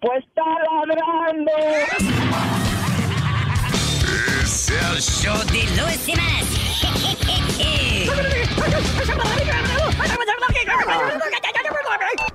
pues 0.00 0.24
está 0.24 0.42
ladrando. 0.42 1.52
Es 4.42 4.70
el 4.70 5.00
show 5.00 5.38
de 5.46 5.62
Luis 5.80 6.08
y 6.08 6.14
más. 6.14 6.58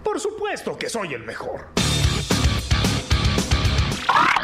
Por 0.04 0.20
supuesto 0.20 0.78
que 0.78 0.90
soy 0.90 1.14
el 1.14 1.24
mejor. 1.24 1.68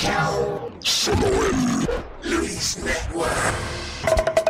Solo 0.81 1.27
en 1.27 1.87
Luis 2.23 2.79
Network. 2.79 4.44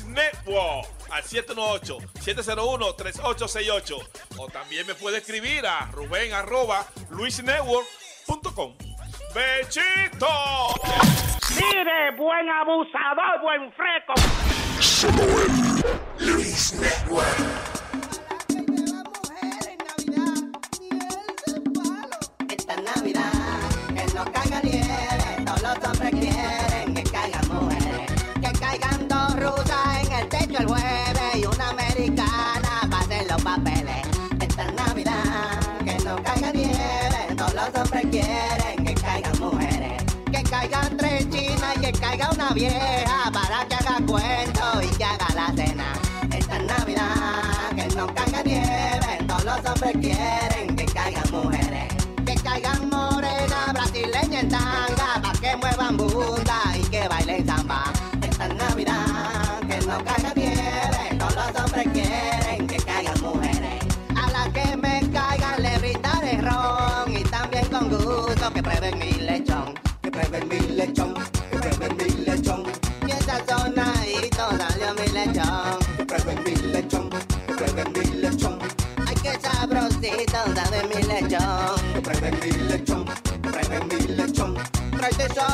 Network 0.00 0.88
al 1.10 1.22
718-701-3868. 1.22 4.08
O 4.38 4.48
también 4.48 4.86
me 4.86 4.94
puede 4.94 5.18
escribir 5.18 5.66
a 5.66 5.90
Rubén 5.92 6.32
arroba 6.32 6.86
luisnetwork.com. 7.10 8.74
¡Bechito! 9.34 10.26
Mire, 11.56 12.12
buen 12.16 12.48
abusador, 12.48 13.40
buen 13.42 13.70
freco. 13.72 14.14
Solo 14.80 15.22
en 15.42 15.82
Luis 16.18 16.72
Network. 16.74 17.51
Nieve, 49.60 49.62
todos 49.64 49.92
los 49.94 50.51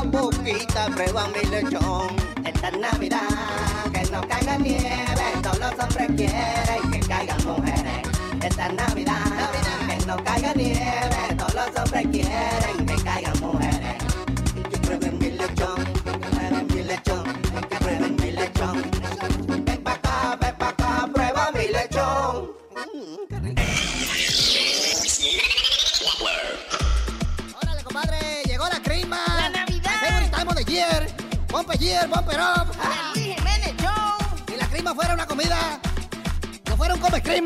boquita, 0.06 0.86
prueba 0.94 1.28
mi 1.28 1.48
lechón. 1.50 2.08
Esta 2.44 2.70
Navidad, 2.70 3.20
que 3.92 4.10
no 4.10 4.20
caiga 4.28 4.56
nieve, 4.58 5.26
todos 5.42 5.58
los 5.58 5.72
hombres 5.78 6.08
quieren 6.16 6.90
que 6.90 7.00
caigan 7.00 7.44
mujeres. 7.44 8.08
Esta 8.42 8.68
Navidad, 8.70 9.50
que 9.88 10.06
no 10.06 10.16
caiga 10.24 10.54
nieve, 10.54 10.97
Vamos 37.28 37.44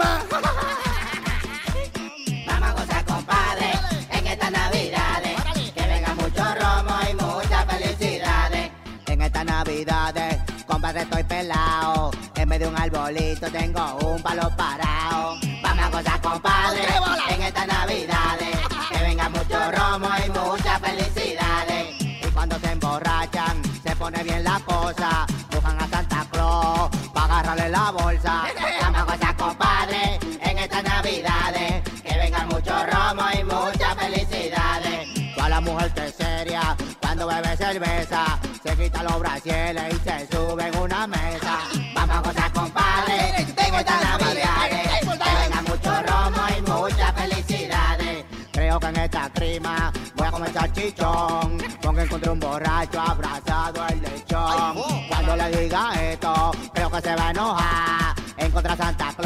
a 2.69 2.73
gozar, 2.73 3.05
compadre, 3.05 3.73
en 4.11 4.27
estas 4.29 4.53
navidades. 4.53 5.43
Que 5.75 5.87
venga 5.89 6.15
mucho 6.15 6.45
romo 6.55 6.95
y 7.11 7.15
muchas 7.15 7.67
felicidades. 7.67 8.71
En 9.07 9.23
estas 9.23 9.45
navidades, 9.45 10.39
compadre, 10.69 11.03
estoy 11.03 11.25
pelado. 11.25 12.13
En 12.37 12.49
vez 12.49 12.61
de 12.61 12.69
un 12.69 12.79
arbolito 12.79 13.51
tengo 13.51 13.97
un 14.07 14.23
palo 14.23 14.49
parado. 14.57 15.35
Vamos 15.63 15.85
a 15.85 15.91
gozar, 15.91 16.21
compadre, 16.21 16.85
en 17.31 17.43
estas 17.43 17.67
navidades. 17.67 18.57
Que 18.89 18.99
venga 19.03 19.29
mucho 19.31 19.73
romo 19.73 20.09
y 20.25 20.31
muchas 20.31 20.81
felicidades. 20.81 22.01
Y 22.01 22.31
cuando 22.33 22.57
se 22.61 22.71
emborrachan, 22.71 23.61
se 23.83 23.97
pone 23.97 24.23
bien 24.23 24.45
la 24.45 24.61
cosa. 24.61 25.27
Buscan 25.51 25.83
a 25.83 25.89
Santa 25.89 26.25
Claus 26.31 26.89
para 27.13 27.41
agarrarle 27.41 27.69
la 27.69 27.91
bolsa. 27.91 28.45
Vamos 28.81 29.12
a 29.12 29.12
cerveza. 37.73 38.39
Se 38.63 38.77
quita 38.77 39.03
los 39.03 39.19
brasieles 39.19 39.95
y 39.95 40.09
se 40.09 40.27
sube 40.31 40.67
en 40.67 40.79
una 40.79 41.07
mesa. 41.07 41.59
Vamos 41.95 42.17
a 42.17 42.21
gozar, 42.21 42.53
compadre, 42.53 43.29
en 43.41 43.75
estas 43.75 44.03
navidades. 44.03 44.89
Que 45.01 45.31
venga 45.41 45.63
mucho 45.63 46.03
romo 46.03 46.43
y 46.57 46.71
muchas 46.71 47.13
felicidades. 47.13 48.25
Creo 48.53 48.79
que 48.79 48.87
en 48.87 48.97
esta 48.97 49.31
crima 49.31 49.93
voy 50.15 50.27
a 50.27 50.31
comer 50.31 50.53
salchichón. 50.53 51.59
Porque 51.81 52.03
encontré 52.03 52.31
un 52.31 52.41
borracho 52.41 53.01
abrazado 53.01 53.83
al 53.83 54.03
lechón. 54.03 54.77
Cuando 55.09 55.37
le 55.37 55.51
diga 55.57 55.93
esto, 56.13 56.51
creo 56.75 56.91
que 56.91 57.01
se 57.01 57.17
va 57.17 57.29
a 57.29 57.31
enojar. 57.31 58.15
Encontré 58.37 58.73
a 58.73 58.77
Santa 58.77 59.13
Claus 59.17 59.22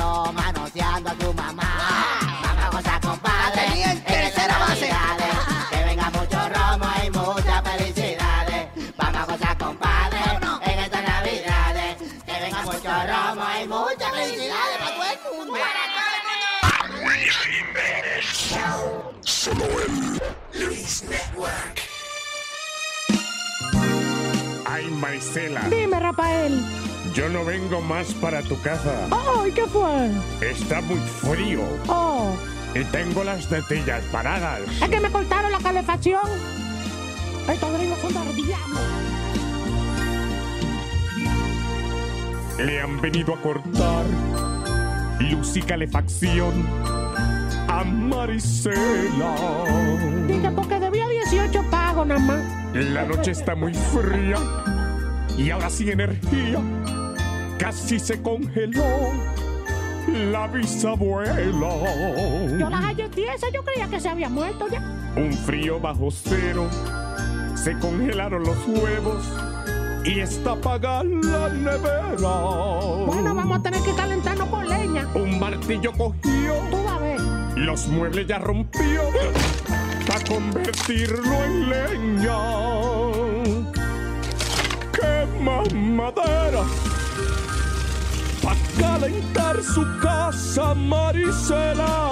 Dime, 25.71 25.99
Rafael. 26.01 26.61
yo 27.15 27.29
no 27.29 27.45
vengo 27.45 27.81
más 27.81 28.13
para 28.15 28.43
tu 28.43 28.61
casa. 28.61 29.09
¡Ay, 29.11 29.51
qué 29.53 29.65
fue! 29.67 30.11
Está 30.41 30.81
muy 30.83 30.99
frío 30.99 31.63
Oh, 31.89 32.35
y 32.75 32.85
tengo 32.85 33.25
las 33.25 33.47
tetillas 33.49 34.03
paradas. 34.13 34.61
es 34.83 34.89
que 34.89 35.01
me 35.01 35.11
cortaron 35.11 35.51
la 35.53 35.59
calefacción. 35.59 36.21
Estos 37.49 37.73
gringos 37.79 37.99
son 38.01 38.13
del 38.15 38.37
diablo. 38.37 38.81
Le 42.59 42.81
han 42.81 43.01
venido 43.01 43.35
a 43.35 43.41
cortar 43.43 44.05
luz 45.21 45.57
y 45.57 45.63
calefacción 45.63 46.67
a 47.69 47.85
Marisela. 47.85 49.35
Dije, 50.27 50.51
porque 50.55 50.79
debía 50.81 51.07
18 51.09 51.63
pagos 51.71 52.07
nada 52.07 52.21
más. 52.21 52.41
La 52.75 53.05
noche 53.05 53.31
está 53.33 53.55
muy 53.55 53.73
fría 53.75 54.37
y 55.37 55.51
ahora 55.51 55.71
sin 55.71 55.89
energía. 55.91 56.61
Casi 57.59 57.99
se 57.99 58.21
congeló 58.23 58.85
la 60.31 60.47
bisabuela. 60.49 61.69
Yo 62.59 62.69
las 62.71 62.81
hallé 62.85 63.09
tiesas, 63.09 63.51
yo 63.53 63.63
creía 63.65 63.89
que 63.89 64.01
se 64.01 64.09
había 64.09 64.29
muerto 64.29 64.67
ya. 64.71 64.81
Un 65.17 65.33
frío 65.33 65.81
bajo 65.81 66.11
cero, 66.11 66.69
se 67.55 67.73
congelaron 67.79 68.45
los 68.45 68.57
huevos 68.69 69.25
y 70.05 70.21
está 70.21 70.53
apagada 70.53 71.03
la 71.05 71.49
nevera. 71.49 72.17
Bueno, 73.07 73.35
vamos 73.35 73.59
a 73.59 73.63
tener 73.63 73.81
que 73.83 73.95
calentarnos 73.95 74.49
con 74.49 74.69
leña. 74.69 75.07
Un 75.15 75.39
martillo 75.41 75.93
cogió, 75.93 76.55
Tú 76.71 76.85
vas 76.85 76.93
a 76.93 76.99
ver. 76.99 77.21
los 77.57 77.89
muebles 77.89 78.27
ya 78.27 78.39
rompió 78.39 79.01
para 80.07 80.25
convertirlo 80.25 81.35
en 81.45 81.69
leña. 81.71 82.37
Quema 85.47 85.63
madera 85.95 86.65
para 88.43 88.57
calentar 88.81 89.63
su 89.63 89.87
casa, 90.03 90.75
Marisela. 90.75 92.11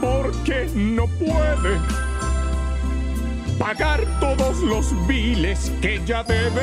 Porque 0.00 0.70
no 0.74 1.06
puede 1.18 1.78
pagar 3.58 4.00
todos 4.20 4.60
los 4.60 5.06
biles 5.06 5.70
que 5.82 6.00
ya 6.06 6.22
debe. 6.22 6.62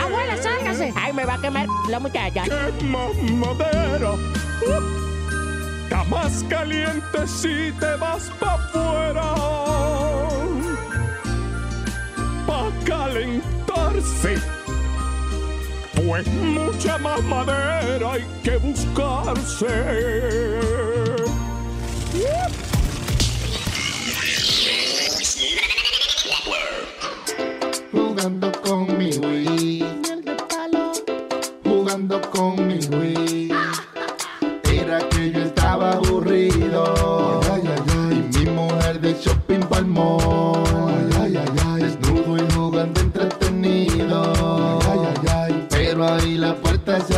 Abuela, 0.00 0.40
sálgase. 0.40 0.92
Ay, 0.94 1.12
me 1.12 1.24
va 1.24 1.34
a 1.34 1.40
quemar 1.40 1.66
la 1.90 1.98
muchacha. 1.98 2.44
Quema 2.44 3.08
madera. 3.32 4.12
Está 5.82 6.04
más 6.04 6.44
caliente 6.48 7.26
si 7.26 7.72
te 7.72 7.96
vas 7.96 8.30
pa' 8.38 8.54
afuera. 8.54 9.63
Calentarse. 12.84 14.36
Pues 15.94 16.26
mucha 16.26 16.98
más 16.98 17.22
madera 17.24 18.12
hay 18.12 18.24
que 18.42 18.56
buscarse. 18.58 19.66
Jugando 27.92 28.52
con 28.62 28.98
mi 28.98 29.10
Wii. 29.16 29.84
jugando 31.64 32.20
con 32.30 32.66
mi 32.66 32.78
Wii. 32.96 33.52
Era 34.72 34.98
que 35.08 35.30
yo 35.32 35.43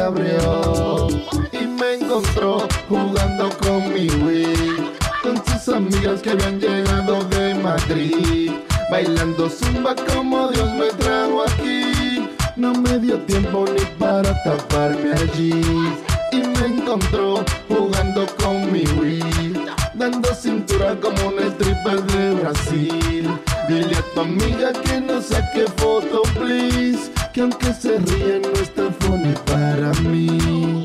Y 0.08 1.66
me 1.66 1.94
encontró 1.94 2.68
jugando 2.88 3.50
con 3.58 3.92
mi 3.92 4.08
Wii. 4.08 4.92
Con 5.20 5.44
sus 5.44 5.74
amigas 5.74 6.22
que 6.22 6.30
habían 6.30 6.60
llegado 6.60 7.24
de 7.24 7.56
Madrid. 7.56 8.52
Bailando 8.88 9.50
zumba 9.50 9.96
como 10.14 10.46
Dios 10.50 10.72
me 10.74 10.90
trajo 10.90 11.42
aquí. 11.42 12.28
No 12.54 12.72
me 12.72 13.00
dio 13.00 13.18
tiempo 13.22 13.64
ni 13.74 13.84
para 13.98 14.32
taparme 14.44 15.12
allí. 15.14 15.60
Y 16.30 16.36
me 16.36 16.66
encontró 16.66 17.44
jugando 17.68 18.26
con 18.40 18.70
mi 18.70 18.84
Wii. 19.00 19.54
Dando 19.94 20.32
cintura 20.36 20.94
como 21.00 21.30
un 21.30 21.40
stripper 21.40 22.00
de 22.04 22.30
Brasil. 22.34 23.28
Dile 23.68 23.96
a 23.96 24.02
tu 24.14 24.20
amiga 24.20 24.72
que 24.84 25.00
no 25.00 25.20
saque 25.20 25.66
foto, 25.76 26.22
please. 26.34 27.10
Que 27.36 27.42
aunque 27.42 27.70
se 27.74 27.98
ríe 27.98 28.40
no 28.40 28.48
está 28.62 28.90
funny 28.98 29.34
para 29.44 29.92
mí. 30.08 30.82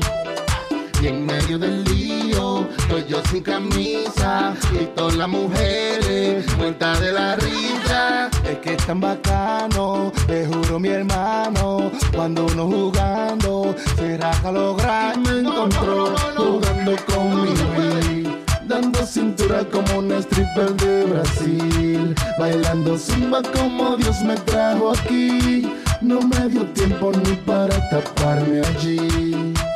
Y 1.00 1.06
en 1.06 1.24
medio 1.24 1.58
del 1.58 1.82
lío, 1.84 2.68
estoy 2.76 3.06
yo 3.08 3.22
sin 3.30 3.42
camisa 3.42 4.52
y 4.78 4.84
todas 4.94 5.16
las 5.16 5.30
mujeres 5.30 6.44
muertas 6.58 7.00
de 7.00 7.12
la 7.12 7.36
risa. 7.36 8.28
Es 8.44 8.58
que 8.58 8.74
es 8.74 8.84
tan 8.84 9.00
bacano, 9.00 10.12
te 10.26 10.46
juro 10.46 10.78
mi 10.78 10.90
hermano, 10.90 11.90
cuando 12.14 12.44
uno 12.44 12.66
jugando 12.66 13.74
se 13.96 14.18
raja 14.18 14.52
lo 14.52 14.76
grande. 14.76 15.30
Me 15.30 15.48
encontró 15.48 16.14
jugando 16.36 16.96
con 17.06 17.44
mi 17.44 18.28
dando 18.68 19.06
cintura 19.06 19.64
como 19.70 20.00
una 20.00 20.18
stripper 20.18 20.74
de 20.74 21.04
Brasil, 21.04 22.14
bailando 22.38 22.98
zumba 22.98 23.40
como 23.40 23.96
Dios 23.96 24.20
me 24.20 24.34
trajo 24.36 24.92
aquí. 24.92 25.81
No 26.02 26.20
me 26.20 26.48
dio 26.48 26.66
tiempo 26.72 27.12
ni 27.12 27.36
para 27.46 27.88
taparme 27.88 28.60
allí. 28.60 28.96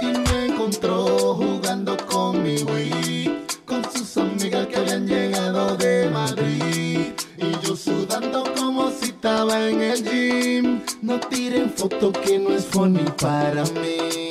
Y 0.01 0.07
me 0.07 0.47
encontró 0.47 1.35
jugando 1.35 1.97
con 2.07 2.43
mi 2.43 2.63
Wii, 2.65 3.47
con 3.65 3.85
sus 3.93 4.17
amigas 4.17 4.67
que 4.67 4.77
habían 4.77 5.07
llegado 5.07 5.77
de 5.77 6.11
Madrid. 6.11 7.13
Y 7.39 7.67
yo 7.67 7.77
sudando 7.77 8.43
como 8.59 8.91
si 8.91 9.07
estaba 9.11 9.69
en 9.69 9.81
el 9.81 10.03
gym. 10.03 10.81
No 11.01 11.21
tiren 11.21 11.71
foto 11.71 12.11
que 12.11 12.41
no 12.41 12.51
es 12.51 12.67
funny 12.67 13.05
para 13.21 13.63
mí. 13.81 14.26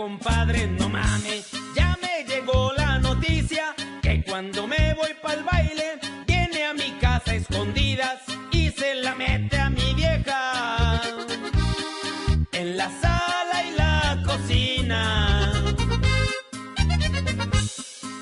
Compadre, 0.00 0.66
no 0.78 0.88
mames. 0.88 1.50
Ya 1.76 1.94
me 2.00 2.24
llegó 2.24 2.72
la 2.74 2.98
noticia 2.98 3.74
que 4.00 4.24
cuando 4.24 4.66
me 4.66 4.94
voy 4.94 5.12
pa'l 5.22 5.42
baile, 5.44 5.88
viene 6.26 6.64
a 6.64 6.72
mi 6.72 6.90
casa 6.98 7.34
escondidas 7.34 8.18
y 8.50 8.70
se 8.70 8.94
la 8.94 9.14
mete 9.14 9.58
a 9.58 9.68
mi 9.68 9.92
vieja. 10.02 11.02
En 12.52 12.78
la 12.78 12.88
sala 13.02 13.56
y 13.68 13.70
la 13.82 14.22
cocina. 14.24 15.02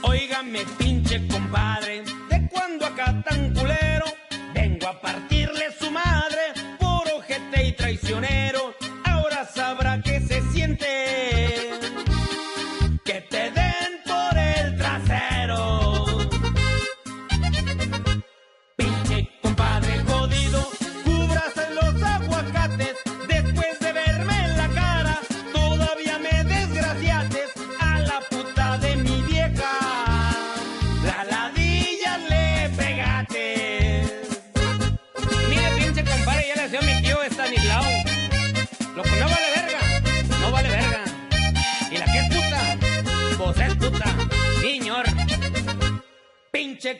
Óigame, 0.03 0.61
pinche 0.79 1.17
compadre, 1.29 1.88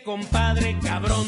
compadre 0.09 0.75
cabrón, 0.83 1.27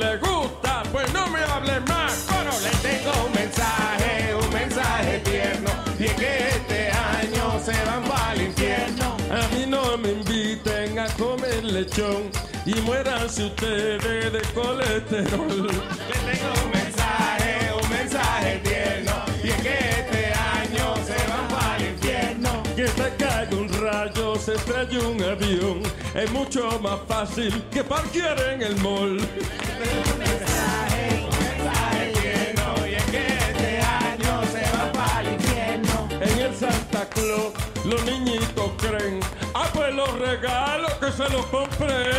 le 0.00 0.16
gusta, 0.16 0.82
pues 0.90 1.12
no 1.12 1.28
me 1.28 1.40
hable 1.40 1.78
más. 1.80 2.26
Pero 2.28 2.52
le 2.64 2.70
tengo 2.88 3.26
un 3.26 3.32
mensaje, 3.32 4.34
un 4.34 4.50
mensaje 4.52 5.18
tierno. 5.20 5.70
Y 5.98 6.04
es 6.06 6.14
que 6.14 6.48
este 6.48 6.90
año 6.90 7.60
se 7.62 7.72
van 7.84 8.02
para 8.04 8.32
el 8.32 8.42
infierno. 8.42 9.16
A 9.30 9.54
mí 9.54 9.66
no 9.68 9.98
me 9.98 10.12
inviten 10.12 10.98
a 10.98 11.06
comer 11.22 11.62
lechón. 11.64 12.30
Y 12.64 12.74
muéranse 12.80 13.44
ustedes 13.44 14.32
de 14.32 14.42
colesterol. 14.54 15.66
Le 16.10 16.18
tengo 16.28 16.50
un 16.64 16.70
mensaje, 16.70 17.50
un 17.82 17.88
mensaje 17.90 18.60
tierno. 18.64 19.12
Y 19.44 19.48
es 19.50 19.62
que 19.62 19.78
este 20.00 20.32
año 20.56 20.94
se 21.08 21.18
van 21.30 21.48
para 21.48 21.76
el 21.76 21.90
infierno. 21.92 22.62
Que 22.74 22.84
te 22.84 23.08
caiga 23.22 23.56
un 23.56 23.68
rayo, 23.82 24.36
se 24.36 24.54
estrelle 24.54 24.98
un 24.98 25.22
avión. 25.22 25.82
Es 26.14 26.30
mucho 26.32 26.80
más 26.80 27.00
fácil 27.06 27.62
que 27.70 27.84
parquear 27.84 28.38
en 28.52 28.62
el 28.62 28.76
mall. 28.76 29.20
Los 37.90 38.04
niñitos 38.04 38.70
creen, 38.78 39.18
ah, 39.52 39.68
pues 39.74 39.92
los 39.92 40.16
regalos 40.20 40.92
que 41.00 41.10
se 41.10 41.28
los 41.28 41.44
compré. 41.46 42.12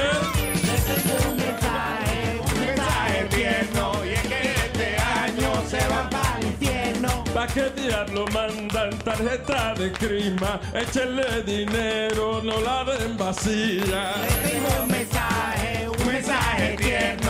un 1.30 1.38
mensaje 1.38 3.24
tierno 3.30 3.94
y 4.06 4.10
es 4.10 4.22
que 4.22 4.52
este 4.66 4.98
año 4.98 5.64
se 5.70 5.88
van 5.88 6.10
para 6.10 6.40
el 6.40 6.48
infierno. 6.48 7.24
¿Pa' 7.34 7.48
qué 7.48 7.70
diablo 7.70 8.26
mandan 8.34 9.00
tarjeta 9.00 9.74
de 9.76 9.94
crima? 9.94 10.60
Échenle 10.74 11.42
dinero, 11.44 12.42
no 12.44 12.60
la 12.60 12.84
den 12.84 13.16
vacía. 13.18 14.16
un 14.82 14.92
mensaje, 14.92 15.88
un 15.88 16.06
mensaje 16.06 16.76
tierno 16.76 17.21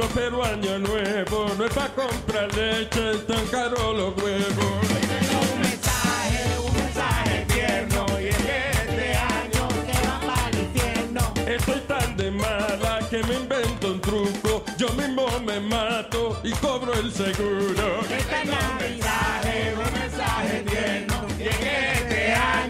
Próspero 0.00 0.42
año 0.42 0.78
nuevo. 0.78 1.46
No 1.58 1.66
es 1.66 1.74
pa' 1.74 1.90
comprar 1.90 2.48
leche, 2.54 3.18
tan 3.28 3.46
caro 3.48 3.92
los 3.92 4.16
huevos. 4.16 4.48
Un 4.56 5.60
mensaje, 5.60 6.58
un 6.66 6.74
mensaje 6.74 7.44
tierno 7.52 8.06
y 8.18 8.28
es 8.28 8.36
que 8.38 8.70
este 8.70 9.14
año 9.14 9.68
se 9.84 10.06
van 10.06 10.20
para 10.20 10.48
el 10.48 10.58
infierno. 10.58 11.20
Estoy 11.46 11.80
tan 11.80 12.16
de 12.16 12.30
mala 12.30 13.00
que 13.10 13.22
me 13.24 13.34
invento 13.34 13.88
un 13.88 14.00
truco. 14.00 14.64
Yo 14.78 14.88
mismo 14.94 15.28
me 15.44 15.60
mato 15.60 16.40
y 16.44 16.52
cobro 16.52 16.94
el 16.94 17.12
seguro. 17.12 18.00
Este 18.00 18.46
mensaje, 18.46 19.74
un 19.76 20.00
mensaje 20.00 20.64
tierno 20.66 21.26
y 21.38 21.42
es 21.42 21.56
que 21.58 21.99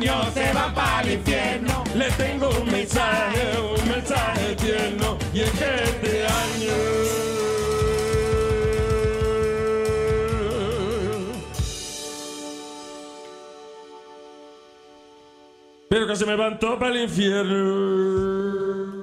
se 0.00 0.52
van 0.52 0.74
para 0.74 1.02
el 1.02 1.12
infierno. 1.12 1.84
Le 1.94 2.10
tengo 2.12 2.48
un 2.48 2.70
mensaje, 2.70 3.58
un 3.60 3.88
mensaje 3.88 4.56
tierno 4.56 5.18
y 5.34 5.40
es 5.40 5.50
que 5.50 5.74
este 5.84 6.26
año. 6.26 6.72
Pero 15.88 16.06
que 16.06 16.16
se 16.16 16.24
me 16.24 16.36
van 16.36 16.58
todo 16.58 16.78
para 16.78 16.94
el 16.94 17.02
infierno. 17.02 18.99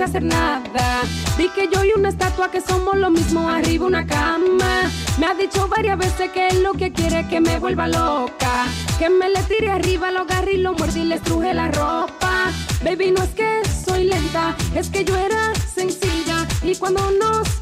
Sé 0.00 0.04
hacer 0.04 0.22
nada. 0.22 1.02
Di 1.36 1.48
que 1.50 1.68
yo 1.68 1.84
y 1.84 1.92
una 1.92 2.08
estatua 2.08 2.50
que 2.50 2.62
somos 2.62 2.96
lo 2.96 3.10
mismo 3.10 3.50
arriba 3.50 3.84
una 3.86 4.06
cama. 4.06 4.90
Me 5.18 5.26
ha 5.26 5.34
dicho 5.34 5.68
varias 5.68 5.98
veces 5.98 6.30
que 6.30 6.48
es 6.48 6.60
lo 6.60 6.72
que 6.72 6.90
quiere 6.90 7.28
que 7.28 7.40
me 7.40 7.58
vuelva 7.58 7.86
loca. 7.86 8.66
Que 8.98 9.10
me 9.10 9.28
le 9.28 9.42
tire 9.42 9.70
arriba, 9.70 10.10
lo 10.10 10.20
agarre 10.20 10.54
y 10.54 10.56
lo 10.56 10.72
muerde 10.72 11.00
y 11.00 11.04
le 11.04 11.16
estruje 11.16 11.52
la 11.52 11.68
ropa. 11.68 12.50
Baby, 12.82 13.10
no 13.10 13.22
es 13.22 13.30
que 13.30 13.60
soy 13.84 14.04
lenta, 14.04 14.56
es 14.74 14.88
que 14.88 15.04
yo 15.04 15.14
era 15.16 15.52
sencilla. 15.54 16.46
Y 16.62 16.74
cuando 16.76 17.02
nos 17.10 17.59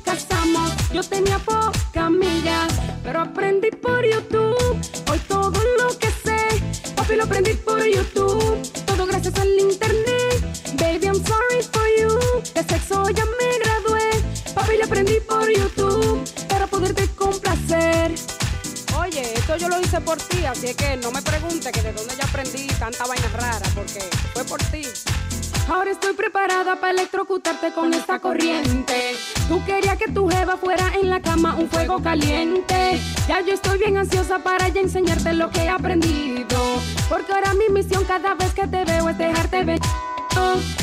electrocutarte 27.28 27.72
con 27.72 27.92
esta 27.92 28.18
corriente. 28.18 29.14
Tú 29.48 29.62
querías 29.64 29.98
que 29.98 30.10
tu 30.10 30.28
jeva 30.28 30.56
fuera 30.56 30.92
en 31.00 31.10
la 31.10 31.20
cama 31.20 31.56
un 31.56 31.68
fuego 31.68 32.00
caliente. 32.02 32.98
Ya 33.28 33.40
yo 33.40 33.52
estoy 33.52 33.78
bien 33.78 33.98
ansiosa 33.98 34.38
para 34.38 34.68
ya 34.68 34.80
enseñarte 34.80 35.34
lo 35.34 35.50
que 35.50 35.64
he 35.64 35.68
aprendido. 35.68 36.80
Porque 37.08 37.32
ahora 37.32 37.52
mi 37.54 37.72
misión 37.72 38.04
cada 38.04 38.34
vez 38.34 38.52
que 38.54 38.66
te 38.66 38.84
veo 38.84 39.08
es 39.08 39.18
dejarte 39.18 39.64
ver. 39.64 39.80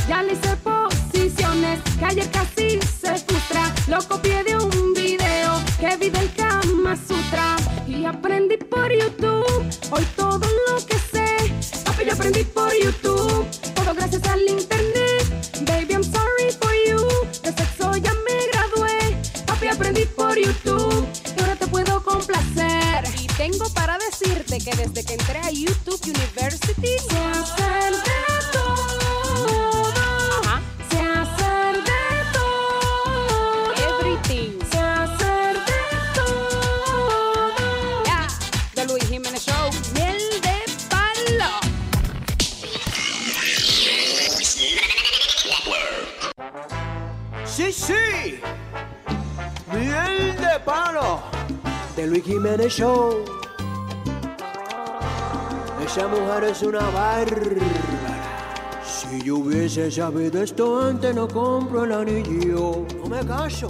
Ya 0.07 0.21
le 0.21 0.33
hice 0.33 0.55
posiciones 0.57 1.79
ayer 2.03 2.29
casi 2.29 2.54
sabido 59.95 60.41
esto 60.41 60.81
antes, 60.81 61.15
no 61.15 61.25
compro 61.25 61.85
el 61.85 61.93
anillo. 61.93 62.85
No 62.97 63.07
me 63.07 63.25
caso. 63.25 63.69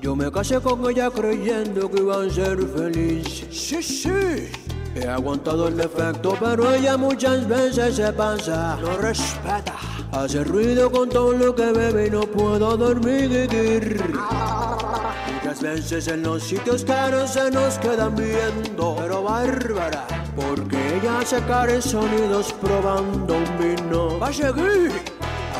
Yo 0.00 0.14
me 0.14 0.30
casé 0.30 0.60
con 0.60 0.88
ella 0.88 1.10
creyendo 1.10 1.90
que 1.90 2.02
iban 2.02 2.28
a 2.28 2.32
ser 2.32 2.58
felices. 2.68 3.48
Sí, 3.50 3.82
sí. 3.82 4.48
He 4.94 5.08
aguantado 5.08 5.66
el 5.66 5.76
defecto, 5.76 6.36
pero 6.38 6.72
ella 6.72 6.96
muchas 6.96 7.48
veces 7.48 7.96
se 7.96 8.12
pasa. 8.12 8.78
No 8.80 8.96
respeta. 8.98 9.74
Hace 10.12 10.44
ruido 10.44 10.88
con 10.90 11.08
todo 11.08 11.32
lo 11.32 11.52
que 11.52 11.72
bebe 11.72 12.06
y 12.06 12.10
no 12.10 12.20
puedo 12.20 12.76
dormir. 12.76 13.48
Muchas 15.34 15.60
veces 15.60 16.06
en 16.06 16.22
los 16.22 16.44
sitios 16.44 16.84
caros 16.84 17.32
se 17.32 17.50
nos 17.50 17.76
quedan 17.78 18.14
viendo, 18.14 18.94
pero 19.00 19.24
bárbara, 19.24 20.06
porque 20.36 20.96
ella 20.96 21.18
hace 21.18 21.40
caros 21.42 21.84
sonidos 21.84 22.52
probando 22.52 23.34
un 23.34 23.58
vino. 23.58 24.20
Va 24.20 24.28
a 24.28 24.32
seguir. 24.32 24.92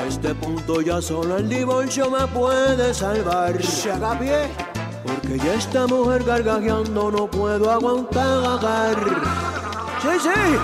Este 0.07 0.35
punto 0.37 0.81
ya 0.81 1.03
solo 1.03 1.37
el 1.37 1.49
divorcio 1.49 2.09
me 2.11 2.27
puede 2.29 2.95
salvar. 2.95 3.61
Se 3.63 3.91
haga 3.91 4.17
pie, 4.19 4.49
porque 5.05 5.37
ya 5.39 5.55
esta 5.55 5.87
mujer 5.89 6.23
gargajeando 6.23 7.11
no 7.11 7.27
puedo 7.27 7.71
aguantar. 7.71 8.97
Sí, 10.01 10.09
sí. 10.23 10.57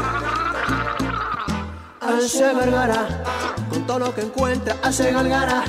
Hace 2.00 2.54
gargara, 2.54 3.24
con 3.68 3.86
todo 3.86 3.98
lo 3.98 4.14
que 4.14 4.20
encuentra 4.22 4.76
hace 4.82 5.10
gargara. 5.12 5.64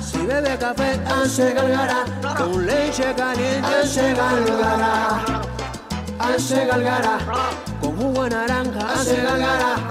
Si 0.00 0.18
bebe 0.18 0.56
café 0.58 1.00
hace 1.06 1.52
gargara, 1.52 2.04
con 2.36 2.64
leche 2.64 3.12
caliente 3.16 3.66
hace 3.66 4.14
gargara. 4.14 5.42
Hace 6.18 6.64
gargara, 6.64 7.18
con 7.80 7.96
jugo 7.96 8.24
de 8.24 8.30
naranja 8.30 8.92
hace 8.92 9.16
gargara. 9.16 9.85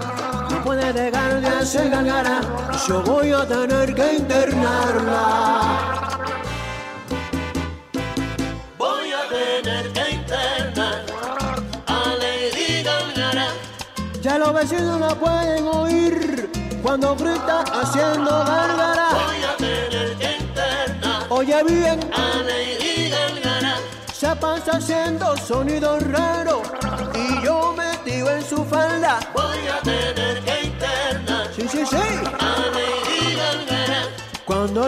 Puede 0.65 0.91
dejar 0.93 1.41
de 1.41 1.47
hacer 1.47 1.91
gargara, 1.91 2.41
yo 2.87 3.03
voy 3.03 3.31
a 3.31 3.45
tener 3.47 3.93
que 3.93 4.13
internarla. 4.15 5.21
Voy 8.75 9.11
a 9.11 9.29
tener 9.29 9.93
que 9.93 10.09
internar 10.09 11.05
a 11.85 12.15
Lady 12.19 12.81
Gargara. 12.81 13.49
Ya 14.23 14.39
los 14.39 14.53
vecinos 14.55 14.99
la 14.99 15.13
pueden 15.13 15.67
oír 15.67 16.49
cuando 16.81 17.15
grita 17.15 17.63
haciendo 17.71 18.31
gargara. 18.31 19.09
Voy 19.11 19.43
a 19.43 19.57
tener 19.57 20.17
que 20.17 20.37
internar. 20.45 21.25
Oye 21.29 21.63
bien, 21.63 21.99
a 22.11 22.37
Lady 22.41 23.11
Gargara. 23.11 23.75
Se 24.11 24.35
pasa 24.37 24.77
haciendo 24.77 25.37
sonidos 25.37 26.01
raros 26.07 26.61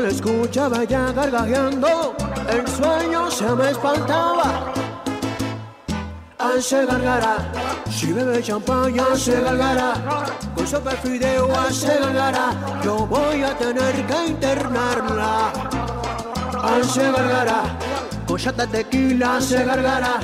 escuchaba 0.10 0.84
ya 0.84 1.12
gargajeando, 1.12 2.15
el 2.50 2.67
sueño 2.67 3.30
se 3.32 3.50
me 3.52 3.72
espantaba. 3.72 4.74
Hace 6.39 6.86
gargara, 6.86 7.38
si 7.89 8.13
bebe 8.13 8.41
champaña 8.41 9.04
hace 9.12 9.41
gargara, 9.41 9.93
con 10.56 10.67
sopa 10.67 10.91
de 10.91 10.98
fideo 10.98 11.48
hace 11.60 12.00
gargara, 12.00 12.54
yo 12.84 13.08
voy 13.08 13.43
a 13.43 13.58
tener 13.58 14.06
que 14.06 14.28
internarla. 14.28 15.52
Hace 16.63 17.12
gargara, 17.12 17.63
con 18.28 18.38
chata 18.38 18.67
tequila 18.67 19.38
hace 19.38 19.63
gargara, 19.63 20.20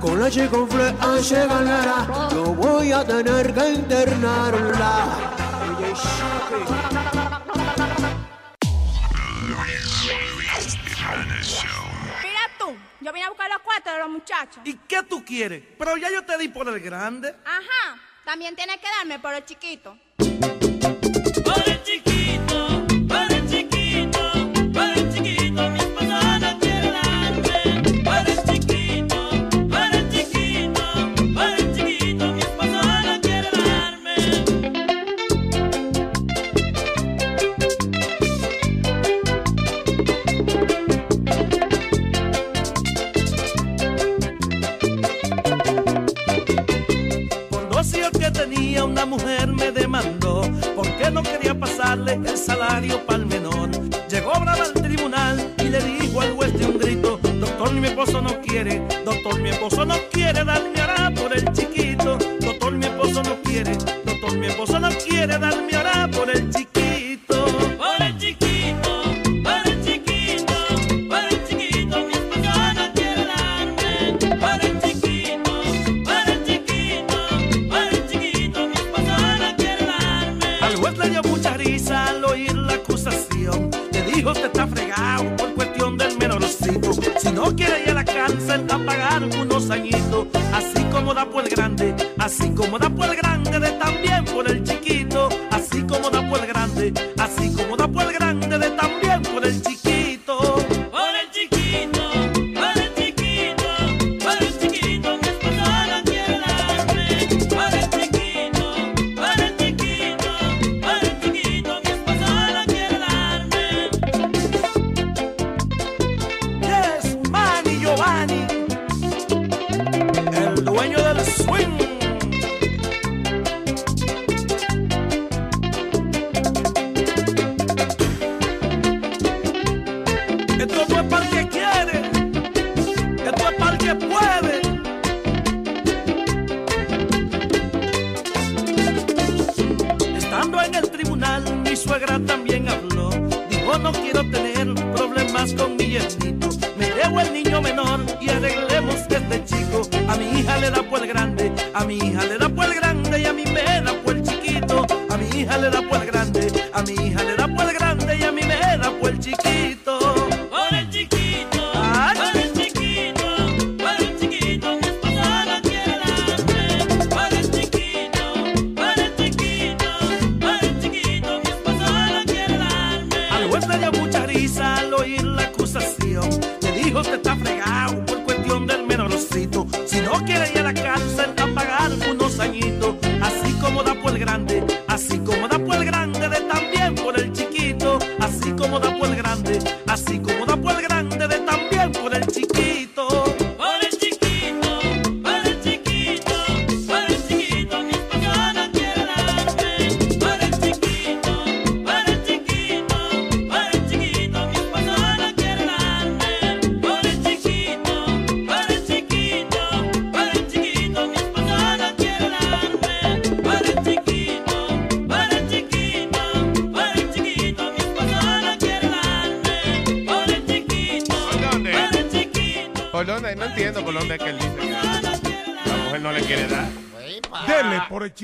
con 0.00 0.20
leche 0.22 0.48
con 0.48 0.68
fle 0.68 0.94
hace 1.00 1.46
gargara, 1.46 2.28
yo 2.30 2.54
voy 2.54 2.92
a 2.92 3.04
tener 3.04 3.52
que 3.52 3.70
internarla. 3.70 5.27
Mira 11.28 12.40
tú, 12.58 12.76
yo 13.00 13.12
vine 13.12 13.26
a 13.26 13.28
buscar 13.28 13.50
los 13.50 13.60
cuartos 13.60 13.92
de 13.92 13.98
los 13.98 14.08
muchachos. 14.08 14.62
¿Y 14.64 14.74
qué 14.74 15.02
tú 15.02 15.24
quieres? 15.24 15.62
Pero 15.78 15.96
ya 15.96 16.10
yo 16.10 16.24
te 16.24 16.36
di 16.38 16.48
por 16.48 16.68
el 16.68 16.80
grande. 16.80 17.34
Ajá, 17.44 18.00
también 18.24 18.56
tienes 18.56 18.76
que 18.78 18.88
darme 18.98 19.18
por 19.18 19.34
el 19.34 19.44
chiquito. 19.44 19.96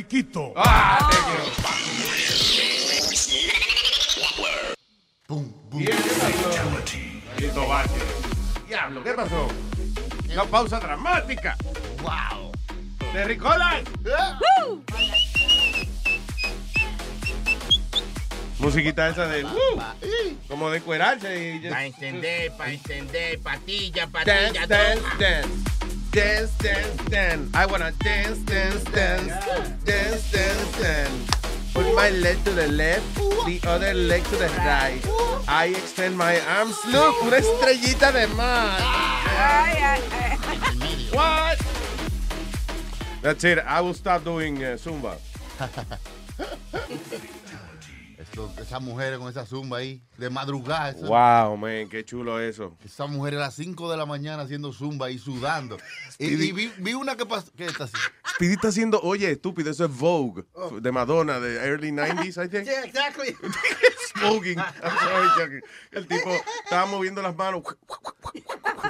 Chiquito. 0.09 0.53
Ah, 0.57 1.09
te 1.11 1.17
quiero. 1.17 1.45
Bien, 5.73 5.97
¿qué 7.37 7.49
pasó? 7.49 7.93
Diablo, 8.69 9.03
¿qué 9.03 9.13
pasó? 9.15 9.49
Una 10.33 10.45
pausa 10.45 10.79
dramática. 10.81 11.57
Wow. 12.03 12.53
De 13.13 13.25
Ricola. 13.25 13.83
Musiquita 18.59 19.09
esa 19.09 19.27
de 19.27 19.45
uh, 19.45 19.51
como 20.49 20.71
de 20.71 20.81
cuerarse 20.81 21.57
y 21.63 21.69
Pa' 21.69 21.85
entender, 21.85 22.53
pa' 22.57 22.71
entender, 22.71 23.39
patilla, 23.41 24.07
dance, 24.07 24.25
patilla. 24.25 24.67
dance, 24.67 25.01
toma. 25.01 25.17
dance. 25.19 25.49
Dance, 26.13 26.53
dance, 26.63 27.11
dance. 27.11 27.51
I 27.55 27.67
wanna 27.67 27.91
dance, 27.99 28.39
dance, 28.45 28.85
dance. 28.93 29.27
Dance, 29.27 29.47
dance, 29.47 29.47
dance. 29.47 29.74
My 31.95 32.11
leg 32.11 32.43
to 32.45 32.51
the 32.53 32.67
left, 32.69 33.05
the 33.47 33.61
other 33.67 33.95
leg 33.95 34.23
to 34.25 34.37
the 34.37 34.49
right. 34.59 35.01
I 35.49 35.67
extend 35.67 36.17
my 36.19 36.41
arms. 36.41 36.77
Look, 36.87 37.23
una 37.23 37.37
estrellita 37.39 38.13
de 38.13 38.27
mar. 38.35 38.81
What? 41.13 41.59
That's 43.23 43.45
it. 43.45 43.59
I 43.61 43.81
will 43.81 43.95
stop 43.95 44.25
doing 44.25 44.57
uh, 44.63 44.77
Zumba. 44.77 45.17
Eso- 48.19 48.53
esas 48.61 48.81
mujeres 48.83 49.19
con 49.19 49.29
esa 49.29 49.45
zumba 49.47 49.79
ahí, 49.79 50.01
de 50.19 50.29
madrugada. 50.31 50.91
esa- 50.91 51.07
Wow, 51.07 51.57
man, 51.57 51.89
qué 51.89 52.05
chulo 52.05 52.41
eso. 52.41 52.77
Esa 52.85 53.07
mujer 53.07 53.35
a 53.35 53.39
las 53.39 53.55
5 53.55 53.91
de 53.91 53.97
la 53.97 54.07
mañana 54.07 54.43
haciendo 54.43 54.73
zumba 54.73 55.11
y 55.11 55.19
sudando. 55.19 55.77
Y, 56.19 56.27
y 56.33 56.53
vi, 56.53 56.73
vi 56.79 56.95
una 56.95 57.17
que 57.17 57.27
pasó. 57.27 57.51
¿Qué 57.57 57.67
está 57.67 57.85
así? 57.85 57.95
Speedy 58.35 58.53
está 58.55 58.69
haciendo, 58.69 59.01
oye, 59.03 59.31
estúpido, 59.33 59.71
eso 59.71 59.85
es 59.85 59.91
Vogue, 59.97 60.45
de 60.81 60.93
Madonna, 60.93 61.41
de 61.41 61.57
early 61.57 61.91
90s, 61.93 62.45
I 62.45 62.49
think. 62.49 62.67
Yeah, 62.67 62.85
exactly. 62.85 63.37
Smoking. 64.15 64.59
I'm 64.59 64.99
sorry, 64.99 65.29
Chucky. 65.37 65.61
El 65.93 66.07
tipo 66.07 66.31
estaba 66.65 66.87
moviendo 66.87 67.23
las 67.23 67.35
manos 67.35 67.63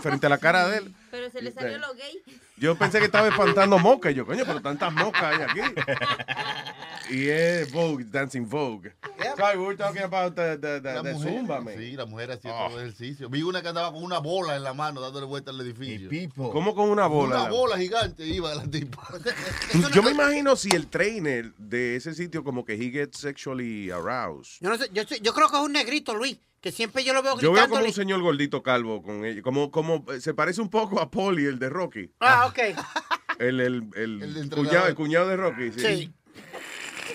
frente 0.02 0.26
a 0.26 0.28
la 0.28 0.38
cara 0.38 0.68
de 0.68 0.78
él. 0.78 0.94
Pero 1.10 1.30
se 1.30 1.42
le 1.42 1.52
salió 1.52 1.78
lo 1.78 1.94
gay. 1.94 2.22
Yo 2.56 2.76
pensé 2.76 2.98
que 2.98 3.06
estaba 3.06 3.28
espantando 3.28 3.78
moscas. 3.78 4.12
Y 4.12 4.14
yo, 4.16 4.26
coño, 4.26 4.44
pero 4.46 4.60
tantas 4.60 4.92
moscas 4.92 5.22
hay 5.24 5.42
aquí. 5.42 5.60
Y 7.10 7.28
es 7.28 7.70
Vogue, 7.70 8.04
Dancing 8.04 8.48
Vogue. 8.48 8.94
Sorry, 9.36 9.58
we 9.58 9.64
were 9.66 9.76
talking 9.76 10.02
about 10.02 10.34
the, 10.34 10.56
the, 10.58 10.80
the, 10.80 10.94
La 10.94 11.02
the 11.02 11.12
mujer, 11.14 11.30
Zumba, 11.32 11.60
man. 11.60 11.76
Sí, 11.78 11.92
la 11.96 12.06
mujer 12.06 12.30
haciendo 12.32 12.58
Oh. 12.58 12.78
ejercicio. 12.78 13.28
Vi 13.28 13.42
una 13.42 13.62
que 13.62 13.68
andaba 13.68 13.92
con 13.92 14.02
una 14.02 14.18
bola 14.18 14.56
en 14.56 14.62
la 14.62 14.74
mano 14.74 15.00
dándole 15.00 15.26
vuelta 15.26 15.50
al 15.50 15.60
edificio. 15.60 16.08
¿Cómo 16.52 16.74
con 16.74 16.88
una 16.90 17.06
bola? 17.06 17.42
Una 17.42 17.50
bola 17.50 17.78
gigante 17.78 18.26
iba 18.26 18.54
la 18.54 18.64
tipa. 18.64 19.02
Yo 19.92 20.02
me 20.02 20.10
imagino 20.12 20.56
si 20.56 20.70
el 20.70 20.86
trainer 20.88 21.52
de 21.56 21.96
ese 21.96 22.14
sitio 22.14 22.44
como 22.44 22.64
que 22.64 22.74
he 22.74 22.90
gets 22.90 23.18
sexually 23.18 23.90
aroused. 23.90 24.58
Yo, 24.60 24.70
no 24.70 24.76
sé, 24.78 24.88
yo, 24.92 25.02
yo 25.02 25.32
creo 25.34 25.48
que 25.48 25.56
es 25.56 25.62
un 25.62 25.72
negrito, 25.72 26.14
Luis, 26.14 26.38
que 26.60 26.72
siempre 26.72 27.04
yo 27.04 27.12
lo 27.12 27.22
veo 27.22 27.32
Yo 27.38 27.52
gritando. 27.52 27.60
veo 27.60 27.68
como 27.70 27.84
un 27.86 27.92
señor 27.92 28.22
gordito 28.22 28.62
calvo 28.62 29.02
con 29.02 29.24
ella. 29.24 29.42
Como, 29.42 29.70
como 29.70 30.04
eh, 30.12 30.20
se 30.20 30.32
parece 30.34 30.60
un 30.60 30.70
poco 30.70 31.00
a 31.00 31.10
Polly, 31.10 31.44
el 31.46 31.58
de 31.58 31.68
Rocky. 31.68 32.10
Ah, 32.20 32.46
ok. 32.46 32.58
El, 33.38 33.60
el, 33.60 33.88
el, 33.96 34.50
cuñado, 34.50 34.86
el 34.86 34.94
cuñado 34.94 35.28
de 35.28 35.36
Rocky. 35.36 35.72
Sí. 35.72 35.80
Sí. 35.80 36.12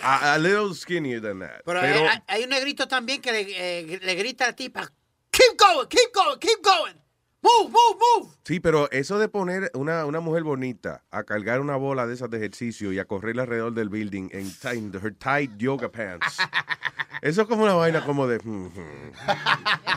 A, 0.01 0.33
a 0.33 0.37
little 0.37 0.73
skinnier 0.73 1.21
than 1.21 1.39
that. 1.39 1.61
Pero, 1.65 1.81
Pero, 1.81 2.09
hay, 2.09 2.19
hay 2.27 2.43
un 2.43 2.49
negrito 2.49 2.87
también 2.87 3.21
que 3.21 3.31
le, 3.31 3.41
eh, 3.47 3.99
le 4.01 4.15
grita 4.15 4.45
a 4.45 4.47
la 4.47 4.55
tipa, 4.55 4.91
keep 5.31 5.57
going, 5.57 5.87
keep 5.87 6.13
going, 6.13 6.37
keep 6.39 6.61
going. 6.63 6.93
Move, 7.41 7.69
move, 7.71 7.97
move. 8.17 8.33
sí, 8.43 8.59
pero 8.59 8.91
eso 8.91 9.17
de 9.17 9.29
poner 9.29 9.71
una, 9.73 10.03
una 10.05 10.19
mujer 10.19 10.43
bonita 10.43 11.05
a 11.09 11.23
cargar 11.23 11.61
una 11.61 11.77
bola 11.77 12.05
de 12.05 12.13
esas 12.13 12.29
de 12.29 12.35
ejercicio 12.35 12.91
y 12.91 12.99
a 12.99 13.05
correr 13.05 13.39
alrededor 13.39 13.71
del 13.73 13.87
building 13.87 14.27
en, 14.33 14.51
ti- 14.51 14.67
en 14.77 14.91
her 14.93 15.15
tight 15.15 15.51
yoga 15.57 15.89
pants. 15.89 16.37
Eso 17.21 17.41
es 17.43 17.47
como 17.47 17.63
una 17.63 17.73
vaina 17.75 18.03
como 18.05 18.27
de... 18.27 18.39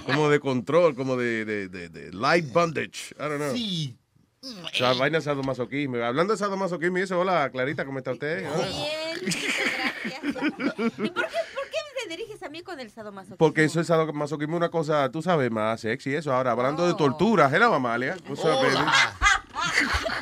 como 0.07 0.29
de 0.29 0.39
control, 0.41 0.95
como 0.95 1.17
de, 1.17 1.45
de, 1.45 1.69
de- 1.69 1.89
de 1.89 2.13
light 2.13 2.53
bondage. 2.53 3.13
I 3.17 3.23
don't 3.23 3.37
know. 3.39 3.55
Sí. 3.57 3.97
O 4.41 4.69
sea, 4.73 4.93
vaina 4.95 5.19
de 5.19 5.23
sadomasoquismo. 5.25 5.97
Hablando 5.99 6.35
de 6.35 6.39
sadomasoquismo, 6.39 6.99
y 6.99 7.03
eso, 7.03 7.19
hola, 7.21 7.49
Clarita, 7.51 7.85
¿cómo 7.85 7.99
está 7.99 8.13
usted? 8.13 8.45
¿Y 10.05 10.33
por 10.33 10.51
qué, 10.57 10.73
por 10.73 10.91
qué 10.91 11.79
te 12.03 12.09
diriges 12.17 12.43
a 12.43 12.49
mí 12.49 12.63
con 12.63 12.79
el 12.81 12.91
sadomasoquismo? 12.91 13.37
Porque 13.39 13.65
eso 13.65 13.81
es 13.81 13.87
sadomasoquismo, 13.87 14.57
una 14.57 14.71
cosa, 14.71 15.11
tú 15.11 15.23
sabes, 15.23 15.51
más 15.51 15.81
sexy. 15.81 16.15
Eso 16.15 16.33
ahora, 16.33 16.53
hablando 16.53 16.87
de 16.87 16.95
tortura, 16.95 17.51
hello, 17.53 17.75
Amalia. 17.75 18.17
What's 18.29 18.45
up, 18.45 18.51
baby? 18.63 18.77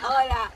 Hola. 0.03 0.51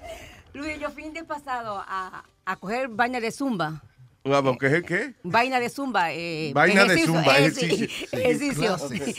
Luis, 0.52 0.78
yo 0.78 0.90
fin 0.90 1.12
de 1.12 1.24
pasado 1.24 1.82
a, 1.86 2.24
a 2.44 2.56
coger 2.56 2.88
vaina 2.88 3.20
de 3.20 3.30
zumba. 3.32 3.82
Ah, 4.26 4.40
¿Qué 4.58 4.66
es 4.68 4.72
el 4.72 4.84
qué? 4.84 5.14
Vaina 5.22 5.60
de 5.60 5.68
zumba. 5.68 6.10
eh, 6.12 6.50
Vaina 6.54 6.84
de 6.84 6.94
ejercicio, 6.94 7.12
zumba, 7.12 7.34
sí, 7.36 7.88
ejercicio. 8.12 8.78
Sí. 8.78 9.14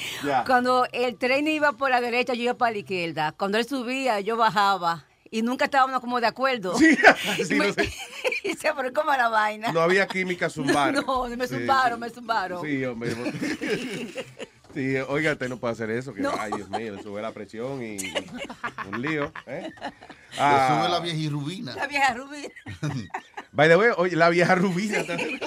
Cuando 0.48 0.88
el 0.92 1.16
tren 1.18 1.48
iba 1.48 1.74
por 1.74 1.92
la 1.92 2.02
derecha, 2.02 2.34
yo 2.34 2.42
iba 2.44 2.54
para 2.56 2.72
la 2.72 2.78
izquierda. 2.80 3.32
Cuando 3.34 3.60
él 3.60 3.66
subía, 3.66 4.20
yo 4.22 4.36
bajaba. 4.36 5.06
Y 5.36 5.42
nunca 5.42 5.66
estábamos 5.66 6.00
como 6.00 6.22
de 6.22 6.28
acuerdo. 6.28 6.78
Sí, 6.78 6.98
y, 7.50 7.56
me- 7.56 7.68
no 7.68 7.74
sé. 7.74 7.92
y 8.46 8.54
se 8.54 8.74
fue 8.74 8.94
como 8.94 9.12
la 9.12 9.28
vaina. 9.28 9.72
No 9.74 9.82
había 9.82 10.08
química 10.08 10.50
zumbar. 10.50 10.94
No, 10.94 11.28
me 11.28 11.46
Sí, 11.46 11.56
zumbaron, 11.56 11.98
sí. 11.98 12.00
me 12.00 12.10
zumbaron. 12.10 12.62
Sí, 12.66 12.86
hombre. 12.86 13.14
Sí, 14.74 14.96
oiga, 15.10 15.34
usted 15.34 15.50
no 15.50 15.58
puede 15.58 15.74
hacer 15.74 15.90
eso. 15.90 16.14
Que, 16.14 16.22
No. 16.22 16.32
Ay, 16.40 16.54
Dios 16.56 16.70
mío, 16.70 16.96
le 16.96 17.04
sube 17.04 17.22
la 17.22 17.34
presión 17.34 17.84
y, 17.84 17.98
un 18.90 19.02
lío. 19.02 19.32
¿eh? 19.46 19.70
Le 19.82 20.38
Ah, 20.40 20.80
sube 20.80 20.90
la 20.90 21.00
viejirrubina. 21.02 21.76
La 21.76 21.88
vieja 21.88 22.14
Rubí. 22.14 22.48
By 23.52 23.68
the 23.68 23.76
way, 23.76 23.90
oye, 23.98 24.16
la 24.16 24.30
vieja 24.30 24.56
rubina. 24.56 25.04
también. 25.06 25.38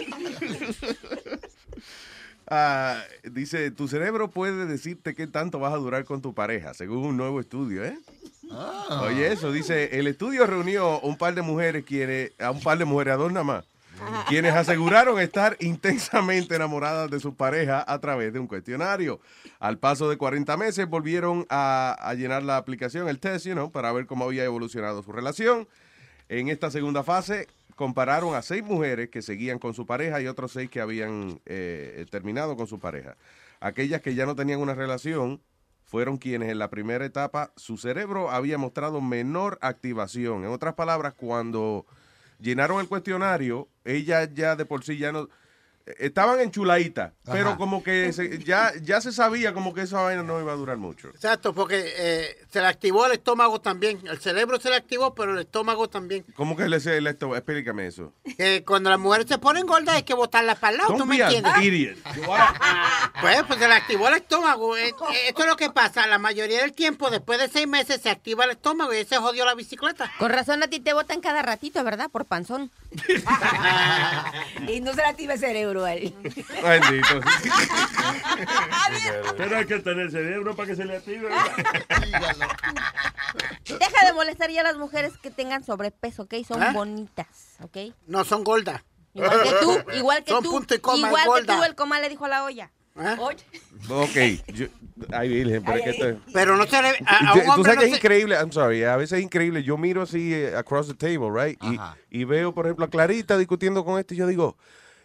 Ah, 2.51 3.03
dice, 3.31 3.71
tu 3.71 3.89
cerebro 3.89 4.31
puede 4.31 4.65
decirte 4.67 5.15
qué 5.15 5.27
tanto 5.27 5.59
vas 5.59 5.75
a 5.75 5.77
durar 5.77 6.05
con 6.07 6.23
tu 6.23 6.33
pareja, 6.35 6.73
según 6.73 7.05
un 7.05 7.17
nuevo 7.19 7.41
estudio, 7.41 7.85
¿eh? 7.85 7.99
Ah. 8.51 9.03
Oye, 9.07 9.33
eso, 9.33 9.53
dice, 9.53 9.99
el 9.99 10.07
estudio 10.07 10.47
reunió 10.47 11.01
un 11.01 11.17
par 11.17 11.35
de 11.35 11.43
mujeres, 11.43 11.85
quienes, 11.85 12.33
a 12.39 12.51
un 12.51 12.61
par 12.61 12.79
de 12.79 12.85
mujeres, 12.85 13.15
a 13.15 13.17
dos 13.17 13.33
nada 13.33 13.45
más, 13.45 13.65
quienes 14.29 14.55
aseguraron 14.55 15.21
estar 15.21 15.57
intensamente 15.61 16.55
enamoradas 16.55 17.11
de 17.11 17.21
su 17.21 17.35
pareja 17.35 17.85
a 17.87 17.99
través 17.99 18.33
de 18.33 18.39
un 18.39 18.47
cuestionario. 18.47 19.21
Al 19.59 19.79
paso 19.79 20.09
de 20.09 20.17
40 20.17 20.57
meses 20.57 20.89
volvieron 20.89 21.47
a, 21.51 21.97
a 22.01 22.15
llenar 22.15 22.43
la 22.43 22.57
aplicación, 22.57 23.09
el 23.09 23.19
test, 23.19 23.47
you 23.47 23.53
know, 23.53 23.71
para 23.71 23.93
ver 23.93 24.07
cómo 24.07 24.25
había 24.25 24.45
evolucionado 24.45 25.03
su 25.03 25.13
relación. 25.13 25.69
En 26.29 26.49
esta 26.49 26.71
segunda 26.71 27.03
fase 27.03 27.49
compararon 27.75 28.35
a 28.35 28.43
seis 28.43 28.65
mujeres 28.65 29.09
que 29.09 29.23
seguían 29.23 29.59
con 29.59 29.73
su 29.73 29.87
pareja 29.87 30.21
y 30.21 30.27
otros 30.27 30.53
seis 30.53 30.69
que 30.69 30.81
habían 30.81 31.41
eh, 31.47 32.05
terminado 32.11 32.57
con 32.57 32.67
su 32.67 32.79
pareja. 32.79 33.17
Aquellas 33.61 34.03
que 34.03 34.15
ya 34.15 34.27
no 34.27 34.35
tenían 34.35 34.61
una 34.61 34.75
relación 34.75 35.41
fueron 35.89 36.19
quienes 36.19 36.51
en 36.51 36.59
la 36.59 36.69
primera 36.69 37.07
etapa 37.07 37.51
su 37.57 37.79
cerebro 37.79 38.31
había 38.31 38.59
mostrado 38.59 39.01
menor 39.01 39.59
activación. 39.63 40.45
En 40.45 40.51
otras 40.51 40.75
palabras, 40.75 41.15
cuando 41.15 41.87
llenaron 42.39 42.81
el 42.81 42.89
cuestionario, 42.89 43.69
ellas 43.85 44.29
ya 44.35 44.55
de 44.55 44.67
por 44.67 44.85
sí 44.85 44.99
ya 44.99 45.13
no... 45.13 45.29
Estaban 45.99 46.41
enchuladitas, 46.41 47.13
pero 47.25 47.51
Ajá. 47.51 47.57
como 47.57 47.83
que 47.83 48.13
se- 48.13 48.39
ya, 48.43 48.73
ya 48.83 49.01
se 49.01 49.13
sabía 49.13 49.53
como 49.55 49.73
que 49.75 49.83
esa 49.83 50.01
vaina 50.03 50.23
no 50.23 50.41
iba 50.41 50.53
a 50.53 50.57
durar 50.57 50.77
mucho. 50.77 51.09
Exacto, 51.09 51.53
porque 51.55 51.95
eh, 51.97 52.37
se 52.51 52.61
le 52.61 52.67
activó 52.67 53.07
el 53.07 53.13
estómago 53.13 53.61
también. 53.61 54.01
El 54.07 54.19
cerebro 54.19 54.59
se 54.61 54.71
le 54.71 54.77
activó, 54.77 55.15
pero 55.15 55.33
el 55.35 55.41
estómago 55.41 55.89
también. 55.89 56.25
¿Cómo 56.35 56.57
que 56.57 56.69
le 56.69 56.79
el 56.79 57.07
esto? 57.07 57.35
Explícame 57.37 57.87
eso. 57.87 58.13
Que 58.37 58.65
cuando 58.65 58.91
las 58.91 58.99
mujeres 58.99 59.27
se 59.29 59.39
ponen 59.39 59.67
gordas 59.67 59.97
hay 59.97 60.03
que 60.05 60.15
botarlas 60.15 60.59
para 60.59 60.73
el 60.73 60.79
lado, 60.79 60.91
¿tú 60.93 60.99
Don't 60.99 61.11
me 61.11 61.17
be 61.19 61.25
an 61.25 61.35
entiendes? 61.35 61.63
idiot. 61.63 61.99
Pues, 63.21 63.43
pues 63.49 63.59
se 63.59 63.67
le 63.67 63.75
activó 63.75 64.07
el 64.09 64.15
estómago. 64.15 64.77
Eh, 64.77 64.89
eh, 64.91 64.95
Esto 65.29 65.43
es 65.43 65.49
lo 65.49 65.57
que 65.57 65.71
pasa. 65.71 66.07
La 66.07 66.19
mayoría 66.19 66.61
del 66.61 66.73
tiempo, 66.73 67.11
después 67.11 67.39
de 67.41 67.49
seis 67.49 67.67
meses, 67.67 68.01
se 68.01 68.11
activa 68.11 68.45
el 68.45 68.51
estómago 68.53 68.95
y 68.95 68.99
ese 68.99 69.17
jodió 69.17 69.45
la 69.45 69.55
bicicleta. 69.55 70.11
Con 70.19 70.31
razón 70.31 70.63
a 70.63 70.69
ti 70.69 70.79
te 70.79 70.93
botan 70.93 71.21
cada 71.21 71.43
ratito, 71.43 71.83
¿verdad? 71.83 72.11
Por 72.11 72.27
panzón. 72.27 72.71
y 74.69 74.81
no 74.81 74.91
se 74.93 74.97
le 74.99 75.05
activa 75.07 75.35
el 75.35 75.41
cerebro 75.41 75.78
Bendito. 75.83 77.21
Pero 79.37 79.57
hay 79.57 79.67
que 79.67 79.79
tener 79.81 80.11
cerebro 80.11 80.55
para 80.57 80.69
que 80.69 80.77
se 80.77 80.85
le 80.85 80.97
active. 80.97 81.29
Deja 83.65 84.07
de 84.07 84.13
molestar 84.15 84.51
ya 84.51 84.61
a 84.61 84.65
las 84.65 84.77
mujeres 84.77 85.13
que 85.23 85.31
tengan 85.31 85.63
sobrepeso, 85.65 86.23
¿ok? 86.23 86.35
Son 86.47 86.63
¿Ah? 86.63 86.73
bonitas, 86.73 87.57
¿ok? 87.63 87.77
No, 88.07 88.25
son 88.25 88.45
gordas. 88.45 88.83
Igual 89.15 89.43
que 89.43 89.51
tú, 89.61 89.79
igual 89.97 90.25
que 90.25 90.31
Son 90.31 90.43
tú. 90.45 90.51
punto 90.51 90.75
y 90.75 90.79
coma, 90.79 91.09
igual 91.09 91.41
que 91.47 91.53
tú, 91.53 91.63
el 91.65 91.75
coma 91.75 92.01
le 92.01 92.09
dijo 92.09 92.25
a 92.27 92.29
la 92.29 92.45
olla. 92.45 92.71
Oye. 93.21 93.39
Ok, 93.91 94.45
yo, 94.55 94.67
ay 95.13 95.29
virgen, 95.29 95.63
pero 95.65 95.85
que 95.85 95.91
esto- 95.91 96.21
Pero 96.33 96.57
no 96.57 96.67
se 96.67 96.83
le... 96.83 96.89
A, 97.07 97.31
a 97.31 97.35
Yo- 97.37 97.43
un 97.51 97.55
Tú 97.57 97.63
sabes 97.63 97.77
no 97.77 97.81
que 97.81 97.85
es 97.87 97.91
se- 97.93 97.97
increíble, 97.99 98.35
I'm 98.35 98.51
sorry, 98.51 98.83
a 98.83 98.97
veces 98.97 99.19
es 99.19 99.25
increíble. 99.25 99.63
Yo 99.63 99.77
miro 99.79 100.03
así 100.03 100.35
eh, 100.35 100.57
across 100.57 100.89
the 100.89 100.95
table, 100.95 101.31
right? 101.33 101.57
Y, 101.63 101.79
y 102.11 102.25
veo, 102.25 102.53
por 102.53 102.67
ejemplo, 102.67 102.87
a 102.87 102.91
Clarita 102.91 103.39
discutiendo 103.39 103.85
con 103.85 104.01
esto 104.01 104.15
y 104.15 104.17
yo 104.17 104.27
digo, 104.27 104.57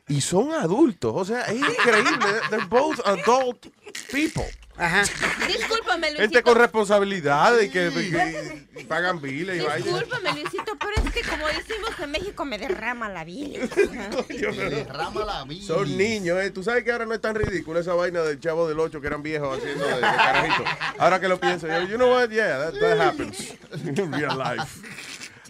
y 0.08 0.22
son 0.22 0.52
adultos, 0.54 1.14
o 1.16 1.26
sea, 1.26 1.44
es 1.46 1.56
increíble. 1.56 2.26
They're 2.50 2.66
both 2.68 3.00
adult 3.06 3.66
people. 4.12 4.46
Ajá. 4.76 5.04
Discúlpame, 5.48 6.08
Luisito. 6.10 6.22
Gente 6.24 6.42
con 6.42 6.56
responsabilidades 6.58 7.68
y 7.68 7.70
que, 7.70 7.92
que- 7.92 8.68
y 8.82 8.84
pagan 8.86 9.22
biles 9.22 9.62
y 9.62 9.66
vainas. 9.66 9.84
Discúlpame, 9.86 10.32
Luisito, 10.34 10.76
pero 10.80 10.92
es 11.08 11.14
que 11.14 11.22
como 11.30 11.48
decimos 11.48 11.92
en 12.02 12.10
México, 12.12 12.44
me 12.44 12.58
derrama 12.58 13.08
la 13.08 13.24
bilis. 13.24 13.70
derrama 14.28 15.26
la 15.26 15.44
vida. 15.46 15.68
Son 15.68 15.96
niños, 15.98 16.40
¿eh? 16.42 16.50
Tú 16.50 16.64
sabes 16.64 16.84
que 16.84 16.92
ahora 16.92 17.06
no 17.06 17.14
es 17.14 17.22
tan 17.22 17.36
ridículo 17.36 17.80
esa 17.80 17.94
vaina 17.94 18.22
del 18.24 18.40
chavo 18.40 18.68
del 18.68 18.80
8 18.80 19.00
que 19.00 19.08
eran 19.08 19.22
viejos 19.22 19.60
haciendo 19.60 19.86
de, 19.86 19.96
de 19.96 20.02
carajito. 20.02 20.64
Ahora 20.98 21.20
que 21.20 21.28
lo 21.28 21.40
pienso, 21.40 21.68
yo, 21.68 21.82
you 21.84 21.96
know 21.98 22.10
what? 22.12 22.30
Yeah, 22.30 22.58
that, 22.58 22.80
that 22.80 23.00
happens 23.00 23.54
in 23.86 24.12
real 24.12 24.36
life. 24.38 24.82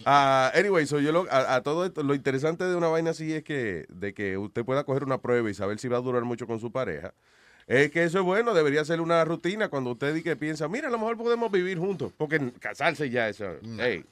Ah, 0.06 0.50
anyway, 0.54 0.86
so 0.86 0.98
yo 1.00 1.12
lo- 1.12 1.26
a, 1.30 1.54
a 1.56 1.62
todo 1.62 1.84
esto, 1.84 2.02
lo 2.02 2.14
interesante 2.14 2.64
de 2.64 2.74
una 2.76 2.88
vaina 2.88 3.10
así 3.10 3.32
es 3.32 3.42
que, 3.44 3.86
de 3.88 4.12
que 4.14 4.36
usted 4.38 4.64
pueda 4.64 4.84
coger 4.84 5.04
una 5.04 5.18
prueba 5.20 5.50
y 5.50 5.54
saber 5.54 5.78
si 5.78 5.88
va 5.88 5.98
a 5.98 6.00
durar 6.00 6.24
mucho 6.24 6.46
con 6.46 6.60
su 6.60 6.70
pareja. 6.72 7.14
Es 7.66 7.90
que 7.90 8.04
eso 8.04 8.18
es 8.18 8.24
bueno, 8.24 8.52
debería 8.52 8.84
ser 8.84 9.00
una 9.00 9.24
rutina 9.24 9.68
cuando 9.68 9.92
usted 9.92 10.12
dice 10.12 10.24
que 10.24 10.36
piensa, 10.36 10.68
mira, 10.68 10.88
a 10.88 10.90
lo 10.90 10.98
mejor 10.98 11.16
podemos 11.16 11.50
vivir 11.50 11.78
juntos. 11.78 12.12
Porque 12.16 12.52
casarse 12.60 13.08
ya 13.08 13.28
es, 13.30 13.40
uh, 13.40 13.56
hey, 13.78 14.04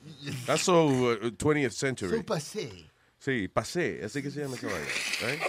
that's 0.47 0.63
so 0.63 0.87
uh, 0.87 1.17
20th 1.37 1.71
century. 1.73 2.17
So 2.17 2.25
pasé. 2.25 2.71
Sí, 3.19 3.49
pasé, 3.49 4.01
así 4.05 4.23
que 4.23 4.31
se 4.31 4.41
llama 4.41 4.57
esa 4.57 4.67
vaina. 4.69 4.89
right? 5.21 5.41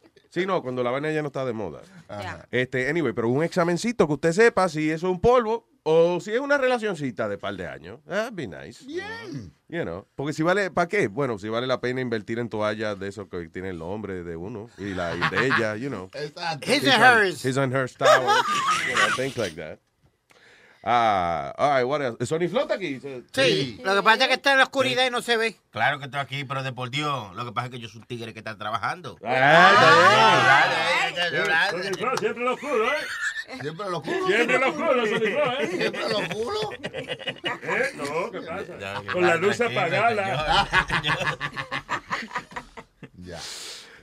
Sí, 0.30 0.46
no, 0.46 0.62
cuando 0.62 0.84
la 0.84 0.92
vaina 0.92 1.10
ya 1.10 1.22
no 1.22 1.26
está 1.26 1.44
de 1.44 1.52
moda. 1.52 1.82
Este, 2.52 2.88
anyway, 2.88 3.12
pero 3.12 3.28
un 3.28 3.42
examencito 3.42 4.06
que 4.06 4.14
usted 4.14 4.32
sepa 4.32 4.68
si 4.68 4.88
eso 4.88 5.08
es 5.08 5.12
un 5.12 5.20
polvo 5.20 5.68
o 5.82 6.20
si 6.20 6.32
es 6.32 6.38
una 6.38 6.56
relacioncita 6.56 7.28
de 7.28 7.36
par 7.36 7.56
de 7.56 7.66
años. 7.66 7.98
That'd 8.04 8.34
be 8.34 8.46
nice. 8.46 8.84
Bien. 8.86 9.52
You 9.68 9.82
know, 9.82 10.06
porque 10.14 10.32
si 10.32 10.44
vale, 10.44 10.70
¿para 10.70 10.88
qué? 10.88 11.08
Bueno, 11.08 11.38
si 11.38 11.48
vale 11.48 11.66
la 11.66 11.80
pena 11.80 12.00
invertir 12.00 12.38
en 12.38 12.48
toallas 12.48 12.98
de 12.98 13.08
esos 13.08 13.28
que 13.28 13.48
tiene 13.48 13.70
el 13.70 13.78
nombre 13.78 14.22
de 14.22 14.36
uno 14.36 14.68
y 14.78 14.94
la 14.94 15.16
y 15.16 15.20
de 15.30 15.46
ella, 15.46 15.76
you 15.76 15.88
know. 15.88 16.08
Exacto. 16.14 16.70
His 16.70 16.86
and 16.86 17.02
hers. 17.02 17.44
His 17.44 17.58
and 17.58 17.74
hers 17.74 17.96
towels, 17.96 18.44
you 18.88 18.94
know, 18.94 19.16
things 19.16 19.36
like 19.36 19.56
that. 19.56 19.80
Ah, 20.82 21.52
all 21.58 21.76
right, 21.76 21.84
what 21.86 22.00
else? 22.00 22.26
Sony 22.26 22.48
flota 22.48 22.74
aquí. 22.74 23.00
Sí, 23.32 23.78
lo 23.84 23.94
que 23.94 24.02
pasa 24.02 24.22
es 24.24 24.28
que 24.28 24.34
está 24.34 24.52
en 24.52 24.58
la 24.58 24.64
oscuridad 24.64 25.06
y 25.06 25.10
no 25.10 25.20
se 25.20 25.36
ve. 25.36 25.56
Claro 25.70 25.98
que 25.98 26.06
estoy 26.06 26.20
aquí, 26.20 26.44
pero 26.44 26.62
de 26.62 26.72
por 26.72 26.90
Dios, 26.90 27.34
lo 27.36 27.44
que 27.44 27.52
pasa 27.52 27.66
es 27.66 27.72
que 27.72 27.80
yo 27.80 27.88
soy 27.88 28.00
un 28.00 28.06
tigre 28.06 28.32
que 28.32 28.38
está 28.38 28.56
trabajando. 28.56 29.18
Ah, 29.22 30.64
Siempre 32.18 32.44
lo 32.44 32.54
oscuro, 32.54 32.86
¿eh? 32.86 32.96
Siempre 33.60 33.90
lo 33.90 34.02
culo. 34.02 34.26
Siempre 34.26 34.58
lo 34.58 34.68
oscuro, 34.68 35.06
Sony 35.06 35.18
Flow, 35.18 35.52
¿eh? 35.60 35.68
Siempre 35.70 36.08
lo 36.08 36.28
culo. 36.28 36.70
¿Eh? 36.82 37.90
No, 37.96 38.30
¿qué 38.30 38.40
pasa? 38.40 38.78
Ya, 38.78 39.02
Con 39.12 39.26
la 39.26 39.36
luz 39.36 39.60
apagada. 39.60 40.68
Ya. 43.22 43.38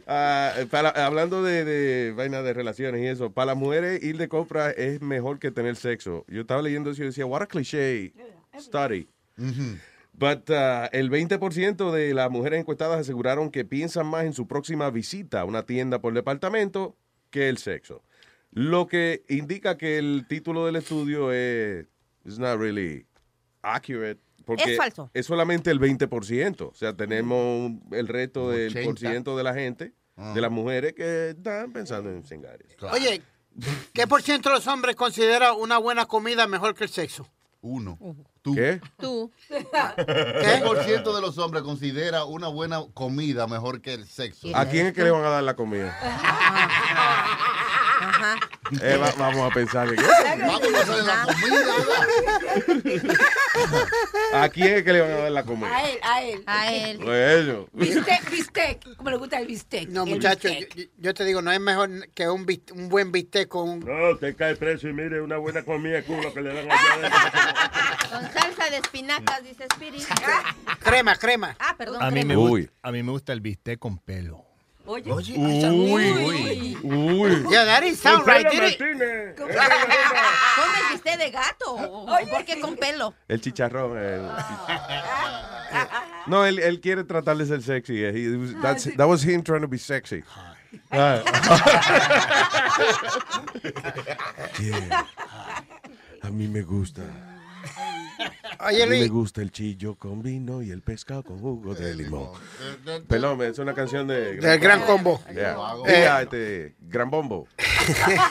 Ah, 0.10 0.54
para- 0.72 0.89
hablando 1.06 1.43
de, 1.43 1.65
de 1.65 2.13
vaina 2.13 2.41
de 2.41 2.54
relaciones 2.54 3.02
y 3.02 3.08
eso, 3.08 3.32
para 3.32 3.48
las 3.48 3.58
mujeres 3.58 4.02
ir 4.02 4.17
de 4.17 4.30
compra 4.30 4.72
es 4.72 5.02
mejor 5.02 5.38
que 5.38 5.52
tener 5.52 5.76
sexo. 5.76 6.24
Yo 6.30 6.41
estaba 6.41 6.62
leyendo 6.62 6.91
eso 6.91 7.04
y 7.04 7.08
decía, 7.08 7.26
what 7.26 7.41
a 7.41 7.48
cliché 7.48 8.13
study. 8.58 9.10
But 10.13 10.50
uh, 10.50 10.88
el 10.93 11.12
20% 11.12 11.91
de 11.91 12.13
las 12.13 12.32
mujeres 12.32 12.60
encuestadas 12.62 13.00
aseguraron 13.02 13.52
que 13.52 13.65
piensan 13.65 14.08
más 14.08 14.24
en 14.26 14.34
su 14.34 14.48
próxima 14.48 14.89
visita 14.89 15.41
a 15.41 15.46
una 15.46 15.63
tienda 15.65 16.00
por 16.00 16.13
departamento 16.13 16.96
que 17.30 17.50
el 17.50 17.58
sexo. 17.58 18.02
Lo 18.52 18.88
que 18.88 19.24
indica 19.28 19.78
que 19.78 19.98
el 20.00 20.26
título 20.28 20.65
del 20.65 20.78
estudio 20.78 21.32
es 21.34 21.86
it's 22.26 22.39
not 22.39 22.58
really 22.60 23.06
accurate. 23.62 24.20
Porque 24.48 24.72
Es 24.72 24.78
falso. 24.78 25.12
Es 25.14 25.26
solamente 25.28 25.70
el 25.70 25.80
20%. 25.80 26.70
O 26.72 26.74
sea, 26.74 26.94
tenemos 26.96 27.72
el 27.92 28.08
resto 28.08 28.50
del 28.50 28.70
80. 28.72 28.90
por 28.90 28.98
ciento 28.98 29.38
de 29.38 29.44
la 29.44 29.54
gente, 29.54 29.94
Ah. 30.16 30.32
de 30.34 30.42
las 30.42 30.50
mujeres 30.50 30.94
que 30.94 31.30
están 31.32 31.72
pensando 31.72 32.10
en 32.10 32.24
cingares. 32.24 32.66
Oye, 32.92 33.22
¿qué 33.94 34.08
por 34.08 34.24
ciento 34.24 34.50
de 34.50 34.56
los 34.56 34.66
hombres 34.68 34.96
considera 34.96 35.54
una 35.54 35.78
buena 35.78 36.06
comida 36.08 36.48
mejor 36.48 36.74
que 36.74 36.86
el 36.86 36.90
sexo? 36.90 37.28
Uno. 37.62 38.00
¿Qué? 38.44 38.80
Tú. 38.98 39.30
¿Qué 39.50 40.62
por 40.64 40.82
ciento 40.86 41.14
de 41.14 41.22
los 41.22 41.38
hombres 41.38 41.62
considera 41.64 42.24
una 42.24 42.48
buena 42.48 42.80
comida 42.94 43.46
mejor 43.48 43.82
que 43.82 43.94
el 43.94 44.08
sexo? 44.08 44.48
¿A 44.56 44.66
quién 44.68 44.88
es 44.88 44.94
que 44.94 45.04
le 45.04 45.12
van 45.12 45.26
a 45.26 45.30
dar 45.30 45.44
la 45.44 45.56
comida? 45.56 45.96
Ajá. 48.00 48.36
Eh, 48.82 48.98
va- 48.98 49.12
vamos 49.18 49.50
a 49.52 49.54
pensar. 49.54 49.88
en- 49.88 49.96
Vamos 49.96 50.74
a 50.74 50.82
hacer 50.82 51.04
la 51.04 51.24
comida. 51.24 51.74
¿A 54.34 54.50
quién 54.50 54.76
es 54.78 54.84
que 54.84 54.94
le 54.94 55.02
van 55.02 55.12
a 55.12 55.16
dar 55.18 55.32
la 55.32 55.44
comida? 55.44 55.68
A 55.76 55.90
él, 55.90 56.00
a 56.04 56.22
él. 56.24 56.44
A 56.46 56.72
él. 56.74 56.98
Bueno. 57.00 57.68
Bistec, 57.74 58.30
bistec. 58.30 58.96
Como 58.98 59.10
le 59.10 59.18
gusta 59.18 59.40
el 59.40 59.48
bistec. 59.48 59.90
No, 59.90 60.06
muchachos, 60.06 60.52
bistec. 60.52 60.76
yo, 60.76 60.84
yo 60.98 61.14
te 61.14 61.24
digo, 61.26 61.42
no 61.42 61.52
es 61.52 61.60
mejor 61.60 61.90
que 62.14 62.30
un, 62.30 62.46
bist- 62.46 62.72
un 62.72 62.90
buen 62.90 63.12
bistec 63.12 63.48
con 63.48 63.70
un... 63.70 63.80
No, 63.80 64.16
te 64.18 64.36
cae 64.36 64.56
preso 64.56 64.88
y 64.88 64.94
mire 64.94 65.22
una 65.22 65.38
buena 65.38 65.64
comida 65.64 66.02
culo 66.04 66.34
que 66.34 66.42
le 66.42 66.54
dan 66.54 66.72
allá 66.72 66.94
adentro. 66.94 68.10
Con 68.12 68.32
salsa 68.32 68.70
de 68.70 68.78
espinacas, 68.78 69.44
dice 69.44 69.64
Spirit. 69.66 70.04
crema, 70.80 71.16
crema. 71.16 71.56
Ah, 71.60 71.76
perdón. 71.78 72.02
A 72.02 72.08
mí, 72.12 72.22
crema. 72.22 72.28
me 72.28 72.38
Uy. 72.38 72.62
gusta, 72.62 72.74
a 72.84 72.92
mí 72.92 73.04
me 73.04 73.12
gusta 73.12 73.34
el 73.34 73.42
bistec 73.42 73.80
con 73.80 73.98
pelo. 74.00 74.46
Oye, 74.88 75.04
Uy, 75.12 75.36
uy, 75.36 76.78
uy. 76.84 77.45
Yeah, 77.52 77.65
that 77.65 77.82
didn't 77.82 77.97
sound 77.97 78.26
right? 78.26 78.45
Martínez. 78.45 78.78
¿Con 79.36 79.50
el 79.50 80.91
bistec 80.93 81.17
de 81.19 81.30
gato? 81.32 81.76
¿O 81.76 82.06
por 82.06 82.45
qué 82.45 82.60
con 82.62 82.76
pelo? 82.78 83.13
El 83.28 83.41
chicharrón. 83.41 83.97
el- 83.97 84.30
No, 86.28 86.45
él, 86.45 86.60
él 86.60 86.80
quiere 86.80 87.04
tratar 87.04 87.36
de 87.38 87.45
ser 87.45 87.62
sexy. 87.62 88.04
eh. 88.04 88.12
He 88.13 88.30
was- 88.38 88.56
that's- 88.62 88.95
that 88.97 89.08
was 89.08 89.23
him 89.26 89.43
trying 89.43 89.62
to 89.62 89.67
be 89.67 89.78
sexy. 89.78 90.23
Ah. 90.91 91.21
Yeah. 94.60 95.06
A 96.23 96.29
mí 96.29 96.48
me 96.48 96.62
gusta. 96.62 97.02
Oye, 98.65 98.84
A 98.84 98.86
mí 98.86 98.92
me 98.92 98.98
Luis, 99.00 99.12
gusta 99.12 99.42
el 99.42 99.52
chillo 99.52 99.96
con 99.96 100.24
vino 100.24 100.62
y 100.63 100.72
el 100.72 100.82
pescado 100.82 101.24
con 101.24 101.40
jugo 101.40 101.76
de 101.76 101.94
limón. 101.94 102.32
Perdón, 103.08 103.42
es 103.44 103.60
una 103.60 103.74
canción 103.74 104.08
de... 104.08 104.38
del 104.38 104.60
gran 104.60 104.82
combo. 104.82 105.22
Yeah. 105.34 105.58
Eh. 105.86 106.22
Este, 106.24 106.76
Gran 106.82 107.10
Bombo. 107.10 107.48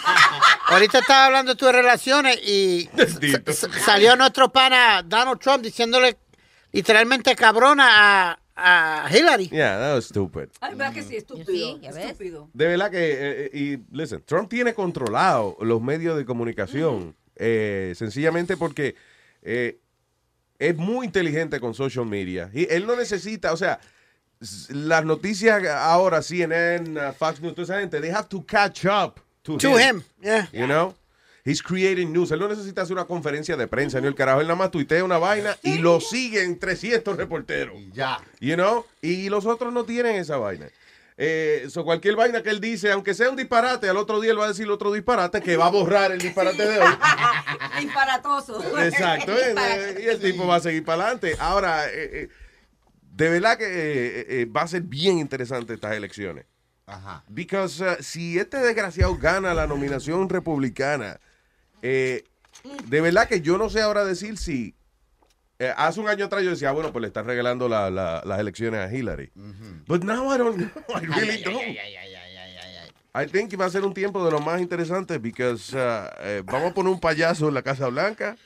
Ahorita 0.69 0.99
estaba 0.99 1.27
hablando 1.27 1.53
de 1.53 1.59
tus 1.59 1.71
relaciones 1.71 2.37
y 2.45 2.89
salió 3.85 4.17
nuestro 4.17 4.51
pana 4.51 5.03
Donald 5.03 5.39
Trump 5.39 5.63
diciéndole 5.63 6.17
literalmente 6.73 7.35
cabrona 7.37 8.33
a, 8.33 8.39
a 8.57 9.09
Hillary. 9.11 9.49
Yeah, 9.49 9.79
that 9.79 9.95
was 9.95 10.07
stupid. 10.07 10.49
Ay, 10.61 10.75
verdad 10.75 10.93
que 10.93 11.03
sí, 11.03 11.17
estúpido. 11.17 11.47
Sí, 11.47 11.79
ya 11.81 11.93
ves. 11.93 12.07
estúpido. 12.07 12.51
De 12.53 12.67
verdad 12.67 12.91
que, 12.91 13.13
eh, 13.13 13.17
eh, 13.47 13.51
y 13.53 13.97
listen, 13.97 14.23
Trump 14.27 14.49
tiene 14.51 14.75
controlado 14.75 15.57
los 15.61 15.81
medios 15.81 16.17
de 16.17 16.25
comunicación, 16.25 17.15
eh, 17.37 17.93
sencillamente 17.97 18.57
porque 18.57 18.97
eh, 19.47 19.79
es 20.59 20.77
muy 20.77 21.07
inteligente 21.07 21.61
con 21.61 21.73
social 21.73 22.05
media. 22.05 22.51
Y 22.53 22.67
él 22.69 22.87
no 22.87 22.97
necesita, 22.97 23.53
o 23.53 23.57
sea, 23.57 23.79
las 24.71 25.05
noticias 25.05 25.65
ahora, 25.67 26.21
CNN, 26.21 26.99
uh, 26.99 27.13
Fox 27.13 27.41
News, 27.41 27.55
toda 27.55 27.65
esa 27.65 27.81
gente, 27.81 28.01
they 28.01 28.11
have 28.11 28.29
to 28.29 28.45
catch 28.45 28.85
up 28.85 29.21
to, 29.43 29.57
To 29.57 29.79
him, 29.79 30.03
yeah. 30.21 30.49
You 30.53 30.67
know? 30.67 30.95
He's 31.45 31.63
creating 31.63 32.13
news. 32.13 32.33
Él 32.33 32.41
no 32.41 32.49
necesita 32.49 32.83
hacer 32.83 32.95
una 32.95 33.05
conferencia 33.05 33.57
de 33.57 33.69
prensa 33.69 34.01
ni 34.01 34.09
el 34.09 34.17
carajo. 34.17 34.41
Él 34.41 34.49
nada 34.49 34.59
más 34.59 34.73
tuitea 34.73 35.05
una 35.05 35.19
vaina 35.19 35.57
y 35.63 35.79
lo 35.79 36.01
siguen 36.01 36.59
300 36.59 37.17
reporteros. 37.17 37.77
Ya. 37.93 38.19
You 38.41 38.57
know? 38.57 38.85
Y 39.01 39.29
los 39.29 39.47
otros 39.47 39.73
no 39.73 39.85
tienen 39.85 40.17
esa 40.17 40.39
vaina. 40.39 40.67
Eh, 41.19 41.69
so 41.71 41.83
cualquier 41.85 42.15
vaina 42.15 42.43
que 42.43 42.51
él 42.51 42.61
dice, 42.61 42.93
aunque 42.93 43.15
sea 43.15 43.31
un 43.31 43.37
disparate, 43.37 43.89
al 43.89 43.97
otro 43.97 44.21
día 44.21 44.33
él 44.33 44.39
va 44.39 44.45
a 44.45 44.49
decir 44.49 44.69
otro 44.69 44.93
disparate 44.93 45.41
que 45.41 45.57
va 45.57 45.67
a 45.67 45.71
borrar 45.71 46.13
el 46.13 46.19
disparate 46.19 46.67
de 46.67 46.79
hoy. 46.79 46.95
Disparatoso. 47.81 48.79
Exacto. 48.79 49.33
eh, 49.39 50.01
y 50.03 50.07
el 50.09 50.21
tipo 50.21 50.47
va 50.47 50.57
a 50.57 50.61
seguir 50.61 50.85
para 50.85 51.05
adelante. 51.05 51.37
Ahora, 51.39 51.87
eh, 51.87 52.11
eh, 52.13 52.29
de 53.17 53.31
verdad 53.31 53.57
que 53.57 53.65
eh, 53.65 54.27
eh, 54.29 54.45
va 54.45 54.63
a 54.63 54.69
ser 54.69 54.83
bien 54.83 55.19
interesante 55.19 55.73
estas 55.73 55.95
elecciones. 55.95 56.45
Ajá. 56.87 57.25
Because 57.29 57.83
uh, 57.83 57.97
si 58.01 58.39
este 58.39 58.59
desgraciado 58.59 59.17
gana 59.17 59.55
la 59.55 59.67
nominación 59.67 60.29
republicana, 60.29 61.19
eh, 61.83 62.25
de 62.85 63.01
verdad 63.01 63.27
que 63.27 63.41
yo 63.41 63.59
no 63.59 63.71
sé 63.71 63.81
ahora 63.81 64.05
decir 64.05 64.37
si. 64.37 64.76
Eh, 65.59 65.73
hace 65.77 66.01
un 66.01 66.09
año 66.09 66.27
atrás 66.27 66.43
yo 66.43 66.51
decía, 66.51 66.69
ah, 66.71 66.73
bueno, 66.73 66.93
pues 66.93 67.01
le 67.03 67.09
están 67.09 67.27
regalando 67.27 67.69
la- 67.69 67.91
la- 67.91 68.23
las 68.25 68.39
elecciones 68.41 68.81
a 68.81 68.93
Hillary. 68.95 69.31
But 69.87 70.03
now 70.05 70.35
I 70.35 70.39
don't 70.39 70.57
know. 70.57 70.69
I 71.01 71.07
really 71.07 71.43
don't. 71.43 71.63
I 73.15 73.27
think 73.27 73.49
que 73.51 73.57
va 73.57 73.65
a 73.65 73.71
ser 73.71 73.83
un 73.85 73.95
tiempo 73.95 74.23
de 74.25 74.31
lo 74.31 74.41
más 74.41 74.61
interesante 74.61 75.19
because 75.19 75.75
uh, 75.75 76.11
eh, 76.21 76.43
vamos 76.45 76.71
a 76.73 76.75
poner 76.75 76.93
un 76.93 77.01
payaso 77.01 77.49
en 77.49 77.55
la 77.55 77.63
Casa 77.63 77.89
Blanca. 77.89 78.37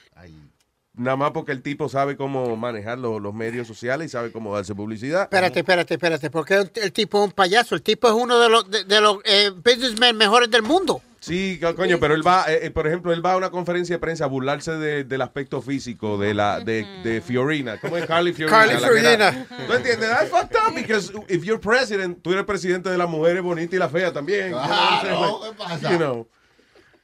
Nada 0.93 1.17
más 1.17 1.31
porque 1.31 1.53
el 1.53 1.63
tipo 1.63 1.89
sabe 1.89 2.17
cómo 2.17 2.57
manejar 2.57 2.99
lo- 2.99 3.19
los 3.21 3.33
medios 3.33 3.67
sociales 3.67 4.07
y 4.07 4.09
sabe 4.11 4.31
cómo 4.33 4.55
darse 4.55 4.75
publicidad. 4.75 5.23
Espérate, 5.23 5.61
espérate, 5.61 5.95
espérate, 5.95 6.31
porque 6.31 6.55
el, 6.55 6.71
el 6.75 6.93
tipo 6.93 7.19
es 7.19 7.25
un 7.27 7.33
payaso. 7.33 7.75
El 7.75 7.83
tipo 7.83 8.07
es 8.09 8.15
uno 8.15 8.39
de 8.39 8.49
los, 8.49 8.71
de, 8.71 8.85
de 8.85 9.01
los 9.01 9.19
eh, 9.25 9.51
businessmen 9.51 10.17
mejores 10.17 10.51
del 10.51 10.63
mundo. 10.63 11.01
Sí, 11.21 11.59
co- 11.61 11.75
coño, 11.77 11.99
pero 12.01 12.15
él 12.15 12.27
va, 12.27 12.47
eh, 12.49 12.61
eh, 12.63 12.71
por 12.71 12.87
ejemplo, 12.87 13.13
él 13.13 13.25
va 13.25 13.33
a 13.33 13.37
una 13.37 13.51
conferencia 13.51 13.97
de 13.97 13.99
prensa 14.01 14.25
a 14.25 14.27
burlarse 14.29 14.73
de- 14.73 15.05
del 15.05 15.21
aspecto 15.21 15.61
físico 15.61 16.17
de 16.17 16.33
la 16.33 16.61
de, 16.61 16.87
de 17.05 17.21
Fiorina. 17.21 17.79
¿Cómo 17.79 17.97
es 17.99 18.07
Carly 18.07 18.33
Fiorina? 18.33 18.59
Carly 18.59 18.75
Fiorina. 19.03 19.47
¿Tú 19.67 19.73
entiendes? 19.75 20.09
That's 20.09 20.31
fucked 20.31 20.57
up 20.57 20.75
because 20.75 21.13
if 21.29 21.45
you're 21.45 21.61
president, 21.61 22.23
tú 22.23 22.33
eres 22.33 22.45
presidente 22.45 22.89
de 22.89 22.97
las 22.97 23.09
mujeres 23.09 23.43
bonitas 23.43 23.75
y 23.75 23.79
las 23.79 23.93
feas 23.93 24.13
también. 24.15 24.51
No, 24.53 25.41
¿qué 25.43 25.53
pasa? 25.59 25.91
You 25.91 25.97
know. 25.99 26.29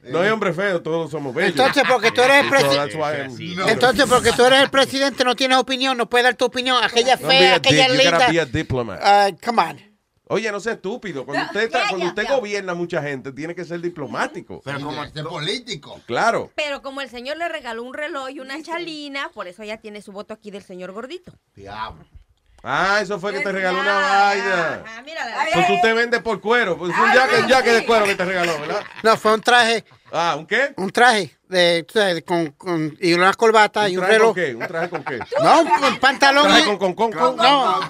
No 0.08 0.20
hay 0.20 0.30
hombre 0.30 0.52
feo, 0.52 0.80
todos 0.80 1.10
somos 1.10 1.34
bellos. 1.34 1.50
Entonces, 1.50 1.82
porque 1.86 2.12
tú 2.12 2.20
eres 2.22 2.44
el 2.44 2.48
presidente. 2.48 2.76
that's 2.76 2.94
why 2.94 3.20
I'm- 3.22 3.30
Entonces, 3.68 4.06
porque 4.08 4.30
tú 4.32 4.44
eres 4.44 4.62
el 4.62 4.70
presidente, 4.70 5.24
no 5.24 5.34
tienes 5.34 5.58
opinión, 5.58 5.96
no 5.98 6.08
puedes 6.08 6.24
dar 6.24 6.36
tu 6.36 6.44
opinión. 6.44 6.82
Aquella 6.82 7.16
fea, 7.28 7.56
aquella 7.56 7.88
linda. 8.04 8.26
Ah, 9.02 9.30
come 9.44 9.62
on. 9.62 9.95
Oye, 10.28 10.50
no 10.50 10.58
sea 10.58 10.72
estúpido. 10.72 11.24
Cuando 11.24 11.44
usted, 11.46 11.62
está- 11.62 11.88
cuando 11.88 12.06
usted 12.06 12.26
gobierna 12.28 12.72
a 12.72 12.74
mucha 12.74 13.00
gente, 13.00 13.32
tiene 13.32 13.54
que 13.54 13.64
ser 13.64 13.80
diplomático. 13.80 14.60
Pero 14.64 14.80
como 14.80 15.04
este 15.04 15.22
político. 15.22 16.00
Claro. 16.06 16.50
Pero 16.56 16.82
como 16.82 17.00
el 17.00 17.08
señor 17.08 17.36
le 17.36 17.48
regaló 17.48 17.84
un 17.84 17.94
reloj 17.94 18.30
y 18.30 18.40
una 18.40 18.60
chalina, 18.62 19.30
por 19.32 19.46
eso 19.46 19.62
ya 19.62 19.76
tiene 19.76 20.02
su 20.02 20.10
voto 20.12 20.34
aquí 20.34 20.50
del 20.50 20.64
señor 20.64 20.90
gordito. 20.92 21.32
Diablo. 21.54 22.04
Ah, 22.68 22.98
eso 23.00 23.20
fue 23.20 23.32
que 23.32 23.40
te 23.40 23.52
regaló 23.52 23.78
una 23.78 23.94
vaina. 23.94 24.84
Ah, 24.88 25.02
mírala. 25.04 25.46
Pues 25.54 25.66
tú 25.68 25.74
te 25.80 25.92
vendes 25.92 26.20
por 26.20 26.40
cuero. 26.40 26.76
Pues 26.76 26.90
un 26.90 27.48
jacket 27.48 27.74
de 27.74 27.86
cuero 27.86 28.04
que 28.06 28.16
te 28.16 28.24
regaló, 28.24 28.58
¿verdad? 28.60 28.82
No, 29.04 29.16
fue 29.16 29.32
un 29.34 29.40
traje. 29.40 29.84
Ah, 30.10 30.34
¿un 30.36 30.46
qué? 30.46 30.72
Un 30.76 30.90
traje 30.90 31.35
de, 31.48 31.84
tú 31.84 31.98
sabes, 31.98 32.22
con, 32.24 32.50
con- 32.52 32.96
y 33.00 33.12
una 33.14 33.32
corbata 33.34 33.88
y 33.88 33.96
un 33.96 34.00
traje 34.02 34.12
reloj. 34.14 34.26
con 34.28 34.34
qué? 34.44 34.54
¿Un 34.54 34.66
traje 34.66 34.88
con 34.90 35.04
qué? 35.04 35.18
No, 35.42 35.62
un, 35.62 35.84
un 35.84 35.98
pantalón. 35.98 36.44
¿Traje 36.44 36.62
y- 36.62 36.76
con 36.78 36.94
con 36.94 37.12
con? 37.12 37.36
No, 37.36 37.80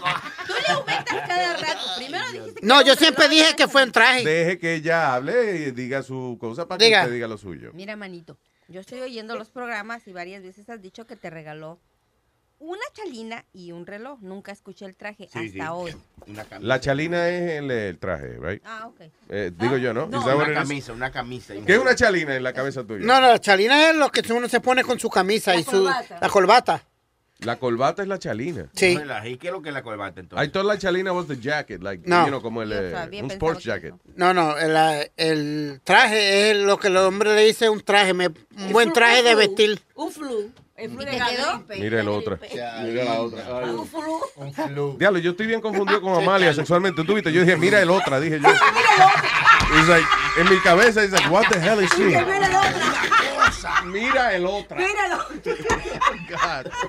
Tú 0.47 0.53
le 0.67 0.73
aumentas 0.75 1.29
cada 1.29 1.57
rato. 1.57 1.81
Primero 1.97 2.25
dijiste 2.33 2.61
que 2.61 2.67
no, 2.67 2.83
yo 2.83 2.93
un 2.93 2.99
siempre 2.99 3.29
dije 3.29 3.55
que 3.57 3.69
fue 3.69 3.83
un 3.85 3.93
traje. 3.93 4.25
Deje 4.25 4.59
que 4.59 4.75
ella 4.75 5.15
hable 5.15 5.57
y 5.57 5.71
diga 5.73 6.03
su 6.03 6.37
cosa 6.41 6.67
para 6.69 6.79
que 6.79 6.85
Diga. 6.87 7.01
usted 7.03 7.13
diga 7.15 7.27
lo 7.29 7.39
suyo. 7.39 7.71
Mira, 7.75 7.97
manito, 7.97 8.39
yo 8.69 8.81
estoy 8.81 9.01
oyendo 9.01 9.37
los 9.37 9.51
programas 9.51 10.07
y 10.07 10.13
varias 10.13 10.43
veces 10.43 10.69
has 10.69 10.81
dicho 10.83 11.07
que 11.07 11.17
te 11.17 11.31
regaló 11.31 11.79
una 12.59 12.83
chalina 12.93 13.45
y 13.53 13.73
un 13.73 13.87
reloj. 13.87 14.19
Nunca 14.23 14.53
escuché 14.53 14.85
el 14.87 14.97
traje 14.97 15.25
Sí, 15.33 15.39
hasta 15.39 15.49
sí. 15.51 15.61
hoy. 15.71 15.95
La 16.61 16.81
chalina 16.81 17.29
es 17.29 17.59
el, 17.59 17.71
el 17.71 17.99
traje, 17.99 18.39
right? 18.41 18.63
Ah, 18.65 18.87
ok. 18.89 19.01
Eh, 19.29 19.53
digo 19.59 19.77
yo, 19.77 19.93
¿no? 19.95 20.07
No, 20.07 20.25
una 20.25 20.53
camisa, 20.55 20.93
una 20.93 21.11
camisa. 21.11 21.55
¿Qué 21.67 21.75
es 21.75 21.79
una 21.79 21.95
chalina 21.95 22.35
en 22.37 22.43
la 22.43 22.53
cabeza 22.53 22.85
tuya? 22.85 23.05
No, 23.05 23.21
no, 23.21 23.29
la 23.29 23.39
chalina 23.41 23.91
es 23.91 23.97
lo 23.97 24.11
que 24.11 24.23
uno 24.33 24.49
se 24.49 24.61
pone 24.61 24.83
con 24.85 24.99
su 24.99 25.09
camisa 25.11 25.55
y 25.55 25.63
su 25.63 25.85
la 25.85 26.29
corbata. 26.31 26.83
La 27.41 27.57
corbata 27.59 28.01
es 28.01 28.09
la 28.09 28.19
chalina. 28.19 28.71
Sí. 28.75 28.99
¿Y 29.27 29.37
qué 29.37 29.49
es 29.49 29.53
lo 29.53 29.61
que 29.61 29.69
es 29.69 29.75
la 29.75 29.83
corbata 29.83 30.21
entonces? 30.21 30.49
I 30.49 30.51
thought 30.51 30.65
la 30.67 30.79
chalina 30.79 31.13
was 31.13 31.27
the 31.29 31.37
jacket, 31.39 31.83
like, 31.83 32.03
No. 32.09 32.23
you 32.25 32.29
know, 32.29 32.41
como 32.41 32.63
el, 32.63 32.73
eh, 32.73 33.21
un 33.23 33.31
sports 33.31 33.63
jacket. 33.63 33.93
No, 34.15 34.33
no, 34.33 34.57
el, 34.57 34.75
el 35.19 35.81
traje 35.85 36.51
es 36.53 36.57
lo 36.57 36.79
que 36.79 36.89
el 36.89 36.97
hombre 36.97 37.35
le 37.35 37.45
dice 37.45 37.69
un 37.69 37.83
traje, 37.83 38.15
me- 38.15 38.29
un 38.29 38.73
buen 38.73 38.91
traje 38.95 39.23
de 39.23 39.35
vestir. 39.35 39.79
Un 39.95 40.11
flu. 40.11 40.51
El. 40.77 40.91
Mira 40.91 41.29
el 42.01 42.09
otro. 42.09 42.39
Mira 42.49 43.05
la 43.05 43.21
otra. 43.21 43.43
Ay. 43.63 43.71
Un 43.71 44.53
flu. 44.53 44.97
Diablo, 44.99 45.19
yo 45.19 45.31
estoy 45.31 45.47
bien 45.47 45.61
confundido 45.61 46.01
con 46.03 46.15
Amalia 46.15 46.53
sexualmente. 46.53 47.03
¿Tú 47.05 47.15
viste? 47.15 47.33
Yo 47.33 47.41
dije, 47.41 47.57
mira 47.57 47.81
el 47.81 47.91
otra, 47.91 48.21
dije 48.21 48.41
yo. 48.41 48.49
It's 49.79 49.89
like, 49.89 50.07
en 50.39 50.49
mi 50.49 50.61
cabeza 50.61 51.03
es 51.03 51.11
like, 51.11 51.29
what 51.29 51.45
the 51.51 51.59
hell 51.59 51.83
is 51.83 51.91
she? 51.97 52.05
Mira 52.05 52.37
el 52.37 52.55
otro. 52.55 52.87
Mira 53.87 54.35
el 54.35 54.47
otra. 54.47 54.77
Mira 54.77 55.07
el 55.07 55.13
otro. 55.13 55.35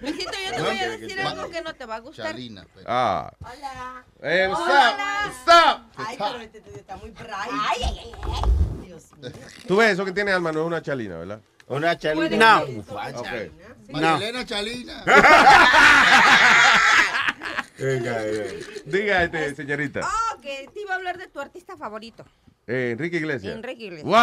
Luisito, 0.00 0.32
yo 0.44 0.54
te 0.54 0.62
voy 0.62 0.78
a 0.78 0.88
decir 0.98 1.20
algo 1.20 1.50
que 1.50 1.62
no 1.62 1.74
te 1.74 1.86
va 1.86 1.96
a 1.96 2.00
gustar. 2.00 2.26
Chalina. 2.26 2.66
pues. 2.72 2.84
Ah. 2.86 3.32
Hola. 3.40 4.04
Eh, 4.22 4.46
what's 4.48 4.60
Hola. 4.62 4.90
up? 4.90 5.32
What's 5.46 5.66
up? 5.66 5.80
Ay, 5.96 6.16
pero 6.18 6.38
este 6.40 6.58
está 6.78 6.96
muy 6.96 7.10
bright. 7.10 7.30
Ay, 7.32 7.82
ay, 7.82 8.12
ay. 8.22 8.86
Dios 8.86 9.04
mío. 9.16 9.30
Tú 9.66 9.76
ves, 9.76 9.92
eso 9.92 10.04
que 10.04 10.12
tiene 10.12 10.32
alma 10.32 10.52
no 10.52 10.60
es 10.60 10.66
una 10.66 10.82
chalina, 10.82 11.16
¿verdad? 11.18 11.40
Una 11.68 11.96
chalina. 11.98 12.36
No. 12.36 12.62
Ok. 13.20 13.28
María 13.90 14.16
Elena 14.16 14.44
Chalina. 14.46 15.04
Diga, 18.86 19.24
este, 19.24 19.54
señorita. 19.54 20.00
Oh, 20.02 20.40
que 20.40 20.68
te 20.72 20.80
iba 20.80 20.92
a 20.92 20.96
hablar 20.96 21.18
de 21.18 21.26
tu 21.26 21.40
artista 21.40 21.76
favorito. 21.76 22.24
Eh, 22.66 22.90
Enrique 22.92 23.16
Iglesias. 23.18 23.54
Enrique 23.54 23.84
Iglesias. 23.84 24.06
¡Wow! 24.06 24.14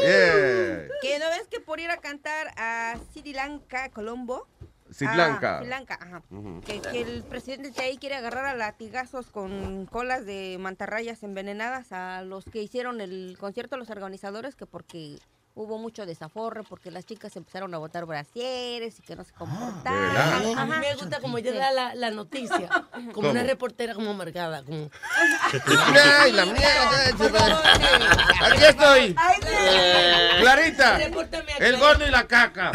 Yeah. 0.00 0.88
Que 1.02 1.18
no 1.20 1.28
ves 1.28 1.46
que 1.50 1.60
por 1.60 1.78
ir 1.78 1.90
a 1.90 1.98
cantar 1.98 2.48
a 2.56 2.96
Sri 3.12 3.32
Lanka, 3.32 3.90
Colombo. 3.90 4.48
Sri 4.90 5.06
Ah, 5.08 5.16
Lanka. 5.16 5.58
Sri 5.60 5.68
Lanka, 5.68 5.98
ajá. 6.00 6.22
Que 6.66 6.80
el 7.00 7.22
presidente 7.22 7.70
de 7.70 7.82
ahí 7.82 7.96
quiere 7.98 8.16
agarrar 8.16 8.46
a 8.46 8.54
latigazos 8.54 9.26
con 9.30 9.86
colas 9.86 10.24
de 10.26 10.56
mantarrayas 10.58 11.22
envenenadas 11.22 11.92
a 11.92 12.22
los 12.22 12.44
que 12.44 12.60
hicieron 12.62 13.00
el 13.00 13.36
concierto, 13.38 13.76
los 13.76 13.90
organizadores, 13.90 14.56
que 14.56 14.66
porque 14.66 15.18
hubo 15.54 15.78
mucho 15.78 16.06
desaforre, 16.06 16.62
porque 16.62 16.90
las 16.90 17.04
chicas 17.04 17.34
empezaron 17.36 17.74
a 17.74 17.78
botar 17.78 18.06
brasieres 18.06 18.98
y 18.98 19.02
que 19.02 19.16
no 19.16 19.24
se 19.24 19.32
comportaban. 19.32 19.82
¿verdad? 19.84 20.58
A 20.58 20.64
mí 20.64 20.72
me 20.80 20.94
gusta 20.94 21.20
como 21.20 21.38
ella 21.38 21.52
da 21.52 21.72
la, 21.72 21.94
la 21.94 22.10
noticia, 22.10 22.68
como 22.92 23.12
¿Cómo? 23.12 23.30
una 23.30 23.42
reportera 23.42 23.94
como 23.94 24.14
marcada. 24.14 24.62
Como... 24.62 24.90
¡Ay, 26.20 26.32
la 26.32 26.46
mierda! 26.46 27.04
Aquí 28.46 28.64
estoy. 28.64 29.14
Clarita. 30.40 30.98
El 31.58 31.76
gordo 31.78 32.06
y 32.06 32.10
la 32.10 32.26
caca. 32.26 32.72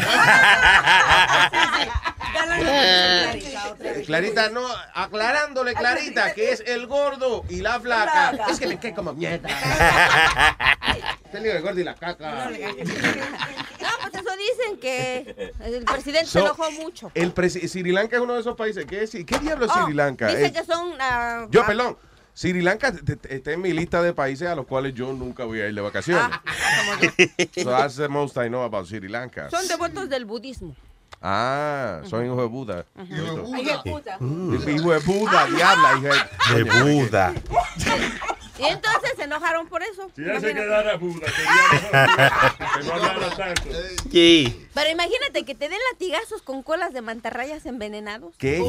Clarita, 4.06 4.50
no, 4.50 4.60
aclarándole, 4.94 5.74
Clarita, 5.74 6.32
que 6.34 6.52
es 6.52 6.62
el 6.66 6.86
gordo 6.86 7.44
y 7.48 7.60
la 7.60 7.80
flaca. 7.80 8.32
Es 8.50 8.58
que 8.58 8.66
me 8.66 8.78
cae 8.78 8.94
como 8.94 9.12
mierda. 9.12 9.48
Te 11.30 11.40
digo 11.40 11.54
el 11.54 11.62
gordo 11.62 11.80
y 11.80 11.84
la 11.84 11.94
caca. 11.94 12.50
No, 12.50 13.90
pues 14.00 14.14
eso 14.14 14.36
dicen 14.36 14.78
que 14.80 15.52
el 15.64 15.84
presidente 15.84 16.26
se 16.26 16.32
So, 16.38 16.44
enojó 16.46 16.70
mucho. 16.72 17.10
El 17.14 17.34
presi- 17.34 17.66
Sri 17.68 17.92
Lanka 17.92 18.16
es 18.16 18.22
uno 18.22 18.34
de 18.34 18.40
esos 18.40 18.56
países. 18.56 18.84
¿Qué, 18.86 19.02
es? 19.02 19.10
¿Qué 19.10 19.38
diablo 19.40 19.66
es 19.66 19.72
Oh, 19.74 19.84
Sri 19.84 19.94
Lanka? 19.94 20.28
Dice 20.28 20.46
Eh, 20.46 20.52
que 20.52 20.64
son... 20.64 20.92
ah, 21.00 21.46
Yo, 21.50 21.62
ah, 21.62 21.66
perdón. 21.66 21.96
Sri 22.34 22.60
Lanka 22.60 22.92
está 23.30 23.52
en 23.52 23.62
mi 23.62 23.72
lista 23.72 24.02
de 24.02 24.12
países 24.12 24.46
a 24.48 24.54
los 24.54 24.66
cuales 24.66 24.92
yo 24.94 25.10
nunca 25.12 25.44
voy 25.44 25.60
a 25.60 25.68
ir 25.68 25.74
de 25.74 25.80
vacaciones. 25.80 26.36
so 27.62 27.70
that's 27.70 27.96
the 27.96 28.08
most 28.08 28.36
I 28.36 28.48
know 28.48 28.62
about 28.62 28.86
Sri 28.86 29.08
Lanka. 29.08 29.48
Son 29.50 29.66
devotos 29.66 30.08
del 30.10 30.26
budismo. 30.26 30.76
Ah, 31.28 32.02
soy 32.04 32.26
hijo 32.26 32.40
de 32.40 32.46
Buda. 32.46 32.86
Ay, 32.94 33.64
qué 33.64 33.90
puta. 33.90 34.16
Hijo 34.20 34.92
de 34.92 34.98
Buda, 35.00 35.46
diabla. 35.46 36.20
De 36.54 36.62
Buda. 36.62 37.34
Y 38.58 38.64
entonces 38.64 39.10
se 39.16 39.24
enojaron 39.24 39.66
por 39.66 39.82
eso. 39.82 40.08
Si 40.14 40.24
ya 40.24 40.38
se 40.38 40.54
quedara 40.54 40.96
Buda, 40.96 41.26
que 41.26 42.84
no 42.86 42.92
hablara 42.94 43.30
tanto. 43.36 43.62
Sí. 44.12 44.68
Pero 44.72 44.90
imagínate 44.90 45.44
que 45.44 45.56
te 45.56 45.68
den 45.68 45.78
latigazos 45.92 46.42
con 46.42 46.62
colas 46.62 46.92
de 46.94 47.02
mantarrayas 47.02 47.66
envenenados. 47.66 48.36
¿Qué? 48.38 48.62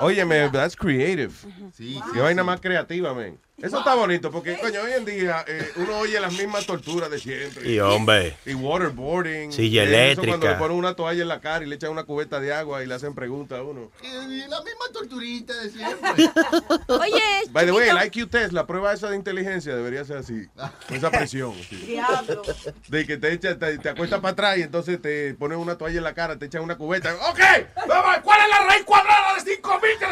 Óyeme, 0.00 0.50
that's 0.50 0.76
creative. 0.76 1.32
Sí, 1.76 2.00
Qué 2.14 2.20
vaina 2.20 2.44
más 2.44 2.60
creativa, 2.60 3.12
men. 3.12 3.40
Eso 3.58 3.78
está 3.78 3.94
bonito 3.94 4.30
porque, 4.32 4.58
coño, 4.58 4.80
hoy 4.80 4.92
en 4.92 5.04
día 5.04 5.44
eh, 5.46 5.70
uno 5.76 5.98
oye 5.98 6.18
las 6.18 6.32
mismas 6.32 6.66
torturas 6.66 7.10
de 7.10 7.18
siempre. 7.20 7.70
Y 7.70 7.78
hombre. 7.78 8.36
Y 8.44 8.54
waterboarding. 8.54 9.52
Silla 9.52 9.84
eso 9.84 9.92
eléctrica. 9.92 10.26
Cuando 10.32 10.48
le 10.48 10.54
ponen 10.56 10.76
una 10.78 10.94
toalla 10.94 11.22
en 11.22 11.28
la 11.28 11.40
cara 11.40 11.64
y 11.64 11.68
le 11.68 11.76
echan 11.76 11.90
una 11.90 12.02
cubeta 12.04 12.40
de 12.40 12.52
agua 12.52 12.82
y 12.82 12.86
le 12.86 12.94
hacen 12.94 13.14
preguntas 13.14 13.60
a 13.60 13.62
uno. 13.62 13.92
Y 14.02 14.08
la 14.48 14.62
misma 14.62 14.86
torturita 14.92 15.54
de 15.60 15.70
siempre. 15.70 16.10
Oye, 16.88 17.22
By 17.50 17.66
the 17.66 17.72
way, 17.72 17.88
el 17.90 18.04
IQ 18.04 18.30
test, 18.30 18.52
la 18.52 18.66
prueba 18.66 18.92
esa 18.92 19.10
de 19.10 19.16
inteligencia 19.16 19.76
debería 19.76 20.04
ser 20.04 20.16
así. 20.16 20.46
Con 20.88 20.96
esa 20.96 21.10
presión. 21.10 21.52
así. 21.60 21.76
Diablo. 21.86 22.42
De 22.88 23.06
que 23.06 23.16
te, 23.16 23.32
echa, 23.32 23.56
te, 23.58 23.78
te 23.78 23.88
acuestas 23.90 24.18
para 24.20 24.32
atrás 24.32 24.58
y 24.58 24.62
entonces 24.62 25.00
te 25.00 25.34
ponen 25.34 25.58
una 25.58 25.76
toalla 25.78 25.98
en 25.98 26.04
la 26.04 26.14
cara, 26.14 26.36
te 26.36 26.46
echan 26.46 26.62
una 26.62 26.76
cubeta. 26.76 27.14
¡Ok! 27.30 27.38
Vamos, 27.86 28.16
¿Cuál 28.24 28.40
es 28.40 28.48
la 28.48 28.64
raíz 28.66 28.82
cuadrada 28.84 29.34
de 29.34 29.40
5000 29.42 29.90
que 29.98 30.06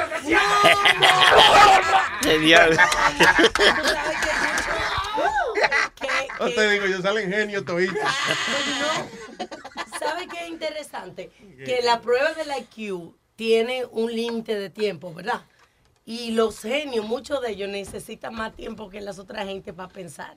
Genial. 2.28 2.70
Que- 3.18 3.29
No 6.38 6.46
que- 6.46 6.52
te 6.54 6.70
digo, 6.70 6.86
yo 6.86 7.02
sale 7.02 7.26
genio 7.26 7.64
todito. 7.64 7.94
¿Sabe 9.98 10.26
qué 10.26 10.44
es 10.44 10.48
interesante? 10.48 11.30
Que 11.64 11.80
la 11.82 12.00
prueba 12.00 12.32
del 12.32 12.48
IQ 12.58 13.14
tiene 13.36 13.84
un 13.90 14.12
límite 14.14 14.54
de 14.58 14.70
tiempo, 14.70 15.12
¿verdad? 15.12 15.42
Y 16.06 16.32
los 16.32 16.60
genios, 16.60 17.04
muchos 17.06 17.40
de 17.42 17.50
ellos 17.50 17.68
necesitan 17.68 18.34
más 18.34 18.54
tiempo 18.54 18.88
que 18.88 19.00
las 19.00 19.18
otras 19.18 19.46
gente 19.46 19.72
para 19.72 19.88
pensar. 19.88 20.36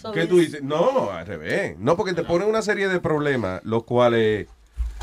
So 0.00 0.12
¿Qué 0.12 0.26
tú 0.26 0.38
dices? 0.38 0.62
No, 0.62 1.10
al 1.10 1.26
revés. 1.26 1.76
No, 1.78 1.96
porque 1.96 2.12
te 2.12 2.22
ponen 2.24 2.48
una 2.48 2.62
serie 2.62 2.88
de 2.88 3.00
problemas, 3.00 3.60
los 3.64 3.84
cuales 3.84 4.48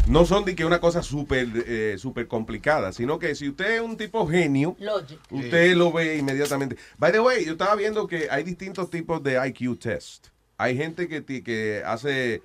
no 0.07 0.25
son 0.25 0.43
de 0.45 0.55
que 0.55 0.65
una 0.65 0.79
cosa 0.79 1.03
súper 1.03 1.47
eh, 1.67 1.95
súper 1.97 2.27
complicada, 2.27 2.91
sino 2.91 3.19
que 3.19 3.35
si 3.35 3.49
usted 3.49 3.75
es 3.75 3.81
un 3.81 3.95
tipo 3.97 4.27
genio, 4.27 4.75
Logic. 4.79 5.19
usted 5.29 5.75
lo 5.75 5.91
ve 5.91 6.17
inmediatamente. 6.17 6.75
By 6.97 7.11
the 7.11 7.19
way, 7.19 7.45
yo 7.45 7.53
estaba 7.53 7.75
viendo 7.75 8.07
que 8.07 8.27
hay 8.29 8.43
distintos 8.43 8.89
tipos 8.89 9.21
de 9.23 9.39
IQ 9.47 9.77
test. 9.79 10.27
Hay 10.57 10.75
gente 10.77 11.07
que, 11.07 11.21
ti- 11.21 11.41
que 11.41 11.81
hace 11.85 12.41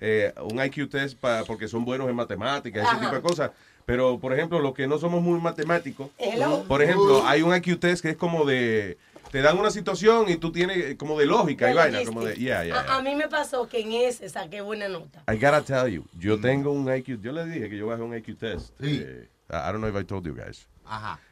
eh, 0.00 0.32
un 0.50 0.62
IQ 0.62 0.88
test 0.88 1.18
pa- 1.18 1.44
porque 1.44 1.66
son 1.66 1.84
buenos 1.84 2.08
en 2.08 2.14
matemáticas, 2.14 2.82
ese 2.84 2.92
Ajá. 2.92 3.00
tipo 3.00 3.14
de 3.16 3.22
cosas. 3.22 3.50
Pero, 3.84 4.18
por 4.20 4.34
ejemplo, 4.34 4.60
los 4.60 4.74
que 4.74 4.86
no 4.86 4.98
somos 4.98 5.22
muy 5.22 5.40
matemáticos, 5.40 6.10
Hello. 6.18 6.64
por 6.68 6.82
ejemplo, 6.82 7.26
hay 7.26 7.40
un 7.42 7.54
IQ 7.56 7.80
test 7.80 8.02
que 8.02 8.10
es 8.10 8.16
como 8.16 8.44
de... 8.44 8.98
Te 9.30 9.42
dan 9.42 9.58
una 9.58 9.70
situación 9.70 10.28
y 10.28 10.36
tú 10.36 10.50
tienes 10.52 10.76
eh, 10.78 10.96
como 10.96 11.18
de 11.18 11.26
lógica 11.26 11.70
y 11.70 11.74
vaina, 11.74 12.04
como 12.04 12.24
de... 12.24 12.34
Yeah, 12.34 12.64
yeah, 12.64 12.80
A, 12.80 12.96
a 12.96 13.02
mí 13.02 13.14
me 13.14 13.28
pasó 13.28 13.68
que 13.68 13.80
en 13.80 13.92
ese 13.92 14.28
saqué 14.28 14.60
buena 14.60 14.88
nota. 14.88 15.22
I 15.30 15.34
gotta 15.36 15.62
tell 15.62 15.88
you, 15.92 16.04
yo 16.18 16.40
tengo 16.40 16.70
un 16.72 16.92
IQ, 16.94 17.20
yo 17.20 17.32
le 17.32 17.44
dije 17.46 17.68
que 17.68 17.76
yo 17.76 17.86
bajé 17.86 18.02
un 18.02 18.16
IQ 18.16 18.38
test. 18.38 18.70
Eh, 18.82 19.28
I 19.50 19.72
don't 19.72 19.78
know 19.78 19.88
if 19.88 19.96
I 20.00 20.04
told 20.04 20.24
you 20.26 20.34
guys. 20.34 20.66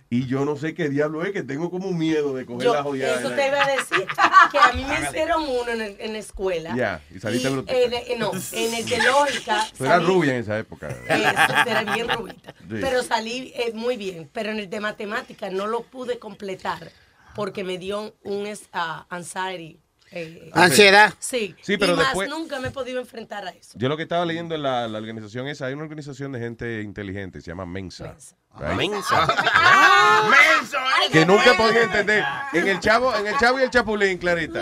Y 0.08 0.26
yo 0.26 0.44
no 0.44 0.54
sé 0.56 0.72
qué 0.74 0.88
diablo 0.88 1.24
es, 1.24 1.32
que 1.32 1.42
tengo 1.42 1.68
como 1.68 1.88
un 1.88 1.98
miedo 1.98 2.32
de 2.36 2.46
coger 2.46 2.66
Yo, 2.66 2.74
la 2.74 2.82
jodida. 2.84 3.18
eso 3.18 3.30
te 3.30 3.48
iba 3.48 3.60
a 3.64 3.68
decir, 3.68 4.06
que 4.52 4.58
a 4.58 4.72
mí 4.72 4.84
me 4.84 5.00
hicieron 5.08 5.42
uno 5.42 5.68
en, 5.68 5.80
el- 5.80 5.96
en 5.98 6.12
la 6.12 6.18
escuela. 6.18 6.76
Ya, 6.76 7.02
y 7.12 7.18
saliste 7.18 7.48
bruta. 7.48 7.72
en 7.72 7.92
el- 7.92 8.18
no, 8.20 8.30
en 8.52 8.74
el 8.74 8.86
de 8.86 8.98
lógica. 8.98 9.66
Tú 9.76 9.84
eras 9.84 10.04
rubia 10.04 10.34
en 10.34 10.42
esa 10.42 10.58
época. 10.58 10.88
Eso, 10.90 11.68
era 11.68 11.82
bien 11.92 12.08
rubita. 12.08 12.54
Sí. 12.60 12.76
Pero 12.80 13.02
salí 13.02 13.52
eh, 13.56 13.72
muy 13.74 13.96
bien. 13.96 14.30
Pero 14.32 14.50
en 14.52 14.60
el 14.60 14.70
de 14.70 14.78
matemática 14.78 15.50
no 15.50 15.66
lo 15.66 15.82
pude 15.82 16.20
completar 16.20 16.92
porque 17.36 17.62
me 17.62 17.78
dio 17.78 18.12
un 18.24 18.46
es- 18.46 18.68
ah, 18.72 19.06
anxiety. 19.10 19.78
eh, 20.12 20.50
Ansiedad. 20.54 21.12
Sí. 21.18 21.54
Sí, 21.62 21.76
pero 21.76 21.92
y 21.94 21.96
más 21.96 22.06
después- 22.06 22.28
nunca 22.30 22.58
me 22.60 22.68
he 22.68 22.70
podido 22.70 23.00
enfrentar 23.00 23.44
a 23.46 23.50
eso. 23.50 23.72
Yo 23.78 23.88
lo 23.88 23.96
que 23.96 24.04
estaba 24.04 24.24
leyendo 24.24 24.54
en 24.54 24.62
la, 24.62 24.86
la 24.88 24.98
organización 24.98 25.46
esa, 25.48 25.66
hay 25.66 25.74
una 25.74 25.82
organización 25.82 26.32
de 26.32 26.38
gente 26.40 26.80
inteligente, 26.82 27.40
se 27.40 27.48
llama 27.48 27.66
Mensa. 27.66 28.14
right? 28.58 28.76
Mensa. 28.76 29.26
Mensa. 29.26 30.78
Que 31.12 31.26
nunca 31.26 31.56
podía 31.56 31.82
entender. 31.82 32.24
En 32.52 32.68
el 32.68 32.80
chavo, 32.80 33.14
en 33.14 33.26
el 33.26 33.36
chavo 33.38 33.58
y 33.60 33.64
el 33.64 33.70
chapulín, 33.70 34.16
Clarita. 34.18 34.60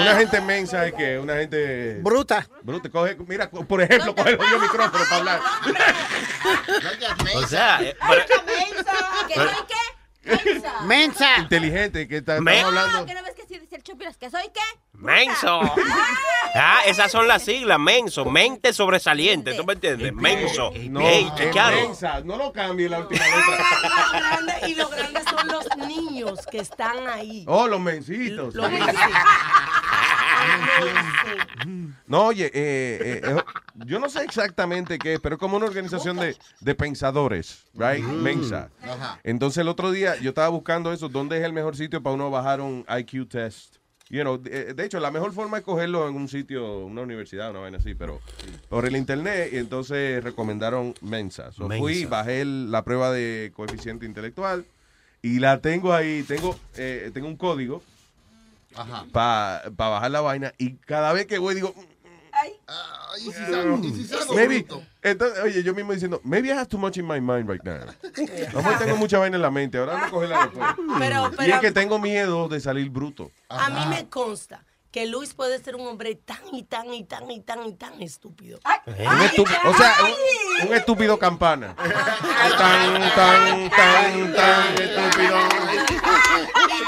Una 0.00 0.16
gente 0.16 0.40
mensa 0.40 0.86
es 0.86 0.94
que 0.94 1.18
una 1.18 1.36
gente 1.36 2.00
bruta. 2.02 2.48
Bruta, 2.62 2.88
coge, 2.90 3.16
mira, 3.28 3.48
por 3.50 3.82
ejemplo, 3.82 4.14
coge 4.14 4.30
el 4.30 4.38
micrófono 4.60 5.04
para 5.04 5.16
hablar. 5.16 5.40
O 7.34 7.46
sea, 7.46 7.80
eh, 7.82 7.96
pero- 8.08 8.24
¿Que 9.28 9.34
soy 9.34 9.46
qué? 9.68 9.74
Mensa. 10.22 10.80
Mensa. 10.82 11.36
Inteligente, 11.38 12.06
que 12.06 12.18
está, 12.18 12.36
estamos 12.38 12.52
Ah, 12.62 12.66
hablando. 12.66 13.06
¿que 13.06 13.14
no 13.14 13.22
ves 13.22 13.34
que 13.34 13.46
sí 13.46 13.58
dice 13.58 13.76
el 13.76 13.82
Chupiras? 13.82 14.16
¿Que 14.16 14.30
soy 14.30 14.42
qué? 14.52 14.60
Menso. 14.92 15.60
Ah, 16.54 16.80
esas 16.86 17.10
son 17.10 17.26
las 17.28 17.42
siglas, 17.44 17.78
menso, 17.78 18.24
mente 18.26 18.72
sobresaliente, 18.72 19.54
¿tú 19.54 19.64
me 19.64 19.72
entiendes? 19.74 20.12
Menso. 20.12 20.72
No, 20.90 21.00
Ey, 21.00 21.30
mensa, 21.54 22.20
no 22.24 22.36
lo 22.36 22.52
cambie 22.52 22.88
la 22.88 22.98
última 23.00 23.24
letra. 23.24 23.42
Lo 24.12 24.18
grande- 24.18 24.68
y 24.68 24.74
lo 24.74 24.88
grande 24.88 25.20
son 25.30 25.48
los 25.48 25.66
niños 25.88 26.40
que 26.50 26.58
están 26.58 27.06
ahí. 27.08 27.44
Oh, 27.48 27.66
los 27.68 27.80
mensitos. 27.80 28.54
Los 28.54 28.70
mencitos. 28.70 29.00
No, 32.06 32.26
oye, 32.26 32.46
eh, 32.46 32.50
eh, 32.54 33.20
eh, 33.24 33.36
yo 33.86 33.98
no 34.00 34.08
sé 34.08 34.22
exactamente 34.24 34.98
qué 34.98 35.14
es, 35.14 35.20
pero 35.20 35.36
es 35.36 35.38
como 35.40 35.56
una 35.56 35.66
organización 35.66 36.16
de, 36.16 36.36
de 36.60 36.74
pensadores, 36.74 37.64
right? 37.74 38.04
Mensa. 38.04 38.70
Ajá. 38.82 39.20
Entonces 39.22 39.58
el 39.58 39.68
otro 39.68 39.90
día 39.92 40.16
yo 40.20 40.30
estaba 40.30 40.48
buscando 40.48 40.92
eso, 40.92 41.08
¿dónde 41.08 41.38
es 41.38 41.44
el 41.44 41.52
mejor 41.52 41.76
sitio 41.76 42.02
para 42.02 42.14
uno 42.14 42.30
bajar 42.30 42.60
un 42.60 42.84
IQ 42.98 43.28
test? 43.28 43.76
You 44.08 44.22
know, 44.22 44.38
de, 44.38 44.74
de 44.74 44.84
hecho, 44.84 44.98
la 44.98 45.12
mejor 45.12 45.32
forma 45.32 45.58
es 45.58 45.62
cogerlo 45.62 46.08
en 46.08 46.16
un 46.16 46.26
sitio, 46.28 46.80
una 46.84 47.02
universidad, 47.02 47.50
una 47.50 47.60
vaina 47.60 47.78
así, 47.78 47.94
pero 47.94 48.20
por 48.68 48.84
el 48.84 48.96
internet, 48.96 49.50
y 49.52 49.58
entonces 49.58 50.24
recomendaron 50.24 50.94
Mensa. 51.00 51.52
So, 51.52 51.68
Fui, 51.68 51.94
Mensa. 52.00 52.08
bajé 52.08 52.40
el- 52.40 52.72
la 52.72 52.82
prueba 52.82 53.12
de 53.12 53.52
coeficiente 53.54 54.06
intelectual 54.06 54.64
y 55.22 55.38
la 55.38 55.60
tengo 55.60 55.92
ahí, 55.94 56.24
tengo, 56.24 56.58
eh, 56.76 57.12
tengo 57.14 57.28
un 57.28 57.36
código 57.36 57.84
Para 59.12 59.62
bajar 59.76 60.10
la 60.10 60.20
vaina 60.20 60.52
y 60.58 60.74
cada 60.76 61.12
vez 61.12 61.26
que 61.26 61.38
voy 61.38 61.54
digo, 61.54 61.74
Ah, 62.68 63.12
¿Y 63.18 63.22
si 63.24 63.32
salgo, 63.32 63.78
y 63.82 63.92
si 63.92 64.04
salgo 64.06 64.34
maybe, 64.34 64.60
bruto? 64.62 64.82
entonces, 65.02 65.40
oye, 65.42 65.62
yo 65.62 65.74
mismo 65.74 65.92
diciendo, 65.92 66.20
maybe 66.24 66.48
I 66.48 66.52
have 66.52 66.68
too 66.68 66.78
much 66.78 66.96
in 66.96 67.04
my 67.06 67.20
mind 67.20 67.50
right 67.50 67.62
now. 67.64 67.80
Mejor 68.54 68.78
tengo 68.78 68.96
mucha 68.96 69.18
vaina 69.18 69.36
en 69.36 69.42
la 69.42 69.50
mente, 69.50 69.76
ahora 69.78 69.94
ando 69.94 70.06
a 70.06 70.10
cogerla 70.10 70.46
después. 70.46 70.66
Pero, 71.00 71.28
y 71.32 71.36
pero 71.36 71.54
es 71.56 71.60
que 71.60 71.72
tengo 71.72 71.98
miedo 71.98 72.48
de 72.48 72.60
salir 72.60 72.88
bruto. 72.88 73.30
a 73.48 73.68
mí 73.68 73.84
me 73.90 74.08
consta 74.08 74.64
que 74.92 75.06
Luis 75.06 75.34
puede 75.34 75.58
ser 75.62 75.74
un 75.76 75.86
hombre 75.86 76.14
tan 76.14 76.38
y 76.52 76.62
tan 76.62 76.92
y 76.94 77.04
tan 77.04 77.30
y 77.30 77.40
tan 77.40 77.64
y 77.66 77.72
tan 77.74 78.00
estúpido. 78.00 78.58
Un 78.86 78.94
estúpido- 79.22 79.58
o 79.64 79.74
sea, 79.74 79.94
un, 80.62 80.68
un 80.68 80.74
estúpido 80.74 81.18
campana. 81.18 81.74
Tan, 81.76 83.10
tan, 83.14 83.70
tan, 83.70 84.32
tan 84.34 84.82
estúpido. 84.82 85.38
y 85.88 86.80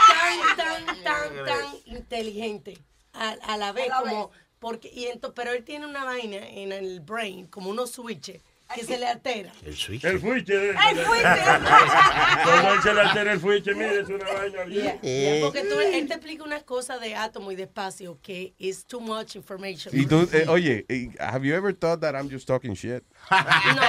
tan, 0.57 0.57
tan, 0.57 0.87
tan, 1.05 1.45
tan 1.45 1.92
inteligente 2.03 2.79
a, 3.13 3.31
a 3.31 3.57
la 3.57 3.73
vez, 3.73 3.87
como 4.11 4.31
porque 4.59 4.89
y 4.95 5.07
ento- 5.07 5.33
pero 5.35 5.53
él 5.53 5.65
tiene 5.65 5.87
una 5.87 6.05
vaina 6.05 6.37
en 6.49 6.73
el 6.73 7.01
brain, 7.01 7.47
como 7.47 7.71
unos 7.71 7.91
switches 7.93 8.43
que 8.75 8.85
se 8.85 8.99
le 8.99 9.07
altera. 9.07 9.53
El 9.65 9.77
switch. 9.77 10.05
El 10.05 10.21
fuiche. 10.21 10.71
El 10.71 10.77
fuiche. 10.77 11.23
Cuando 12.45 12.75
él 12.75 12.83
se 12.83 12.95
le 12.95 13.01
altera 13.01 13.33
el 13.33 13.41
fuiche, 13.41 13.75
mire, 13.75 14.01
es 14.01 14.09
una 14.09 14.25
vaina 14.33 14.65
bien. 14.65 15.01
Yeah, 15.01 15.01
yeah, 15.03 15.41
porque 15.47 15.63
tú, 15.63 15.79
él 15.81 16.07
te 16.09 16.15
explica 16.15 16.45
unas 16.45 16.63
cosas 16.63 17.01
de 17.01 17.15
átomo 17.15 17.53
y 17.53 17.57
de 17.57 17.65
espacio 17.65 18.19
que 18.23 18.55
es 18.59 18.85
too 18.87 19.01
much 19.01 19.37
information. 19.37 19.95
Y 19.99 20.07
tú, 20.07 20.29
eh, 20.33 20.47
oye, 20.49 20.85
eh, 20.89 21.11
have 21.19 21.47
you 21.47 21.55
ever 21.55 21.75
thought 21.75 22.01
that 22.01 22.15
I'm 22.15 22.31
just 22.31 22.47
talking 22.47 22.75
shit? 22.75 23.03
No, 23.31 23.75
no. 23.75 23.83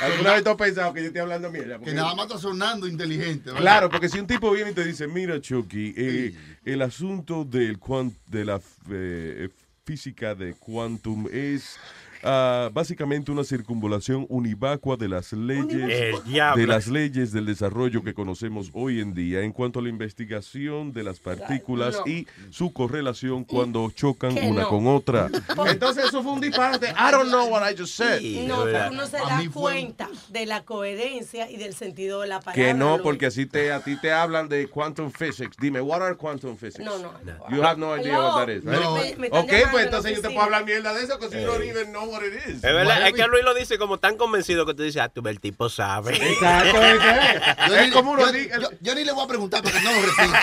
¿Alguna 0.00 0.32
vez 0.34 0.44
tú 0.44 0.50
has 0.50 0.56
pensado 0.56 0.92
que 0.94 1.00
yo 1.00 1.06
estoy 1.08 1.20
hablando 1.22 1.50
mierda? 1.50 1.78
Que 1.80 1.92
nada 1.92 2.14
más 2.14 2.26
está 2.26 2.38
sonando 2.38 2.86
inteligente. 2.86 3.46
¿verdad? 3.50 3.60
Claro, 3.60 3.90
porque 3.90 4.08
si 4.08 4.20
un 4.20 4.28
tipo 4.28 4.50
viene 4.52 4.70
y 4.70 4.74
te 4.74 4.84
dice, 4.84 5.08
mira 5.08 5.40
Chucky, 5.40 5.92
eh, 5.96 6.34
el 6.64 6.82
asunto 6.82 7.44
del 7.44 7.78
cuan- 7.80 8.14
de 8.28 8.44
la 8.44 8.60
eh, 8.90 9.48
física 9.84 10.36
de 10.36 10.54
quantum 10.54 11.26
es 11.32 11.78
ah, 12.22 12.70
básicamente 12.72 13.30
una 13.30 13.44
circunvalación 13.44 14.26
univacua 14.28 14.96
de 14.96 15.08
las 15.08 15.32
leyes 15.32 16.24
de 16.56 16.66
las 16.66 16.86
leyes 16.88 17.32
del 17.32 17.46
desarrollo 17.46 18.02
que 18.02 18.14
conocemos 18.14 18.70
hoy 18.72 19.00
en 19.00 19.14
día 19.14 19.42
en 19.42 19.52
cuanto 19.52 19.78
a 19.80 19.82
la 19.82 19.88
investigación 19.88 20.92
de 20.92 21.02
las 21.04 21.20
partículas 21.20 21.96
No. 22.04 22.10
y 22.12 22.26
su 22.50 22.72
correlación 22.72 23.44
cuando 23.44 23.90
chocan 23.90 24.36
una 24.38 24.62
no. 24.62 24.68
con 24.68 24.86
otra. 24.86 25.30
Entonces 25.68 26.06
eso 26.06 26.22
fue 26.22 26.32
un 26.32 26.40
disparate. 26.40 26.88
I 26.88 27.10
don't 27.10 27.28
know 27.28 27.48
what 27.48 27.62
I 27.70 27.74
just 27.76 27.94
said. 27.94 28.20
No, 28.46 28.58
porque 28.62 28.88
uno 28.90 29.06
se 29.06 29.16
da 29.16 29.38
fue- 29.38 29.48
cuenta 29.50 30.08
de 30.30 30.46
la 30.46 30.64
coherencia 30.64 31.50
y 31.50 31.56
del 31.56 31.74
sentido 31.74 32.20
de 32.22 32.28
la 32.28 32.40
palabra. 32.40 32.54
Que 32.54 32.74
no, 32.74 32.98
porque 33.02 33.26
así 33.26 33.46
te, 33.46 33.72
a 33.72 33.80
ti 33.80 33.96
te 34.00 34.12
hablan 34.12 34.48
de 34.48 34.68
quantum 34.68 35.10
physics. 35.10 35.56
Dime, 35.58 35.80
what 35.80 36.02
are 36.02 36.16
quantum 36.16 36.56
physics? 36.56 36.84
No, 36.84 36.98
no. 36.98 37.12
You 37.50 37.62
have 37.62 37.78
no 37.78 37.96
idea 37.96 38.18
what 38.18 38.46
that 38.46 38.48
is, 38.48 38.64
right? 38.64 38.80
No. 38.80 38.94
Me- 38.96 39.16
me 39.16 39.26
están 39.28 39.44
ok, 39.44 39.50
llamando 39.50 39.70
pues 39.72 39.84
entonces 39.84 40.16
yo 40.16 40.22
te 40.22 40.28
puedo 40.28 40.42
hablar 40.42 40.64
mierda 40.64 40.94
de 40.94 41.04
eso, 41.04 41.18
because 41.18 41.34
you 41.38 41.46
don't 41.46 41.64
even 41.64 41.92
know 41.92 42.07
what 42.08 42.22
it 42.22 42.34
is. 42.46 42.56
Es 42.56 42.62
verdad, 42.62 43.06
es 43.06 43.12
que 43.14 43.26
Luis 43.26 43.44
lo 43.44 43.54
dice 43.54 43.78
como 43.78 43.98
tan 43.98 44.16
convencido 44.16 44.64
que 44.66 44.74
tú 44.74 44.82
dices, 44.82 45.00
ah, 45.02 45.08
tú 45.08 45.26
el 45.28 45.40
tipo 45.40 45.68
sabe. 45.68 46.16
Exacto. 46.16 46.78
Yo 47.68 47.74
Es 47.76 47.86
ni- 47.86 47.92
como 47.92 48.12
uno 48.12 48.30
yo- 48.32 48.38
yo- 48.60 48.70
yo 48.80 48.94
ni 48.94 49.04
le 49.04 49.12
voy 49.12 49.24
a 49.24 49.28
preguntar 49.28 49.62
porque 49.62 49.80
no 49.80 49.92
lo 49.92 50.00
repita. 50.02 50.40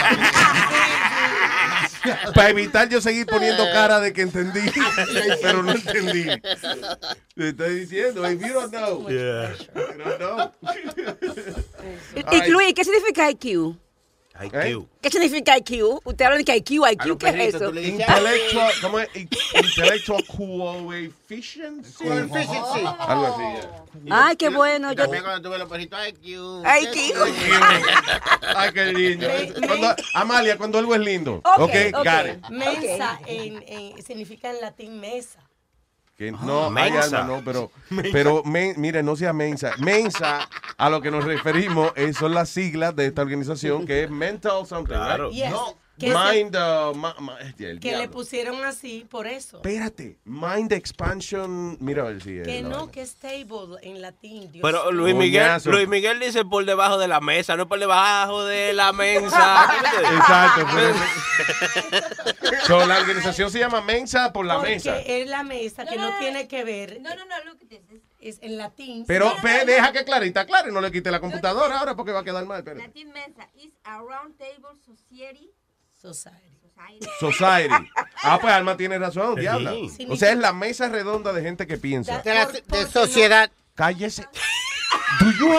Para 2.35 2.49
evitar 2.49 2.87
yo 2.87 3.01
seguir 3.01 3.25
poniendo 3.25 3.63
cara 3.73 3.99
de 3.99 4.13
que 4.13 4.21
entendí, 4.21 4.59
pero 5.41 5.63
no 5.63 5.71
entendí. 5.71 6.25
Te 7.35 7.49
estoy 7.49 7.79
diciendo, 7.79 8.29
if 8.29 8.39
you 8.41 8.53
don't 8.53 8.71
know, 8.71 9.09
Yeah. 9.09 9.53
you 9.73 9.81
don't 10.03 10.17
know. 10.19 10.51
Y, 12.31 12.35
y, 12.35 12.49
Luis, 12.51 12.73
¿qué 12.75 12.83
significa 12.83 13.29
IQ? 13.31 13.75
IQ. 14.43 14.87
¿Qué 15.01 15.09
significa 15.09 15.57
IQ? 15.57 16.01
Usted 16.03 16.25
habla 16.25 16.37
de 16.37 16.43
que 16.43 16.55
IQ, 16.57 16.71
IQ, 16.91 17.17
¿qué 17.17 17.29
es 17.29 17.55
eso? 17.55 17.73
Intellectual, 17.73 18.73
¿cómo 18.81 18.99
es? 18.99 19.09
In- 19.15 19.29
Intellectual 19.63 20.25
coefficiency. 20.25 22.03
Algo 22.99 23.27
así. 23.27 23.67
Ay, 24.09 24.35
qué 24.35 24.49
bueno. 24.49 24.91
Yo... 24.91 25.03
También 25.03 25.23
cuando 25.23 25.41
tú 25.41 25.49
ves 25.51 25.59
los 25.59 25.69
perritos, 25.69 25.99
IQ. 26.07 26.63
IQ. 26.65 27.15
Ay, 28.55 28.71
qué 28.73 28.85
lindo. 28.93 29.27
Cuando- 29.67 29.95
Amalia, 30.13 30.57
cuando 30.57 30.79
algo 30.79 30.95
es 30.95 31.01
lindo. 31.01 31.41
Ok, 31.57 31.71
en, 33.27 33.63
en- 33.67 34.03
significa 34.03 34.49
en 34.49 34.61
latín 34.61 34.99
mesa. 34.99 35.39
Que 36.17 36.31
no, 36.31 36.65
Ah, 36.67 36.71
ay, 36.77 36.91
mensa. 36.93 37.21
Alma, 37.21 37.35
no, 37.37 37.41
pero, 37.43 37.71
pero 38.13 38.41
men- 38.45 38.75
mire, 38.77 39.03
no 39.03 39.15
sea 39.17 39.33
mensa. 39.33 39.71
Mensa, 39.79 40.47
a 40.77 40.89
lo 40.89 41.01
que 41.01 41.11
nos 41.11 41.25
referimos, 41.25 41.91
eh, 41.95 42.13
son 42.13 42.33
las 42.33 42.49
siglas 42.49 42.95
de 42.95 43.07
esta 43.07 43.21
organización 43.21 43.85
que 43.85 44.03
es 44.05 44.09
Mental 44.09 44.65
Something, 44.65 44.93
Claro. 44.95 45.27
right? 45.29 45.37
Yes. 45.43 45.51
No, 45.51 45.77
Que 45.97 46.11
se- 46.11 46.13
Mind, 46.13 46.55
uh, 46.55 46.93
ma- 46.93 47.15
ma- 47.19 47.39
el 47.39 47.55
Que 47.55 47.63
le 47.73 47.75
diablo. 47.79 48.11
pusieron 48.11 48.65
así 48.65 49.05
por 49.09 49.27
eso. 49.27 49.57
Espérate, 49.57 50.17
Mind 50.25 50.73
Expansion, 50.73 51.77
mira 51.79 52.03
a 52.03 52.07
ver 52.07 52.21
si 52.21 52.37
es 52.39 52.45
Que 52.47 52.61
no, 52.63 52.91
que 52.91 53.01
es 53.01 53.11
stable 53.11 53.77
en 53.81 54.01
latín. 54.01 54.51
Dios 54.51 54.61
Pero. 54.61 54.91
Luis 54.91 55.15
Miguel, 55.15 55.43
Coñazo. 55.43 55.71
Luis 55.71 55.87
Miguel 55.87 56.19
dice 56.19 56.43
por 56.43 56.65
debajo 56.65 56.97
de 56.97 57.07
la 57.07 57.21
mesa, 57.21 57.55
no 57.55 57.67
por 57.69 57.79
debajo 57.79 58.43
de 58.43 58.73
la 58.73 58.91
mensa. 58.91 59.69
Exacto. 60.17 60.65
pero- 60.73 60.95
So, 62.67 62.85
la 62.85 62.99
organización 62.99 63.49
se 63.51 63.59
llama 63.59 63.81
Mensa 63.81 64.33
por 64.33 64.45
la 64.45 64.55
Porque 64.55 64.71
mesa. 64.71 64.99
es 64.99 65.29
la 65.29 65.43
mesa 65.43 65.85
que 65.85 65.95
no, 65.97 66.17
tiene 66.19 66.47
que 66.47 66.63
ver. 66.63 66.99
No, 67.01 67.15
no, 67.15 67.25
no, 67.25 67.43
look 67.45 67.59
at 67.61 67.67
this. 67.87 68.01
Es 68.19 68.39
en 68.41 68.57
latín. 68.57 69.05
Pero 69.07 69.25
no, 69.25 69.35
no, 69.35 69.41
ve, 69.43 69.59
no. 69.59 69.65
deja 69.65 69.91
que 69.91 70.03
Clarita 70.03 70.45
claro 70.45 70.69
y 70.69 70.73
no 70.73 70.81
le 70.81 70.91
quite 70.91 71.11
la 71.11 71.19
computadora 71.19 71.79
ahora 71.79 71.95
porque 71.95 72.11
va 72.11 72.21
a 72.21 72.23
quedar 72.23 72.43
mal. 72.45 72.59
espérate. 72.59 72.87
Latin 72.87 73.11
Mensa 73.13 73.47
is 73.55 73.71
a 73.83 73.97
round 73.99 74.35
table 74.37 74.75
society. 74.83 75.51
Society. 76.13 76.59
Society. 76.75 77.07
Society. 77.19 77.89
Ah, 78.27 78.39
pues 78.41 78.53
Alma 78.53 78.75
tiene 78.75 78.97
razón, 78.97 79.35
diabla. 79.35 79.73
O 80.09 80.15
sea, 80.15 80.31
es 80.31 80.37
la 80.39 80.51
mesa 80.51 80.89
redonda 80.89 81.31
de 81.31 81.43
gente 81.43 81.67
que 81.67 81.77
piensa. 81.77 82.19
De, 82.19 82.33
la- 82.33 82.87
sociedad. 82.87 83.51
Cállese. 83.75 84.27
Do 85.19 85.31
you 85.31 85.53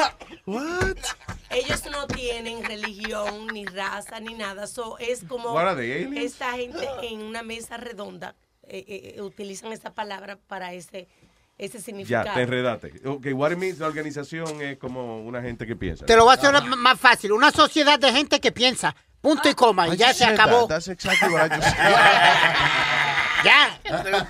What? 0.46 0.96
Ellos 1.50 1.82
no 1.90 2.06
tienen 2.06 2.64
religión, 2.64 3.48
ni 3.48 3.66
raza, 3.66 4.20
ni 4.20 4.34
nada. 4.34 4.66
So, 4.66 4.98
es 4.98 5.24
como 5.24 5.58
esta 6.14 6.52
gente 6.52 6.88
en 7.02 7.22
una 7.22 7.42
mesa 7.42 7.76
redonda 7.76 8.34
eh, 8.62 8.84
eh, 8.86 9.14
eh, 9.16 9.22
utilizan 9.22 9.72
esa 9.72 9.92
palabra 9.92 10.38
para 10.48 10.72
ese 10.72 11.08
ese 11.58 11.78
Ya, 11.78 11.84
significado. 11.84 12.34
te 12.34 12.42
enredaste. 12.42 12.92
Ok, 13.06 13.28
what 13.32 13.50
it 13.50 13.58
means, 13.58 13.78
la 13.78 13.86
organización 13.86 14.60
es 14.60 14.76
como 14.76 15.24
una 15.24 15.40
gente 15.40 15.66
que 15.66 15.74
piensa. 15.74 16.04
Te 16.04 16.14
lo 16.14 16.24
voy 16.24 16.32
a 16.32 16.34
hacer 16.34 16.52
más 16.76 17.00
fácil. 17.00 17.32
Una 17.32 17.50
sociedad 17.50 17.98
de 17.98 18.12
gente 18.12 18.40
que 18.40 18.52
piensa. 18.52 18.94
Punto 19.26 19.48
y 19.48 19.54
coma. 19.54 19.88
Y 19.88 19.96
ya 19.96 20.14
se 20.14 20.24
acabó. 20.24 20.68
That's 20.68 20.86
exactly 20.86 21.34
what 21.34 21.50
I 21.50 21.56
just 21.56 21.76
Ya. 23.44 23.76
Dale, 23.82 24.24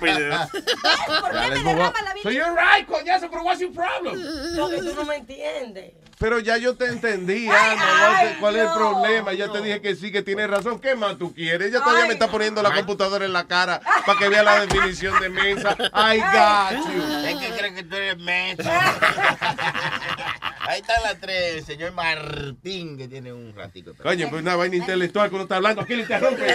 move 1.63 1.79
on. 1.79 1.93
So 2.23 2.31
you're 2.31 2.55
right, 2.55 2.83
coñazo, 2.87 3.29
pero 3.29 3.43
what's 3.43 3.61
your 3.61 3.71
problem? 3.71 4.19
Porque 4.55 4.77
tú 4.77 4.95
no 4.95 5.05
me 5.05 5.17
entiendes. 5.17 5.93
Pero 6.17 6.39
ya 6.39 6.57
yo 6.57 6.75
te 6.75 6.87
entendí, 6.87 7.47
Ana, 7.47 7.75
no 7.75 8.17
sé 8.21 8.37
¿cuál 8.39 8.55
es 8.55 8.63
el 8.63 8.71
problema? 8.73 9.33
Ya 9.33 9.51
te 9.51 9.61
dije 9.61 9.81
que 9.81 9.95
sí, 9.95 10.11
que 10.11 10.23
tienes 10.23 10.49
razón. 10.49 10.79
¿Qué 10.79 10.95
más 10.95 11.19
tú 11.19 11.31
quieres? 11.31 11.69
Ella 11.69 11.83
todavía 11.83 12.07
me 12.07 12.13
está 12.13 12.27
poniendo 12.27 12.63
la 12.63 12.73
computadora 12.73 13.23
en 13.23 13.33
la 13.33 13.45
cara 13.45 13.79
para 14.03 14.17
que 14.17 14.29
vea 14.29 14.41
la 14.41 14.65
definición 14.65 15.19
de 15.19 15.29
mesa. 15.29 15.77
I 15.93 16.17
got 16.17 16.71
you. 16.91 17.03
Es 17.23 17.35
que 17.35 17.51
creen 17.55 17.75
que 17.75 17.83
tú 17.83 17.95
eres 17.95 18.17
menso. 18.17 18.67
Ahí 20.67 20.81
están 20.81 21.01
las 21.01 21.17
tres, 21.21 21.55
el 21.55 21.65
señor 21.65 21.93
Martín, 21.93 22.97
que 22.97 23.07
tiene 23.07 23.31
un 23.31 23.55
ratico. 23.55 23.93
Coño, 24.03 24.29
pues 24.29 24.41
una 24.41 24.57
vaina 24.57 24.75
intelectual 24.75 25.29
que 25.29 25.35
uno 25.35 25.43
está 25.43 25.55
hablando. 25.55 25.81
aquí 25.81 25.95
le 25.95 26.01
interrumpe? 26.01 26.45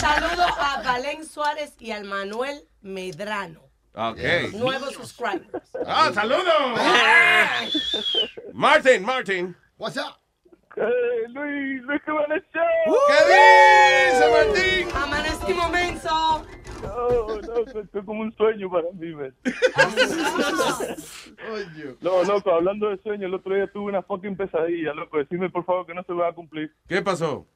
Saludo 0.00 0.42
a 0.42 0.82
Valen 0.82 1.24
Suárez 1.24 1.74
y 1.78 1.92
al 1.92 2.04
Manuel 2.04 2.64
Medrano. 2.82 3.60
Ok. 3.94 4.18
Nuevos 4.54 4.94
subscribers. 4.94 5.48
¡Ah, 5.86 6.10
saludos! 6.12 6.80
Martin, 8.52 9.04
Martin. 9.04 9.56
What's 9.78 9.96
up? 9.96 10.16
Luis, 10.74 11.82
Luis, 11.82 12.00
¿qué 12.04 12.10
van 12.10 12.32
a? 12.32 12.40
¿Qué 12.40 13.20
dice 14.10 14.30
Martín? 14.32 14.88
Amanecimos 14.96 15.70
menso. 15.70 16.46
No, 16.82 17.08
no, 17.26 17.34
esto 17.80 17.80
es 17.98 18.04
como 18.04 18.20
un 18.22 18.34
sueño 18.36 18.70
para 18.70 18.86
mí, 18.94 19.14
man. 19.14 19.34
No, 22.00 22.22
loco, 22.24 22.52
hablando 22.52 22.88
de 22.90 22.98
sueño, 23.02 23.26
el 23.26 23.34
otro 23.34 23.54
día 23.54 23.66
tuve 23.72 23.86
una 23.90 24.02
fucking 24.02 24.36
pesadilla, 24.36 24.92
loco. 24.94 25.18
Decime 25.18 25.50
por 25.50 25.64
favor 25.64 25.86
que 25.86 25.94
no 25.94 26.02
se 26.04 26.12
va 26.12 26.28
a 26.28 26.32
cumplir. 26.32 26.72
¿Qué 26.88 27.02
pasó? 27.02 27.46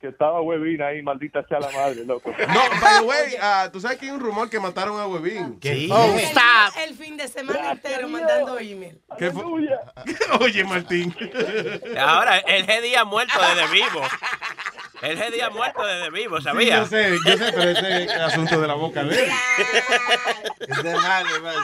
Que 0.00 0.08
estaba 0.08 0.40
huevina 0.42 0.88
ahí, 0.88 1.02
maldita 1.02 1.42
sea 1.48 1.60
la 1.60 1.70
madre, 1.70 2.04
loco. 2.04 2.30
No, 2.30 2.60
by 2.80 3.00
the 3.00 3.06
way, 3.06 3.34
ah, 3.40 3.70
tú 3.72 3.80
sabes 3.80 3.98
que 3.98 4.06
hay 4.06 4.12
un 4.12 4.20
rumor 4.20 4.50
que 4.50 4.60
mataron 4.60 5.00
a 5.00 5.06
Huevín. 5.06 5.58
Sí. 5.62 5.88
Oh, 5.90 6.12
El- 6.12 6.20
stop. 6.20 6.74
El 6.86 6.94
fin 6.94 7.16
de 7.16 7.26
semana 7.28 7.72
entero 7.72 8.08
mandando 8.08 8.58
email. 8.58 9.00
¿Qué 9.18 9.30
fue? 9.30 9.42
Oye, 10.40 10.64
Martín. 10.64 11.14
Ahora, 11.98 12.38
el 12.38 12.66
G 12.66 12.96
ha 12.96 13.04
muerto 13.04 13.38
desde 13.40 13.72
vivo. 13.72 14.02
El 15.04 15.18
G 15.18 15.42
ha 15.42 15.50
muerto 15.50 15.84
desde 15.84 16.10
vivo, 16.10 16.38
Sí, 16.38 16.44
¿sabía? 16.44 16.78
yo 16.78 16.86
sé, 16.86 17.16
yo 17.26 17.36
sé, 17.36 17.52
pero 17.52 17.70
ese 17.70 18.04
es 18.04 18.10
asunto 18.12 18.60
de 18.60 18.66
la 18.68 18.74
boca 18.74 19.04
de 19.04 19.24
él. 19.24 19.30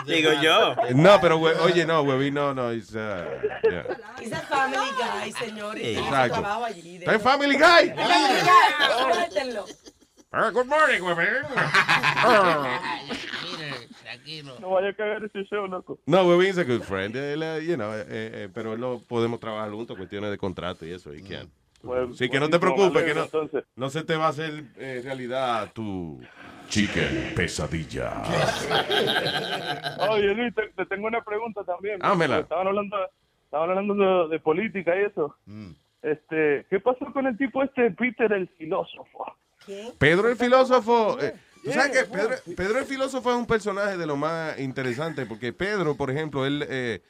Digo 0.06 0.32
yo. 0.42 0.74
No, 0.94 1.20
pero, 1.20 1.38
hue- 1.38 1.56
oye, 1.60 1.86
no, 1.86 2.02
Huevín, 2.02 2.34
no, 2.34 2.52
no. 2.54 2.72
it's, 2.72 2.94
uh, 2.94 3.24
yeah. 3.62 3.84
He's 4.20 4.32
a 4.32 4.40
family 4.42 4.90
guy, 4.98 5.32
señor. 5.32 5.76
Y 5.78 5.80
tiene 5.80 5.98
su 6.00 6.04
Exacto. 6.04 6.64
allí. 6.64 6.98
de- 6.98 7.04
¿Está 7.04 7.14
en 7.14 7.20
Family 7.20 7.54
Guy? 7.56 7.94
Family 7.94 8.40
Guy. 8.42 9.74
Ah, 10.32 10.50
good 10.52 10.66
morning, 10.66 11.00
Huevín. 11.00 11.26
No 14.60 14.70
vaya 14.70 14.88
a 14.90 14.94
cagar 14.94 15.24
ese 15.24 15.44
show, 15.44 15.66
loco. 15.66 15.98
No, 16.06 16.24
Huevín 16.26 16.50
es 16.50 16.58
a 16.58 16.64
good 16.64 16.82
friend. 16.82 17.16
Él, 17.16 17.42
eh, 17.42 17.64
you 17.66 17.74
know, 17.74 17.92
eh, 17.94 18.04
eh, 18.08 18.48
pero 18.52 18.76
no 18.76 19.00
podemos 19.08 19.40
trabajar 19.40 19.70
juntos, 19.70 19.96
cuestiones 19.96 20.30
de 20.30 20.38
contrato 20.38 20.84
y 20.86 20.92
eso. 20.92 21.12
Y 21.14 21.22
que, 21.22 21.46
Pues, 21.82 22.16
sí, 22.18 22.28
que 22.28 22.38
no 22.40 22.50
te 22.50 22.58
preocupes, 22.58 23.02
que 23.04 23.14
no, 23.14 23.24
entonces. 23.24 23.64
no 23.76 23.88
se 23.90 24.02
te 24.04 24.16
va 24.16 24.26
a 24.26 24.30
hacer 24.30 24.64
eh, 24.76 25.00
realidad 25.02 25.70
tu 25.72 26.20
chicken 26.68 27.32
pesadilla. 27.34 28.12
Oye, 30.10 30.34
Luis, 30.34 30.54
te, 30.54 30.68
te 30.76 30.86
tengo 30.86 31.06
una 31.06 31.22
pregunta 31.22 31.64
también. 31.64 31.98
Hámela. 32.02 32.36
porque 32.36 32.42
Estaban 32.44 32.66
hablando, 32.68 32.96
estaban 33.44 33.70
hablando 33.70 33.94
de, 33.94 34.28
de 34.34 34.40
política 34.40 34.92
y 35.00 35.04
eso. 35.04 35.36
Este, 36.02 36.66
¿qué 36.70 36.80
pasó 36.80 37.06
con 37.12 37.26
el 37.26 37.36
tipo 37.36 37.62
este 37.62 37.90
Peter 37.92 38.32
el 38.32 38.48
filósofo? 38.58 39.36
Pedro 39.98 40.28
el 40.28 40.36
filósofo. 40.36 41.18
eh, 41.20 41.34
¿Tú 41.62 41.72
sabes 41.72 41.90
que 41.90 42.04
Pedro, 42.10 42.30
Pedro 42.56 42.78
el 42.78 42.86
filósofo 42.86 43.30
es 43.30 43.36
un 43.36 43.46
personaje 43.46 43.96
de 43.98 44.06
lo 44.06 44.16
más 44.16 44.58
interesante? 44.58 45.26
Porque 45.26 45.52
Pedro, 45.52 45.94
por 45.94 46.10
ejemplo, 46.10 46.46
él, 46.46 46.64
eh, 46.68 47.02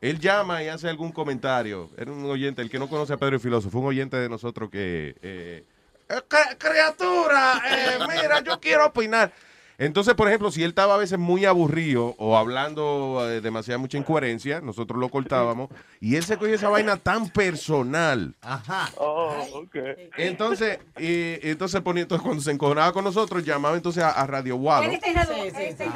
él 0.00 0.18
llama 0.20 0.62
y 0.62 0.68
hace 0.68 0.88
algún 0.88 1.12
comentario. 1.12 1.90
Era 1.96 2.12
un 2.12 2.24
oyente, 2.24 2.62
el 2.62 2.70
que 2.70 2.78
no 2.78 2.88
conoce 2.88 3.12
a 3.12 3.16
Pedro 3.16 3.34
el 3.36 3.40
filósofo, 3.40 3.78
un 3.80 3.86
oyente 3.86 4.16
de 4.16 4.28
nosotros 4.28 4.70
que. 4.70 5.16
eh, 5.22 5.64
eh, 6.10 6.20
cri- 6.28 6.56
criatura, 6.58 7.62
eh, 7.68 7.98
mira, 8.08 8.40
yo 8.40 8.58
quiero 8.60 8.86
opinar. 8.86 9.32
Entonces, 9.80 10.14
por 10.14 10.26
ejemplo, 10.26 10.50
si 10.50 10.64
él 10.64 10.70
estaba 10.70 10.94
a 10.94 10.98
veces 10.98 11.20
muy 11.20 11.44
aburrido 11.44 12.16
o 12.18 12.36
hablando 12.36 13.24
eh, 13.30 13.40
demasiada 13.40 13.78
mucha 13.78 13.96
incoherencia, 13.96 14.60
nosotros 14.60 14.98
lo 14.98 15.08
cortábamos 15.08 15.68
y 16.00 16.16
él 16.16 16.24
se 16.24 16.36
cogió 16.36 16.54
esa 16.56 16.68
vaina 16.68 16.96
tan 16.96 17.28
personal. 17.28 18.34
Ajá. 18.40 18.90
Oh, 18.96 19.36
ok. 19.52 19.76
Entonces, 20.16 20.80
y, 20.98 21.38
entonces, 21.48 21.80
ponía, 21.80 22.02
entonces 22.02 22.24
cuando 22.24 22.42
se 22.42 22.50
encojonaba 22.50 22.92
con 22.92 23.04
nosotros, 23.04 23.44
llamaba 23.44 23.76
entonces 23.76 24.02
a, 24.02 24.10
a 24.10 24.26
Radio 24.26 24.56
Guado 24.56 24.82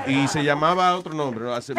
y 0.06 0.28
se 0.28 0.44
llamaba 0.44 0.96
otro 0.96 1.12
nombre, 1.12 1.42
¿no? 1.44 1.52
Hace- 1.52 1.74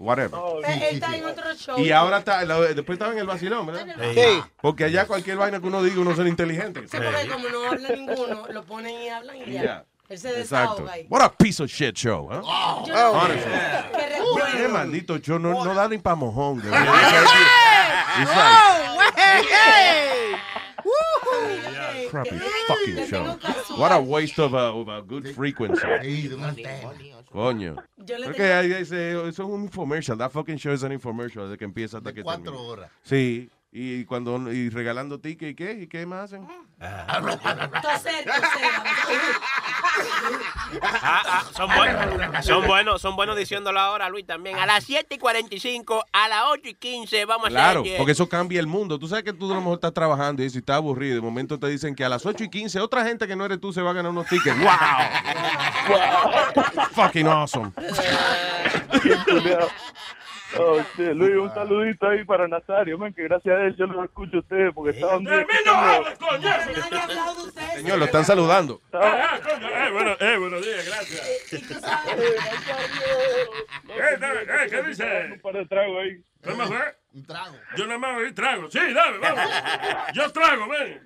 whatever. 0.00 0.40
Él 0.66 0.82
está 0.82 1.16
en 1.16 1.24
otro 1.24 1.54
show. 1.54 1.78
Y 1.78 1.92
ahora 1.92 2.18
está, 2.18 2.44
después 2.74 2.96
estaba 2.96 3.12
en 3.12 3.18
el 3.18 3.26
vacilón, 3.26 3.66
¿verdad? 3.66 3.86
Sí. 4.14 4.42
Porque 4.60 4.84
allá 4.84 5.06
cualquier 5.06 5.36
vaina 5.36 5.60
que 5.60 5.66
uno 5.66 5.82
diga, 5.82 6.00
uno 6.00 6.12
es 6.12 6.18
inteligente. 6.18 6.88
Sí, 6.88 6.96
porque 6.96 7.28
como 7.28 7.48
no 7.48 7.70
habla 7.70 7.88
ninguno, 7.90 8.46
lo 8.48 8.64
ponen 8.64 9.00
y 9.00 9.08
hablan 9.08 9.36
y 9.36 9.52
ya. 9.52 9.84
Ya. 10.10 10.14
Él 10.14 10.18
se 10.18 10.40
Exacto. 10.40 10.84
What 11.08 11.22
a 11.22 11.28
piece 11.30 11.60
of 11.62 11.70
shit 11.70 11.94
show, 11.96 12.28
¿eh? 12.32 12.40
Yo- 12.86 13.12
Honestly. 13.12 13.52
Qué. 13.92 14.56
Qué 14.58 14.68
maldito 14.68 15.18
show, 15.18 15.38
no, 15.38 15.64
no 15.64 15.74
da 15.74 15.88
ni 15.88 15.98
pa' 15.98 16.14
mojón. 16.16 16.60
de 16.60 16.68
Oh, 16.68 16.72
verdad. 16.72 17.24
It's 18.20 18.30
like, 18.34 18.70
crappy 22.10 22.38
fucking 22.66 23.06
show. 23.06 23.38
What 23.78 23.92
a 23.92 24.00
waste 24.00 24.38
of 24.40 24.54
a, 24.54 24.72
of 24.72 24.88
a 24.88 25.00
good 25.02 25.28
frequency. 25.34 25.86
Coño. 27.32 27.76
Yo 28.04 28.18
le 28.18 28.24
Porque 28.26 28.42
ahí 28.52 28.68
dice, 28.68 29.12
eso 29.12 29.28
es 29.28 29.38
un 29.38 29.62
infomercial. 29.64 30.18
That 30.18 30.30
fucking 30.32 30.56
show 30.58 30.72
es 30.72 30.82
un 30.82 30.92
infomercial 30.92 31.44
desde 31.44 31.56
que 31.58 31.64
empieza 31.64 31.98
hasta 31.98 32.12
que 32.12 32.22
cuatro 32.24 32.44
termina. 32.44 32.68
horas. 32.68 32.90
Sí. 33.04 33.48
Y 33.72 34.04
cuando 34.04 34.52
y 34.52 34.68
regalando 34.68 35.20
tickets 35.20 35.52
y 35.52 35.54
qué 35.54 35.72
y 35.82 35.86
qué 35.86 36.04
más 36.04 36.24
hacen. 36.32 36.44
Toser, 36.80 38.24
toser. 38.24 38.70
Ah, 40.82 41.22
ah, 41.26 41.44
son, 41.54 41.70
buenos, 41.76 42.44
son 42.44 42.66
buenos, 42.66 43.00
son 43.02 43.14
buenos 43.16 43.36
diciéndolo 43.36 43.78
ahora, 43.78 44.08
Luis, 44.08 44.26
también. 44.26 44.58
A 44.58 44.66
las 44.66 44.82
7 44.84 45.14
y 45.14 45.18
45, 45.18 46.04
a 46.12 46.28
las 46.28 46.42
8 46.50 46.62
y 46.70 46.74
15, 46.74 47.24
vamos 47.26 47.46
a 47.46 47.50
Claro, 47.50 47.82
hacer. 47.82 47.96
porque 47.96 48.12
eso 48.12 48.28
cambia 48.28 48.58
el 48.58 48.66
mundo. 48.66 48.98
Tú 48.98 49.06
sabes 49.06 49.22
que 49.24 49.32
tú 49.32 49.46
a 49.50 49.54
lo 49.54 49.60
mejor 49.60 49.74
estás 49.74 49.94
trabajando 49.94 50.42
y 50.42 50.50
si 50.50 50.58
estás 50.58 50.76
aburrido, 50.76 51.14
de 51.14 51.20
momento 51.20 51.58
te 51.58 51.68
dicen 51.68 51.94
que 51.94 52.04
a 52.04 52.08
las 52.08 52.26
8 52.26 52.42
y 52.44 52.50
15 52.50 52.80
otra 52.80 53.04
gente 53.04 53.28
que 53.28 53.36
no 53.36 53.44
eres 53.44 53.60
tú 53.60 53.72
se 53.72 53.82
va 53.82 53.90
a 53.90 53.94
ganar 53.94 54.10
unos 54.10 54.26
tickets. 54.26 54.56
¡Wow! 54.58 54.70
Fucking 56.92 57.26
awesome. 57.28 57.70
Oh, 60.58 60.78
shit. 60.96 61.12
Luis, 61.14 61.36
un 61.36 61.52
saludito 61.54 62.08
ahí 62.08 62.24
para 62.24 62.48
Nazario, 62.48 62.98
man, 62.98 63.12
que 63.14 63.22
gracias 63.22 63.56
a 63.56 63.62
él 63.64 63.76
yo 63.76 63.86
lo 63.86 64.02
escucho 64.04 64.38
a 64.38 64.40
ustedes 64.40 64.72
porque 64.74 64.90
estaba 64.90 65.16
un 65.18 65.24
día... 65.24 65.46
Señor, 67.76 67.98
lo 67.98 68.04
están 68.06 68.24
saludando. 68.24 68.80
Ah, 68.92 69.38
coño, 69.42 69.68
eh, 69.68 69.90
bueno, 69.92 70.16
eh, 70.18 70.36
buenos 70.38 70.64
días, 70.64 70.84
gracias. 70.86 71.52
Eh, 73.88 74.16
dame, 74.18 74.40
eh, 74.42 74.68
¿Qué 74.70 74.82
dice? 74.82 75.28
Un 75.32 75.40
par 75.40 75.54
de 75.54 75.66
tragos 75.66 75.96
ahí. 76.02 76.22
¿Cómo 76.44 76.66
fue? 76.66 76.96
Un 77.14 77.26
trago. 77.26 77.54
Yo 77.76 77.86
nada 77.86 77.98
más 77.98 78.16
oí 78.18 78.32
trago. 78.32 78.70
Sí, 78.70 78.78
dame, 78.92 79.18
vamos. 79.18 79.40
Yo 80.14 80.30
trago, 80.32 80.68
ven. 80.68 81.00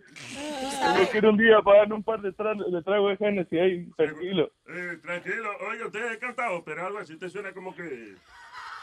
Yo 0.99 1.09
quiero 1.11 1.30
un 1.30 1.36
día 1.36 1.61
para 1.62 1.84
un 1.95 2.03
par 2.03 2.20
de, 2.20 2.32
tra- 2.32 2.57
de 2.70 2.82
tragos 2.82 3.11
de 3.11 3.16
Genesis 3.24 3.61
ahí, 3.61 3.88
tranquilo. 3.97 4.51
Eh, 4.68 4.99
tranquilo, 5.03 5.51
oiga, 5.70 5.86
usted 5.86 6.12
es 6.12 6.18
cantado, 6.18 6.62
pero 6.64 6.86
algo 6.86 6.99
así, 6.99 7.14
usted 7.14 7.28
suena 7.28 7.53
como 7.53 7.74
que... 7.74 8.14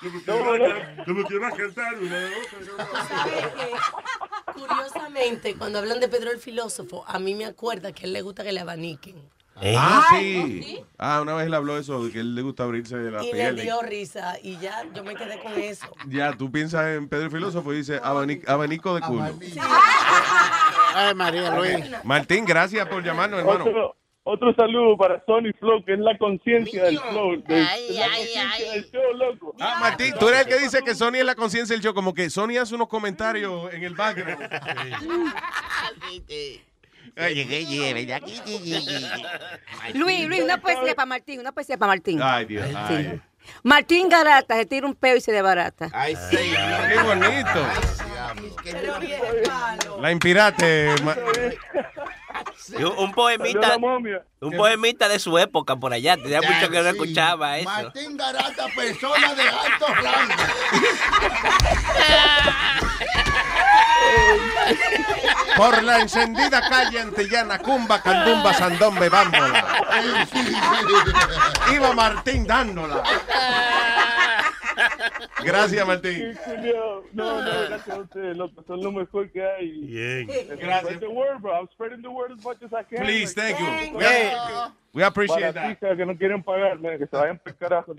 Como 0.01 0.19
que, 0.19 0.31
No, 0.31 0.37
como 1.05 1.27
que 1.27 1.45
a 1.45 1.51
cantar 1.51 1.93
una 1.99 2.17
otra. 2.17 2.87
Curiosamente, 4.53 5.55
cuando 5.55 5.79
hablan 5.79 5.99
de 5.99 6.07
Pedro 6.07 6.31
el 6.31 6.39
filósofo, 6.39 7.03
a 7.07 7.19
mí 7.19 7.35
me 7.35 7.45
acuerda 7.45 7.91
que 7.91 8.05
a 8.05 8.07
él 8.07 8.13
le 8.13 8.21
gusta 8.21 8.43
que 8.43 8.51
le 8.51 8.59
abaniquen. 8.61 9.15
Ah, 9.77 10.07
Ay, 10.11 10.63
sí. 10.63 10.85
Ah, 10.97 11.21
una 11.21 11.35
vez 11.35 11.45
él 11.45 11.53
habló 11.53 11.75
de 11.75 11.81
eso, 11.81 12.03
de 12.03 12.11
que 12.11 12.19
él 12.19 12.33
le 12.33 12.41
gusta 12.41 12.63
abrirse 12.63 12.95
la 12.95 13.23
Y 13.23 13.27
me 13.27 13.31
piel. 13.33 13.55
dio 13.57 13.79
risa 13.83 14.37
y 14.41 14.57
ya 14.57 14.83
yo 14.93 15.03
me 15.03 15.13
quedé 15.15 15.39
con 15.39 15.53
eso. 15.53 15.85
Ya, 16.07 16.35
tú 16.35 16.51
piensas 16.51 16.87
en 16.87 17.07
Pedro 17.07 17.25
el 17.25 17.31
Filósofo 17.31 17.71
y 17.73 17.77
dices 17.77 18.01
abani- 18.01 18.41
abanico 18.47 18.95
de 18.95 19.01
culo. 19.01 19.23
Ay, 20.95 21.13
María 21.13 21.55
Luis. 21.55 21.85
Martín, 22.03 22.45
gracias 22.45 22.87
por 22.87 23.03
llamarnos, 23.03 23.39
hermano. 23.41 23.65
Otro, 23.65 23.95
otro 24.23 24.53
saludo 24.55 24.95
para 24.97 25.23
Sony 25.25 25.51
Flow, 25.59 25.83
que 25.83 25.93
es 25.93 25.99
la 25.99 26.17
conciencia 26.17 26.83
del 26.85 26.99
flow. 26.99 27.41
de- 27.47 27.61
es 27.61 27.95
la 27.95 28.05
conciencia 28.07 28.71
del 28.71 28.91
show, 28.91 29.13
loco. 29.15 29.55
Ah, 29.59 29.77
Martín, 29.79 30.13
tú 30.19 30.27
eres 30.29 30.41
el 30.41 30.47
que 30.47 30.59
dice 30.59 30.81
que 30.83 30.93
Sony 30.95 31.15
es 31.15 31.25
la 31.25 31.35
conciencia 31.35 31.75
del 31.75 31.83
show, 31.83 31.93
como 31.93 32.13
que 32.13 32.29
Sony 32.29 32.57
hace 32.61 32.75
unos 32.75 32.87
comentarios 32.87 33.73
en 33.73 33.83
el 33.83 33.95
background. 33.95 34.47
Luis, 39.93 40.27
Luis, 40.27 40.41
una 40.41 40.57
poesía 40.59 40.95
para 40.95 41.05
Martín, 41.05 41.39
una 41.39 41.51
poesía 41.51 41.77
para 41.77 41.91
Martín. 41.93 42.19
Ay, 42.21 42.45
Dios. 42.45 42.65
Sí. 42.67 42.75
Ay. 42.77 43.21
Martín 43.63 44.07
Garata 44.07 44.55
se 44.55 44.65
tira 44.67 44.85
un 44.85 44.93
peo 44.95 45.15
y 45.15 45.21
se 45.21 45.31
desbarata. 45.31 45.89
Ay, 45.93 46.15
sí. 46.29 46.37
Qué 46.37 47.01
bonito. 47.01 47.67
Pero 48.63 48.99
bien, 48.99 49.19
palo. 49.45 49.99
La 50.01 50.11
inspirate. 50.11 50.95
un, 52.77 52.93
un 52.97 53.11
poemita, 53.11 53.77
un 53.77 54.57
poemita 54.57 55.07
de 55.07 55.19
su 55.19 55.37
época 55.37 55.75
por 55.75 55.93
allá. 55.93 56.17
Tenía 56.17 56.41
mucho 56.41 56.69
que 56.69 56.81
no 56.81 56.89
escuchaba 56.89 57.57
eso. 57.57 57.69
Martín 57.69 58.17
Garata, 58.17 58.67
persona 58.75 59.33
de 59.33 59.43
alto 59.43 59.87
rango. 59.87 60.33
Por 65.55 65.83
la 65.83 65.99
encendida 65.99 66.61
calle 66.61 67.01
antillana, 67.01 67.59
cumba, 67.59 68.01
candumba, 68.01 68.53
sandombe, 68.53 69.09
bámbola. 69.09 69.65
Iba 71.73 71.93
Martín 71.93 72.47
dándola. 72.47 73.03
Gracias, 75.43 75.87
Martín. 75.87 76.35
Julio, 76.45 77.03
No, 77.13 77.41
no, 77.41 77.51
gracias 77.67 77.89
a 77.97 77.99
ustedes, 78.01 78.37
loco. 78.37 78.63
Son 78.67 78.81
lo 78.81 78.91
mejor 78.91 79.31
que 79.31 79.43
hay. 79.45 79.71
Bien. 79.85 80.27
Gracias. 80.59 80.81
Spread 80.83 80.99
the 80.99 81.07
word, 81.07 81.39
bro. 81.41 81.53
I'm 81.55 81.67
spreading 81.73 82.01
the 82.01 82.09
word 82.09 82.31
as 82.31 82.43
much 82.43 82.61
as 82.63 82.71
I 82.73 82.83
can. 82.83 83.03
Please, 83.03 83.33
thank 83.33 83.59
you. 83.59 83.65
Thank 83.65 83.95
We- 83.97 84.71
We 84.93 85.03
appreciate 85.03 85.53
that. 85.53 85.55
Baratica 85.55 85.95
que 85.95 86.05
no 86.05 86.17
quieren 86.17 86.43
pagarme, 86.43 86.97
que 86.97 87.07
se 87.07 87.15
vayan 87.15 87.39
por 87.39 87.55
carajo. 87.55 87.93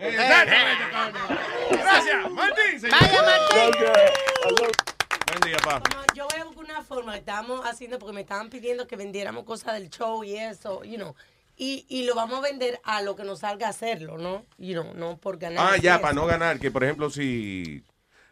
Gracias, 1.70 2.30
Martín. 2.30 2.90
Vaya, 2.90 3.22
Martín. 3.22 3.72
Buen 5.26 5.40
día, 5.40 5.56
pa. 5.64 5.80
Como 5.80 6.02
yo 6.14 6.26
voy 6.30 6.40
a 6.40 6.44
buscar 6.44 6.64
una 6.64 6.82
forma, 6.82 7.16
estábamos 7.16 7.64
haciendo, 7.64 7.98
porque 7.98 8.12
me 8.14 8.20
estaban 8.20 8.50
pidiendo 8.50 8.86
que 8.86 8.96
vendiéramos 8.96 9.44
cosas 9.44 9.74
del 9.74 9.88
show 9.88 10.22
y 10.22 10.36
eso, 10.36 10.84
you 10.84 10.96
know. 10.96 11.14
Y, 11.64 11.86
y 11.88 12.02
lo 12.06 12.16
vamos 12.16 12.40
a 12.40 12.42
vender 12.42 12.80
a 12.82 13.02
lo 13.02 13.14
que 13.14 13.22
nos 13.22 13.38
salga 13.38 13.68
a 13.68 13.70
hacerlo, 13.70 14.18
¿no? 14.18 14.44
You 14.58 14.72
know, 14.72 14.94
no 14.94 15.16
por 15.18 15.38
ganar. 15.38 15.74
Ah, 15.74 15.76
ya, 15.76 16.00
para 16.00 16.12
no 16.12 16.26
ganar, 16.26 16.58
que 16.58 16.72
por 16.72 16.82
ejemplo, 16.82 17.08
si. 17.08 17.84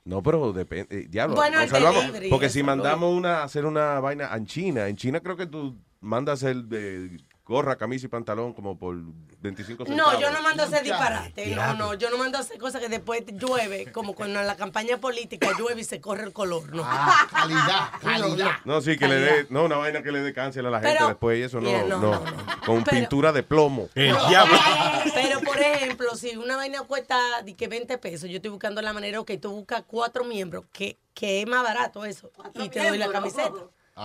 No, 0.04 0.20
pero 0.20 0.52
depende. 0.52 1.06
Diablo, 1.06 1.36
Bueno, 1.36 1.60
nos 1.60 1.70
salvamos. 1.70 2.00
delivery, 2.02 2.28
Porque 2.28 2.48
si 2.48 2.64
mandamos 2.64 3.14
una, 3.16 3.44
hacer 3.44 3.66
una 3.66 4.00
vaina 4.00 4.34
en 4.34 4.46
China, 4.46 4.88
en 4.88 4.96
China 4.96 5.20
creo 5.20 5.36
que 5.36 5.46
tú 5.46 5.76
mandas 6.00 6.42
el 6.42 6.68
de 6.68 7.20
gorra, 7.44 7.76
camisa 7.76 8.06
y 8.06 8.08
pantalón 8.08 8.52
como 8.52 8.76
por 8.76 8.96
25 9.42 9.86
centavos. 9.86 10.12
No, 10.14 10.20
yo 10.20 10.30
no 10.30 10.42
mando 10.42 10.62
a 10.62 10.66
hacer 10.66 10.82
disparate. 10.82 11.46
No, 11.46 11.54
Diablo. 11.54 11.84
no, 11.86 11.94
yo 11.94 12.10
no 12.10 12.18
mando 12.18 12.38
a 12.38 12.42
hacer 12.42 12.58
cosas 12.58 12.80
que 12.80 12.88
después 12.88 13.24
llueve, 13.32 13.90
como 13.92 14.14
cuando 14.14 14.38
en 14.40 14.46
la 14.46 14.56
campaña 14.56 14.98
política 14.98 15.50
llueve 15.58 15.80
y 15.80 15.84
se 15.84 16.00
corre 16.00 16.24
el 16.24 16.32
color, 16.32 16.74
¿no. 16.74 16.82
Ah, 16.84 17.26
calidad, 17.30 17.90
calidad. 18.02 18.50
No, 18.64 18.80
sí, 18.82 18.98
que 18.98 19.08
le 19.08 19.14
dé, 19.16 19.46
no, 19.50 19.64
una 19.64 19.76
vaina 19.76 20.02
que 20.02 20.12
le 20.12 20.20
dé 20.20 20.32
cáncer 20.34 20.66
a 20.66 20.70
la 20.70 20.80
gente 20.80 20.94
Pero- 20.96 21.08
después, 21.08 21.38
y 21.38 21.42
eso 21.42 21.60
no, 21.60 21.70
Yeah, 21.70 21.84
no, 21.84 21.98
no, 22.00 22.22
con 22.66 22.84
Pero- 22.84 22.96
pintura 22.98 23.32
de 23.32 23.42
plomo. 23.42 23.88
Pero, 23.94 25.40
por 25.44 25.58
ejemplo, 25.58 26.14
si 26.16 26.36
una 26.36 26.56
vaina 26.56 26.82
cuesta 26.82 27.42
di 27.42 27.54
que 27.54 27.68
20 27.68 27.98
pesos, 27.98 28.28
yo 28.28 28.36
estoy 28.36 28.50
buscando 28.50 28.82
la 28.82 28.92
manera, 28.92 29.20
ok, 29.20 29.32
tú 29.40 29.50
buscas 29.52 29.84
cuatro 29.86 30.24
miembros, 30.24 30.64
que, 30.72 30.98
que 31.14 31.40
es 31.42 31.46
más 31.46 31.62
barato 31.62 32.04
eso, 32.04 32.30
y 32.54 32.68
te 32.68 32.86
doy 32.88 32.98
la 32.98 33.08
camiseta. 33.10 33.52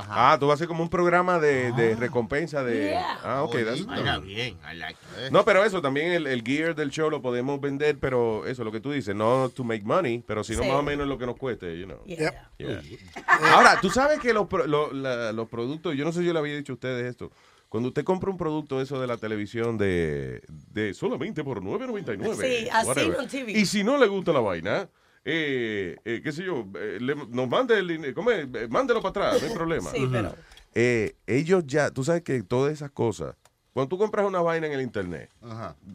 Ah, 0.10 0.38
tú 0.40 0.48
vas 0.48 0.54
a 0.54 0.56
hacer 0.56 0.68
como 0.68 0.84
un 0.84 0.90
programa 0.90 1.40
de, 1.40 1.72
de 1.74 1.96
recompensa 1.96 2.64
de... 2.64 2.90
Yeah. 2.90 3.20
Ah, 3.24 3.44
ok. 3.44 3.56
that's- 3.56 4.22
bien, 4.24 4.58
I 4.72 4.76
like 4.78 4.98
it. 5.26 5.32
No, 5.32 5.46
pero 5.46 5.64
eso, 5.64 5.82
también 5.82 6.12
el, 6.12 6.28
el 6.28 6.44
gear 6.44 6.76
del 6.76 6.90
show 6.90 7.10
lo 7.10 7.22
podemos 7.22 7.60
vender, 7.62 7.98
pero 8.00 8.46
eso, 8.46 8.64
lo 8.64 8.72
que 8.72 8.80
tú 8.80 8.92
dices, 8.92 9.16
no 9.16 9.50
to 9.50 9.64
make 9.64 9.84
money, 9.84 10.24
pero 10.26 10.44
sino 10.44 10.62
Sí. 10.64 10.68
más 10.70 10.78
o 10.80 10.84
menos 10.84 11.08
lo 11.08 11.18
que 11.18 11.26
nos 11.26 11.38
cueste, 11.38 11.78
you 11.80 11.86
know. 11.86 12.04
Yeah. 12.06 12.50
Yeah. 12.58 12.82
Ahora, 13.54 13.80
tú 13.82 13.90
sabes 13.90 14.20
que 14.20 14.34
los, 14.34 14.48
pro- 14.48 14.68
lo- 14.68 14.92
la- 14.94 15.32
los 15.32 15.48
productos, 15.50 15.96
yo 15.96 16.04
no 16.06 16.12
sé 16.12 16.20
si 16.20 16.26
yo 16.26 16.34
le 16.34 16.40
había 16.40 16.56
dicho 16.56 16.74
a 16.74 16.76
ustedes 16.76 17.06
esto, 17.10 17.32
cuando 17.70 17.90
usted 17.90 18.04
compra 18.04 18.30
un 18.30 18.38
producto 18.38 18.80
eso 18.82 19.02
de 19.02 19.08
la 19.08 19.18
televisión 19.18 19.78
de, 19.78 20.42
de 20.72 20.94
solamente 20.94 21.44
por 21.44 21.62
9.99. 21.62 22.36
Sí, 22.62 22.70
así 22.72 22.88
whatever, 22.88 23.20
en 23.22 23.28
TV. 23.28 23.52
Y 23.52 23.66
si 23.66 23.84
no 23.84 23.98
le 23.98 24.08
gusta 24.08 24.32
la 24.32 24.40
vaina, 24.40 24.88
eh, 25.26 25.98
eh, 26.06 26.22
qué 26.24 26.32
sé 26.32 26.44
yo, 26.44 26.66
eh, 26.80 27.00
le- 27.02 27.16
nos 27.16 27.50
mande 27.50 27.78
el 27.80 27.88
dinero, 27.88 28.14
¿cómo 28.14 28.32
es? 28.32 28.48
Eh, 28.54 28.68
mándelo 28.70 29.02
para 29.02 29.10
atrás, 29.10 29.42
no 29.42 29.48
hay 29.50 29.54
problema. 29.54 29.90
Sí, 29.92 30.08
pero- 30.12 30.34
Eh, 30.78 31.16
ellos 31.26 31.64
ya, 31.66 31.90
tú 31.90 32.04
sabes 32.04 32.22
que 32.22 32.44
todas 32.44 32.74
esas 32.74 32.92
cosas, 32.92 33.36
cuando 33.74 33.90
tú 33.90 33.98
compras 33.98 34.26
una 34.26 34.42
vaina 34.42 34.68
en 34.68 34.74
el 34.74 34.82
internet, 34.82 35.30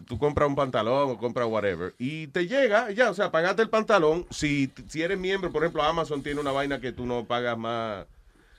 tú 0.07 0.19
compras 0.19 0.49
un 0.49 0.55
pantalón 0.57 1.11
o 1.11 1.19
compras 1.19 1.47
whatever, 1.49 1.95
y 1.99 2.27
te 2.29 2.47
llega, 2.47 2.91
ya, 2.91 3.11
o 3.11 3.15
sea, 3.15 3.31
pagaste 3.31 3.63
el 3.63 3.69
pantalón, 3.71 4.27
si, 4.31 4.71
si 4.89 5.03
eres 5.03 5.19
miembro, 5.19 5.53
por 5.53 5.63
ejemplo, 5.63 5.83
Amazon 5.83 6.23
tiene 6.23 6.41
una 6.41 6.51
vaina 6.53 6.81
que 6.81 6.93
tú 6.93 7.07
no 7.07 7.25
pagas 7.25 7.57
más 7.59 8.07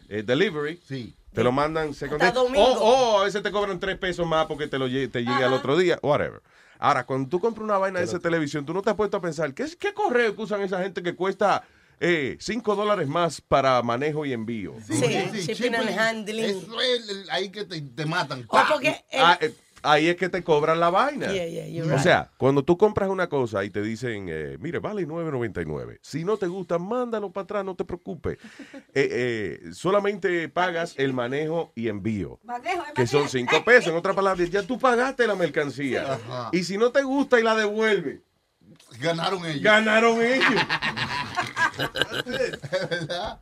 eh, 0.09 0.24
delivery, 0.24 0.76
te 1.34 1.43
lo 1.43 1.51
mandan 1.51 1.93
second 1.93 2.22
o, 2.82 3.22
a 3.22 3.24
veces 3.26 3.41
te 3.41 3.51
cobran 3.51 3.80
tres 3.80 3.97
pesos 3.97 4.28
más 4.28 4.45
porque 4.45 4.67
te 4.67 4.78
lo 4.78 4.86
te 5.09 5.19
llegue 5.24 5.43
al 5.43 5.53
otro 5.53 5.76
día, 5.78 5.97
whatever. 6.03 6.41
Ahora, 6.82 7.05
cuando 7.05 7.29
tú 7.29 7.39
compras 7.39 7.63
una 7.63 7.77
vaina 7.77 7.99
de 7.99 8.05
esa 8.05 8.17
televisión, 8.17 8.65
tú 8.65 8.73
no 8.73 8.82
te 8.82 8.89
has 8.89 8.95
puesto 8.95 9.15
a 9.17 9.21
pensar, 9.21 9.53
¿qué, 9.53 9.67
correo 9.93 10.36
que 10.36 10.41
usan 10.41 10.61
esa 10.63 10.82
gente 10.82 11.03
que 11.03 11.15
cuesta 11.15 11.63
eh, 11.99 12.38
5 12.39 12.75
dólares 12.75 13.07
más 13.07 13.39
para 13.39 13.79
manejo 13.84 14.25
y 14.25 14.34
envío? 14.34 14.73
Sí, 14.88 14.95
shipping 15.45 15.75
and 15.75 15.89
handling. 15.91 16.43
Eso 16.45 16.82
es 16.82 17.07
el- 17.07 17.29
ahí 17.29 17.49
que 17.51 17.65
te, 17.65 17.79
te 17.82 18.05
matan. 18.07 18.45
O 18.47 18.59
porque 18.67 19.05
el- 19.11 19.21
Ah, 19.21 19.38
eh, 19.39 19.53
ahí 19.84 20.07
es 20.07 20.15
que 20.15 20.29
te 20.29 20.43
cobran 20.43 20.79
la 20.79 20.89
vaina. 20.89 21.32
Yeah, 21.32 21.47
yeah, 21.47 21.67
you're 21.67 21.93
O 21.93 21.99
sea, 21.99 22.32
cuando 22.38 22.63
tú 22.63 22.77
compras 22.77 23.09
una 23.09 23.27
cosa 23.27 23.63
y 23.63 23.69
te 23.69 23.82
dicen, 23.82 24.27
eh, 24.29 24.57
mire, 24.59 24.79
vale 24.79 25.07
9.99. 25.07 25.99
Si 26.01 26.23
no 26.23 26.38
te 26.38 26.47
gusta, 26.47 26.77
mándalo 26.77 27.32
para 27.32 27.43
atrás, 27.43 27.65
no 27.65 27.75
te 27.75 27.86
preocupes. 27.86 28.38
Eh, 28.93 29.07
eh, 29.11 29.73
solamente 29.73 30.49
pagas 30.49 30.95
el 30.97 31.13
manejo 31.13 31.71
y 31.75 31.88
envío, 31.88 32.39
que 32.93 33.07
son 33.07 33.29
5 33.29 33.63
pesos. 33.63 33.88
En 33.88 33.95
otras 33.95 34.15
palabras, 34.15 34.49
ya 34.49 34.63
tú 34.63 34.77
pagaste 34.77 35.25
la 35.27 35.36
mercancía. 35.36 36.13
Ajá. 36.13 36.49
Y 36.51 36.63
si 36.63 36.77
no 36.77 36.91
te 36.91 37.01
gusta 37.03 37.39
y 37.39 37.43
la 37.43 37.55
devuelve, 37.55 38.21
Ganaron 38.99 39.45
ellos. 39.45 39.61
Ganaron 39.63 40.21
ellos. 40.21 40.45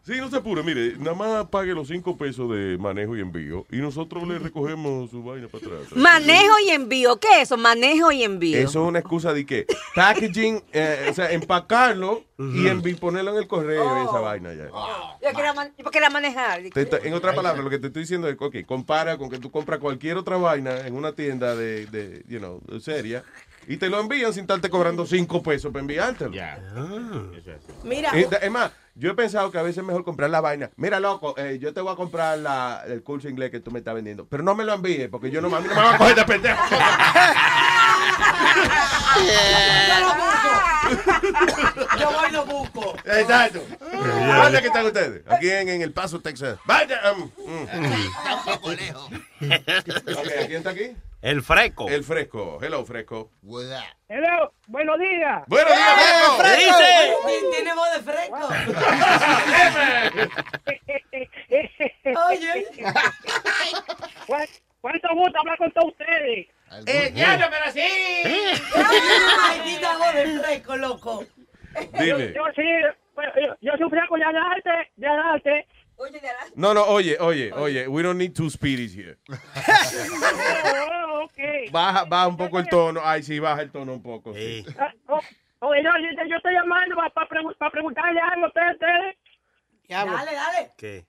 Sí, 0.05 0.13
no 0.17 0.29
se 0.29 0.37
apure, 0.37 0.63
mire, 0.63 0.95
nada 0.97 1.13
más 1.15 1.45
pague 1.49 1.73
los 1.73 1.87
5 1.87 2.17
pesos 2.17 2.49
de 2.51 2.77
manejo 2.79 3.17
y 3.17 3.21
envío 3.21 3.65
y 3.71 3.77
nosotros 3.77 4.27
le 4.27 4.39
recogemos 4.39 5.09
su 5.09 5.23
vaina 5.23 5.47
para 5.47 5.65
atrás. 5.65 5.81
Manejo 5.95 6.53
y 6.65 6.69
envío. 6.69 7.19
¿Qué 7.19 7.27
es 7.37 7.43
eso? 7.43 7.57
Manejo 7.57 8.11
y 8.11 8.23
envío. 8.23 8.57
Eso 8.57 8.81
es 8.83 8.87
una 8.87 8.99
excusa 8.99 9.33
de 9.33 9.45
que 9.45 9.65
packaging, 9.95 10.63
eh, 10.71 11.07
o 11.09 11.13
sea, 11.13 11.31
empacarlo 11.31 12.23
y 12.37 12.65
envi- 12.67 12.97
ponerlo 12.97 13.31
en 13.31 13.37
el 13.39 13.47
correo 13.47 14.01
y 14.01 14.07
esa 14.07 14.19
vaina 14.19 14.53
ya. 14.53 14.67
Yo 14.67 15.35
quería, 15.35 15.53
yo 15.77 15.91
quería 15.91 16.09
manejar. 16.09 16.61
Te- 16.73 16.85
te- 16.85 17.07
en 17.07 17.13
otras 17.13 17.35
palabras, 17.35 17.63
lo 17.63 17.69
que 17.69 17.79
te 17.79 17.87
estoy 17.87 18.03
diciendo 18.03 18.29
es, 18.29 18.37
ok, 18.39 18.57
compara 18.65 19.17
con 19.17 19.29
que 19.29 19.39
tú 19.39 19.51
compras 19.51 19.79
cualquier 19.79 20.15
otra 20.17 20.37
vaina 20.37 20.87
en 20.87 20.95
una 20.95 21.11
tienda 21.13 21.55
de, 21.55 21.85
de 21.87 22.23
you 22.29 22.39
know, 22.39 22.61
seria 22.79 23.23
y 23.70 23.78
te 23.78 23.88
lo 23.88 23.99
envían 23.99 24.34
sin 24.34 24.41
estarte 24.41 24.70
cobrando 24.70 25.05
5 25.05 25.41
pesos 25.43 25.72
para 25.72 25.82
enviártelo. 25.82 26.32
Mira, 27.84 28.09
Eh, 28.13 28.28
Es 28.41 28.51
más, 28.51 28.72
yo 28.95 29.11
he 29.11 29.13
pensado 29.13 29.51
que 29.51 29.57
a 29.59 29.61
veces 29.61 29.78
es 29.78 29.84
mejor 29.86 30.03
comprar 30.03 30.30
la 30.32 30.41
vaina. 30.41 30.72
Mira, 30.76 30.99
loco, 30.99 31.36
eh, 31.38 31.59
yo 31.61 31.72
te 31.74 31.80
voy 31.80 31.93
a 31.93 31.95
comprar 31.95 32.39
la- 32.39 32.84
el 32.88 33.03
curso 33.03 33.30
inglés 33.30 33.51
que 33.51 33.59
tú 33.59 33.70
me 33.72 33.80
estás 33.80 33.93
vendiendo, 33.93 34.26
pero 34.28 34.41
no 34.43 34.55
me 34.55 34.65
lo 34.65 34.74
envíes 34.74 35.07
porque 35.09 35.30
yo 35.32 35.39
no, 35.39 35.55
a 35.55 35.61
mí 35.61 35.67
no 35.70 35.76
me 35.76 35.82
van 35.82 35.95
a 35.95 35.97
coger 35.99 36.15
de 36.15 36.26
pendejo. 36.26 36.59
yo 39.88 39.99
lo 39.99 40.13
busco. 40.15 40.49
Yo 41.99 42.11
voy 42.11 42.30
y 42.30 42.32
lo 42.34 42.45
busco. 42.45 42.95
Exacto. 43.05 43.61
¿Dónde 43.91 44.61
que 44.61 44.67
están 44.67 44.86
ustedes? 44.86 45.22
Aquí 45.28 45.49
en, 45.49 45.70
en 45.70 45.82
El 45.84 45.91
Paso, 45.93 46.20
Texas. 46.20 46.57
Vaya. 46.65 46.99
um, 47.13 47.30
mm. 47.45 47.67
Ok, 48.63 48.72
¿Quién 49.39 50.57
está 50.57 50.72
aquí? 50.72 50.95
El 51.22 51.41
fresco. 51.43 51.89
El 51.89 52.03
fresco. 52.05 52.59
Hello, 52.61 52.86
fresco. 52.86 53.32
Hello, 54.07 54.53
buenos 54.67 54.97
días. 54.99 55.43
Buenos 55.47 55.74
días, 55.74 55.93
fresco. 55.99 56.38
¡Fresco! 56.38 56.78
Dice. 56.80 57.51
Tiene- 57.51 57.74
voz 57.74 57.93
de 57.93 57.99
fresco. 58.11 58.49
Oye. 62.30 62.65
¿Cuál- 64.28 64.47
¿Cuánto 64.82 65.09
gusto 65.13 65.39
hablar 65.39 65.57
con 65.57 65.72
todos 65.72 65.91
ustedes? 65.91 66.47
Eh, 66.88 67.11
diablo, 67.13 67.47
pero 67.49 67.72
sí. 67.74 67.84
Maldita 69.38 69.97
voz 69.97 70.13
de 70.13 70.39
fresco, 70.39 70.78
loco. 70.78 71.26
Dime. 71.99 72.34
Yo, 72.34 72.43
sí, 72.55 72.63
yo, 73.41 73.55
yo 73.61 73.72
soy 73.74 73.84
un 73.84 73.89
flaco 73.89 74.15
de 74.15 74.24
arte, 74.24 74.91
de 74.95 75.07
arte. 75.07 75.67
Oye, 75.99 76.19
de 76.19 76.29
arte. 76.29 76.51
No, 76.55 76.73
no, 76.73 76.83
oye, 76.85 77.17
oye, 77.19 77.51
oye. 77.53 77.87
We 77.87 78.01
don't 78.01 78.17
need 78.17 78.33
two 78.35 78.49
speedies 78.49 78.93
here. 78.95 79.17
Oh. 81.21 81.27
Baja, 81.71 82.05
baja 82.05 82.27
un 82.27 82.37
poco 82.37 82.59
el 82.59 82.67
tono. 82.67 83.01
Ay, 83.03 83.23
sí, 83.23 83.39
baja 83.39 83.61
el 83.61 83.71
tono 83.71 83.93
un 83.93 84.01
poco. 84.01 84.33
Sí. 84.33 84.65
Ah, 84.77 84.93
oh, 85.07 85.75
yo, 85.75 85.81
yo 86.27 86.35
estoy 86.37 86.53
llamando 86.53 86.95
para 86.95 87.71
preguntarle 87.71 88.19
algo 88.21 88.45
a 88.45 88.47
ustedes. 88.47 88.73
ustedes. 88.73 89.15
Dale, 89.89 90.33
dale. 90.33 90.71
¿Qué? 90.77 91.05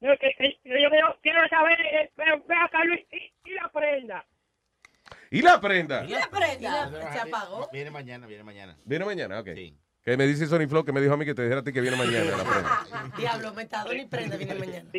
Yo, 0.00 0.10
yo- 0.12 0.88
yo 0.90 1.18
quiero 1.22 1.48
saber, 1.48 1.80
eh, 1.80 2.12
ve 2.16 2.54
acá 2.62 2.84
Luis, 2.84 3.00
y, 3.12 3.32
y 3.50 3.54
la 3.54 3.70
prenda. 3.72 4.24
¿Y 5.30 5.42
la 5.42 5.60
prenda? 5.60 6.04
¿Y 6.04 6.08
la 6.10 6.28
prenda? 6.30 7.12
Se 7.12 7.20
apagó. 7.20 7.68
Viene 7.72 7.90
mañana, 7.90 8.26
viene 8.26 8.44
mañana. 8.44 8.76
¿Viene 8.84 9.04
mañana? 9.04 9.40
Ok. 9.40 9.48
Que 10.04 10.18
me 10.18 10.26
dice 10.26 10.46
Sony 10.46 10.66
Flow 10.68 10.84
que 10.84 10.92
me 10.92 11.00
dijo 11.00 11.14
a 11.14 11.16
mí 11.16 11.24
que 11.24 11.34
te 11.34 11.42
dijera 11.42 11.60
a 11.60 11.64
ti 11.64 11.72
que 11.72 11.80
viene 11.80 11.96
mañana 11.96 12.36
la 12.36 12.44
prenda. 12.44 13.16
Diablo, 13.16 13.54
metador 13.54 13.96
y 13.96 14.06
prenda 14.06 14.36
viene 14.36 14.54
mañana. 14.54 14.90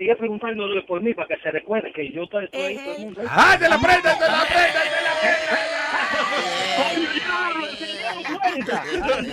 Sigue 0.00 0.16
preguntándole 0.16 0.80
por 0.84 1.02
mí 1.02 1.12
para 1.12 1.28
que 1.28 1.36
se 1.42 1.50
recuerde 1.50 1.92
que 1.92 2.10
yo 2.10 2.22
estoy, 2.22 2.46
estoy 2.46 2.62
ahí, 2.62 2.76
todo 2.78 2.94
el 2.94 3.00
mundo. 3.00 3.20
¡Ah, 3.28 3.54
te 3.58 3.68
la 3.68 3.78
prenda, 3.78 4.18
te 4.18 4.24
la 4.24 4.46
prenda, 4.46 4.80
te 4.82 5.02
la 5.04 5.12
prenda! 5.20 5.60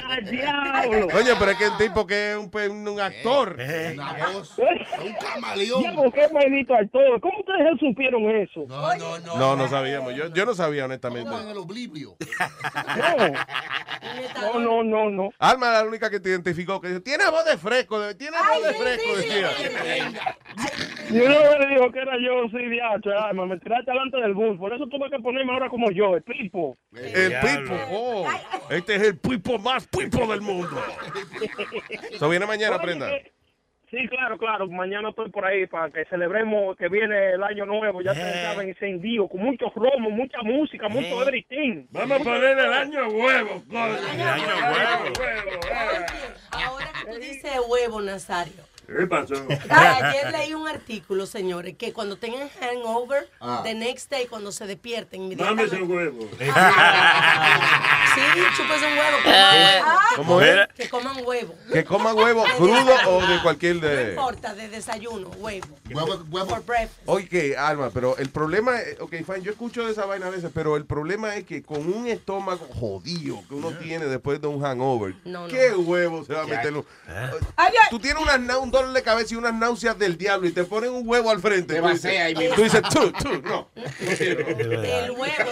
¡Al 0.09 0.25
diablo! 0.25 1.07
Oye, 1.15 1.33
pero 1.39 1.51
es 1.51 1.57
que 1.57 1.65
el 1.65 1.77
tipo 1.77 2.05
que 2.05 2.31
es 2.31 2.37
un, 2.37 2.99
actor. 2.99 3.57
Una 3.93 4.13
voz, 4.33 4.57
un 4.57 5.13
camaleón. 5.13 5.95
¿por 5.95 6.11
qué 6.11 6.27
maldito 6.33 6.75
actor? 6.75 7.21
¿Cómo 7.21 7.39
ustedes 7.39 7.79
supieron 7.79 8.29
eso? 8.29 8.65
No, 8.67 8.95
no, 8.95 9.19
no. 9.19 9.37
No, 9.37 9.55
no 9.55 9.67
sabíamos. 9.69 10.15
Yo, 10.15 10.33
yo 10.33 10.45
no 10.45 10.53
sabía, 10.53 10.83
honestamente. 10.83 11.33
En 11.33 11.47
el 11.47 11.57
oblivio. 11.57 12.17
No, 14.41 14.59
no, 14.59 14.83
no, 14.83 15.09
no. 15.09 15.29
Alma 15.39 15.71
la 15.71 15.83
única 15.83 16.09
que 16.09 16.19
te 16.19 16.29
identificó, 16.29 16.79
que 16.79 16.89
dijo, 16.89 17.01
tiene 17.01 17.29
voz 17.29 17.45
de 17.45 17.57
fresco, 17.57 18.15
tiene 18.15 18.37
voz 18.37 18.63
de 18.63 18.73
fresco, 18.73 19.15
decía. 19.17 19.49
Y 21.09 21.19
uno 21.19 21.35
me 21.59 21.67
dijo 21.67 21.91
que 21.91 21.99
era 21.99 22.17
yo, 22.19 22.49
sí, 22.49 22.65
diacho, 22.69 23.09
alma, 23.17 23.45
me 23.45 23.57
tiraste 23.59 23.91
delante 23.91 24.17
del 24.17 24.33
bus. 24.33 24.57
Por 24.57 24.73
eso 24.73 24.87
tuve 24.87 25.09
que 25.09 25.19
ponerme 25.19 25.53
ahora 25.53 25.69
como 25.69 25.89
yo, 25.91 26.15
el 26.15 26.23
pipo. 26.23 26.77
El 26.93 27.33
pipo, 27.39 27.75
oh, 27.91 28.27
este 28.69 28.95
es 28.95 29.01
el 29.03 29.17
pipo 29.17 29.57
más 29.59 29.87
pipo 29.87 30.25
del 30.27 30.41
mundo. 30.41 30.81
Eso 32.11 32.27
viene 32.29 32.45
mañana, 32.45 32.75
Oye, 32.77 32.85
prenda. 32.85 33.07
que- 33.09 33.31
Sí, 33.89 34.05
claro, 34.09 34.37
claro. 34.37 34.67
Mañana 34.67 35.11
estoy 35.11 35.29
por 35.31 35.45
ahí 35.45 35.65
para 35.65 35.89
que 35.89 36.03
celebremos 36.09 36.75
que 36.75 36.89
viene 36.89 37.31
el 37.35 37.41
año 37.41 37.65
nuevo. 37.65 38.01
Ya 38.01 38.11
ustedes 38.11 38.43
saben, 38.43 38.67
encendido, 38.67 39.29
con 39.29 39.39
muchos 39.41 39.73
romos, 39.75 40.11
mucha 40.11 40.39
música, 40.43 40.89
mucho 40.89 41.21
everything. 41.21 41.85
Vamos 41.91 42.19
a 42.19 42.23
poner 42.25 42.57
el 42.57 42.73
año 42.73 43.07
huevo, 43.07 43.63
coño. 43.69 43.85
El 44.13 44.21
año 44.21 44.45
huevo. 44.73 45.15
Ahora 46.51 46.85
que 47.05 47.11
tú 47.13 47.17
dices 47.17 47.51
huevo, 47.69 48.01
Nazario. 48.01 48.63
¿Qué 48.87 49.05
pasó? 49.07 49.33
Ayer 49.69 50.31
leí 50.31 50.53
un 50.53 50.67
artículo, 50.67 51.25
señores, 51.25 51.75
que 51.77 51.91
cuando 51.93 52.17
tengan 52.17 52.47
hangover, 52.59 53.29
Ah. 53.41 53.61
the 53.63 53.73
next 53.75 54.09
day, 54.09 54.27
cuando 54.27 54.51
se 54.51 54.65
despierten, 54.65 55.21
Mámese 55.37 55.75
inmediatamente. 55.75 55.81
un 55.83 55.91
huevo. 55.91 56.29
Sí, 58.15 58.21
chupes 58.55 58.81
un 58.81 58.97
huevo. 58.97 59.17
¿Cómo 60.15 60.41
es? 60.41 60.67
Que 60.75 60.89
coman 60.89 61.17
huevo. 61.25 61.53
Que 61.71 61.83
coman 61.83 62.15
huevo 62.15 62.43
crudo 62.57 62.93
o 63.07 63.27
de 63.27 63.41
cualquier 63.41 63.75
No 63.75 63.87
de... 63.87 64.09
importa, 64.11 64.53
de 64.55 64.69
desayuno, 64.69 65.29
huevo. 65.37 65.67
Huevo, 65.91 66.23
huevo. 66.31 66.47
For 66.49 66.65
breakfast. 66.65 66.99
Oye, 67.05 67.55
Alma, 67.57 67.91
pero 67.93 68.17
el 68.17 68.29
problema, 68.29 68.79
es- 68.79 68.99
ok, 68.99 69.11
fine, 69.25 69.41
yo 69.41 69.51
escucho 69.51 69.85
de 69.85 69.91
esa 69.91 70.05
vaina 70.05 70.27
a 70.27 70.29
veces, 70.29 70.49
pero 70.53 70.77
el 70.77 70.85
problema 70.85 71.35
es 71.35 71.45
que 71.45 71.61
con 71.61 71.93
un 71.93 72.07
estómago 72.07 72.65
jodido 72.79 73.43
que 73.47 73.53
uno 73.53 73.71
tiene 73.73 74.05
después 74.05 74.41
de 74.41 74.47
un 74.47 74.61
hangover, 74.61 75.13
No, 75.25 75.41
no. 75.41 75.47
¿qué 75.47 75.71
huevo 75.75 76.23
se 76.25 76.33
va 76.33 76.43
a 76.43 76.45
meter? 76.45 76.73
Tú 77.89 77.99
tienes 77.99 78.21
unas 78.21 78.39
nau- 78.39 78.61
un 78.61 78.71
dolor 78.77 78.93
de 78.93 79.03
cabeza 79.03 79.33
y 79.33 79.37
unas 79.37 79.53
náuseas 79.53 79.97
del 79.99 80.17
diablo 80.17 80.47
y 80.47 80.51
te 80.51 80.63
ponen 80.63 80.91
un 80.91 81.07
huevo 81.07 81.29
al 81.29 81.39
frente. 81.39 81.75
Te 81.75 81.81
Tú 81.81 81.87
dices- 81.89 82.19
ahí 82.19 82.35
mismo. 82.35 82.55
Tú 82.55 82.63
dices, 82.63 82.81
tú, 82.89 83.11
tú, 83.11 83.41
no. 83.43 83.67
El 83.75 85.11
huevo. 85.11 85.51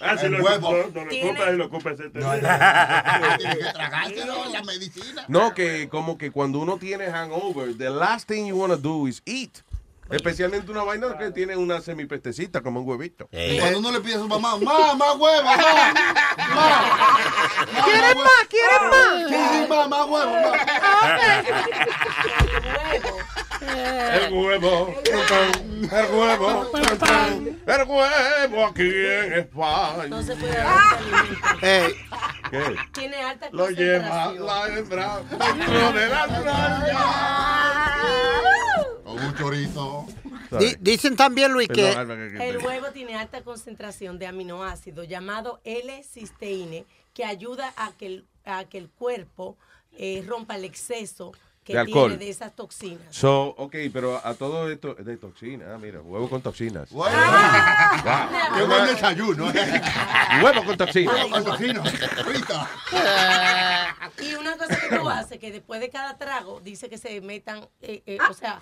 Ah, 0.00 0.16
si 0.16 0.26
El 0.26 0.32
lo 0.32 0.44
huevo. 0.44 0.72
no 0.94 1.04
lo 1.04 1.12
y 1.52 1.56
lo 1.56 1.66
ocupa 1.66 1.90
ese 1.90 2.08
Tiene 2.10 3.56
que 3.58 3.72
tragárselo, 3.72 4.44
la 4.52 4.62
medicina. 4.62 5.24
No, 5.28 5.54
que 5.54 5.88
como 5.88 6.18
que 6.18 6.30
cuando 6.30 6.58
uno 6.60 6.78
tiene 6.78 7.06
hangover, 7.10 7.76
the 7.76 7.90
last 7.90 8.28
thing 8.28 8.46
you 8.46 8.56
want 8.56 8.72
to 8.72 8.78
do 8.78 9.06
is 9.08 9.22
eat. 9.26 9.58
Especialmente 10.10 10.70
una 10.70 10.82
vaina 10.84 11.18
que 11.18 11.30
tiene 11.32 11.54
una 11.56 11.80
semipestecita, 11.80 12.62
como 12.62 12.80
un 12.80 12.88
huevito. 12.88 13.28
Cuando 13.58 13.78
uno 13.78 13.92
le 13.92 14.00
pide 14.00 14.14
a 14.14 14.18
su 14.18 14.28
mamá, 14.28 14.56
más, 14.60 14.96
más 14.96 15.16
huevo, 15.16 15.42
más, 15.42 15.58
más. 16.54 17.84
¿Quieres 17.84 18.16
más? 18.16 18.46
¿Quieres 18.48 18.82
más? 18.90 19.28
Sí, 19.28 19.36
sí, 19.52 19.66
más, 19.68 19.88
más 19.88 20.06
huevo, 20.08 20.34
El 23.60 24.32
huevo, 24.32 24.94
el 25.04 26.06
huevo, 26.14 26.70
el 27.66 27.82
huevo 27.86 28.66
aquí 28.66 28.88
en 28.88 29.32
España. 29.34 30.06
No 30.08 30.22
se 30.22 30.36
puede 30.36 30.56
dar 30.56 30.96
alimento. 30.96 31.58
¿Qué? 31.60 31.94
Tiene 32.92 33.16
alta 33.22 33.48
Lo 33.52 33.68
lleva 33.68 34.32
la 34.32 34.68
hembra 34.68 35.20
dentro 35.28 35.92
de 35.92 36.08
la 36.08 36.26
O 39.04 39.12
un 39.14 39.34
chorizo. 39.36 40.06
Di- 40.58 40.76
dicen 40.80 41.16
también, 41.16 41.52
Luis, 41.52 41.68
que- 41.68 41.90
El 42.40 42.58
huevo 42.58 42.86
tiene 42.92 43.14
alta 43.16 43.42
concentración 43.42 44.18
de 44.18 44.26
aminoácido 44.26 45.04
llamado 45.04 45.60
L-cisteína 45.64 46.84
que 47.14 47.24
ayuda 47.24 47.72
a 47.76 47.92
que 47.92 48.06
el, 48.06 48.26
a 48.44 48.64
que 48.64 48.78
el 48.78 48.88
cuerpo 48.90 49.56
eh, 49.92 50.22
rompa 50.26 50.56
el 50.56 50.64
exceso 50.64 51.32
que 51.68 51.74
De 51.74 51.80
alcohol. 51.80 52.08
tiene 52.12 52.24
de 52.24 52.30
esas 52.30 52.56
toxinas. 52.56 53.02
So, 53.14 53.48
ok, 53.58 53.76
pero 53.92 54.18
a 54.24 54.32
todo 54.32 54.70
esto 54.70 54.94
de 54.94 55.16
toxinas, 55.18 55.68
ah, 55.70 55.76
mira, 55.78 56.00
huevo 56.00 56.30
con 56.30 56.40
toxinas. 56.40 56.90
Huevo. 56.90 57.14
Wow. 57.14 58.56
Qué 58.56 58.62
buen 58.64 58.86
desayuno. 58.86 59.50
¿eh? 59.50 59.82
Huevo 60.42 60.64
con 60.64 60.78
toxinas. 60.78 61.14
Huevo 61.14 61.44
con. 61.44 61.56
Frita. 61.58 62.68
Y 64.18 64.34
una 64.34 64.56
cosa 64.56 64.76
que 64.80 64.96
tú 64.96 65.08
haces, 65.10 65.38
que 65.38 65.52
después 65.52 65.80
de 65.80 65.90
cada 65.90 66.16
trago, 66.16 66.60
dice 66.60 66.88
que 66.88 66.96
se 66.96 67.20
metan, 67.20 67.68
eh, 67.82 68.02
eh, 68.06 68.18
o 68.30 68.32
sea, 68.32 68.58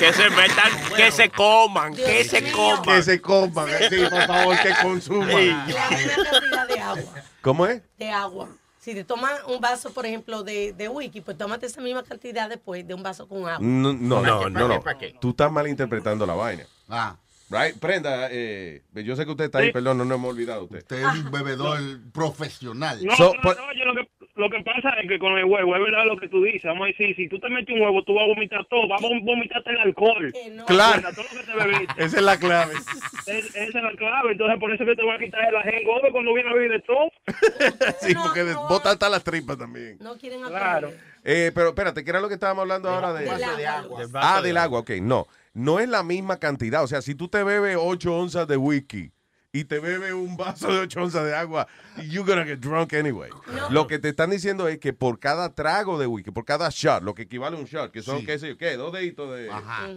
Que 0.00 0.12
se 0.12 0.28
metan, 0.30 0.70
que 0.96 1.12
se 1.12 1.30
coman, 1.30 1.94
que 1.94 2.04
Dios 2.22 2.26
se 2.26 2.40
mío. 2.42 2.52
coman. 2.56 2.82
Que 2.82 3.02
se 3.02 3.20
coman, 3.20 3.68
sí, 3.88 3.96
por 4.10 4.26
favor, 4.26 4.56
que 4.60 4.74
consuman. 4.82 5.28
la 5.68 5.90
misma 5.90 6.24
cantidad 6.30 6.68
de 6.68 6.80
agua. 6.80 7.12
¿Cómo 7.42 7.66
es? 7.66 7.80
De 7.96 8.10
agua. 8.10 8.48
Si 8.80 8.94
te 8.94 9.04
tomas 9.04 9.32
un 9.46 9.60
vaso, 9.60 9.92
por 9.92 10.06
ejemplo, 10.06 10.42
de, 10.42 10.72
de 10.72 10.88
whisky, 10.88 11.20
pues 11.20 11.36
tómate 11.36 11.66
esa 11.66 11.80
misma 11.82 12.02
cantidad 12.02 12.48
después 12.48 12.86
de 12.86 12.94
un 12.94 13.02
vaso 13.02 13.28
con 13.28 13.40
agua. 13.40 13.58
No, 13.60 13.92
no, 13.92 14.22
no, 14.22 14.40
qué? 14.44 14.50
no, 14.50 14.68
no. 14.68 14.80
¿Para 14.80 14.98
qué? 14.98 15.14
Tú 15.20 15.30
estás 15.30 15.52
malinterpretando 15.52 16.24
la 16.26 16.34
vaina. 16.34 16.64
Ah, 16.88 17.16
Right? 17.50 17.76
Prenda, 17.80 18.28
eh, 18.30 18.82
yo 18.94 19.16
sé 19.16 19.24
que 19.24 19.32
usted 19.32 19.46
está 19.46 19.58
ahí, 19.58 19.72
perdón, 19.72 19.98
no 19.98 20.04
nos 20.04 20.16
hemos 20.18 20.30
olvidado 20.30 20.60
de 20.60 20.64
usted. 20.66 20.78
usted 20.78 20.98
es 21.02 21.24
un 21.24 21.30
bebedor 21.32 21.80
profesional. 22.12 23.04
No, 23.04 23.16
So, 23.16 23.34
no, 23.34 23.40
por- 23.42 23.56
no, 23.56 23.66
oye, 23.66 23.84
lo 23.84 23.94
que, 23.94 24.09
lo 24.40 24.50
que 24.50 24.60
pasa 24.64 24.90
es 25.00 25.08
que 25.08 25.18
con 25.18 25.38
el 25.38 25.44
huevo, 25.44 25.76
es 25.76 25.82
verdad 25.82 26.04
lo 26.06 26.16
que 26.16 26.28
tú 26.28 26.42
dices. 26.42 26.64
Vamos 26.64 26.84
a 26.84 26.86
decir, 26.86 27.14
si 27.14 27.28
tú 27.28 27.38
te 27.38 27.48
metes 27.48 27.74
un 27.74 27.82
huevo, 27.82 28.02
tú 28.02 28.14
vas 28.14 28.24
a 28.24 28.28
vomitar 28.28 28.64
todo. 28.66 28.88
Vamos 28.88 29.04
a 29.12 29.24
vomitarte 29.24 29.70
el 29.70 29.78
alcohol. 29.78 30.32
No. 30.52 30.64
Claro. 30.66 31.08
Todo 31.14 31.24
lo 31.32 31.40
que 31.40 31.46
te 31.46 31.56
bebiste. 31.56 31.94
Esa 32.04 32.16
es 32.16 32.22
la 32.22 32.38
clave. 32.38 32.74
Es- 33.26 33.54
esa 33.54 33.78
es 33.78 33.84
la 33.84 33.92
clave. 33.96 34.32
Entonces, 34.32 34.58
por 34.58 34.74
eso 34.74 34.84
que 34.84 34.96
te 34.96 35.02
voy 35.02 35.14
a 35.14 35.18
quitar 35.18 35.40
el 35.48 35.54
hangover 35.54 36.10
cuando 36.10 36.34
viene 36.34 36.50
a 36.50 36.54
beber 36.54 36.72
de 36.72 36.80
todo. 36.80 37.10
Sí, 38.00 38.12
No, 38.14 38.24
porque 38.24 38.42
no. 38.42 38.66
bota 38.68 38.90
hasta 38.90 39.08
las 39.08 39.22
tripas 39.22 39.56
también. 39.58 39.98
No 40.00 40.16
quieren 40.16 40.40
Claro. 40.42 40.90
Eh, 41.22 41.52
pero 41.54 41.68
espérate, 41.68 42.02
¿qué 42.02 42.10
era 42.10 42.20
lo 42.20 42.28
que 42.28 42.34
estábamos 42.34 42.62
hablando 42.62 42.88
ahora 42.88 43.12
de? 43.12 43.24
Del 43.24 43.66
agua. 43.66 44.02
Ah, 44.14 44.40
del 44.42 44.56
agua, 44.56 44.80
ok. 44.80 44.90
No, 45.02 45.26
no 45.54 45.78
es 45.78 45.88
la 45.88 46.02
misma 46.02 46.38
cantidad. 46.38 46.82
O 46.82 46.86
sea, 46.86 47.02
si 47.02 47.14
tú 47.14 47.28
te 47.28 47.44
bebes 47.44 47.76
8 47.78 48.16
onzas 48.16 48.48
de 48.48 48.56
whisky 48.56 49.12
y 49.52 49.64
te 49.64 49.80
bebes 49.80 50.12
un 50.12 50.36
vaso 50.36 50.72
de 50.72 50.78
8 50.80 51.02
onzas 51.02 51.24
de 51.24 51.34
agua, 51.34 51.66
you're 52.08 52.24
gonna 52.30 52.44
get 52.44 52.58
drunk 52.60 52.92
anyway. 52.94 53.30
Lo 53.70 53.86
que 53.86 53.98
te 53.98 54.10
están 54.10 54.30
diciendo 54.30 54.68
es 54.68 54.78
que 54.78 54.92
por 54.92 55.18
cada 55.18 55.52
trago 55.54 55.98
de 55.98 56.06
whisky, 56.06 56.30
por 56.30 56.44
cada 56.44 56.68
shot, 56.70 57.02
lo 57.02 57.14
que 57.14 57.22
equivale 57.22 57.56
a 57.56 57.60
un 57.60 57.66
shot, 57.66 57.90
que 57.90 58.02
son, 58.02 58.20
Sí. 58.20 58.26
qué 58.26 58.38
sé 58.38 58.48
yo, 58.50 58.56
¿qué? 58.58 58.76
Dos 58.76 58.92
deditos 58.92 59.34
de... 59.34 59.50
Ajá. 59.50 59.88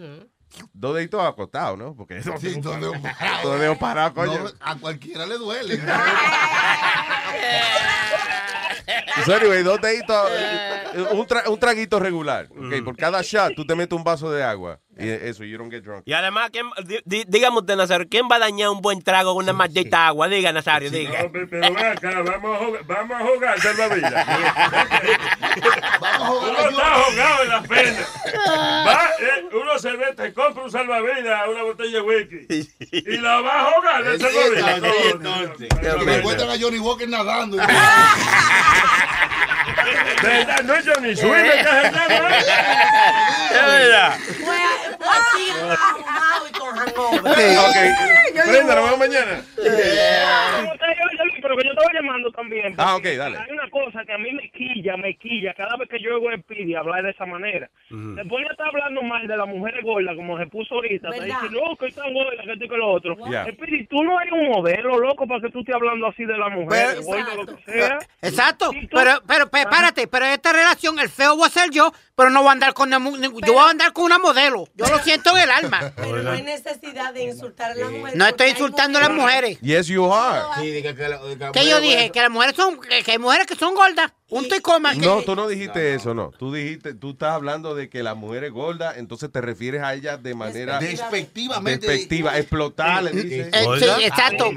Dos 0.74 0.95
deditos 0.95 1.22
acostados, 1.24 1.78
¿no? 1.80 1.95
Porque 1.95 2.18
eso... 2.18 2.34
Sí, 2.39 2.56
dos 2.62 2.80
dedos 2.80 2.97
parados. 2.99 3.43
Dos 3.43 3.60
dedos 3.60 3.78
parados, 3.78 4.14
coño. 4.14 4.43
No, 4.43 4.49
a 4.60 4.76
cualquiera 4.78 5.26
le 5.26 5.38
duele. 5.38 5.80
So, 9.26 9.34
anyway, 9.36 9.64
dos 9.64 9.80
deditos, 9.80 10.30
un, 11.14 11.26
tra- 11.26 11.47
un 11.47 11.58
traguito 11.60 11.99
regular. 11.99 12.49
ok, 12.51 12.84
Por 12.84 12.97
cada 12.97 13.22
shot, 13.22 13.56
tú 13.56 13.66
te 13.66 13.76
metes 13.76 13.95
un 13.97 14.04
vaso 14.04 14.30
de 14.32 14.43
agua. 14.43 14.80
Y 14.98 15.10
eso, 15.10 15.44
you 15.44 15.58
don't 15.58 15.72
get 15.72 15.82
drunk. 15.84 16.04
Y 16.06 16.14
además, 16.14 16.50
¿quién, 16.52 16.68
di- 16.86 17.02
di- 17.04 17.24
dígame 17.28 17.58
usted, 17.60 17.76
Nazario, 17.76 18.08
¿quién 18.10 18.28
va 18.32 18.36
a 18.36 18.39
dañar 18.39 18.70
un 18.70 18.80
buen 18.82 19.02
trago 19.02 19.34
con 19.34 19.44
una 19.44 19.54
maldita 19.54 20.06
agua? 20.08 20.28
Diga, 20.28 20.52
Nazario, 20.54 20.91
diga. 20.91 21.24
No, 21.24 21.32
pe- 21.32 21.48
pero 21.48 21.74
ven 21.74 21.86
acá, 21.86 22.22
vamos 22.22 22.56
a 22.56 22.60
jugar, 22.66 22.84
vamos 22.86 23.18
a 23.22 23.26
jugar 23.26 23.60
salvavidas. 23.60 24.28
Uno 26.20 26.70
está 26.70 26.94
ahogado 26.94 27.44
en 27.44 27.50
la 27.50 27.62
pena. 27.64 28.00
Va, 28.86 29.10
eh, 29.20 29.46
uno 29.54 29.78
se 29.80 29.91
mete, 29.94 30.34
compra 30.34 30.64
un 30.64 30.72
salvavidas, 30.72 31.48
una 31.48 31.64
botella 31.64 31.91
de 31.91 32.02
whisky. 32.02 32.70
Y 32.91 33.18
la 33.18 33.41
va 33.41 33.68
a 33.68 34.00
en 34.00 34.08
el 34.08 34.20
salvavidas. 34.20 34.82
Me 36.06 36.16
encuentran 36.18 36.50
a 36.50 36.58
Johnny 36.60 36.80
Walker 36.80 37.08
nadando. 37.08 37.58
¿Verdad? 40.24 40.64
No 40.64 40.74
es 40.76 40.86
Johnny 40.86 41.14
negro, 41.14 41.34
¿eh? 41.36 42.39
Es 43.52 43.66
verdad. 43.66 44.18
Fue, 44.84 44.98
fue 44.98 45.08
así, 45.08 45.50
ahumado 45.52 46.48
y 46.48 46.52
con 46.52 46.76
hangover. 46.76 47.20
Ok, 47.22 47.78
Prenda, 48.48 48.76
nos 48.76 48.84
vemos 48.86 49.00
mañana. 49.00 49.44
¿Cómo 49.56 50.74
está 50.74 50.86
oye, 50.86 51.26
Luis, 51.26 51.40
pero 51.42 51.58
que 51.58 51.64
yo 51.64 51.72
estaba 51.72 51.94
llamando 51.94 52.32
también. 52.32 52.76
Ah, 52.78 52.96
ok, 52.96 53.04
dale. 53.18 53.38
Hay 53.38 53.52
una 53.52 53.70
cosa 53.70 54.04
que 54.06 54.14
a 54.14 54.18
mí 54.18 54.32
me 54.32 54.50
quilla, 54.50 54.98
me 54.98 55.16
quilla, 55.18 55.54
cada 55.54 55.76
vez 55.78 55.90
que 55.90 56.00
yo 56.00 56.16
oigo 56.16 56.30
a 56.30 56.38
Speedy 56.38 56.76
hablar 56.76 57.04
de 57.04 57.12
esa 57.12 57.26
manera. 57.26 57.70
Mm. 57.94 58.16
Se 58.16 58.26
pone 58.26 58.48
a 58.48 58.52
estar 58.52 58.68
hablando 58.68 59.02
mal 59.04 59.28
de 59.28 59.38
las 59.38 59.48
mujeres 59.48 59.84
gordas, 59.84 60.16
como 60.16 60.38
se 60.39 60.48
puso 60.48 60.74
ahorita. 60.76 61.10
Está 61.10 61.26
diciendo, 61.26 61.62
no, 61.70 61.76
que 61.78 61.86
están 61.88 62.14
gordas, 62.14 62.46
que 62.46 62.52
esto 62.54 62.66
y 62.66 62.70
que 62.70 62.78
lo 62.78 62.91
otro. 62.91 63.16
Ya. 63.32 63.46
Speedy, 63.52 63.86
tú 63.88 64.04
no 64.04 64.20
eres 64.20 64.34
un 64.34 64.50
modelo, 64.50 64.98
loco, 65.00 65.28
para 65.28 65.41
que 65.41 65.50
tú 65.52 65.60
estés 65.60 65.76
hablando 65.76 66.08
así 66.08 66.26
de 66.26 66.38
la 66.38 66.50
mujer, 66.50 67.02
gorda, 67.04 67.36
lo 67.36 67.46
que 67.46 67.72
sea. 67.72 68.00
Exacto, 68.22 68.72
tú- 68.72 68.88
pero, 68.91 69.22
pero, 69.28 69.48
pero, 69.50 69.70
párate, 69.70 70.08
pero 70.08 70.26
esta 70.26 70.52
relación, 70.54 70.98
el 71.00 71.10
feo 71.10 71.36
voy 71.38 71.46
a 71.48 71.50
ser 71.52 71.70
yo, 71.70 71.91
pero 72.16 72.30
no 72.32 72.39
voy 72.41 72.50
a 72.50 72.52
andar 72.54 72.74
con 72.74 72.89
yo 72.89 73.00
voy 73.54 73.64
a 73.64 73.70
andar 73.70 73.94
con 73.94 74.06
una 74.06 74.18
modelo. 74.20 74.66
Yo 74.76 74.86
lo 74.88 74.98
siento 75.00 75.36
en 75.38 75.44
el 75.44 75.52
alma. 75.52 75.80
Pero 75.96 76.22
no 76.24 76.32
hay 76.32 76.44
necesidad 76.44 77.14
de 77.14 77.24
insultar 77.26 77.72
a 77.72 77.76
las 77.76 77.89
mujeres. 77.91 78.16
No 78.16 78.26
estoy 78.28 78.50
insultando 78.50 79.00
a 79.00 79.02
las 79.02 79.12
mujeres. 79.12 79.60
Yes, 79.62 79.88
you 79.88 80.12
are. 80.14 80.41
¿Qué 81.54 81.68
yo 81.70 81.80
dije? 81.82 82.12
Que 82.12 82.22
las 82.22 82.30
mujeres 82.30 82.56
son, 82.56 82.80
que 82.80 83.04
que 83.04 83.12
hay 83.12 83.18
mujeres 83.18 83.46
que 83.48 83.56
son 83.56 83.74
gordas. 83.74 84.12
Punto 84.30 84.56
y 84.56 84.62
coma. 84.62 84.94
que- 84.94 85.00
No, 85.00 85.22
tú 85.22 85.36
no 85.36 85.48
dijiste 85.48 85.94
eso, 85.96 86.14
no. 86.14 86.32
Tú 86.38 86.52
dijiste, 86.54 86.94
tú 86.96 87.12
estás 87.12 87.34
hablando 87.34 87.76
de 87.76 87.83
que 87.90 88.04
la 88.04 88.14
mujer 88.16 88.44
es 88.46 88.52
gorda, 88.52 88.94
entonces 88.98 89.32
te 89.32 89.42
refieres 89.42 89.82
a 89.82 89.94
ella 89.94 90.18
de 90.18 90.34
manera 90.36 90.80
Despectivamente. 90.80 91.88
despectiva, 91.88 92.38
explotar, 92.38 93.04
le 93.04 93.12
dices. 93.12 93.48
Eh, 93.54 93.66
sí, 93.80 94.06
exacto. 94.06 94.52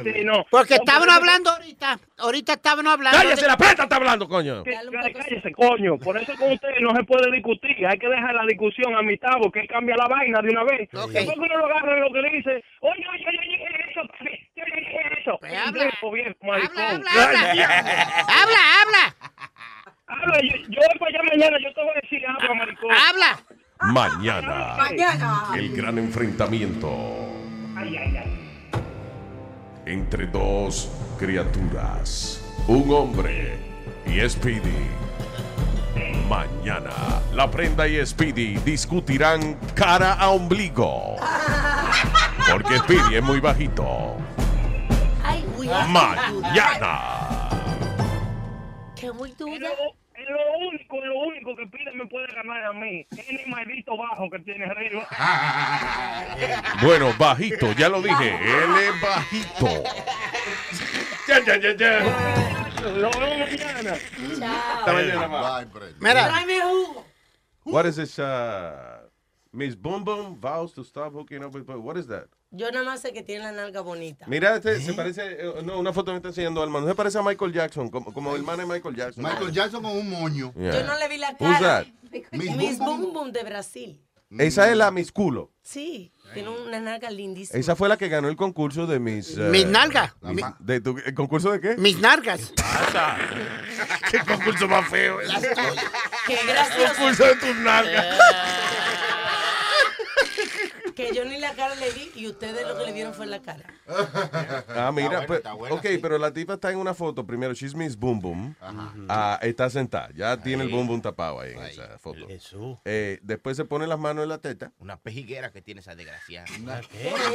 Porque 0.51 0.75
estaban 0.75 1.09
hablando 1.11 1.51
ahorita, 1.51 1.99
ahorita 2.19 2.53
estaban 2.55 2.87
hablando. 2.87 3.19
¡Cállese, 3.19 3.43
de- 3.43 3.47
la 3.49 3.57
preta 3.57 3.83
está 3.85 3.97
hablando, 3.97 4.29
coño! 4.29 4.63
Cá- 4.65 5.13
Cállese, 5.13 5.53
coño. 5.53 5.99
Por 5.99 6.17
eso 6.19 6.35
con 6.37 6.53
ustedes 6.53 6.77
no 6.81 6.95
se 6.95 7.03
puede 7.05 7.31
discutir. 7.33 7.87
Hay 7.87 7.99
que 7.99 8.09
dejar 8.09 8.35
la 8.35 8.45
discusión 8.47 8.95
a 8.97 9.03
mitad 9.03 9.33
porque 9.43 9.67
cambia 9.67 9.97
la 9.97 10.09
vaina 10.09 10.41
de 10.43 10.49
una 10.51 10.65
vez. 10.65 10.89
Ok. 10.95 11.11
Después 11.13 11.37
que 11.37 11.41
uno 11.45 11.57
lo 11.59 11.67
agarra 11.67 11.95
en 11.97 12.01
lo 12.03 12.13
que 12.13 12.21
le 12.23 12.31
dice, 12.31 12.51
oye, 12.81 13.05
oye, 13.13 13.25
oye, 13.29 13.39
oye, 13.39 13.91
eso, 13.91 14.03
yo 14.57 14.65
dije 14.65 15.21
eso. 15.21 15.39
Pues 16.01 16.37
maricón. 16.43 17.05
habla, 17.09 17.11
habla. 17.23 17.53
Habla, 18.29 18.61
habla. 18.83 19.17
Habla, 20.09 20.41
yo, 20.43 20.57
yo 20.69 20.81
voy 20.89 20.99
para 20.99 21.11
allá 21.11 21.23
mañana, 21.31 21.57
yo 21.63 21.75
te 21.75 21.83
voy 21.83 21.91
a 21.91 22.01
decir, 22.01 22.23
habla, 22.27 22.55
maricón. 22.55 22.91
Habla. 22.93 23.41
Mañana, 23.79 24.77
Mañana. 24.79 25.43
el 25.55 25.77
gran 25.77 25.99
enfrentamiento 25.99 27.27
entre 29.85 30.27
dos 30.27 30.91
criaturas, 31.19 32.43
un 32.67 32.91
hombre 32.93 33.59
y 34.07 34.29
Speedy. 34.29 34.89
Mañana, 36.29 36.91
la 37.33 37.51
prenda 37.51 37.87
y 37.87 38.05
Speedy 38.05 38.57
discutirán 38.65 39.55
cara 39.75 40.15
a 40.15 40.31
ombligo. 40.31 41.17
Porque 42.51 42.79
Speedy 42.79 43.17
es 43.17 43.23
muy 43.23 43.41
bajito. 43.41 44.17
Ay, 45.23 45.45
Mañana. 45.89 47.36
Muy 49.13 49.31
Es 49.31 49.39
dura. 49.39 49.69
lo, 49.69 49.97
es 50.15 50.29
lo 50.29 50.69
único, 50.69 50.97
es 50.97 51.05
lo 51.05 51.19
único 51.21 51.57
que 51.57 51.67
pide 51.67 51.93
me 51.93 52.07
puede 52.07 52.27
ganar 52.35 52.65
a 52.65 52.73
mí. 52.73 53.07
Es 53.11 53.29
el 53.31 53.47
maldito 53.47 53.97
bajo 53.97 54.31
que 54.31 54.39
tiene 54.41 54.65
arriba. 54.67 55.07
Bueno, 56.83 57.15
bajito, 57.19 57.73
ya 57.73 57.89
lo 57.89 58.03
dije. 58.03 58.35
Él 58.35 58.71
es 58.77 59.01
bajito. 59.01 59.83
Ya, 61.27 61.41
ya, 61.45 61.57
ya, 61.57 61.73
ya. 61.75 62.01
Lo 62.83 63.11
vemos 63.11 63.51
mañana. 63.51 63.95
Hasta 64.79 64.93
mañana, 64.93 65.29
ma. 65.29 65.65
Mira. 66.01 66.45
What 67.65 67.87
is 67.87 67.97
this? 67.97 68.19
Uh, 68.19 68.96
Miss 69.57 69.75
Boom 69.75 70.05
Boom 70.05 70.39
vows 70.39 70.75
to 70.75 70.85
stop 70.85 71.15
hooking 71.15 71.43
up 71.43 71.55
with. 71.55 71.67
What 71.67 71.97
is 71.97 72.07
that? 72.09 72.27
Yo 72.51 72.71
nada 72.71 72.85
más 72.85 73.01
sé 73.01 73.13
que 73.15 73.23
tiene 73.23 73.43
la 73.45 73.53
nalga 73.53 73.81
bonita. 73.81 74.27
Mira, 74.29 74.55
este 74.57 74.81
se 74.83 74.93
parece. 74.93 75.23
eh, 75.25 75.63
no, 75.65 75.79
una 75.79 75.93
foto 75.95 76.11
me 76.13 76.19
está 76.19 76.29
enseñando 76.29 76.63
Alma. 76.63 76.81
No 76.81 76.87
se 76.89 76.95
parece 76.95 77.19
a 77.19 77.23
Michael 77.23 77.53
Jackson, 77.55 77.89
como, 77.89 78.13
como 78.13 78.37
el 78.37 78.43
man 78.43 78.59
de 78.59 78.67
Michael 78.67 78.95
Jackson. 78.95 79.25
Michael 79.25 79.51
Jackson 79.53 79.83
con 79.83 79.93
un 79.97 80.11
moño. 80.11 80.53
Yeah. 80.55 80.73
Yo 80.81 80.87
no 80.87 80.99
le 80.99 81.09
vi 81.09 81.17
la 81.17 81.31
Who's 81.41 81.59
cara. 81.59 81.85
that? 81.85 81.87
Miss 82.33 82.55
Miss 82.55 82.79
Boom 82.79 83.01
Boom 83.01 83.13
Boom 83.15 83.33
de 83.33 83.43
Brasil. 83.45 84.03
Esa 84.39 84.71
es 84.71 84.77
la 84.77 84.91
Miss 84.91 85.11
Culo. 85.11 85.53
Sí, 85.63 86.13
tiene 86.35 86.49
una 86.51 86.79
nalga 86.81 87.11
lindísima. 87.11 87.59
Esa 87.59 87.77
fue 87.77 87.89
la 87.89 87.97
que 87.97 88.09
ganó 88.09 88.29
el 88.29 88.37
concurso 88.37 88.87
de 88.87 88.99
Miss. 88.99 89.37
eh, 89.39 89.49
Mis 89.51 89.65
nalgas. 89.67 90.13
De 90.61 90.81
tu- 90.81 90.99
¿El 91.05 91.15
concurso 91.15 91.51
de 91.53 91.61
qué? 91.61 91.77
Mis 91.77 91.99
nalgas. 91.99 92.53
¿Qué 94.11 94.19
concurso 94.19 94.69
más 94.69 94.89
feo? 94.91 95.21
es? 95.21 95.31
Qué 96.27 96.39
gracioso. 96.47 96.95
concurso 96.97 97.25
de 97.25 97.37
tus 97.37 97.57
nalgas. 97.57 98.07
Que 100.97 101.15
yo 101.15 101.25
ni 101.27 101.39
la 101.39 101.53
cara 101.55 101.75
le 101.75 101.91
vi 101.91 102.11
y 102.15 102.27
ustedes 102.27 102.67
lo 102.67 102.77
que 102.79 102.85
le 102.87 102.93
vieron 102.93 103.13
fue 103.15 103.27
la 103.27 103.41
cara. 103.43 103.65
Ah, 104.69 104.91
mira, 104.93 105.27
bueno, 105.27 105.27
pues, 105.27 105.73
ok, 105.73 105.87
sí. 105.87 105.99
pero 105.99 106.17
la 106.19 106.33
tipa 106.33 106.55
está 106.55 106.71
en 106.73 106.79
una 106.79 106.95
foto. 106.95 107.27
Primero, 107.27 107.53
she's 107.55 107.75
Miss 107.75 107.97
Boom 107.97 108.21
Boom. 108.21 108.57
Ah, 109.09 109.39
está 109.43 109.69
sentada. 109.71 110.09
Ya 110.15 110.37
tiene 110.39 110.65
el 110.65 110.71
boom 110.71 110.87
boom 110.87 111.03
tapado 111.03 111.41
ahí 111.41 111.53
en 111.53 111.63
esa 111.65 111.99
foto. 111.99 112.27
Eh, 112.85 113.19
después 113.23 113.57
se 113.57 113.65
pone 113.65 113.87
las 113.87 113.99
manos 113.99 114.23
en 114.23 114.29
la 114.31 114.39
teta. 114.39 114.73
Una 114.79 114.97
pejiguera 114.97 115.53
que 115.53 115.61
tiene 115.63 115.81
esa 115.81 115.95
desgraciada. 115.95 116.47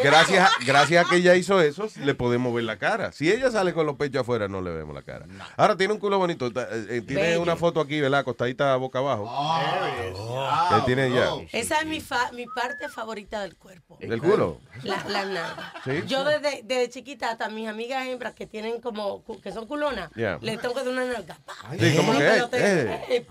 Gracias 0.03 0.49
a, 0.49 0.66
gracias 0.66 1.05
a 1.05 1.09
que 1.09 1.18
ella 1.18 1.36
hizo 1.36 1.62
eso, 1.62 1.88
le 2.03 2.16
podemos 2.16 2.53
ver 2.53 2.64
la 2.64 2.78
cara. 2.78 3.12
Si 3.12 3.32
ella 3.32 3.51
sale 3.51 3.74
con 3.74 3.86
los 3.86 3.95
pechos 3.95 4.22
afuera, 4.22 4.47
no 4.47 4.62
le 4.62 4.72
vemos 4.72 4.95
la 4.95 5.03
cara. 5.03 5.28
Ahora 5.57 5.78
tiene 5.78 5.93
un 5.93 5.99
culo 5.99 6.18
bonito. 6.18 6.47
está- 6.47 6.64
eh, 6.72 6.86
eh, 6.89 7.01
tiene 7.01 7.22
Bello. 7.24 7.41
una 7.41 7.55
foto 7.55 7.80
aquí, 7.80 8.01
¿verdad? 8.01 8.22
Acostadita 8.22 8.76
boca 8.78 8.99
abajo. 8.99 9.26
Ah, 9.30 10.80
Que 10.80 10.86
tiene 10.86 11.12
ya. 11.14 11.30
Esa 11.51 11.80
es 11.82 11.86
mi, 11.86 12.01
fa- 12.01 12.32
mi 12.32 12.45
parte 12.47 12.89
favorita 12.89 13.41
del 13.41 13.51
cuerpo. 13.56 13.97
¿Del 13.99 14.22
culo? 14.22 14.60
La, 14.84 15.04
la 15.10 15.26
nalga. 15.26 15.74
Sí. 15.84 16.04
Yo 16.08 16.24
desde, 16.24 16.62
desde 16.64 16.89
chiquita, 16.89 17.32
hasta 17.32 17.49
mis 17.49 17.68
amigas 17.68 18.06
hembras 18.08 18.34
que 18.34 18.45
tienen 18.47 18.82
como, 18.82 19.24
que 19.41 19.52
son 19.52 19.68
culonas, 19.68 20.10
Yeah. 20.16 20.38
les 20.41 20.60
tengo 20.60 20.74
que 20.74 20.82
dar 20.84 20.89
una 20.93 21.06
nalga. 21.06 21.38
Pa. 21.45 21.54
Sí, 21.72 21.78
que, 21.78 22.02
pelotero. 22.02 22.49
eh. 22.54 23.02
Eh. 23.10 23.26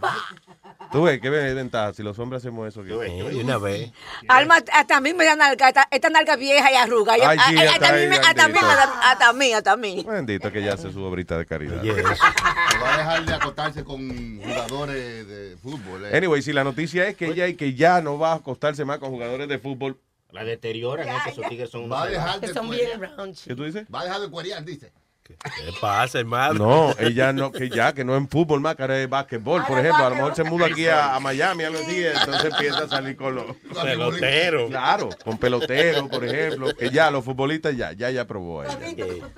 Tú 0.93 1.03
ves, 1.03 1.21
qué 1.21 1.31
ventaja. 1.31 1.93
Si 1.95 2.03
los 2.03 2.19
hombres 2.19 2.43
hacemos 2.43 2.67
eso. 2.69 2.81
una 2.81 3.59
vez. 3.59 3.93
Alma, 4.29 4.59
hasta 4.73 4.97
a 4.97 5.01
mí 5.01 5.13
me 5.15 5.25
da 5.25 5.37
nalga, 5.37 5.69
esta, 5.69 5.89
esta 5.91 6.11
nalga 6.11 6.37
vieja 6.37 6.73
y 6.73 6.77
arruga. 6.77 7.15
Ay, 7.15 7.39
sí, 7.49 7.57
hasta, 7.59 7.93
mí, 7.93 8.05
hasta 8.17 8.45
a 8.45 8.49
mí, 8.49 8.59
hasta 9.03 9.29
a 9.29 9.33
mí, 9.33 9.53
hasta 9.53 9.73
a 9.73 9.77
mí. 9.77 10.05
Bendito 10.09 10.51
que 10.51 10.63
ya 10.63 10.75
hace 10.75 10.93
su 10.93 11.03
obrita 11.03 11.39
de 11.39 11.47
caridad. 11.47 11.83
Se 11.83 11.93
va 12.03 12.95
a 12.95 12.97
dejar 12.99 13.25
de 13.27 13.35
acostarse 13.35 13.85
con 13.85 14.41
jugadores 14.43 15.29
de 15.29 15.57
fútbol. 15.63 16.07
eh. 16.07 16.17
Anyway, 16.17 16.43
si 16.43 16.53
la 16.53 16.65
noticia 16.65 17.07
es 17.09 17.17
que 17.17 17.27
ella 17.27 17.47
que 17.57 17.75
ya 17.75 18.01
no 18.01 18.19
va 18.19 18.33
a 18.33 18.37
acostarse 18.37 18.85
más 18.85 18.99
con 18.99 19.11
jugadores 19.11 19.49
de 19.49 19.59
fútbol. 19.59 19.99
La 20.33 20.45
deterioran 20.45 21.09
eso, 21.09 21.29
esos 21.31 21.49
tigres 21.49 21.71
son 21.71 21.91
Va 21.91 22.01
a 22.01 22.03
unos 22.03 22.13
dejar 22.13 22.41
Que 22.41 22.47
de 22.49 22.55
son 22.55 22.71
bien 22.71 23.01
raunchy. 23.01 23.49
¿Qué 23.49 23.57
tú 23.57 23.65
dices? 23.65 23.87
Va 23.93 24.01
a 24.01 24.05
dejar 24.05 24.21
de 24.21 24.31
cuerear, 24.31 24.65
dice. 24.65 24.93
¿Qué 25.39 25.73
pasa, 25.81 26.19
hermano? 26.19 26.55
No, 26.55 26.95
ella 26.99 27.33
no, 27.33 27.53
que 27.53 27.69
ya, 27.69 27.93
que 27.93 28.05
no 28.05 28.17
en 28.17 28.29
fútbol 28.29 28.61
más, 28.61 28.75
que 28.75 28.83
ahora 28.83 29.01
es 29.01 29.09
básquetbol, 29.09 29.65
por 29.65 29.79
ejemplo. 29.79 30.05
A 30.05 30.11
lo 30.11 30.17
mejor 30.17 30.35
se 30.35 30.43
muda 30.43 30.67
aquí 30.67 30.89
a, 30.89 31.15
a 31.15 31.21
Miami 31.21 31.65
algo 31.65 31.79
así, 31.79 32.05
entonces 32.05 32.53
empieza 32.53 32.85
a 32.85 32.89
salir 32.89 33.17
con 33.17 33.37
los 33.37 33.57
Pelotero. 33.81 34.67
Claro, 34.67 35.11
con 35.25 35.39
pelotero, 35.39 36.09
por 36.09 36.25
ejemplo. 36.25 36.75
Que 36.75 36.91
ya, 36.91 37.11
los 37.11 37.25
futbolistas 37.25 37.77
ya, 37.77 37.93
ya, 37.93 38.11
ya 38.11 38.27
probó 38.27 38.63
a 38.63 38.67
ella. 38.67 39.31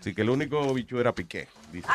Así 0.00 0.14
que 0.14 0.22
el 0.22 0.30
único 0.30 0.72
bicho 0.72 1.00
era 1.00 1.12
Piqué. 1.14 1.48
dice. 1.72 1.88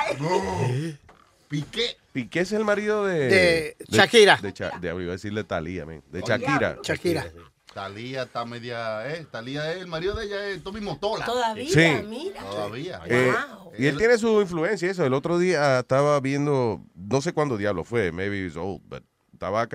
Piqué. 1.48 1.98
Piqué 2.18 2.40
es 2.40 2.52
el 2.52 2.66
marido 2.66 3.06
de... 3.06 3.28
De 3.28 3.78
Shakira. 3.90 4.38
De, 4.42 4.52
de- 4.52 4.88
iba 5.04 5.10
a 5.10 5.16
decirle 5.16 5.44
Talía, 5.44 5.86
men, 5.86 6.02
de 6.12 6.22
Shakira. 6.22 6.80
Shakira. 6.82 7.28
Talía 7.76 8.24
está 8.24 8.44
media, 8.44 9.08
eh, 9.14 9.28
Talía 9.30 9.72
es 9.72 9.82
el 9.82 9.86
marido 9.88 10.16
de 10.16 10.26
ella, 10.26 10.48
es 10.48 10.64
Tommy 10.64 10.82
Motola. 10.82 11.26
Todavía, 11.28 11.70
Sí. 11.72 12.06
mira. 12.08 12.42
Todavía. 12.42 13.02
Eh, 13.06 13.32
y 13.78 13.86
él 13.86 13.98
tiene 14.00 14.18
su 14.18 14.42
influencia, 14.42 14.90
eso. 14.90 15.06
El 15.06 15.14
otro 15.14 15.38
día 15.38 15.78
estaba 15.82 16.20
viendo, 16.20 16.84
no 16.96 17.22
sé 17.22 17.34
cuándo 17.34 17.56
diablo 17.56 17.84
fue, 17.84 18.12
maybe 18.12 18.48
it's 18.48 18.56
old, 18.58 18.82
but 18.90 19.04
estaba 19.32 19.68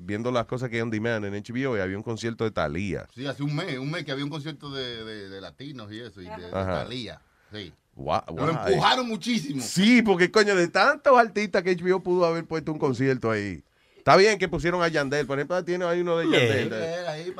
viendo 0.00 0.32
las 0.32 0.46
cosas 0.46 0.68
que 0.68 0.74
hay 0.76 0.82
on 0.82 0.90
demand 0.90 1.24
en 1.26 1.34
HBO 1.34 1.76
y 1.76 1.80
había 1.80 1.96
un 1.96 2.02
concierto 2.02 2.42
de 2.42 2.50
Thalía. 2.50 3.06
Sí, 3.14 3.24
hace 3.24 3.44
un 3.44 3.54
mes, 3.54 3.78
un 3.78 3.88
mes 3.88 4.04
que 4.04 4.10
había 4.10 4.24
un 4.24 4.30
concierto 4.30 4.72
de, 4.72 5.04
de- 5.04 5.28
de 5.28 5.40
latinos 5.40 5.92
y 5.92 6.00
eso, 6.00 6.20
y 6.20 6.24
de, 6.24 6.36
de. 6.36 6.50
Talía. 6.50 7.20
Sí. 7.52 7.72
Guau, 7.96 8.22
Lo 8.28 8.32
guau. 8.34 8.48
empujaron 8.68 9.08
muchísimo. 9.08 9.62
Sí, 9.62 10.02
porque 10.02 10.30
coño, 10.30 10.54
de 10.56 10.68
tantos 10.68 11.16
artistas 11.18 11.62
que 11.62 11.76
HBO 11.76 12.00
pudo 12.00 12.24
haber 12.26 12.44
puesto 12.44 12.72
un 12.72 12.78
concierto 12.78 13.30
ahí. 13.30 13.62
Está 13.96 14.16
bien 14.16 14.38
que 14.38 14.48
pusieron 14.48 14.82
a 14.82 14.88
Yandel, 14.88 15.26
por 15.26 15.38
ejemplo, 15.38 15.64
tiene 15.64 15.84
ahí 15.86 16.00
uno 16.00 16.18
de 16.18 16.24
Yandel. 16.24 16.70
Eh, 16.72 17.04
eh, 17.18 17.34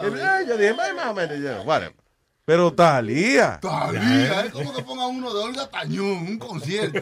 Yo 0.49 0.57
dije, 0.57 0.75
"Ay, 0.81 0.95
más 0.95 1.07
o 1.07 1.15
menos, 1.15 1.39
ya, 1.41 1.61
whatever". 1.63 1.95
Pero 2.47 2.73
Talía. 2.75 3.59
Talía, 3.61 4.43
es 4.45 4.53
como 4.53 4.75
que 4.75 4.83
ponga 4.83 5.07
uno 5.07 5.33
de 5.33 5.45
Olga 5.45 5.67
Tañón, 5.71 6.07
un 6.07 6.39
concierto. 6.39 7.01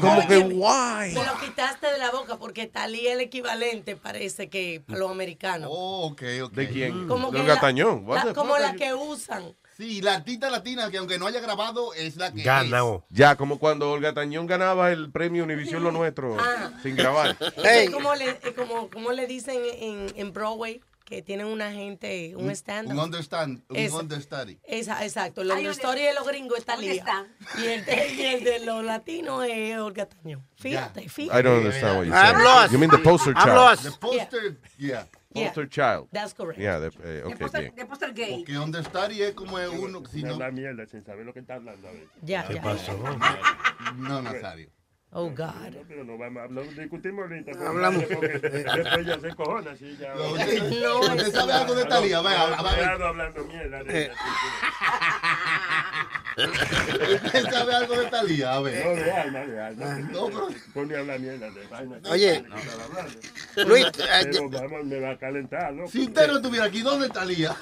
Como 0.00 0.26
que 0.26 0.38
guay. 0.38 1.14
Me 1.14 1.24
lo 1.24 1.38
quitaste 1.38 1.86
de 1.86 1.98
la 1.98 2.10
boca 2.10 2.36
porque 2.38 2.66
Talía 2.66 3.10
es 3.10 3.14
el 3.16 3.20
equivalente, 3.20 3.96
parece 3.96 4.48
que 4.48 4.82
para 4.86 4.98
los 4.98 5.10
americanos. 5.10 5.68
Oh, 5.70 6.06
ok, 6.06 6.22
ok. 6.44 6.52
¿De 6.52 6.68
quién? 6.70 7.06
Como 7.06 7.30
¿De 7.30 7.40
Olga 7.40 7.54
la- 7.54 7.60
Tañón? 7.60 8.04
Como 8.34 8.56
la 8.58 8.74
que 8.74 8.94
usan. 8.94 9.44
Sí, 9.76 10.00
la 10.00 10.14
artista 10.14 10.48
latina 10.48 10.90
que 10.90 10.96
aunque 10.96 11.18
no 11.18 11.26
haya 11.26 11.40
grabado 11.40 11.92
es 11.94 12.16
la 12.16 12.32
que 12.32 12.42
Ganó. 12.42 13.04
Ya, 13.10 13.36
como 13.36 13.58
cuando 13.58 13.90
Olga 13.90 14.14
Tañón 14.14 14.46
ganaba 14.46 14.90
el 14.90 15.10
premio 15.10 15.44
Univision 15.44 15.82
Lo 15.84 15.92
Nuestro 15.92 16.36
Ah. 16.40 16.70
sin 16.82 16.96
grabar. 16.96 17.36
Es 17.64 17.90
como 17.90 18.14
le, 18.14 18.30
eh, 18.30 18.54
como, 18.56 18.88
como 18.88 19.12
le 19.12 19.26
dicen 19.26 19.60
en, 19.78 20.12
en 20.16 20.32
Broadway, 20.32 20.80
que 21.04 21.22
tienen 21.22 21.46
una 21.46 21.70
gente, 21.70 22.34
un 22.36 22.50
stand 22.50 22.90
Un 22.90 22.98
understand, 22.98 23.62
un 23.68 23.76
Esa- 23.76 23.96
understudy. 23.98 24.58
Esa, 24.64 25.04
exacto, 25.04 25.42
Ay, 25.42 25.50
understory 25.50 26.02
de 26.02 26.14
los 26.14 26.26
gringos 26.26 26.58
está 26.58 26.72
¿dónde 26.76 26.92
Lía. 26.94 27.02
está? 27.02 27.26
Y 27.62 27.66
el, 27.66 27.84
de, 27.84 28.14
y 28.14 28.22
el 28.24 28.44
de 28.44 28.64
los 28.66 28.82
latinos 28.82 29.44
es 29.48 29.78
Olga 29.78 30.06
Tañón. 30.06 30.44
Fíjate, 30.56 31.08
fíjate. 31.08 31.38
I 31.38 31.42
don't 31.42 31.58
understand 31.58 31.98
what 31.98 32.06
you're 32.06 32.16
I'm 32.18 32.34
saying. 32.34 32.44
lost. 32.44 32.72
You 32.72 32.78
mean 32.78 32.90
the 32.90 32.98
poster 32.98 33.34
I'm 33.36 33.44
child? 33.44 33.56
lost. 33.56 33.82
The 33.84 33.90
poster, 33.92 34.56
yeah. 34.78 34.88
Yeah. 34.88 35.06
Poster 35.44 35.68
child. 35.68 36.08
That's 36.12 36.34
correct. 36.34 36.58
Yeah, 36.58 36.78
the, 36.78 36.86
eh, 37.04 37.22
okay, 37.24 37.34
Después, 37.34 37.52
bien. 37.52 37.72
después 37.76 38.02
el 38.02 38.14
gay. 38.14 38.36
Porque 38.38 38.58
understudy 38.58 39.22
es 39.22 39.34
como 39.34 39.58
es 39.58 39.68
uno, 39.68 40.02
si 40.10 40.22
No 40.22 40.38
mierda 40.50 40.86
sin 40.86 41.04
saber 41.04 41.26
lo 41.26 41.32
que 41.32 41.40
está 41.40 41.54
hablando 41.54 41.88
a 41.88 41.92
veces. 41.92 42.08
Ya, 42.22 42.48
ya. 42.48 42.62
no 43.96 44.22
Nazario. 44.22 44.70
Oh, 45.10 45.30
God. 45.30 45.70
No, 45.72 45.80
pero 45.88 46.04
no 46.04 46.18
vamos 46.18 46.40
a 46.40 46.44
hablar, 46.44 46.66
discutimos 46.74 47.22
ahorita. 47.22 47.52
Hablamos. 47.66 48.04
Porque 48.04 48.38
después 48.38 49.06
ya 49.06 49.20
se 49.20 49.34
cojona, 49.34 49.70
así 49.70 49.96
ya. 49.98 50.14
No, 50.14 50.30
usted- 50.32 50.62
usted 51.16 51.32
sabe 51.32 51.52
algo 51.52 51.74
de 51.74 51.84
Talía, 51.86 52.20
vea, 52.20 52.42
habla- 52.42 52.56
habla- 52.56 52.74
Cuidado 52.74 53.06
hablando 53.06 53.44
mierda. 53.44 53.80
¿Usted 56.36 57.50
sabe 57.50 57.74
algo 57.74 57.96
de 57.98 58.06
Talía? 58.10 58.52
A 58.52 58.54
No, 58.56 58.62
ver. 58.64 59.04
de 59.04 59.12
alma, 59.12 59.38
de 59.40 59.60
alma. 59.62 59.86
No, 60.10 60.26
pero- 60.26 60.48
Pone 60.74 60.94
a 60.96 60.98
hablar 61.00 61.18
mierda 61.18 61.50
de 61.50 61.66
vaina. 61.66 61.96
Oye, 62.10 62.42
No, 62.48 62.56
hablando. 62.84 63.20
Luis, 63.66 63.86
eh, 63.86 64.28
Pero 64.30 64.50
vamos, 64.50 64.84
me 64.84 65.00
va 65.00 65.10
a 65.12 65.18
calentar, 65.18 65.72
¿no? 65.72 65.86
Si 65.88 66.02
usted 66.02 66.26
no 66.28 66.36
estuviera 66.36 66.66
aquí, 66.66 66.82
¿dónde 66.82 67.06
está 67.06 67.20
Talía? 67.20 67.56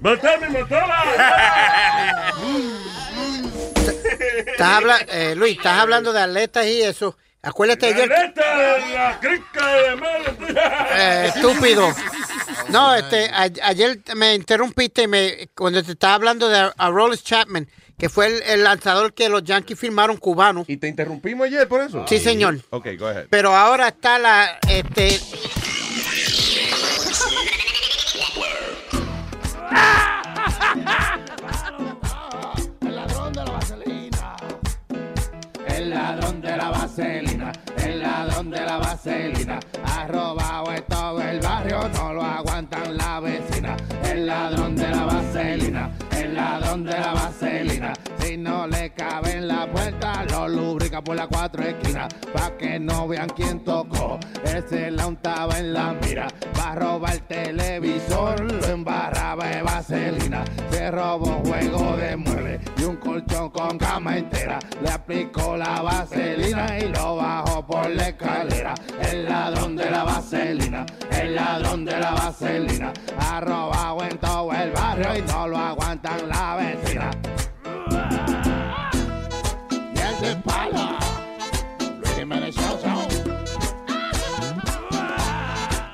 ¡Matame, 0.00 0.48
matala! 0.50 1.04
estás 4.46 4.68
habla- 4.68 5.00
eh, 5.08 5.34
Luis, 5.36 5.56
estás 5.56 5.78
hablando 5.78 6.12
de 6.12 6.20
atletas 6.22 6.66
y 6.66 6.82
eso. 6.82 7.16
Acuérdate 7.42 7.86
ayer. 7.86 8.12
¡Aleta 8.12 8.58
de 8.58 8.94
la 8.94 9.20
crica 9.20 9.66
de 9.74 9.96
madre! 9.96 10.36
Eh, 10.96 11.32
estúpido. 11.34 11.94
No, 12.70 12.94
este, 12.94 13.28
a- 13.30 13.50
ayer 13.64 14.00
me 14.14 14.34
interrumpiste 14.34 15.02
y 15.02 15.06
me, 15.08 15.48
cuando 15.54 15.82
te 15.82 15.92
estaba 15.92 16.14
hablando 16.14 16.48
de 16.48 16.70
Aroldis 16.76 17.22
Chapman, 17.24 17.68
que 17.98 18.08
fue 18.08 18.26
el, 18.26 18.42
el 18.42 18.64
lanzador 18.64 19.12
que 19.14 19.28
los 19.28 19.42
Yankees 19.44 19.78
firmaron 19.78 20.16
cubano. 20.18 20.64
¿Y 20.68 20.76
te 20.76 20.86
interrumpimos 20.88 21.46
ayer 21.46 21.66
por 21.66 21.80
eso? 21.80 22.04
Sí, 22.08 22.18
señor. 22.18 22.60
Ok, 22.70 22.88
go 22.98 23.06
ahead. 23.08 23.26
Pero 23.30 23.56
ahora 23.56 23.88
está 23.88 24.18
la, 24.18 24.58
este, 24.68 25.18
El 32.80 32.94
ladrón 32.94 33.32
de 33.32 33.44
la 33.44 33.50
vaselina. 33.52 34.36
El 35.66 35.90
ladrón 35.90 36.40
de 36.40 36.56
la 36.56 36.70
vaselina. 36.70 37.27
El 37.98 38.04
ladrón 38.04 38.50
de 38.50 38.60
la 38.60 38.78
vaselina. 38.78 39.58
Ha 39.84 40.06
robado 40.06 40.72
en 40.72 40.84
todo 40.84 41.20
el 41.20 41.40
barrio, 41.40 41.80
no 41.94 42.14
lo 42.14 42.22
aguantan 42.22 42.96
la 42.96 43.18
vecina. 43.18 43.76
El 44.04 44.24
ladrón 44.24 44.76
de 44.76 44.88
la 44.88 45.04
vaselina. 45.04 45.90
Ladrón 46.38 46.84
de 46.84 46.92
la 46.92 47.12
vaselina. 47.14 47.92
Si 48.20 48.36
no 48.36 48.68
le 48.68 48.90
cabe 48.90 49.32
en 49.32 49.48
la 49.48 49.66
puerta, 49.66 50.24
lo 50.30 50.46
lubrica 50.46 51.02
por 51.02 51.16
las 51.16 51.26
cuatro 51.26 51.64
esquinas. 51.64 52.14
Pa' 52.32 52.56
que 52.56 52.78
no 52.78 53.08
vean 53.08 53.28
quién 53.30 53.64
tocó. 53.64 54.20
Ese 54.44 54.92
la 54.92 55.08
untaba 55.08 55.58
en 55.58 55.72
la 55.72 55.94
mira. 56.00 56.28
Va 56.56 56.70
a 56.70 56.74
robar 56.76 57.14
el 57.14 57.22
televisor, 57.22 58.40
lo 58.40 58.66
embarraba 58.66 59.48
de 59.48 59.62
vaselina. 59.62 60.44
Se 60.70 60.88
robó 60.92 61.38
un 61.38 61.44
juego 61.44 61.96
de 61.96 62.16
muebles 62.16 62.60
y 62.76 62.84
un 62.84 62.96
colchón 62.98 63.50
con 63.50 63.76
cama 63.76 64.18
entera. 64.18 64.60
Le 64.80 64.90
aplicó 64.90 65.56
la 65.56 65.82
vaselina 65.82 66.78
y 66.78 66.88
lo 66.88 67.16
bajó 67.16 67.66
por 67.66 67.90
la 67.90 68.10
escalera. 68.10 68.74
El 69.00 69.24
ladrón 69.24 69.74
de 69.74 69.90
la 69.90 70.04
vaselina, 70.04 70.86
el 71.10 71.34
ladrón 71.34 71.84
de 71.84 71.98
la 71.98 72.12
vaselina. 72.12 72.92
Ha 73.18 73.40
robado 73.40 74.04
en 74.04 74.18
todo 74.18 74.52
el 74.52 74.70
barrio 74.70 75.16
y 75.16 75.22
no 75.22 75.48
lo 75.48 75.58
aguantan 75.58 76.27
la 76.28 76.56
vecina. 76.56 77.10
Y 79.94 80.22
de 80.22 80.36
pala, 80.36 80.98
Luis 81.98 82.14
Jiménez. 82.16 82.56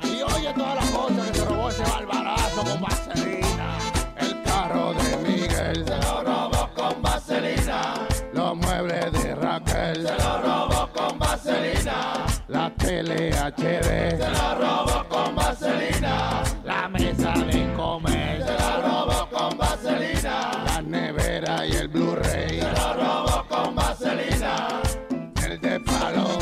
Y 0.03 0.23
oye 0.23 0.53
todas 0.55 0.75
las 0.77 0.91
cosas 0.91 1.31
que 1.31 1.39
se 1.39 1.45
robó 1.45 1.69
ese 1.69 1.83
barbarazo 1.83 2.65
con 2.65 2.81
vaselina. 2.81 3.79
El 4.17 4.43
carro 4.43 4.95
de 4.95 5.17
Miguel 5.19 5.85
se 5.87 5.97
lo 5.99 6.23
robó 6.23 6.71
con 6.75 7.03
vaselina. 7.03 7.95
Los 8.33 8.57
muebles 8.57 9.13
de 9.13 9.35
Raquel 9.35 10.07
se 10.07 10.19
lo 10.19 10.43
robó 10.43 10.89
con 10.93 11.19
vaselina. 11.19 12.27
La 12.49 12.71
tele 12.75 13.33
se 13.33 14.19
lo 14.19 14.55
robó 14.55 15.09
con 15.09 15.35
vaselina. 15.35 16.43
La 16.65 16.89
mesa 16.89 17.33
de 17.33 17.73
comer 17.75 18.14
y 21.67 21.77
el 21.77 21.89
Blu-ray 21.89 22.61
se 22.61 22.73
lo 22.73 22.95
robó 22.95 23.45
con 23.49 23.75
vaselina. 23.75 24.81
El 25.43 25.61
de 25.61 25.81
palo. 25.81 26.39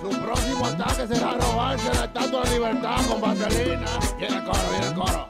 Su 0.00 0.08
próximo 0.20 0.66
ataque 0.66 1.06
será 1.06 1.32
robarse 1.32 1.92
la 1.94 2.04
estatua 2.04 2.42
de 2.44 2.50
libertad 2.50 2.96
con 3.08 3.20
vaselina. 3.20 3.86
Viene 4.18 4.36
el 4.36 4.44
coro, 4.44 4.58
viene 4.70 4.86
el 4.86 4.94
coro. 4.94 5.26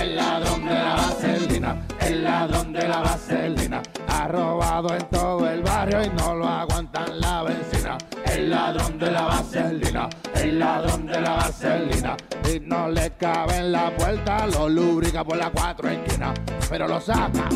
El 0.00 0.16
ladrón 0.16 0.64
de 0.64 0.74
la 0.74 0.94
vaselina, 0.94 1.86
el 2.00 2.24
ladrón 2.24 2.72
de 2.72 2.88
la 2.88 3.00
vaselina. 3.00 3.82
Ha 4.08 4.28
robado 4.28 4.94
en 4.94 5.08
todo 5.08 5.48
el 5.48 5.62
barrio 5.62 6.04
y 6.04 6.10
no 6.10 6.34
lo 6.34 6.46
aguantan 6.46 7.20
la 7.20 7.42
vecina. 7.42 7.98
El 8.32 8.50
ladrón 8.50 8.98
de 8.98 9.10
la 9.10 9.22
vaselina, 9.22 10.08
el 10.34 10.58
ladrón 10.58 11.06
de 11.06 11.20
la 11.20 11.30
vaselina. 11.34 12.16
Y 12.52 12.60
no 12.60 12.88
le 12.88 13.10
cabe 13.12 13.56
en 13.56 13.72
la 13.72 13.94
puerta, 13.96 14.46
lo 14.46 14.68
lubrica 14.68 15.24
por 15.24 15.36
las 15.36 15.50
cuatro 15.50 15.88
esquinas. 15.88 16.38
Pero 16.68 16.86
lo 16.88 17.00
saca. 17.00 17.48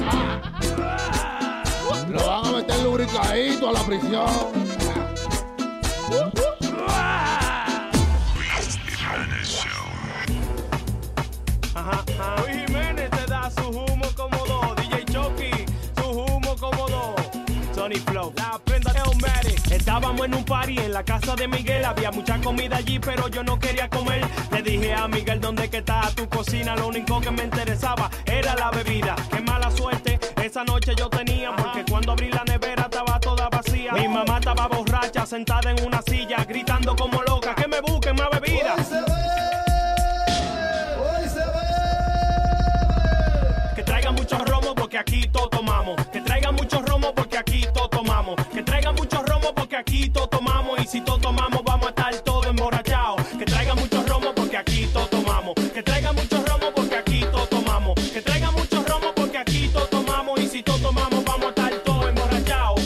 Lo 2.11 2.27
van 2.27 2.47
a 2.47 2.53
meter 2.53 2.82
lubricadito 2.82 3.69
a 3.69 3.73
la 3.73 3.81
prisión. 3.85 4.27
Ajá, 11.74 12.05
ajá. 12.07 12.43
Luis 12.43 12.65
Jiménez 12.66 13.11
te 13.11 13.27
da 13.27 13.51
su 13.51 13.69
humo 13.69 14.07
como 14.15 14.36
dos. 14.47 14.77
DJ 14.77 15.05
Chucky, 15.07 15.65
su 15.97 16.11
humo 16.11 16.55
como 16.61 16.89
dos. 16.89 17.15
Sony 17.74 17.99
Flow, 18.07 18.32
la. 18.36 18.72
Estábamos 19.82 20.24
en 20.24 20.34
un 20.34 20.44
party 20.44 20.78
en 20.78 20.92
la 20.92 21.02
casa 21.02 21.34
de 21.34 21.48
Miguel. 21.48 21.84
Había 21.84 22.12
mucha 22.12 22.40
comida 22.40 22.76
allí, 22.76 23.00
pero 23.00 23.26
yo 23.26 23.42
no 23.42 23.59
quería 23.59 23.88
comer. 23.88 24.24
Le 24.52 24.62
dije 24.62 24.94
a 24.94 25.09
Miguel, 25.09 25.40
¿dónde 25.40 25.68
que 25.68 25.78
está 25.78 26.09
tu 26.14 26.28
cocina? 26.28 26.76
Lo 26.76 26.86
único 26.86 27.20
que 27.20 27.32
me 27.32 27.42
interesaba 27.42 28.09
era 28.24 28.54
la 28.54 28.70
bebida. 28.70 29.16
Qué 29.28 29.40
mala 29.40 29.72
suerte 29.72 30.20
esa 30.40 30.62
noche 30.62 30.94
yo 30.96 31.10
tenía, 31.10 31.50
porque 31.56 31.84
cuando 31.90 32.12
abrí 32.12 32.30
la 32.30 32.44
nevera 32.44 32.84
estaba 32.84 33.18
toda 33.18 33.48
vacía. 33.48 33.92
Mi 33.94 34.06
mamá 34.06 34.38
estaba 34.38 34.68
borracha, 34.68 35.26
sentada 35.26 35.72
en 35.72 35.84
una 35.84 36.00
silla, 36.02 36.44
gritando 36.44 36.94
como 36.94 37.20
loca, 37.24 37.52
que 37.56 37.66
me 37.66 37.80
busquen 37.80 38.14
más 38.14 38.30
bebida. 38.30 38.52
Aquí 49.82 50.09
todo 50.09 50.28
tomamos. 50.28 50.80
Y 50.80 50.86
si 50.86 51.00
todo 51.00 51.18
tomamos 51.18 51.62
vamos 51.64 51.86
a 51.86 51.90
estar 51.90 52.14
todo 52.20 52.44
emborrachados. 52.48 53.20
Que 53.38 53.44
traigan 53.44 53.76
mucho 53.78 54.02
romo 54.06 54.32
porque 54.34 54.56
aquí 54.56 54.86
todo 54.92 55.06
tomamos. 55.06 55.54
Que 55.74 55.82
traigan 55.82 56.14
mucho 56.14 56.42
romo 56.46 56.72
porque 56.74 56.96
aquí 56.96 57.20
todo 57.30 57.46
tomamos. 57.46 57.94
Que 58.12 58.22
traigan 58.22 58.54
mucho 58.54 58.82
romo 58.84 59.12
porque 59.14 59.38
aquí 59.38 59.68
todo 59.72 59.86
tomamos. 59.88 60.40
Y 60.40 60.48
si 60.48 60.62
todo 60.62 60.78
tomamos 60.78 61.24
vamos 61.24 61.46
a 61.46 61.48
estar 61.50 61.74
todo 61.84 62.09
emborrachados. 62.09 62.80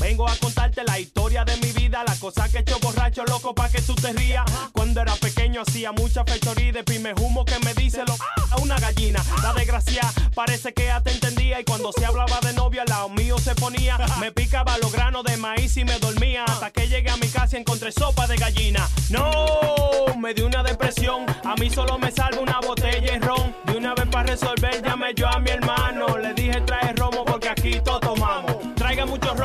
Vengo 0.00 0.28
a 0.28 0.36
contarte 0.36 0.82
la 0.84 0.98
historia 0.98 1.44
de 1.44 1.56
mi 1.58 1.72
vida, 1.72 2.02
la 2.06 2.16
cosa 2.16 2.48
que 2.48 2.58
he 2.58 2.60
hecho 2.60 2.78
borracho 2.80 3.24
loco 3.24 3.54
pa' 3.54 3.68
que 3.68 3.80
tú 3.82 3.94
te 3.94 4.12
rías. 4.12 4.44
Cuando 4.72 5.00
era 5.00 5.14
pequeño 5.16 5.62
hacía 5.62 5.92
mucha 5.92 6.24
fechoría 6.24 6.72
de 6.72 6.84
pime 6.84 7.14
humo 7.20 7.44
que 7.44 7.58
me 7.60 7.74
dice 7.74 8.02
lo 8.06 8.16
una 8.62 8.78
gallina. 8.78 9.22
La 9.42 9.52
desgracia 9.52 10.02
parece 10.34 10.72
que 10.72 10.86
ya 10.86 11.00
te 11.02 11.10
entendía 11.10 11.60
y 11.60 11.64
cuando 11.64 11.92
se 11.92 12.06
hablaba 12.06 12.38
de 12.40 12.52
novio 12.52 12.82
al 12.82 12.88
lado 12.88 13.08
mío 13.08 13.36
se 13.38 13.54
ponía. 13.54 13.98
Me 14.20 14.30
picaba 14.32 14.78
los 14.78 14.92
granos 14.92 15.24
de 15.24 15.36
maíz 15.36 15.76
y 15.76 15.84
me 15.84 15.98
dormía 15.98 16.44
hasta 16.44 16.70
que 16.70 16.88
llegué 16.88 17.10
a 17.10 17.16
mi 17.16 17.28
casa 17.28 17.56
y 17.56 17.60
encontré 17.60 17.92
sopa 17.92 18.26
de 18.26 18.36
gallina. 18.36 18.88
No, 19.10 20.14
me 20.18 20.32
dio 20.32 20.46
una 20.46 20.62
depresión, 20.62 21.26
a 21.44 21.54
mí 21.56 21.68
solo 21.70 21.98
me 21.98 22.10
salva 22.10 22.40
una 22.40 22.60
botella 22.60 23.12
de 23.12 23.18
ron. 23.18 23.54
De 23.66 23.76
una 23.76 23.94
vez 23.94 24.06
para 24.06 24.30
resolver 24.30 24.82
llamé 24.82 25.12
yo 25.14 25.28
a 25.28 25.38
mi 25.38 25.50
hermano, 25.50 26.16
le 26.18 26.32
dije 26.34 26.60
trae 26.62 26.92
romo 26.94 27.24
porque 27.24 27.48
aquí 27.48 27.80
todo 27.84 28.01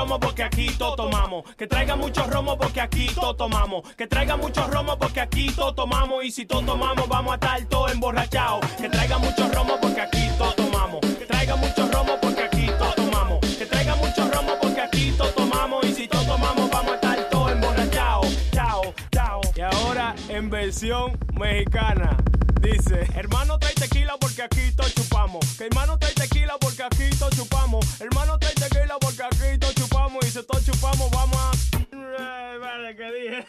romo 0.07 0.19
porque 0.19 0.43
aquí 0.43 0.69
todo 0.77 0.95
tomamos. 0.95 1.43
Que 1.57 1.67
traiga 1.67 1.95
mucho 1.95 2.23
romo 2.27 2.57
porque 2.57 2.79
aquí 2.79 3.07
todo 3.13 3.35
tomamos. 3.35 3.84
Que 3.95 4.07
traiga 4.07 4.38
mucho 4.38 4.65
romo 4.67 4.97
porque 4.97 5.19
aquí 5.19 5.51
todo 5.51 5.73
tomamos. 5.73 6.23
Y 6.23 6.31
si 6.31 6.45
todo 6.45 6.61
tomamos, 6.61 7.07
vamos 7.09 7.34
a 7.34 7.35
estar 7.35 7.65
todo 7.65 7.89
emborrachados. 7.89 8.65
Que 8.79 8.89
traiga 8.89 9.17
mucho 9.17 9.49
romo 9.49 9.77
porque 9.81 10.01
aquí 10.01 10.29
todo 10.38 10.53
tomamos. 10.53 11.01
Que 11.01 11.25
traiga 11.25 11.55
mucho 11.57 11.88
romo 11.91 12.17
porque 12.21 12.43
aquí 12.43 12.67
todo 12.79 12.93
tomamos. 12.93 13.39
Que 13.57 13.65
traiga 13.65 13.95
mucho 13.95 14.31
romo 14.31 14.53
porque 14.61 14.81
aquí 14.81 15.11
todo 15.17 15.31
tomamos. 15.31 15.85
Y 15.85 15.93
si 15.93 16.07
todo 16.07 16.23
tomamos, 16.23 16.69
vamos 16.69 16.91
a 16.91 16.95
estar 16.95 17.29
todo 17.29 17.49
emborrachados. 17.49 18.27
Chao, 18.51 18.93
chao. 19.11 19.41
Y 19.55 19.61
ahora 19.61 20.15
en 20.29 20.49
versión 20.49 21.17
mexicana. 21.34 22.15
Dice, 22.61 23.07
hermano 23.15 23.59
trae 23.59 23.73
tequila 23.73 24.15
porque 24.19 24.41
aquí 24.41 24.71
todo 24.75 24.89
chupamos. 24.89 25.45
Que 25.57 25.65
hermano 25.65 25.97
trae 25.99 26.13
tequila 26.13 26.57
porque 26.59 26.84
aquí 26.84 27.09
todo 27.17 27.29
chupamos. 27.29 27.85
Hermano 28.01 28.38
trae 28.39 28.53
tequila 28.53 28.97
porque 28.99 29.23
aquí 29.23 29.59
todo 29.59 29.71
chupamos 29.73 29.86
chupamos 30.18 30.26
y 30.26 30.31
si 30.31 30.44
todos 30.44 30.65
chupamos, 30.65 31.11
vamos 31.11 31.38
a. 31.38 32.57
Vale, 32.60 32.95
¿qué 32.95 33.11
dije? 33.11 33.45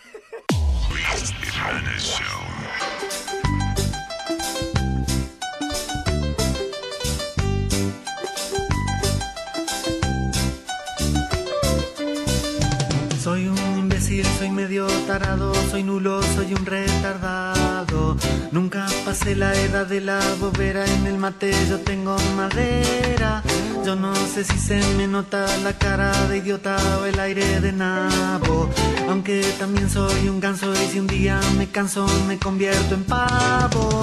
soy 14.25 14.51
medio 14.51 14.87
tarado, 15.07 15.53
soy 15.71 15.83
nulo, 15.83 16.23
soy 16.35 16.55
un 16.55 16.65
retardado. 16.65 18.17
Nunca 18.53 18.87
pasé 19.05 19.37
la 19.37 19.55
edad 19.55 19.87
de 19.87 20.01
la 20.01 20.21
bobera, 20.41 20.85
en 20.87 21.07
el 21.07 21.19
mate 21.19 21.53
yo 21.69 21.79
tengo 21.81 22.17
madera. 22.37 23.43
Yo 23.85 23.95
no 23.95 24.15
sé 24.15 24.45
si 24.45 24.59
se 24.59 24.81
me 24.97 25.07
nota 25.07 25.47
la 25.59 25.73
cara 25.73 26.13
de 26.29 26.39
idiota 26.39 26.77
o 27.01 27.05
el 27.07 27.19
aire 27.21 27.61
de 27.61 27.73
nabo. 27.73 28.69
Aunque 29.09 29.43
también 29.59 29.89
soy 29.89 30.29
un 30.29 30.41
ganso 30.41 30.73
y 30.73 30.87
si 30.89 30.99
un 30.99 31.07
día 31.07 31.41
me 31.57 31.69
canso 31.69 32.07
me 32.27 32.39
convierto 32.39 32.95
en 32.95 33.05
pavo. 33.05 34.03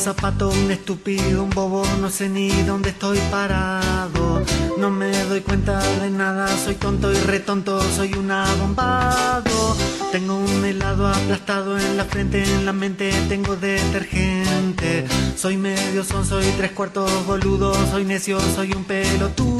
zapato, 0.00 0.48
un 0.48 0.70
estúpido, 0.70 1.44
un 1.44 1.50
bobo, 1.50 1.84
no 2.00 2.08
sé 2.08 2.30
ni 2.30 2.48
dónde 2.62 2.90
estoy 2.90 3.18
parado. 3.30 4.42
No 4.78 4.90
me 4.90 5.10
doy 5.24 5.42
cuenta 5.42 5.78
de 6.00 6.08
nada, 6.08 6.48
soy 6.56 6.76
tonto 6.76 7.12
y 7.12 7.16
retonto, 7.16 7.82
soy 7.92 8.14
un 8.14 8.30
abombado. 8.30 9.76
Tengo 10.10 10.38
un 10.38 10.64
helado 10.64 11.06
aplastado 11.06 11.78
en 11.78 11.98
la 11.98 12.06
frente, 12.06 12.42
en 12.42 12.64
la 12.64 12.72
mente 12.72 13.12
tengo 13.28 13.56
detergente. 13.56 15.06
Soy 15.36 15.58
medio 15.58 16.02
son, 16.02 16.24
soy 16.24 16.46
tres 16.56 16.72
cuartos 16.72 17.10
boludo, 17.26 17.74
soy 17.90 18.04
necio, 18.04 18.40
soy 18.40 18.72
un 18.72 18.84
pelotudo. 18.84 19.59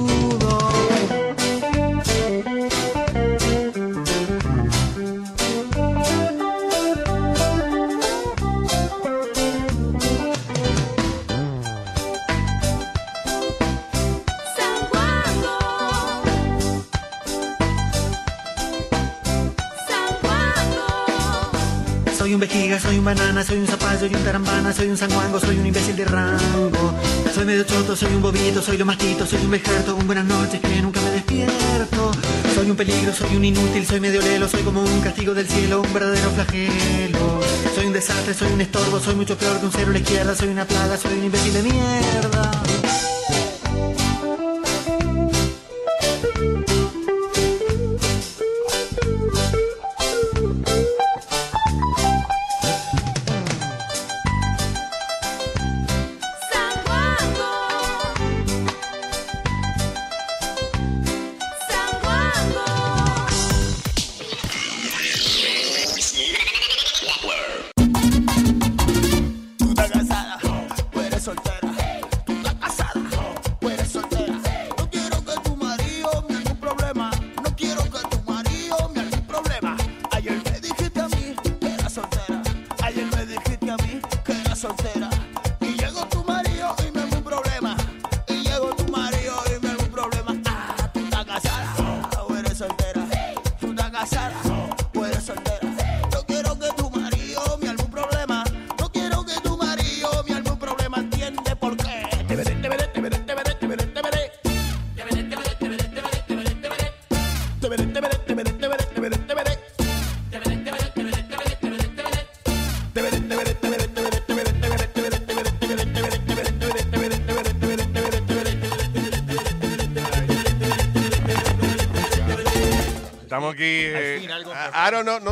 Soy 23.00 23.08
un 23.08 23.16
banana, 23.16 23.42
soy 23.42 23.56
un 23.56 23.66
zapallo, 23.66 23.98
soy 23.98 24.14
un 24.14 24.24
tarambana, 24.24 24.72
soy 24.74 24.88
un 24.88 24.96
sanguango, 24.98 25.40
soy 25.40 25.58
un 25.58 25.66
imbécil 25.66 25.96
de 25.96 26.04
rango. 26.04 26.94
Soy 27.34 27.46
medio 27.46 27.64
choto, 27.64 27.96
soy 27.96 28.12
un 28.12 28.20
bobito, 28.20 28.60
soy 28.60 28.76
lo 28.76 28.84
mastito, 28.84 29.24
soy 29.24 29.40
un 29.40 29.50
bejerto, 29.50 29.96
un 29.96 30.06
buenas 30.06 30.26
noches 30.26 30.60
que 30.60 30.82
nunca 30.82 31.00
me 31.00 31.10
despierto. 31.12 32.10
Soy 32.54 32.70
un 32.70 32.76
peligro, 32.76 33.14
soy 33.14 33.36
un 33.36 33.44
inútil, 33.46 33.86
soy 33.86 34.00
medio 34.00 34.20
lelo, 34.20 34.46
soy 34.46 34.60
como 34.64 34.82
un 34.82 35.00
castigo 35.00 35.32
del 35.32 35.48
cielo, 35.48 35.80
un 35.80 35.94
verdadero 35.94 36.30
flagelo. 36.32 37.40
Soy 37.74 37.86
un 37.86 37.94
desastre, 37.94 38.34
soy 38.34 38.52
un 38.52 38.60
estorbo, 38.60 39.00
soy 39.00 39.14
mucho 39.14 39.34
peor 39.38 39.58
que 39.60 39.64
un 39.64 39.72
cero 39.72 39.86
a 39.88 39.92
la 39.92 39.98
izquierda, 39.98 40.34
soy 40.36 40.48
una 40.48 40.66
plaga, 40.66 40.98
soy 40.98 41.14
un 41.14 41.24
imbécil 41.24 41.54
de 41.54 41.62
mierda. 41.62 42.50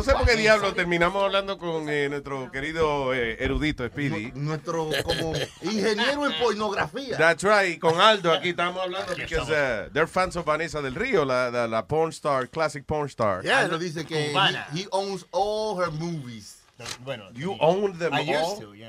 Sé 0.09 0.15
por 0.15 0.25
qué 0.25 0.35
diablo 0.35 0.73
terminamos 0.73 1.23
hablando 1.23 1.57
con 1.57 1.87
eh, 1.89 2.09
nuestro 2.09 2.51
querido 2.51 3.13
eh, 3.13 3.37
erudito 3.39 3.85
Speedy. 3.87 4.31
Nuestro 4.33 4.89
como 5.03 5.33
ingeniero 5.61 6.25
en 6.25 6.33
pornografía. 6.39 7.17
That's 7.17 7.43
right. 7.43 7.79
Con 7.79 7.99
Aldo 7.99 8.31
aquí 8.33 8.49
estamos 8.49 8.81
hablando 8.81 9.13
porque 9.15 9.37
uh, 9.37 9.89
they're 9.93 10.07
fans 10.07 10.35
of 10.35 10.45
Vanessa 10.45 10.81
del 10.81 10.95
Río, 10.95 11.25
la, 11.25 11.49
la, 11.51 11.67
la 11.67 11.85
porn 11.85 12.09
star, 12.11 12.49
classic 12.49 12.85
porn 12.85 13.07
star. 13.07 13.47
Aldo 13.47 13.77
dice 13.77 14.05
que 14.05 14.31
he, 14.31 14.79
he 14.79 14.87
owns 14.91 15.25
all 15.31 15.79
her 15.79 15.91
movies. 15.91 16.55
Bueno, 17.03 17.25
You 17.33 17.57
own 17.59 17.97
them 17.97 18.13
I 18.13 18.21
used 18.21 18.41
all? 18.41 18.59
to, 18.61 18.73
yeah. 18.73 18.88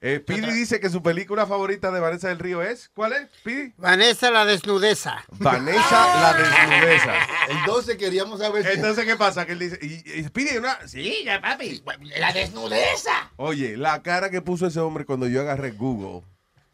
Eh, 0.00 0.18
Speedy 0.22 0.52
dice 0.52 0.78
que 0.80 0.90
su 0.90 1.02
película 1.02 1.46
favorita 1.46 1.90
de 1.90 2.00
Vanessa 2.00 2.28
del 2.28 2.38
Río 2.38 2.62
es. 2.62 2.90
¿Cuál 2.94 3.14
es, 3.14 3.28
Speedy? 3.40 3.72
Vanessa 3.78 4.30
la 4.30 4.44
desnudeza. 4.44 5.24
Vanessa 5.38 6.20
la 6.20 6.34
desnudeza. 6.34 7.12
Entonces 7.48 7.96
queríamos 7.96 8.40
saber 8.40 8.64
si- 8.64 8.72
Entonces, 8.72 9.04
¿qué 9.04 9.16
pasa? 9.16 9.46
Que 9.46 9.52
él 9.52 9.58
dice. 9.58 9.78
Y, 9.82 10.18
y 10.20 10.24
Speedy, 10.24 10.58
una. 10.58 10.86
Sí, 10.86 11.22
ya, 11.24 11.40
papi. 11.40 11.82
La 12.18 12.32
desnudeza. 12.32 13.30
Oye, 13.36 13.76
la 13.76 14.02
cara 14.02 14.30
que 14.30 14.42
puso 14.42 14.66
ese 14.66 14.80
hombre 14.80 15.04
cuando 15.04 15.26
yo 15.28 15.40
agarré 15.40 15.70
Google 15.70 16.22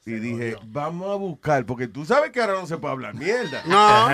y 0.05 0.15
dije, 0.15 0.57
vamos 0.65 1.09
a 1.13 1.15
buscar, 1.15 1.65
porque 1.65 1.87
tú 1.87 2.05
sabes 2.05 2.33
que 2.33 2.41
ahora 2.41 2.55
no 2.55 2.67
se 2.67 2.77
puede 2.77 2.93
hablar 2.93 3.15
mierda. 3.15 3.63
No. 3.67 4.09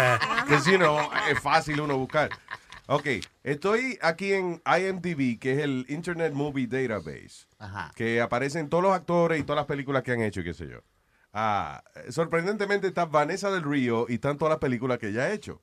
que 0.46 0.58
si 0.60 0.76
no, 0.76 1.10
es 1.30 1.40
fácil 1.40 1.80
uno 1.80 1.96
buscar. 1.96 2.28
Ok, 2.90 3.06
estoy 3.44 3.98
aquí 4.00 4.32
en 4.32 4.62
IMDb, 4.64 5.38
que 5.38 5.52
es 5.52 5.58
el 5.58 5.84
Internet 5.90 6.32
Movie 6.32 6.66
Database, 6.66 7.46
Ajá. 7.58 7.92
que 7.94 8.22
aparecen 8.22 8.70
todos 8.70 8.82
los 8.82 8.94
actores 8.94 9.38
y 9.38 9.42
todas 9.42 9.58
las 9.58 9.66
películas 9.66 10.02
que 10.02 10.12
han 10.12 10.22
hecho, 10.22 10.40
y 10.40 10.44
qué 10.44 10.54
sé 10.54 10.66
yo. 10.68 10.78
Ah, 11.34 11.84
sorprendentemente 12.08 12.86
está 12.86 13.04
Vanessa 13.04 13.50
del 13.50 13.62
Río 13.62 14.06
y 14.08 14.14
están 14.14 14.38
todas 14.38 14.52
las 14.52 14.58
películas 14.58 14.98
que 14.98 15.08
ella 15.08 15.24
ha 15.24 15.32
hecho. 15.32 15.60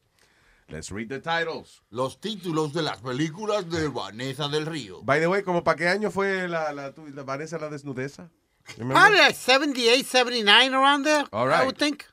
Let's 0.67 0.91
read 0.91 1.07
the 1.07 1.19
titles. 1.19 1.81
Los 1.89 2.19
títulos 2.21 2.73
de 2.73 2.83
las 2.83 2.97
películas 3.01 3.69
de 3.71 3.87
Vanessa 3.87 4.47
del 4.47 4.67
Río. 4.67 5.01
By 5.03 5.19
the 5.19 5.27
way, 5.27 5.41
¿como 5.41 5.63
para 5.63 5.77
qué 5.77 5.87
año 5.87 6.11
fue 6.11 6.47
la, 6.47 6.71
la, 6.73 6.93
tu- 6.93 7.07
la 7.07 7.23
Vanessa 7.23 7.57
la 7.57 7.69
desnudeza? 7.69 8.29
Remember? 8.77 8.95
Probably 8.97 9.17
like 9.19 9.35
78, 9.35 10.05
79 10.07 10.73
around 10.75 11.03
there. 11.05 11.25
All 11.31 11.47
I 11.47 11.51
right. 11.57 11.65
would 11.65 11.77
think. 11.77 12.03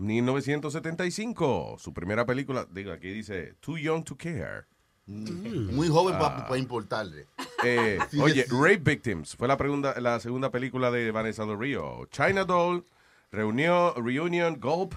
1975, 0.00 1.76
su 1.78 1.92
primera 1.92 2.26
película, 2.26 2.66
digo, 2.70 2.92
aquí 2.92 3.08
dice 3.10 3.54
Too 3.60 3.78
Young 3.78 4.04
to 4.04 4.16
Care. 4.16 4.64
Muy 5.06 5.88
joven 5.88 6.14
Ah. 6.18 6.46
para 6.48 6.58
importarle. 6.58 7.26
Eh, 7.64 7.98
Sí, 8.10 8.20
oye, 8.20 8.44
sí. 8.44 8.50
Rape 8.50 8.78
Victims 8.78 9.34
fue 9.36 9.48
la, 9.48 9.56
pregunta, 9.56 10.00
la 10.00 10.20
segunda 10.20 10.50
película 10.50 10.90
de 10.90 11.10
Vanessa 11.10 11.44
Del 11.44 11.58
Río. 11.58 12.06
China 12.12 12.44
Doll, 12.44 12.84
Reunión, 13.32 13.92
Reunion, 13.96 14.58
Gulp. 14.60 14.94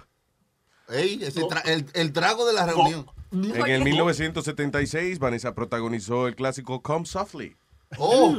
Ey, 0.90 1.20
ese 1.24 1.42
tra- 1.42 1.64
el, 1.66 1.86
el 1.94 2.12
trago 2.14 2.46
de 2.46 2.54
la 2.54 2.66
reunión. 2.66 3.06
En 3.32 3.66
el 3.68 3.84
1976, 3.84 5.18
Vanessa 5.18 5.56
protagonizó 5.56 6.28
el 6.28 6.36
clásico 6.36 6.82
Come 6.84 7.06
Softly. 7.06 7.56
Oh. 7.98 8.36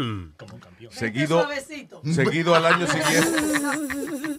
Seguido, 0.90 1.40
suavecito. 1.43 2.01
seguido 2.05 2.55
al 2.55 2.66
año 2.66 2.86
siguiente. 2.86 3.43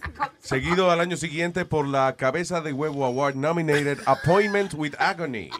Seguido 0.40 0.90
al 0.90 1.00
año 1.00 1.16
siguiente 1.16 1.64
por 1.64 1.86
la 1.88 2.14
Cabeza 2.16 2.60
de 2.60 2.72
Huevo 2.72 3.04
Award 3.04 3.34
nominated 3.34 3.98
Appointment 4.06 4.74
with 4.74 4.94
Agony. 4.98 5.50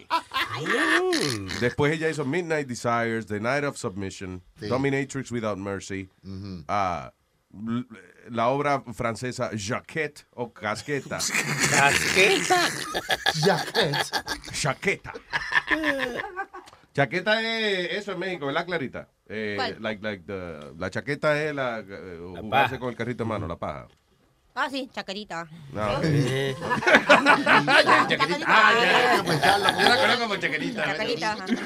Después 1.60 1.92
ella 1.92 2.08
hizo 2.08 2.24
Midnight 2.24 2.68
Desires, 2.68 3.26
The 3.26 3.40
Night 3.40 3.64
of 3.64 3.76
Submission, 3.76 4.42
Sí. 4.60 4.68
Dominatrix 4.68 5.30
Without 5.32 5.58
Mercy, 5.58 6.08
ah, 6.68 7.12
la 8.30 8.48
obra 8.48 8.82
francesa 8.94 9.50
Jaquette 9.56 10.26
o 10.34 10.52
Casqueta. 10.52 11.18
¿Casqueta? 11.70 12.68
Jaquette. 13.34 14.12
Chaqueta. 14.52 15.12
Chaqueta 16.94 17.42
es 17.42 17.98
eso 17.98 18.12
en 18.12 18.18
México, 18.18 18.46
¿verdad, 18.46 18.66
Clarita? 18.66 19.08
Eh, 19.28 19.54
¿Cuál? 19.56 19.76
like, 19.80 20.02
like 20.02 20.22
the- 20.26 20.72
la 20.78 20.88
chaqueta 20.90 21.42
es 21.42 21.54
la, 21.54 21.80
eh, 21.80 22.18
jugarse 22.20 22.48
paja. 22.50 22.78
con 22.78 22.88
el 22.90 22.96
carrito 22.96 23.24
en 23.24 23.28
mano, 23.28 23.46
la 23.48 23.56
paja. 23.56 23.88
Ah, 24.54 24.68
sí, 24.70 24.88
chacarita. 24.92 25.46
No. 25.72 26.00
Eh. 26.02 26.54
Chaquetita. 28.08 28.44
Ah, 28.46 28.72
ya, 28.80 29.22
ya, 29.22 29.82
Yo 29.82 29.88
la 29.88 29.96
conozco 30.00 30.22
como 30.22 30.36
chaquetita. 30.36 30.84
Chacarita. 30.84 31.32
ajá. 31.32 31.44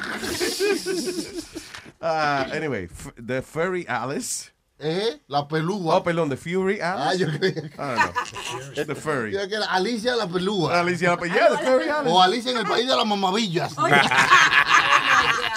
Ah, 2.03 2.47
anyway, 2.55 2.85
f- 2.85 3.13
The 3.23 3.43
Furry 3.43 3.85
Alice. 3.87 4.51
¿Eh? 4.83 5.21
La 5.27 5.47
pelúa. 5.47 5.97
Oh, 5.99 6.03
perdón, 6.03 6.31
The 6.31 6.37
Fury 6.39 6.81
Ah, 6.81 7.11
Alice. 7.11 7.25
yo 7.31 7.39
creía 7.39 7.71
Ah, 7.77 8.11
no. 8.75 8.85
The 8.87 8.95
Furry. 8.95 9.33
yo 9.33 9.47
que 9.49 9.55
era 9.57 9.67
Alicia 9.67 10.17
la 10.17 10.27
pelúa. 10.27 10.81
Alicia 10.81 11.11
la 11.11 11.17
pe- 11.19 11.29
yeah, 11.29 11.49
The 11.51 11.59
Furry 11.67 11.89
Alice. 11.91 12.11
O 12.15 12.23
Alicia 12.23 12.51
en 12.53 12.57
el 12.59 12.67
país 12.67 12.89
de 12.89 12.97
las 12.97 13.07
mamavillas. 13.07 13.75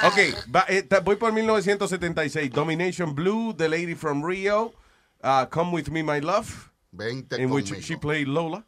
Ok, 0.06 0.18
va- 0.54 0.66
eh, 0.68 0.84
ta- 0.84 1.00
voy 1.00 1.16
por 1.16 1.32
1976. 1.32 2.52
Domination 2.52 3.16
Blue, 3.16 3.54
The 3.56 3.70
Lady 3.70 3.96
from 3.96 4.22
Rio, 4.22 4.74
uh, 5.24 5.46
Come 5.50 5.72
With 5.72 5.88
Me, 5.90 6.04
My 6.04 6.20
Love, 6.20 6.72
Vente 6.92 7.42
in 7.42 7.50
which 7.50 7.74
she 7.82 7.96
played 7.96 8.28
Lola. 8.28 8.66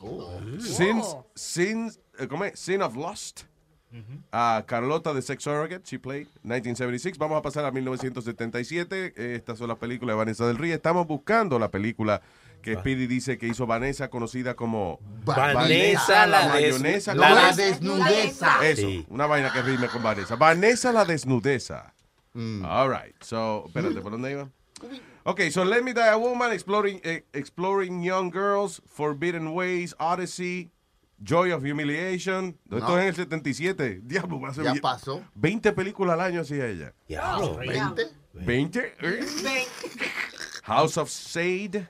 Oh. 0.00 0.30
Sins, 0.60 1.16
Sins, 1.34 1.98
eh, 2.20 2.28
¿cómo 2.28 2.44
es? 2.44 2.60
Sin 2.60 2.82
of 2.82 2.94
Lust. 2.94 3.44
Uh, 3.92 4.62
Carlota 4.66 5.14
de 5.14 5.22
Sex 5.22 5.42
Surrogate, 5.44 5.82
she 5.84 5.98
played 5.98 6.26
1976. 6.42 7.16
Vamos 7.18 7.38
a 7.38 7.42
pasar 7.42 7.64
a 7.64 7.70
1977. 7.70 9.14
Eh, 9.16 9.34
Estas 9.36 9.58
son 9.58 9.68
las 9.68 9.78
películas 9.78 10.14
de 10.14 10.18
Vanessa 10.18 10.46
del 10.46 10.58
Río. 10.58 10.74
Estamos 10.74 11.06
buscando 11.06 11.58
la 11.58 11.70
película 11.70 12.20
que 12.62 12.74
Speedy 12.74 13.06
dice 13.06 13.38
que 13.38 13.46
hizo 13.46 13.66
Vanessa, 13.66 14.10
conocida 14.10 14.54
como 14.54 14.98
Vanessa 15.24 16.26
la 16.26 16.48
mayonesa. 16.48 17.14
la 17.14 17.52
desnudeza. 17.52 18.66
Eso, 18.66 18.80
Sí. 18.88 19.06
una 19.08 19.26
vaina 19.26 19.52
que 19.52 19.62
rime 19.62 19.86
con 19.88 20.02
Vanessa. 20.02 20.36
Vanessa 20.36 20.92
la 20.92 21.04
desnudeza. 21.04 21.94
Mm. 22.34 22.64
All 22.64 22.90
right. 22.90 23.14
So, 23.22 23.64
espérate, 23.66 24.00
¿por 24.00 24.10
dónde 24.12 24.32
iba? 24.32 24.48
Okay, 25.24 25.50
so 25.50 25.64
Let 25.64 25.82
Me 25.82 25.92
Die 25.94 26.00
a 26.00 26.16
Woman, 26.16 26.52
Exploring, 26.52 27.00
eh, 27.02 27.24
exploring 27.32 28.02
Young 28.02 28.30
Girls, 28.32 28.82
Forbidden 28.86 29.48
Ways, 29.48 29.94
Odyssey, 29.98 30.70
Joy 31.22 31.52
of 31.52 31.62
Humiliation. 31.62 32.58
Esto 32.64 32.78
No. 32.78 32.98
es 32.98 33.02
en 33.02 33.08
el 33.08 33.14
77. 33.14 34.00
Diablo, 34.04 34.40
va 34.40 34.50
a 34.50 34.54
ser 34.54 34.64
Ya 34.64 34.74
pasó. 34.80 35.22
20 35.34 35.72
películas 35.72 36.14
al 36.14 36.20
año 36.20 36.40
hacía 36.42 36.66
ella. 36.66 36.92
Diablo. 37.08 37.58
¿20? 37.58 38.10
20. 38.34 38.94
¿eh? 39.00 39.24
House 40.64 40.96
of 40.98 41.08
Sade, 41.08 41.88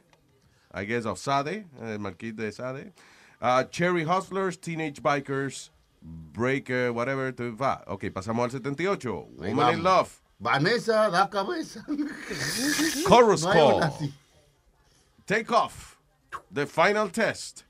I 0.72 0.84
guess 0.84 1.06
of 1.06 1.18
Sade, 1.18 1.66
el 1.80 1.98
marqués 1.98 2.34
de 2.36 2.52
Sade. 2.52 2.92
Uh, 3.40 3.64
Cherry 3.70 4.04
Hustlers, 4.04 4.58
Teenage 4.58 5.02
Bikers, 5.02 5.70
Break, 6.02 6.70
uh, 6.70 6.92
whatever. 6.92 7.32
to- 7.32 7.56
va. 7.56 7.82
Ok, 7.88 8.04
pasamos 8.12 8.44
al 8.44 8.50
78. 8.50 9.28
Ahí 9.42 9.48
Woman 9.54 9.74
in. 9.78 9.82
Love. 9.82 10.20
Vanessa 10.38 11.08
da 11.10 11.28
cabeza. 11.28 11.84
Chorus 13.08 13.42
No 13.42 13.52
Call. 13.52 14.12
Take 15.26 15.50
Off. 15.50 15.96
The 16.52 16.66
Final 16.66 17.10
Test. 17.10 17.64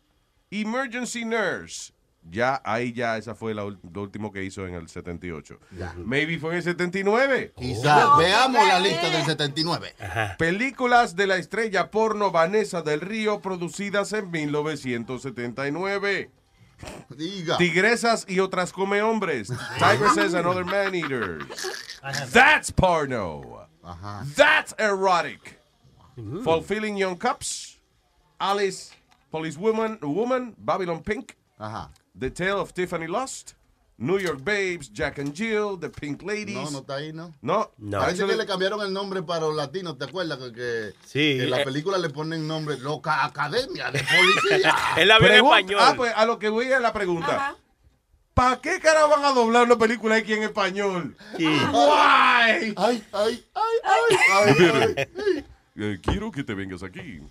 Emergency 0.50 1.24
Nurse. 1.24 1.92
Ya, 2.28 2.60
ahí 2.64 2.92
ya, 2.92 3.16
esa 3.16 3.36
fue 3.36 3.54
la 3.54 3.62
lo 3.62 4.02
último 4.02 4.32
que 4.32 4.42
hizo 4.42 4.66
en 4.66 4.74
el 4.74 4.88
78. 4.88 5.60
Maybe 5.98 6.38
fue 6.38 6.50
en 6.50 6.56
el 6.56 6.62
79. 6.64 7.52
Quizás. 7.56 8.18
Veamos 8.18 8.66
la 8.66 8.80
lista 8.80 9.10
del 9.10 9.24
79. 9.24 9.94
Películas 10.38 11.14
de 11.14 11.28
la 11.28 11.36
estrella 11.36 11.90
porno 11.90 12.32
Vanessa 12.32 12.82
del 12.82 13.00
Río 13.00 13.40
producidas 13.40 14.12
en 14.12 14.30
1979. 14.30 16.30
Diga. 17.10 17.56
Tigresas 17.58 18.26
y 18.28 18.40
otras 18.40 18.72
come 18.72 19.02
hombres. 19.02 19.48
Tigresses 19.78 20.34
and 20.34 20.46
other 20.46 20.64
man 20.64 20.94
eaters. 20.94 21.44
That's 22.32 22.72
porno. 22.72 23.68
Ajá. 23.84 24.24
That's 24.34 24.74
erotic. 24.78 25.60
Fulfilling 26.42 26.96
Young 26.96 27.16
Cups. 27.16 27.78
Alice, 28.38 28.92
Police 29.30 29.58
Woman, 29.58 29.98
Woman, 30.02 30.54
Babylon 30.58 31.02
Pink. 31.02 31.32
Ajá. 31.58 31.90
The 32.18 32.30
Tale 32.30 32.52
of 32.60 32.72
Tiffany 32.72 33.06
Lost. 33.06 33.52
New 33.98 34.18
York 34.18 34.40
Babes, 34.44 34.92
Jack 34.92 35.18
and 35.20 35.34
Jill, 35.34 35.78
The 35.80 35.88
Pink 35.88 36.20
Ladies. 36.22 36.54
No, 36.54 36.70
no 36.70 36.78
está 36.80 36.96
ahí, 36.96 37.14
¿no? 37.14 37.32
No, 37.40 37.70
No. 37.78 37.98
Parece 37.98 38.26
que 38.26 38.36
le 38.36 38.44
cambiaron 38.44 38.82
el 38.82 38.92
nombre 38.92 39.22
para 39.22 39.40
los 39.46 39.56
latinos, 39.56 39.96
¿te 39.96 40.04
acuerdas? 40.04 40.38
Que, 40.38 40.52
que- 40.52 40.92
Sí, 41.06 41.38
en 41.40 41.48
la 41.50 41.62
eh. 41.62 41.64
película 41.64 41.96
le 41.96 42.10
ponen 42.10 42.46
nombre 42.46 42.78
Loca 42.78 43.24
Academia 43.24 43.90
de 43.90 44.00
Policía. 44.04 44.74
Él 44.98 45.08
la 45.08 45.18
vio 45.18 45.28
en 45.28 45.32
Pregunta- 45.32 45.58
español. 45.60 45.80
Ah, 45.82 45.94
pues 45.96 46.12
a 46.14 46.26
lo 46.26 46.38
que 46.38 46.50
voy 46.50 46.70
a 46.72 46.78
la 46.80 46.92
pregunta. 46.92 47.56
¿Para 48.34 48.60
qué 48.60 48.78
cara 48.80 49.06
van 49.06 49.24
a 49.24 49.32
doblar 49.32 49.64
una 49.64 49.78
película 49.78 50.16
aquí 50.16 50.34
en 50.34 50.42
español? 50.42 51.16
Sí. 51.38 51.46
Why? 51.46 52.74
ay, 52.76 52.76
ay, 52.76 53.04
ay, 53.12 53.44
ay, 53.54 54.16
ay, 54.30 55.06
ay. 55.16 55.44
Eh, 55.78 55.98
quiero 56.02 56.30
que 56.30 56.44
te 56.44 56.52
vengas 56.52 56.82
aquí. 56.82 57.22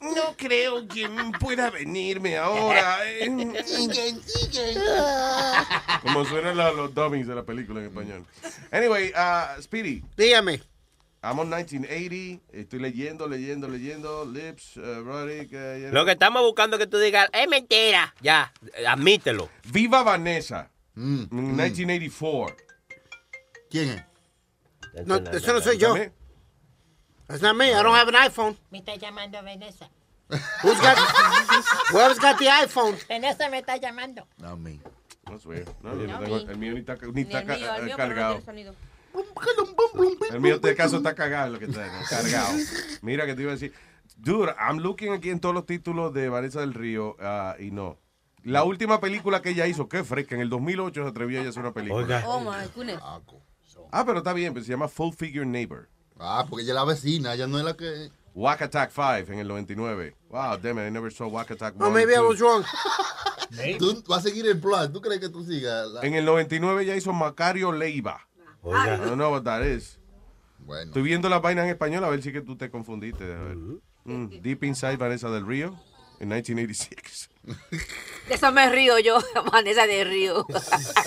No 0.00 0.34
creo 0.36 0.86
que 0.86 1.08
pueda 1.40 1.70
venirme 1.70 2.36
ahora. 2.36 2.98
Como 6.02 6.24
suenan 6.24 6.56
la- 6.56 6.72
los 6.72 6.94
dummies 6.94 7.26
de 7.26 7.34
la 7.34 7.44
película 7.44 7.80
en 7.80 7.86
español. 7.86 8.24
Anyway, 8.70 9.12
uh, 9.12 9.60
Speedy, 9.62 10.02
Dígame. 10.16 10.60
I'm 11.22 11.38
on 11.40 11.48
1980. 11.48 12.42
Estoy 12.52 12.78
leyendo, 12.78 13.26
leyendo, 13.26 13.68
leyendo. 13.68 14.24
Lips, 14.24 14.76
uh, 14.76 15.00
erotic. 15.00 15.52
uh, 15.52 15.76
you 15.76 15.88
know. 15.88 15.92
Lo 15.92 16.04
que 16.04 16.12
estamos 16.12 16.42
buscando 16.42 16.76
es 16.76 16.80
que 16.80 16.86
tú 16.86 16.98
digas, 16.98 17.28
es 17.32 17.48
mentira. 17.48 18.14
Ya, 18.20 18.52
eh, 18.74 18.86
admítelo. 18.86 19.48
Viva 19.64 20.02
Vanessa. 20.02 20.70
Mm, 20.94 21.22
en 21.22 21.28
mm. 21.30 21.56
1984. 21.56 22.56
¿Quién 23.70 23.88
es? 23.90 25.06
No, 25.06 25.16
eso 25.16 25.52
no 25.52 25.60
soy 25.60 25.78
yo. 25.78 25.94
That's 27.28 27.42
not 27.42 27.56
me. 27.56 27.72
I 27.74 27.82
don't 27.82 27.94
have 27.94 28.08
an 28.08 28.14
iPhone. 28.14 28.56
Me 28.70 28.78
está 28.78 28.96
llamando 28.96 29.42
Vanessa. 29.42 29.88
Who's 30.62 30.80
got, 30.80 30.96
whoever's 31.92 32.18
got 32.18 32.38
the 32.38 32.46
iPhone? 32.46 32.96
Vanessa 33.08 33.48
me 33.48 33.58
está 33.58 33.76
llamando. 33.76 34.26
No, 34.38 34.56
me. 34.56 34.80
That's 35.24 35.44
weird. 35.44 35.68
No, 35.82 35.94
yo 35.94 36.06
no 36.06 36.18
tengo- 36.20 36.50
el 36.50 36.58
mío 36.58 36.72
ni 36.74 36.80
está, 36.80 36.96
ni 36.96 37.12
Ni 37.12 37.22
está 37.22 37.40
el 37.40 37.46
ca- 37.46 37.56
mío, 37.56 37.74
el 37.74 37.84
mío, 37.84 37.94
pero 37.96 38.08
no 38.08 38.14
cargado. 38.14 38.42
El 40.30 40.40
mío, 40.40 40.58
de 40.58 40.74
caso, 40.74 40.98
está 40.98 41.14
cagado 41.14 41.54
lo 41.54 41.58
que 41.58 41.64
está 41.66 41.88
cargado. 42.08 42.52
Mira 43.02 43.26
que 43.26 43.34
te 43.34 43.42
iba 43.42 43.52
a 43.52 43.54
decir. 43.54 43.72
Dude, 44.18 44.54
I'm 44.58 44.78
looking 44.78 45.12
aquí 45.12 45.30
en 45.30 45.40
todos 45.40 45.54
los 45.54 45.66
títulos 45.66 46.12
de 46.14 46.28
Vanessa 46.28 46.60
del 46.60 46.74
Río 46.74 47.16
ah, 47.20 47.56
y 47.58 47.70
no. 47.70 47.98
La 48.44 48.62
última 48.64 49.00
película 49.00 49.42
que 49.42 49.50
ella 49.50 49.66
hizo, 49.66 49.88
qué 49.88 50.04
fresca, 50.04 50.36
en 50.36 50.40
el 50.40 50.48
2008 50.48 51.02
se 51.02 51.08
atrevió 51.08 51.38
ella 51.40 51.48
a 51.48 51.50
hacer 51.50 51.62
una 51.62 51.72
película. 51.72 52.02
Oiga. 52.02 52.22
Oh 52.26 52.40
my 52.40 52.66
goodness. 52.74 53.00
Ah, 53.90 54.04
pero 54.06 54.18
está 54.18 54.32
bien, 54.32 54.52
pues 54.52 54.64
se 54.66 54.70
llama 54.72 54.88
Full 54.88 55.12
Figure 55.14 55.44
Neighbor. 55.44 55.88
Ah, 56.18 56.46
porque 56.48 56.62
ella 56.62 56.72
es 56.72 56.76
la 56.76 56.84
vecina, 56.84 57.34
ella 57.34 57.46
no 57.46 57.58
es 57.58 57.64
la 57.64 57.74
que. 57.76 58.10
Wack 58.34 58.62
Attack 58.62 58.90
5 58.92 59.32
en 59.32 59.38
el 59.38 59.48
99. 59.48 60.14
Wow, 60.28 60.58
damn 60.58 60.78
it, 60.78 60.88
I 60.88 60.90
never 60.90 61.10
saw 61.12 61.26
Wack 61.28 61.50
Attack 61.52 61.74
1. 61.76 61.86
Oh, 61.86 61.90
maybe 61.90 62.12
I 62.14 62.18
was 62.18 62.38
wrong. 62.40 62.64
Tú 63.78 64.02
vas 64.08 64.18
a 64.24 64.28
seguir 64.28 64.46
el 64.46 64.58
plan. 64.60 64.92
¿Tú 64.92 65.00
crees 65.00 65.20
que 65.20 65.28
tú 65.28 65.44
sigas? 65.44 65.88
la- 65.88 66.02
En 66.02 66.14
el 66.14 66.24
99 66.24 66.82
ella 66.82 66.96
hizo 66.96 67.12
Macario 67.12 67.72
Leiva. 67.72 68.26
I 68.64 68.68
Oiga. 68.68 68.96
don't 68.98 69.14
know 69.14 69.30
what 69.32 69.42
that 69.44 69.62
is. 69.64 69.98
Bueno. 70.58 70.88
Estoy 70.90 71.02
viendo 71.02 71.28
las 71.28 71.40
vainas 71.40 71.64
en 71.64 71.70
español 71.70 72.02
a 72.04 72.08
ver 72.08 72.22
si 72.22 72.32
que 72.32 72.40
tú 72.42 72.56
te 72.56 72.70
confundiste. 72.70 73.24
A 73.24 73.38
ver. 73.42 73.56
Mm, 74.04 74.40
Deep 74.42 74.64
Inside 74.64 74.96
Vanessa 74.96 75.30
del 75.30 75.46
Río 75.46 75.68
en 76.18 76.28
1986. 76.28 77.30
De 77.46 78.34
eso 78.34 78.50
me 78.52 78.68
río 78.70 78.98
yo, 78.98 79.18
Vanessa 79.52 79.86
de 79.86 80.04
Río. 80.04 80.46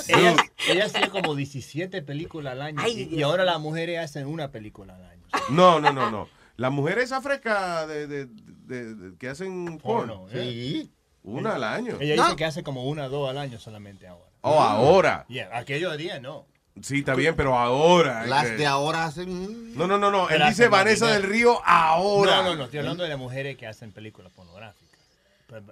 Ella, 0.07 0.35
ella 0.69 0.85
hacía 0.85 1.09
como 1.09 1.35
17 1.35 2.01
películas 2.01 2.53
al 2.53 2.61
año. 2.61 2.81
Ay, 2.81 3.09
y, 3.11 3.21
ahora 3.21 3.43
las 3.43 3.59
mujeres 3.59 3.99
hacen 3.99 4.25
una 4.27 4.51
película 4.51 4.95
al 4.95 5.05
año. 5.05 5.23
No, 5.49 5.79
no, 5.79 5.91
no, 5.91 6.09
no. 6.09 6.29
Las 6.55 6.71
mujeres 6.71 7.13
frescas 7.21 7.87
de, 7.87 8.07
de, 8.07 8.25
de- 8.25 8.95
de- 8.95 9.17
que 9.17 9.29
hacen 9.29 9.77
porno. 9.79 10.25
Porno, 10.25 10.27
¿eh? 10.31 10.51
Sí. 10.51 10.91
Una 11.23 11.55
al 11.55 11.63
año. 11.63 11.97
Ella 11.99 12.15
No. 12.15 12.23
dice 12.25 12.35
que 12.37 12.45
hace 12.45 12.63
como 12.63 12.85
una 12.85 13.05
o 13.05 13.09
dos 13.09 13.29
al 13.29 13.37
año 13.37 13.59
solamente 13.59 14.07
ahora. 14.07 14.29
Oh, 14.41 14.59
ahora. 14.61 15.25
Yeah, 15.27 15.49
aquellos 15.57 15.97
días 15.97 16.21
no. 16.21 16.47
Sí, 16.81 16.99
está 16.99 17.13
bien, 17.15 17.35
pero 17.35 17.57
ahora. 17.57 18.25
Las 18.25 18.45
eh, 18.45 18.51
de 18.55 18.65
ahora 18.65 19.03
hacen. 19.05 19.75
No, 19.75 19.85
no, 19.87 19.97
no, 19.97 20.11
no. 20.11 20.29
Él 20.29 20.41
dice 20.47 20.69
Vanessa 20.69 21.07
del 21.07 21.23
Río 21.23 21.61
ahora. 21.65 22.37
No, 22.37 22.43
no, 22.43 22.55
no. 22.55 22.63
Estoy 22.65 22.79
hablando 22.79 23.03
de 23.03 23.09
las 23.09 23.19
mujeres 23.19 23.57
que 23.57 23.67
hacen 23.67 23.91
películas 23.91 24.31
pornográficas. 24.31 24.88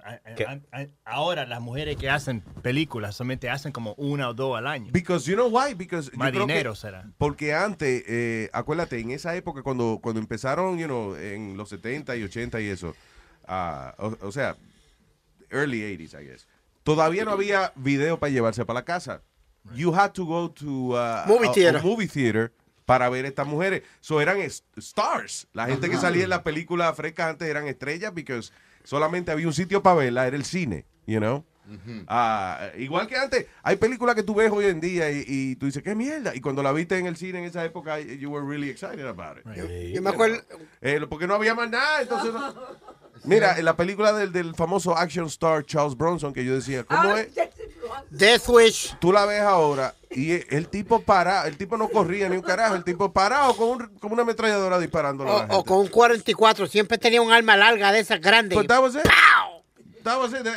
A- 0.04 0.58
a- 0.80 0.86
Ahora 1.04 1.46
las 1.46 1.60
mujeres 1.60 1.96
que 1.96 2.10
hacen 2.10 2.40
películas 2.62 3.16
solamente 3.16 3.48
hacen 3.50 3.72
como 3.72 3.94
una 3.94 4.28
o 4.28 4.34
dos 4.34 4.56
al 4.58 4.66
año. 4.66 4.90
Because 4.92 5.30
you 5.30 5.36
know 5.36 5.48
why? 5.48 5.74
Because 5.74 6.10
Más 6.16 6.32
dinero 6.32 6.74
será. 6.74 7.04
Porque 7.18 7.54
antes, 7.54 8.02
eh, 8.06 8.50
acuérdate, 8.52 8.98
en 9.00 9.10
esa 9.10 9.34
época 9.36 9.62
cuando, 9.62 9.98
cuando 10.02 10.20
empezaron, 10.20 10.78
you 10.78 10.86
know, 10.86 11.14
en 11.16 11.56
los 11.56 11.68
70 11.68 12.16
y 12.16 12.22
80 12.24 12.60
y 12.60 12.66
eso, 12.68 12.94
ah, 13.46 13.94
o, 13.98 14.16
o 14.22 14.32
sea, 14.32 14.56
early 15.50 15.80
80s, 15.82 16.14
I 16.20 16.24
guess, 16.26 16.46
todavía 16.82 17.24
no 17.24 17.32
había 17.32 17.72
video 17.76 18.18
para 18.18 18.30
llevarse 18.32 18.64
para 18.64 18.80
la 18.80 18.84
casa. 18.84 19.22
You 19.74 19.94
had 19.94 20.12
to 20.12 20.24
go 20.24 20.50
to 20.50 20.66
uh, 20.94 21.26
Movie 21.26 21.48
a- 21.48 21.50
a 21.50 21.54
theater. 21.54 21.82
movie 21.82 22.08
theater 22.08 22.52
para 22.86 23.08
ver 23.10 23.26
estas 23.26 23.46
mujeres. 23.46 23.82
So 24.00 24.20
eran 24.20 24.38
stars. 24.78 25.46
La 25.52 25.66
gente 25.66 25.90
que 25.90 25.96
salía 25.98 26.24
en 26.24 26.30
las 26.30 26.40
películas 26.42 26.96
frescas 26.96 27.30
antes 27.30 27.46
eran 27.48 27.66
estrellas 27.68 28.14
because 28.14 28.50
solamente 28.92 29.30
había 29.30 29.46
un 29.46 29.52
sitio 29.52 29.82
para 29.82 29.96
verla, 29.96 30.26
era 30.26 30.34
el 30.36 30.44
cine, 30.46 30.86
you 31.06 31.18
know. 31.18 31.44
Ah, 32.06 32.70
igual 32.78 33.06
que 33.06 33.16
antes, 33.18 33.44
hay 33.62 33.76
películas 33.76 34.14
que 34.14 34.22
tú 34.22 34.34
ves 34.34 34.50
hoy 34.50 34.64
en 34.64 34.80
día 34.80 35.10
y, 35.10 35.24
y 35.26 35.56
tú 35.56 35.66
dices, 35.66 35.82
¿qué 35.82 35.94
mierda? 35.94 36.34
Y 36.34 36.40
cuando 36.40 36.62
la 36.62 36.72
viste 36.72 36.96
en 36.96 37.04
el 37.04 37.16
cine 37.18 37.40
en 37.40 37.44
esa 37.44 37.62
época, 37.62 38.00
you 38.00 38.30
were 38.30 38.46
really 38.46 38.70
excited 38.70 39.06
about 39.06 39.36
it. 39.36 39.44
Yo 39.94 40.00
me 40.00 40.08
acuerdo, 40.08 40.38
Eh, 40.80 41.04
porque 41.10 41.26
no 41.26 41.34
había 41.34 41.54
más 41.54 41.68
nada, 41.68 42.00
entonces 42.00 42.32
no- 42.32 42.54
Mira, 43.24 43.58
en 43.58 43.66
la 43.66 43.76
película 43.76 44.14
del, 44.14 44.32
del 44.32 44.54
famoso 44.54 44.96
action 44.96 45.26
star 45.26 45.62
Charles 45.66 45.94
Bronson, 45.94 46.32
que 46.32 46.42
yo 46.44 46.54
decía, 46.54 46.84
¿cómo 46.84 47.16
es? 47.18 47.28
Death 48.10 48.48
Wish. 48.48 48.96
Tú 49.00 49.12
la 49.12 49.24
ves 49.26 49.40
ahora 49.42 49.94
y 50.10 50.32
el 50.54 50.68
tipo 50.68 51.00
para, 51.00 51.46
el 51.46 51.56
tipo 51.56 51.76
no 51.76 51.88
corría 51.88 52.28
ni 52.28 52.36
un 52.36 52.42
carajo, 52.42 52.74
el 52.74 52.84
tipo 52.84 53.12
parado 53.12 53.54
con, 53.56 53.68
un- 53.68 53.98
con 53.98 54.12
una 54.12 54.22
ametralladora 54.22 54.78
disparando 54.78 55.24
O, 55.24 55.38
gente. 55.40 55.54
o 55.54 55.64
con 55.64 55.78
un 55.78 55.88
44, 55.88 56.66
siempre 56.66 56.96
tenía 56.98 57.20
un 57.20 57.30
arma 57.32 57.56
larga 57.56 57.92
de 57.92 58.00
esas 58.00 58.20
grandes. 58.20 58.56
Pues 58.56 58.66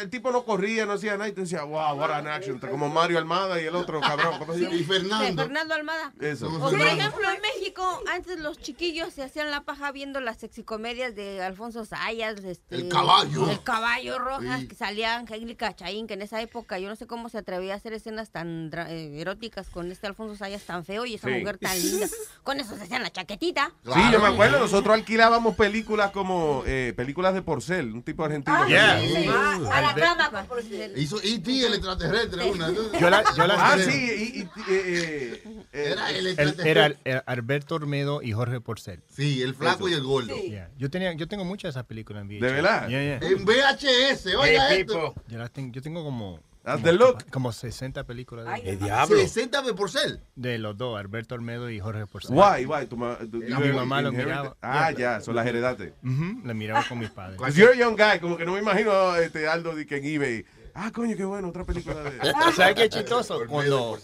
El 0.02 0.10
tipo 0.10 0.32
no 0.32 0.44
corría, 0.44 0.86
no 0.86 0.94
hacía 0.94 1.14
nada 1.14 1.28
y 1.28 1.32
tú 1.34 1.41
decías, 1.41 1.64
wow, 1.64 1.94
what 1.98 2.11
an 2.11 2.28
action. 2.28 2.60
Como 2.60 2.90
Mario 2.90 3.18
Almada 3.18 3.61
y 3.61 3.65
el 3.65 3.76
otro 3.76 3.99
cabrón. 3.99 4.36
¿Cómo 4.40 4.53
se 4.53 4.61
llama? 4.61 4.76
Y 4.76 4.84
Fernando. 4.84 5.44
Fernando 5.44 5.73
Almada. 5.73 6.14
Eso. 6.19 6.48
O 6.48 6.60
por 6.60 6.80
ejemplo, 6.80 7.30
en 7.30 7.41
México, 7.41 8.02
antes 8.14 8.40
los 8.40 8.57
chiquillos 8.60 9.14
se 9.14 9.23
hacían 9.23 9.52
la 9.52 9.61
paja 9.61 9.91
viendo 9.91 10.19
las 10.22 10.38
sexicomedias 10.38 11.15
de 11.15 11.41
Alfonso 11.44 11.86
Sayas. 11.86 12.44
Este, 12.44 12.76
El 12.76 12.90
caballo. 12.90 13.49
El 13.49 13.61
caballo 13.64 14.19
rojas, 14.19 14.61
Sí. 14.61 14.68
que 14.68 14.76
salía 14.76 15.15
Angélica 15.18 15.76
Chaín, 15.76 16.07
que 16.07 16.14
en 16.15 16.22
esa 16.22 16.41
época 16.41 16.80
yo 16.80 16.88
no 16.90 16.95
sé 16.95 17.07
cómo 17.07 17.30
se 17.30 17.38
atrevía 17.40 17.73
a 17.73 17.78
hacer 17.78 17.94
escenas 17.94 18.32
tan 18.32 18.72
dra- 18.72 18.88
eh, 18.90 19.19
eróticas 19.22 19.69
con 19.69 19.91
este 19.91 20.07
Alfonso 20.07 20.36
Sayas 20.36 20.64
tan 20.64 20.86
feo 20.86 21.06
y 21.06 21.15
esa 21.15 21.28
Sí. 21.28 21.36
mujer 21.36 21.57
tan 21.57 21.78
linda. 21.82 22.07
Con 22.44 22.60
eso 22.60 22.76
se 22.78 22.84
hacían 22.84 23.03
la 23.03 23.10
chaquetita. 23.11 23.72
Sí, 23.84 23.99
yo 24.11 24.19
me 24.19 24.28
acuerdo, 24.28 24.60
nosotros 24.60 24.94
alquilábamos 24.95 25.56
películas 25.56 26.11
como 26.11 26.64
eh, 26.65 26.94
películas 26.95 27.34
de 27.34 27.41
porcel, 27.41 27.91
un 27.94 28.03
tipo 28.03 28.23
argentino. 28.23 28.68
Yeah. 28.68 28.95
Ah, 28.98 29.02
a 29.41 29.81
la 29.81 29.95
cama, 29.95 30.43
por 30.45 30.63
decir. 30.63 30.93
Hizo 30.97 31.22
E.T. 31.22 31.65
el 31.65 31.73
extraterrestre. 31.73 32.49
Una. 32.51 32.72
Yo 32.99 33.09
la- 33.09 33.23
yo 33.35 33.47
la- 33.47 33.55
Ah, 33.57 33.73
Creo. 33.76 33.89
sí, 33.91 33.97
y, 34.35 34.39
y- 34.39 34.41
eh, 34.41 34.49
eh, 34.69 35.43
eh, 35.73 35.91
Era 35.91 36.11
el 36.11 36.27
extraterrestre. 36.27 37.22
Alberto 37.26 37.76
Ormedo 37.76 38.22
y 38.22 38.31
Jorge 38.31 38.59
Porcel. 38.61 39.03
Sí, 39.09 39.41
el 39.41 39.55
flaco 39.55 39.88
y 39.89 39.93
el 39.93 40.01
gordo. 40.03 40.35
Yeah. 40.35 40.69
Yo 40.77 40.89
tenía, 40.89 41.13
yo 41.13 41.27
tengo 41.27 41.45
muchas 41.45 41.63
de 41.73 41.80
esas 41.80 41.85
películas 41.85 42.22
en 42.22 42.27
VHS. 42.30 42.41
¿De 42.41 42.51
verdad? 42.51 42.88
Yeah, 42.89 43.19
yeah. 43.19 43.30
En 43.30 43.45
VHS, 43.45 44.35
oiga 44.35 44.73
esto. 44.73 45.13
Yo 45.27 45.38
las 45.38 45.51
tengo, 45.51 45.72
yo 45.73 45.81
tengo 45.81 46.03
como, 46.03 46.39
Como, 46.63 46.83
the 46.83 46.93
look. 46.93 47.25
como 47.31 47.51
60 47.51 48.03
películas 48.03 48.45
de, 48.45 48.69
El 48.71 48.79
diablo. 48.79 49.15
60 49.17 49.61
de 49.63 49.73
porcel. 49.73 50.21
de 50.35 50.57
los 50.59 50.77
dos, 50.77 50.99
Alberto 50.99 51.33
Ormedo 51.35 51.69
y 51.69 51.79
Jorge 51.79 52.05
Porcel. 52.05 52.35
Why, 52.35 52.65
why? 52.65 52.85
Tu 52.85 52.95
ma- 52.97 53.17
tu- 53.17 53.38
Mi 53.39 53.71
mamá 53.71 54.01
lo 54.01 54.11
miraba. 54.11 54.55
Ah, 54.61 54.91
ya, 54.91 55.21
son 55.21 55.35
las 55.35 55.47
heredaste. 55.47 55.93
Ujú, 56.03 56.41
La 56.45 56.53
miraba 56.53 56.83
con 56.88 56.99
mis 56.99 57.09
padres. 57.09 57.38
Because 57.38 57.59
you're 57.59 57.73
a 57.73 57.77
young 57.77 57.95
guy, 57.97 58.19
como 58.19 58.38
que 58.38 58.45
no 58.45 58.53
me 58.53 58.59
imagino 58.59 59.15
este 59.15 59.47
Aldo 59.47 59.73
de 59.75 59.85
que 59.88 59.97
en 59.97 60.05
eBay. 60.05 60.45
Ah, 60.75 60.91
coño, 60.93 61.17
qué 61.17 61.25
bueno, 61.25 61.49
otra 61.49 61.65
película 61.65 61.95
de... 62.03 62.19
¿Sabes 62.55 62.75
qué 62.75 62.89
chistoso? 62.89 63.41
Cuando 63.47 63.97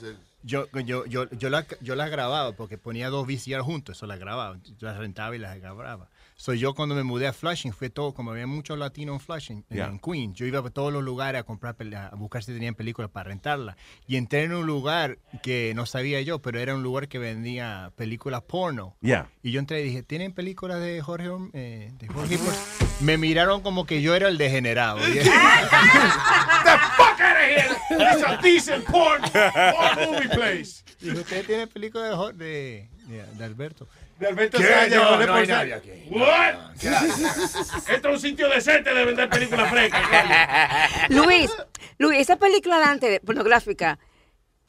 yo, 0.43 0.65
yo, 0.73 1.05
yo, 1.05 1.29
yo, 1.29 1.49
la, 1.49 1.65
yo 1.81 1.95
las 1.95 2.09
grababa, 2.09 2.53
porque 2.53 2.77
ponía 2.77 3.09
dos 3.09 3.25
VCR 3.27 3.61
juntos, 3.61 3.97
eso 3.97 4.05
las 4.07 4.19
grababa. 4.19 4.57
Yo 4.63 4.87
las 4.87 4.97
rentaba 4.97 5.35
y 5.35 5.39
las 5.39 5.57
grababa. 5.59 6.09
So, 6.39 6.53
yo 6.53 6.75
cuando 6.75 6.93
me 6.93 7.01
mudé 7.03 7.25
a 7.25 7.33
Flushing, 7.33 7.73
fue 7.73 7.89
todo, 7.89 8.13
como 8.13 8.29
había 8.29 8.45
muchos 8.45 8.77
latinos 8.77 9.15
en 9.15 9.19
Flushing, 9.21 9.65
en- 9.71 9.75
Yeah. 9.77 9.87
en 9.87 9.97
Queens, 9.97 10.37
yo 10.37 10.45
iba 10.45 10.59
a 10.59 10.69
todos 10.69 10.93
los 10.93 11.03
lugares 11.03 11.41
a 11.41 11.43
comprar, 11.43 11.75
a 11.95 12.11
buscar 12.15 12.43
si 12.43 12.53
tenían 12.53 12.75
películas 12.75 13.09
para 13.09 13.29
rentarlas. 13.29 13.75
Y 14.07 14.17
entré 14.17 14.43
en 14.43 14.53
un 14.53 14.67
lugar 14.67 15.17
que 15.41 15.73
no 15.75 15.87
sabía 15.87 16.21
yo, 16.21 16.37
pero 16.39 16.59
era 16.59 16.75
un 16.75 16.83
lugar 16.83 17.07
que 17.07 17.17
vendía 17.17 17.91
películas 17.95 18.43
porno. 18.43 18.95
Yeah. 19.01 19.31
Y 19.41 19.49
yo 19.51 19.59
entré 19.59 19.81
y 19.81 19.85
dije, 19.85 20.03
¿tienen 20.03 20.31
películas 20.31 20.79
de 20.79 21.01
Jorge? 21.01 21.27
Eh, 21.53 21.91
de 21.97 22.07
Jorge 22.07 22.37
Por-?" 22.37 22.53
Me 23.01 23.17
miraron 23.17 23.61
como 23.61 23.87
que 23.87 24.03
yo 24.03 24.13
era 24.13 24.27
el 24.27 24.37
degenerado. 24.37 24.99
fuck 24.99 25.09
out 27.19 27.35
of 27.35 27.49
here! 27.49 27.75
It's 27.89 28.23
a 28.23 28.37
decent 28.43 28.85
porn, 28.85 29.23
porn 29.23 30.11
movie 30.11 30.29
place. 30.29 30.83
Dijo, 31.01 31.17
¿ustedes 31.19 31.47
tienen 31.47 31.67
películas 31.67 32.11
de, 32.11 32.15
Jor- 32.15 32.35
de, 32.35 32.89
de, 33.07 33.25
de 33.37 33.43
Alberto? 33.43 33.87
De 34.19 34.27
Alberto 34.27 34.57
¿Qué? 34.57 34.63
Sayas, 34.65 34.95
No, 34.95 35.25
no 35.25 35.33
hay 35.35 35.47
nadie 35.47 35.73
aquí. 35.75 35.91
What? 36.09 36.55
Esto 37.89 38.09
es 38.09 38.15
un 38.15 38.19
sitio 38.19 38.49
decente 38.49 38.93
de 38.93 39.05
vender 39.05 39.29
películas 39.29 39.69
frescas. 39.69 40.01
Luis, 41.09 41.51
Luis, 41.97 42.19
esa 42.21 42.37
película 42.37 42.77
de 42.79 42.83
antes, 42.85 43.09
de 43.11 43.19
pornográfica, 43.19 43.99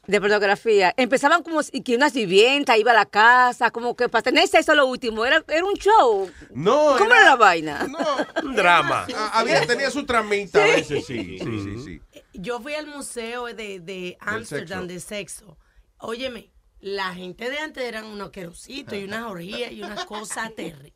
de 0.05 0.19
pornografía, 0.21 0.93
empezaban 0.97 1.43
como 1.43 1.63
si- 1.63 1.81
que 1.81 1.95
una 1.95 2.09
sirvienta 2.09 2.77
iba 2.77 2.91
a 2.91 2.95
la 2.95 3.05
casa, 3.05 3.71
como 3.71 3.95
que 3.95 4.07
para 4.09 4.21
tener 4.23 4.47
sexo 4.47 4.73
lo 4.75 4.85
último, 4.87 5.25
era, 5.25 5.43
era 5.47 5.63
un 5.65 5.73
show. 5.75 6.29
No, 6.51 6.95
¿Cómo 6.97 7.13
era 7.13 7.25
la 7.25 7.35
vaina? 7.35 7.87
Un 8.43 8.55
drama. 8.55 9.05
Ah, 9.15 9.31
había, 9.33 9.65
tenía 9.65 9.89
su 9.91 10.05
tramita 10.05 10.61
a 10.63 10.65
veces, 10.67 11.05
sí, 11.05 11.37
sí, 11.39 11.39
sí, 11.39 11.83
sí. 11.85 12.21
Yo 12.33 12.59
fui 12.59 12.73
al 12.73 12.87
museo 12.87 13.45
de, 13.45 13.79
de 13.79 14.17
Amsterdam 14.19 14.87
de 14.87 14.99
sexo. 14.99 15.57
Óyeme, 15.99 16.49
la 16.81 17.13
gente 17.13 17.49
de 17.49 17.59
antes 17.59 17.83
eran 17.83 18.05
unos 18.05 18.29
querositos 18.31 18.93
y 18.97 19.03
unas 19.03 19.23
orgías 19.25 19.71
y 19.71 19.81
unas 19.83 20.05
cosas 20.05 20.53
terribles. 20.55 20.93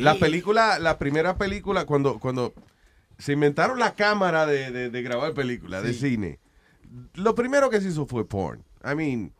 La 0.00 0.14
película, 0.18 0.78
la 0.78 0.98
primera 0.98 1.36
película, 1.36 1.84
cuando, 1.84 2.18
cuando 2.18 2.54
se 3.18 3.32
inventaron 3.34 3.78
la 3.78 3.94
cámara 3.94 4.46
de, 4.46 4.70
de- 4.70 4.90
de 4.90 5.02
grabar 5.02 5.34
películas, 5.34 5.82
de 5.82 5.92
cine, 5.94 6.38
lo 7.14 7.34
primero 7.34 7.70
que 7.70 7.80
se 7.80 7.88
hizo 7.88 8.06
fue 8.06 8.26
porn. 8.26 8.64
I 8.84 8.94
mean, 8.94 9.32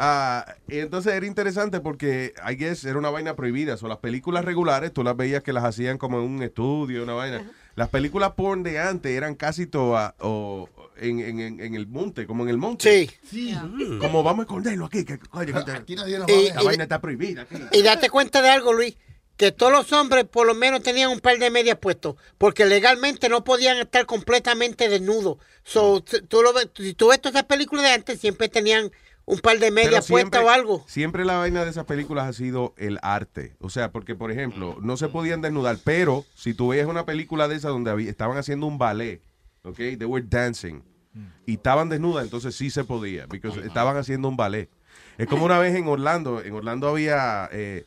ah, 0.00 0.54
y 0.66 0.78
entonces 0.78 1.12
era 1.14 1.24
interesante 1.26 1.80
porque, 1.80 2.34
I 2.50 2.54
guess, 2.56 2.84
era 2.84 2.98
una 2.98 3.10
vaina 3.10 3.36
prohibida. 3.36 3.76
O 3.80 3.88
las 3.88 3.98
películas 3.98 4.44
regulares, 4.44 4.92
tú 4.92 5.02
las 5.04 5.16
veías 5.16 5.42
que 5.42 5.52
las 5.52 5.64
hacían 5.64 5.98
como 5.98 6.18
en 6.18 6.24
un 6.24 6.42
estudio, 6.42 7.02
una 7.04 7.14
vaina. 7.14 7.50
Las 7.74 7.88
películas 7.88 8.32
porn 8.36 8.62
de 8.62 8.78
antes 8.78 9.12
eran 9.12 9.34
casi 9.34 9.66
todas 9.66 10.14
o, 10.20 10.68
en, 10.98 11.20
en- 11.20 11.40
en- 11.40 11.60
en 11.60 11.74
el 11.74 11.86
monte, 11.86 12.26
como 12.26 12.42
en 12.44 12.50
el 12.50 12.58
monte. 12.58 13.08
Sí. 13.30 13.54
Como 13.98 14.22
vamos 14.22 14.40
a 14.40 14.42
esconderlo 14.42 14.86
aquí, 14.86 15.04
que 15.04 15.18
coño, 15.18 15.54
que 15.54 15.62
te- 15.64 15.72
Aquí 15.72 15.94
nadie 15.96 16.18
nos 16.18 16.28
va 16.28 16.32
a 16.34 16.36
ver. 16.36 16.54
la 16.54 16.62
vaina 16.62 16.82
está 16.84 17.00
prohibida. 17.00 17.42
aquí. 17.42 17.56
Y 17.72 17.82
date 17.82 18.10
cuenta 18.10 18.42
de 18.42 18.50
algo, 18.50 18.72
Luis, 18.74 18.96
que 19.38 19.50
todos 19.52 19.72
los 19.72 19.90
hombres 19.92 20.24
por 20.26 20.46
lo 20.46 20.54
menos 20.54 20.82
tenían 20.82 21.10
un 21.10 21.20
par 21.20 21.38
de 21.38 21.50
medias 21.50 21.78
puestos, 21.78 22.16
porque 22.38 22.66
legalmente 22.66 23.28
no 23.30 23.42
podían 23.42 23.78
estar 23.78 24.04
completamente 24.06 24.88
desnudos. 24.90 25.38
So, 25.64 26.02
tú 26.02 26.42
lo 26.42 26.52
ves- 26.52 26.68
si 26.76 26.92
tú 26.94 27.08
ves 27.08 27.20
todas 27.20 27.36
esas 27.36 27.46
películas 27.46 27.84
de 27.86 27.92
antes, 27.92 28.20
siempre 28.20 28.48
tenían 28.48 28.90
un 29.24 29.38
par 29.38 29.58
de 29.58 29.70
medias 29.70 30.08
puestas 30.08 30.42
o 30.42 30.50
algo. 30.50 30.84
Siempre 30.86 31.24
la 31.24 31.38
vaina 31.38 31.64
de 31.64 31.70
esas 31.70 31.84
películas 31.84 32.26
ha 32.28 32.32
sido 32.32 32.74
el 32.76 32.98
arte. 33.02 33.54
O 33.60 33.70
sea, 33.70 33.90
porque, 33.92 34.14
por 34.14 34.30
ejemplo, 34.32 34.76
no 34.80 34.96
se 34.96 35.08
podían 35.08 35.40
desnudar, 35.40 35.78
pero 35.84 36.24
si 36.34 36.54
tú 36.54 36.68
veías 36.68 36.86
una 36.88 37.04
película 37.06 37.48
de 37.48 37.54
esas 37.56 37.70
donde 37.70 37.90
había- 37.90 38.10
estaban 38.10 38.36
haciendo 38.36 38.66
un 38.66 38.78
ballet, 38.78 39.20
¿ok? 39.64 39.76
They 39.76 40.04
were 40.04 40.24
dancing. 40.28 40.82
Y 41.46 41.54
estaban 41.54 41.88
desnudas, 41.90 42.24
entonces 42.24 42.54
sí 42.56 42.70
se 42.70 42.84
podía, 42.84 43.26
porque 43.26 43.48
estaban 43.64 43.96
haciendo 43.96 44.28
un 44.28 44.36
ballet. 44.36 44.70
Es 45.18 45.26
como 45.26 45.44
una 45.44 45.58
vez 45.58 45.74
en 45.76 45.86
Orlando, 45.86 46.40
en 46.42 46.52
Orlando 46.54 46.88
había... 46.88 47.48
eh, 47.52 47.84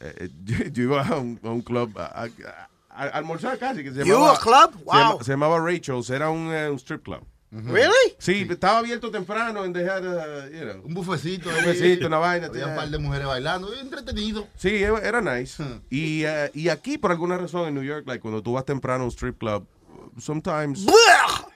eh, 0.00 0.28
yo, 0.44 0.56
yo 0.72 0.82
iba 0.82 1.06
a 1.06 1.16
un, 1.16 1.38
a 1.42 1.48
un 1.50 1.62
club 1.62 1.96
a, 1.98 2.06
a- 2.06 2.24
a- 2.24 2.68
a 2.90 3.02
almorzar 3.10 3.58
casi, 3.58 3.84
que 3.84 3.92
se 3.92 4.00
You 4.00 4.14
llamaba... 4.14 4.32
a 4.34 4.38
club? 4.38 4.72
se 4.78 4.84
llama- 4.84 5.10
Wow. 5.12 5.22
Se, 5.24 5.30
llamaba 5.32 5.58
Rachel's, 5.60 6.10
era 6.10 6.30
un, 6.30 6.52
eh, 6.52 6.68
un 6.68 6.76
strip 6.80 7.04
club. 7.04 7.22
Really? 7.50 8.14
Sí, 8.18 8.46
estaba 8.50 8.78
abierto 8.78 9.10
temprano 9.10 9.64
en 9.64 9.72
dejar, 9.72 10.02
uh, 10.02 10.50
you 10.54 10.64
know, 10.70 10.82
Un 10.84 10.92
bufecito. 10.92 11.48
un 11.48 11.64
besito, 11.64 12.06
una 12.06 12.18
vaina. 12.18 12.48
Había 12.48 12.66
un 12.66 12.76
par 12.76 12.88
de 12.90 12.98
mujeres 12.98 13.26
bailando. 13.26 13.72
Entretenido. 13.74 14.46
Sí, 14.56 14.68
era 14.82 15.20
nice. 15.22 15.62
y, 15.88 16.24
eh, 16.24 16.50
y 16.52 16.68
aquí, 16.68 16.98
por 16.98 17.10
alguna 17.10 17.38
razón, 17.38 17.68
en 17.68 17.74
New 17.74 17.84
York, 17.84 18.04
like, 18.06 18.20
cuando 18.20 18.42
tú 18.42 18.52
vas 18.52 18.64
temprano 18.66 19.04
a 19.04 19.06
un 19.06 19.10
strip 19.12 19.38
club, 19.38 19.66
sometimes 20.18 20.84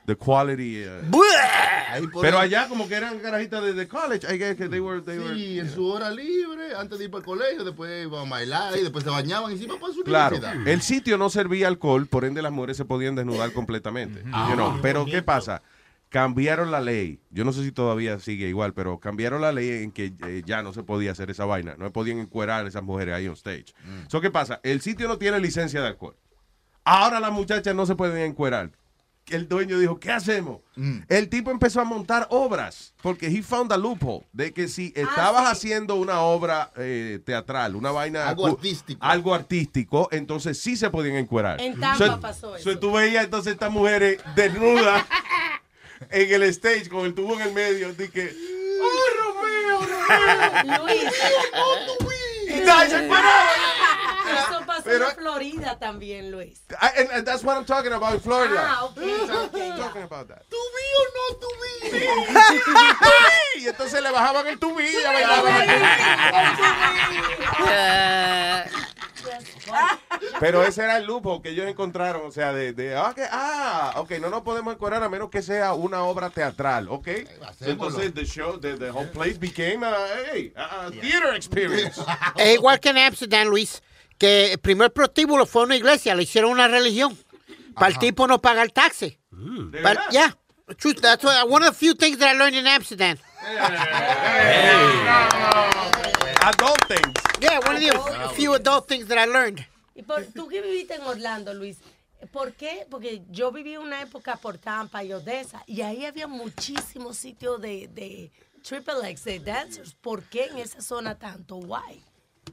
the 0.07 0.17
quality... 0.17 0.85
uh, 0.87 2.11
pero 2.21 2.39
allá 2.39 2.69
como 2.69 2.89
que 2.89 2.95
eran 2.95 3.19
carajitas 3.19 3.63
de, 3.63 3.73
de 3.75 3.87
college, 3.89 4.27
I 4.35 4.39
guess 4.39 4.57
que 4.57 4.69
they 4.69 4.81
were... 4.81 5.03
They 5.03 5.19
were 5.19 5.35
Sí, 5.35 5.59
en 5.59 5.71
su 5.71 5.87
hora 5.87 6.11
libre, 6.11 6.75
antes 6.77 6.99
de 6.99 7.05
ir 7.05 7.11
para 7.11 7.21
el 7.21 7.25
colegio, 7.27 7.65
después 7.65 8.05
iban 8.07 8.27
a 8.27 8.31
bailar 8.31 8.77
y 8.79 8.83
después 8.83 9.05
se 9.05 9.11
bañaban 9.11 9.53
y 9.53 9.59
se 9.59 9.65
iban 9.65 9.79
para 9.79 9.93
su 9.93 10.03
Claro, 10.03 10.37
universidad. 10.37 10.69
el 10.69 10.81
sitio 10.83 11.19
no 11.19 11.29
servía 11.29 11.69
alcohol, 11.69 12.07
por 12.07 12.25
ende 12.25 12.41
las 12.41 12.53
mujeres 12.53 12.77
se 12.79 12.85
podían 12.85 13.15
desnudar 13.15 13.53
completamente. 13.53 14.23
you 14.25 14.55
know. 14.55 14.79
Pero 14.81 15.05
¿qué 15.05 15.23
pasa? 15.23 15.61
Cambiaron 16.13 16.71
la 16.71 16.83
ley. 16.83 17.21
Yo 17.31 17.43
no 17.43 17.55
sé 17.55 17.65
si 17.65 17.73
todavía 17.73 18.19
sigue 18.21 18.47
igual, 18.47 18.75
pero 18.75 19.01
cambiaron 19.01 19.41
la 19.41 19.51
ley 19.51 19.83
en 19.83 19.91
que 19.93 20.13
eh, 20.27 20.43
ya 20.45 20.63
no 20.63 20.75
se 20.75 20.83
podía 20.83 21.11
hacer 21.13 21.31
esa 21.31 21.47
vaina. 21.47 21.75
No 21.79 21.91
podían 21.91 22.19
encuerar 22.19 22.67
a 22.67 22.69
esas 22.69 22.83
mujeres 22.83 23.15
ahí 23.15 23.27
on 23.29 23.33
stage. 23.33 23.73
So, 24.09 24.21
¿Qué 24.21 24.31
pasa? 24.31 24.61
El 24.63 24.83
sitio 24.83 25.09
no 25.09 25.17
tiene 25.17 25.41
licencia 25.41 25.81
de 25.81 25.87
alcohol. 25.89 26.15
Ahora 26.85 27.19
las 27.19 27.33
muchachas 27.33 27.75
no 27.75 27.87
se 27.87 27.95
pueden 27.95 28.19
encuerar. 28.19 28.73
El 29.29 29.49
dueño 29.49 29.79
dijo, 29.79 29.99
¿qué 29.99 30.11
hacemos? 30.11 30.61
El 31.09 31.31
tipo 31.31 31.51
empezó 31.51 31.81
a 31.81 31.85
montar 31.85 32.27
obras, 32.29 32.93
porque 33.03 33.29
he 33.29 33.43
found 33.43 33.73
a 33.73 33.79
loophole, 33.79 34.27
de 34.35 34.53
que 34.53 34.69
si 34.69 34.93
estabas 34.97 35.51
haciendo 35.51 35.95
una 35.95 36.21
obra 36.21 36.73
eh, 36.77 37.21
teatral, 37.25 37.75
una 37.77 37.91
vaina... 37.93 38.29
Algo 38.29 38.49
artístico. 38.49 38.99
Algo 39.03 39.33
artístico, 39.35 40.09
entonces 40.11 40.59
sí 40.61 40.77
se 40.77 40.91
podían 40.91 41.17
encuerar. 41.17 41.59
En 41.61 41.81
Tampa 41.81 42.07
So- 42.07 42.21
pasó 42.21 42.59
so 42.59 42.79
tú 42.79 42.93
veías 42.93 43.25
entonces 43.25 43.53
estas 43.55 43.71
mujeres 43.71 44.21
desnudas 44.35 45.05
en 46.11 46.33
el 46.35 46.43
stage 46.45 46.89
con 46.89 47.05
el 47.07 47.15
tubo 47.15 47.35
en 47.35 47.43
el 47.43 47.53
medio, 47.53 47.93
de 47.95 48.11
que... 48.11 48.33
Luis. 50.65 51.05
Y 52.49 52.51
se 52.91 52.97
encueraba. 53.05 53.51
Eso 54.33 54.63
pasó 54.67 54.83
Pero- 54.85 55.09
en 55.11 55.17
Florida 55.17 55.79
también, 55.79 56.31
Luis. 56.31 56.63
I- 56.81 57.01
and, 57.01 57.11
and 57.13 57.27
that's 57.27 57.43
what 57.45 57.57
I'm 57.57 57.65
talking 57.65 57.93
about 57.93 58.15
in 58.15 58.21
Florida. 58.21 58.61
Ah, 58.65 58.85
ok, 58.85 58.97
I'm 58.99 59.77
talking 59.79 60.03
about 60.03 60.29
that. 60.29 60.43
¿Tú 60.49 60.57
vi 60.57 60.83
o 60.99 61.05
no 61.15 61.23
vi? 63.55 63.63
y 63.63 63.65
entonces 63.69 64.03
le 64.03 64.11
bajaban 64.11 64.47
el 64.49 64.59
tubí 64.59 64.85
y 64.87 65.03
ya 65.03 65.13
bailaban 65.13 65.63
el 65.63 65.69
tubí. 65.69 65.87
Pero 70.41 70.65
ese 70.65 70.83
era 70.83 70.97
el 70.97 71.07
lujo 71.07 71.43
que 71.43 71.51
ellos 71.51 71.67
encontraron, 71.67 72.23
o 72.27 72.31
sea, 72.31 72.53
de, 72.53 72.73
de 72.73 72.97
ah, 72.97 73.13
que- 73.15 73.27
ah, 73.31 73.95
ok, 73.97 74.13
no 74.21 74.31
nos 74.31 74.43
podemos 74.43 74.75
encuadrar 74.75 75.03
a 75.03 75.09
menos 75.09 75.31
que 75.31 75.43
sea 75.43 75.75
una 75.75 76.05
obra 76.05 76.31
teatral, 76.31 76.89
ok. 76.89 77.09
Entonces 77.61 78.15
the 78.15 78.25
show, 78.25 78.59
the, 78.59 78.77
the 78.77 78.91
whole 78.91 79.09
place 79.09 79.39
became 79.39 79.85
a, 79.85 79.95
hey, 80.33 80.53
a, 80.57 80.91
theater 80.91 81.35
experience. 81.35 82.01
Es 82.37 82.55
igual 82.55 82.81
que 82.81 82.91
en 82.91 82.99
Amsterdam, 82.99 83.49
Luis, 83.49 83.83
que 84.19 84.53
el 84.53 84.59
primer 84.59 84.93
prostíbulo 84.93 85.47
fue 85.47 85.65
una 85.65 85.77
iglesia, 85.77 86.15
le 86.15 86.25
hicieron 86.25 86.51
una 86.51 86.69
religión. 86.69 87.17
Para 87.75 87.89
el 87.89 87.99
tipo 87.99 88.27
no 88.27 88.41
pagar 88.41 88.71
taxes. 88.71 89.17
¿De 89.31 89.81
But, 89.81 89.83
verdad? 89.83 90.11
yeah, 90.11 90.37
truth, 90.77 91.01
that's 91.01 91.25
what, 91.25 91.49
one 91.49 91.63
of 91.65 91.71
the 91.71 91.75
few 91.75 91.95
things 91.95 92.19
that 92.19 92.35
I 92.35 92.39
learned 92.39 92.55
in 92.55 92.67
Amsterdam. 92.67 93.17
Adult 96.45 96.81
things. 96.89 97.15
Yeah, 97.41 97.59
one 97.61 97.77
of 97.77 97.83
the 97.83 98.35
few 98.35 98.55
adult 98.55 98.87
things 98.89 99.07
that 99.09 99.19
I 99.19 99.27
learned. 99.27 99.65
Y 99.95 100.03
por, 100.03 100.23
tú 100.35 100.49
que 100.49 100.61
viviste 100.63 100.95
en 100.95 101.03
Orlando, 101.03 101.53
Luis, 101.55 101.79
¿por 102.33 102.53
qué? 102.53 102.87
Porque 102.91 103.23
yo 103.31 103.51
viví 103.53 103.77
una 103.77 104.01
época 104.01 104.37
por 104.37 104.59
Tampa 104.59 105.05
y 105.05 105.13
Odessa 105.13 105.63
y 105.67 105.83
ahí 105.83 106.05
había 106.07 106.27
muchísimos 106.27 107.17
sitios 107.19 107.61
de, 107.61 107.89
de 107.89 108.31
Triple 108.63 109.11
X, 109.11 109.25
de 109.25 109.39
dancers. 109.41 109.95
¿Por 109.95 110.23
qué 110.25 110.47
en 110.47 110.59
esa 110.59 110.81
zona 110.81 111.15
tanto? 111.19 111.57
Why? 111.57 112.03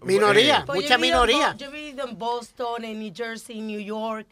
Minoría, 0.02 0.64
Pues 0.66 0.82
yo 0.82 0.82
mucha 0.84 0.96
he 0.96 0.98
vivido 0.98 1.24
en 1.24 1.28
minoría. 1.28 1.52
Bo- 1.54 1.58
Yo 1.58 1.68
he 1.68 1.72
vivido 1.72 2.08
en 2.08 2.18
Boston, 2.18 2.84
en 2.86 3.00
New 3.00 3.14
Jersey, 3.16 3.62
New 3.62 3.80
York. 3.80 4.28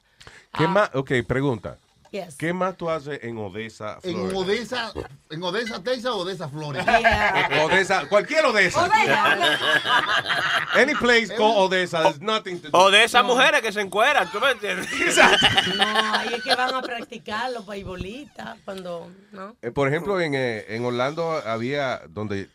¿Qué 0.58 0.68
más? 0.68 0.90
Ok, 0.94 1.12
pregunta. 1.28 1.78
Yes. 2.18 2.36
¿Qué 2.36 2.52
más 2.52 2.76
tú 2.76 2.90
haces 2.90 3.20
en 3.22 3.38
Odessa, 3.38 4.00
En 4.02 4.30
Florida? 4.30 4.38
Odessa, 4.38 4.92
en 5.30 5.44
Odessa, 5.44 5.84
Texas 5.84 6.12
o 6.12 6.18
Odessa, 6.18 6.50
Florida. 6.50 6.84
Odessa, 7.64 8.08
cualquier 8.10 8.44
Odessa. 8.46 8.90
Any 10.74 10.96
place 10.96 11.30
called 11.30 11.58
Odessa, 11.58 12.02
there's 12.02 12.22
nothing 12.22 12.60
to 12.60 12.70
do. 12.70 12.78
O 12.78 12.90
de 12.90 13.04
esas 13.04 13.24
mujeres 13.24 13.62
que 13.62 13.72
se 13.72 13.82
encueran, 13.82 14.32
¿tú 14.32 14.40
me 14.40 14.52
entiendes? 14.52 14.88
No, 15.78 15.84
ahí 15.84 16.34
es 16.34 16.44
que 16.44 16.56
van 16.56 16.74
a 16.74 16.82
practicar 16.82 17.52
los 17.52 17.66
baibolitas 17.66 18.58
cuando, 18.66 19.12
¿no? 19.32 19.56
Eh, 19.62 19.72
por 19.72 19.88
ejemplo, 19.88 20.20
en, 20.20 20.34
eh, 20.34 20.66
en 20.70 20.86
Orlando 20.86 21.42
había 21.46 22.02
donde 22.10 22.50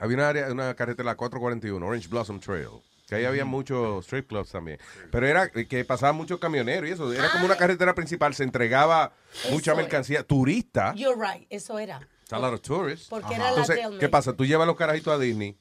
había 0.00 0.16
una 0.16 0.28
área, 0.28 0.52
una 0.52 0.74
carretera 0.74 1.06
la 1.06 1.16
441, 1.16 1.84
Orange 1.86 2.08
Blossom 2.08 2.40
Trail. 2.40 2.68
Que 3.08 3.14
ahí 3.14 3.24
había 3.24 3.46
muchos 3.46 4.04
strip 4.04 4.28
clubs 4.28 4.50
también. 4.50 4.78
Pero 5.10 5.26
era 5.26 5.48
que 5.50 5.84
pasaban 5.84 6.14
muchos 6.14 6.38
camioneros 6.38 6.90
y 6.90 6.92
eso. 6.92 7.10
Era 7.10 7.30
como 7.30 7.46
una 7.46 7.56
carretera 7.56 7.94
principal. 7.94 8.34
Se 8.34 8.44
entregaba 8.44 9.12
mucha 9.50 9.72
Eso 9.72 9.80
mercancía. 9.80 10.22
Turista. 10.22 10.94
You're 10.94 11.16
right, 11.18 11.46
eso 11.48 11.78
era. 11.78 12.06
It's 12.22 12.32
a 12.34 12.38
lot 12.38 12.52
of 12.52 12.60
tourists. 12.60 13.08
Porque 13.08 13.34
era 13.34 13.44
la 13.44 13.48
Entonces, 13.50 13.76
jailmaid. 13.76 13.98
¿qué 14.00 14.08
pasa? 14.10 14.34
Tú 14.34 14.44
llevas 14.44 14.66
los 14.66 14.76
carajitos 14.76 15.14
a 15.14 15.18
Disney. 15.18 15.56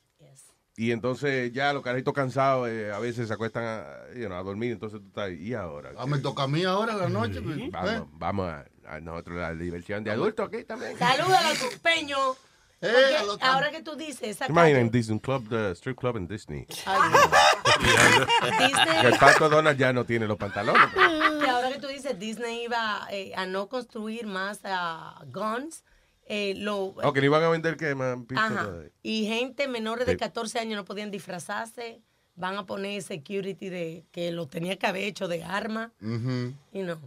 Y 0.76 0.91
entonces 0.91 1.52
ya 1.53 1.74
los 1.74 1.82
carajitos 1.82 2.14
cansados 2.14 2.69
eh, 2.69 2.91
a 2.94 2.99
veces 2.99 3.30
se 3.30 3.34
acuestan 3.34 3.64
a, 3.64 4.14
you 4.14 4.26
know, 4.28 4.38
a 4.38 4.44
dormir. 4.44 4.74
Entonces 4.74 4.99
tú 4.99 5.07
estás 5.07 5.28
ahí. 5.28 5.48
¿Y 5.48 5.53
ahora? 5.53 5.91
Ah, 5.98 6.06
me 6.06 6.19
toca 6.19 6.44
a 6.44 6.48
mí 6.48 6.65
ahora 6.65 6.94
en 6.94 6.99
la 6.99 7.10
noche. 7.10 7.41
pues, 7.41 7.57
¿eh? 7.57 7.69
Vamos, 7.72 8.07
vamos 8.11 8.48
a, 8.52 8.65
a 8.86 8.99
nosotros 8.99 9.38
la 9.38 9.56
diversión 9.56 10.03
de 10.03 10.11
adultos 10.11 10.49
aquí 10.49 10.65
también. 10.65 10.98
Saluda 10.99 11.40
a 11.40 11.49
los 11.49 11.76
peños. 11.82 12.38
Eh, 12.80 13.16
Porque 13.26 13.44
ahora 13.45 13.72
que 13.72 13.82
tú 13.82 13.95
dices, 13.95 14.22
esa 14.22 14.48
Imaginen 14.48 14.88
calle- 14.90 14.98
Disney 14.99 15.20
Club, 15.20 15.49
the 15.49 15.72
strip 15.72 15.98
club 15.98 16.18
en 16.18 16.28
Disney. 16.28 16.68
Ay, 16.86 17.12
Disney- 18.60 19.02
Que 19.02 19.08
el 19.08 19.18
pato 19.18 19.49
Donald 19.49 19.78
ya 19.80 19.94
no 19.94 20.06
tiene 20.06 20.28
los 20.28 20.38
pantalones. 20.38 20.82
que 20.94 21.49
ahora 21.49 21.72
que 21.72 21.80
tú 21.80 21.88
dices 21.88 22.18
Disney 22.20 22.64
iba 22.66 23.08
eh, 23.12 23.34
a 23.36 23.45
no 23.45 23.68
construir 23.68 24.28
más 24.28 24.60
ah, 24.64 25.24
guns, 25.28 25.84
eh, 26.28 26.54
lo, 26.58 26.78
O 26.88 27.14
que 27.14 27.20
le 27.22 27.28
iban 27.28 27.41
a 27.44 27.49
vender 27.49 27.78
que 27.78 27.95
más 27.95 28.18
de- 28.28 28.91
y 29.02 29.26
gente 29.26 29.68
menores 29.68 30.06
de 30.06 30.14
Sí. 30.14 30.18
14 30.20 30.60
años 30.60 30.76
no 30.78 30.86
podían 30.86 31.10
disfrazarse, 31.10 32.02
van 32.36 32.58
a 32.58 32.66
poner 32.68 33.02
security 33.02 33.70
de 33.70 34.06
que 34.12 34.32
lo 34.32 34.48
tenía 34.48 34.78
que 34.78 34.86
haber 34.86 35.04
hecho 35.06 35.28
de 35.28 35.44
arma, 35.44 35.94
y 36.02 36.80
no, 36.84 36.99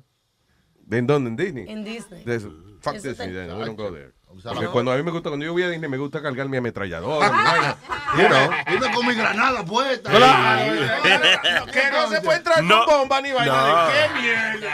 ¿En 0.90 1.06
dónde? 1.06 1.30
¿En 1.30 1.36
Disney? 1.36 1.68
en 1.68 1.84
Disney. 1.84 2.24
Fuck 2.80 2.94
Eso 2.96 3.08
Disney, 3.10 3.32
then, 3.32 3.56
we 3.56 3.64
don't 3.64 3.76
go 3.78 3.92
there. 3.92 4.12
Porque 4.42 4.64
No. 4.64 4.72
cuando 4.72 4.92
a 4.92 4.96
mí 4.96 5.02
me 5.02 5.10
gusta, 5.10 5.28
cuando 5.28 5.44
yo 5.44 5.52
voy 5.52 5.64
a 5.64 5.68
Disney, 5.68 5.90
me 5.90 5.98
gusta 5.98 6.22
cargar 6.22 6.48
mi 6.48 6.56
ametralladora, 6.56 7.30
mi 7.30 7.42
vaina. 7.44 7.76
You 8.16 8.26
know. 8.28 8.50
Dime 8.68 8.94
con 8.94 9.06
mi 9.06 9.14
granada 9.14 9.64
puesta. 9.64 10.10
Claro. 10.10 11.66
Que 11.66 11.90
no 11.90 12.08
se 12.08 12.20
puede 12.22 12.38
entrar 12.38 12.62
No. 12.62 12.84
con 12.86 13.00
bomba 13.00 13.20
ni 13.20 13.32
vaina. 13.32 13.52
No. 13.52 13.86
¿De 13.86 13.92
qué 13.92 14.08
mierda? 14.20 14.70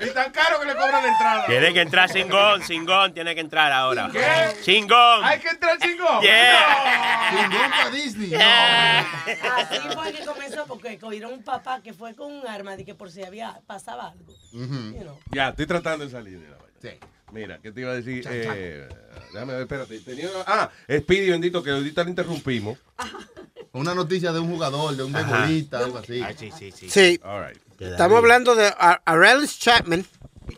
Y 0.00 0.10
tan 0.14 0.30
caro 0.32 0.60
que 0.60 0.66
le 0.66 0.74
cobran 0.74 1.02
la 1.02 1.08
entrada. 1.08 1.46
Tiene 1.46 1.74
que 1.74 1.80
entrar 1.82 2.08
sin 2.10 2.28
gon, 2.28 2.62
sin 2.62 2.86
gon, 2.86 3.12
tiene 3.12 3.34
que 3.34 3.40
entrar 3.40 3.70
ahora. 3.72 4.08
¿Qué? 4.12 4.56
Sin 4.62 4.86
gon. 4.86 5.24
Hay 5.24 5.40
que 5.40 5.48
entrar 5.48 5.78
sin 5.80 5.98
goma. 5.98 6.20
Yeah. 6.22 7.30
Sin 7.30 7.50
bomba 7.50 7.90
Disney. 7.92 8.34
Así 8.34 9.78
fue 9.94 10.12
que 10.12 10.24
comenzó, 10.24 10.64
porque 10.66 10.98
cogieron 10.98 11.32
un 11.32 11.42
papá 11.42 11.80
que 11.82 11.92
fue 11.92 12.14
con 12.14 12.32
un 12.32 12.46
arma 12.46 12.76
de 12.76 12.84
que 12.84 12.94
por 12.94 13.10
si 13.10 13.22
había 13.22 13.60
pasaba 13.66 14.08
algo. 14.10 14.32
You 14.52 15.00
know. 15.02 15.18
Ya, 15.32 15.48
estoy 15.50 15.66
tratando 15.66 16.04
de 16.04 16.10
salir 16.10 16.38
de 16.38 16.48
la 16.48 16.56
vaina. 16.56 16.63
Sí. 16.84 16.98
Mira, 17.32 17.58
¿qué 17.60 17.72
te 17.72 17.80
iba 17.80 17.90
a 17.90 17.94
decir? 17.94 18.24
Eh, 18.30 18.88
déjame 19.32 19.54
ver, 19.54 19.62
espérate. 19.62 19.98
Tenía 20.00 20.28
ah, 20.46 20.70
Speedy, 20.88 21.30
bendito, 21.30 21.62
que 21.62 21.70
ahorita 21.70 22.04
le 22.04 22.10
interrumpimos. 22.10 22.78
Una 23.72 23.92
noticia 23.94 24.32
de 24.32 24.38
un 24.38 24.50
jugador, 24.52 24.94
de 24.94 25.02
un 25.02 25.12
beisbolista, 25.12 25.78
algo 25.78 25.98
así. 25.98 26.22
sí, 26.38 26.52
sí, 26.56 26.70
sí. 26.70 26.90
Sí. 26.90 27.20
All 27.24 27.48
right. 27.48 27.60
Estamos 27.80 28.18
hablando 28.18 28.54
de 28.54 28.72
Ar- 28.78 29.02
Arelis 29.04 29.58
Chapman. 29.58 30.06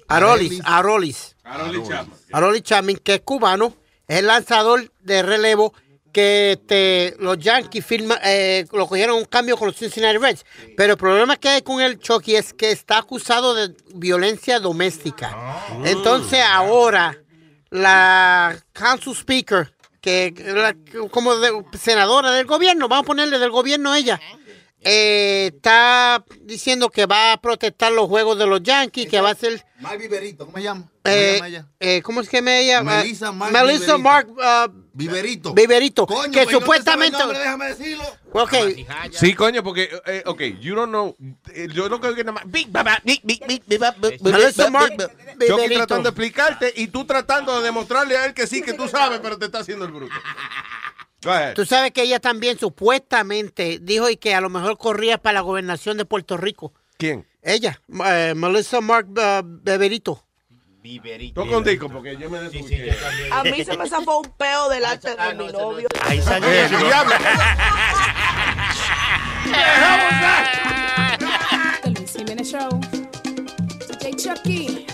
Arolis, 0.09 0.61
Arolis. 0.65 1.36
Aroli 1.44 1.82
Chapman. 1.82 2.19
Arolis 2.32 2.62
Chapman, 2.62 2.97
que 2.97 3.15
es 3.15 3.20
cubano, 3.23 3.74
es 4.07 4.19
el 4.19 4.27
lanzador 4.27 4.90
de 5.01 5.23
relevo 5.23 5.73
que 6.16 6.52
este, 6.52 7.14
los 7.18 7.36
Yankees 7.38 7.84
firma, 7.84 8.18
eh, 8.24 8.64
lo 8.72 8.86
cogieron 8.86 9.18
un 9.18 9.26
cambio 9.26 9.55
con 9.59 9.66
los 9.68 9.76
Cincinnati 9.76 10.16
Reds. 10.16 10.47
Pero 10.74 10.93
el 10.94 10.98
problema 10.98 11.36
que 11.36 11.51
hay 11.51 11.60
con 11.60 11.82
el 11.82 11.98
Chucky 11.98 12.36
es 12.36 12.55
que 12.55 12.70
está 12.70 12.97
acusado 12.97 13.55
de 13.55 13.74
violencia 13.94 14.59
doméstica. 14.59 15.36
Entonces 15.84 16.40
ahora 16.43 17.18
la 17.68 18.56
Council 18.72 19.12
Speaker, 19.14 19.70
que 20.01 20.32
la- 20.38 20.74
como 21.10 21.36
de- 21.36 21.62
senadora 21.78 22.30
del 22.30 22.47
gobierno, 22.47 22.88
vamos 22.88 23.05
a 23.05 23.06
ponerle 23.09 23.38
del 23.38 23.51
gobierno 23.51 23.93
a 23.93 23.98
ella, 23.98 24.18
eh, 24.87 25.51
está 25.55 26.25
diciendo 26.43 26.89
que 26.91 27.07
va 27.07 27.33
a 27.33 27.41
protestar 27.41 27.93
los 27.93 28.09
juegos 28.09 28.39
de 28.39 28.47
los 28.47 28.63
Yankees, 28.63 29.09
que 29.09 29.21
va 29.21 29.31
a 29.31 29.35
ser... 29.35 29.65
Mal 29.81 29.99
Viverito, 29.99 30.47
¿cómo 30.47 30.57
se 30.57 30.63
llama? 30.63 30.83
¿Cómo 30.83 30.93
se 31.05 31.13
Eh, 31.29 31.35
llama 31.35 31.49
ella? 31.49 31.67
eh, 31.81 32.03
¿Cómo 32.03 32.21
es 32.23 32.29
que 32.31 32.41
me 32.41 32.67
llama? 32.67 32.97
Melissa 32.99 33.31
Mark 33.31 33.53
Melissa 33.53 33.97
Viverito. 33.97 33.99
Mark 33.99 34.29
uh, 34.31 34.73
Viverito. 34.95 35.53
Viverito, 35.53 36.07
Coño, 36.07 36.33
que 36.33 36.45
pues, 36.45 36.53
no 36.53 36.61
supuestamente... 36.61 37.19
nombre, 37.19 37.39
déjame 37.39 37.67
decirlo. 37.67 38.05
Ok, 38.33 38.55
Sí, 39.13 39.35
coño, 39.35 39.63
porque, 39.63 39.91
eh, 40.07 40.23
ok, 40.25 40.41
you 40.61 40.75
don't 40.75 40.89
know. 40.89 41.15
eh, 41.53 41.69
yo 41.73 41.89
lo 41.91 42.01
que 42.01 42.07
oigo 42.09 42.19
es 42.21 42.25
nada 42.25 42.41
más. 42.43 42.47
Melissa 44.23 44.71
Mark. 44.71 44.97
Yo 45.47 45.57
aquí 45.63 45.75
tratando 45.75 46.05
de 46.05 46.09
explicarte 46.11 46.73
y 46.77 46.87
tú 46.89 47.05
tratando 47.05 47.59
de 47.59 47.65
demostrarle 47.65 48.17
a 48.17 48.25
él 48.27 48.35
que 48.35 48.47
sí, 48.47 48.63
que 48.63 48.73
tú 48.73 48.89
sabes, 48.89 49.21
pero 49.23 49.39
te 49.39 49.45
está 49.47 49.59
haciendo 49.59 49.85
el 49.85 49.93
bruto. 49.93 50.15
Go 51.27 51.32
ahead. 51.32 51.55
Tú 51.55 51.66
sabes 51.66 51.90
que 51.90 52.03
ella 52.03 52.20
también 52.20 52.57
supuestamente 52.57 53.81
dijo 53.82 54.09
y 54.09 54.16
que 54.16 54.32
a 54.35 54.40
lo 54.40 54.48
mejor 54.48 54.78
corría 54.78 55.19
para 55.19 55.35
la 55.35 55.40
gobernación 55.40 55.97
de 55.97 56.05
Puerto 56.05 56.36
Rico. 56.36 56.73
¿Quién? 56.97 57.27
Ella, 57.43 57.81
eh, 58.07 58.32
Melissa 58.36 58.81
Mark 58.81 59.09
uh, 59.11 59.43
Beberito. 59.43 60.23
Toca 61.35 61.57
un 61.57 61.65
disco 61.65 61.89
porque 61.89 62.16
yo 62.16 62.31
me 62.31 62.39
desubicé. 62.39 62.97
A 63.32 63.43
mí 63.43 63.65
se 63.65 63.77
me 63.77 63.89
zafó 63.89 64.19
un 64.19 64.31
peo 64.39 64.69
delante 64.69 65.16
de 65.16 65.35
mi 65.35 65.48
novio. 65.48 65.89
Ahí 66.03 66.23
salió. 66.23 66.48
Eh, 66.48 66.69
diablo. 66.69 67.15
The 71.82 71.90
Luis 71.90 72.12
Jimenez 72.16 72.53
Show. 72.53 72.69
DJ 73.89 74.15
Chucky. 74.15 74.86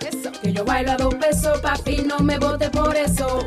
Eso. 0.00 0.32
Que 0.40 0.54
yo 0.54 0.64
bailo 0.64 0.92
a 0.92 0.96
dos 0.96 1.14
pesos, 1.16 1.60
papi, 1.60 1.98
no 1.98 2.18
me 2.20 2.38
vote 2.38 2.70
por 2.70 2.96
eso. 2.96 3.46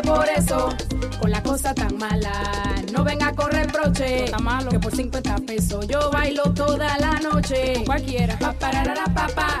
por 0.00 0.26
eso. 0.28 0.68
Con 1.20 1.30
la 1.30 1.42
cosa 1.42 1.74
tan 1.74 1.96
mala, 1.98 2.32
no 2.92 3.04
venga 3.04 3.28
a 3.28 3.34
correr 3.34 3.70
broche. 3.70 4.26
Que 4.70 4.78
por 4.78 4.94
50 4.94 5.36
pesos 5.46 5.86
yo 5.86 6.10
bailo 6.10 6.44
toda 6.54 6.98
la 6.98 7.18
noche. 7.20 7.82
Cualquiera. 7.84 8.38
Pa 8.38 8.52
pararara 8.52 9.04
pa 9.04 9.26
pa, 9.28 9.58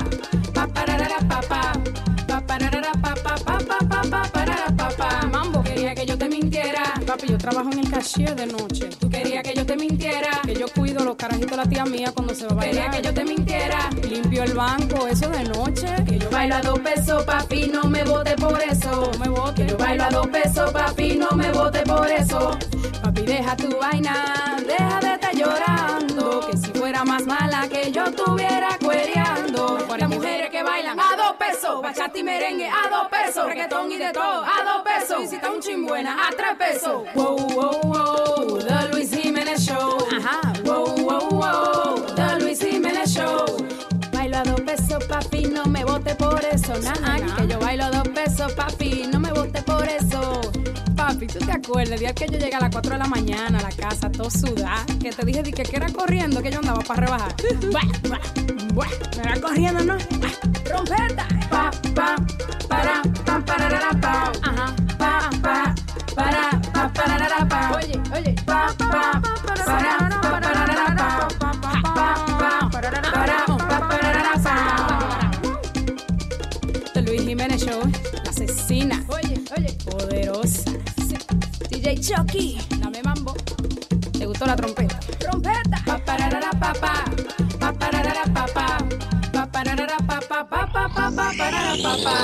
pa 0.54 0.66
pararara 0.66 1.18
pa 1.28 1.40
pa, 1.40 1.72
pa 1.72 2.11
pararara 2.52 2.92
pa 3.02 3.14
pa 3.24 3.34
pa 3.46 3.56
pa 3.68 3.78
pa 3.90 4.00
pa 4.12 4.22
parara 4.34 4.68
pa 4.76 4.88
pa. 4.98 5.26
Mambo 5.32 5.62
quería 5.62 5.94
que 5.94 6.04
yo 6.04 6.18
te 6.18 6.28
mintiera. 6.28 6.82
Papi, 7.06 7.28
yo 7.28 7.38
trabajo 7.38 7.70
en 7.72 7.78
el 7.78 7.90
cashier 7.90 8.34
de 8.36 8.46
noche. 8.46 8.90
Tú 9.00 9.08
querías 9.08 9.42
que 9.42 9.54
yo 9.54 9.64
te 9.64 9.76
mintiera. 9.76 10.32
Que 10.44 10.54
yo 10.54 10.66
cuido 10.68 11.04
los 11.04 11.16
carajitos 11.16 11.52
de 11.52 11.56
la 11.56 11.66
tía 11.66 11.84
mía 11.84 12.12
cuando 12.14 12.34
se 12.34 12.44
va 12.46 12.52
a 12.52 12.54
bailar. 12.56 12.90
Quería 12.90 12.90
que 12.90 13.02
yo 13.08 13.14
te 13.14 13.24
mintiera. 13.24 13.78
Limpio 14.08 14.42
el 14.42 14.54
banco, 14.54 15.06
eso 15.06 15.28
de 15.30 15.44
noche. 15.44 15.88
Que 16.06 16.18
yo 16.18 16.28
bailo 16.30 16.56
a 16.56 16.60
dos 16.60 16.78
pesos, 16.80 17.24
papi, 17.24 17.68
no 17.68 17.84
me 17.84 18.04
vote 18.04 18.34
por 18.36 18.60
eso. 18.60 19.10
Me 19.18 19.28
vote. 19.28 19.62
Que 19.62 19.70
yo 19.70 19.78
bailo 19.78 20.04
a 20.04 20.10
dos 20.10 20.26
pesos, 20.28 20.70
papi, 20.72 21.16
no 21.16 21.30
me 21.30 21.50
vote 21.52 21.80
por 21.82 22.08
eso. 22.10 22.58
Papi, 23.02 23.22
deja 23.22 23.56
tu 23.56 23.78
vaina, 23.78 24.56
deja 24.66 25.00
de 25.00 25.12
estar 25.14 25.34
llorando. 25.34 26.46
Que 26.50 26.56
si 26.58 26.70
fuera 26.78 27.04
más 27.04 27.24
mala 27.24 27.66
que 27.68 27.90
yo 27.90 28.04
estuviera 28.04 28.76
cuereando. 28.84 29.78
Las 30.02 30.08
mujeres 30.08 30.50
que 30.50 30.64
bailan 30.64 30.98
dos 31.32 31.48
pesos, 31.48 31.82
bachata 31.82 32.18
y 32.18 32.22
merengue 32.22 32.68
a 32.68 32.88
dos 32.90 33.08
pesos, 33.08 33.46
reggaetón 33.46 33.90
y 33.90 33.96
de 33.96 34.12
todo 34.12 34.44
a 34.44 34.64
dos 34.64 34.82
pesos. 34.84 35.32
Está 35.32 35.50
un 35.50 35.60
chimbuena 35.60 36.28
a 36.28 36.30
tres 36.30 36.56
pesos. 36.58 37.04
Wow, 37.14 37.36
wow, 37.36 37.80
wow, 37.82 38.58
The 38.58 38.88
Luis 38.92 39.10
Jiménez 39.14 39.60
Show. 39.64 39.98
Ajá. 40.16 40.40
Wow, 40.64 40.94
wow, 40.96 41.28
wow, 41.30 42.14
The 42.14 42.40
Luis 42.40 42.60
Jiménez 42.60 43.14
Show. 43.14 43.46
Bailo 44.12 44.38
a 44.38 44.42
dos 44.42 44.60
pesos, 44.60 45.04
papi, 45.04 45.46
no 45.46 45.64
me 45.64 45.84
vote 45.84 46.14
por 46.16 46.44
eso. 46.44 46.74
Nah, 47.00 47.18
que 47.36 47.46
yo 47.48 47.58
bailo 47.58 47.84
a 47.84 47.90
dos 47.90 48.08
pesos, 48.08 48.52
papi, 48.52 49.06
no 49.10 49.18
me 49.18 49.32
vote 49.32 49.62
por 49.62 49.88
eso. 49.88 50.40
Papi, 51.02 51.26
¿tú 51.26 51.40
te 51.40 51.50
acuerdas 51.50 51.94
el 51.94 51.98
día 51.98 52.14
que 52.14 52.26
yo 52.28 52.38
llegué 52.38 52.54
a 52.54 52.60
las 52.60 52.70
4 52.70 52.92
de 52.92 52.98
la 52.98 53.08
mañana 53.08 53.58
a 53.58 53.62
la 53.62 53.72
casa, 53.72 54.08
todo 54.08 54.30
sudada? 54.30 54.86
Que 55.00 55.10
te 55.10 55.26
dije 55.26 55.42
di 55.42 55.52
que, 55.52 55.64
que 55.64 55.74
era 55.74 55.88
corriendo 55.88 56.40
que 56.40 56.52
yo 56.52 56.60
andaba 56.60 56.80
para 56.84 57.06
rebajar. 57.06 57.34
Buah, 57.72 57.82
buah, 58.08 58.20
buah, 58.72 58.88
me 59.16 59.22
era 59.24 59.40
corriendo, 59.40 59.82
¿no? 59.82 59.98
Trompeta. 60.62 61.26
Pa, 61.50 61.72
pa, 61.96 62.14
para, 62.68 63.02
pa, 63.24 63.44
pararara, 63.44 63.90
pa. 64.00 64.32
Ajá. 64.42 64.76
Pa, 64.96 65.30
pa, 65.42 65.74
para, 66.14 66.60
pa, 66.72 66.92
pararara, 66.92 67.48
pa. 67.48 67.76
Oye, 67.78 68.00
oye. 68.14 68.36
Pa, 68.46 68.72
pa, 68.78 69.20
para, 69.44 70.08
pa, 70.08 70.40
pararara, 70.40 70.86
pa. 70.96 71.28
Pa, 71.40 71.50
pa, 71.60 72.70
para, 72.70 73.44
pa, 73.46 73.88
pararara, 73.88 74.34
pa. 74.40 74.52
Luis 77.04 77.22
Jiménez 77.22 77.60
Show, 77.60 77.82
la 78.24 78.30
asesina. 78.30 79.04
Oye, 79.08 79.42
oye. 79.58 79.76
Poderosa. 79.84 80.70
DJ 81.82 81.98
Chucky, 81.98 82.58
dame 82.78 83.02
mambo. 83.02 83.34
¿Te 84.12 84.24
gustó 84.24 84.46
la 84.46 84.54
trompeta? 84.54 85.00
Trompeta. 85.18 85.82
Pa 85.84 85.98
pararara 85.98 86.50
pa 86.52 86.72
pa. 86.74 87.04
Pa 87.58 87.72
pararara 87.72 88.22
pa 88.32 88.46
pa. 88.54 88.78
Pa 89.32 89.46
pararara 89.50 89.96
pa 90.06 90.20
pa 90.20 90.44
pa 90.48 90.64
pa 90.72 90.88
pa 90.88 91.10
pa 91.10 91.32
parara 91.36 91.74
pa 91.82 91.96
pa. 92.04 92.14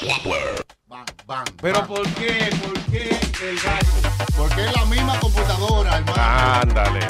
Trompeta. 0.00 1.44
Pero 1.62 1.86
¿por 1.86 2.02
qué? 2.14 2.50
¿Por 2.60 2.80
qué 2.90 3.20
el 3.50 3.60
gallo? 3.60 3.92
Porque 4.36 4.64
es 4.66 4.72
la 4.74 4.84
misma 4.86 5.20
computadora, 5.20 5.98
hermano. 5.98 6.22
Ándale. 6.60 7.06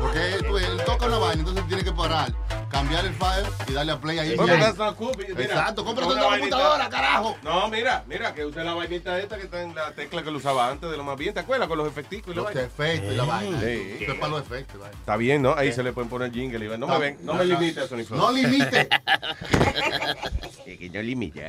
Porque 0.00 0.36
él 0.36 0.80
toca 0.86 1.04
una 1.04 1.18
vaina, 1.18 1.40
entonces 1.40 1.66
tiene 1.68 1.84
que 1.84 1.92
parar, 1.92 2.32
cambiar 2.78 3.04
el 3.06 3.14
file 3.14 3.48
y 3.66 3.72
darle 3.72 3.92
a 3.92 4.00
play 4.00 4.18
ahí. 4.20 4.36
Bueno, 4.36 4.54
that's 4.58 4.78
not 4.78 4.94
cool, 4.96 5.12
mira. 5.16 5.42
Exacto, 5.42 5.84
cómprate 5.84 6.12
Una 6.12 6.22
computadora, 6.28 6.88
carajo. 6.88 7.36
No, 7.42 7.68
mira, 7.68 8.04
mira, 8.06 8.32
que 8.32 8.44
usted 8.44 8.62
la 8.62 8.74
vainita 8.74 9.18
esta 9.18 9.36
que 9.36 9.44
está 9.44 9.62
en 9.62 9.74
la 9.74 9.92
tecla 9.92 10.22
que 10.22 10.30
lo 10.30 10.38
usaba 10.38 10.68
antes 10.70 10.88
de 10.88 10.96
lo 10.96 11.02
más 11.02 11.16
bien. 11.18 11.34
¿Te 11.34 11.40
acuerdas? 11.40 11.66
Con 11.66 11.78
los 11.78 11.88
efecticos 11.88 12.32
y 12.32 12.36
la 12.36 12.42
Los 12.42 12.54
efectos 12.56 13.12
y 13.12 13.16
la 13.16 13.24
vaina. 13.24 13.60
Sí. 13.60 13.96
Esto 14.00 14.12
es 14.12 14.18
para 14.18 14.32
los 14.32 14.42
efectos, 14.42 14.80
vaina. 14.80 14.96
Está 14.96 15.16
bien, 15.16 15.42
¿no? 15.42 15.54
Ahí 15.54 15.72
se 15.72 15.82
le 15.82 15.92
pueden 15.92 16.08
poner 16.08 16.32
jingle 16.32 16.64
y 16.64 16.68
va- 16.68 16.76
No 16.78 16.86
me 16.86 16.98
ven, 16.98 17.18
no 17.22 17.34
me 17.34 17.40
Ajá. 17.42 17.60
limite 17.60 17.84
eso, 17.84 17.96
ni 17.96 18.04
No 18.04 18.30
limite. 18.30 18.88
que 20.64 20.90
no 20.92 21.02
limite. 21.02 21.44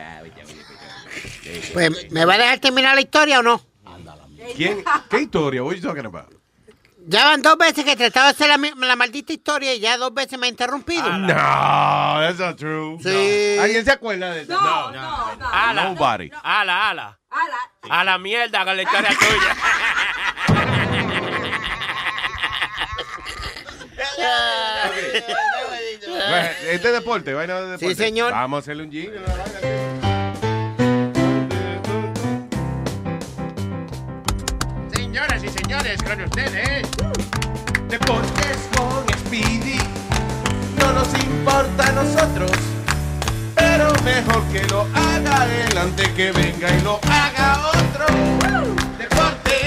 Pues, 1.74 2.12
¿me 2.12 2.26
va 2.26 2.34
a 2.34 2.38
dejar 2.38 2.60
terminar 2.60 2.96
la 2.96 3.02
historia 3.02 3.40
o 3.40 3.44
no? 3.44 3.62
¿Quién? 4.56 4.84
¿Qué 5.10 5.22
historia? 5.22 5.62
What 5.64 5.74
are 5.74 5.80
you 5.80 5.88
talking 5.88 6.06
about? 6.06 6.39
Ya 7.10 7.26
van 7.26 7.41
dos 7.41 7.57
veces 7.57 7.84
que 7.84 7.95
trataba 7.95 8.27
de 8.27 8.31
hacer 8.34 8.48
la, 8.48 8.95
maldita 8.95 9.34
historia 9.34 9.73
y 9.73 9.80
ya 9.80 9.98
dos 9.98 10.14
veces 10.14 10.38
me 10.38 10.45
ha 10.45 10.49
interrumpido. 10.49 11.10
No, 11.10 11.34
that's 11.34 12.38
not 12.38 12.56
true. 12.56 12.99
Sí. 13.02 13.56
No. 13.57 13.64
¿Alguien 13.64 13.84
se 13.84 13.91
acuerda 13.91 14.31
de 14.31 14.41
eso? 14.41 14.53
No, 14.53 14.91
no, 14.91 15.36
no. 15.36 15.49
Ala. 15.52 15.86
Nobody. 15.86 16.30
Ala, 16.44 16.90
ala. 16.90 17.19
Ala. 17.31 17.57
A 17.90 18.03
la 18.03 18.19
mierda 18.19 18.64
con 18.64 18.77
la 18.77 18.84
historia 18.84 19.10
tuya. 19.19 19.57
Este 26.69 26.91
deporte, 26.91 27.34
vaina 27.34 27.56
de 27.56 27.72
deporte. 27.72 27.88
Sí, 27.88 27.95
señor. 27.95 28.31
Vamos 28.34 28.57
a 28.57 28.60
hacerle 28.60 28.84
un 28.84 28.91
jingle. 28.91 29.89
Señoras 35.20 35.44
y 35.44 35.50
señores, 35.50 36.02
con 36.02 36.22
ustedes. 36.22 36.88
Deportes 37.90 38.58
con 38.74 39.04
Speedy. 39.20 39.78
No 40.78 40.94
nos 40.94 41.14
importa 41.22 41.88
a 41.88 41.91
nosotros. 41.91 42.52
Pero 43.54 43.91
mejor 44.06 44.41
que 44.50 44.64
lo 44.68 44.84
haga 44.94 45.46
él 45.68 45.78
antes 45.78 46.08
que 46.10 46.32
venga 46.32 46.74
y 46.74 46.82
lo 46.84 47.02
haga 47.04 47.68
otro. 47.68 48.06
Deporte 48.98 49.60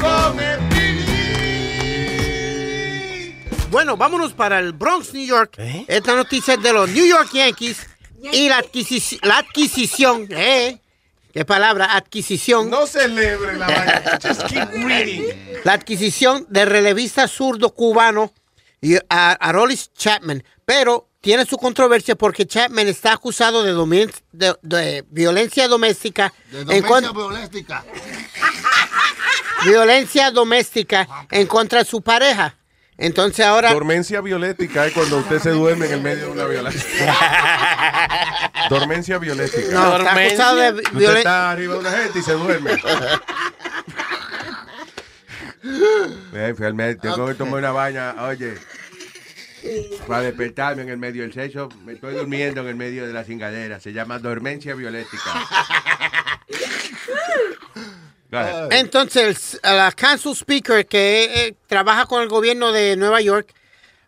con 0.00 0.38
Speedy. 1.98 3.34
Bueno, 3.68 3.96
vámonos 3.96 4.32
para 4.32 4.60
el 4.60 4.74
Bronx, 4.74 5.12
New 5.12 5.26
York. 5.26 5.54
Esta 5.88 6.14
noticia 6.14 6.54
es 6.54 6.62
de 6.62 6.72
los 6.72 6.88
New 6.88 7.04
York 7.04 7.30
Yankees 7.32 7.84
y 8.32 8.48
la, 8.48 8.62
adquisici- 8.62 9.18
la 9.26 9.38
adquisición, 9.38 10.28
¿eh? 10.30 10.78
¿Qué 11.38 11.44
palabra? 11.44 11.94
Adquisición. 11.94 12.68
No 12.68 12.84
celebre 12.88 13.56
la 13.56 13.68
vaina. 13.68 14.18
Just 14.20 14.42
keep 14.48 14.68
reading. 14.84 15.22
La 15.62 15.74
adquisición 15.74 16.44
del 16.48 16.68
relevista 16.68 17.28
zurdo 17.28 17.72
cubano 17.72 18.32
Arolis 19.08 19.92
Chapman, 19.94 20.42
pero 20.64 21.10
tiene 21.20 21.46
su 21.46 21.56
controversia 21.56 22.16
porque 22.16 22.44
Chapman 22.44 22.88
está 22.88 23.12
acusado 23.12 23.62
de, 23.62 23.72
de- 24.32 24.56
de 24.62 25.04
violencia 25.10 25.68
doméstica 25.68 26.34
De 26.50 26.62
en 26.62 26.66
domencia 26.82 27.12
violéstica. 27.12 27.84
violencia 29.64 30.30
doméstica 30.32 31.06
en 31.30 31.46
contra 31.46 31.78
de 31.78 31.84
su 31.84 32.02
pareja. 32.02 32.57
Entonces 33.00 33.46
ahora 33.46 33.72
Dormencia 33.72 34.20
violética 34.20 34.86
es 34.86 34.92
cuando 34.92 35.18
usted 35.18 35.38
se 35.38 35.50
duerme 35.50 35.86
en 35.86 35.92
el 35.92 36.00
medio 36.02 36.26
de 36.26 36.30
una 36.32 36.44
violencia. 36.46 37.14
Dormencia 38.70 39.18
violética. 39.18 39.68
No, 39.72 39.96
está 39.98 40.12
acusado 40.14 40.56
de 40.56 40.70
Usted 40.80 40.92
violen- 40.94 41.16
está 41.18 41.50
arriba 41.52 41.74
de 41.74 41.80
una 41.80 41.90
gente 41.92 42.18
y 42.18 42.22
se 42.22 42.32
duerme. 42.32 42.70
Ven, 46.32 46.56
fui 46.56 46.66
al 46.66 46.74
médico, 46.74 47.02
tengo 47.02 47.26
que 47.28 47.34
tomar 47.34 47.54
una 47.60 47.70
vaina, 47.70 48.14
oye. 48.20 48.54
Para 50.06 50.22
despertarme 50.22 50.82
en 50.82 50.88
el 50.88 50.98
medio 50.98 51.22
del 51.22 51.32
sexo, 51.32 51.68
me 51.84 51.92
estoy 51.92 52.14
durmiendo 52.14 52.60
en 52.62 52.68
el 52.68 52.76
medio 52.76 53.06
de 53.06 53.12
la 53.12 53.22
cingadera. 53.24 53.78
Se 53.80 53.92
llama 53.92 54.18
dormencia 54.18 54.74
violética. 54.74 55.48
Entonces, 58.70 59.58
la 59.62 59.92
council 59.92 60.32
speaker 60.34 60.86
que 60.86 61.24
eh, 61.48 61.54
trabaja 61.66 62.06
con 62.06 62.22
el 62.22 62.28
gobierno 62.28 62.72
de 62.72 62.96
Nueva 62.96 63.20
York, 63.20 63.52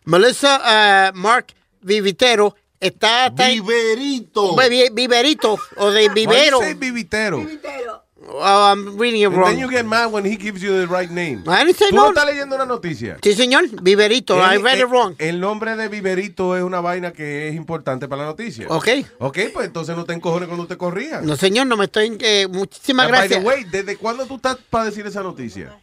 Melissa 0.05 1.07
eh, 1.07 1.11
Mark 1.15 1.47
Vivitero, 1.81 2.55
está... 2.79 3.27
está 3.27 3.47
Viverito. 3.47 4.55
Vi- 4.69 4.89
Viverito, 4.91 5.57
o 5.77 5.91
de 5.91 6.09
vivero. 6.09 6.59
Say 6.59 6.73
vivitero. 6.75 8.00
Oh, 8.27 8.71
I'm 8.71 8.97
reading 8.99 9.21
it 9.21 9.25
And 9.27 9.35
wrong. 9.37 9.49
then 9.49 9.59
you 9.59 9.67
get 9.69 9.83
mad 9.85 10.11
when 10.11 10.23
he 10.25 10.37
gives 10.37 10.61
you 10.61 10.71
the 10.77 10.85
right 10.87 11.09
name. 11.09 11.43
I 11.47 11.63
didn't 11.65 11.75
say 11.77 11.89
Tú 11.89 11.95
no. 11.95 12.03
no 12.03 12.09
estás 12.09 12.25
leyendo 12.27 12.55
una 12.55 12.65
noticia. 12.65 13.17
Sí, 13.21 13.33
señor. 13.33 13.63
Viverito. 13.81 14.37
I 14.37 14.55
El- 14.55 14.61
read 14.63 14.75
it 14.77 14.81
el- 14.81 14.87
wrong. 14.87 15.15
El 15.17 15.39
nombre 15.39 15.75
de 15.75 15.87
Viverito 15.87 16.55
es 16.55 16.63
una 16.63 16.81
vaina 16.81 17.11
que 17.13 17.49
es 17.49 17.55
importante 17.55 18.07
para 18.07 18.21
la 18.23 18.27
noticia. 18.29 18.67
Ok. 18.69 18.87
Ok, 19.19 19.37
pues 19.53 19.65
entonces 19.67 19.95
no 19.95 20.05
te 20.05 20.13
encojones 20.13 20.47
cuando 20.47 20.67
te 20.67 20.77
corrían. 20.77 21.25
No, 21.25 21.35
señor, 21.35 21.65
no 21.67 21.77
me 21.77 21.85
estoy... 21.85 22.15
eh, 22.21 22.47
muchísimas 22.49 23.07
Ah, 23.07 23.09
by 23.11 23.27
the 23.27 23.39
gracias. 23.39 23.43
way, 23.43 23.63
¿desde 23.71 23.97
cuándo 23.97 24.25
tú 24.27 24.35
estás 24.35 24.57
para 24.69 24.85
decir 24.85 25.05
esa 25.07 25.23
noticia? 25.23 25.75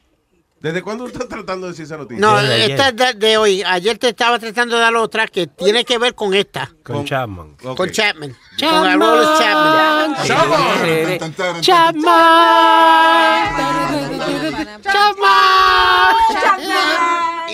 ¿Desde 0.60 0.82
cuándo 0.82 1.06
estás 1.06 1.28
tratando 1.28 1.66
de 1.66 1.72
decir 1.72 1.84
esa 1.84 1.96
noticia? 1.96 2.20
No, 2.20 2.40
esta 2.40 2.88
es 2.88 2.96
de, 2.96 3.14
de 3.14 3.36
hoy. 3.36 3.62
Ayer 3.64 3.96
te 3.96 4.08
estaba 4.08 4.40
tratando 4.40 4.74
de 4.74 4.82
dar 4.82 4.96
otra 4.96 5.28
que 5.28 5.46
tiene 5.46 5.84
que 5.84 5.98
ver 5.98 6.16
con 6.16 6.34
esta. 6.34 6.68
Con 6.82 7.04
Chapman. 7.04 7.54
Con 7.56 7.90
Chapman. 7.90 8.36
Con 8.58 8.68
Aroles 8.68 9.28
Chapman. 9.38 10.16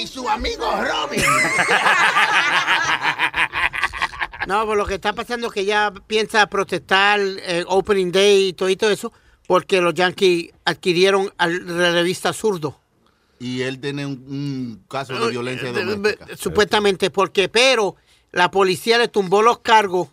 Y 0.01 0.07
su 0.07 0.29
amigo 0.29 0.65
Robin. 0.83 1.23
No, 4.47 4.67
por 4.67 4.77
lo 4.77 4.85
que 4.85 4.95
está 4.95 5.15
pasando 5.15 5.47
es 5.47 5.55
que 5.55 5.61
ella 5.61 5.91
piensa 6.07 6.47
protestar 6.49 7.19
eh, 7.19 7.65
Opening 7.67 8.13
Day 8.13 8.49
y 8.49 8.77
todo 8.77 8.91
eso 8.91 9.11
porque 9.47 9.81
los 9.81 9.95
Yankees 9.95 10.51
adquirieron 10.65 11.33
al 11.39 11.79
la 11.79 11.93
revista 11.93 12.33
Zurdo. 12.33 12.84
Y 13.45 13.63
él 13.63 13.79
tiene 13.81 14.07
un, 14.07 14.13
un 14.27 14.85
caso 14.89 15.13
de 15.15 15.31
violencia 15.31 15.71
doméstica. 15.73 16.25
Supuestamente, 16.37 17.11
porque, 17.11 17.49
pero 17.49 17.97
la 18.33 18.51
policía 18.51 18.97
le 18.99 19.09
tumbó 19.09 19.43
los 19.43 19.59
cargos 19.61 20.09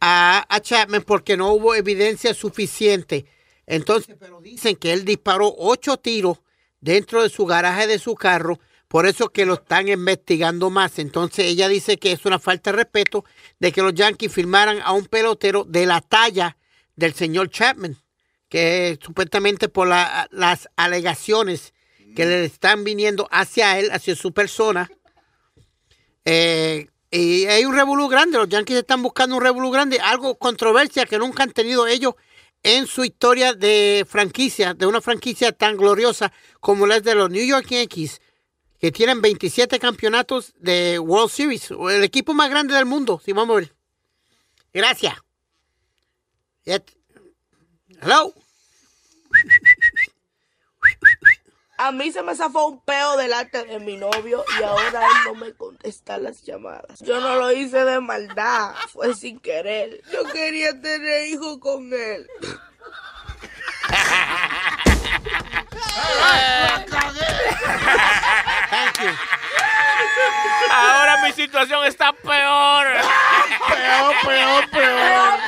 a, 0.00 0.44
a 0.48 0.60
Chapman 0.60 1.02
porque 1.02 1.36
no 1.36 1.52
hubo 1.52 1.74
evidencia 1.74 2.32
suficiente. 2.34 3.26
Entonces, 3.66 4.14
pero 4.20 4.40
dicen 4.40 4.76
que 4.76 4.92
él 4.92 5.04
disparó 5.04 5.52
ocho 5.58 5.96
tiros 5.96 6.38
dentro 6.80 7.22
de 7.22 7.28
su 7.30 7.46
garaje 7.46 7.86
de 7.86 7.98
su 7.98 8.14
carro, 8.14 8.60
por 8.88 9.06
eso 9.06 9.30
que 9.30 9.46
lo 9.46 9.54
están 9.54 9.88
investigando 9.88 10.70
más. 10.70 10.98
Entonces, 10.98 11.46
ella 11.46 11.68
dice 11.68 11.96
que 11.96 12.12
es 12.12 12.24
una 12.24 12.38
falta 12.38 12.70
de 12.70 12.76
respeto 12.76 13.24
de 13.58 13.72
que 13.72 13.82
los 13.82 13.94
Yankees 13.94 14.32
firmaran 14.32 14.78
a 14.84 14.92
un 14.92 15.06
pelotero 15.06 15.64
de 15.64 15.86
la 15.86 16.00
talla 16.02 16.56
del 16.94 17.14
señor 17.14 17.50
Chapman, 17.50 17.96
que 18.48 18.96
supuestamente 19.02 19.68
por 19.68 19.88
la- 19.88 20.28
las 20.30 20.68
alegaciones 20.76 21.73
que 22.14 22.26
le 22.26 22.44
están 22.44 22.84
viniendo 22.84 23.28
hacia 23.30 23.78
él, 23.78 23.90
hacia 23.90 24.14
su 24.14 24.32
persona, 24.32 24.90
eh, 26.24 26.88
y 27.10 27.46
hay 27.46 27.64
un 27.64 27.74
revolú 27.74 28.08
grande, 28.08 28.38
los 28.38 28.48
Yankees 28.48 28.78
están 28.78 29.02
buscando 29.02 29.36
un 29.36 29.42
revolú 29.42 29.70
grande, 29.70 30.00
algo 30.00 30.36
controversia 30.36 31.06
que 31.06 31.18
nunca 31.18 31.44
han 31.44 31.52
tenido 31.52 31.86
ellos 31.86 32.14
en 32.62 32.86
su 32.86 33.04
historia 33.04 33.52
de 33.52 34.04
franquicia, 34.08 34.74
de 34.74 34.86
una 34.86 35.00
franquicia 35.00 35.52
tan 35.52 35.76
gloriosa 35.76 36.32
como 36.60 36.86
la 36.86 36.98
de 36.98 37.14
los 37.14 37.30
New 37.30 37.46
York 37.46 37.68
Yankees, 37.68 38.20
que 38.80 38.90
tienen 38.90 39.20
27 39.20 39.78
campeonatos 39.78 40.54
de 40.58 40.98
World 40.98 41.30
Series, 41.30 41.70
el 41.70 42.02
equipo 42.02 42.34
más 42.34 42.50
grande 42.50 42.74
del 42.74 42.86
mundo, 42.86 43.20
si 43.24 43.32
vamos 43.32 43.56
a 43.56 43.60
ver. 43.60 43.74
Gracias. 44.72 45.14
Hello. 48.02 48.34
A 51.84 51.92
mí 51.92 52.10
se 52.10 52.22
me 52.22 52.34
zafó 52.34 52.64
un 52.64 52.80
peo 52.80 53.18
delante 53.18 53.62
de 53.62 53.78
mi 53.78 53.98
novio 53.98 54.42
y 54.58 54.62
ahora 54.62 55.02
él 55.06 55.16
no 55.26 55.34
me 55.34 55.52
contesta 55.52 56.16
las 56.16 56.42
llamadas. 56.42 57.00
Yo 57.00 57.20
no 57.20 57.36
lo 57.36 57.52
hice 57.52 57.84
de 57.84 58.00
maldad, 58.00 58.74
fue 58.88 59.14
sin 59.14 59.38
querer. 59.38 60.00
Yo 60.10 60.24
quería 60.32 60.80
tener 60.80 61.26
hijos 61.26 61.58
con 61.58 61.92
él. 61.92 62.26
Ahora 70.72 71.22
mi 71.22 71.32
situación 71.32 71.84
está 71.84 72.14
peor. 72.14 72.86
Peor, 73.68 74.14
peor, 74.24 74.70
peor. 74.70 75.38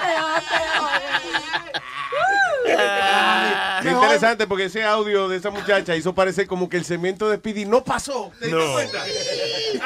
Qué 3.83 3.91
interesante 3.91 4.47
porque 4.47 4.65
ese 4.65 4.85
audio 4.85 5.29
de 5.29 5.37
esa 5.37 5.51
muchacha 5.51 5.95
hizo 5.97 6.15
parecer 6.15 6.47
como 6.47 6.69
que 6.69 6.77
el 6.77 6.85
segmento 6.85 7.29
de 7.29 7.37
Speedy 7.37 7.65
no 7.65 7.85
pasó. 7.85 8.33
¿Te 8.39 8.47
diste 8.47 8.61
No. 8.61 8.73
cuenta? 8.73 9.05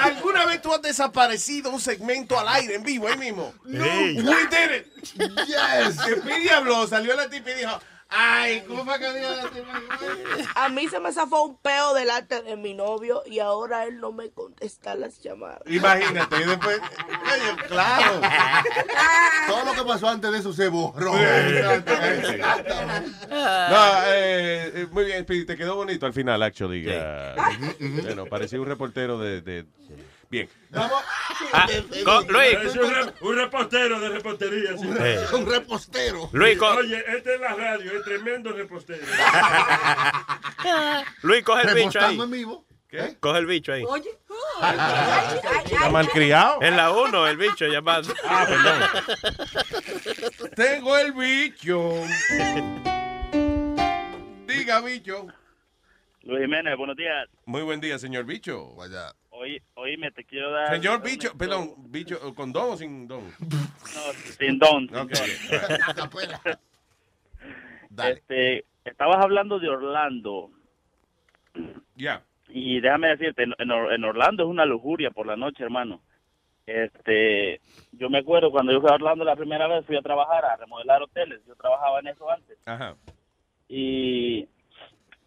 ¿Alguna 0.03 0.47
vez 0.47 0.62
tú 0.62 0.73
has 0.73 0.83
desaparecido 0.83 1.71
un 1.71 1.81
segmento 1.81 2.39
al 2.39 2.49
aire 2.49 2.75
en 2.77 2.83
vivo 2.83 3.09
ahí 3.09 3.17
mismo? 3.17 3.53
No. 3.65 3.85
Hey. 3.85 4.17
We 4.23 4.35
did 4.47 4.77
it. 4.77 4.87
Yes. 5.47 5.97
Speedy 6.21 6.49
habló, 6.49 6.87
salió 6.87 7.15
la 7.17 7.29
tipa 7.29 7.51
y 7.51 7.55
dijo, 7.55 7.81
ay, 8.11 8.62
¿cómo 8.66 8.85
fue 8.85 8.99
que 8.99 9.12
dijo 9.12 9.31
la? 9.31 10.62
A 10.65 10.69
mí 10.69 10.89
se 10.89 10.99
me 11.01 11.12
zafó 11.12 11.45
un 11.45 11.57
peo 11.59 11.95
delante 11.95 12.43
de 12.43 12.57
mi 12.57 12.74
novio 12.74 13.23
y 13.27 13.39
ahora 13.39 13.85
él 13.85 14.01
no 14.01 14.12
me 14.12 14.31
contesta 14.31 14.95
las 14.95 15.20
llamadas. 15.20 15.61
Imagínate, 15.66 16.37
y 16.37 16.45
después, 16.45 16.81
claro. 17.69 18.20
Todo 19.49 19.65
lo 19.65 19.73
que 19.73 19.82
pasó 19.82 20.09
antes 20.09 20.31
de 20.32 20.39
eso 20.39 20.53
se 20.53 20.69
borró. 20.69 21.16
Exactamente. 21.16 22.39
No, 23.28 24.03
eh, 24.07 24.73
eh, 24.74 24.87
muy 24.91 25.05
bien, 25.05 25.24
te 25.24 25.57
quedó 25.57 25.77
bonito 25.77 26.07
al 26.07 26.12
final, 26.12 26.43
actually. 26.43 26.87
Ah, 26.91 27.35
bueno, 27.81 28.27
parecía 28.27 28.61
un 28.61 28.66
reportero 28.66 29.19
de... 29.19 29.41
de- 29.41 29.66
Bien. 30.31 30.48
Vamos. 30.70 31.02
Ah, 31.52 31.66
Luis. 32.28 32.52
Es 32.65 32.77
un, 32.77 32.94
re- 32.94 33.12
un 33.20 33.35
reportero 33.36 33.98
de 33.98 34.09
reportería. 34.11 34.78
sí. 34.78 34.89
Eh. 35.01 35.27
Un 35.32 35.51
repostero. 35.51 36.31
Luis, 36.32 36.57
co- 36.57 36.69
Oye, 36.69 37.02
este 37.16 37.35
es 37.35 37.40
la 37.40 37.55
radio, 37.55 37.98
es 37.98 38.05
tremendo 38.05 38.52
repostero. 38.52 39.05
Luis, 41.23 41.43
coge 41.43 41.66
el 41.69 41.74
bicho 41.74 42.01
ahí. 42.01 42.20
En 42.20 42.31
vivo. 42.31 42.65
Coge 43.20 43.39
el 43.40 43.47
bicho 43.47 43.73
ahí. 43.73 43.82
Oye. 43.86 44.11
Está 45.65 45.90
malcriado. 45.90 46.62
En 46.62 46.77
la 46.77 46.93
1, 46.93 47.27
el 47.27 47.36
bicho 47.36 47.66
llamando. 47.66 48.15
Ah, 48.24 48.47
perdón. 48.48 48.82
Tengo 50.55 50.97
el 50.97 51.12
bicho. 51.12 51.93
Diga, 54.47 54.81
bicho. 54.81 55.27
Luis 56.23 56.43
Jiménez, 56.43 56.77
buenos 56.77 56.97
días. 56.97 57.27
Muy 57.47 57.62
buen 57.62 57.81
día, 57.81 57.98
señor 57.98 58.24
bicho. 58.27 58.62
Hoy, 58.77 58.90
hoy 59.75 59.97
me 59.97 60.11
te 60.11 60.25
quiero 60.25 60.51
dar. 60.51 60.69
Señor 60.75 60.99
un- 60.99 61.03
bicho, 61.03 61.37
perdón, 61.37 61.75
bicho, 61.91 62.35
¿con 62.35 62.53
don 62.53 62.71
o 62.71 62.77
sin 62.77 63.07
don? 63.09 63.25
No, 63.25 64.12
sin 64.39 64.59
don. 64.59 64.89
sin 64.89 64.97
Ok. 64.97 65.11
don. 65.11 66.59
Este, 68.09 68.65
estabas 68.85 69.19
hablando 69.23 69.59
de 69.59 69.69
Orlando. 69.69 70.51
Ya. 71.97 72.23
Y 72.49 72.81
déjame 72.81 73.09
decirte, 73.09 73.43
en, 73.45 73.55
en 73.59 74.05
Orlando 74.05 74.45
es 74.45 74.49
una 74.49 74.65
lujuria 74.65 75.11
por 75.11 75.27
la 75.27 75.37
noche, 75.37 75.62
hermano. 75.65 76.01
Este, 76.67 77.61
yo 77.93 78.09
me 78.11 78.19
acuerdo 78.19 78.51
cuando 78.53 78.73
yo 78.73 78.81
fui 78.81 78.91
a 78.91 78.95
Orlando 78.95 79.25
la 79.25 79.35
primera 79.37 79.67
vez, 79.67 79.85
fui 79.87 79.97
a 79.97 80.03
trabajar, 80.03 80.45
a 80.45 80.57
remodelar 80.57 81.03
hoteles. 81.03 81.41
Yo 81.47 81.55
trabajaba 81.57 81.99
en 82.01 82.07
eso 82.09 82.31
antes. 82.31 82.59
Ajá. 82.67 82.95
Y 83.69 84.47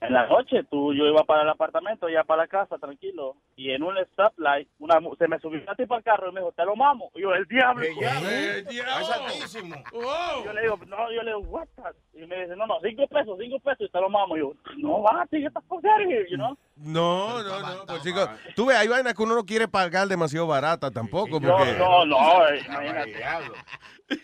en 0.07 0.13
la 0.13 0.27
noche 0.27 0.63
tú, 0.69 0.93
yo 0.93 1.05
iba 1.05 1.23
para 1.23 1.43
el 1.43 1.49
apartamento, 1.49 2.09
ya 2.09 2.23
para 2.23 2.43
la 2.43 2.47
casa, 2.47 2.77
tranquilo. 2.77 3.35
Y 3.55 3.71
en 3.71 3.83
un 3.83 3.95
stoplight, 4.13 4.67
una, 4.79 4.99
mu- 4.99 5.15
se 5.15 5.27
me 5.27 5.39
subió 5.39 5.61
una 5.61 5.75
tipa 5.75 5.95
al 5.95 6.03
carro 6.03 6.29
y 6.29 6.33
me 6.33 6.41
dijo, 6.41 6.51
te 6.51 6.65
lo 6.65 6.75
mamo. 6.75 7.09
Y 7.15 7.21
yo, 7.21 7.33
el 7.33 7.45
diablo. 7.45 7.83
El 7.83 7.95
diablo. 7.95 8.29
El 8.29 8.65
diablo. 8.65 8.93
Exactísimo. 8.99 9.75
Y 9.93 10.45
Yo 10.45 10.53
le 10.53 10.61
digo, 10.61 10.79
no, 10.87 11.11
yo 11.11 11.23
le 11.23 11.31
digo, 11.35 11.39
what 11.49 11.67
the-" 11.75 12.21
Y 12.23 12.27
me 12.27 12.41
dice, 12.41 12.55
no, 12.55 12.65
no, 12.67 12.75
cinco 12.83 13.07
pesos, 13.07 13.37
cinco 13.39 13.59
pesos 13.59 13.81
y 13.87 13.89
te 13.89 13.99
lo 14.01 14.09
mamo. 14.09 14.35
Y 14.35 14.39
yo, 14.41 14.51
no, 14.77 15.01
va, 15.01 15.25
sigue 15.31 15.47
esta 15.47 15.61
cosa, 15.67 15.87
you 16.29 16.35
know? 16.37 16.57
No, 16.75 17.41
no, 17.43 17.59
no, 17.59 17.85
pues 17.85 18.01
chico, 18.03 18.27
tú 18.55 18.65
ves, 18.65 18.77
hay 18.77 18.87
vainas 18.87 19.13
que 19.13 19.23
uno 19.23 19.35
no 19.35 19.45
quiere 19.45 19.67
pagar 19.67 20.07
demasiado 20.07 20.47
barata 20.47 20.89
tampoco, 20.91 21.39
No, 21.39 21.55
porque... 21.57 21.73
no, 21.77 22.05
no, 22.05 22.47
eh, 22.49 22.61
imagínate. 22.65 23.23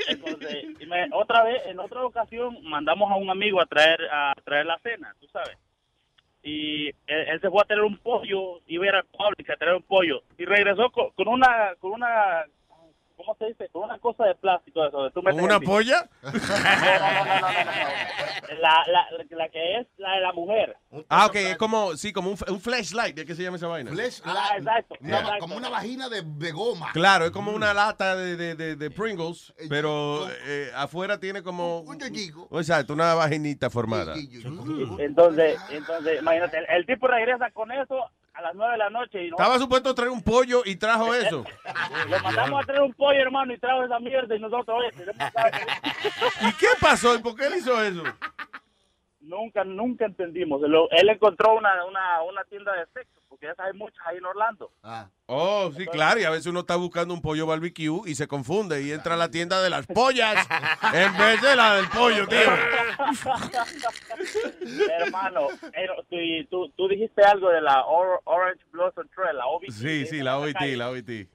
Entonces, 0.07 0.65
y 0.79 0.85
me- 0.85 1.09
otra 1.13 1.43
vez, 1.43 1.61
en 1.67 1.79
otra 1.79 2.03
ocasión, 2.03 2.57
mandamos 2.63 3.09
a 3.11 3.15
un 3.15 3.29
amigo 3.29 3.61
a 3.61 3.65
traer 3.65 3.99
a 4.11 4.33
traer 4.43 4.65
la 4.65 4.77
cena, 4.79 5.13
tú 5.19 5.27
sabes. 5.31 5.57
Y 6.43 6.87
él, 7.07 7.41
se 7.41 7.49
fue 7.49 7.61
a 7.61 7.65
traer 7.65 7.81
un 7.81 7.97
pollo, 7.97 8.61
iba 8.67 8.85
a 8.85 8.87
ir 8.87 8.95
al 8.95 9.05
Publix 9.05 9.49
a 9.49 9.57
traer 9.57 9.75
un 9.75 9.83
pollo. 9.83 10.21
Y 10.37 10.45
regresó 10.45 10.89
con, 10.91 11.11
con 11.11 11.27
una, 11.27 11.75
con 11.79 11.91
una, 11.91 12.45
¿cómo 13.19 13.35
se 13.37 13.47
dice? 13.47 13.67
Con 13.69 13.83
una 13.83 13.99
cosa 13.99 14.23
de 14.25 14.35
plástico. 14.35 14.85
Eso, 14.85 15.03
de 15.03 15.11
tú 15.11 15.21
metes 15.21 15.35
¿Con 15.41 15.43
una 15.51 15.59
polla? 15.59 16.09
No, 16.21 16.31
no, 16.31 17.25
no, 17.25 17.41
no. 17.41 18.61
La, 18.61 18.83
la, 18.87 19.07
la 19.29 19.49
que 19.49 19.79
es 19.79 19.87
la 19.97 20.13
de 20.13 20.21
la 20.21 20.33
mujer. 20.33 20.75
Ah, 21.07 21.27
ok, 21.27 21.35
es 21.35 21.57
como, 21.57 21.95
sí, 21.95 22.11
como 22.11 22.31
un, 22.31 22.37
un 22.49 22.59
flashlight, 22.59 23.15
¿de 23.15 23.25
qué 23.25 23.35
se 23.35 23.43
llama 23.43 23.57
esa 23.57 23.67
vaina? 23.67 23.91
Ah, 24.25 24.55
exacto. 24.57 24.95
Una- 25.01 25.19
exacto. 25.19 25.39
como 25.39 25.55
una 25.57 25.69
vagina 25.69 26.09
de, 26.09 26.23
de 26.23 26.51
goma. 26.51 26.91
Claro, 26.93 27.25
es 27.25 27.31
como 27.31 27.51
una 27.51 27.73
lata 27.73 28.15
de, 28.15 28.35
de, 28.35 28.55
de, 28.55 28.75
de 28.75 28.91
Pringles, 28.91 29.53
pero 29.69 30.27
eh, 30.45 30.71
afuera 30.75 31.19
tiene 31.19 31.43
como... 31.43 31.81
Un 31.81 31.99
Exacto, 32.01 32.93
una 32.93 33.13
vaginita 33.13 33.69
formada. 33.69 34.15
Entonces, 34.97 35.59
entonces, 35.69 36.19
imagínate, 36.19 36.57
el, 36.57 36.65
el 36.69 36.85
tipo 36.85 37.07
regresa 37.07 37.51
con 37.51 37.71
eso 37.71 38.09
a 38.39 38.41
las 38.41 38.55
nueve 38.55 38.71
de 38.73 38.77
la 38.77 38.89
noche 38.89 39.23
y 39.25 39.29
no, 39.29 39.35
Estaba 39.37 39.59
supuesto 39.59 39.93
traer 39.93 40.11
un 40.11 40.23
pollo 40.23 40.61
y 40.65 40.75
trajo 40.77 41.13
eso. 41.15 41.43
le 42.09 42.19
mandamos 42.19 42.63
a 42.63 42.65
traer 42.65 42.81
un 42.81 42.93
pollo, 42.93 43.19
hermano, 43.19 43.53
y 43.53 43.59
trajo 43.59 43.83
esa 43.83 43.99
mierda 43.99 44.35
y 44.35 44.39
nosotros, 44.39 44.77
oye, 44.79 44.91
tenemos 44.91 45.15
¿Y 46.41 46.53
qué 46.53 46.67
pasó? 46.79 47.15
¿Y 47.15 47.19
por 47.19 47.35
qué 47.35 47.47
él 47.47 47.55
hizo 47.57 47.81
eso? 47.83 48.03
Nunca, 49.21 49.63
nunca 49.63 50.05
entendimos. 50.05 50.61
Lo- 50.61 50.89
él 50.91 51.09
encontró 51.09 51.55
una, 51.55 51.85
una, 51.85 52.21
una 52.23 52.43
tienda 52.45 52.73
de 52.73 52.85
sexo, 52.93 53.19
porque 53.27 53.47
ya 53.47 53.63
hay 53.63 53.73
muchas 53.73 53.99
ahí 54.07 54.17
en 54.17 54.25
Orlando. 54.25 54.71
Oh, 55.27 55.71
sí, 55.75 55.85
claro, 55.85 56.19
y 56.19 56.23
a 56.23 56.29
veces 56.31 56.47
uno 56.47 56.61
está 56.61 56.75
buscando 56.75 57.13
un 57.13 57.21
pollo 57.21 57.45
barbecue 57.45 58.01
y 58.05 58.15
se 58.15 58.27
confunde 58.27 58.81
y 58.81 58.91
entra 58.91 59.13
a 59.13 59.17
la 59.17 59.29
tienda 59.29 59.61
de 59.61 59.69
las 59.69 59.85
pollas 59.85 60.47
en 60.93 61.17
vez 61.17 61.41
de 61.41 61.55
la 61.55 61.75
del 61.75 61.87
pollo, 61.89 62.27
tío. 62.27 62.39
Hermano, 64.99 65.47
tú, 66.09 66.17
tú, 66.49 66.69
tú 66.75 66.87
dijiste 66.87 67.21
algo 67.23 67.49
de 67.49 67.61
la 67.61 67.85
Or- 67.85 68.21
Orange 68.25 68.63
Blossom 68.71 69.07
Trail, 69.15 69.37
la 69.37 69.45
OBT. 69.47 69.71
Sí, 69.71 70.05
sí, 70.07 70.21
la 70.21 70.37
OIT, 70.39 70.59
la 70.75 70.89
OIT. 70.89 71.29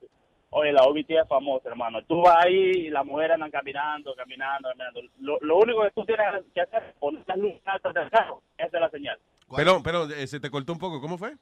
Oye, 0.56 0.72
la 0.72 0.84
OBT 0.84 1.10
es 1.10 1.28
famosa, 1.28 1.68
hermano. 1.68 2.00
Tú 2.04 2.22
vas 2.22 2.44
ahí 2.44 2.54
y 2.54 2.90
las 2.90 3.04
mujeres 3.04 3.34
andan 3.34 3.50
caminando, 3.50 4.14
caminando, 4.14 4.68
caminando. 4.68 5.00
Lo, 5.18 5.36
lo 5.40 5.56
único 5.58 5.82
que 5.82 5.90
tú 5.90 6.04
tienes 6.04 6.26
que 6.54 6.60
hacer 6.60 6.80
es 6.84 6.94
poner 7.00 7.24
las 7.26 7.36
luces 7.38 7.60
del 7.92 8.10
carro. 8.10 8.40
Esa 8.56 8.76
es 8.76 8.80
la 8.80 8.90
señal. 8.90 9.18
Perdón, 9.54 9.82
pero 9.82 10.04
eh, 10.08 10.28
se 10.28 10.38
te 10.38 10.50
cortó 10.50 10.72
un 10.72 10.78
poco, 10.78 11.00
¿cómo 11.00 11.18
fue? 11.18 11.32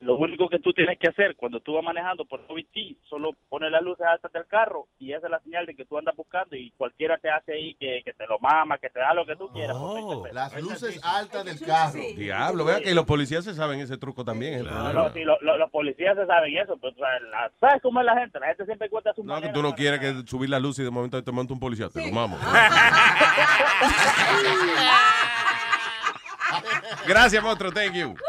Lo 0.00 0.16
único 0.16 0.48
que 0.48 0.60
tú 0.60 0.72
tienes 0.72 0.96
que 0.96 1.08
hacer 1.08 1.34
cuando 1.34 1.58
tú 1.58 1.74
vas 1.74 1.82
manejando 1.82 2.24
por 2.24 2.38
OBT, 2.48 2.98
solo 3.10 3.32
poner 3.48 3.72
las 3.72 3.82
luces 3.82 4.06
altas 4.06 4.30
del 4.32 4.46
carro 4.46 4.86
y 4.96 5.12
esa 5.12 5.26
es 5.26 5.30
la 5.32 5.40
señal 5.40 5.66
de 5.66 5.74
que 5.74 5.84
tú 5.86 5.98
andas 5.98 6.14
buscando 6.14 6.54
y 6.54 6.70
cualquiera 6.76 7.18
te 7.18 7.28
hace 7.28 7.52
ahí 7.52 7.74
que, 7.74 8.02
que 8.04 8.12
te 8.12 8.24
lo 8.28 8.38
mama, 8.38 8.78
que 8.78 8.90
te 8.90 9.00
da 9.00 9.12
lo 9.12 9.26
que 9.26 9.34
tú 9.34 9.48
quieras. 9.52 9.76
Oh. 9.76 10.24
Las 10.32 10.54
luces 10.62 11.00
altas 11.02 11.44
del 11.44 11.58
carro. 11.66 11.98
Diablo, 12.16 12.64
vea 12.64 12.80
que 12.80 12.94
los 12.94 13.06
policías 13.06 13.44
se 13.44 13.54
saben 13.54 13.80
ese 13.80 13.98
truco 13.98 14.24
también. 14.24 14.54
es 14.54 14.60
el 14.60 14.66
No, 14.66 14.92
no, 14.92 15.12
sí, 15.12 15.24
lo- 15.24 15.40
lo- 15.40 15.58
los 15.58 15.70
policías 15.72 16.16
se 16.16 16.26
saben 16.26 16.56
eso, 16.56 16.78
pero 16.80 16.94
sabes, 16.96 17.22
la- 17.32 17.50
¿sabes 17.58 17.82
cómo 17.82 17.98
es 17.98 18.06
la 18.06 18.20
gente? 18.20 18.38
La 18.38 18.46
gente 18.46 18.66
siempre 18.66 18.88
cuenta 18.88 19.12
su 19.14 19.24
No, 19.24 19.40
que 19.40 19.48
tú 19.48 19.62
no 19.62 19.74
quieres 19.74 19.98
que 19.98 20.22
subir 20.28 20.48
la 20.48 20.60
luz 20.60 20.78
y 20.78 20.84
de 20.84 20.90
momento 20.92 21.20
te 21.24 21.32
monta 21.32 21.52
un 21.52 21.58
policía, 21.60 21.88
te 21.88 22.06
lo 22.06 22.12
mamo. 22.14 22.38
Gracias, 27.06 27.42
monstruo, 27.42 27.72
thank 27.72 27.94
you. 27.94 28.14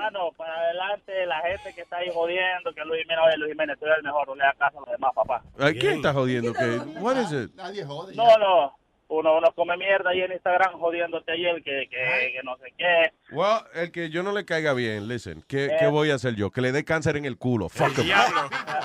Hermano, 0.00 0.32
para 0.34 0.54
adelante, 0.54 1.26
la 1.26 1.40
gente 1.42 1.74
que 1.74 1.82
está 1.82 1.98
ahí 1.98 2.08
jodiendo, 2.12 2.72
que 2.74 2.82
Luis 2.86 3.02
Jiménez, 3.02 3.24
oye, 3.26 3.36
Luis 3.36 3.52
Jiménez, 3.52 3.78
tú 3.78 3.84
eres 3.84 3.98
el 3.98 4.04
mejor, 4.04 4.28
no 4.28 4.34
le 4.34 4.42
hagas 4.44 4.56
caso 4.56 4.78
a 4.78 4.80
los 4.80 4.90
demás, 4.90 5.12
papá. 5.14 5.42
¿Quién 5.78 5.96
está 5.96 6.14
jodiendo? 6.14 6.54
¿Qué? 6.54 6.78
What 7.00 7.16
is 7.18 7.32
it? 7.32 7.54
Nadie 7.54 7.84
jode. 7.84 8.14
No, 8.16 8.24
no, 8.38 8.72
uno, 9.10 9.36
uno 9.38 9.52
come 9.54 9.76
mierda 9.76 10.10
ahí 10.10 10.22
en 10.22 10.32
Instagram 10.32 10.78
jodiéndote 10.78 11.32
ayer 11.32 11.56
que, 11.64 11.88
que, 11.90 12.32
que 12.34 12.40
no 12.44 12.56
sé 12.58 12.72
qué. 12.78 13.12
Well, 13.32 13.60
el 13.74 13.90
que 13.92 14.08
yo 14.10 14.22
no 14.22 14.32
le 14.32 14.44
caiga 14.44 14.72
bien, 14.72 15.08
listen, 15.08 15.44
¿qué, 15.48 15.66
Eh. 15.66 15.76
qué 15.80 15.86
voy 15.88 16.10
a 16.10 16.14
hacer 16.14 16.34
yo? 16.36 16.50
Que 16.50 16.60
le 16.60 16.70
dé 16.72 16.84
cáncer 16.84 17.16
en 17.16 17.24
el 17.24 17.36
culo. 17.36 17.68
Fuck 17.68 17.98
him. 17.98 18.06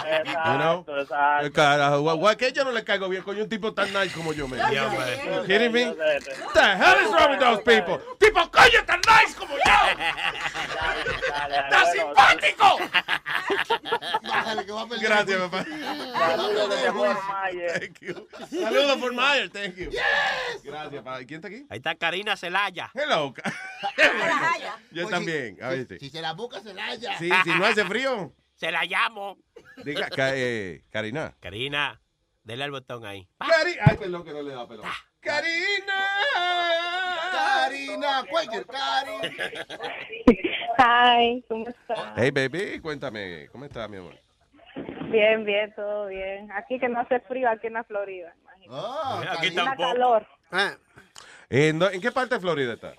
You 0.06 0.58
know? 0.58 0.80
Exacto, 0.86 1.00
exacto. 1.02 1.46
El 1.46 1.52
carajo, 1.52 2.02
guau, 2.02 2.18
guau, 2.18 2.36
que 2.38 2.52
yo 2.52 2.64
no 2.64 2.72
le 2.72 2.84
caigo 2.84 3.10
bien, 3.10 3.24
coño, 3.24 3.44
un 3.44 3.50
tipo 3.50 3.74
tan 3.74 3.92
nice 3.92 4.14
como 4.16 4.34
yo, 4.34 4.48
me. 4.48 4.62
Hombre. 4.62 5.46
Kidding 5.48 5.72
me? 5.72 5.86
What 5.88 5.96
the 6.54 6.62
hell 6.62 7.02
is 7.04 7.12
wrong 7.12 7.32
with 7.32 7.40
those 7.40 7.62
people? 7.64 7.98
Tipo, 8.20 8.50
coño, 8.52 8.84
tan 8.86 9.00
nice 9.02 9.36
como 9.36 9.56
yo. 9.56 9.62
¡Está 11.56 11.86
simpático! 11.92 12.78
Gracias, 15.02 15.40
papá. 15.42 15.66
Saludos 15.66 16.70
desde 16.70 16.92
Fort 16.92 17.20
Myers. 17.30 17.74
Thank 17.80 18.00
you. 18.02 18.28
Saludos 18.62 18.98
por 18.98 19.14
Myers, 19.14 19.52
thank 19.52 19.76
you. 19.76 19.90
Gracias, 20.64 21.04
papá. 21.04 21.22
¿Y 21.22 21.26
quién 21.26 21.38
está 21.38 21.48
aquí? 21.48 21.66
Ahí 21.70 21.78
está 21.78 21.96
Karina 21.96 22.36
Celaya. 22.36 22.92
Hello. 22.94 23.34
Yo 24.92 25.08
también. 25.10 25.58
A 25.62 25.70
ver, 25.70 25.88
Si 26.00 26.10
se 26.10 26.22
la 26.22 26.34
busca, 26.34 26.60
se 26.62 26.74
la 26.74 26.86
halla. 26.88 27.18
Sí, 27.18 27.30
si 27.44 27.50
no 27.52 27.66
hace 27.66 27.86
frío. 27.86 28.34
Se 28.56 28.72
la 28.72 28.86
llamo. 28.86 29.38
Diga, 29.84 30.08
Ca- 30.10 30.32
eh, 30.34 30.82
Karina. 30.90 31.36
Karina, 31.42 32.02
dele 32.44 32.64
al 32.64 32.72
botón 32.72 33.06
ahí. 33.06 33.28
Cari 33.38 33.76
Ay, 33.82 33.98
perdón 33.98 34.24
que 34.24 34.32
no 34.32 34.42
le 34.44 34.54
da 34.56 34.66
pelón. 34.66 34.90
Karina. 35.20 36.10
Karina, 37.34 38.24
cualquier 38.30 38.66
Karina. 38.66 39.22
Hi, 40.78 41.44
¿cómo 41.50 41.68
estás? 41.68 42.14
Hey, 42.16 42.32
baby, 42.32 42.80
cuéntame, 42.80 43.48
¿cómo 43.52 43.66
estás, 43.66 43.90
mi 43.90 43.98
amor? 43.98 44.18
Bien, 45.12 45.44
bien, 45.44 45.74
todo 45.76 46.08
bien. 46.08 46.50
Aquí 46.54 46.80
que 46.80 46.88
no 46.88 47.02
hace 47.02 47.20
frío, 47.22 47.50
aquí 47.50 47.68
en 47.68 47.74
la 47.74 47.84
Florida. 47.84 48.34
Ah, 48.70 49.24
aquí 49.38 49.52
tampoco. 49.52 49.90
calor. 49.90 50.28
¿En, 51.50 51.80
dó- 51.80 51.90
en 51.92 52.02
qué 52.02 52.12
parte 52.12 52.36
de 52.36 52.42
Florida 52.42 52.74
está? 52.74 52.94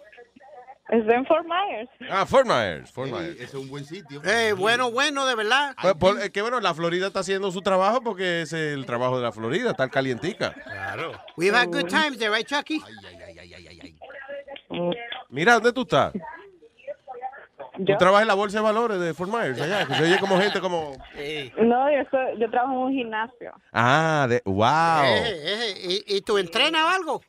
Es 0.89 1.05
en 1.09 1.27
Fort 1.27 1.45
Myers. 1.47 1.91
Ah, 2.09 2.25
Fort 2.27 2.47
Myers, 2.47 2.93
Fort 2.93 3.11
Myers. 3.11 3.41
Es 3.41 3.55
un 3.55 3.69
buen 3.69 3.85
sitio. 3.85 4.23
Eh, 4.25 4.53
bueno, 4.53 4.93
bueno, 4.93 5.27
de 5.27 5.35
verdad. 5.35 5.75
Pues, 5.83 5.95
por- 5.95 6.21
es 6.21 6.31
que 6.31 6.43
bueno, 6.43 6.61
la 6.61 6.75
Florida 6.75 7.09
está 7.09 7.21
haciendo 7.21 7.51
su 7.51 7.61
trabajo 7.61 8.03
porque 8.03 8.43
es 8.43 8.53
el 8.53 8.87
trabajo 8.87 9.17
de 9.17 9.25
la 9.25 9.33
Florida, 9.33 9.71
estar 9.73 9.91
calientica. 9.91 10.53
Claro. 10.53 11.13
We've 11.37 11.57
had 11.57 11.67
good 11.73 11.89
times 11.89 12.19
there, 12.19 12.31
right, 12.33 12.47
Chucky? 12.47 12.81
Mira, 15.29 15.55
¿dónde 15.55 15.73
tú 15.73 15.83
estás? 15.83 16.13
Tú 17.85 17.97
trabajas 17.99 18.23
en 18.23 18.29
la 18.29 18.35
bolsa 18.35 18.59
de 18.59 18.63
valores 18.63 19.01
de 19.01 19.13
Fort 19.15 19.31
Myers, 19.31 19.61
allá, 19.61 19.87
que 19.87 19.95
se 19.95 20.03
oye 20.05 20.19
como 20.19 20.39
gente 20.41 20.61
como... 20.61 20.93
No, 21.59 21.91
yo, 21.91 22.09
soy- 22.11 22.39
yo 22.39 22.51
trabajo 22.51 22.73
en 22.73 22.79
un 22.79 22.93
gimnasio. 22.93 23.53
Ah, 23.73 24.27
de, 24.29 24.41
wow. 24.45 25.05
Eh, 25.05 25.75
eh, 25.85 26.03
¿y, 26.09 26.17
¿Y 26.17 26.21
tú 26.23 26.39
entrenas 26.39 26.83
o 26.85 26.89
algo? 26.89 27.23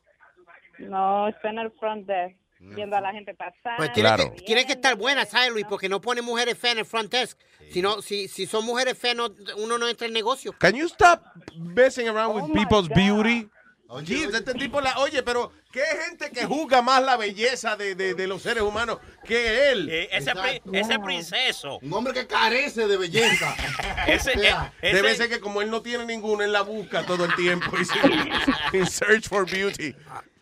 No, 0.78 1.28
estoy 1.28 1.50
en 1.50 1.58
el 1.58 1.70
front 1.72 2.06
desk, 2.06 2.36
viendo 2.60 2.96
a 2.96 3.00
la 3.00 3.12
gente 3.12 3.34
pasar. 3.34 3.76
Pues 3.76 3.92
tiene, 3.92 4.08
Claro. 4.08 4.32
que, 4.34 4.42
tiene 4.42 4.64
que 4.66 4.72
estar 4.72 4.94
buena, 4.96 5.24
¿sabes, 5.24 5.50
Luis? 5.52 5.66
Porque 5.68 5.88
no 5.88 6.00
pone 6.00 6.22
mujeres 6.22 6.56
feas 6.56 6.72
en 6.74 6.78
el 6.80 6.84
front 6.86 7.10
desk. 7.10 7.38
Si, 7.70 7.82
no, 7.82 8.00
si, 8.00 8.28
si 8.28 8.46
son 8.46 8.64
mujeres 8.64 8.96
feas, 8.96 9.16
no- 9.16 9.28
uno 9.58 9.76
no 9.78 9.88
entra 9.88 10.06
en 10.06 10.12
negocio. 10.12 10.52
Can 10.58 10.74
you 10.74 10.86
stop 10.86 11.20
messing 11.56 12.08
around 12.08 12.36
with 12.36 12.52
people's 12.54 12.88
beauty? 12.88 13.48
Jeez, 14.04 14.34
este 14.34 14.52
tipo 14.54 14.80
la, 14.82 14.98
oye, 14.98 15.22
pero 15.22 15.50
¿qué 15.70 15.82
gente 16.06 16.30
que 16.30 16.44
juzga 16.46 16.82
más 16.82 17.02
la 17.02 17.16
belleza 17.16 17.76
de, 17.76 17.94
de- 17.94 18.14
de 18.14 18.26
los 18.26 18.42
seres 18.42 18.62
humanos 18.62 18.98
que 19.24 19.70
él? 19.70 19.88
Eh, 19.90 20.08
ese, 20.12 20.32
pri- 20.34 20.62
ese 20.72 20.98
princeso. 20.98 21.78
Un 21.82 21.92
hombre 21.92 22.12
que 22.14 22.26
carece 22.26 22.86
de 22.86 22.96
belleza. 22.96 23.54
Ese, 24.06 24.32
O 24.36 24.40
sea, 24.40 24.72
eh, 24.80 24.94
Debe 24.94 25.08
ese- 25.08 25.18
ser 25.24 25.28
que 25.28 25.40
como 25.40 25.60
él 25.60 25.70
no 25.70 25.82
tiene 25.82 26.06
ninguno, 26.06 26.42
él 26.42 26.52
la 26.52 26.62
busca 26.62 27.04
todo 27.04 27.24
el 27.26 27.34
tiempo. 27.34 27.66
y 27.78 27.84
se- 27.84 27.98
in 28.78 28.86
search 28.86 29.28
for 29.28 29.44
beauty. 29.50 29.94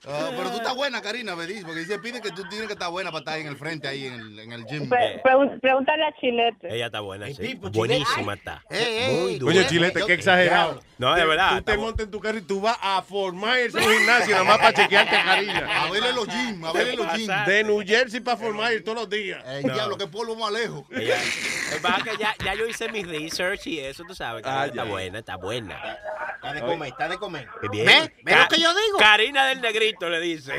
Ah, 0.07 0.31
pero 0.37 0.51
tú 0.51 0.57
estás 0.57 0.75
buena, 0.75 1.01
Karina, 1.03 1.35
me 1.37 1.47
dice, 1.47 1.63
porque 1.65 1.81
dice, 1.81 1.99
pide 1.99 2.21
que 2.21 2.31
tú 2.31 2.43
tienes 2.49 2.67
que 2.67 2.75
estar 2.75 2.91
buena 2.91 3.11
para 3.11 3.21
estar 3.21 3.39
en 3.39 3.47
el 3.47 3.57
frente 3.57 3.89
ahí 3.89 4.07
en 4.07 4.15
el, 4.15 4.39
en 4.39 4.53
el 4.53 4.65
gym. 4.67 4.89
Pre- 4.89 5.23
pregun- 5.23 5.61
pregúntale 5.61 6.05
a 6.05 6.13
Chilete. 6.21 6.75
Ella 6.75 6.87
está 6.87 7.01
buena, 7.01 7.27
sí. 7.27 7.55
Buenísima 7.73 8.35
está. 8.35 8.63
Muy 8.71 9.39
dura. 9.39 9.53
Oye, 9.53 9.67
Chilete, 9.67 10.01
qué 10.07 10.13
exagerado. 10.15 10.81
No, 10.99 11.15
de 11.15 11.27
verdad. 11.27 11.59
Tú 11.59 11.63
te 11.65 11.77
montas 11.77 12.05
en 12.07 12.11
tu 12.11 12.21
carro 12.21 12.39
y 12.39 12.43
tú 12.43 12.61
vas 12.61 12.77
a 12.81 13.03
Myers, 13.35 13.75
un 13.75 13.83
gimnasio, 13.83 14.33
nada 14.33 14.45
más 14.45 14.59
para 14.59 14.73
chequearte 14.73 15.15
a 15.17 15.25
Karina. 15.25 15.83
A 15.85 15.91
verle 15.91 16.13
los 16.13 16.27
gyms, 16.27 16.65
a 16.65 16.73
verle 16.73 16.97
los 16.97 17.13
gyms. 17.15 17.47
De 17.47 17.65
New 17.65 17.83
Jersey 17.87 18.21
para 18.21 18.37
Fort 18.37 18.55
Myers 18.57 18.83
todos 18.85 18.99
los 18.99 19.11
días. 19.11 19.43
El 19.47 19.65
diablo, 19.65 19.97
que 19.97 20.07
polvo 20.07 20.37
más 20.37 20.53
lejos. 20.53 20.85
Que 20.89 22.17
ya, 22.19 22.35
ya 22.45 22.55
yo 22.55 22.67
hice 22.67 22.89
mi 22.91 23.03
research 23.03 23.67
y 23.67 23.81
eso, 23.81 24.05
tú 24.07 24.15
sabes. 24.15 24.43
que 24.43 24.49
Ah, 24.49 24.67
está 24.67 24.85
buena, 24.85 25.19
está 25.19 25.37
buena. 25.37 25.99
Está 26.37 26.53
de 26.53 26.61
comer, 26.61 26.89
está 26.89 27.09
de 27.09 27.17
comer. 27.19 27.49
Qué 27.61 27.69
bien. 27.69 27.87
¿Ves? 27.87 28.11
¿Ves 28.23 28.37
lo 28.39 28.49
que 28.49 28.61
yo 28.61 28.69
digo? 28.75 28.99
Karina 28.99 29.47
del 29.47 29.61
Negrito 29.61 29.96
le 30.01 30.21
dice. 30.21 30.53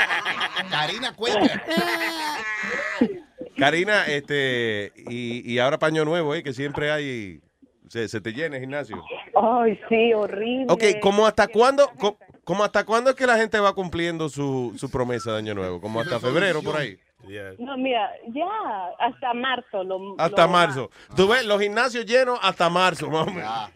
Karina 0.70 1.14
Cuelga. 1.14 1.62
Karina, 3.56 4.04
este, 4.06 4.92
y, 5.08 5.50
y 5.52 5.58
ahora 5.58 5.78
paño 5.78 6.04
nuevo, 6.04 6.34
¿eh? 6.34 6.42
Que 6.42 6.52
siempre 6.52 6.90
hay, 6.90 7.40
se, 7.88 8.08
se 8.08 8.20
te 8.20 8.32
llena 8.32 8.56
el 8.56 8.62
gimnasio. 8.62 9.02
Ay, 9.40 9.78
sí, 9.88 10.12
horrible. 10.12 10.66
Ok, 10.68 10.82
¿cómo 11.00 11.26
hasta 11.26 11.46
cuándo, 11.46 11.88
co- 11.98 12.18
como 12.42 12.64
hasta 12.64 12.84
cuándo 12.84 13.10
es 13.10 13.16
que 13.16 13.26
la 13.26 13.36
gente 13.36 13.58
va 13.60 13.72
cumpliendo 13.74 14.28
su, 14.28 14.74
su 14.76 14.90
promesa 14.90 15.32
de 15.32 15.38
año 15.38 15.54
nuevo? 15.54 15.80
Como 15.80 16.00
hasta 16.00 16.18
febrero, 16.18 16.62
por 16.62 16.76
ahí. 16.76 16.98
No, 17.58 17.76
mira, 17.78 18.10
ya, 18.34 18.44
hasta 18.98 19.32
marzo. 19.32 19.82
Lo, 19.84 20.14
Hasta 20.18 20.42
lo- 20.42 20.48
marzo. 20.52 20.90
Tú 21.16 21.26
ves, 21.28 21.44
los 21.46 21.60
gimnasios 21.60 22.04
llenos 22.04 22.38
hasta 22.42 22.68
marzo, 22.68 23.08
más 23.08 23.26
o 23.28 23.30
menos. 23.30 23.70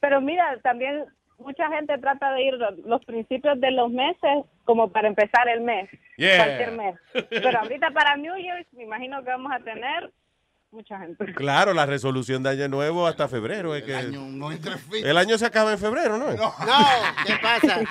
Pero 0.00 0.20
mira, 0.20 0.58
también 0.62 1.04
mucha 1.38 1.68
gente 1.68 1.96
trata 1.98 2.32
de 2.32 2.42
ir 2.42 2.54
los 2.84 3.04
principios 3.04 3.60
de 3.60 3.70
los 3.72 3.90
meses 3.90 4.44
como 4.64 4.90
para 4.90 5.08
empezar 5.08 5.48
el 5.48 5.60
mes. 5.62 5.88
Yeah. 6.16 6.36
Cualquier 6.44 6.72
mes. 6.72 6.96
Pero 7.30 7.58
ahorita 7.60 7.90
para 7.90 8.16
New 8.16 8.36
Year's 8.36 8.66
me 8.72 8.84
imagino 8.84 9.22
que 9.24 9.30
vamos 9.30 9.52
a 9.52 9.58
tener 9.60 10.12
mucha 10.70 10.98
gente. 11.00 11.32
Claro, 11.34 11.74
la 11.74 11.84
resolución 11.86 12.42
de 12.42 12.50
año 12.50 12.68
nuevo 12.68 13.06
hasta 13.06 13.28
febrero. 13.28 13.74
Es 13.74 13.82
que 13.82 13.94
Año, 13.94 14.20
no 14.20 14.52
entre 14.52 14.76
fit. 14.78 15.04
el 15.04 15.18
año 15.18 15.36
se 15.36 15.46
acaba 15.46 15.72
en 15.72 15.78
febrero, 15.78 16.16
¿no? 16.18 16.32
No, 16.32 16.54
¿qué 17.26 17.34
pasa? 17.42 17.80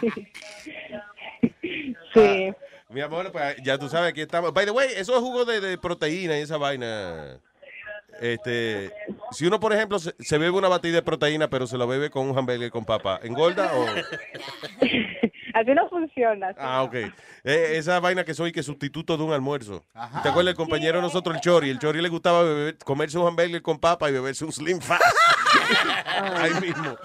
Sí. 2.14 2.52
Mi 2.90 3.00
amor, 3.02 3.32
pues 3.32 3.56
ya 3.64 3.78
tú 3.78 3.88
sabes, 3.88 4.10
aquí 4.10 4.22
estamos. 4.22 4.54
By 4.54 4.66
the 4.66 4.72
way, 4.72 4.90
eso 4.98 5.14
es 5.16 5.20
jugo 5.22 5.46
de, 5.46 5.62
de 5.62 5.78
proteína 5.78 6.38
y 6.38 6.42
esa 6.42 6.58
vaina. 6.58 7.40
Este, 8.22 8.94
si 9.32 9.48
uno, 9.48 9.60
por 9.60 9.74
ejemplo, 9.74 9.98
se, 10.00 10.14
se 10.20 10.38
bebe 10.38 10.52
una 10.52 10.68
batida 10.68 10.94
de 10.96 11.02
proteína, 11.02 11.50
pero 11.50 11.66
se 11.66 11.78
lo 11.78 11.88
bebe 11.88 12.10
con 12.12 12.30
un 12.30 12.38
hamburger 12.38 12.70
con 12.70 12.86
papa, 12.86 13.20
¿engorda 13.24 13.72
o...? 13.76 13.86
Así 15.54 15.72
no 15.74 15.90
funciona. 15.90 16.48
así 16.50 16.60
Ah, 16.62 16.78
no. 16.78 16.84
ok. 16.84 16.94
Eh, 17.44 17.74
esa 17.76 18.00
vaina 18.00 18.24
que 18.24 18.34
soy 18.34 18.54
que 18.54 18.64
sustituto 18.64 19.18
de 19.18 19.24
un 19.24 19.34
almuerzo. 19.34 19.84
¿Te 20.24 20.30
acuerdas 20.30 20.52
el 20.52 20.56
compañero 20.56 20.98
de 21.00 21.02
nosotros, 21.02 21.36
el 21.36 21.42
Chori? 21.42 21.70
El 21.70 21.78
Chori 21.80 22.02
le 22.02 22.08
gustaba 22.08 22.42
beber- 22.44 22.78
comerse 22.86 23.18
un 23.18 23.28
hamburger 23.28 23.62
con 23.62 23.78
papa 23.78 24.10
y 24.10 24.14
beberse 24.14 24.46
un 24.46 24.54
Slim 24.54 24.80
Fast. 24.80 25.04
Ahí 26.36 26.54
mismo. 26.62 26.96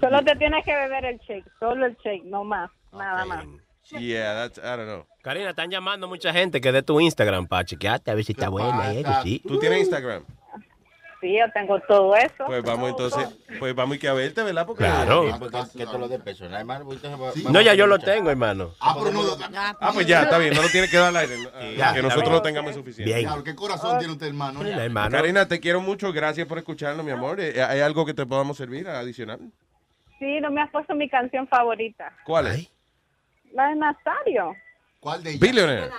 Solo 0.00 0.24
te 0.24 0.36
tienes 0.36 0.64
que 0.64 0.74
beber 0.74 1.04
el 1.04 1.18
shake, 1.18 1.44
solo 1.58 1.86
el 1.86 1.96
shake, 2.02 2.24
no 2.24 2.42
más, 2.44 2.70
nada 2.92 3.24
más. 3.26 3.44
Yeah, 3.90 4.34
that's, 4.34 4.58
I 4.58 4.76
don't 4.76 4.86
know. 4.86 5.06
Karina, 5.22 5.50
están 5.50 5.70
llamando 5.70 6.08
mucha 6.08 6.32
gente 6.32 6.60
que 6.60 6.72
de 6.72 6.82
tu 6.82 7.00
Instagram 7.00 7.46
para 7.46 7.64
chequearte 7.64 8.10
a 8.10 8.14
ver 8.14 8.24
si 8.24 8.32
está 8.32 8.48
buena. 8.48 8.92
y 8.94 8.98
eso, 8.98 9.22
sí. 9.22 9.42
¿Tú 9.46 9.58
tienes 9.58 9.80
Instagram? 9.80 10.24
Sí, 11.20 11.38
yo 11.38 11.44
tengo 11.52 11.78
todo 11.86 12.16
eso. 12.16 12.44
Pues 12.46 12.64
vamos 12.64 12.90
entonces, 12.90 13.28
pues 13.60 13.72
vamos 13.76 13.96
que 13.98 14.08
a 14.08 14.12
verte, 14.12 14.42
¿verdad? 14.42 14.66
Porque 14.66 14.82
Claro. 14.82 15.30
Ah, 15.32 15.38
pues, 15.38 15.70
Que 15.70 15.86
te 15.86 15.96
lo 15.98 16.08
dé 16.08 16.18
personal, 16.18 16.58
hermano. 16.60 16.84
pues, 16.84 17.00
No, 17.48 17.60
ya 17.60 17.74
yo 17.74 17.86
lo 17.86 18.00
tengo, 18.00 18.28
hermano. 18.28 18.72
Ah, 18.80 18.96
pero 18.98 19.12
no 19.12 19.22
lo 19.22 19.38
Ah, 19.80 19.90
pues 19.94 20.04
ya, 20.04 20.22
está 20.22 20.38
bien, 20.38 20.52
no 20.52 20.62
lo 20.62 20.68
tiene 20.68 20.88
que 20.88 20.96
dar 20.96 21.10
al 21.10 21.16
aire. 21.18 21.36
ah, 21.54 21.60
ya, 21.76 21.94
que 21.94 22.02
nosotros 22.02 22.32
lo 22.32 22.42
tengamos 22.42 22.74
suficiente. 22.74 23.12
Bien. 23.14 23.24
Claro, 23.24 23.44
¿Qué 23.44 23.54
corazón 23.54 23.98
tiene 23.98 24.14
usted, 24.14 24.26
hermano? 24.26 24.64
Hermano. 24.66 25.16
Karina, 25.16 25.46
te 25.46 25.60
quiero 25.60 25.80
mucho, 25.80 26.12
gracias 26.12 26.48
por 26.48 26.58
escucharnos, 26.58 27.04
mi 27.06 27.12
amor. 27.12 27.38
Eh, 27.40 27.62
¿Hay 27.62 27.78
algo 27.78 28.04
que 28.04 28.14
te 28.14 28.26
podamos 28.26 28.56
servir 28.56 28.88
adicional? 28.88 29.38
Sí, 30.18 30.40
no 30.40 30.50
me 30.50 30.60
has 30.60 30.70
puesto 30.70 30.92
mi 30.96 31.08
canción 31.08 31.46
favorita. 31.46 32.12
¿Cuál 32.24 32.48
es? 32.48 32.68
La 33.52 33.68
de 33.68 33.76
Nazario. 33.76 34.56
¿Cuál 35.00 35.22
de 35.22 35.30
ellas? 35.30 35.40
Billionaire. 35.40 35.90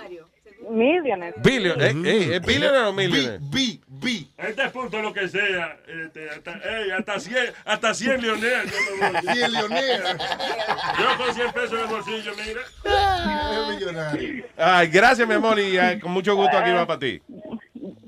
Millionaires. 0.70 1.42
Billion, 1.42 1.80
eh, 1.80 2.10
eh, 2.10 2.36
¿Es 2.36 2.46
billionaire 2.46 2.86
o 2.86 2.92
millionaire? 2.92 3.38
B, 3.40 3.80
B. 3.86 4.26
Este 4.38 4.68
punto 4.70 5.00
lo 5.02 5.12
que 5.12 5.28
sea, 5.28 5.76
este, 5.86 6.30
hasta, 6.30 6.52
ey, 6.52 6.90
hasta 6.90 7.20
100, 7.20 7.36
hasta 7.64 7.94
100 7.94 8.22
leoneas. 8.22 8.64
yo 8.64 8.96
me 8.96 9.10
voy. 9.10 9.34
100 9.34 9.52
leoneas. 9.52 10.16
Yo 10.98 11.24
con 11.24 11.34
100 11.34 11.52
pesos 11.52 11.72
en 11.72 11.80
el 11.80 11.86
bolsillo, 11.86 12.32
mira. 12.36 13.68
millonario. 13.70 14.44
Ay, 14.56 14.88
gracias, 14.88 15.28
mi 15.28 15.34
amor, 15.34 15.58
y 15.58 15.76
eh, 15.76 15.98
con 16.00 16.12
mucho 16.12 16.34
gusto 16.34 16.56
aquí 16.56 16.70
va 16.70 16.86
para 16.86 16.98
ti. 16.98 17.20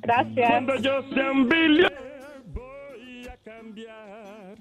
Gracias. 0.03 0.49
Cuando 0.49 0.77
yo 0.77 1.03
sea 1.13 1.31
un 1.31 1.49
billionaire 1.49 1.97
voy 2.47 3.29
a 3.29 3.37
cambiar, 3.45 4.55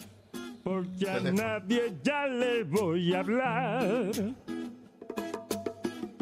porque 0.64 1.10
a 1.10 1.20
nadie 1.32 1.94
ya 2.04 2.28
le 2.28 2.64
voy 2.64 3.14
a 3.14 3.20
hablar. 3.20 4.12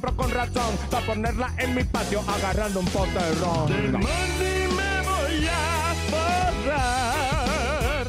compro 0.00 0.16
con 0.16 0.30
razón 0.30 0.78
para 0.90 1.04
ponerla 1.06 1.52
en 1.58 1.74
mi 1.74 1.84
patio 1.84 2.22
agarrando 2.26 2.80
un 2.80 2.86
pote 2.86 3.12
de 3.12 3.34
ron. 3.34 3.70
me 3.70 5.00
voy 5.02 5.46
a 5.46 5.94
forrar. 6.62 8.06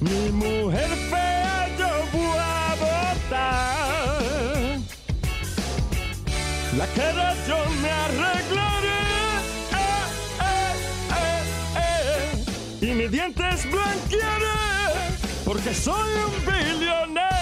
Mi 0.00 0.30
mujer 0.32 0.88
fea 1.10 1.68
yo 1.78 1.88
voy 2.12 2.38
a 2.38 2.74
botar. 2.82 3.78
La 6.76 6.86
cara 6.86 7.34
yo 7.46 7.58
me 7.80 7.90
arreglaré. 7.90 9.02
Eh, 9.72 10.04
eh, 10.40 10.74
eh, 11.76 12.34
eh. 12.80 12.86
Y 12.86 12.86
mis 12.94 13.10
dientes 13.12 13.70
blanquearé. 13.70 14.60
Porque 15.44 15.72
soy 15.74 16.10
un 16.26 16.32
billonero. 16.46 17.41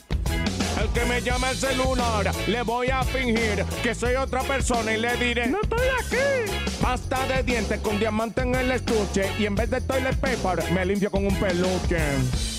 El 0.81 0.89
que 0.89 1.05
me 1.05 1.21
llame 1.21 1.51
el 1.51 1.57
celular, 1.57 2.31
le 2.47 2.63
voy 2.63 2.89
a 2.89 3.03
fingir 3.03 3.63
que 3.83 3.93
soy 3.93 4.15
otra 4.15 4.41
persona 4.41 4.93
y 4.93 4.99
le 4.99 5.15
diré: 5.15 5.45
No 5.47 5.59
estoy 5.61 5.87
aquí. 5.99 6.51
Pasta 6.81 7.27
de 7.27 7.43
dientes 7.43 7.79
con 7.81 7.99
diamante 7.99 8.41
en 8.41 8.55
el 8.55 8.71
estuche. 8.71 9.29
Y 9.37 9.45
en 9.45 9.53
vez 9.53 9.69
de 9.69 9.79
toilet 9.81 10.15
paper, 10.17 10.71
me 10.71 10.83
limpio 10.85 11.11
con 11.11 11.27
un 11.27 11.35
peluche. 11.35 11.99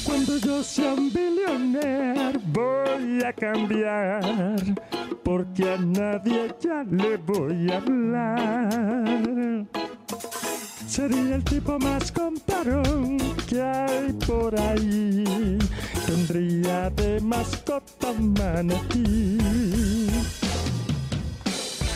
Cuando 0.05 0.37
yo 0.39 0.63
sea 0.63 0.95
un 0.95 1.13
billonero 1.13 2.39
voy 2.47 3.25
a 3.25 3.33
cambiar, 3.33 4.21
porque 5.25 5.73
a 5.73 5.79
nadie 5.79 6.55
ya 6.61 6.85
le 6.89 7.17
voy 7.17 7.73
a 7.73 7.77
hablar. 7.79 9.67
Sería 10.93 11.37
el 11.37 11.45
tipo 11.45 11.79
más 11.79 12.13
comparón 12.13 13.17
que 13.49 13.63
hay 13.63 14.13
por 14.27 14.55
ahí. 14.61 15.57
Tendría 16.07 16.91
de 16.91 17.19
mascota 17.23 18.13
manatí. 18.19 19.39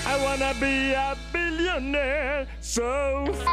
I 0.08 0.24
wanna 0.24 0.54
be 0.58 0.94
a 0.96 1.14
billionaire, 1.30 2.46
so 2.60 3.24
f 3.26 3.44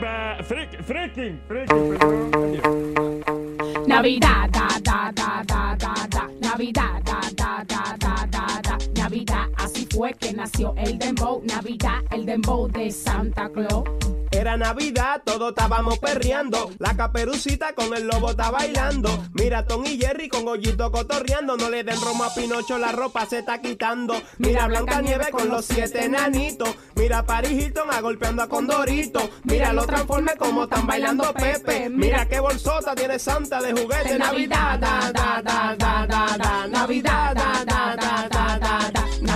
ba- 0.00 0.38
freak- 0.42 0.82
freaking, 0.84 1.38
freaking, 1.46 1.96
perdón. 1.96 3.22
Navidad, 3.86 4.50
da, 4.50 4.68
da, 4.82 5.12
da, 5.12 5.44
da, 5.46 5.76
da, 5.76 5.94
da. 6.08 6.28
Navidad, 6.40 7.00
da, 7.04 7.20
da, 7.36 7.64
da, 7.64 7.96
da, 7.96 8.26
da, 8.26 8.60
da. 8.62 8.78
Fue 9.90 10.14
que 10.14 10.32
nació 10.32 10.74
el 10.76 10.98
dembow. 10.98 11.42
Navidad, 11.44 12.00
el 12.10 12.24
dembow 12.24 12.68
de 12.68 12.90
Santa 12.90 13.50
Claus. 13.50 13.84
Era 14.30 14.56
Navidad, 14.56 15.22
todos 15.24 15.50
estábamos 15.50 15.98
perreando. 15.98 16.70
La 16.78 16.96
caperucita 16.96 17.74
con 17.74 17.92
el 17.96 18.06
lobo 18.06 18.30
está 18.30 18.52
bailando. 18.52 19.10
Mira 19.32 19.66
Tom 19.66 19.84
y 19.84 19.98
Jerry 19.98 20.28
con 20.28 20.44
Gollito 20.44 20.92
cotorreando. 20.92 21.56
No 21.56 21.68
le 21.68 21.82
den 21.82 22.00
romo 22.00 22.22
a 22.22 22.32
Pinocho, 22.32 22.78
la 22.78 22.92
ropa 22.92 23.26
se 23.26 23.40
está 23.40 23.60
quitando. 23.60 24.14
Mira 24.38 24.68
Blanca 24.68 25.02
Nieve 25.02 25.26
con 25.32 25.48
los 25.48 25.64
siete 25.64 26.04
enanitos. 26.04 26.68
Mira 26.94 27.26
Paris 27.26 27.50
Hilton 27.50 27.90
a 27.90 28.00
golpeando 28.00 28.42
a 28.42 28.48
Condorito. 28.48 29.28
Mira 29.42 29.72
los 29.72 29.88
transformes 29.88 30.36
como 30.36 30.64
están 30.64 30.86
bailando 30.86 31.32
Pepe. 31.34 31.90
Mira 31.90 32.28
qué 32.28 32.38
bolsota 32.38 32.94
tiene 32.94 33.18
Santa 33.18 33.60
de 33.60 33.72
juguete. 33.72 34.16
Navidad, 34.16 34.78
da, 34.78 35.10
da, 35.12 35.42
da, 35.42 35.74
da, 35.76 36.06
da, 36.06 36.36
da. 36.38 36.66
Navidad, 36.68 37.34
da, 37.34 37.64
da, 37.64 37.96
da, 37.96 38.26
da, 38.28 38.58
da, 38.58 38.90
da. 38.92 38.99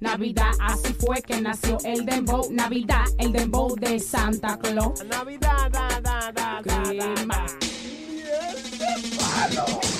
Navidad, 0.00 0.52
así 0.60 0.94
fue 0.94 1.22
que 1.22 1.40
nació 1.40 1.78
el 1.84 2.04
dembow. 2.04 2.48
Navidad, 2.50 3.04
el 3.18 3.32
dembow 3.32 3.74
de 3.76 3.98
Santa 3.98 4.58
Claus. 4.58 5.04
Navidad, 5.04 5.70
da, 5.70 6.00
da, 6.00 6.32
da. 6.32 6.46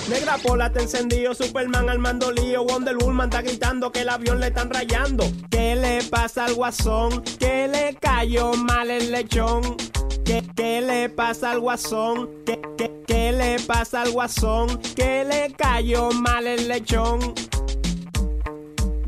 Negra 0.08 0.38
Pola 0.38 0.70
te 0.70 0.82
encendido, 0.82 1.34
Superman 1.34 1.90
al 1.90 1.98
mando 1.98 2.30
lío, 2.30 2.64
Wonder 2.64 2.96
Woman 2.96 3.28
está 3.28 3.42
gritando 3.42 3.90
que 3.90 4.02
el 4.02 4.08
avión 4.08 4.38
le 4.38 4.48
están 4.48 4.70
rayando. 4.70 5.24
¿Qué 5.50 5.74
le 5.74 6.02
pasa 6.04 6.44
al 6.44 6.54
guasón? 6.54 7.22
¿Qué 7.40 7.66
le 7.66 7.96
cayó 7.96 8.52
mal 8.54 8.90
el 8.90 9.10
lechón? 9.10 9.62
¿Qué, 10.24 10.44
qué 10.54 10.80
le 10.80 11.08
pasa 11.08 11.50
al 11.50 11.60
guasón? 11.60 12.30
¿Qué, 12.44 12.60
qué, 12.78 13.02
qué 13.06 13.32
le 13.32 13.58
pasa 13.60 14.02
al 14.02 14.12
guasón? 14.12 14.80
¿Qué 14.94 15.24
le 15.24 15.52
cayó 15.54 16.10
mal 16.12 16.46
el 16.46 16.68
lechón? 16.68 17.34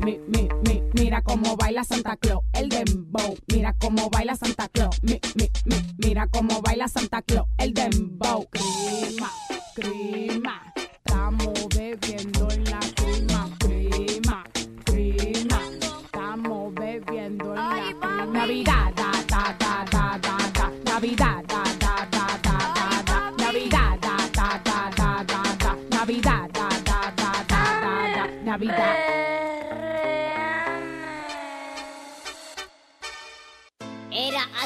Mi, 0.09 0.17
mi, 0.27 0.49
mi, 0.65 0.81
mira 0.93 1.21
cómo 1.21 1.55
baila 1.55 1.83
Santa 1.83 2.17
Claus, 2.17 2.41
el 2.53 2.67
dembow. 2.69 3.37
Mira 3.53 3.75
cómo 3.79 4.09
baila 4.09 4.35
Santa 4.35 4.67
Claus. 4.69 4.97
Mi, 5.03 5.19
mi, 5.35 5.51
mi, 5.65 5.75
mira 5.99 6.25
cómo 6.25 6.63
baila 6.63 6.87
Santa 6.87 7.21
Claus, 7.21 7.47
el 7.59 7.75
dembow. 7.75 8.47
Crima, 8.49 9.29
crima, 9.75 10.73
estamos 10.75 11.53
bebiendo 11.75 12.49
en 12.49 12.63
la 12.63 12.79
crima, 12.95 13.49
crima, 13.59 14.43
crima, 14.83 15.61
estamos 16.03 16.73
bebiendo 16.73 17.49
en 17.51 17.55
la 17.55 17.95
crima. 17.99 18.25
Navidad, 18.25 18.93
da, 18.95 19.11
da, 19.27 19.55
da, 19.59 19.85
da, 19.91 20.17
da, 20.17 20.37
da. 20.55 20.71
Navidad, 20.85 21.43
da, 21.47 21.63
da, 21.79 22.07
da, 22.09 22.39
da, 22.41 22.73
da, 22.73 23.03
da. 23.05 23.31
Navidad, 23.37 23.99
da, 24.01 24.17
da, 24.33 24.59
da, 24.65 24.91
da, 24.97 25.23
da, 25.27 25.55
da. 25.59 25.77
Navidad, 25.95 26.49
da, 26.51 26.69
da, 26.83 27.13
da, 27.15 27.43
da, 27.47 27.63
da, 27.77 28.15
da. 28.15 28.43
Navidad. 28.43 29.08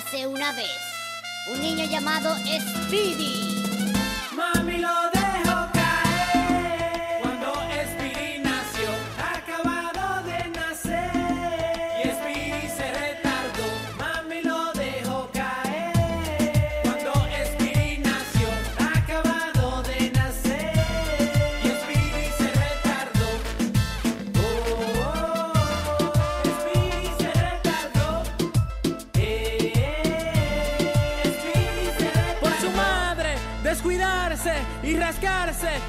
Hace 0.05 0.27
una 0.27 0.51
vez 0.53 0.67
un 1.47 1.61
niño 1.61 1.85
llamado 1.85 2.35
Speedy. 2.37 3.63
Mami 4.35 4.77
lo 4.79 4.89
dejó 5.13 5.32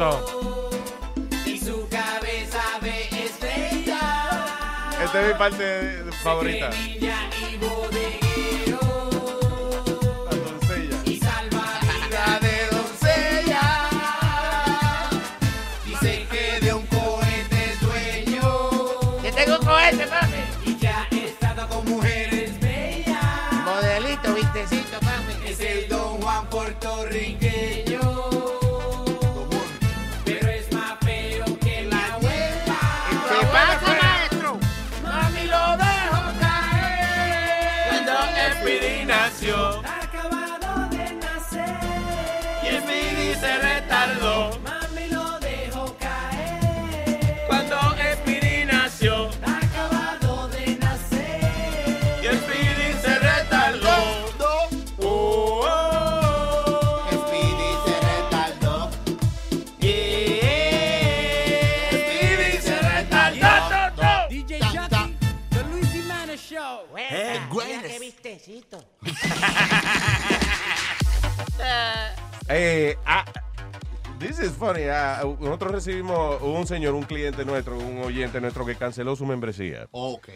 Song. 0.00 0.24
Y 1.44 1.58
su 1.58 1.86
cabeza 1.90 2.62
ve 2.80 3.06
estrella. 3.22 4.00
Esta 5.04 5.20
es 5.20 5.28
mi 5.28 5.34
parte 5.38 6.04
favorita. 6.22 6.70
Eh, 72.90 72.96
ah, 73.06 73.24
this 74.18 74.40
is 74.40 74.50
funny. 74.50 74.82
ah, 74.90 75.22
nosotros 75.38 75.70
recibimos 75.70 76.42
un 76.42 76.66
señor, 76.66 76.94
un 76.94 77.04
cliente 77.04 77.44
nuestro, 77.44 77.78
un 77.78 77.98
oyente 78.02 78.40
nuestro 78.40 78.66
que 78.66 78.74
canceló 78.74 79.14
su 79.14 79.24
membresía. 79.24 79.86
Ok. 79.92 80.28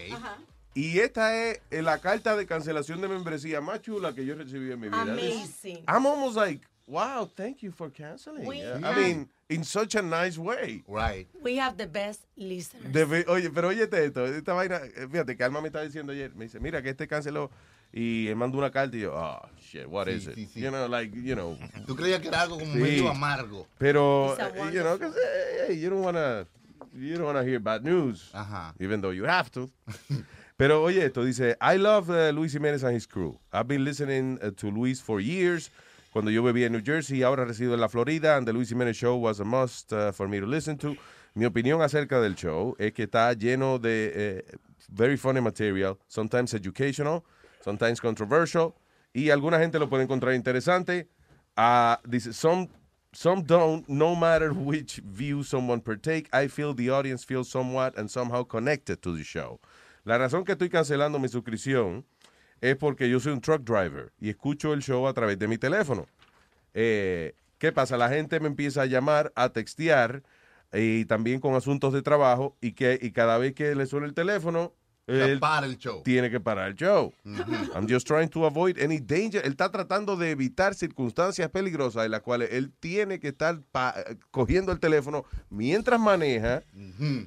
Y 0.74 1.01
esta 1.01 1.36
es 1.36 1.60
eh, 1.72 1.82
la 1.82 1.98
carta 1.98 2.36
de 2.36 2.47
cancelación 2.47 3.01
de 3.01 3.09
membresía 3.09 3.60
más 3.60 3.81
chula 3.81 4.12
que 4.14 4.24
yo 4.24 4.36
recibí 4.36 4.70
en 4.70 4.78
mi 4.81 4.89
vida. 4.89 5.02
Amazing. 5.02 5.78
I'm 5.89 6.06
almost 6.06 6.36
like, 6.36 6.64
wow, 6.86 7.26
thank 7.36 7.59
you 7.59 7.72
for 7.72 7.90
canceling. 7.90 8.47
We. 8.47 8.59
I 8.62 8.81
have- 8.82 8.97
mean, 8.97 9.28
in 9.48 9.64
such 9.64 9.97
a 9.97 10.02
nice 10.02 10.39
way. 10.39 10.85
Right. 10.86 11.26
We 11.43 11.59
have 11.59 11.76
the 11.76 11.86
best 11.86 12.22
listeners. 12.36 12.93
De- 12.93 13.24
oye, 13.28 13.51
pero 13.51 13.68
óyete 13.68 14.05
esto, 14.05 14.26
esta 14.26 14.52
vaina, 14.52 14.76
eh, 14.97 15.09
fíjate 15.10 15.36
que 15.36 15.43
Alma 15.43 15.60
me 15.60 15.68
estaba 15.68 15.85
diciendo 15.85 16.12
ayer, 16.12 16.32
me 16.36 16.44
dice, 16.44 16.60
mira 16.60 16.82
que 16.82 16.90
este 16.90 17.09
canceló 17.09 17.51
y 17.97 18.27
él 18.27 18.35
mandó 18.37 18.59
una 18.59 18.71
carta 18.73 18.97
y 18.97 19.01
yo, 19.01 19.12
oh, 19.15 19.41
shit, 19.61 19.87
what 19.87 20.07
Sí, 20.07 20.12
is 20.15 20.27
it? 20.27 20.35
sí, 20.35 20.47
sí. 20.53 20.61
You 20.61 20.71
know, 20.71 20.89
like, 20.89 21.15
you 21.15 21.35
know. 21.37 21.57
Tú 21.87 21.95
creías 21.95 22.21
que 22.21 22.27
era 22.29 22.43
algo 22.43 22.59
como 22.59 22.73
Sí. 22.73 22.79
medio 22.81 23.09
amargo. 23.09 23.69
Pero, 23.79 24.35
eh, 24.37 24.71
you 24.73 24.81
know, 24.83 24.99
'cause, 24.99 25.16
eh, 25.16 25.66
hey, 25.69 25.81
you 25.81 25.91
don't 25.91 26.03
wanna, 26.05 26.45
you 26.93 27.15
don't 27.16 27.25
wanna 27.27 27.45
hear 27.45 27.61
bad 27.61 27.85
news, 27.85 28.33
even 28.81 29.01
though 29.01 29.12
you 29.15 29.25
have 29.25 29.49
to. 29.53 29.71
Pero 30.57 30.83
oye 30.83 31.05
esto, 31.05 31.25
dice, 31.25 31.57
I 31.61 31.77
love 31.79 32.11
uh, 32.11 32.31
Luis 32.33 32.53
Jiménez 32.55 32.83
and 32.85 32.95
his 32.95 33.07
crew. 33.07 33.39
I've 33.53 33.66
been 33.69 33.85
listening 33.85 34.39
uh, 34.43 34.51
to 34.53 34.71
Luis 34.71 35.01
for 35.01 35.21
years. 35.21 35.71
Cuando 36.12 36.31
yo 36.31 36.43
vivía 36.45 36.66
en 36.66 36.73
New 36.73 36.83
Jersey, 36.85 37.23
ahora 37.25 37.45
resido 37.45 37.75
en 37.75 37.81
la 37.81 37.89
Florida, 37.89 38.37
and 38.37 38.47
the 38.47 38.53
Luis 38.53 38.71
Jiménez 38.73 38.95
show 38.95 39.16
was 39.16 39.41
a 39.41 39.45
must 39.45 39.93
uh, 39.93 40.12
for 40.12 40.29
me 40.29 40.39
to 40.41 40.47
listen 40.47 40.77
to. 40.79 40.97
Mi 41.35 41.45
opinión 41.45 41.83
acerca 41.83 42.21
del 42.21 42.37
show 42.37 42.77
es 42.79 42.93
que 42.93 43.05
está 43.09 43.33
lleno 43.35 43.81
de 43.81 44.12
eh, 44.15 44.43
very 44.93 45.16
funny 45.16 45.41
material, 45.41 45.99
sometimes 46.07 46.55
educational, 46.55 47.25
sometimes 47.65 48.01
controversial, 48.01 48.74
y 49.15 49.31
alguna 49.31 49.59
gente 49.59 49.78
lo 49.78 49.89
puede 49.89 50.05
encontrar 50.05 50.35
interesante. 50.35 51.09
Ah, 51.57 52.01
dice, 52.05 52.32
some 52.32 52.69
some 53.15 53.43
don't, 53.43 53.89
no 53.89 54.15
matter 54.15 54.53
which 54.53 55.01
view 55.05 55.43
someone 55.43 55.81
partake, 55.81 56.28
I 56.32 56.49
feel 56.49 56.74
the 56.74 56.91
audience 56.91 57.24
feels 57.24 57.49
somewhat 57.49 57.97
and 57.97 58.11
somehow 58.11 58.45
connected 58.45 59.01
to 59.03 59.16
the 59.16 59.23
show. 59.23 59.61
La 60.05 60.19
razón 60.19 60.45
que 60.45 60.53
estoy 60.53 60.69
cancelando 60.69 61.19
mi 61.19 61.28
suscripción 61.28 62.05
es 62.61 62.77
porque 62.77 63.09
yo 63.09 63.20
soy 63.20 63.32
un 63.32 63.41
truck 63.41 63.62
driver 63.62 64.12
y 64.20 64.28
escucho 64.31 64.74
el 64.74 64.82
show 64.82 65.07
a 65.07 65.15
través 65.15 65.39
de 65.39 65.49
mi 65.49 65.59
teléfono. 65.59 66.07
Eh, 66.74 67.35
¿Qué 67.59 67.73
pasa? 67.73 67.97
La 67.97 68.09
gente 68.09 68.41
me 68.41 68.49
empieza 68.49 68.82
a 68.82 68.86
llamar, 68.86 69.32
a 69.36 69.51
textear 69.51 70.23
y 70.73 71.05
también 71.05 71.41
con 71.41 71.55
asuntos 71.55 71.93
de 71.93 72.03
trabajo 72.03 72.57
y 72.61 72.73
que 72.73 72.99
y 73.01 73.12
cada 73.12 73.39
vez 73.39 73.55
que 73.55 73.74
le 73.74 73.86
suena 73.86 74.07
el 74.07 74.15
teléfono 74.15 74.74
él 75.06 75.39
para 75.39 75.66
el 75.66 75.76
show. 75.78 76.02
Tiene 76.02 76.31
que 76.31 76.40
parar 76.40 76.68
el 76.68 76.74
show. 76.76 77.12
I'm 77.74 77.86
just 77.89 78.06
trying 78.06 78.28
to 78.31 78.47
avoid 78.47 78.78
any 78.78 78.98
danger. 78.98 79.43
Él 79.44 79.52
está 79.52 79.70
tratando 79.70 80.16
de 80.16 80.31
evitar 80.31 80.74
circunstancias 80.74 81.51
peligrosas 81.51 82.05
en 82.06 82.10
las 82.12 82.22
cuales 82.22 82.51
él 82.52 82.72
tiene 82.81 83.20
que 83.20 83.28
estar 83.28 83.60
pa- 83.72 83.94
cogiendo 84.31 84.72
el 84.72 84.81
teléfono 84.81 85.24
mientras 85.51 86.01
maneja 86.01 86.62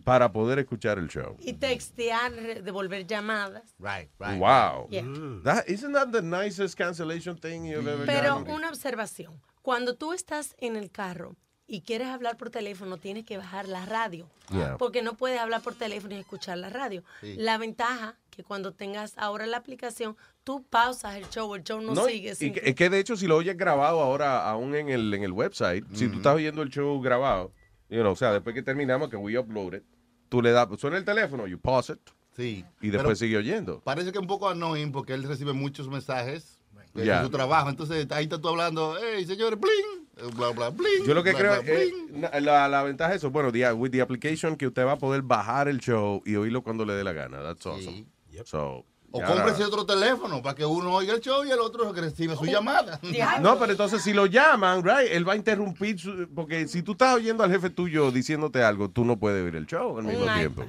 para 0.03 0.31
poder 0.31 0.59
escuchar 0.59 0.97
el 0.97 1.07
show. 1.07 1.37
Y 1.39 1.53
textear, 1.53 2.63
devolver 2.63 3.05
llamadas. 3.05 3.63
Right, 3.79 4.09
Wow. 4.19 4.87
Yeah. 4.89 5.03
That, 5.43 5.65
isn't 5.69 5.93
that 5.93 6.09
the 6.11 6.21
nicest 6.21 6.75
cancellation 6.77 7.37
thing 7.37 7.65
you've 7.65 7.87
ever 7.87 8.05
Pero 8.05 8.39
done? 8.39 8.51
una 8.53 8.69
observación. 8.69 9.39
Cuando 9.61 9.95
tú 9.95 10.13
estás 10.13 10.55
en 10.59 10.75
el 10.77 10.89
carro 10.91 11.35
y 11.67 11.81
quieres 11.81 12.07
hablar 12.07 12.37
por 12.37 12.49
teléfono, 12.49 12.97
tienes 12.97 13.25
que 13.25 13.37
bajar 13.37 13.67
la 13.67 13.85
radio. 13.85 14.29
Yeah. 14.51 14.77
Porque 14.77 15.01
no 15.01 15.15
puedes 15.15 15.39
hablar 15.39 15.61
por 15.61 15.75
teléfono 15.75 16.15
y 16.15 16.19
escuchar 16.19 16.57
la 16.57 16.69
radio. 16.69 17.03
Sí. 17.21 17.35
La 17.37 17.57
ventaja 17.57 18.15
que 18.29 18.43
cuando 18.43 18.71
tengas 18.73 19.13
ahora 19.17 19.45
la 19.47 19.57
aplicación, 19.57 20.15
tú 20.43 20.63
pausas 20.63 21.15
el 21.17 21.27
show, 21.29 21.53
el 21.55 21.63
show 21.63 21.81
no, 21.81 21.93
No, 21.93 22.05
sigue. 22.05 22.33
y, 22.39 22.51
que, 22.51 22.61
es 22.63 22.75
que 22.75 22.89
de 22.89 22.99
hecho 22.99 23.17
si 23.17 23.27
lo 23.27 23.35
oyes 23.35 23.57
grabado 23.57 23.99
ahora 24.01 24.49
aún 24.49 24.75
en 24.75 24.89
el, 24.89 25.13
en 25.13 25.23
el 25.23 25.31
website, 25.33 25.83
si 25.93 26.07
tú 26.07 26.17
estás 26.17 26.35
oyendo 26.35 26.61
el 26.61 26.69
show 26.69 27.01
grabado, 27.01 27.51
you 27.89 27.99
know, 27.99 28.13
o 28.13 28.15
sea, 28.15 28.31
después 28.31 28.53
que 28.55 28.63
terminamos 28.63 29.09
que 29.09 29.17
we 29.17 29.37
upload 29.37 29.73
it, 29.75 29.83
tú 30.29 30.41
le 30.41 30.51
das, 30.51 30.67
suena 30.79 30.97
el 30.97 31.03
teléfono, 31.05 31.47
you 31.47 31.59
pause 31.59 31.93
it, 31.93 31.99
Sí. 32.35 32.63
y 32.81 32.89
después 32.91 33.03
Pero 33.03 33.15
sigue 33.15 33.37
oyendo. 33.37 33.81
Parece 33.81 34.11
que 34.11 34.19
es 34.19 34.21
un 34.21 34.27
poco 34.27 34.47
annoying 34.47 34.91
porque 34.91 35.13
él 35.13 35.23
recibe 35.23 35.51
muchos 35.53 35.89
mensajes 35.89 36.59
de 36.93 37.21
su 37.23 37.29
trabajo. 37.29 37.69
Entonces 37.69 38.07
ahí 38.11 38.23
estás 38.25 38.39
tú 38.39 38.47
hablando, 38.47 38.95
hey 39.01 39.25
señores, 39.25 39.59
bling, 39.59 40.06
bla, 40.35 40.49
bla, 40.51 40.69
bling. 40.69 41.05
Yo 41.05 41.13
lo 41.13 41.23
que 41.23 41.31
bla, 41.31 41.39
creo 41.61 41.63
bla, 42.11 42.27
es 42.29 42.43
la, 42.43 42.67
la 42.67 42.83
ventaja 42.83 43.11
es 43.11 43.17
eso, 43.17 43.29
bueno, 43.31 43.51
the, 43.51 43.71
with 43.73 43.91
the 43.91 44.01
application 44.01 44.55
que 44.55 44.67
usted 44.67 44.85
va 44.85 44.93
a 44.93 44.97
poder 44.97 45.21
bajar 45.21 45.67
el 45.67 45.79
show 45.79 46.21
y 46.25 46.35
oírlo 46.35 46.61
cuando 46.63 46.85
le 46.85 46.93
dé 46.93 47.03
la 47.03 47.13
gana. 47.13 47.41
That's 47.41 47.65
awesome. 47.65 48.05
So, 48.45 48.85
O 49.11 49.19
y 49.19 49.21
ahora- 49.23 49.35
cómprese 49.43 49.63
otro 49.63 49.85
teléfono 49.85 50.41
para 50.41 50.53
que 50.53 50.65
uno 50.65 50.93
oiga 50.93 51.13
el 51.13 51.21
show 51.21 51.43
y 51.45 51.49
el 51.49 51.59
otro 51.59 51.91
que 51.93 52.01
reciba 52.01 52.35
su 52.35 52.45
llamada. 52.45 52.99
No, 53.41 53.57
pero 53.57 53.71
entonces 53.71 54.01
si 54.03 54.13
lo 54.13 54.25
llaman, 54.25 54.83
right, 54.83 55.09
él 55.11 55.27
va 55.27 55.33
a 55.33 55.35
interrumpir, 55.37 55.97
su- 55.99 56.27
porque 56.35 56.67
si 56.67 56.83
tú 56.83 56.91
estás 56.91 57.15
oyendo 57.15 57.43
al 57.43 57.51
jefe 57.51 57.69
tuyo 57.69 58.11
diciéndote 58.11 58.63
algo, 58.63 58.89
tú 58.89 59.05
no 59.05 59.17
puedes 59.17 59.43
oír 59.43 59.55
el 59.55 59.65
show 59.65 59.97
al 59.97 60.03
mismo 60.05 60.25
Un 60.25 60.33
tiempo. 60.35 60.65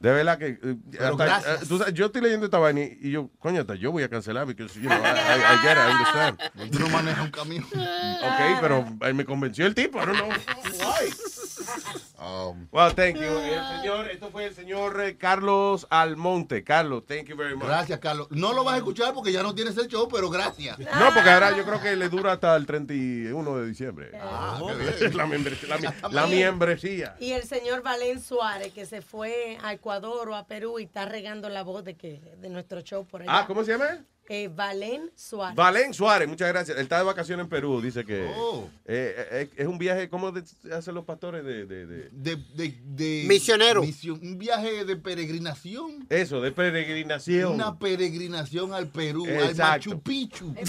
De 0.00 0.12
verdad 0.12 0.38
que... 0.38 0.58
eh, 0.62 0.76
hasta- 1.00 1.24
gracias. 1.24 1.68
tú 1.68 1.78
sabes, 1.78 1.94
yo 1.94 2.06
estoy 2.06 2.22
leyendo 2.22 2.46
esta 2.46 2.58
vaina 2.58 2.80
y 2.82 2.98
y 3.02 3.10
yo, 3.12 3.30
coño, 3.38 3.60
hasta 3.60 3.74
yo 3.76 3.92
voy 3.92 4.02
a 4.02 4.08
cancelar, 4.08 4.44
porque 4.46 4.64
you 4.66 4.88
know, 4.88 4.92
I, 4.98 5.06
I- 5.06 5.54
I 5.54 5.58
get 5.62 5.72
it, 5.72 5.78
I 5.78 5.90
understand. 5.92 6.38
Tú 6.72 6.78
no 6.80 6.88
manejas 6.88 7.24
un 7.24 7.30
camión. 7.30 7.64
Ok, 7.64 8.58
pero 8.60 8.86
eh, 9.02 9.12
me 9.12 9.24
convenció 9.24 9.66
el 9.66 9.74
tipo, 9.74 9.98
I 10.02 10.06
don't 10.06 10.18
know 10.18 10.28
why. 10.28 11.12
Um, 12.18 12.66
Well, 12.72 12.92
thank 12.94 13.16
you. 13.16 13.22
El 13.22 13.80
señor, 13.80 14.08
esto 14.10 14.30
fue 14.30 14.46
el 14.46 14.54
señor 14.54 15.00
eh, 15.00 15.16
Carlos 15.16 15.86
Almonte. 15.90 16.64
Carlos, 16.64 17.04
thank 17.06 17.26
you 17.26 17.36
very 17.36 17.54
much. 17.54 17.66
Gracias, 17.66 17.98
Carlos. 18.00 18.28
No 18.30 18.52
lo 18.52 18.64
vas 18.64 18.74
a 18.74 18.78
escuchar 18.78 19.14
porque 19.14 19.32
ya 19.32 19.42
no 19.42 19.54
tienes 19.54 19.76
el 19.76 19.86
show, 19.88 20.08
pero 20.10 20.28
gracias. 20.30 20.78
No, 20.78 21.14
porque 21.14 21.30
ahora 21.30 21.56
yo 21.56 21.64
creo 21.64 21.80
que 21.80 21.94
le 21.94 22.08
dura 22.08 22.32
hasta 22.32 22.56
el 22.56 22.66
31 22.66 23.56
de 23.58 23.66
diciembre. 23.66 24.10
Ah, 24.20 24.58
la, 25.14 25.26
membresía, 25.26 25.78
la, 26.10 26.26
membresía. 26.26 27.16
Y 27.20 27.32
el 27.32 27.42
señor 27.44 27.82
Valén 27.82 28.20
Suárez, 28.20 28.72
que 28.72 28.86
se 28.86 29.02
fue 29.02 29.58
a 29.62 29.76
Ecuador 29.86 30.28
o 30.30 30.34
a 30.34 30.48
Perú 30.48 30.80
y 30.80 30.82
está 30.82 31.04
regando 31.04 31.48
la 31.48 31.62
voz 31.62 31.84
de 31.84 31.96
que 31.96 32.20
de 32.38 32.48
nuestro 32.48 32.80
show 32.80 33.06
por 33.06 33.22
allá. 33.22 33.30
Ah, 33.32 33.46
¿cómo 33.46 33.62
se 33.62 33.70
llama? 33.70 34.04
Eh, 34.28 34.48
Valén 34.52 35.10
Suárez. 35.14 35.54
Valen 35.56 35.94
Suárez, 35.94 36.28
muchas 36.28 36.48
gracias. 36.48 36.76
Él 36.76 36.82
está 36.84 36.98
de 36.98 37.04
vacaciones 37.04 37.44
en 37.44 37.48
Perú, 37.50 37.80
dice 37.80 38.04
que 38.04 38.28
Oh. 38.36 38.68
eh, 38.84 39.14
eh, 39.30 39.50
es 39.56 39.66
un 39.66 39.78
viaje, 39.78 40.08
¿cómo 40.08 40.32
de- 40.32 40.42
hacen 40.74 40.94
los 40.94 41.04
pastores 41.04 41.44
de, 41.44 41.64
de- 41.66 41.86
de- 41.86 42.08
De, 42.10 42.36
de, 42.54 42.74
de- 42.84 43.24
Misionero. 43.28 43.82
misión- 43.82 44.20
un 44.22 44.38
viaje 44.38 44.84
de 44.84 44.96
peregrinación. 44.96 46.06
Eso, 46.10 46.40
de 46.40 46.50
peregrinación. 46.52 47.52
Una 47.54 47.78
peregrinación 47.78 48.74
al 48.74 48.88
Perú, 48.88 49.26
Exacto. 49.26 49.62
al 49.62 49.68
Machu 49.70 50.00
Picchu. 50.02 50.54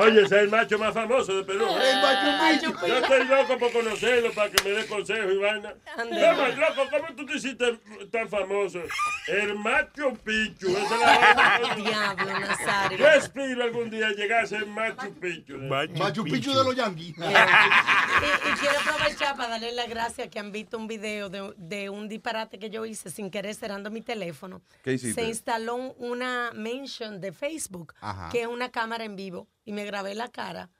Oye, 0.00 0.22
ese 0.22 0.36
es 0.36 0.42
el 0.42 0.48
macho 0.50 0.78
más 0.78 0.94
famoso 0.94 1.36
de 1.36 1.44
Perú. 1.44 1.64
¿eh? 1.64 1.90
El 1.90 2.00
Machu 2.02 2.70
Picchu. 2.72 2.86
Yo 2.86 2.96
estoy 2.98 3.24
loco 3.26 3.58
por 3.58 3.72
conocerlo 3.72 4.32
para 4.32 4.50
que 4.50 4.62
me 4.64 4.70
dé 4.76 4.84
y. 4.86 5.74
Ande. 5.96 6.20
No, 6.20 6.36
más 6.36 6.56
loco, 6.56 6.82
¿cómo 6.90 7.14
tú 7.16 7.26
te 7.26 7.36
hiciste 7.36 7.78
tan 8.10 8.28
famoso? 8.28 8.80
El 9.26 9.54
Machu 9.56 10.16
Picchu. 10.24 10.68
Esa 10.68 10.94
es 10.94 11.00
la. 11.00 11.58
Diablo, 11.76 12.40
Nazario. 12.40 12.98
Yo 12.98 13.08
aspiro 13.08 13.62
algún 13.62 13.90
día 13.90 14.10
llegar 14.10 14.44
a 14.44 14.46
ser 14.46 14.66
Machu 14.66 15.12
Picchu. 15.14 15.58
Machu 15.58 16.24
Picchu 16.24 16.52
de 16.52 16.64
los 16.64 16.74
yanquis. 16.76 17.16
y, 17.18 17.20
y 17.20 18.52
quiero 18.60 18.78
aprovechar 18.80 19.36
para 19.36 19.50
darle 19.50 19.72
las 19.72 19.88
gracias 19.88 20.28
que 20.28 20.38
han 20.38 20.52
visto 20.52 20.76
un 20.78 20.86
video 20.88 21.28
de, 21.28 21.54
de 21.56 21.90
un 21.90 22.08
disparate 22.08 22.58
que 22.58 22.70
yo 22.70 22.84
hice 22.84 23.10
sin 23.10 23.30
querer 23.30 23.54
cerrando 23.54 23.90
mi 23.90 24.00
teléfono. 24.02 24.62
¿Qué 24.82 24.94
hiciste? 24.94 25.20
Se 25.22 25.28
instaló 25.28 25.74
un- 25.76 25.94
una 25.98 26.50
mention 26.54 27.20
de 27.20 27.32
Facebook, 27.32 27.94
Ajá. 28.00 28.28
que 28.30 28.42
es 28.42 28.46
una 28.46 28.70
cámara 28.70 29.04
en 29.04 29.16
vivo, 29.16 29.48
y 29.64 29.72
me 29.72 29.84
grabé 29.84 30.14
la 30.14 30.28
cara. 30.28 30.70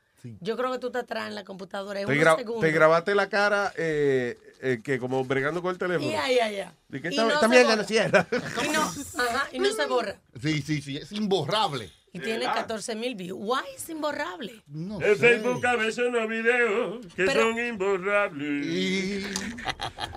Yo 0.40 0.57
creo 0.57 0.73
que 0.73 0.78
tú 0.78 0.90
te 0.90 0.99
atrás 0.99 1.28
en 1.28 1.35
la 1.35 1.45
computadora. 1.45 2.01
Te, 2.05 2.07
gra- 2.20 2.36
segundos. 2.36 2.61
te 2.62 2.73
grabaste 2.73 3.15
la 3.15 3.28
cara 3.28 3.73
eh, 3.77 4.36
eh, 4.61 4.81
que 4.82 4.99
como 4.99 5.24
bregando 5.24 5.62
con 5.62 5.70
el 5.73 5.78
teléfono. 5.78 6.11
Ya, 6.11 6.28
ya, 6.31 6.51
ya. 6.51 6.74
¿De 6.89 7.01
qué 7.01 7.09
Y 7.09 7.11
esta, 7.11 7.23
no 7.23 7.28
no 7.77 7.85
cierra? 7.85 8.27
Y 8.65 8.69
no, 8.73 8.82
ajá, 8.82 9.49
y 9.53 9.59
no 9.59 9.70
se 9.73 9.86
borra. 9.86 10.16
Sí, 10.43 10.62
sí, 10.62 10.82
sí, 10.82 10.97
es 10.97 11.12
imborrable. 11.12 11.90
Y 12.12 12.20
tiene 12.20 12.47
14 12.47 12.97
mil 12.97 13.15
views. 13.15 13.39
Why 13.40 13.61
es 13.77 13.89
imborrable? 13.90 14.62
En 14.74 15.16
Facebook 15.19 15.65
a 15.66 15.77
veces 15.77 16.07
unos 16.09 16.27
videos 16.28 17.07
que 17.15 17.24
Pero- 17.27 17.43
son 17.43 17.59
imborrables. 17.59 19.24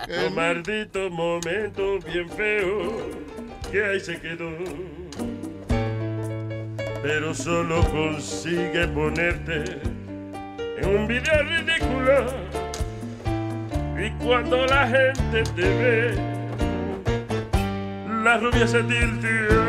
Los 0.08 0.32
malditos 0.34 1.12
momentos 1.12 2.04
bien 2.06 2.30
feos 2.30 2.94
que 3.72 3.84
ahí 3.84 4.00
se 4.00 4.20
quedó. 4.20 4.50
Pero 7.04 7.34
solo 7.34 7.84
consigue 7.90 8.88
ponerte 8.90 9.82
en 10.78 10.88
un 10.88 11.08
video 11.08 11.42
ridículo. 11.44 12.26
Y 13.98 14.12
cuando 14.24 14.68
la 14.68 14.88
gente 14.88 15.44
te 15.56 15.62
ve, 15.62 16.16
la 18.24 18.38
rubia 18.38 18.68
se 18.68 18.84
tilteó. 18.84 19.62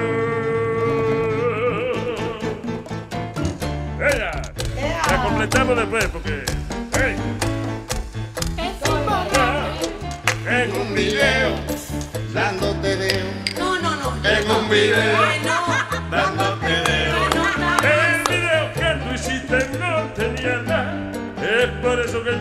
¡Ella! 3.98 4.42
La 5.10 5.22
completamos 5.22 5.76
después 5.76 6.06
porque. 6.09 6.44
¡Hey! 6.94 7.16
En 10.48 10.72
un 10.72 10.94
video, 10.94 11.56
dándote 12.34 12.96
de. 12.96 13.22
No, 13.59 13.78
no, 13.78 13.96
no. 13.96 14.28
En 14.28 14.50
un 14.50 14.68
video, 14.68 15.41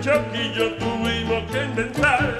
yo 0.01 0.73
tuvimos 0.77 1.51
que 1.51 1.63
inventar. 1.63 2.37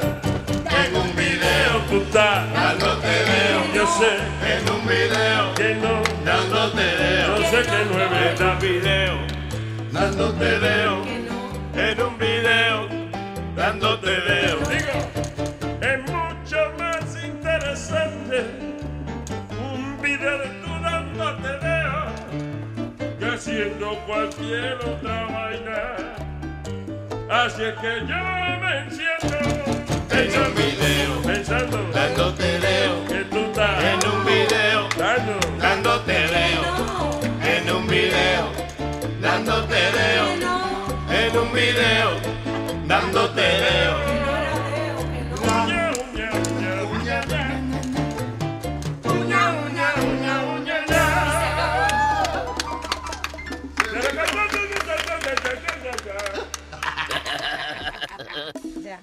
En 0.84 0.96
un 0.96 1.16
video 1.16 1.80
tú 1.90 1.98
estás 1.98 2.52
dándote 2.54 3.08
dedo. 3.08 3.74
Yo 3.74 3.86
sé. 3.86 4.18
En 4.52 4.70
un 4.74 4.88
video 4.88 5.54
que 5.56 5.76
no 5.76 6.02
dedo. 6.76 7.38
Yo 7.38 7.44
sé 7.50 7.62
que 7.62 7.86
no 7.86 8.04
es 8.04 8.10
verdad 8.10 8.60
video. 8.60 9.18
Dándote 9.92 10.60
dedo. 10.60 11.04
En 11.76 12.02
un 12.02 12.18
video 12.18 12.88
dándote 13.56 14.10
dedo. 14.10 14.58
Digo, 14.70 14.98
es 15.82 16.00
mucho 16.12 16.58
más 16.80 17.16
interesante 17.24 18.46
un 19.50 20.02
video 20.02 20.38
de 20.40 20.48
tú 20.48 20.82
dándote 20.82 21.48
dedo 21.60 23.20
que 23.20 23.26
haciendo 23.26 24.00
cualquier 24.08 24.76
otra 24.76 25.26
vaina. 25.28 26.21
Así 27.32 27.64
es 27.64 27.74
que 27.76 28.06
yo 28.06 28.18
me 28.60 28.80
enciendo 28.80 29.38
en 30.12 30.44
un 30.44 30.54
video, 30.54 31.22
pensando, 31.26 31.78
dándote 31.94 32.60
dedo, 32.60 33.06
que 33.08 33.24
tú 33.24 33.38
estás 33.38 33.82
en 33.86 34.10
un 34.10 34.26
video, 34.26 34.90
dando, 34.98 35.40
dándote 35.58 36.12
dedo, 36.12 37.22
en 37.42 37.72
un 37.72 37.88
video, 37.88 38.52
dándote 39.22 39.76
dedo, 39.76 40.28
en 41.10 41.38
un 41.38 41.54
video, 41.54 42.10
dándote 42.86 43.42
dedo. 43.42 44.11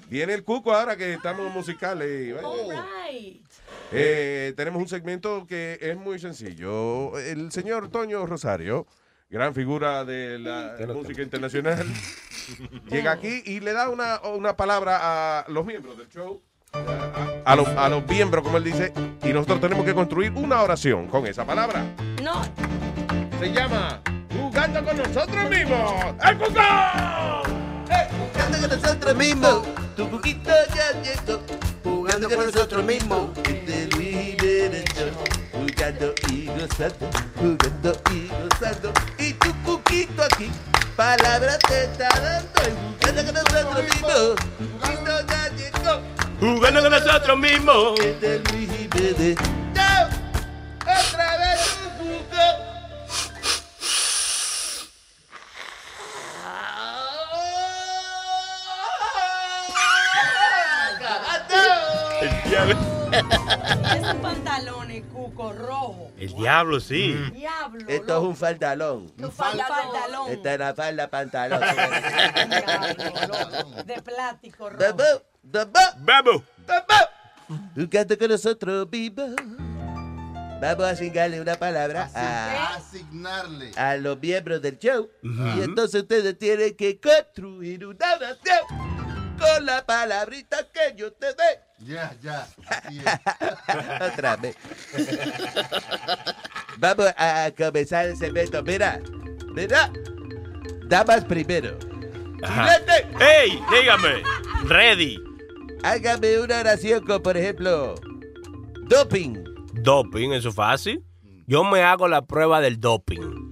Viene 0.09 0.33
el 0.33 0.43
cuco 0.43 0.73
ahora 0.73 0.97
que 0.97 1.13
estamos 1.13 1.53
musicales. 1.53 2.35
Alright. 2.43 3.43
Eh, 3.91 4.53
tenemos 4.57 4.81
un 4.81 4.87
segmento 4.87 5.45
que 5.47 5.77
es 5.81 5.95
muy 5.97 6.19
sencillo. 6.19 7.17
El 7.19 7.51
señor 7.51 7.89
Toño 7.89 8.25
Rosario, 8.25 8.87
gran 9.29 9.53
figura 9.53 10.03
de 10.05 10.39
la 10.39 10.75
música 10.93 11.21
internacional, 11.21 11.85
llega 12.89 13.11
aquí 13.11 13.41
y 13.45 13.59
le 13.59 13.73
da 13.73 13.89
una, 13.89 14.19
una 14.21 14.55
palabra 14.55 14.99
a 15.41 15.45
los 15.49 15.65
miembros 15.65 15.97
del 15.97 16.09
show. 16.09 16.41
A, 16.73 17.41
a, 17.51 17.55
los- 17.55 17.67
a 17.67 17.89
los 17.89 18.05
miembros, 18.07 18.43
como 18.43 18.57
él 18.57 18.63
dice, 18.63 18.93
y 19.23 19.29
nosotros 19.33 19.59
tenemos 19.61 19.85
que 19.85 19.93
construir 19.95 20.31
una 20.33 20.61
oración 20.61 21.07
con 21.07 21.25
esa 21.25 21.45
palabra. 21.45 21.83
No. 22.23 22.43
Se 23.39 23.51
llama 23.51 24.01
Jugando 24.39 24.83
con 24.85 24.97
nosotros 24.97 25.49
mismos. 25.49 26.15
¡El 26.23 26.37
cuco! 26.37 26.59
Jugando 28.49 28.67
con 28.67 28.81
nosotros 28.81 29.15
mismos. 29.15 29.61
Tu 29.95 30.09
poquito 30.09 30.49
ya 30.75 31.01
llegó. 31.03 31.39
Jugando 31.83 32.29
con 32.29 32.45
nosotros 32.47 32.83
mismos. 32.83 33.29
Este 33.43 33.87
Luis 33.95 34.17
Jiménez 34.17 34.85
Show. 34.95 35.09
Jugando 35.53 36.13
y 36.29 36.45
gozando. 36.47 37.09
Jugando 37.35 38.01
y 38.11 38.27
gozando. 38.27 38.93
Y 39.19 39.33
tu 39.33 39.53
poquito 39.63 40.23
aquí. 40.23 40.49
Palabra 40.95 41.59
te 41.59 41.83
está 41.83 42.09
dando. 42.09 42.61
y 42.65 43.05
Jugando 43.05 43.25
con 43.25 43.33
nosotros 43.35 43.83
mismos. 43.83 44.35
Tu 44.57 44.67
poquito 44.79 45.27
ya 45.27 45.49
llegó. 45.55 46.01
Jugando 46.39 46.81
con 46.81 46.91
nosotros 46.91 47.37
mismos. 47.39 47.99
Este 47.99 48.39
Luis 48.51 48.69
Jiménez. 48.71 49.37
¡Chao! 49.75 50.07
Otra 50.81 51.37
vez 51.37 51.38
diablo. 62.49 62.75
Esos 63.95 64.15
pantalones, 64.15 65.03
cuco, 65.11 65.53
rojo. 65.53 66.11
El 66.17 66.33
diablo, 66.33 66.79
sí. 66.79 67.13
Diablo. 67.33 67.85
Esto 67.87 68.17
es 68.17 68.23
un 68.23 68.35
faldalón. 68.35 69.11
Un 69.17 69.31
pantalón. 69.31 70.31
Esta 70.31 70.53
es 70.53 70.59
la 70.59 70.73
falda 70.75 71.07
pantalón. 71.09 71.59
De 73.85 74.01
plástico 74.01 74.69
rojo. 74.69 74.83
Vamos, 74.97 75.21
vamos. 75.43 75.73
Vamos. 75.99 76.41
Vamos. 76.67 77.07
Jugando 77.75 78.17
con 78.17 78.29
nosotros 78.29 78.89
vivos. 78.89 79.31
Vamos 80.61 80.83
a 80.85 80.89
asignarle 80.89 81.39
una 81.39 81.55
palabra 81.55 82.09
a, 82.13 82.75
Asignarle. 82.75 83.71
a 83.77 83.95
los 83.95 84.19
miembros 84.19 84.61
del 84.61 84.77
show. 84.77 85.09
Ujú. 85.23 85.47
Y 85.57 85.61
entonces 85.63 86.01
ustedes 86.01 86.37
tienen 86.37 86.75
que 86.75 86.99
construir 86.99 87.85
una 87.85 88.13
oración 88.15 88.57
con 89.39 89.65
la 89.65 89.85
palabrita 89.85 90.57
que 90.71 90.95
yo 90.95 91.11
te 91.13 91.27
dé. 91.27 91.59
Ya, 91.79 92.13
ya. 92.21 92.47
Así 92.67 92.99
Otra 94.13 94.35
vez. 94.35 94.55
Vamos 96.77 97.07
a 97.17 97.51
comenzar 97.57 98.05
el 98.07 98.17
segmento. 98.17 98.61
Mira, 98.63 98.99
mira. 99.53 99.91
Damas 100.87 101.23
primero. 101.25 101.77
Ajá. 102.43 102.77
¡Ey! 103.19 103.61
Dígame. 103.71 104.23
Ready. 104.65 105.17
Hágame 105.83 106.39
una 106.39 106.59
oración 106.59 107.05
con, 107.05 107.21
por 107.21 107.37
ejemplo, 107.37 107.95
doping. 108.87 109.43
Doping, 109.73 110.31
eso 110.31 110.49
es 110.49 110.55
fácil. 110.55 111.03
Yo 111.47 111.63
me 111.63 111.81
hago 111.83 112.07
la 112.07 112.21
prueba 112.25 112.59
del 112.61 112.79
doping. 112.79 113.49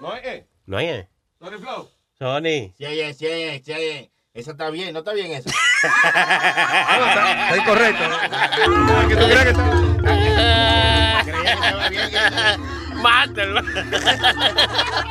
No 0.00 0.14
es. 0.16 0.44
¿No 0.66 0.76
hay? 0.76 0.86
eh? 0.88 1.08
Sorry, 1.40 1.58
Flow. 1.58 1.88
Sony. 2.24 2.72
Sí, 2.78 2.86
sí, 3.18 3.62
sí, 3.62 3.72
oye. 3.72 4.10
Eso 4.32 4.52
está 4.52 4.70
bien, 4.70 4.94
no 4.94 5.00
está 5.00 5.12
bien 5.12 5.32
eso. 5.32 5.50
Está 5.84 7.54
incorrecto. 7.54 8.04
que 9.08 9.16
tú 9.16 9.26
creas 9.26 9.44
que 9.44 9.52
Mátalo. 13.04 13.60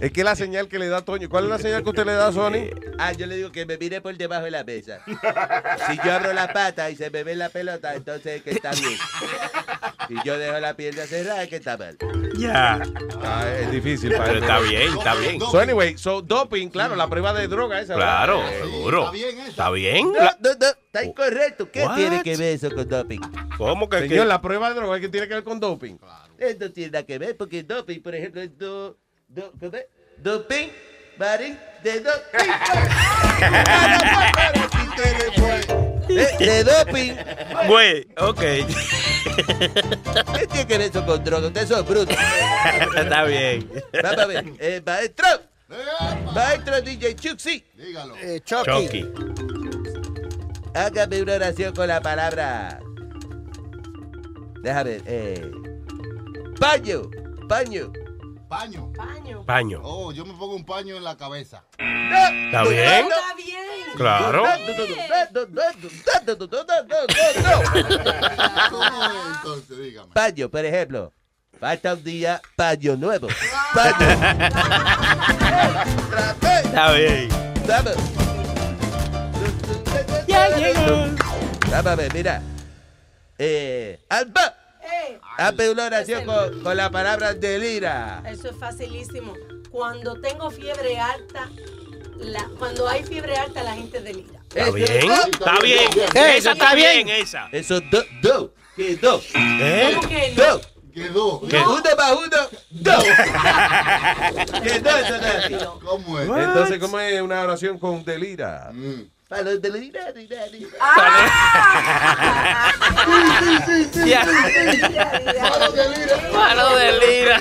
Es 0.00 0.12
que 0.12 0.24
la 0.24 0.34
señal 0.34 0.68
que 0.68 0.78
le 0.78 0.88
da 0.88 1.02
Toño. 1.02 1.28
¿Cuál 1.28 1.44
es 1.44 1.50
la 1.50 1.58
señal 1.58 1.82
que 1.82 1.90
usted 1.90 2.06
le 2.06 2.14
da, 2.14 2.32
Sony? 2.32 2.70
Ah, 2.98 3.12
yo 3.12 3.26
le 3.26 3.36
digo 3.36 3.52
que 3.52 3.66
me 3.66 3.78
mire 3.78 4.00
por 4.00 4.16
debajo 4.16 4.44
de 4.44 4.50
la 4.50 4.64
mesa. 4.64 5.00
Si 5.06 5.96
yo 6.04 6.12
abro 6.12 6.32
la 6.32 6.52
pata 6.52 6.90
y 6.90 6.96
se 6.96 7.10
me 7.10 7.22
ve 7.22 7.36
la 7.36 7.48
pelota, 7.48 7.94
entonces 7.94 8.38
es 8.38 8.42
que 8.42 8.50
está 8.50 8.72
bien. 8.72 8.98
Si 10.08 10.16
yo 10.24 10.38
dejo 10.38 10.58
la 10.58 10.74
pierna 10.74 11.04
cerrada, 11.04 11.44
es 11.44 11.48
que 11.48 11.56
está 11.56 11.76
mal. 11.76 11.96
Ya. 12.36 12.80
Ah, 13.22 13.44
es 13.60 13.70
difícil. 13.70 14.12
para 14.12 14.24
Pero 14.24 14.38
está 14.40 14.58
bien, 14.60 14.98
está 14.98 15.14
bien. 15.14 15.40
So, 15.40 15.60
anyway, 15.60 15.96
so 15.96 16.22
doping, 16.22 16.68
claro, 16.68 16.96
la 16.96 17.08
prueba 17.08 17.32
de 17.32 17.46
droga 17.46 17.80
esa. 17.80 17.94
Claro, 17.94 18.38
¿verdad? 18.38 18.60
Seguro. 18.62 19.12
¿Está 19.46 19.70
bien? 19.70 20.12
No, 20.12 20.18
no, 20.18 20.50
no, 20.58 20.66
está 20.92 21.04
incorrecto. 21.04 21.70
¿Qué 21.70 21.84
What? 21.84 21.96
tiene 21.96 22.22
que 22.22 22.36
ver 22.36 22.54
eso 22.54 22.70
con 22.74 22.88
doping? 22.88 23.20
¿Cómo 23.56 23.88
que 23.88 24.00
Señor, 24.00 24.26
la 24.26 24.42
prueba 24.42 24.70
de 24.70 24.74
droga 24.74 24.98
que 24.98 25.08
tiene 25.08 25.28
que 25.28 25.34
ver 25.34 25.44
con 25.44 25.60
doping. 25.60 25.96
Esto 26.36 26.64
no 26.66 26.72
tiene 26.72 26.90
nada 26.90 27.06
que 27.06 27.18
ver 27.18 27.36
porque 27.36 27.62
doping, 27.62 28.00
por 28.00 28.14
ejemplo, 28.14 28.40
es 28.40 28.58
do, 28.58 28.98
do, 29.28 29.52
doping, 30.18 30.68
marín, 31.16 31.56
de 31.82 32.00
doping. 32.00 32.50
De 36.40 36.64
doping. 36.64 37.14
Güey, 37.68 38.08
ok. 38.18 38.40
¿Qué 38.40 38.66
tiene 40.50 40.66
que 40.66 40.78
ver 40.78 40.80
eso 40.80 41.06
con 41.06 41.22
droga? 41.22 41.46
Ustedes 41.46 41.68
son 41.68 41.86
brutos. 41.86 42.16
Está 42.96 43.22
bien. 43.24 43.70
Vamos 44.02 44.18
a 44.18 44.26
ver. 44.26 44.44
Eh, 44.58 44.82
maestro. 44.84 45.28
Maestro 46.34 46.80
DJ 46.80 47.14
Chuxi. 47.14 47.64
Dígalo. 47.76 48.16
Eh, 48.16 48.40
Chucky. 48.44 49.06
Hágame 50.74 51.22
una 51.22 51.34
oración 51.34 51.74
con 51.74 51.88
la 51.88 52.00
palabra. 52.00 52.80
Déjame 54.62 54.90
ver. 54.90 55.02
Eh, 55.06 55.50
paño. 56.58 57.02
Paño. 57.48 57.92
Paño. 58.48 58.92
Paño. 58.92 59.44
Paño. 59.44 59.80
Oh, 59.82 60.12
yo 60.12 60.24
me 60.24 60.32
pongo 60.34 60.54
un 60.54 60.64
paño 60.64 60.96
en 60.96 61.04
la 61.04 61.16
cabeza. 61.16 61.64
¿Está 61.78 62.62
bien? 62.64 63.06
Está 63.06 63.34
bien. 63.36 63.60
Claro. 63.96 64.44
¿Cómo 68.70 69.04
es 69.04 69.36
entonces? 69.36 69.78
Dígame. 69.78 70.12
Paño, 70.12 70.48
por 70.48 70.64
ejemplo. 70.64 71.12
Falta 71.58 71.92
un 71.94 72.04
día, 72.04 72.40
paño 72.56 72.96
nuevo. 72.96 73.28
Paño. 73.74 74.08
Está 76.64 76.92
bien. 76.92 77.28
Vamos. 77.66 78.29
Vamos 81.70 81.86
a 81.86 81.94
ver, 81.96 82.14
mira. 82.14 82.42
Eh, 83.38 84.00
Alba. 84.08 84.54
Eh, 84.82 85.18
Hazme 85.38 85.70
una 85.70 85.86
oración 85.86 86.24
con, 86.24 86.62
con 86.62 86.76
la 86.76 86.90
palabra 86.90 87.32
delira. 87.34 88.22
Eso 88.26 88.50
es 88.50 88.56
facilísimo. 88.56 89.34
Cuando 89.70 90.20
tengo 90.20 90.50
fiebre 90.50 90.98
alta, 90.98 91.48
la, 92.18 92.48
cuando 92.58 92.88
hay 92.88 93.04
fiebre 93.04 93.36
alta, 93.36 93.62
la 93.62 93.74
gente 93.74 94.00
delira. 94.00 94.40
Está 94.54 94.70
bien. 94.70 95.10
Está 95.10 95.58
bien. 95.62 95.90
Eh, 96.14 96.36
Esa 96.36 96.52
está 96.52 96.74
bien, 96.74 97.08
esa. 97.08 97.48
Eso, 97.52 97.80
do, 97.80 98.02
do, 98.22 98.54
que 98.76 98.96
do. 98.96 99.22
¿Eh? 99.34 99.92
¿Cómo 99.94 100.08
que 100.08 100.34
no? 100.36 100.44
Do. 100.44 100.60
Quedó. 100.92 101.40
¿Qué? 101.48 101.56
Uno 101.56 101.82
más 101.96 102.12
uno, 102.12 102.36
dos. 102.70 103.04
que 104.62 104.80
do, 104.80 104.90
eso 104.90 105.18
no 105.18 105.26
es 105.26 105.44
así. 105.44 105.54
¿Cómo 105.84 106.18
es? 106.18 106.28
Entonces, 106.28 106.78
¿cómo 106.80 106.98
es 106.98 107.22
una 107.22 107.42
oración 107.42 107.78
con 107.78 108.04
delira? 108.04 108.72
Para 109.30 109.42
los 109.42 109.62
delira, 109.62 110.10
delira, 110.12 110.42
delira. 110.46 110.68
Ya. 114.04 114.26
Palo 115.40 115.70
de 115.70 115.88
lira. 115.88 116.16
Palo 116.32 116.74
de 116.74 116.92
lira. 116.98 117.40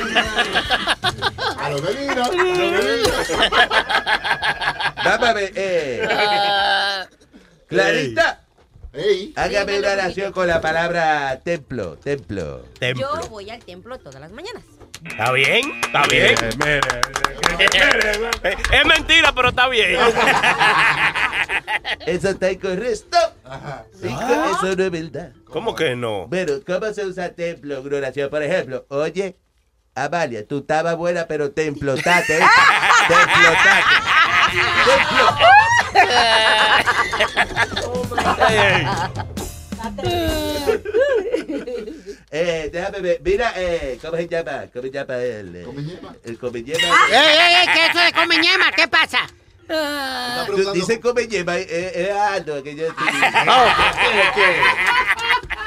Palo 1.57 1.82
de 1.82 1.94
lira. 1.95 2.24
Palo 2.24 2.44
de 2.44 2.98
lira. 2.98 3.10
Vamos 5.03 5.30
a 5.30 5.34
ver, 5.34 5.52
eh. 5.56 6.07
Clarita. 7.68 8.41
Ey. 8.94 9.34
Hágame 9.36 9.80
una 9.80 9.91
oración 9.94 10.32
con 10.32 10.48
la 10.48 10.61
palabra 10.61 11.40
templo, 11.44 11.98
templo. 11.98 12.66
Yo 12.66 12.80
Templo. 12.80 13.20
voy 13.30 13.49
al 13.49 13.64
templo 13.66 13.98
todas 13.98 14.22
las 14.22 14.30
mañanas. 14.32 14.64
¿Está 15.03 15.32
bien? 15.32 15.61
¿Está 15.84 16.03
bien? 16.03 16.36
Mire, 16.60 16.82
mire, 17.57 18.57
Es 18.72 18.86
mentira, 18.86 19.32
pero 19.34 19.49
está 19.49 19.68
bien. 19.70 19.98
Eso 22.05 22.30
está 22.30 22.51
incorrecto. 22.51 23.17
Inco- 24.01 24.51
Eso 24.57 24.76
no 24.76 24.84
es 24.84 24.91
verdad. 24.91 25.31
¿Cómo 25.45 25.76
que 25.76 25.95
no? 25.95 26.27
Bueno, 26.27 26.53
¿cómo 26.65 26.93
se 26.93 27.05
usa 27.05 27.30
templo 27.30 27.77
en 27.80 27.93
oración? 27.93 28.30
Por 28.30 28.43
ejemplo, 28.43 28.85
oye, 28.89 29.35
Amalia, 29.95 30.45
tú 30.47 30.59
estabas 30.59 30.95
buena, 30.95 31.26
pero 31.27 31.51
te 31.51 31.65
implotaste. 31.65 32.38
¿eh? 32.38 32.45
te 33.07 33.13
implotaste. 33.13 33.95
Ey, 38.49 38.88
Eh, 42.31 42.69
déjame 42.71 42.99
ver. 43.01 43.21
Mira, 43.23 43.53
eh, 43.55 43.97
¿cómo 44.01 44.15
se 44.17 44.27
llama? 44.27 44.65
¿Cómo 44.71 44.84
se 44.84 44.91
llama 44.91 45.15
el? 45.17 45.55
eh, 45.55 45.63
¿Comeñema? 45.63 46.15
El 46.23 46.38
comeñema. 46.38 46.80
¡Ey, 47.09 47.15
ey, 47.15 47.55
ey! 47.61 47.67
¿Qué 47.73 47.85
es 47.85 47.89
eso 47.95 47.99
de 48.05 48.13
comeñema? 48.13 48.71
¿Qué 48.76 48.88
pasa? 48.88 49.19
Está 49.70 50.46
Tú 50.48 50.54
preguntando- 50.54 50.74
dices 50.74 51.00
comeñema, 51.00 51.58
eh, 51.58 51.68
eh, 51.70 51.91
eh, 51.96 52.12
Aldo, 52.12 52.64
que 52.64 52.76
yo 52.76 52.88
estoy... 52.90 53.06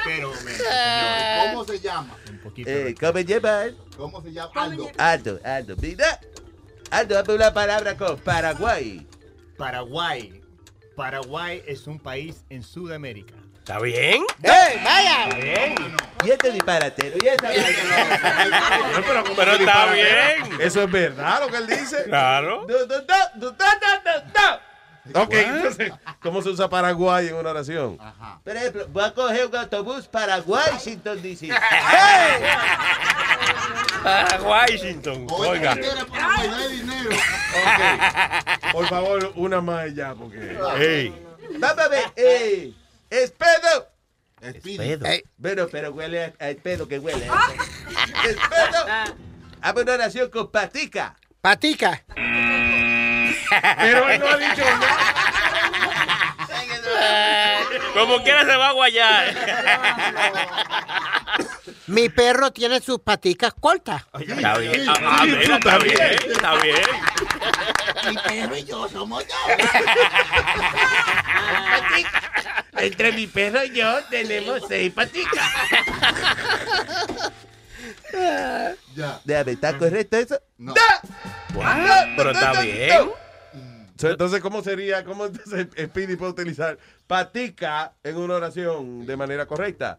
Pero, 0.05 0.33
me- 0.45 0.51
señor, 0.53 1.51
¿cómo 1.53 1.65
se 1.65 1.79
llama? 1.81 2.17
Eh, 2.57 2.95
comeñema, 2.99 3.67
eh. 3.67 3.77
¿Cómo 3.97 4.21
se 4.21 4.33
llama? 4.33 4.51
Aldo. 4.55 4.91
Aldo, 4.99 5.41
Aldo, 5.45 5.77
mira. 5.81 6.21
Aldo, 6.91 7.15
dame 7.15 7.35
una 7.35 7.55
palabra 7.55 7.97
con 7.97 8.19
Paraguay. 8.19 9.07
Paraguay. 9.57 10.43
Paraguay 10.97 11.63
es 11.67 11.87
un 11.87 11.99
país 12.01 12.45
en 12.51 12.63
Sudamérica. 12.65 13.35
¿Está 13.63 13.79
bien? 13.79 14.25
¡Eh, 14.43 14.81
vaya! 14.85 15.29
Y 16.25 16.31
este 16.31 16.51
disparatero, 16.51 17.17
y 17.23 17.29
esta 17.29 17.49
pero, 19.07 19.23
Pero 19.37 19.53
está 19.53 19.93
bien. 19.93 20.61
Eso 20.61 20.83
es 20.83 20.91
verdad 20.91 21.43
lo 21.43 21.47
que 21.47 21.59
él 21.59 21.69
dice. 21.69 22.03
Claro. 22.07 22.67
Ok, 25.15 25.35
entonces, 25.35 25.93
¿cómo 26.21 26.43
se 26.43 26.49
usa 26.49 26.69
Paraguay 26.69 27.29
en 27.29 27.37
una 27.37 27.51
oración? 27.51 27.99
Por 28.43 28.57
ejemplo, 28.57 28.89
voy 28.89 29.05
a 29.05 29.15
coger 29.15 29.47
un 29.47 29.55
autobús 29.55 30.09
para 30.11 30.41
Washington, 30.41 31.23
D.C. 31.23 31.49
Para 34.03 34.43
Washington. 34.43 35.27
Oiga. 35.31 35.79
Por 38.73 38.89
favor, 38.89 39.33
una 39.37 39.61
más 39.61 39.95
ya, 39.95 40.15
porque. 40.15 40.59
Ey. 40.77 41.15
Vamos 41.61 41.79
a 41.79 41.89
Eh, 43.13 43.25
espedo. 43.25 43.89
Espedo. 44.41 45.07
Eh, 45.07 45.23
bueno, 45.37 45.69
pero 45.71 45.91
huele 45.93 46.25
a, 46.25 46.33
a 46.39 46.49
espedo 46.49 46.89
que 46.89 46.99
huele. 46.99 47.27
espedo. 48.25 48.87
Hago 49.61 49.83
una 49.83 49.93
oración 49.93 50.31
con 50.31 50.51
patica. 50.51 51.15
Patica. 51.43 52.03
Pero 52.17 54.09
él 54.09 54.19
no 54.21 54.27
ha 54.29 54.37
dicho 54.39 54.63
Como 57.93 58.23
quiera 58.23 58.47
se 58.47 58.57
va 58.57 58.69
a 58.71 58.73
guayar. 58.73 59.35
Mi 61.89 62.09
perro 62.09 62.51
tiene 62.51 62.81
sus 62.81 62.99
paticas 63.01 63.53
cortas. 63.61 64.05
Está 64.19 64.57
bien. 64.57 64.89
Ah, 64.89 64.95
ah, 65.03 65.25
mira, 65.27 65.57
está 65.57 65.79
bien. 65.79 66.01
Está 66.31 66.55
bien. 66.63 66.77
Mi 68.09 68.17
perro 68.17 68.57
y 68.57 68.65
yo 68.65 68.89
somos 68.89 69.25
dos. 69.27 69.37
Entre 72.83 73.13
mi 73.13 73.27
perro 73.27 73.65
y 73.65 73.75
yo 73.75 74.03
tenemos 74.11 74.63
seis 74.69 74.93
paticas. 74.93 75.51
Ya. 78.95 79.21
Déjame, 79.25 79.53
¿está 79.53 79.77
correcto 79.79 80.17
eso? 80.17 80.39
No. 80.59 80.75
Pero 82.17 82.31
está 82.31 82.61
bien. 82.61 83.11
So, 83.97 84.11
Entonces, 84.11 84.41
¿cómo 84.41 84.63
sería? 84.63 85.05
¿Cómo 85.05 85.27
entonces 85.27 85.69
Speedy 85.79 86.17
puede 86.17 86.33
utilizar 86.33 86.79
patica 87.07 87.93
en 88.03 88.17
una 88.17 88.35
oración 88.35 89.07
de 89.07 89.17
manera 89.17 89.47
correcta? 89.47 89.99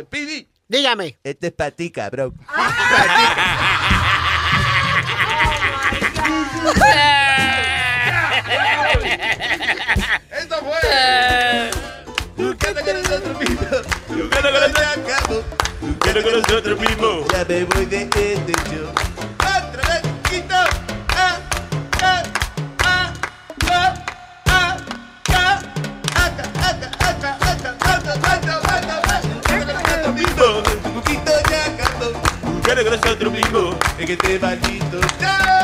Speedy. 0.00 0.48
Dígame. 0.68 1.18
Este 1.22 1.48
es 1.48 1.52
patica, 1.52 2.10
bro. 2.10 2.32
¡Esto 10.30 10.56
fue! 10.64 11.70
Buscando 12.36 12.80
con 12.82 13.02
nosotros 13.02 13.38
mismos. 13.38 13.82
Buscando 14.08 14.50
con 14.50 14.60
nosotros 14.60 15.44
Buscando 15.80 16.22
con 16.22 16.32
nosotros 16.32 16.80
mismos. 16.80 17.28
Ya 17.32 17.44
me 17.46 17.64
voy 17.64 17.86
de 17.86 18.02
este 18.02 18.52
show. 18.70 18.88
Otra 19.38 19.82
vez, 19.88 20.02
quito. 20.30 20.54
Ah, 20.54 21.38
ah, 22.02 22.22
ah, 22.84 23.12
ah, 23.66 23.92
ah, 24.46 24.76
ah. 25.46 25.60
Con 29.46 29.66
nosotros 29.66 30.14
mismos. 30.14 30.62
Un 30.84 30.92
poquito 30.94 31.32
ya 31.50 31.64
acabó. 31.66 32.08
Buscando 32.42 32.82
con 32.84 32.92
nosotros 33.00 33.32
mismos. 33.32 33.76
En 33.98 34.10
este 34.10 34.38
maldito 34.38 35.00
show. 35.20 35.63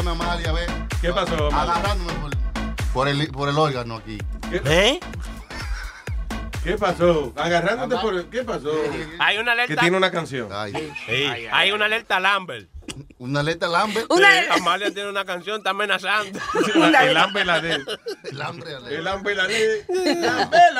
Amalia, 0.00 0.50
a 0.50 0.52
ver. 0.52 0.70
¿Qué 1.00 1.12
pasó, 1.12 1.46
Amalia? 1.48 1.74
Agarrándome 1.74 2.12
por, 2.14 2.30
por 2.92 3.08
el, 3.08 3.28
por 3.28 3.48
el 3.48 3.58
órgano 3.58 3.96
aquí. 3.96 4.18
¿Eh? 4.52 4.98
¿Qué 6.64 6.76
pasó? 6.78 7.32
Agarrándote 7.36 8.00
por 8.00 8.14
el... 8.14 8.26
¿Qué 8.26 8.44
pasó? 8.44 8.70
Hay 9.18 9.38
una 9.38 9.52
Que 9.54 9.62
alerta. 9.62 9.80
tiene 9.80 9.96
una 9.96 10.10
canción. 10.10 10.48
Sí, 11.06 11.26
hay 11.50 11.72
una 11.72 11.86
alerta 11.86 12.20
Lambert. 12.20 12.68
¿Una 13.18 13.40
alerta 13.40 13.66
Lambert? 13.68 14.06
Sí, 14.12 14.22
Amalia 14.50 14.92
tiene 14.92 15.08
una 15.08 15.24
canción, 15.24 15.58
está 15.58 15.70
amenazando. 15.70 16.38
El 16.74 17.16
hambre 17.16 17.44
la 17.44 17.60
de. 17.60 17.84
El 18.30 18.42
hambre, 18.42 18.70
El 18.90 19.06
hambre 19.08 19.34
la 19.34 19.46
de. 19.46 19.86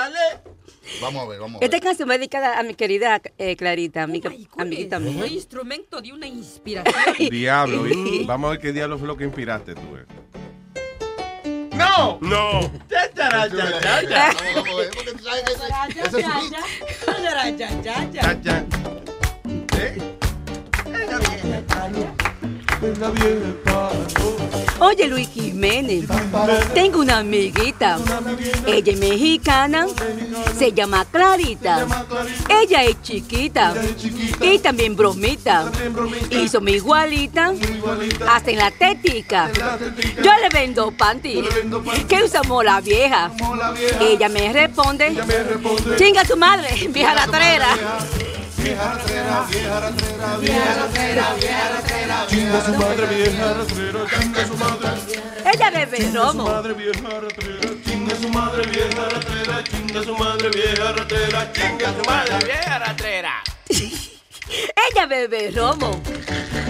Vamos 1.03 1.23
a 1.25 1.29
ver, 1.29 1.41
vamos 1.41 1.57
a 1.57 1.61
ver. 1.61 1.65
Esta 1.75 1.81
canción 1.85 2.09
va 2.09 2.15
dedicada 2.17 2.59
a 2.59 2.63
mi 2.63 2.75
querida 2.75 3.21
eh, 3.39 3.57
Clarita, 3.57 4.03
amiga, 4.05 4.31
amiguita 4.57 4.97
Un 4.99 5.05
mía. 5.17 5.27
instrumento 5.27 6.01
de 6.01 6.13
una 6.13 6.27
inspiración. 6.27 6.95
Diablo. 7.31 7.87
y- 7.89 8.25
Vamos 8.25 8.49
a 8.49 8.51
ver 8.53 8.61
qué 8.61 8.73
diablo 8.73 8.99
fue 8.99 9.07
lo 9.09 9.17
que 9.17 9.25
inspiraste 9.25 9.75
tú. 9.75 9.81
eh. 9.97 10.07
¡No! 11.75 12.19
¡No! 12.21 12.61
¡Ya, 12.89 13.11
Oye, 24.81 25.07
Luis 25.07 25.29
Jiménez, 25.29 26.05
tengo 26.75 26.99
una 26.99 27.19
amiguita. 27.19 27.99
Ella 28.67 28.93
es 28.93 28.99
mexicana, 28.99 29.87
se 30.59 30.73
llama 30.73 31.05
Clarita. 31.05 31.87
Ella 32.49 32.83
es 32.83 33.01
chiquita 33.03 33.75
y 34.41 34.59
también 34.59 34.97
bromita. 34.97 35.71
Y 36.31 36.49
son 36.49 36.69
igualita, 36.69 37.53
hasta 38.29 38.51
en 38.51 38.59
la 38.59 38.73
tética. 38.73 39.49
Yo 40.17 40.33
le 40.43 40.49
vendo 40.53 40.91
panty, 40.91 41.45
que 42.09 42.25
usamos 42.25 42.65
la 42.65 42.81
vieja. 42.81 43.31
Ella 44.01 44.29
me 44.29 44.53
responde, 44.53 45.17
chinga 45.97 46.25
tu 46.25 46.37
madre, 46.37 46.89
vieja 46.89 47.15
ratrera. 47.15 47.69
Vieja 48.63 48.95
rastrera, 48.95 49.47
vieja 49.51 49.81
rastrera, 49.81 50.37
vieja 50.39 50.75
rastrera, 50.75 51.35
vieja 51.35 51.69
rastrera. 51.69 52.27
Chinga 52.29 52.65
su 52.65 52.73
madre, 52.75 53.07
vieja 53.07 53.55
rastrera, 53.55 54.01
chinga 54.09 54.47
su 54.47 54.57
madre. 54.57 54.89
Ella 55.53 55.71
bebe 55.71 56.11
romo. 56.13 56.45
madre, 56.45 56.75
vieja 56.75 57.21
rastrera, 57.21 57.69
chinga 57.85 58.15
su 58.17 58.29
madre, 58.29 58.67
vieja 58.69 59.09
rastrera, 59.09 59.65
chinga 59.65 60.03
su 60.05 60.15
madre, 60.17 60.49
vieja 60.51 60.93
rastrera, 60.93 61.53
chinga 61.53 61.93
su 61.93 62.05
madre, 62.09 62.45
vieja 62.45 62.79
rastrera. 62.79 63.43
Ella 64.91 65.07
bebe 65.07 65.51
romo. 65.51 66.01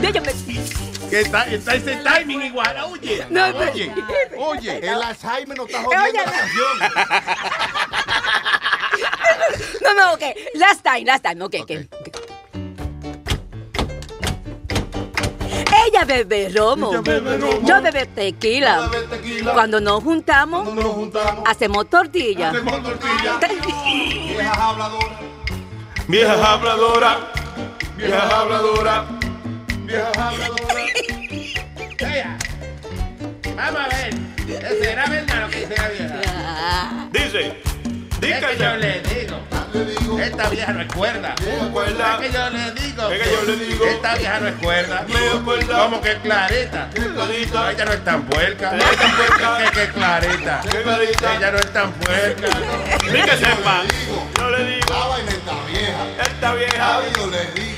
Ella 0.02 0.20
me... 0.20 0.32
Que 1.10 1.20
está, 1.20 1.44
está 1.44 1.74
ese 1.74 1.96
timing 1.96 2.40
igual, 2.40 2.74
oye. 2.84 3.26
No, 3.28 3.48
oye, 3.48 3.92
oye, 4.38 4.78
el 4.78 5.02
Alzheimer 5.02 5.58
no 5.58 5.66
está 5.66 5.86
Oye, 5.86 5.96
jodiendo 5.96 6.22
la 6.24 6.32
canción. 6.32 6.78
No, 9.82 9.94
no, 9.94 10.14
ok. 10.14 10.22
Last 10.54 10.82
time, 10.82 11.04
last 11.04 11.24
time. 11.24 11.42
Ok, 11.44 11.54
ok. 11.62 11.70
Ella 15.86 16.04
bebe 16.04 16.48
romo. 16.54 16.92
Yo 17.64 17.82
bebe 17.82 18.06
tequila. 18.06 18.90
Cuando 19.52 19.80
nos 19.80 20.02
juntamos, 20.02 20.68
hacemos 21.46 21.88
tortilla. 21.90 22.50
Hacemos 22.50 22.82
tortilla. 22.82 23.38
Vieja 24.28 24.68
habladora. 24.70 25.20
Vieja 26.08 26.52
habladora, 26.52 27.18
vieja 27.96 28.40
habladora. 28.40 29.04
Vieja 29.84 30.10
habladora. 30.28 30.74
Vea, 31.98 32.38
vamos 33.56 33.80
a 33.80 33.88
ver. 33.88 34.14
¿Será 34.82 35.06
verdad 35.06 35.40
lo 35.42 35.48
que 35.48 35.60
dice 35.60 35.74
la 35.78 35.88
vieja? 35.88 37.08
Dice, 37.12 37.62
Es 38.22 38.44
que 38.44 38.56
yo 38.56 38.76
le 38.76 39.00
digo. 39.00 40.18
Esta 40.20 40.48
vieja 40.48 40.72
no 40.72 40.80
es 40.82 40.92
cuerda. 40.92 41.34
Es 41.38 42.20
que 42.20 42.32
yo 42.32 42.50
le 42.50 42.70
digo. 42.72 43.10
Es 43.10 43.22
que 43.22 43.32
yo 43.32 43.42
le 43.42 43.56
digo. 43.64 43.84
Esta 43.84 44.14
vieja 44.14 44.40
no 44.40 44.48
es 44.48 44.54
cuerda. 44.54 45.06
Como 45.82 46.00
que 46.00 46.16
clarita. 46.18 46.88
clarita. 46.92 47.60
No, 47.60 47.70
ella 47.70 47.84
no 47.84 47.92
es 47.92 48.04
tan 48.04 48.22
puerca. 48.24 48.72
No 48.72 48.84
es 48.84 48.96
tan 48.96 49.16
puerca. 49.16 49.58
Que, 49.58 49.70
que 49.70 49.88
clarita. 49.92 50.60
clarita. 50.60 51.36
Ella 51.36 51.50
no 51.50 51.58
es 51.58 51.72
tan 51.72 51.92
puerca. 51.92 52.48
Que 53.00 53.36
sepa. 53.36 53.82
Yo 54.38 54.50
le 54.50 54.64
digo. 54.66 55.16
Está 55.28 55.54
vieja. 55.66 56.22
Esta 56.22 56.54
vieja. 56.54 57.00
Yo 57.16 57.26
le 57.26 57.44
digo. 57.52 57.71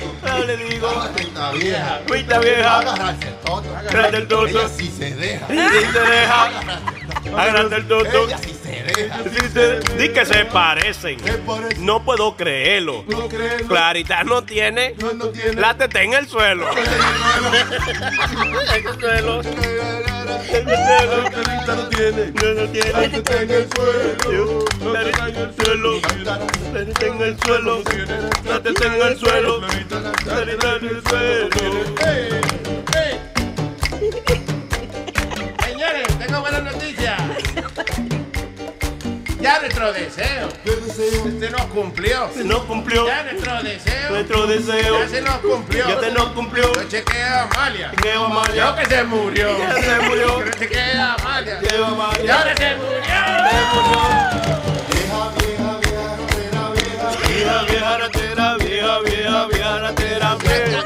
Le 0.46 0.56
digo. 0.56 0.88
Está 1.16 2.38
vieja. 2.38 2.78
Agarrarse 2.78 3.28
el 3.28 3.34
toto. 3.36 3.76
Agarrarse 3.76 4.16
el 4.16 4.28
toto. 4.28 4.46
Ella 4.48 4.68
sí 4.68 4.90
se 4.96 5.14
deja. 5.14 5.46
Sí 5.48 5.56
se 5.92 6.00
deja. 6.00 6.50
El 7.76 7.88
toto. 7.88 8.24
Ella 8.26 8.38
sí 8.38 8.54
se 8.62 8.82
deja. 8.82 9.18
Sí 9.24 9.48
se- 9.52 9.80
Di 9.96 10.08
que 10.10 10.24
se 10.26 10.44
parecen. 10.46 11.18
No 11.78 12.04
puedo 12.04 12.36
creerlo. 12.36 13.02
Puedo 13.04 13.28
creerlo. 13.28 13.68
Clarita 13.68 14.24
no 14.24 14.44
tiene. 14.44 14.94
No 15.14 15.28
tiene. 15.28 15.60
La 15.60 15.76
teta 15.76 16.02
en 16.02 16.14
el 16.14 16.26
suelo. 16.28 16.66
En 18.74 18.86
el 18.86 19.00
suelo. 19.00 19.42
El 20.24 20.64
no 20.64 20.72
tiene. 21.88 22.32
No, 22.32 22.54
no 22.54 22.64
tiene. 22.68 23.04
El 23.04 23.24
suelo. 23.24 23.54
El 23.54 23.68
suelo. 25.54 26.00
El 26.74 26.84
suelo. 26.96 27.22
El 27.24 27.38
suelo. 27.38 27.82
El 28.64 29.18
suelo. 29.18 29.60
Señores, 35.64 36.06
tengo 36.18 36.40
buenas 36.40 36.62
noticias. 36.62 37.23
Ya 39.44 39.60
nuestro 39.60 39.92
deseo. 39.92 40.48
Se 41.38 41.50
nos 41.50 41.66
cumplió. 41.66 42.30
Se 42.34 42.44
nos 42.44 42.60
cumplió. 42.60 43.06
Ya 43.06 43.24
nuestro 43.24 43.62
deseo. 43.62 44.10
Nuestro 44.10 44.46
deseo. 44.46 45.00
Ya 45.00 45.08
se 45.08 45.20
nos 45.20 45.36
cumplió. 45.36 45.86
Ya 45.86 46.00
se 46.00 46.12
nos 46.12 46.28
cumplió. 46.30 46.72
Yo 46.72 46.84
chequeé 46.88 47.24
a 47.24 47.42
Amalia. 47.42 47.90
Chequeo 47.90 48.22
a 48.22 48.26
Amalia. 48.26 48.54
Yo 48.54 48.74
que 48.76 48.86
se 48.86 49.04
murió. 49.04 49.58
Ya 49.58 49.74
se 49.74 50.00
murió. 50.08 50.44
Yo 50.46 50.50
chequeé 50.50 50.92
a 50.94 51.12
Amalia. 51.12 51.60
Chequeo 51.60 51.84
a 51.84 51.88
Amalia. 51.88 52.24
Y 52.24 52.28
ahora 52.30 52.56
se 52.56 52.76
murió. 52.76 52.94
Vieja, 57.28 57.62
vieja 57.68 57.98
ratera, 57.98 58.56
vieja, 58.56 58.98
vieja, 59.00 59.46
vieja 59.46 59.78
ratera, 59.78 60.34
vieja. 60.36 60.84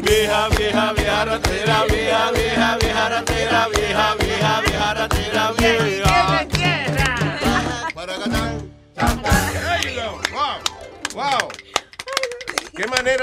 Vieja, 0.00 0.48
vieja, 0.56 0.92
vieja 0.94 1.24
ratera, 1.26 1.84
vieja, 1.84 2.30
vieja, 2.32 2.76
vieja 2.80 3.08
ratera, 3.10 3.68
vieja, 3.68 4.14
vieja, 4.18 4.60
vieja 4.62 4.94
ratera, 4.94 5.52
vieja. 5.58 5.79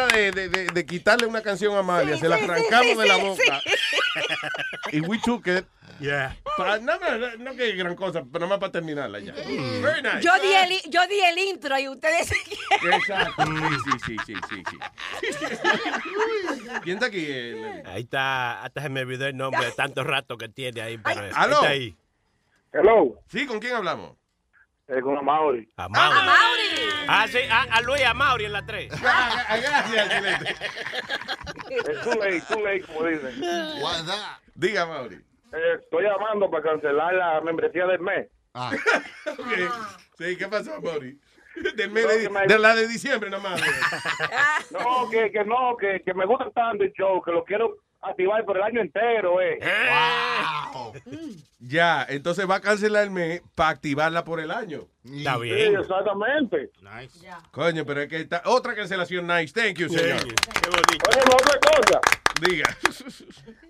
Manera 0.06 0.08
de, 0.18 0.32
de- 0.32 0.50
de- 0.50 0.66
de 0.68 0.86
quitarle 0.86 1.26
una 1.28 1.42
canción 1.42 1.76
a 1.76 1.80
Amalia. 1.80 2.16
Sí, 2.16 2.22
Se 2.22 2.30
la 2.30 2.36
arrancamos 2.36 2.88
sí, 2.92 2.96
de 2.96 3.06
la 3.08 3.16
sí, 3.16 3.22
boca. 3.22 3.62
Y 4.92 5.02
we 5.02 5.20
took 5.20 5.48
it. 5.48 5.66
Yeah. 6.00 6.36
Pa- 6.58 6.78
no, 6.80 6.98
no, 7.00 7.18
no, 7.18 7.36
no 7.38 7.56
que 7.56 7.72
gran 7.74 7.96
cosa, 7.96 8.24
pero 8.32 8.46
nada 8.46 8.50
más 8.50 8.60
para 8.60 8.72
terminarla 8.72 9.20
ya. 9.20 9.34
Very 9.34 10.02
nice. 10.04 10.22
Yo 10.22 10.32
di, 10.42 10.54
el, 10.54 10.92
yo 10.92 11.08
di 11.08 11.20
el 11.20 11.38
intro 11.40 11.78
y 11.80 11.88
ustedes... 11.88 12.32
Exacto. 12.32 13.44
Sí, 13.46 13.78
sí, 13.84 13.92
sí, 14.06 14.16
sí, 14.26 14.34
sí, 14.50 14.64
sí. 14.70 15.38
¿Quién 16.84 16.98
está 16.98 17.08
aquí? 17.08 17.26
eh, 17.28 17.84
Ahí 17.86 18.04
está, 18.04 18.64
hasta 18.64 18.82
se 18.84 18.90
me 18.90 19.02
olvidó 19.02 19.26
el 19.28 19.36
nombre 19.38 19.66
de 19.66 19.72
tanto 19.72 20.04
rato 20.04 20.38
que 20.38 20.50
tiene 20.50 20.82
ahí, 20.82 20.98
pero 20.98 21.22
ahí 21.22 21.32
¿Aló? 21.36 21.56
está 21.56 21.70
ahí. 21.70 21.96
Hello. 22.74 23.20
Sí, 23.30 23.46
¿con 23.48 23.60
quién 23.60 23.74
hablamos? 23.74 24.16
Eh, 24.90 25.02
con 25.02 25.24
Mauri. 25.26 25.70
A 25.76 25.90
Mauri. 25.90 26.18
Ah, 27.10 27.26
sí, 27.28 27.40
a, 27.50 27.64
a 27.64 27.82
Luis, 27.82 28.04
a 28.06 28.14
Mauri 28.14 28.46
en 28.46 28.54
la 28.54 28.66
3. 28.66 29.02
Gracias, 29.02 29.86
Chilete. 30.10 30.56
Es 31.92 32.02
too 32.04 32.14
late, 32.16 32.42
too 32.48 32.62
late, 32.64 32.82
como 32.84 33.04
dicen. 33.04 33.42
Diga, 34.56 34.86
Mauri. 34.86 35.16
Eh, 35.16 35.78
estoy 35.82 36.04
llamando 36.04 36.50
para 36.50 36.64
cancelar 36.64 37.14
la 37.14 37.42
membresía 37.42 37.86
del 37.86 38.00
mes. 38.00 38.28
Ok. 38.54 39.54
Sí, 40.18 40.38
¿qué 40.38 40.48
pasó, 40.48 40.82
Mauri? 40.82 41.20
Del 41.76 41.92
mes 41.92 42.08
de, 42.08 42.30
de 42.48 42.60
la 42.60 42.76
de 42.76 42.88
diciembre 42.88 43.30
nomás. 43.30 43.60
No, 44.72 45.10
que, 45.10 45.32
que 45.32 45.44
no, 45.44 45.76
que, 45.76 46.02
que 46.06 46.14
me 46.14 46.26
gusta 46.26 46.50
tanto 46.52 46.84
el 46.84 46.94
show, 46.94 47.22
que 47.24 47.32
lo 47.32 47.44
quiero 47.44 47.78
activar 48.02 48.46
por 48.46 48.58
el 48.58 48.64
año 48.64 48.82
entero, 48.82 49.42
eh. 49.42 49.60
Ya, 51.60 52.06
entonces 52.10 52.50
va 52.50 52.56
a 52.56 52.62
cancelar 52.62 53.04
el 53.04 53.12
mes 53.12 53.42
para 53.56 53.70
activarla 53.70 54.24
por 54.24 54.40
el 54.40 54.52
año. 54.52 54.88
Está 55.04 55.38
Sí, 55.40 55.50
exactamente. 55.50 56.70
Coño, 57.52 57.86
pero 57.86 58.02
es 58.02 58.08
que 58.08 58.22
está 58.22 58.42
otra 58.46 58.76
cancelación 58.76 59.26
nice. 59.28 59.54
Thank 59.54 59.78
you, 59.78 59.90
señor. 59.90 60.20
Qué 60.20 60.70
bonito. 60.70 61.10
Oye, 61.10 61.22
otra 61.22 61.60
cosa. 61.60 62.02
Diga. 62.42 62.78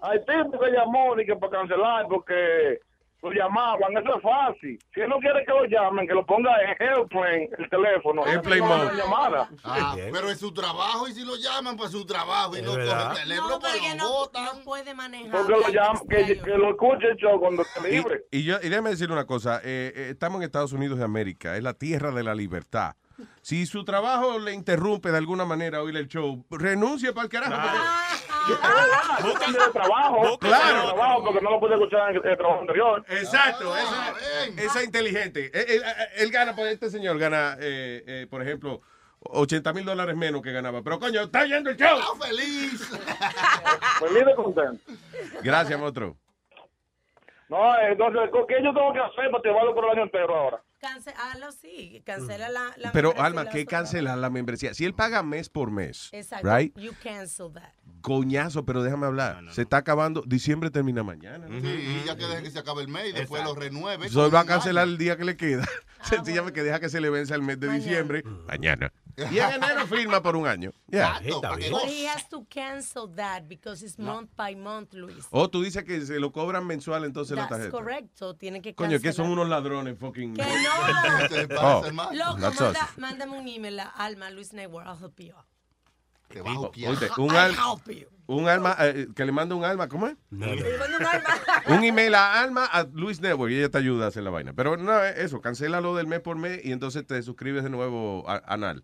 Hay 0.02 0.20
tipo 0.20 0.60
que 0.60 0.72
llamó 0.72 1.16
ni 1.16 1.26
que 1.26 1.36
para 1.36 1.60
cancelar 1.60 2.08
porque 2.08 2.80
lo 3.22 3.31
llamaban. 3.31 3.98
Eso 3.98 4.15
es 4.18 4.22
fácil. 4.22 4.80
Si 4.94 5.02
él 5.02 5.10
no 5.10 5.18
quiere 5.19 5.44
que 5.45 5.52
lo 5.52 5.65
llamen, 5.65 6.07
que 6.07 6.14
lo 6.14 6.26
ponga 6.26 6.52
en 6.61 6.76
airplane, 6.81 7.49
el 7.57 7.69
teléfono. 7.69 8.23
Airplane 8.26 8.61
No 8.61 8.68
mode. 8.68 8.95
llamada. 8.98 9.49
Ah, 9.64 9.95
pero 10.11 10.30
es 10.30 10.39
su 10.39 10.53
trabajo 10.53 11.07
y 11.07 11.14
si 11.14 11.26
lo 11.26 11.35
llaman 11.35 11.76
para 11.77 11.89
su 11.89 12.06
trabajo 12.06 12.56
y 12.57 12.61
no 12.61 12.72
coge 12.73 12.81
el 12.84 13.14
teléfono, 13.23 13.49
No, 13.49 13.60
pues 13.60 13.73
porque 13.73 13.89
lo 13.89 13.95
no, 13.95 14.10
botan. 14.10 14.45
no 14.45 14.64
puede 14.64 14.94
manejar. 14.94 15.31
Porque 15.31 15.52
lo 15.53 15.69
llaman, 15.69 16.02
que, 16.10 16.39
que 16.39 16.57
lo 16.57 16.69
escuche 16.72 17.15
show 17.18 17.39
cuando 17.39 17.64
esté 17.64 17.89
Y, 17.89 17.91
libre. 17.98 18.23
y 18.31 18.44
yo, 18.44 18.57
y 18.61 18.69
déjame 18.69 18.91
decir 18.91 19.11
una 19.11 19.26
cosa, 19.26 19.57
eh, 19.64 19.91
eh, 19.95 20.07
estamos 20.11 20.38
en 20.39 20.44
Estados 20.44 20.73
Unidos 20.73 20.99
de 20.99 21.06
América, 21.06 21.57
es 21.57 21.64
la 21.64 21.73
tierra 21.73 22.11
de 22.11 22.23
la 22.23 22.35
libertad. 22.35 22.95
Si 23.48 23.65
su 23.65 23.86
trabajo 23.86 24.40
le 24.40 24.52
interrumpe 24.52 25.10
de 25.10 25.15
alguna 25.15 25.45
manera 25.45 25.82
oír 25.82 25.95
el 25.95 26.10
show, 26.10 26.45
renuncie 26.49 27.14
para 27.14 27.24
el 27.24 27.30
carajo. 27.30 27.56
Buscan 29.24 29.53
de 29.53 29.60
trabajo. 29.72 30.38
Claro. 30.38 30.82
de 30.82 30.88
trabajo 30.88 31.24
porque 31.24 31.40
no 31.40 31.52
lo 31.52 31.60
puede 31.61 31.76
escuchar 31.76 32.10
en 32.14 32.28
el 32.28 32.38
trabajo 32.38 32.60
anterior. 32.60 33.06
Exacto, 33.07 33.74
esa, 33.78 34.14
esa 34.61 34.84
inteligente. 34.84 35.45
Eh, 35.45 35.65
eh, 35.65 35.82
eh, 35.82 36.07
Él, 36.18 36.30
gana, 36.30 36.57
pues, 36.57 36.74
este 36.74 36.90
señor 36.90 37.18
gana, 37.19 37.56
eh, 37.61 38.03
eh, 38.06 38.28
por 38.30 38.41
ejemplo, 38.41 38.82
80 39.22 39.72
mil 39.72 39.86
dólares 39.86 40.18
menos 40.18 40.41
que 40.41 40.52
ganaba. 40.52 40.82
Pero 40.82 40.99
coño, 40.99 41.22
está 41.22 41.45
yendo 41.45 41.69
el 41.69 41.78
show. 41.78 41.99
feliz! 42.22 42.90
Feliz 43.99 44.26
de 44.26 44.36
contento. 44.36 44.91
Gracias, 45.41 45.80
monstruo. 45.80 46.18
No, 47.48 47.80
entonces, 47.80 48.30
¿qué 48.49 48.56
yo 48.61 48.74
tengo 48.74 48.91
que 48.91 48.99
hacer 48.99 49.32
para 49.32 49.38
activarlo 49.38 49.74
por 49.74 49.86
el 49.86 49.91
año 49.91 50.03
entero 50.03 50.36
ahora? 50.36 50.61
Cancelalo, 50.80 51.52
sí. 51.52 52.02
Cancela 52.06 52.49
la, 52.49 52.74
la 52.78 52.91
Pero, 52.91 53.10
membresía 53.10 53.26
Alma, 53.26 53.49
¿qué 53.49 53.58
las 53.60 53.68
cancelar 53.68 54.18
la 54.18 54.30
membresía? 54.30 54.74
Si 54.74 54.86
él 54.86 54.94
paga 54.94 55.24
mes 55.24 55.49
por 55.49 55.72
mes, 55.72 56.10
Exacto. 56.12 56.48
right? 56.56 56.78
You 56.78 56.91
cancel 57.02 57.52
that. 57.54 57.72
Coñazo, 58.02 58.64
pero 58.64 58.84
déjame 58.84 59.08
hablar. 59.08 59.44
Se 59.52 59.64
está 59.64 59.78
acabando. 59.78 60.22
Diciembre 60.26 60.70
termina 60.70 61.04
mañana. 61.04 61.48
¿no? 61.48 61.60
Sí, 61.60 61.68
y 61.68 62.06
ya 62.06 62.16
que 62.16 62.26
deje 62.26 62.44
que 62.44 62.52
se 62.52 62.60
acabe 62.60 62.82
el 62.84 62.88
mes 62.88 63.10
y 63.10 63.12
después 63.12 63.44
lo 63.44 63.56
renueve. 63.56 64.08
So, 64.10 64.26
él 64.26 64.32
con 64.32 64.36
va 64.38 64.41
a 64.41 64.45
cancelar 64.45 64.84
año. 64.84 64.91
el 64.94 64.98
día 64.98 65.18
que 65.18 65.26
le 65.26 65.36
queda. 65.36 65.66
Sencillamente 66.04 66.54
que 66.54 66.64
deja 66.64 66.80
que 66.80 66.90
se 66.90 67.02
le 67.02 67.10
vence 67.10 67.34
el 67.34 67.41
mes 67.41 67.60
de 67.60 67.70
diciembre. 67.70 68.24
Mañana. 68.48 68.91
Y 69.32 69.40
en 69.40 69.52
enero 69.52 69.88
firma 69.88 70.22
por 70.22 70.36
un 70.36 70.45
año. 70.45 70.72
Ya. 70.86 71.20
But 71.41 71.86
he 71.90 72.08
has 72.08 72.30
to 72.30 72.45
cancel 72.52 73.12
that 73.16 73.45
because 73.48 73.84
it's 73.84 73.98
month 73.98 74.30
by 74.38 74.56
month, 74.56 74.94
Luis. 74.94 75.26
O 75.32 75.49
tú 75.49 75.64
dices 75.64 75.84
que 75.86 76.06
se 76.06 76.20
lo 76.20 76.32
cobran 76.32 76.68
mensual 76.68 77.04
entonces 77.04 77.36
la 77.36 77.48
That's 77.48 77.49
tarjeta. 77.64 77.72
correcto. 77.72 78.36
Tiene 78.36 78.62
que 78.62 78.76
Coño, 78.76 78.99
que 78.99 79.12
son 79.14 79.26
cancelar. 79.26 79.32
unos 79.32 79.49
ladrones 79.49 79.98
fucking. 79.98 80.36
Que 80.36 80.44
no. 80.68 81.57
Oh, 81.60 81.81
Loco, 82.14 82.39
that's 82.39 82.60
manda, 82.60 82.84
us. 82.84 82.98
mándame 82.98 83.38
un 83.38 83.48
email 83.48 83.80
a 83.80 83.85
Alma 83.89 84.30
Luis 84.30 84.53
Network. 84.53 84.85
I'll 84.88 84.98
help 84.98 85.19
you 85.19 85.34
out. 85.35 85.45
Te 86.30 86.39
a. 86.39 86.44
Oíste, 86.89 87.10
un, 87.18 87.30
I'll 87.31 87.38
al- 87.38 87.53
help 87.56 87.88
you. 87.89 88.07
un 88.27 88.49
alma, 88.49 88.76
eh, 88.80 89.07
que 89.15 89.23
le 89.26 89.31
manda 89.31 89.56
un 89.56 89.64
alma, 89.64 89.88
¿cómo 89.88 90.07
es? 90.07 90.15
Te 90.30 90.35
mando 90.35 90.98
un 90.98 91.06
Alma. 91.06 91.30
Un 91.68 91.84
email 91.84 92.14
a 92.15 92.41
Alma 92.41 92.65
a 92.65 92.84
Luis 92.84 93.22
Network 93.22 93.52
y 93.52 93.57
ella 93.60 93.69
te 93.69 93.77
ayuda 93.77 94.06
a 94.06 94.07
hacer 94.10 94.23
la 94.23 94.30
vaina. 94.30 94.52
Pero 94.53 94.76
no, 94.77 95.02
eso, 95.03 95.39
cancela 95.41 95.80
lo 95.81 95.95
del 95.95 96.07
mes 96.07 96.19
por 96.19 96.35
mes 96.38 96.60
y 96.65 96.72
entonces 96.73 97.06
te 97.07 97.22
suscribes 97.23 97.64
de 97.64 97.69
nuevo 97.69 98.23
a 98.30 98.41
Anal. 98.45 98.84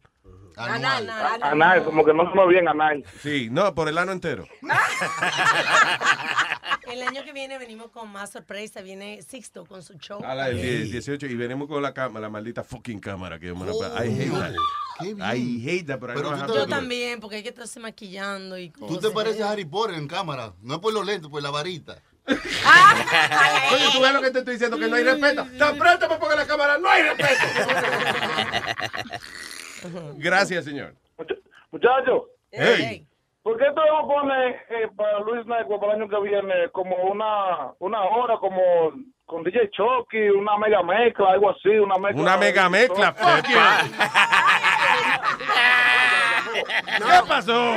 Anal. 0.57 1.09
Anal. 1.09 1.43
Anal, 1.43 1.83
como 1.83 2.03
que 2.05 2.13
no 2.13 2.23
sonó 2.29 2.47
bien 2.47 2.67
anal. 2.67 3.03
Sí, 3.21 3.47
no, 3.51 3.73
por 3.73 3.87
el 3.89 3.97
ano 3.97 4.11
entero. 4.11 4.45
El 6.87 7.01
año 7.01 7.23
que 7.23 7.31
viene 7.33 7.57
venimos 7.57 7.89
con 7.91 8.11
más 8.11 8.29
sorpresa. 8.31 8.81
Viene 8.81 9.21
Sixto 9.23 9.65
con 9.65 9.81
su 9.81 9.93
show. 9.97 10.21
A 10.23 10.35
la 10.35 10.47
del 10.47 10.61
10, 10.61 10.91
18 10.91 11.25
y 11.27 11.35
venimos 11.35 11.67
con 11.67 11.81
la 11.81 11.93
cámara, 11.93 12.19
la 12.23 12.29
maldita 12.29 12.63
fucking 12.63 12.99
cámara 12.99 13.39
que 13.39 13.47
yo 13.47 13.55
me 13.55 13.65
la- 13.65 13.71
I 14.05 14.09
hate 14.21 14.31
that. 14.31 14.51
Qué 14.99 15.13
bien. 15.15 15.19
I 15.35 15.69
hate 15.69 15.85
that, 15.87 15.99
Pero 15.99 16.21
tú 16.21 16.29
have 16.29 16.45
te- 16.45 16.53
Yo 16.53 16.67
también, 16.67 17.19
porque 17.19 17.37
hay 17.37 17.43
que 17.43 17.49
estarse 17.49 17.79
maquillando 17.79 18.57
y 18.59 18.69
cosas. 18.69 18.89
Tú 18.89 18.99
te 18.99 19.09
pareces 19.11 19.41
a 19.41 19.51
Harry 19.51 19.65
Potter 19.65 19.95
en 19.95 20.07
cámara. 20.07 20.53
No 20.61 20.75
es 20.75 20.79
por 20.81 20.93
los 20.93 21.05
lentes, 21.05 21.29
por 21.31 21.41
la 21.41 21.49
varita. 21.49 21.97
Oye, 22.27 22.37
tú 23.91 24.01
ves 24.01 24.13
lo 24.13 24.21
que 24.21 24.31
te 24.31 24.39
estoy 24.39 24.53
diciendo, 24.53 24.77
que 24.77 24.87
no 24.87 24.95
hay 24.95 25.03
respeto. 25.03 25.47
Tan 25.57 25.77
pronto 25.77 26.07
me 26.09 26.15
ponga 26.17 26.35
la 26.35 26.45
cámara, 26.45 26.77
no 26.77 26.87
hay 26.89 27.03
respeto. 27.03 27.43
Gracias, 30.15 30.65
señor. 30.65 30.93
Muchachos, 31.71 32.23
Hey. 32.51 33.07
¿por 33.41 33.57
qué 33.57 33.65
tú 33.75 33.81
no 33.91 34.07
pones 34.07 34.55
eh, 34.69 34.87
para 34.95 35.19
Luis 35.21 35.45
Network 35.47 35.81
para 35.81 35.93
el 35.95 36.01
año 36.01 36.09
que 36.09 36.19
viene 36.29 36.69
como 36.71 36.95
una, 36.97 37.71
una 37.79 38.01
hora 38.03 38.37
como 38.37 38.61
con 39.25 39.43
DJ 39.43 39.71
Chucky, 39.71 40.29
una 40.29 40.55
mega 40.57 40.83
mezcla, 40.83 41.31
algo 41.31 41.49
así, 41.49 41.69
una 41.69 41.97
mezcla? 41.97 42.21
Una 42.21 42.37
mega 42.37 42.69
mezcla. 42.69 43.15
¿Qué 46.53 47.27
pasó? 47.27 47.73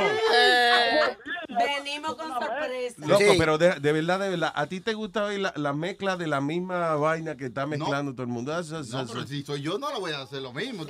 Venimos 1.49 2.15
con 2.15 2.27
sorpresa. 2.29 3.05
Loco, 3.07 3.23
pero 3.37 3.57
de, 3.57 3.79
de 3.79 3.91
verdad, 3.93 4.19
de 4.19 4.29
verdad, 4.29 4.51
¿a 4.53 4.67
ti 4.67 4.79
te 4.81 4.93
gusta 4.93 5.25
oír 5.25 5.39
la, 5.39 5.53
la 5.55 5.73
mezcla 5.73 6.17
de 6.17 6.27
la 6.27 6.41
misma 6.41 6.95
vaina 6.95 7.35
que 7.37 7.45
está 7.45 7.65
mezclando 7.65 8.11
todo 8.13 8.23
el 8.23 8.27
mundo? 8.29 8.57
Eso- 8.59 8.79
eso- 8.79 8.97
No, 8.97 9.03
eso- 9.03 9.25
si 9.27 9.43
soy 9.43 9.61
yo, 9.61 9.77
no 9.79 9.91
lo 9.91 9.99
voy 9.99 10.11
a 10.11 10.21
hacer 10.21 10.41
lo 10.41 10.51
mismo. 10.53 10.85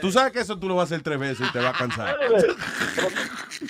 Tú 0.00 0.10
sabes 0.12 0.32
que 0.32 0.40
eso 0.40 0.58
tú 0.58 0.68
lo 0.68 0.74
vas 0.76 0.90
a 0.90 0.94
hacer 0.94 1.02
tres 1.04 1.18
veces 1.18 1.48
y 1.48 1.52
te 1.52 1.60
va 1.60 1.70
a 1.70 1.72
cansar. 1.72 2.16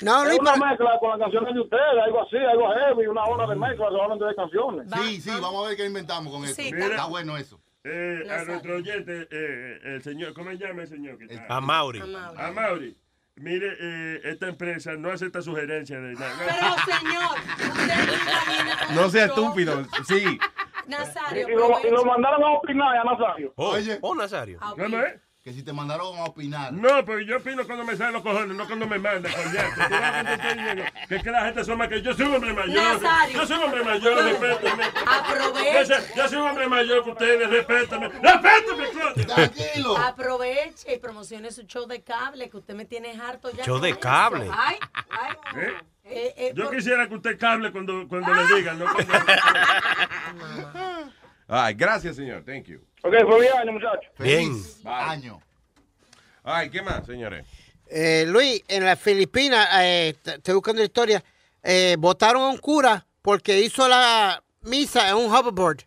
No, 0.01 0.25
Es 0.25 0.39
una 0.39 0.57
mezcla 0.57 0.99
con 1.01 1.11
las 1.11 1.19
canciones 1.19 1.55
de 1.55 1.61
ustedes, 1.61 1.83
algo 2.03 2.23
así, 2.23 2.37
algo 2.37 2.73
heavy, 2.73 3.07
una 3.09 3.25
hora 3.25 3.47
de 3.47 3.57
mezcla 3.57 3.87
solamente 3.91 4.25
de 4.25 4.35
canciones. 4.35 4.87
Sí, 4.95 5.21
sí, 5.21 5.31
vamos 5.31 5.65
a 5.65 5.69
ver 5.69 5.77
qué 5.77 5.85
inventamos 5.87 6.33
con 6.33 6.45
eso. 6.45 6.55
Sí, 6.55 6.69
está, 6.73 6.87
está- 6.87 7.05
bueno 7.07 7.37
eso. 7.37 7.61
Eh, 7.85 8.23
a 8.31 8.45
nuestro 8.45 8.77
oyente, 8.77 9.29
eh, 9.31 9.81
el 9.85 10.03
señor, 10.03 10.33
¿cómo 10.35 10.51
se 10.51 10.57
llama 10.59 10.83
el 10.83 10.89
señor? 10.89 11.19
que 11.19 11.25
está? 11.35 11.57
A 11.57 11.61
Mauri. 11.61 12.01
A 12.39 12.51
Mauri. 12.53 12.97
Mire, 13.37 13.77
eh, 13.81 14.21
esta 14.25 14.49
empresa 14.49 14.93
no 14.95 15.11
acepta 15.11 15.41
sugerencias 15.43 16.01
de 16.03 16.13
nada. 16.15 16.33
Pero, 16.39 16.97
señor, 16.99 17.39
usted 17.73 17.97
nunca 18.07 18.45
viene 18.47 18.87
con 18.87 18.95
No 18.97 19.11
sea 19.11 19.25
estúpido. 19.27 19.85
Sí. 20.07 20.39
Nazario, 20.87 21.49
Y 21.49 21.53
lo, 21.53 21.57
y 21.57 21.59
lo 21.69 21.77
aprovecha. 21.77 22.05
mandaron 22.07 22.43
a 22.43 22.51
opinar 22.55 22.97
a 22.99 23.05
Nazario. 23.05 23.53
Oh, 23.57 23.71
Oye. 23.71 23.99
oh, 24.03 24.15
Nazario. 24.15 24.59
Ah, 24.61 24.73
ok. 24.73 24.81
¿Cómo 24.83 24.99
es? 25.01 25.15
Que 25.43 25.53
si 25.53 25.65
te 25.65 25.73
mandaron 25.73 26.17
a 26.19 26.25
opinar. 26.27 26.73
No, 26.73 27.05
porque 27.05 27.27
yo 27.27 27.39
opino 27.39 27.67
cuando 27.67 27.83
me 27.85 27.97
salen 27.97 28.13
los 28.13 28.23
cojones, 28.23 28.57
no 28.57 28.65
cuando 28.65 28.87
me 28.87 28.97
mandan, 29.01 29.33
coñazo. 29.33 29.81
Que 31.09 31.17
es 31.17 31.23
que 31.25 31.31
la 31.33 31.47
gente 31.47 31.65
son 31.65 31.79
más 31.79 31.89
que 31.89 32.01
yo 32.01 32.15
soy 32.15 32.27
un 32.27 32.37
hombre 32.37 32.53
mayor. 32.55 32.77
Nazario. 33.03 33.41
Yo 33.41 33.47
soy 33.49 33.57
un 33.57 33.63
hombre 33.65 33.83
mayor, 33.83 34.23
respétame. 34.25 34.85
Aprovecha. 35.05 35.81
Yo 35.81 35.85
soy, 35.85 36.05
yo 36.17 36.29
soy 36.29 36.39
un 36.39 36.47
hombre 36.49 36.69
mayor 36.69 37.03
que 37.03 37.11
ustedes, 37.11 37.51
respétame. 37.51 38.09
¡Respétame! 38.09 39.25
Tranquilo. 39.27 39.97
Aproveche 39.99 40.95
y 40.95 40.99
promocione 41.01 41.51
su 41.51 41.63
show 41.63 41.89
de 41.89 42.03
cable 42.03 42.49
que 42.49 42.59
usted 42.59 42.75
me 42.75 42.85
tiene 42.85 43.21
harto 43.21 43.51
ya. 43.51 43.65
Show 43.65 43.81
de 43.81 43.91
eso. 43.91 43.99
cable. 43.99 44.49
Ay, 44.57 44.77
ay. 45.11 45.35
¿Eh? 45.57 45.75
Eh, 46.05 46.35
eh, 46.37 46.53
Yo 46.55 46.67
por- 46.67 46.77
quisiera 46.77 47.09
que 47.09 47.17
usted 47.17 47.37
cable 47.37 47.73
cuando, 47.73 48.07
cuando 48.07 48.33
le 48.33 48.47
digan, 48.55 48.79
¿no? 48.79 48.85
Cuando- 48.93 49.13
Ay, 51.49 51.75
gracias, 51.75 52.17
señor. 52.17 52.45
Thank 52.45 52.65
you. 52.67 52.81
Ok, 53.03 53.13
feliz 53.13 53.51
año, 53.59 53.73
muchachos. 53.73 54.05
Bien. 54.19 54.53
Feliz 54.53 54.81
año. 54.85 55.41
Ay, 56.45 56.71
¿qué 56.71 56.83
más, 56.83 57.05
señores? 57.07 57.47
Eh, 57.87 58.25
Luis, 58.29 58.63
en 58.69 58.85
las 58.85 58.99
Filipinas, 58.99 59.69
eh, 59.81 60.17
estoy 60.25 60.55
buscando 60.55 60.81
la 60.81 60.87
historia, 60.87 61.23
eh, 61.63 61.97
votaron 61.99 62.43
a 62.43 62.49
un 62.49 62.59
cura 62.59 63.07
porque 63.21 63.61
hizo 63.61 63.87
la 63.89 64.43
misa 64.63 65.09
en 65.11 65.17
un 65.17 65.33
hoverboard. 65.35 65.83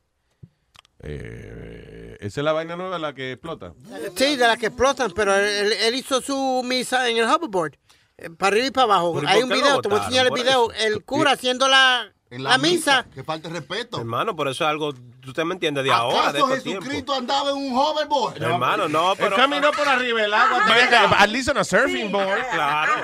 Eh, 1.08 2.17
esa 2.19 2.42
es 2.42 2.43
la 2.45 2.51
vaina 2.53 2.75
nueva 2.75 2.98
la 3.00 3.14
que 3.14 3.34
explota. 3.34 3.74
Sí, 4.16 4.35
de 4.35 4.48
las 4.48 4.58
que 4.58 4.67
explotan, 4.67 5.11
pero 5.16 5.35
él, 5.35 5.72
él 5.74 5.95
hizo 5.95 6.22
su 6.22 6.61
misa 6.64 7.09
en 7.09 7.17
el 7.17 7.25
hoverboard. 7.25 7.77
eh, 8.17 8.30
Para 8.30 8.50
arriba 8.53 8.67
y 8.67 8.72
para 8.72 8.84
abajo. 8.85 9.14
¿Pero 9.16 9.27
y 9.27 9.32
Hay 9.32 9.43
un 9.43 9.50
video, 9.50 9.82
te 9.82 9.90
voy 9.90 10.00
a 10.00 10.03
enseñar 10.03 10.27
el 10.27 10.34
video. 10.34 10.72
eso. 10.72 10.85
El 10.88 11.03
cura 11.03 11.32
haciendo 11.32 11.67
la, 11.67 12.11
la 12.30 12.58
misa. 12.58 13.06
Que 13.14 13.24
falta 13.24 13.50
respeto. 13.50 13.98
Hermano, 14.00 14.35
por 14.35 14.48
eso 14.48 14.64
es 14.64 14.69
algo, 14.69 14.93
usted 15.29 15.43
me 15.43 15.53
entiende, 15.53 15.83
de 15.83 15.91
ahora, 15.91 16.31
de 16.31 16.39
¿Acaso 16.39 16.47
estos 16.53 16.63
tiempos. 16.63 16.83
Jesucristo 16.85 17.13
andaba 17.15 17.49
en 17.51 17.57
un 17.57 17.77
hoverboard? 17.77 18.41
Hermano, 18.41 18.87
no, 18.87 19.11
Él 19.13 19.17
pero... 19.19 19.35
caminó 19.35 19.71
por 19.71 19.87
arriba 19.87 20.21
del 20.21 20.33
agua. 20.33 20.65
Venga. 20.65 21.21
At 21.21 21.29
least 21.29 21.49
on 21.49 21.57
a 21.57 21.63
surfing 21.63 22.11
board. 22.11 22.41
Claro. 22.53 22.93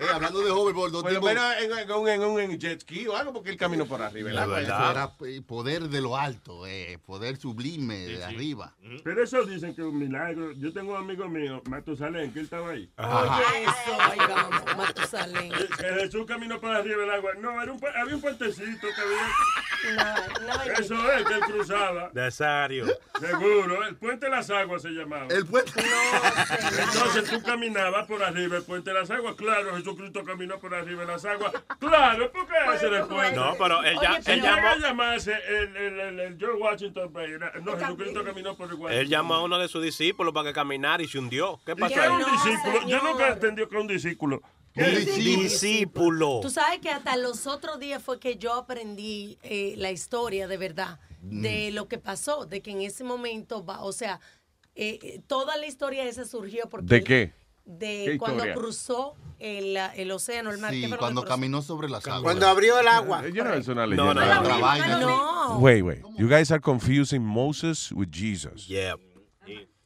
Eh, 0.00 0.06
hablando 0.12 0.40
de 0.40 0.50
hoverboard, 0.50 0.90
dos 0.90 1.02
Bueno, 1.02 1.20
tipos- 1.20 1.30
pero 1.34 1.74
en, 1.74 1.78
en 1.78 1.92
un, 1.92 2.08
en 2.08 2.22
un 2.24 2.40
en 2.40 2.58
jet 2.58 2.80
ski 2.80 3.06
o 3.06 3.16
algo 3.16 3.32
porque 3.32 3.50
él 3.50 3.56
caminó 3.58 3.84
por 3.86 4.00
arriba 4.00 4.30
del 4.30 4.38
agua. 4.38 4.60
Eso 4.60 4.90
era 4.90 5.10
poder 5.46 5.82
de 5.90 6.00
lo 6.00 6.16
alto, 6.16 6.66
eh, 6.66 6.98
poder 7.04 7.36
sublime 7.36 7.96
de 7.98 8.24
arriba. 8.24 8.72
Pero 9.04 9.22
eso 9.22 9.44
dicen 9.44 9.74
que 9.74 9.82
es 9.82 9.86
un 9.86 9.98
milagro. 9.98 10.52
Yo 10.52 10.72
tengo 10.72 10.92
un 10.92 10.98
amigo 10.98 11.28
mío, 11.28 11.62
Matusalén, 11.66 12.32
que 12.32 12.38
él 12.40 12.44
estaba 12.46 12.70
ahí. 12.70 12.90
Oye, 12.96 13.62
eso, 13.64 14.00
ahí 14.00 14.18
vamos, 14.18 14.76
Matusalén. 14.76 15.52
Que 15.52 15.84
Jesús 16.00 16.24
caminó 16.26 16.58
por 16.58 16.74
arriba 16.74 17.02
del 17.02 17.10
agua. 17.10 17.32
No, 17.38 17.62
era 17.62 17.72
un, 17.72 17.80
había 18.00 18.14
un 18.16 18.20
puentecito 18.22 18.86
que 18.88 19.00
había. 19.02 19.96
No, 19.96 20.56
no, 20.56 20.62
Eso 20.78 20.94
es 21.10 21.24
que 21.24 21.34
él 21.34 21.40
cruzaba. 21.40 22.10
Nazario. 22.12 22.86
Seguro, 23.20 23.84
el 23.86 23.96
puente 23.96 24.26
de 24.26 24.30
las 24.32 24.50
aguas 24.50 24.82
se 24.82 24.90
llamaba. 24.90 25.26
El 25.30 25.46
puente. 25.46 25.72
Entonces 26.78 27.30
tú 27.30 27.42
caminabas 27.42 28.06
por 28.06 28.22
arriba 28.22 28.56
el 28.56 28.62
puente 28.64 28.90
de 28.90 28.98
las 29.00 29.10
aguas. 29.10 29.34
Claro, 29.36 29.74
Jesucristo 29.76 30.24
caminó 30.24 30.58
por 30.58 30.74
arriba 30.74 31.02
de 31.02 31.06
las 31.12 31.24
aguas. 31.24 31.52
Claro, 31.78 32.30
¿por 32.32 32.46
qué 32.46 32.56
hace 32.56 32.86
el 32.88 33.06
puente? 33.06 33.36
No, 33.36 33.54
pero 33.58 33.82
él, 33.82 33.96
ya, 34.02 34.12
Oye, 34.12 34.32
él, 34.34 34.42
llamó, 34.42 34.66
a 34.68 34.76
llamarse 34.76 35.34
el, 35.48 35.76
el, 35.76 36.00
el, 36.00 36.20
el 36.20 36.38
George 36.38 36.58
Washington, 36.60 37.12
era- 37.16 37.52
no, 37.62 37.76
Jesucristo 37.78 38.24
caminó 38.24 38.56
por 38.56 38.72
igual. 38.72 38.92
él 38.92 39.08
llamó 39.08 39.34
a 39.34 39.42
uno 39.44 39.58
de 39.58 39.68
sus 39.68 39.82
discípulos 39.82 40.32
para 40.34 40.48
que 40.48 40.52
caminara 40.54 41.02
y 41.02 41.08
se 41.08 41.18
hundió. 41.18 41.60
¿Qué 41.64 41.72
¿Y 41.72 41.74
pasó 41.76 41.94
qué 41.94 42.00
ahí? 42.00 42.10
un 42.10 42.18
discípulo? 42.32 42.88
Yo 42.88 43.02
nunca 43.02 43.28
entendí 43.28 43.66
que 43.66 43.74
es 43.76 43.80
un 43.80 43.86
discípulo. 43.88 44.42
Discípulo. 44.74 45.42
Discípulo. 45.42 46.40
Tú 46.42 46.50
sabes 46.50 46.78
que 46.80 46.90
hasta 46.90 47.16
los 47.16 47.46
otros 47.46 47.78
días 47.78 48.02
fue 48.02 48.18
que 48.18 48.36
yo 48.36 48.54
aprendí 48.54 49.38
eh, 49.42 49.74
la 49.76 49.90
historia 49.90 50.48
de 50.48 50.56
verdad, 50.56 50.98
de 51.20 51.68
Mm. 51.70 51.74
lo 51.74 51.88
que 51.88 51.98
pasó, 51.98 52.46
de 52.46 52.62
que 52.62 52.70
en 52.72 52.80
ese 52.82 53.04
momento, 53.04 53.64
va, 53.64 53.82
o 53.82 53.92
sea, 53.92 54.20
eh, 54.74 54.98
eh, 55.02 55.20
toda 55.26 55.56
la 55.58 55.66
historia 55.66 56.04
esa 56.04 56.24
surgió 56.24 56.68
porque... 56.70 56.86
¿De 56.86 57.04
qué? 57.04 57.32
De 57.64 58.04
¿Qué 58.12 58.18
cuando 58.18 58.38
historia? 58.38 58.54
cruzó 58.54 59.14
el, 59.38 59.76
el 59.76 60.10
océano, 60.10 60.50
el 60.50 60.58
mar. 60.58 60.72
¿qué 60.72 60.84
Sí, 60.86 60.92
cuando 60.98 61.24
caminó 61.24 61.62
sobre 61.62 61.88
las 61.88 62.04
aguas. 62.06 62.22
Cuando 62.22 62.48
abrió 62.48 62.80
el 62.80 62.88
agua. 62.88 63.28
Yo 63.28 63.44
no 63.44 63.54
es 63.54 63.68
una 63.68 63.86
No, 63.86 64.12
leyenda. 64.12 64.40
no. 64.98 64.98
No. 65.00 65.58
Wait, 65.58 65.84
wait. 65.84 66.02
You 66.18 66.28
guys 66.28 66.50
are 66.50 66.60
confusing 66.60 67.22
Moses 67.22 67.92
with 67.92 68.08
Jesus. 68.10 68.66
Yeah. 68.66 68.96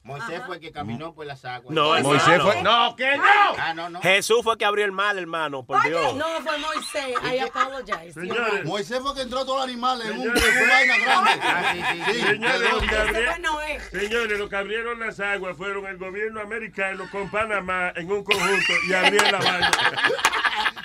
Moisés 0.06 0.40
fue 0.46 0.56
el 0.56 0.60
que 0.62 0.70
caminó 0.72 1.12
por 1.12 1.26
las 1.26 1.44
aguas. 1.44 1.74
No, 1.74 2.00
Moisés 2.00 2.40
fue. 2.40 2.62
No, 2.62 2.94
que 2.96 3.16
no. 3.16 3.24
Ah, 3.58 3.74
no, 3.74 3.90
no. 3.90 4.00
Jesús 4.00 4.38
fue 4.42 4.52
el 4.54 4.58
que 4.58 4.64
abrió 4.64 4.84
el 4.84 4.92
mar, 4.92 5.16
hermano, 5.18 5.64
por 5.64 5.82
Dios. 5.82 6.14
No, 6.14 6.24
fue 6.42 6.56
Moisés. 6.58 7.14
I 7.34 7.38
apologize. 7.40 8.12
Señores, 8.12 8.64
Moisés 8.64 9.00
fue 9.00 9.14
que 9.14 9.22
entró 9.22 9.44
todos 9.44 9.58
los 9.58 9.64
animales 9.68 10.06
en 10.08 10.18
un- 10.20 10.32
vaina 10.32 10.98
grande. 10.98 11.30
Ah, 11.42 11.72
sí, 11.74 11.82
sí, 11.92 12.12
sí. 12.12 12.20
Señores, 12.26 12.70
los 12.72 12.82
que. 12.82 13.98
Señores, 13.98 14.38
los 14.38 14.52
abrieron 14.52 15.00
las 15.00 15.20
aguas 15.20 15.56
fueron 15.56 15.86
el 15.86 15.96
gobierno 15.98 16.40
americano 16.40 17.04
con 17.10 17.28
Panamá 17.30 17.92
en 17.96 18.10
un 18.10 18.22
conjunto 18.24 18.72
y 18.88 18.92
abrieron 18.94 19.32
la 19.32 19.38
vaina. 19.38 19.70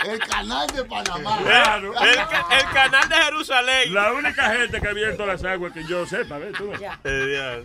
El 0.03 0.17
canal 0.17 0.65
de 0.67 0.83
Panamá. 0.83 1.37
Claro. 1.43 1.93
El, 2.01 2.15
ca- 2.15 2.47
el 2.59 2.65
canal 2.73 3.07
de 3.07 3.15
Jerusalén. 3.17 3.93
La 3.93 4.11
única 4.13 4.49
gente 4.55 4.81
que 4.81 4.87
ha 4.87 4.89
abierto 4.89 5.27
las 5.27 5.43
aguas 5.43 5.71
que 5.73 5.83
yo 5.85 6.07
sepa, 6.07 6.39
¿ves 6.39 6.53
tú? 6.53 6.71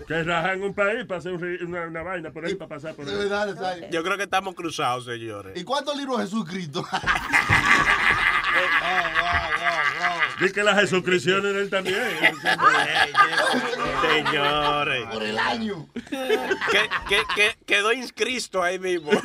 Que 0.07 0.23
rajan 0.23 0.63
un 0.63 0.75
país 0.75 1.07
para 1.07 1.19
hacer 1.19 1.33
un 1.33 1.41
una, 1.63 1.87
una 1.87 2.03
vaina 2.03 2.31
por 2.33 2.45
ahí 2.45 2.55
para 2.55 2.69
pasar 2.69 2.95
por 2.95 3.07
De 3.07 3.67
ahí. 3.67 3.89
Yo 3.91 4.03
creo 4.03 4.17
que 4.17 4.25
estamos 4.25 4.55
cruzados, 4.55 5.05
señores. 5.05 5.53
¿Y 5.57 5.65
cuántos 5.65 5.97
libros 5.97 6.21
Jesús 6.21 6.45
Cristo? 6.49 6.87
Dice 10.41 10.53
que 10.53 10.63
las 10.63 10.79
Jesucristianas 10.81 11.47
en 11.47 11.57
él 11.57 11.71
también. 11.71 11.97
Señores. 14.03 15.07
Por 15.11 15.23
el 15.23 15.39
año. 15.39 15.89
Que, 16.11 16.89
que, 17.09 17.23
que 17.35 17.57
quedó 17.65 17.93
inscristo 17.93 18.63
ahí 18.63 18.79
mismo. 18.79 19.11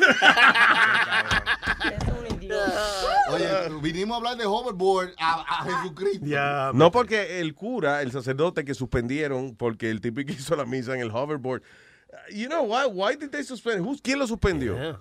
Oye, 3.29 3.47
vinimos 3.81 4.15
a 4.15 4.17
hablar 4.17 4.37
de 4.37 4.45
hoverboard 4.45 5.11
a, 5.17 5.41
a 5.41 5.63
Jesucristo. 5.65 6.25
No 6.73 6.91
porque 6.91 7.39
el 7.41 7.53
cura, 7.55 8.01
el 8.01 8.11
sacerdote 8.11 8.63
que 8.65 8.73
suspendieron 8.73 9.55
porque 9.55 9.89
el 9.89 10.01
tipo 10.01 10.21
que 10.25 10.33
hizo 10.33 10.55
la 10.55 10.65
misa 10.65 10.93
en 10.95 11.01
el 11.01 11.11
hoverboard. 11.11 11.61
You 12.33 12.47
know 12.47 12.63
why? 12.63 12.85
Why 12.87 13.15
did 13.15 13.29
they 13.31 13.43
suspend? 13.43 13.81
Who's- 13.85 14.01
¿Quién 14.01 14.19
lo 14.19 14.27
suspendió? 14.27 14.99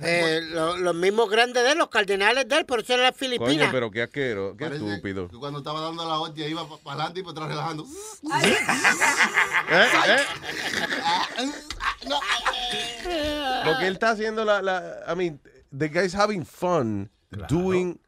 Eh, 0.00 0.40
lo- 0.52 0.76
los 0.76 0.94
mismos 0.94 1.28
grandes 1.28 1.62
de 1.64 1.72
él, 1.72 1.78
los 1.78 1.88
cardenales 1.88 2.48
de 2.48 2.56
él, 2.58 2.64
por 2.66 2.78
eso 2.80 2.94
era 2.94 3.02
la 3.02 3.10
Coño, 3.12 3.18
Filipina. 3.18 3.68
pero 3.72 3.90
qué 3.90 4.02
asquero, 4.02 4.56
qué 4.56 4.66
Parece 4.66 4.88
estúpido. 4.88 5.26
que 5.28 5.36
cuando 5.38 5.58
estaba 5.58 5.80
dando 5.80 6.06
la 6.06 6.20
hostia 6.20 6.46
iba 6.46 6.64
para 6.68 6.94
adelante 6.94 7.18
y 7.20 7.22
para 7.24 7.32
atrás 7.32 7.48
relajando. 7.48 7.84
¿Eh? 9.70 10.18
Porque 13.64 13.86
él 13.86 13.94
está 13.94 14.10
haciendo 14.10 14.44
la, 14.44 14.62
la 14.62 15.04
I 15.12 15.16
mean, 15.16 15.40
the 15.76 15.88
guy's 15.88 16.14
having 16.14 16.44
fun 16.44 17.10
doing, 17.48 17.98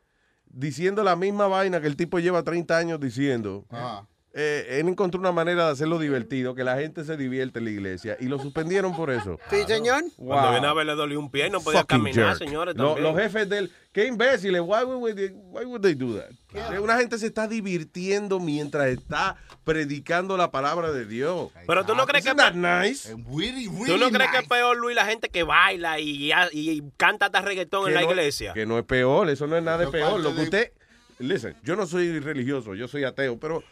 diciendo 0.49 1.03
la 1.03 1.17
misma 1.17 1.47
vaina 1.49 1.81
que 1.81 1.87
el 1.87 1.97
tipo 1.97 2.19
lleva 2.19 2.43
30 2.43 2.77
años 2.77 3.01
diciendo. 3.01 3.65
Ah. 3.71 4.05
Eh, 4.33 4.79
él 4.79 4.87
encontró 4.89 5.19
una 5.19 5.33
manera 5.33 5.67
de 5.67 5.73
hacerlo 5.73 5.99
divertido, 5.99 6.55
que 6.55 6.63
la 6.63 6.77
gente 6.79 7.03
se 7.05 7.17
divierte 7.17 7.59
en 7.59 7.65
la 7.65 7.71
iglesia, 7.73 8.17
y 8.21 8.27
lo 8.27 8.39
suspendieron 8.39 8.95
por 8.95 9.11
eso. 9.11 9.41
Sí, 9.51 9.65
señor. 9.67 10.05
Cuando 10.17 10.53
viene 10.53 10.67
a 10.69 10.73
ver 10.73 10.87
le 10.87 10.95
dolió 10.95 11.19
un 11.19 11.33
pie 11.33 11.49
y 11.49 11.51
no 11.51 11.61
podía 11.61 11.81
Fucking 11.81 11.99
caminar, 11.99 12.37
jerk. 12.37 12.39
señores. 12.39 12.77
Lo- 12.77 12.97
los 12.99 13.17
jefes 13.17 13.49
del. 13.49 13.73
Qué 13.93 14.07
imbéciles. 14.07 14.61
Why 14.61 14.85
would, 14.85 15.17
they, 15.17 15.31
why 15.35 15.65
would 15.65 15.81
they 15.83 15.95
do 15.95 16.17
that? 16.17 16.31
Eh, 16.73 16.79
Una 16.79 16.97
gente 16.97 17.19
se 17.19 17.27
está 17.27 17.49
divirtiendo 17.49 18.39
mientras 18.39 18.87
está 18.89 19.35
predicando 19.65 20.37
la 20.37 20.53
palabra 20.53 20.93
de 20.93 21.07
Dios. 21.07 21.51
Pero 21.67 21.85
tú 21.85 21.97
no 21.97 22.07
crees 22.07 22.25
que 22.25 22.31
Isn't 22.31 22.39
that 22.41 22.55
nice? 22.55 23.13
¿Tú 23.13 23.99
no 23.99 24.11
crees 24.11 24.31
que 24.31 24.39
es 24.39 24.49
peor, 24.49 24.77
Luis, 24.77 24.95
la 24.95 25.07
gente 25.07 25.29
que 25.29 25.43
baila 25.43 25.99
y, 25.99 26.31
y 26.53 26.83
canta 26.97 27.27
hasta 27.27 27.41
reggaetón 27.41 27.83
en 27.83 27.89
Que 27.89 27.95
la 27.95 28.01
no- 28.03 28.11
iglesia? 28.11 28.53
Que 28.53 28.65
no 28.65 28.79
es 28.79 28.85
peor, 28.85 29.29
eso 29.29 29.49
no 29.49 29.57
es 29.57 29.63
nada 29.65 29.79
de 29.79 29.89
peor. 29.89 30.21
Lo 30.21 30.35
que 30.37 30.43
usted. 30.43 30.73
Listen, 31.19 31.55
yo 31.65 31.75
no 31.77 31.87
soy 31.87 32.19
religioso, 32.21 32.75
yo 32.75 32.87
soy 32.89 33.05
ateo, 33.05 33.39
pero 33.39 33.63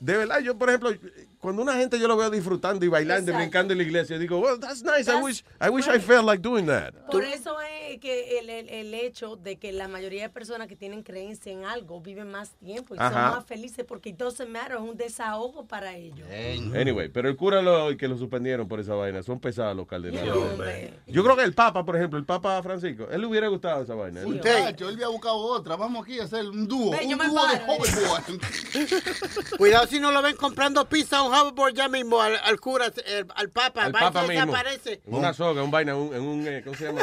de 0.00 0.16
verdad, 0.16 0.40
yo, 0.40 0.56
por 0.56 0.68
ejemplo, 0.68 0.90
cuando 1.40 1.62
una 1.62 1.74
gente 1.74 1.98
yo 1.98 2.08
lo 2.08 2.16
veo 2.16 2.30
disfrutando 2.30 2.84
y 2.84 2.88
bailando 2.88 3.30
y 3.30 3.34
brincando 3.34 3.72
en 3.72 3.78
la 3.78 3.84
iglesia, 3.84 4.18
digo, 4.18 4.38
well, 4.38 4.58
that's 4.58 4.82
nice. 4.82 5.10
I 5.10 5.22
wish, 5.22 5.44
I 5.60 5.68
wish 5.68 5.86
I 5.86 5.98
felt 6.00 6.24
like 6.24 6.42
doing 6.42 6.66
that. 6.66 6.92
Por 7.10 7.22
eso 7.24 7.56
es 7.60 7.98
que 8.00 8.38
el, 8.38 8.50
el- 8.50 8.68
el 8.68 8.94
hecho 8.94 9.36
de 9.36 9.56
que 9.56 9.72
la 9.72 9.88
mayoría 9.88 10.22
de 10.22 10.28
personas 10.30 10.66
que 10.68 10.76
tienen 10.76 11.02
creencia 11.02 11.52
en 11.52 11.64
algo 11.64 12.00
viven 12.00 12.30
más 12.30 12.50
tiempo 12.56 12.94
y 12.94 12.98
Ajá. 12.98 13.10
son 13.10 13.36
más 13.38 13.44
felices 13.46 13.84
porque 13.86 14.10
it 14.10 14.16
doesn't 14.16 14.48
matter, 14.50 14.72
es 14.76 14.80
un 14.82 14.96
desahogo 14.96 15.66
para 15.66 15.94
ellos. 15.96 16.26
Anyway, 16.74 17.08
pero 17.08 17.28
el 17.28 17.36
cura 17.36 17.62
lo, 17.62 17.96
que 17.96 18.08
lo 18.08 18.16
suspendieron 18.18 18.66
por 18.68 18.80
esa 18.80 18.94
vaina, 18.94 19.22
son 19.22 19.38
pesados 19.40 19.76
los 19.76 19.86
cardenales. 19.86 20.32
Sí. 20.34 21.12
Yo 21.12 21.22
creo 21.22 21.36
que 21.36 21.42
el 21.44 21.54
Papa, 21.54 21.84
por 21.84 21.96
ejemplo, 21.96 22.18
el 22.18 22.24
Papa 22.24 22.62
Francisco, 22.62 23.06
él 23.10 23.20
le 23.20 23.26
hubiera 23.26 23.48
gustado 23.48 23.82
esa 23.82 23.94
vaina. 23.94 24.20
Él- 24.20 24.26
Muchacho, 24.26 24.88
él 24.88 24.94
había 24.96 25.08
buscado 25.08 25.36
otra. 25.36 25.76
Vamos 25.76 26.04
aquí 26.04 26.18
a 26.18 26.24
hacer 26.24 26.44
un 26.46 26.66
dúo. 26.66 26.90
Ven, 26.92 27.08
yo 27.10 27.16
un 27.16 27.28
dúo 27.28 27.46
de 27.46 27.54
eh. 27.56 28.86
Cuidado 29.58 29.86
si 29.86 30.00
no 30.00 30.10
lo 30.12 30.22
ven 30.22 30.36
comprando 30.36 30.86
pizza 30.88 31.18
a 31.18 31.22
un 31.42 31.46
hoverboard 31.48 31.74
ya 31.74 31.88
mismo 31.88 32.20
al, 32.20 32.36
al 32.36 32.60
cura, 32.60 32.86
el- 32.86 33.26
al 33.34 33.50
papa. 33.50 33.84
al 33.84 33.92
Papa 33.92 34.22
mismo. 34.22 34.46
desaparece. 34.52 35.00
Una 35.06 35.32
soga, 35.32 35.62
un 35.62 35.70
vaina, 35.70 35.94
un, 35.96 36.14
en 36.14 36.22
un, 36.22 36.46
eh, 36.48 36.62
¿cómo 36.64 36.76
se 36.76 36.84
llama? 36.86 37.02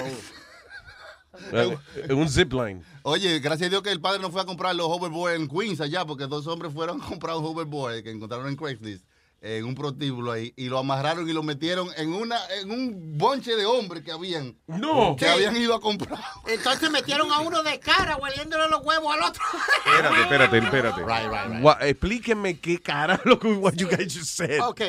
Un, 1.52 1.78
en 1.96 2.18
un 2.18 2.30
zipline. 2.30 2.84
Oye, 3.04 3.40
gracias 3.40 3.68
a 3.68 3.70
Dios 3.70 3.82
que 3.82 3.92
el 3.92 4.00
padre 4.02 4.20
no 4.22 4.32
fue 4.32 4.42
a 4.42 4.46
comprar 4.46 4.76
los 4.76 4.88
hoverboard 4.88 5.34
en 5.36 5.48
Queens 5.48 5.82
allá, 5.82 6.06
porque 6.06 6.28
dos 6.28 6.46
hombres 6.48 6.72
fueron 6.74 7.02
a 7.02 7.06
comprar 7.06 7.36
un 7.36 7.46
hoverboard 7.46 8.04
que 8.04 8.12
encontraron 8.12 8.48
en 8.48 8.56
Craigslist, 8.56 9.04
en 9.46 9.66
un 9.66 9.76
prostíbulo 9.76 10.32
ahí, 10.32 10.54
y 10.56 10.70
lo 10.70 10.80
amarraron 10.80 11.30
y 11.30 11.34
lo 11.34 11.44
metieron 11.44 11.90
en 11.98 12.14
una 12.14 12.38
en 12.62 12.72
un 12.72 13.18
bonche 13.18 13.56
de 13.58 13.66
hombres 13.66 14.02
que 14.04 14.12
habían. 14.14 14.58
No. 14.68 15.18
Que 15.18 15.28
habían 15.28 15.56
ido 15.58 15.76
a 15.76 15.82
comprar. 15.82 16.18
Entonces 16.48 16.90
metieron 16.90 17.30
a 17.32 17.42
uno 17.42 17.62
de 17.62 17.78
cara, 17.80 18.16
hueliéndole 18.16 18.70
los 18.70 18.82
huevos 18.86 19.14
al 19.14 19.24
otro. 19.24 19.44
Espérate, 19.86 20.22
espérate, 20.22 20.58
espérate. 20.60 21.02
Right, 21.06 21.30
right, 21.30 21.62
right. 21.62 21.82
Explíquenme 21.90 22.58
qué 22.60 22.80
cara 22.82 23.20
lo 23.26 23.38
que 23.38 23.50
what 23.52 23.74
you 23.76 23.88
guys 23.90 24.14
just 24.14 24.36
said. 24.38 24.62
Ok. 24.62 24.82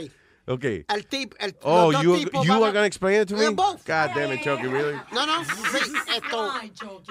Okay. 0.47 0.85
El 0.89 1.07
tip, 1.07 1.35
el, 1.41 1.57
Oh, 1.63 1.91
los 1.91 1.95
dos 1.95 2.03
you, 2.05 2.17
tipos 2.19 2.47
you 2.47 2.53
are 2.53 2.69
a- 2.69 2.73
going 2.73 2.83
to 2.83 2.87
explain 2.87 3.23
it 3.23 3.29
to 3.29 3.35
me? 3.35 3.49
Both. 3.49 3.85
God 3.87 4.11
damn 4.15 4.31
it, 4.31 4.43
Chucky, 4.43 4.67
really? 4.67 4.95
No, 5.11 5.25
no, 5.25 5.43
sí, 5.73 5.93
esto, 6.15 6.53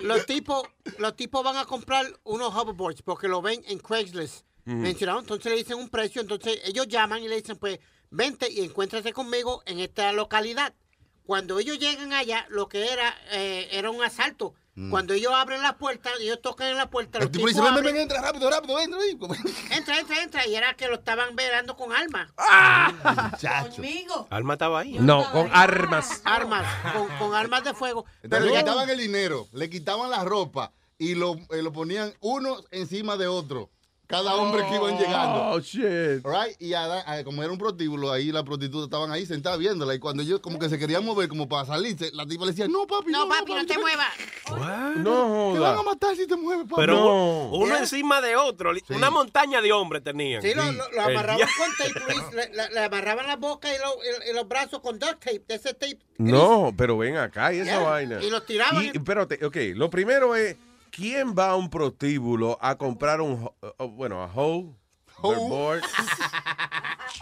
los 0.03 0.25
tipos, 0.27 0.63
los 0.99 1.15
tipos 1.15 1.43
van 1.43 1.57
a 1.57 1.65
comprar 1.65 2.05
unos 2.25 2.53
hoverboards 2.53 3.01
porque 3.01 3.27
lo 3.27 3.41
ven 3.41 3.61
en 3.67 3.79
Craigslist 3.79 4.45
Ujú. 4.65 4.75
mencionado, 4.77 5.19
entonces 5.19 5.51
le 5.51 5.57
dicen 5.57 5.77
un 5.77 5.89
precio, 5.89 6.21
entonces 6.21 6.59
ellos 6.65 6.87
llaman 6.87 7.21
y 7.21 7.27
le 7.27 7.35
dicen, 7.35 7.57
pues, 7.57 7.79
vente 8.09 8.49
y 8.51 8.61
encuéntrate 8.61 9.11
conmigo 9.13 9.61
en 9.65 9.79
esta 9.79 10.11
localidad. 10.13 10.73
Cuando 11.25 11.57
ellos 11.59 11.79
llegan 11.79 12.13
allá, 12.13 12.45
lo 12.49 12.67
que 12.67 12.91
era, 12.91 13.15
eh, 13.31 13.69
era 13.71 13.89
un 13.89 14.03
asalto. 14.03 14.53
Mm. 14.75 14.89
Cuando 14.89 15.13
ellos 15.13 15.31
abren 15.35 15.61
la 15.61 15.77
puerta, 15.77 16.09
ellos 16.19 16.41
tocan 16.41 16.67
en 16.69 16.77
la 16.77 16.89
puerta, 16.89 17.19
los 17.19 17.27
El 17.27 17.31
tipo 17.31 17.47
dice, 17.47 17.61
ven, 17.61 17.75
ven, 17.75 17.83
abren- 17.83 17.93
ven, 17.93 17.97
entra 18.01 18.21
rápido, 18.21 18.49
rápido, 18.49 18.79
entra 18.79 18.99
entra, 19.71 19.99
entra, 19.99 20.21
entra, 20.23 20.47
y 20.47 20.55
era 20.55 20.73
que 20.73 20.87
lo 20.87 20.95
estaban 20.95 21.35
velando 21.35 21.75
con 21.77 21.93
armas. 21.93 22.31
Muchacho. 23.31 23.75
Conmigo. 23.75 24.27
Alma 24.29 24.53
estaba 24.53 24.79
ahí. 24.79 24.97
No, 24.99 25.29
con 25.31 25.49
armas. 25.53 26.21
Armas, 26.25 26.65
con, 26.93 27.07
con 27.17 27.35
armas 27.35 27.63
de 27.63 27.73
fuego. 27.73 28.05
Entonces 28.23 28.29
Pero 28.29 28.45
le 28.45 28.53
ya- 28.53 28.59
quitaban 28.59 28.89
el 28.89 28.97
dinero, 28.97 29.47
le 29.53 29.69
quitaban 29.69 30.09
la 30.09 30.23
ropa 30.23 30.71
y 30.97 31.15
lo, 31.15 31.35
eh, 31.51 31.61
lo 31.61 31.71
ponían 31.71 32.13
uno 32.21 32.57
encima 32.71 33.15
de 33.17 33.27
otro. 33.27 33.69
Cada 34.05 34.35
hombre 34.35 34.63
que 34.69 34.75
iban 34.75 34.97
llegando. 34.97 35.51
Oh, 35.53 35.59
shit. 35.59 36.23
Right? 36.25 36.55
Y 36.59 36.73
a- 36.73 37.09
a- 37.09 37.23
como 37.23 37.41
era 37.41 37.51
un 37.51 37.57
prostíbulo, 37.57 38.11
ahí 38.11 38.31
las 38.31 38.43
prostitutas 38.43 38.85
estaban 38.85 39.11
ahí 39.11 39.25
sentadas 39.25 39.57
viéndola. 39.57 39.95
Y 39.95 39.99
cuando 39.99 40.21
ellos 40.21 40.39
como 40.41 40.59
que 40.59 40.69
se 40.69 40.77
querían 40.77 41.03
mover 41.05 41.27
como 41.29 41.47
para 41.49 41.65
salirse, 41.65 42.11
la 42.13 42.25
tipa 42.25 42.45
le 42.45 42.51
decía, 42.51 42.67
no, 42.67 42.85
papi, 42.85 43.11
no, 43.11 43.25
No, 43.25 43.29
papi, 43.29 43.53
no 43.53 43.65
te 43.65 43.77
muevas. 43.79 44.07
No 44.97 45.51
Te 45.53 45.59
van 45.59 45.77
a 45.77 45.83
matar 45.83 46.15
si 46.15 46.27
te 46.27 46.35
mueves, 46.35 46.65
papi. 46.69 46.81
Pero 46.81 46.95
No. 46.95 47.49
uno, 47.57 47.77
encima 47.77 48.21
de 48.21 48.35
otro, 48.35 48.71
una 48.89 49.09
montaña 49.09 49.61
de 49.61 49.71
hombres 49.71 50.03
tenían. 50.03 50.41
Sí, 50.41 50.53
lo, 50.53 50.63
lo- 50.71 51.01
amarraban 51.01 51.37
dia- 51.37 51.47
con 51.57 51.69
tape, 51.77 52.13
Luis, 52.13 52.23
le, 52.33 52.49
le- 52.55 52.69
le 52.71 52.79
amarraban 52.79 53.25
la 53.27 53.37
boca 53.37 53.69
y, 53.73 53.77
lo- 53.77 54.03
y- 54.03 54.29
y 54.31 54.33
los 54.33 54.47
brazos 54.47 54.79
con 54.81 54.99
duct 54.99 55.19
tape, 55.23 55.43
de 55.47 55.55
ese 55.55 55.73
tape. 55.73 55.99
No, 56.17 56.73
pero 56.77 56.97
ven 56.97 57.17
acá 57.17 57.53
y 57.53 57.59
esa 57.59 57.71
Yeah. 57.71 57.79
vaina. 57.79 58.23
Y 58.23 58.29
los 58.29 58.45
tiraban. 58.45 58.83
Y, 58.83 58.87
espérate, 58.89 59.43
ok, 59.45 59.55
lo 59.75 59.89
primero 59.89 60.35
es, 60.35 60.55
¿quién 60.95 61.33
va 61.37 61.49
a 61.51 61.55
un 61.55 61.69
prostíbulo 61.69 62.57
a 62.61 62.77
comprar 62.77 63.19
un, 63.21 63.43
ho- 63.43 63.55
uh, 63.79 63.87
bueno, 63.87 64.21
a 64.23 64.27
hoverboard? 64.33 65.81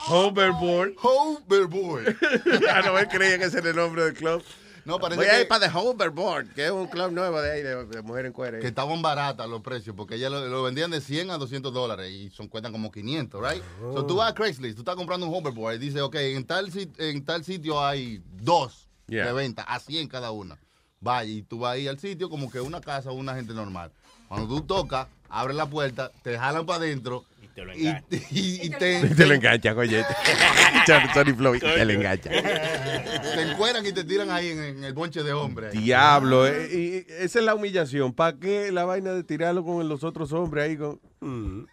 Hoverboard. 0.08 0.94
Hoverboard. 1.02 2.16
ah, 2.70 2.82
no, 2.86 2.98
él 2.98 3.08
creía 3.08 3.38
que 3.38 3.46
ese 3.46 3.60
era 3.60 3.70
el 3.70 3.76
nombre 3.76 4.04
del 4.04 4.14
club. 4.14 4.44
No, 4.84 4.98
parece 5.00 5.22
Voy 5.22 5.30
a 5.30 5.40
ir 5.40 5.48
para 5.48 5.70
The 5.70 5.78
Hoverboard, 5.78 6.56
que 6.56 6.66
es 6.66 6.72
un 6.72 6.88
club 6.88 7.12
nuevo 7.12 7.40
de 7.40 7.52
ahí, 7.52 7.62
de, 7.62 7.86
de 7.86 8.02
mujer 8.02 8.26
en 8.26 8.34
cuero. 8.34 8.60
Que 8.60 8.66
estaban 8.68 9.00
baratas 9.04 9.48
los 9.48 9.62
precios, 9.62 9.96
porque 9.96 10.16
ellas 10.16 10.32
lo, 10.32 10.48
lo 10.48 10.64
vendían 10.64 10.90
de 10.90 11.02
100 11.02 11.30
a 11.30 11.38
200 11.38 11.72
dólares 11.72 12.10
y 12.12 12.32
son 12.32 12.48
cuestan 12.48 12.72
como 12.72 12.92
500, 12.92 13.48
right? 13.48 13.64
So 13.94 14.08
tú 14.08 14.16
vas 14.16 14.32
a 14.32 14.34
Craigslist, 14.34 14.76
tú 14.76 14.82
estás 14.82 14.96
comprando 14.96 15.28
un 15.28 15.36
hoverboard 15.36 15.76
y 15.76 15.78
dices, 15.78 16.02
ok, 16.02 16.16
en 16.16 16.46
tal, 16.46 16.72
en 16.98 17.24
tal 17.26 17.44
sitio 17.44 17.84
hay 17.84 18.24
dos 18.28 18.88
Yeah. 19.08 19.26
de 19.26 19.34
venta, 19.34 19.64
a 19.64 19.78
100 19.78 20.08
cada 20.08 20.32
una. 20.32 20.58
Vaya, 21.02 21.30
y 21.32 21.42
tú 21.42 21.60
vas 21.60 21.74
ahí 21.74 21.88
al 21.88 22.00
sitio 22.00 22.30
como 22.30 22.50
que 22.52 22.62
una 22.62 22.80
casa 22.80 23.10
o 23.12 23.14
una 23.16 23.34
gente 23.36 23.54
normal. 23.54 23.92
Cuando 24.28 24.48
tú 24.48 24.62
tocas, 24.62 25.08
abres 25.30 25.58
la 25.58 25.66
puerta, 25.66 26.12
te 26.24 26.38
jalan 26.38 26.66
para 26.66 26.78
adentro 26.78 27.26
y 27.42 27.48
te 27.48 27.66
lo 27.66 27.74
y, 27.76 27.88
y- 28.30 28.68
y 28.68 28.70
te, 28.70 29.10
Te 29.10 29.26
lo 29.26 29.34
engancha, 29.34 29.76
coñete. 29.76 30.16
Sorry, 31.14 31.34
Floyd, 31.34 31.60
te 31.60 31.84
lo 31.86 31.92
engancha. 31.94 32.30
te 32.30 33.42
encueran 33.52 33.86
y 33.86 33.92
te 33.92 34.04
tiran 34.06 34.30
ahí 34.32 34.50
en, 34.50 34.60
en 34.64 34.84
el 34.86 34.94
bonche 34.94 35.22
de 35.24 35.34
hombres. 35.34 35.74
ahí. 35.76 35.82
Diablo, 35.84 36.48
eh, 36.48 36.70
y 37.10 37.12
esa 37.14 37.40
es 37.40 37.46
la 37.46 37.56
humillación. 37.56 38.14
¿Para 38.14 38.38
qué 38.38 38.72
la 38.72 38.86
vaina 38.86 39.12
de 39.12 39.24
tirarlo 39.24 39.66
con 39.66 39.90
los 39.90 40.04
otros 40.06 40.32
hombres 40.32 40.66
ahí? 40.66 40.78
Con... 40.78 41.68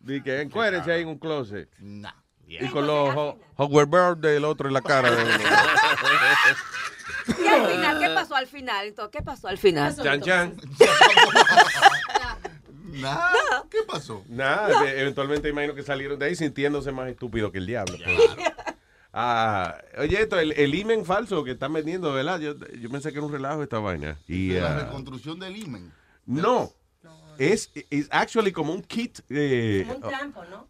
Di 0.00 0.20
que 0.22 0.40
encuérense 0.40 0.90
ahí 0.90 1.02
en 1.02 1.08
un 1.08 1.18
closet. 1.18 1.68
Nah. 1.78 2.10
Y 2.48 2.66
con 2.68 2.86
los 2.86 3.14
ho- 3.16 3.38
hoverboard 3.56 4.18
del 4.18 4.44
otro 4.44 4.66
en 4.66 4.74
la 4.74 4.80
cara. 4.82 5.10
de. 5.12 5.24
Y 7.42 7.46
al 7.46 7.66
final, 7.66 7.98
¿qué 7.98 8.08
pasó 8.14 8.34
al 8.34 8.46
final? 8.46 8.86
Entonces, 8.86 9.10
¿qué 9.12 9.22
pasó 9.24 9.48
al 9.48 9.58
final? 9.58 9.96
Chan, 9.96 10.20
chan. 10.20 10.56
Nada. 12.92 13.64
¿Qué 13.70 13.78
pasó? 13.86 14.22
Nada, 14.28 14.90
eventualmente 14.92 15.48
imagino 15.48 15.74
que 15.74 15.82
salieron 15.82 16.18
de 16.18 16.26
ahí 16.26 16.36
sintiéndose 16.36 16.92
más 16.92 17.08
estúpido 17.08 17.50
que 17.50 17.58
el 17.58 17.66
diablo. 17.66 17.96
Ah, 19.14 19.76
oye, 19.98 20.22
esto, 20.22 20.40
el, 20.40 20.52
el 20.52 20.74
imen 20.74 21.04
falso 21.04 21.44
que 21.44 21.50
están 21.50 21.70
vendiendo, 21.74 22.14
¿verdad? 22.14 22.40
Yo, 22.40 22.54
yo 22.80 22.88
pensé 22.88 23.12
que 23.12 23.18
era 23.18 23.26
un 23.26 23.30
relajo 23.30 23.62
esta 23.62 23.78
vaina. 23.78 24.18
Y, 24.26 24.52
la 24.54 24.74
ah, 24.74 24.84
reconstrucción 24.84 25.38
del 25.38 25.54
imen. 25.54 25.92
No. 26.24 26.72
Es, 27.36 27.70
es 27.90 28.08
actually 28.10 28.52
como 28.52 28.72
un 28.72 28.80
kit. 28.80 29.20
eh, 29.28 29.84
Como 29.86 30.06
un 30.06 30.12
tampo, 30.12 30.42
¿no? 30.46 30.66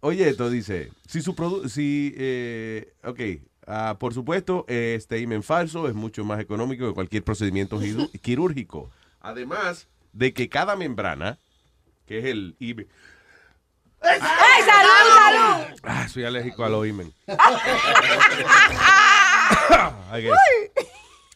Oye, 0.00 0.28
esto 0.28 0.50
dice, 0.50 0.90
si 1.06 1.22
su 1.22 1.36
produ 1.36 1.68
si, 1.68 2.12
eh, 2.16 2.94
ok, 3.04 3.20
ah, 3.66 3.96
por 3.98 4.14
supuesto, 4.14 4.64
eh, 4.68 4.94
este 4.96 5.18
imen 5.18 5.42
falso 5.42 5.88
es 5.88 5.94
mucho 5.94 6.24
más 6.24 6.40
económico 6.40 6.86
que 6.86 6.94
cualquier 6.94 7.24
procedimiento 7.24 7.78
quirúrgico. 8.22 8.90
Además 9.20 9.88
de 10.12 10.32
que 10.32 10.48
cada 10.48 10.76
membrana, 10.76 11.38
que 12.06 12.18
es 12.18 12.24
el 12.24 12.56
imen, 12.58 12.88
¡Ay, 14.04 14.18
salud, 14.64 14.90
salud! 15.16 15.78
ah, 15.84 16.08
soy 16.08 16.24
alérgico 16.24 16.64
al 16.64 16.86
imen. 16.86 17.12
I 20.12 20.20
guess. 20.20 20.34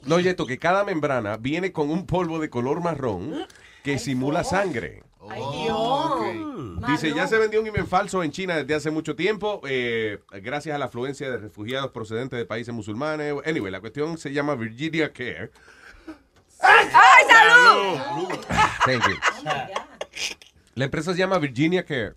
No, 0.04 0.16
oye, 0.16 0.30
esto, 0.30 0.46
que 0.46 0.58
cada 0.58 0.84
membrana 0.84 1.36
viene 1.36 1.72
con 1.72 1.90
un 1.90 2.06
polvo 2.06 2.38
de 2.38 2.50
color 2.50 2.80
marrón 2.80 3.46
que 3.82 3.98
simula 3.98 4.44
sangre. 4.44 5.02
Ay, 5.30 5.42
Dios. 5.64 6.86
Dice, 6.88 7.12
ya 7.14 7.26
se 7.26 7.38
vendió 7.38 7.60
un 7.60 7.66
imen 7.66 7.86
falso 7.86 8.22
en 8.22 8.30
China 8.30 8.56
desde 8.56 8.74
hace 8.74 8.90
mucho 8.90 9.16
tiempo, 9.16 9.60
eh, 9.68 10.20
gracias 10.42 10.74
a 10.74 10.78
la 10.78 10.84
afluencia 10.86 11.30
de 11.30 11.38
refugiados 11.38 11.90
procedentes 11.90 12.38
de 12.38 12.44
países 12.46 12.72
musulmanes. 12.72 13.34
Anyway, 13.44 13.72
la 13.72 13.80
cuestión 13.80 14.18
se 14.18 14.32
llama 14.32 14.54
Virginia 14.54 15.12
Care. 15.12 15.50
¡Ay, 16.60 16.86
salud! 17.28 18.30
Thank 18.84 19.02
you. 19.08 19.16
La 20.74 20.84
empresa 20.84 21.12
se 21.12 21.18
llama 21.18 21.38
Virginia 21.38 21.84
Care. 21.84 22.14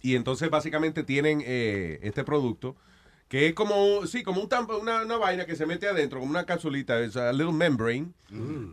Y 0.00 0.16
entonces 0.16 0.50
básicamente 0.50 1.02
tienen 1.04 1.42
eh, 1.44 1.98
este 2.02 2.24
producto 2.24 2.76
que 3.28 3.46
es 3.48 3.54
como, 3.54 4.06
sí, 4.06 4.22
como 4.22 4.42
un 4.42 4.48
tampo- 4.48 4.78
una, 4.78 5.02
una 5.02 5.16
vaina 5.16 5.46
que 5.46 5.56
se 5.56 5.64
mete 5.64 5.88
adentro, 5.88 6.18
como 6.20 6.30
una 6.30 6.44
capsulita, 6.44 7.00
es 7.00 7.16
a 7.16 7.32
little 7.32 7.52
membrane, 7.52 8.12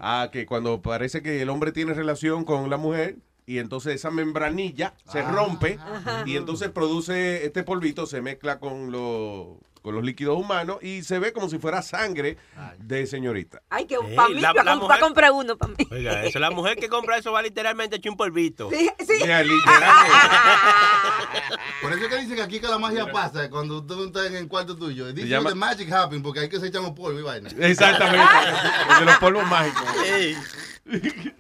ah, 0.01 0.27
que 0.33 0.45
cuando 0.45 0.81
parece 0.81 1.21
que 1.21 1.41
el 1.41 1.49
hombre 1.49 1.71
tiene 1.71 1.93
relación 1.93 2.43
con 2.43 2.69
la 2.69 2.75
mujer, 2.75 3.15
y 3.49 3.57
entonces 3.57 3.95
esa 3.95 4.11
membranilla 4.11 4.93
se 5.11 5.23
rompe, 5.23 5.79
y 6.27 6.35
entonces 6.35 6.69
produce 6.69 7.47
este 7.47 7.63
polvito, 7.63 8.05
se 8.05 8.21
mezcla 8.21 8.59
con, 8.59 8.91
lo- 8.91 9.57
con 9.81 9.95
los 9.95 10.03
líquidos 10.03 10.37
humanos, 10.37 10.77
y 10.81 11.03
se 11.03 11.19
ve 11.19 11.31
como 11.33 11.49
si 11.49 11.57
fuera 11.59 11.81
sangre 11.81 12.37
de 12.79 13.07
señorita. 13.07 13.61
Ay, 13.69 13.85
que 13.85 13.95
Ey, 13.95 14.15
para 14.15 14.29
mí, 14.29 14.39
la- 14.41 14.53
la 14.53 14.99
comprar 14.99 15.31
uno 15.31 15.57
para 15.57 15.73
mí. 15.73 15.87
Oiga, 15.91 16.23
eso, 16.23 16.39
la 16.39 16.51
mujer 16.51 16.77
que 16.77 16.89
compra 16.89 17.17
eso 17.17 17.31
va 17.31 17.41
literalmente 17.41 17.95
a 17.95 17.97
echar 17.99 18.11
un 18.11 18.17
polvito. 18.17 18.69
Sí, 18.69 18.89
sí. 18.99 19.13
Mira, 19.21 19.43
literalmente. 19.43 20.13
Por 21.81 21.93
eso 21.93 22.03
es 22.03 22.09
que 22.09 22.17
dicen 22.21 22.35
que 22.35 22.41
aquí 22.41 22.59
que 22.59 22.67
la 22.67 22.77
magia 22.77 23.11
pasa 23.11 23.49
cuando 23.49 23.83
tú 23.85 24.03
estás 24.05 24.27
en 24.27 24.35
el 24.35 24.47
cuarto 24.47 24.75
tuyo. 24.75 25.11
Dice 25.13 25.27
llama- 25.27 25.49
the 25.49 25.55
magic 25.55 25.91
happen 25.91 26.21
porque 26.21 26.41
hay 26.41 26.49
que 26.49 26.59
se 26.59 26.67
echan 26.67 26.83
los 26.83 26.91
polvos 26.91 27.21
y 27.21 27.23
vaina. 27.23 27.49
Exactamente. 27.59 28.25
De 28.99 29.05
los 29.05 29.17
polvos 29.17 29.47
mágicos. 29.47 29.83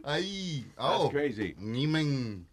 That's 0.03 0.65
Oh. 0.77 1.09
crazy. 1.09 1.55
Nimen 1.57 2.47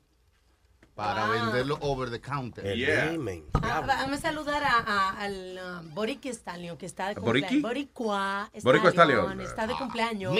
para 0.96 1.28
venderlo 1.28 1.76
over 1.82 2.10
the 2.10 2.20
counter. 2.20 2.66
El 2.66 2.78
Yeah. 2.78 3.14
Ah, 3.52 3.82
Vamos 3.86 4.18
a 4.18 4.20
saludar 4.20 4.64
a, 4.64 4.78
a- 4.78 5.20
al 5.20 5.58
uh, 5.84 5.94
Boric 5.94 6.24
Stallion, 6.26 6.76
que 6.78 6.86
está 6.86 7.10
de 7.10 7.16
cumpleaños. 7.16 7.60
Boricua 7.62 8.50
Boricua 8.62 8.90
Stallion. 8.90 9.40
Está 9.42 9.66
de 9.66 9.74
cumpleaños. 9.74 10.34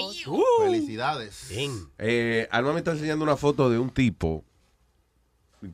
Felicidades. 0.63 1.51
Eh, 1.99 2.49
Alma 2.51 2.73
me 2.73 2.79
está 2.79 2.93
enseñando 2.93 3.23
una 3.23 3.37
foto 3.37 3.69
de 3.69 3.79
un 3.79 3.91
tipo 3.91 4.45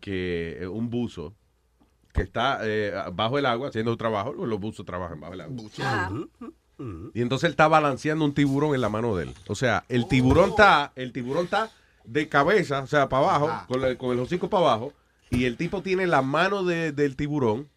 que 0.01 0.59
eh, 0.61 0.67
un 0.67 0.91
buzo 0.91 1.33
que 2.13 2.23
está 2.23 2.59
eh, 2.63 2.93
bajo 3.13 3.39
el 3.39 3.47
agua 3.47 3.69
haciendo 3.69 3.93
un 3.93 3.99
trabajo. 3.99 4.33
Los 4.33 4.59
buzos 4.59 4.85
trabajan 4.85 5.21
bajo 5.21 5.35
el 5.35 5.41
agua. 5.43 5.63
Ah. 5.81 6.11
Y 7.15 7.23
entonces 7.23 7.45
él 7.47 7.53
está 7.53 7.69
balanceando 7.69 8.25
un 8.25 8.35
tiburón 8.35 8.75
en 8.75 8.81
la 8.81 8.89
mano 8.89 9.15
de 9.15 9.25
él. 9.25 9.35
O 9.47 9.55
sea, 9.55 9.85
el 9.89 10.09
tiburón 10.09 10.51
está, 10.51 10.91
el 10.97 11.13
tiburón 11.13 11.45
está 11.45 11.71
de 12.05 12.29
cabeza, 12.29 12.81
o 12.81 12.87
sea, 12.87 13.09
para 13.09 13.27
abajo, 13.27 13.67
con, 13.69 13.81
la- 13.81 13.97
con 13.97 14.13
el 14.13 14.21
hocico 14.21 14.49
para 14.51 14.65
abajo, 14.67 14.93
y 15.31 15.45
el 15.45 15.57
tipo 15.57 15.83
tiene 15.83 16.07
la 16.07 16.23
mano 16.23 16.65
de- 16.65 16.93
del 16.93 17.17
tiburón, 17.17 17.69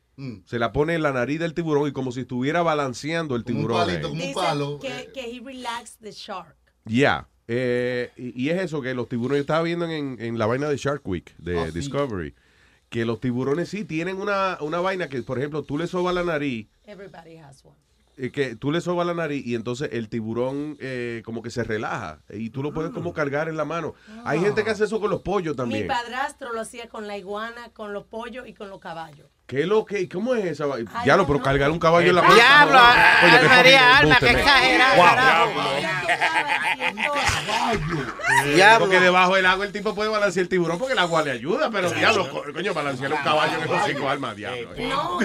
se 0.46 0.60
la 0.60 0.72
pone 0.72 0.94
en 0.96 1.02
la 1.04 1.12
nariz 1.12 1.40
del 1.42 1.54
tiburón 1.54 1.90
y 1.90 1.92
como 1.92 2.12
si 2.14 2.22
estuviera 2.22 2.62
balanceando 2.62 3.36
el 3.36 3.44
tiburón. 3.44 3.86
Dice 4.14 4.34
que, 4.82 5.12
que 5.14 5.36
he 5.36 5.40
relaxed 5.42 6.00
the 6.02 6.12
shark. 6.12 6.56
Ya. 6.86 7.28
eh, 7.48 8.12
y, 8.16 8.44
y 8.46 8.50
es 8.50 8.62
eso 8.62 8.82
que 8.82 8.94
los 8.94 9.08
tiburones, 9.10 9.40
yo 9.40 9.42
estaba 9.42 9.62
viendo 9.64 9.86
en, 9.88 10.16
en 10.20 10.38
la 10.40 10.46
vaina 10.48 10.68
de 10.70 10.78
Shark 10.78 11.06
Week, 11.08 11.36
de 11.38 11.60
Ah, 11.60 11.66
sí. 11.68 11.74
Discovery, 11.80 12.34
que 12.90 13.06
los 13.06 13.20
tiburones 13.20 13.70
sí 13.70 13.84
tienen 13.86 14.18
una, 14.22 14.58
una 14.62 14.80
vaina 14.80 15.10
que, 15.10 15.22
por 15.22 15.38
ejemplo, 15.38 15.64
tú 15.64 15.78
le 15.78 15.86
sobas 15.88 16.16
la 16.16 16.24
nariz, 16.24 16.68
Everybody 16.86 17.38
has 17.38 17.64
one. 17.66 17.76
Eh, 18.18 18.32
que 18.32 18.56
tú 18.56 18.72
le 18.72 18.82
sobas 18.82 19.06
la 19.06 19.14
nariz 19.14 19.46
y 19.46 19.56
entonces 19.56 19.90
el 19.92 20.10
tiburón 20.10 20.78
eh, 20.80 21.22
como 21.26 21.42
que 21.42 21.50
se 21.52 21.64
relaja 21.64 22.20
y 22.30 22.50
tú 22.50 22.64
lo 22.64 22.74
puedes 22.74 22.92
como 22.92 23.14
cargar 23.14 23.50
en 23.50 23.58
la 23.58 23.66
mano. 23.66 23.94
Hay 24.24 24.40
gente 24.40 24.64
que 24.64 24.70
hace 24.72 24.86
eso 24.86 25.00
con 25.00 25.10
los 25.10 25.22
pollos 25.22 25.54
Mi 25.54 25.58
también. 25.58 25.88
padrastro 25.88 26.54
lo 26.54 26.62
hacía 26.62 26.88
con 26.90 27.08
la 27.08 27.18
iguana, 27.18 27.70
con 27.74 27.94
los 27.94 28.06
pollos 28.06 28.48
y 28.48 28.54
con 28.54 28.70
los 28.70 28.80
caballos. 28.80 29.28
¿Qué 29.48 29.62
es 29.62 29.68
lo 29.68 29.86
que, 29.86 30.10
cómo 30.10 30.34
es 30.34 30.44
esa 30.46 30.66
Diablo, 31.04 31.18
no, 31.24 31.28
pero 31.28 31.38
no. 31.40 31.44
cargar 31.46 31.70
un 31.70 31.78
caballo 31.78 32.10
en 32.10 32.16
la 32.16 32.22
mano. 32.24 32.34
Diablo, 32.34 32.80
Coño, 33.22 33.40
qué 33.42 33.48
María 33.48 33.98
Alma, 33.98 34.18
Wow. 34.20 35.06
carajo. 35.06 35.52
Diablo. 38.56 38.86
Porque 38.86 39.00
debajo 39.00 39.36
del 39.36 39.46
agua 39.46 39.66
el 39.66 39.72
tipo 39.72 39.94
puede 39.96 40.10
balancear 40.10 40.44
el 40.44 40.50
tiburón 40.50 40.78
porque 40.78 40.94
el 40.94 41.00
agua 41.00 41.22
le 41.24 41.32
ayuda, 41.32 41.70
pero 41.72 41.92
diablo, 41.92 42.30
co- 42.30 42.44
coño, 42.54 42.74
balancear 42.74 43.12
un 43.12 43.20
caballo 43.20 43.58
en 43.58 43.64
esos 43.64 43.86
cinco 43.88 44.10
almas, 44.10 44.36
diablo. 44.36 44.70
No, 44.78 45.20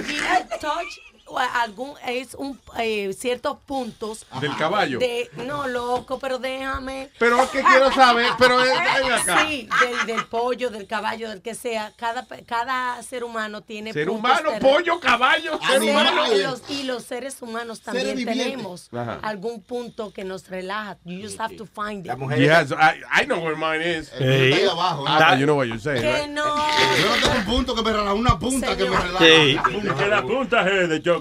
touch 0.59 0.99
algún 1.37 1.93
es 2.07 2.33
un 2.35 2.59
eh, 2.77 3.13
ciertos 3.17 3.57
puntos 3.65 4.25
¿Del 4.39 4.55
caballo? 4.57 4.99
de 4.99 5.29
no 5.45 5.67
loco 5.67 6.19
pero 6.19 6.37
déjame 6.39 7.09
Pero 7.19 7.41
es 7.43 7.49
que 7.49 7.61
quiero 7.63 7.91
saber, 7.91 8.27
pero 8.37 8.63
eh, 8.63 8.67
ven 9.03 9.11
acá. 9.13 9.45
sí 9.47 9.67
del, 9.81 10.05
del 10.07 10.25
pollo 10.25 10.69
del 10.69 10.87
caballo 10.87 11.29
del 11.29 11.41
que 11.41 11.55
sea 11.55 11.91
cada 11.97 12.25
cada 12.45 13.01
ser 13.03 13.23
humano 13.23 13.61
tiene 13.61 13.93
Ser 13.93 14.07
puntos 14.07 14.19
humano, 14.19 14.49
ter- 14.51 14.61
pollo, 14.61 14.99
caballo, 14.99 15.59
ser 15.67 15.81
humano. 15.83 16.33
y 16.35 16.41
los, 16.41 16.61
y 16.69 16.83
los 16.83 17.03
seres 17.03 17.41
humanos 17.41 17.81
también 17.81 18.23
tenemos 18.25 18.89
Ajá. 18.93 19.19
algún 19.21 19.61
punto 19.61 20.11
que 20.13 20.23
nos 20.23 20.47
relaja 20.49 20.97
you 21.05 21.21
just 21.21 21.39
have 21.39 21.55
to 21.55 21.65
find 21.65 22.05
it 22.05 22.11
Yes, 22.37 22.71
I, 22.71 23.01
I 23.21 23.25
know 23.25 23.39
where 23.39 23.55
mine 23.55 23.81
is. 23.81 24.11
Ahí 24.13 24.63
abajo. 24.65 25.05
Ah, 25.07 25.35
you 25.35 25.45
know 25.45 25.55
what 25.57 25.65
you're 25.67 25.79
saying, 25.79 26.01
que 26.01 26.11
right? 26.11 26.29
no 26.29 26.43
Yo 26.43 27.09
no 27.09 27.15
tengo 27.21 27.35
un 27.39 27.45
punto 27.45 27.75
que 27.75 27.81
me 27.83 27.91
relaja, 27.91 28.13
una 28.13 28.39
punta 28.39 28.75
que 28.75 28.85
me 28.89 28.95
relaja. 28.97 29.25
Sí. 29.25 29.57
Que 29.97 30.07
la 30.07 30.21
punta 30.21 30.67
es 30.69 30.89
de 30.89 31.01
choque. 31.01 31.20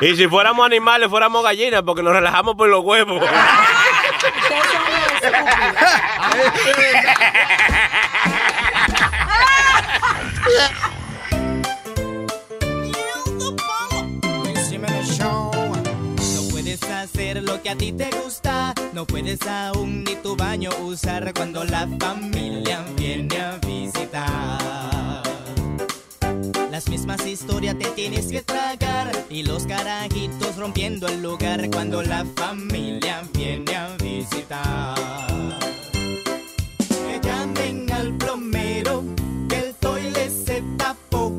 Y 0.00 0.16
si 0.16 0.26
fuéramos 0.28 0.66
animales, 0.66 1.08
fuéramos 1.08 1.42
gallinas, 1.42 1.82
porque 1.82 2.02
nos 2.02 2.12
relajamos 2.12 2.54
por 2.54 2.68
los 2.68 2.84
huevos. 2.84 3.22
Hacer 17.06 17.42
lo 17.44 17.62
que 17.62 17.70
a 17.70 17.76
ti 17.76 17.92
te 17.92 18.10
gusta, 18.10 18.74
no 18.92 19.06
puedes 19.06 19.40
aún 19.46 20.02
ni 20.02 20.16
tu 20.16 20.34
baño 20.34 20.70
usar 20.80 21.32
cuando 21.34 21.64
la 21.64 21.86
familia 22.00 22.84
viene 22.96 23.40
a 23.40 23.58
visitar. 23.64 24.95
Las 26.76 26.90
mismas 26.90 27.26
historias 27.26 27.78
te 27.78 27.86
tienes 27.92 28.26
que 28.26 28.42
tragar 28.42 29.10
y 29.30 29.44
los 29.44 29.66
carajitos 29.66 30.56
rompiendo 30.56 31.08
el 31.08 31.22
lugar 31.22 31.70
cuando 31.70 32.02
la 32.02 32.26
familia 32.36 33.22
viene 33.32 33.74
a 33.74 33.96
visitar. 33.96 34.94
Que 36.76 37.18
llamen 37.22 37.90
al 37.90 38.12
plomero, 38.18 39.02
que 39.48 39.56
el 39.56 39.74
toile 39.76 40.28
se 40.28 40.62
tapó, 40.76 41.32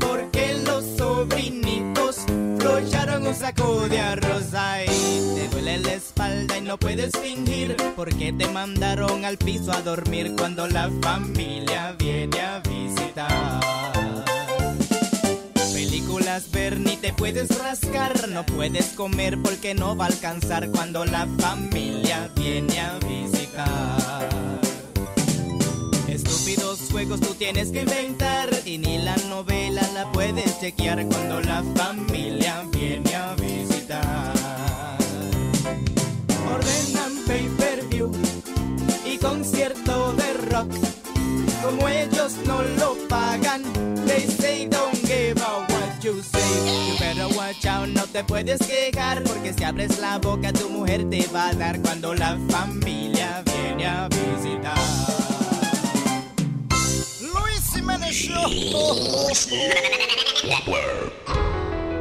porque 0.00 0.60
los 0.66 0.84
sobrinitos 0.98 2.26
flocharon 2.58 3.26
un 3.26 3.34
saco 3.34 3.88
de 3.88 4.00
arroz 4.00 4.52
ahí. 4.52 5.32
Te 5.34 5.48
duele 5.48 5.78
la 5.78 5.94
espalda 5.94 6.58
y 6.58 6.60
no 6.60 6.76
puedes 6.76 7.16
fingir, 7.16 7.74
porque 7.96 8.34
te 8.34 8.46
mandaron 8.48 9.24
al 9.24 9.38
piso 9.38 9.72
a 9.72 9.80
dormir 9.80 10.34
cuando 10.36 10.66
la 10.66 10.90
familia 11.00 11.96
viene 11.98 12.38
a 12.38 12.60
visitar. 12.60 13.97
Ver 16.46 16.78
ni 16.78 16.96
te 16.96 17.12
puedes 17.12 17.48
rascar, 17.58 18.28
no 18.28 18.46
puedes 18.46 18.86
comer 18.90 19.38
porque 19.42 19.74
no 19.74 19.96
va 19.96 20.04
a 20.04 20.08
alcanzar 20.08 20.70
cuando 20.70 21.04
la 21.04 21.26
familia 21.38 22.30
viene 22.36 22.78
a 22.78 22.96
visitar. 23.00 24.28
Estúpidos 26.06 26.78
juegos 26.92 27.20
tú 27.20 27.34
tienes 27.34 27.70
que 27.70 27.82
inventar 27.82 28.50
y 28.64 28.78
ni 28.78 28.98
la 28.98 29.16
novela 29.28 29.82
la 29.94 30.10
puedes 30.12 30.60
chequear 30.60 31.04
cuando 31.06 31.40
la 31.40 31.64
familia 31.74 32.62
viene 32.70 32.77
te 48.18 48.24
puedes 48.24 48.58
quejar, 48.66 49.22
porque 49.22 49.52
si 49.52 49.62
abres 49.62 50.00
la 50.00 50.18
boca 50.18 50.52
tu 50.52 50.68
mujer 50.70 51.08
te 51.08 51.24
va 51.32 51.50
a 51.50 51.54
dar 51.54 51.80
cuando 51.80 52.14
la 52.14 52.36
familia 52.48 53.44
viene 53.44 53.86
a 53.86 54.08
visitar. 54.08 54.76
Luis 57.20 57.72
Jiménez. 57.72 58.28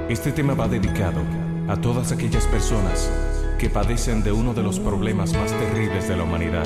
Este 0.10 0.32
tema 0.32 0.56
va 0.56 0.68
dedicado 0.68 1.22
a 1.68 1.80
todas 1.80 2.12
aquellas 2.12 2.48
personas 2.48 3.12
que 3.60 3.70
padecen 3.70 4.24
de 4.24 4.32
uno 4.32 4.56
de 4.56 4.64
los 4.64 4.80
problemas 4.80 5.34
más 5.34 5.52
terribles 5.52 6.08
de 6.08 6.18
la 6.18 6.24
humanidad, 6.24 6.66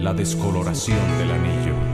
la 0.00 0.14
descoloración 0.14 0.98
del 1.18 1.30
anillo. 1.30 1.93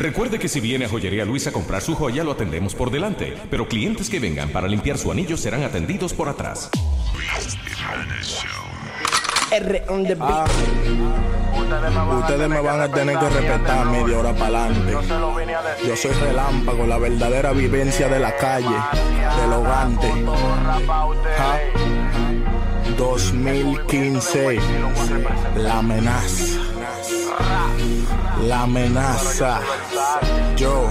Recuerde 0.00 0.38
que 0.38 0.48
si 0.48 0.60
viene 0.60 0.86
a 0.86 0.88
Joyería 0.88 1.26
Luis 1.26 1.46
a 1.46 1.52
comprar 1.52 1.82
su 1.82 1.94
joya, 1.94 2.24
lo 2.24 2.32
atendemos 2.32 2.74
por 2.74 2.90
delante, 2.90 3.36
pero 3.50 3.68
clientes 3.68 4.08
que 4.08 4.18
vengan 4.18 4.48
para 4.48 4.66
limpiar 4.66 4.96
su 4.96 5.12
anillo 5.12 5.36
serán 5.36 5.62
atendidos 5.62 6.14
por 6.14 6.26
atrás. 6.30 6.70
R 9.52 9.84
on 9.88 10.04
the 10.04 10.14
beat. 10.14 10.50
Ustedes 12.18 12.48
me 12.48 12.60
van 12.62 12.80
a 12.80 12.90
tener 12.90 13.18
que 13.18 13.28
respetar 13.28 13.86
media 13.88 14.18
hora 14.18 14.32
para 14.34 14.64
adelante. 14.64 14.96
Yo 15.86 15.94
soy 15.94 16.12
relámpago, 16.12 16.86
la 16.86 16.96
verdadera 16.96 17.52
vivencia 17.52 18.08
de 18.08 18.20
la 18.20 18.34
calle, 18.38 18.76
del 19.42 19.52
hogante. 19.52 20.10
Ja. 21.36 21.60
2015, 22.96 24.58
la 25.56 25.78
amenaza. 25.78 26.69
La 28.50 28.62
amenaza. 28.62 29.60
Yo. 30.56 30.90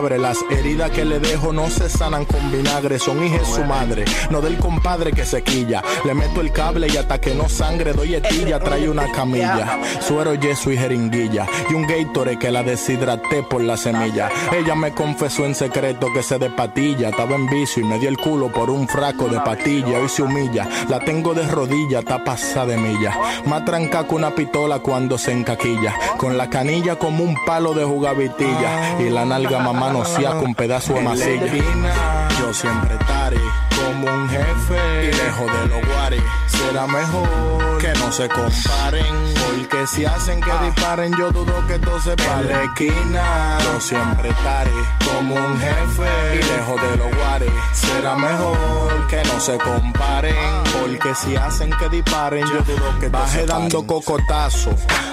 abre. 0.00 0.18
Las 0.18 0.38
heridas 0.50 0.90
que 0.90 1.04
le 1.04 1.20
dejo 1.20 1.52
no 1.52 1.68
se 1.68 1.88
sanan 1.88 2.24
con 2.24 2.50
vinagre, 2.50 2.98
son 2.98 3.22
hijas 3.24 3.46
su 3.46 3.62
madre. 3.64 4.04
No 4.30 4.40
del 4.40 4.56
compadre 4.58 5.12
que 5.12 5.24
se 5.24 5.42
quilla. 5.42 5.82
Le 6.04 6.14
meto 6.14 6.40
el 6.40 6.52
cable 6.52 6.88
y 6.88 6.96
hasta 6.96 7.20
que 7.20 7.34
no 7.34 7.48
sangre 7.48 7.92
doy 7.92 8.14
etilla, 8.14 8.58
trae 8.58 8.88
una 8.88 9.10
camilla. 9.12 9.78
Suero, 10.00 10.34
yeso 10.34 10.72
y 10.72 10.78
jeringuilla. 10.78 11.46
Y 11.70 11.74
un 11.74 11.86
Gatorade 11.86 12.38
que 12.38 12.50
la 12.50 12.62
deshidraté 12.62 13.42
por 13.42 13.62
la 13.62 13.76
semilla. 13.76 14.30
Ella 14.52 14.74
me 14.74 14.92
confesó 14.92 15.44
en 15.44 15.54
secreto 15.54 16.08
que 16.14 16.22
se 16.22 16.38
de 16.38 16.50
patilla. 16.50 17.10
Estaba 17.10 17.34
en 17.34 17.46
vicio 17.46 17.82
y 17.82 17.86
me 17.86 17.98
dio 17.98 18.08
el 18.08 18.16
culo 18.16 18.50
por 18.50 18.70
un 18.70 18.88
fraco 18.88 19.28
de 19.28 19.40
patilla. 19.40 19.98
Hoy 19.98 20.08
se 20.08 20.22
humilla. 20.22 20.68
La 20.88 21.00
tengo 21.00 21.34
de 21.34 21.46
rodilla, 21.46 22.00
está 22.00 22.24
pasada 22.24 22.66
de 22.66 22.76
milla. 22.76 23.12
Más 23.46 23.64
tranca 23.64 24.06
que 24.06 24.14
una 24.14 24.34
pistola 24.34 24.78
cuando 24.78 25.18
se 25.18 25.32
encaquilla. 25.32 25.94
Con 26.16 26.36
la 26.36 26.48
canilla 26.48 26.96
como 26.96 27.24
un 27.24 27.36
palo 27.46 27.74
de 27.74 27.84
jugavitilla. 27.84 29.00
Y 29.00 29.10
la 29.10 29.24
nalga 29.24 29.58
mamá 29.58 29.89
no 29.92 30.04
sea 30.04 30.32
con 30.32 30.54
pedazo 30.54 30.94
de 30.94 31.00
masilla. 31.00 32.28
Yo 32.38 32.54
siempre 32.54 32.94
estaré 32.94 33.40
como 33.76 34.06
un 34.06 34.28
jefe. 34.28 35.04
Y 35.04 35.12
lejos 35.12 35.46
de 35.46 35.68
los 35.68 35.86
guares. 35.86 36.22
Será 36.46 36.86
mejor 36.86 37.69
no 38.10 38.16
se 38.16 38.28
comparen. 38.28 39.06
Porque 39.46 39.86
si 39.86 40.04
hacen 40.04 40.40
que 40.40 40.50
disparen, 40.64 41.12
yo 41.16 41.30
dudo 41.30 41.64
que 41.68 41.78
todo 41.78 42.00
se 42.00 42.16
pare. 42.16 42.40
En 42.40 42.48
la 42.48 42.62
esquina, 42.64 43.58
yo 43.62 43.80
siempre 43.80 44.30
estaré 44.30 44.70
como 45.04 45.34
un 45.34 45.60
jefe. 45.60 46.08
Y 46.34 46.42
lejos 46.42 46.82
de 46.82 46.96
los 46.96 47.16
guares. 47.16 47.50
Será 47.72 48.16
mejor 48.16 49.06
que 49.08 49.22
no 49.22 49.38
se 49.38 49.58
comparen. 49.58 50.34
Porque 50.80 51.14
si 51.14 51.36
hacen 51.36 51.70
que 51.78 51.88
disparen, 51.88 52.44
yo 52.46 52.62
dudo 52.62 52.98
que 52.98 53.10
todo 53.10 53.22
Baje 53.22 53.46
dando 53.46 53.86
cocotazo 53.86 54.70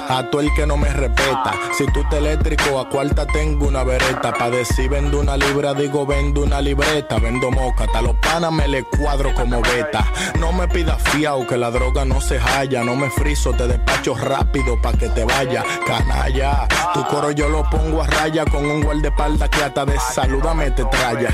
a 0.10 0.24
todo 0.30 0.42
el 0.42 0.54
que 0.56 0.66
no 0.66 0.78
me 0.78 0.90
respeta. 0.90 1.54
Si 1.78 1.86
tú 1.92 2.04
te 2.10 2.18
eléctrico, 2.18 2.80
a 2.80 2.90
cuarta 2.90 3.28
tengo 3.28 3.68
una 3.68 3.84
vereta. 3.84 4.34
Pa' 4.34 4.50
decir 4.50 4.90
vendo 4.90 5.20
una 5.20 5.38
libra, 5.38 5.74
digo 5.74 6.06
vendo 6.06 6.42
una 6.42 6.62
libreta. 6.62 7.20
Vendo 7.20 7.52
moca, 7.52 7.84
hasta 7.84 8.02
los 8.02 8.16
panas 8.16 8.52
me 8.52 8.68
le 8.68 8.84
cuadro 8.84 9.34
como 9.36 9.62
beta. 9.62 10.12
No 10.40 10.52
me 10.52 10.68
pidas 10.68 11.02
fiao 11.04 11.46
que 11.46 11.58
la 11.58 11.70
droga 11.70 12.06
no 12.06 12.22
se 12.22 12.40
halla. 12.40 12.84
No 12.88 12.96
me 12.96 13.10
friso, 13.10 13.52
te 13.52 13.68
despacho 13.68 14.16
rápido 14.16 14.82
pa' 14.82 14.94
que 14.94 15.10
te 15.10 15.26
vaya. 15.26 15.62
Canalla, 15.86 16.66
tu 16.94 17.06
coro 17.08 17.32
yo 17.32 17.50
lo 17.50 17.70
pongo 17.70 18.02
a 18.02 18.08
raya 18.08 18.46
con 18.46 18.66
un 18.66 18.82
guardaespaldas 18.82 19.50
que 19.50 19.62
hasta 19.62 19.84
de 19.84 20.00
saludame 20.00 20.72
te 20.72 20.86
traya. 20.86 21.28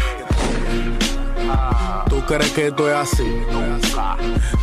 ¿Tú 2.09 2.25
crees 2.25 2.49
que 2.53 2.67
esto 2.69 2.89
es 2.89 2.95
así? 2.95 3.45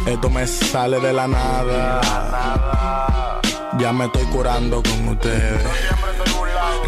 Esto 0.05 0.31
me 0.31 0.49
sale 0.49 0.99
de 0.99 1.13
la 1.13 1.29
nada. 1.29 2.01
Ya 3.79 3.93
me 3.93 4.07
estoy 4.07 4.25
curando 4.25 4.83
con 4.83 5.11
ustedes. 5.11 5.63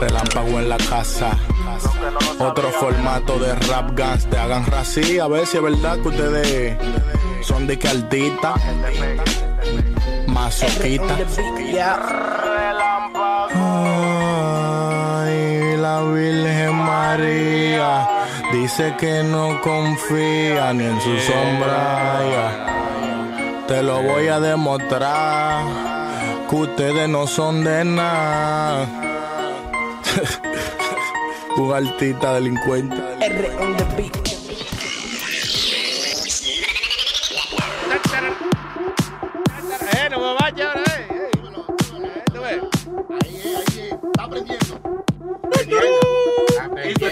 Relámpago 0.00 0.58
en 0.58 0.68
la 0.68 0.78
casa. 0.78 1.38
Otro 2.40 2.72
formato 2.72 3.38
de 3.38 3.54
rap 3.54 3.92
gas. 3.94 4.26
Te 4.28 4.36
hagan 4.36 4.66
rací. 4.66 5.20
A 5.20 5.28
ver 5.28 5.46
si 5.46 5.58
es 5.58 5.62
verdad 5.62 5.96
que 6.00 6.08
ustedes 6.08 6.76
son 7.44 7.68
de 7.68 7.78
que 7.78 7.86
altita. 7.86 8.54
Masoquita. 10.32 11.16
Ay, 14.44 15.76
la 15.76 16.00
Virgen 16.02 16.74
María. 16.74 18.08
Dice 18.52 18.94
que 18.98 19.22
no 19.22 19.60
confía 19.62 20.72
ni 20.72 20.84
en 20.84 21.00
su 21.00 21.16
sombra. 21.18 22.20
ya. 22.34 22.66
Te 23.68 23.82
lo 23.82 24.02
voy 24.02 24.28
a 24.28 24.40
demostrar. 24.40 25.64
Que 26.48 26.56
ustedes 26.56 27.08
no 27.08 27.26
son 27.26 27.64
de 27.64 27.84
nada. 27.84 28.86
Un 31.56 31.72
artista 31.72 32.34
delincuente. 32.34 32.96
R 33.20 33.50
on 33.60 33.76
the 33.76 33.84
beat. 33.96 34.31
Es. 44.34 44.74
Está 46.48 46.64
aprendiendo. 46.64 47.06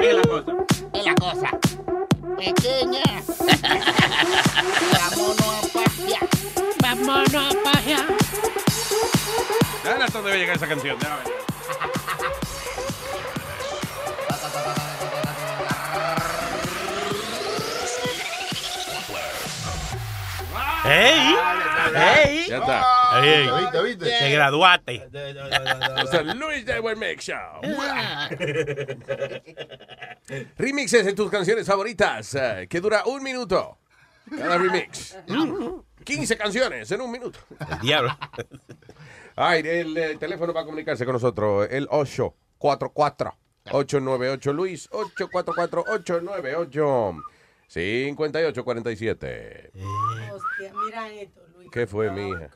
Es 0.00 0.14
la 0.14 0.22
cosa. 0.22 0.52
Es 0.92 1.04
la 1.04 1.14
cosa. 1.14 1.58
Pequeña. 2.36 3.02
Vámonos 4.92 5.40
a 5.42 5.60
pasear. 5.72 6.28
Vámonos 6.82 7.36
a 7.36 7.62
pasear. 7.62 8.06
Hasta 10.02 10.20
dónde 10.20 10.38
llegar 10.38 10.56
esa 10.56 10.66
canción. 10.66 10.98
déjame 10.98 11.22
ver. 11.24 11.95
¡Ey! 20.96 21.36
¡Ey! 21.94 22.46
Ya 22.48 22.58
está. 22.58 22.84
¡Ey! 23.22 23.48
¿Viste, 23.60 23.82
viste? 23.82 24.06
Te 24.06 24.30
graduaste. 24.30 25.08
O 26.02 26.06
sea, 26.06 26.22
Luis 26.22 26.64
de 26.64 26.80
Buen 26.80 26.98
Mix 26.98 27.24
Show. 27.24 27.60
Remixes 30.56 31.04
de 31.04 31.12
tus 31.12 31.30
canciones 31.30 31.66
favoritas, 31.66 32.34
eh, 32.34 32.66
que 32.68 32.80
dura 32.80 33.02
un 33.06 33.22
minuto. 33.22 33.78
Cada 34.30 34.58
remix. 34.58 35.16
15 36.04 36.36
canciones 36.36 36.90
en 36.90 37.00
un 37.00 37.10
minuto. 37.10 37.38
El 37.70 37.78
diablo. 37.80 38.16
Ay, 39.36 39.62
el, 39.66 39.96
eh, 39.96 40.16
teléfono 40.16 40.52
para 40.52 40.64
comunicarse 40.64 41.04
con 41.04 41.14
nosotros, 41.14 41.68
el 41.70 41.86
844 41.90 43.36
898 43.70 44.52
Luis 44.52 44.88
844 44.90 45.84
898 45.88 47.16
5847. 47.68 49.70
Hostia, 50.32 50.72
mira 50.84 51.12
esto, 51.12 51.40
Luis. 51.54 51.70
¿Qué 51.70 51.86
fue, 51.86 52.10
mija? 52.10 52.50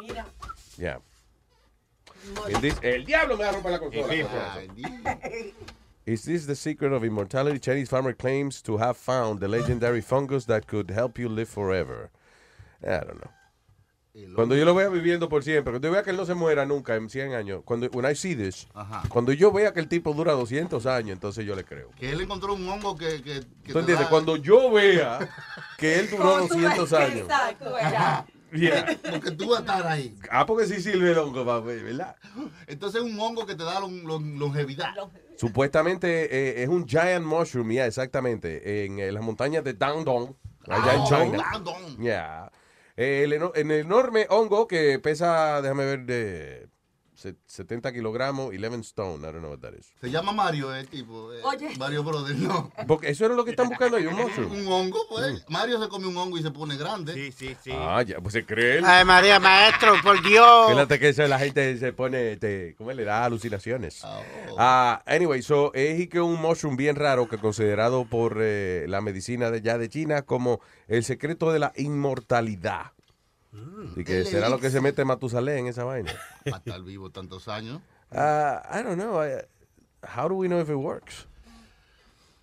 Mira. 0.00 0.26
Ya. 0.76 1.00
El 2.82 3.04
diablo 3.04 3.36
me 3.36 3.44
va 3.44 3.50
a 3.50 3.52
romper 3.52 3.72
la 3.72 3.78
consola. 3.78 4.14
Is 6.06 6.24
this 6.24 6.46
the 6.46 6.54
secret 6.54 6.92
of 6.92 7.02
immortality? 7.02 7.58
Chinese 7.58 7.88
farmer 7.88 8.12
claims 8.12 8.62
to 8.62 8.76
have 8.76 8.96
found 8.96 9.40
the 9.40 9.48
legendary 9.48 10.00
fungus 10.00 10.44
that 10.44 10.68
could 10.68 10.90
help 10.90 11.18
you 11.18 11.28
live 11.28 11.48
forever. 11.48 12.10
I 12.84 13.00
don't 13.00 13.20
know. 13.20 13.30
Cuando 14.34 14.54
yo 14.56 14.64
lo 14.64 14.74
vea 14.74 14.88
viviendo 14.88 15.28
por 15.28 15.44
siempre, 15.44 15.72
cuando 15.72 15.88
yo 15.88 15.92
vea 15.92 16.02
que 16.02 16.10
él 16.10 16.16
no 16.16 16.24
se 16.24 16.34
muera 16.34 16.64
nunca 16.64 16.94
en 16.96 17.10
100 17.10 17.34
años, 17.34 17.62
cuando 17.64 17.86
when 17.88 18.10
I 18.10 18.14
see 18.14 18.34
this, 18.34 18.66
Ajá. 18.74 19.02
cuando 19.08 19.32
yo 19.32 19.52
vea 19.52 19.72
que 19.72 19.80
el 19.80 19.88
tipo 19.88 20.12
dura 20.14 20.32
200 20.32 20.86
años, 20.86 21.10
entonces 21.12 21.44
yo 21.44 21.54
le 21.54 21.64
creo. 21.64 21.90
Que 21.98 22.10
él 22.12 22.20
encontró 22.22 22.54
un 22.54 22.66
hongo 22.68 22.96
que. 22.96 23.22
que, 23.22 23.40
que 23.64 23.72
¿Tú 23.72 23.78
entiendes? 23.80 24.00
da- 24.00 24.08
Cuando 24.08 24.36
yo 24.36 24.70
vea 24.70 25.18
que 25.76 26.00
él 26.00 26.08
duró 26.10 26.38
200 26.38 26.92
años. 26.94 27.20
Exacto. 27.20 27.74
Yeah. 28.52 28.86
Porque 29.10 29.32
tú 29.32 29.48
vas 29.50 29.58
a 29.58 29.60
estar 29.60 29.86
ahí. 29.88 30.16
Ah, 30.30 30.46
porque 30.46 30.66
sí 30.66 30.80
sirve 30.80 31.10
el 31.10 31.18
hongo, 31.18 31.44
papi, 31.44 31.82
¿verdad? 31.82 32.16
Entonces 32.68 33.02
es 33.02 33.10
un 33.12 33.18
hongo 33.20 33.44
que 33.44 33.54
te 33.56 33.64
da 33.64 33.80
lon- 33.80 34.04
lon- 34.04 34.38
longevidad. 34.38 34.94
Supuestamente 35.36 36.24
eh, 36.60 36.62
es 36.62 36.68
un 36.68 36.86
giant 36.86 37.26
mushroom, 37.26 37.70
ya, 37.72 37.86
exactamente, 37.86 38.84
en 38.86 38.98
eh, 39.00 39.12
las 39.12 39.22
montañas 39.22 39.62
de 39.64 39.74
Dandong, 39.74 40.34
allá 40.68 40.94
en 40.94 41.00
Ah, 41.00 41.04
China. 41.06 41.44
Dandong. 41.52 42.02
Ya. 42.02 42.50
El, 42.96 43.32
en 43.32 43.70
el 43.70 43.80
enorme 43.80 44.26
hongo 44.30 44.66
que 44.66 44.98
pesa, 44.98 45.60
déjame 45.62 45.84
ver, 45.84 46.06
de 46.06 46.68
70 47.46 47.92
kilogramos, 47.92 48.52
11 48.54 48.80
stone, 48.82 49.18
I 49.26 49.32
don't 49.32 49.38
know 49.40 49.50
what 49.50 49.60
that 49.60 49.72
is. 49.74 49.92
Se 50.00 50.10
llama 50.10 50.32
Mario, 50.32 50.74
el 50.74 50.86
tipo. 50.88 51.32
eh, 51.32 51.40
Oye. 51.42 51.70
Mario 51.78 52.04
Brothers, 52.04 52.38
no. 52.38 52.70
Porque 52.86 53.08
eso 53.10 53.24
era 53.26 53.34
lo 53.34 53.44
que 53.44 53.50
están 53.52 53.68
buscando 53.68 53.96
ahí, 53.96 54.06
un 54.06 54.14
mushroom. 54.14 54.52
Un 54.56 54.66
hongo, 54.68 54.98
pues. 55.08 55.44
Mario 55.48 55.82
se 55.82 55.88
come 55.88 56.06
un 56.06 56.16
hongo 56.16 56.38
y 56.38 56.42
se 56.42 56.50
pone 56.50 56.76
grande. 56.76 57.14
Sí, 57.14 57.32
sí, 57.32 57.56
sí. 57.62 57.70
Ah, 57.74 58.02
ya, 58.02 58.20
pues 58.20 58.32
se 58.34 58.44
cree. 58.44 58.78
él. 58.78 58.84
Ay, 58.86 59.04
María, 59.04 59.40
maestro, 59.40 59.94
por 60.02 60.22
Dios. 60.22 60.70
Fíjate 60.70 60.98
que 60.98 61.08
eso 61.08 61.26
la 61.26 61.38
gente 61.38 61.76
se 61.78 61.92
pone, 61.92 62.32
este, 62.32 62.74
¿cómo 62.76 62.92
le 62.92 63.04
da 63.04 63.24
alucinaciones? 63.24 64.02
Ah, 64.58 65.02
anyway, 65.06 65.42
so 65.42 65.72
es 65.74 65.98
y 66.00 66.06
que 66.08 66.20
un 66.20 66.40
mushroom 66.40 66.76
bien 66.76 66.96
raro 66.96 67.28
que 67.28 67.38
considerado 67.38 68.04
por 68.04 68.38
eh, 68.40 68.84
la 68.88 69.00
medicina 69.00 69.50
de 69.50 69.62
ya 69.62 69.78
de 69.78 69.88
China 69.88 70.22
como 70.22 70.60
el 70.88 71.02
secreto 71.04 71.52
de 71.52 71.58
la 71.58 71.72
inmortalidad. 71.76 72.92
Y 73.96 74.04
que 74.04 74.18
el 74.20 74.26
será 74.26 74.48
lo 74.48 74.58
que 74.58 74.70
se 74.70 74.80
mete 74.80 75.04
Matusalén 75.04 75.58
en 75.58 75.66
esa 75.68 75.84
vaina. 75.84 76.12
Para 76.44 76.56
estar 76.58 76.82
vivo 76.82 77.10
tantos 77.10 77.48
años. 77.48 77.80
Ah, 78.12 78.62
I 78.72 78.82
don't 78.82 78.96
know. 79.00 79.22
I- 79.24 79.44
how 80.16 80.28
do 80.28 80.34
we 80.36 80.46
know 80.48 80.60
if 80.60 80.68
it 80.68 80.76
works? 80.76 81.26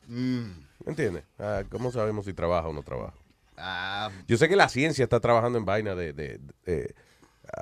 Mm. 0.07 0.51
¿Me 0.85 0.89
entiendes? 0.91 1.23
Ah, 1.39 1.63
¿Cómo 1.69 1.91
sabemos 1.91 2.25
si 2.25 2.33
trabaja 2.33 2.67
o 2.67 2.73
no 2.73 2.83
trabaja? 2.83 3.13
Ah, 3.57 4.09
Yo 4.27 4.37
sé 4.37 4.49
que 4.49 4.55
la 4.55 4.67
ciencia 4.69 5.03
está 5.03 5.19
trabajando 5.19 5.57
en 5.57 5.65
vaina 5.65 5.95
de... 5.95 6.11
de- 6.13 6.37
de- 6.39 6.53
eh, 6.65 6.93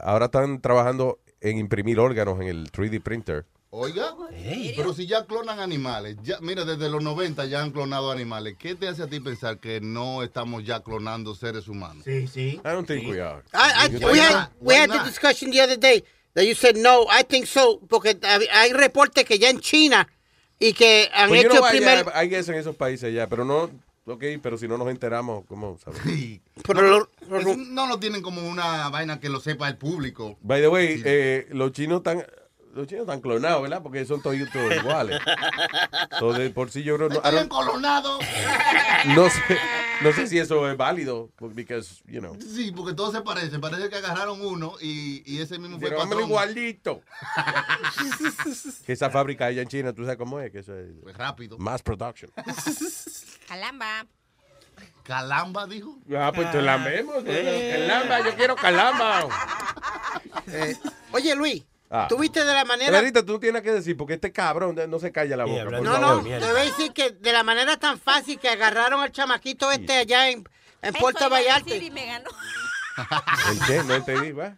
ahora 0.02 0.26
están 0.26 0.60
trabajando 0.62 1.20
en 1.42 1.58
imprimir 1.58 2.00
órganos 2.00 2.40
en 2.42 2.48
el 2.48 2.72
3D 2.72 3.02
printer. 3.02 3.46
Oiga, 3.74 4.14
pero 4.76 4.94
si 4.94 5.08
ya 5.08 5.26
clonan 5.26 5.62
animales, 5.62 6.18
ya, 6.24 6.38
mira, 6.42 6.66
desde 6.66 6.90
los 6.90 7.02
90 7.02 7.46
ya 7.46 7.62
han 7.62 7.72
clonado 7.72 8.12
animales, 8.12 8.56
¿qué 8.60 8.76
te 8.76 8.90
hace 8.90 9.04
a 9.04 9.08
ti 9.08 9.22
pensar 9.22 9.60
que 9.60 9.80
no 9.80 10.24
estamos 10.24 10.66
ya 10.66 10.82
clonando 10.82 11.34
seres 11.36 11.70
humanos? 11.70 12.04
Sí, 12.04 12.28
sí. 12.28 12.60
I 12.66 12.70
don't 12.70 12.86
think 12.86 13.08
we 13.08 13.22
are. 13.22 13.42
I, 13.54 13.88
I, 13.88 13.90
we 13.94 14.00
think- 14.00 14.18
had, 14.20 14.50
we 14.60 14.76
had 14.76 14.90
the 14.90 15.00
discussion 15.06 15.52
the 15.52 15.62
other 15.62 15.78
day 15.80 16.04
that 16.34 16.44
you 16.44 16.54
said 16.54 16.76
no, 16.76 17.06
I 17.10 17.24
think 17.24 17.46
so, 17.46 17.80
porque 17.88 18.18
hay 18.52 18.74
reportes 18.74 19.24
que 19.24 19.40
ya 19.40 19.50
en 19.50 19.62
China 19.62 20.06
y 20.60 20.74
que 20.74 21.10
han 21.14 21.30
Pues 21.30 21.44
you 21.44 21.50
hecho 21.52 21.62
what, 21.62 21.72
primer... 21.72 22.06
I 22.14 22.28
guess 22.28 22.50
en 22.50 22.56
esos 22.56 22.76
países 22.76 23.14
ya, 23.14 23.28
pero 23.28 23.46
no... 23.46 23.70
Ok, 24.06 24.24
pero 24.42 24.58
si 24.58 24.68
no 24.68 24.78
nos 24.78 24.90
enteramos, 24.90 25.46
¿cómo 25.48 25.78
sabemos? 25.78 26.04
Pero 26.68 26.82
no, 26.82 26.90
lo- 27.30 27.40
eso 27.40 27.56
no 27.56 27.88
lo 27.88 28.00
tienen 28.00 28.22
como 28.22 28.46
una 28.50 28.90
vaina 28.90 29.22
que 29.22 29.30
lo 29.30 29.40
sepa 29.40 29.70
el 29.70 29.78
público. 29.78 30.38
By 30.42 30.60
the 30.60 30.68
way, 30.68 31.02
eh, 31.06 31.48
los 31.52 31.72
chinos 31.72 32.00
están... 32.00 32.26
Los 32.74 32.88
chinos 32.88 33.02
están 33.04 33.20
clonados, 33.22 33.62
¿verdad? 33.64 33.82
Porque 33.84 34.06
son 34.06 34.22
todos 34.22 34.36
todos 34.52 34.76
iguales. 34.76 35.20
So, 36.20 36.34
de 36.34 36.50
por 36.52 36.70
sí 36.70 36.84
yo 36.84 36.98
creo... 36.98 37.10
No, 37.10 37.16
Están 37.16 37.34
don't- 37.36 37.44
encolonados. 37.46 38.20
no 39.16 39.30
sé, 39.30 39.58
no 40.02 40.12
sé 40.14 40.28
si 40.28 40.38
eso 40.38 40.70
es 40.70 40.78
válido, 40.78 41.30
because, 41.54 42.02
you 42.06 42.20
know... 42.20 42.38
Sí, 42.40 42.72
porque 42.72 42.94
todos 42.94 43.14
se 43.14 43.22
parecen. 43.22 43.60
Parece 43.60 43.90
que 43.90 43.96
agarraron 43.96 44.40
uno 44.46 44.74
y, 44.80 45.24
y 45.26 45.42
ese 45.42 45.58
mismo 45.58 45.80
fue 45.80 45.88
el 45.90 45.94
Pero 45.96 46.04
patrón. 46.04 46.24
igualito. 46.30 47.02
que 48.86 48.94
esa 48.94 49.10
fábrica 49.10 49.46
allá 49.46 49.62
en 49.64 49.68
China, 49.68 49.94
tú 49.94 50.04
sabes 50.04 50.18
cómo 50.18 50.40
es, 50.40 50.52
que 50.52 50.60
eso 50.60 50.78
es 50.78 50.92
Pues 51.02 51.18
rápido. 51.18 51.58
mass 51.58 51.82
production. 51.82 52.32
Calamba. 53.48 54.06
Calamba, 55.04 55.66
dijo. 55.68 55.98
Ah, 56.16 56.32
pues 56.34 56.52
te 56.52 56.62
lambemos. 56.62 57.24
Calamba, 57.24 58.20
yo 58.26 58.36
quiero 58.36 58.56
calamba. 58.56 59.28
Eh, 60.48 60.76
oye, 61.12 61.36
Luis, 61.36 61.64
Ah. 61.94 62.08
¿tú 62.08 62.18
viste 62.18 62.46
de 62.46 62.54
la 62.54 62.64
manera... 62.64 62.90
Clarita, 62.90 63.26
tú 63.26 63.38
tienes 63.38 63.62
que 63.62 63.72
decir, 63.74 63.98
porque 63.98 64.14
este 64.14 64.32
cabrón 64.32 64.80
no 64.88 64.98
se 65.00 65.12
calla 65.12 65.36
la 65.36 65.44
boca. 65.44 65.66
No, 65.82 66.00
no, 66.00 66.24
te 66.24 66.40
voy 66.40 66.62
a 66.62 66.64
decir 66.64 66.94
que 66.94 67.12
de 67.12 67.34
la 67.34 67.44
manera 67.44 67.78
tan 67.78 68.00
fácil 68.00 68.40
que 68.40 68.48
agarraron 68.48 69.02
al 69.02 69.12
chamaquito 69.12 69.70
este 69.72 69.98
allá 69.98 70.30
en, 70.30 70.48
en 70.82 70.94
Puerto 70.94 71.30
Vallarta. 71.30 71.70
me 71.92 72.06
ganó. 72.06 72.30
¿El 73.52 73.60
qué? 73.68 73.84
No 73.84 73.96
entendí, 73.96 74.32
¿va? 74.32 74.56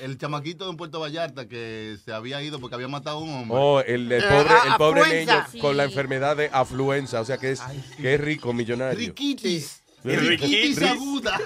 El 0.00 0.16
chamaquito 0.18 0.70
en 0.70 0.76
Puerto 0.76 1.00
Vallarta 1.00 1.46
que 1.48 1.96
se 2.02 2.12
había 2.12 2.40
ido 2.42 2.60
porque 2.60 2.76
había 2.76 2.88
matado 2.88 3.18
a 3.18 3.20
un 3.20 3.30
hombre. 3.30 3.56
Oh, 3.58 3.80
el, 3.80 4.10
el 4.10 4.22
Eh, 4.22 4.26
pobre, 4.26 4.54
el 4.66 4.74
pobre 4.76 5.24
niño 5.24 5.46
con 5.60 5.76
la 5.76 5.84
enfermedad 5.84 6.36
de 6.36 6.50
afluenza, 6.52 7.20
o 7.20 7.24
sea 7.24 7.38
que 7.38 7.52
es, 7.52 7.60
que 8.00 8.14
es 8.14 8.20
rico, 8.20 8.52
millonario. 8.52 8.98
Riquitis. 8.98 9.82
Riquitis. 10.04 10.28
Riquitis 10.28 10.82
aguda. 10.82 11.38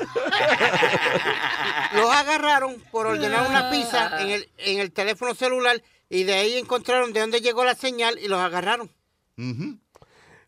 Los 1.95 2.11
agarraron 2.11 2.77
por 2.91 3.07
ordenar 3.07 3.49
una 3.49 3.71
pizza 3.71 4.21
en 4.23 4.31
el, 4.31 4.49
en 4.59 4.81
el 4.81 4.93
teléfono 4.93 5.35
celular 5.35 5.83
y 6.09 6.25
de 6.25 6.35
ahí 6.35 6.55
encontraron 6.55 7.13
de 7.13 7.21
dónde 7.21 7.41
llegó 7.41 7.65
la 7.65 7.75
señal 7.75 8.19
y 8.19 8.29
los 8.29 8.39
agarraron. 8.39 8.91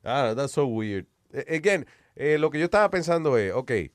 Ah, 0.05 0.35
that's 0.37 0.53
so 0.53 0.67
weird. 0.67 1.07
Again, 1.49 1.87
eh, 2.15 2.39
lo 2.39 2.51
que 2.51 2.59
yo 2.59 2.65
estaba 2.67 2.89
pensando 2.91 3.37
es, 3.37 3.53
ok, 3.53 3.71
eh, 3.71 3.91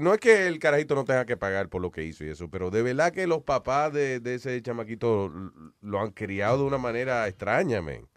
no 0.00 0.14
es 0.14 0.20
que 0.20 0.46
el 0.46 0.58
carajito 0.58 0.94
no 0.94 1.04
tenga 1.04 1.26
que 1.26 1.36
pagar 1.36 1.68
por 1.68 1.82
lo 1.82 1.90
que 1.90 2.04
hizo 2.04 2.24
y 2.24 2.30
eso, 2.30 2.48
pero 2.48 2.70
de 2.70 2.82
verdad 2.82 3.12
que 3.12 3.26
los 3.26 3.42
papás 3.42 3.92
de, 3.92 4.20
de 4.20 4.36
ese 4.36 4.60
chamaquito 4.62 5.32
lo 5.80 6.00
han 6.00 6.10
criado 6.12 6.58
de 6.58 6.64
una 6.64 6.78
manera 6.78 7.28
extraña, 7.28 7.82
men. 7.82 8.08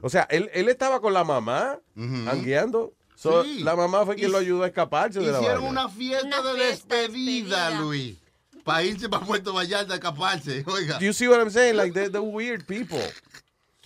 O 0.00 0.08
sea, 0.08 0.28
él, 0.30 0.48
él 0.54 0.68
estaba 0.68 1.00
con 1.00 1.12
la 1.12 1.24
mamá, 1.24 1.80
anguiando. 1.96 2.94
So, 3.22 3.44
Sí. 3.44 3.60
La 3.62 3.76
mamá 3.76 4.04
fue 4.04 4.16
quien 4.16 4.28
Hic- 4.30 4.32
lo 4.32 4.38
ayudó 4.38 4.62
a 4.64 4.66
escaparse 4.66 5.20
de 5.20 5.30
la 5.30 5.38
Hicieron 5.38 5.62
una 5.64 5.88
fiesta 5.88 6.42
de 6.42 6.54
despedida, 6.64 7.70
Luis. 7.80 8.16
Para 8.64 8.82
irse 8.82 9.08
para 9.08 9.24
Puerto 9.24 9.52
Vallarta 9.52 9.92
a 9.92 9.96
escaparse. 9.96 10.64
Oiga. 10.66 10.98
Do 10.98 11.04
you 11.04 11.12
see 11.12 11.28
what 11.28 11.38
I'm 11.40 11.50
saying? 11.50 11.76
Like, 11.76 11.92
they're, 11.94 12.08
they're 12.10 12.20
weird 12.20 12.66
people. 12.66 13.00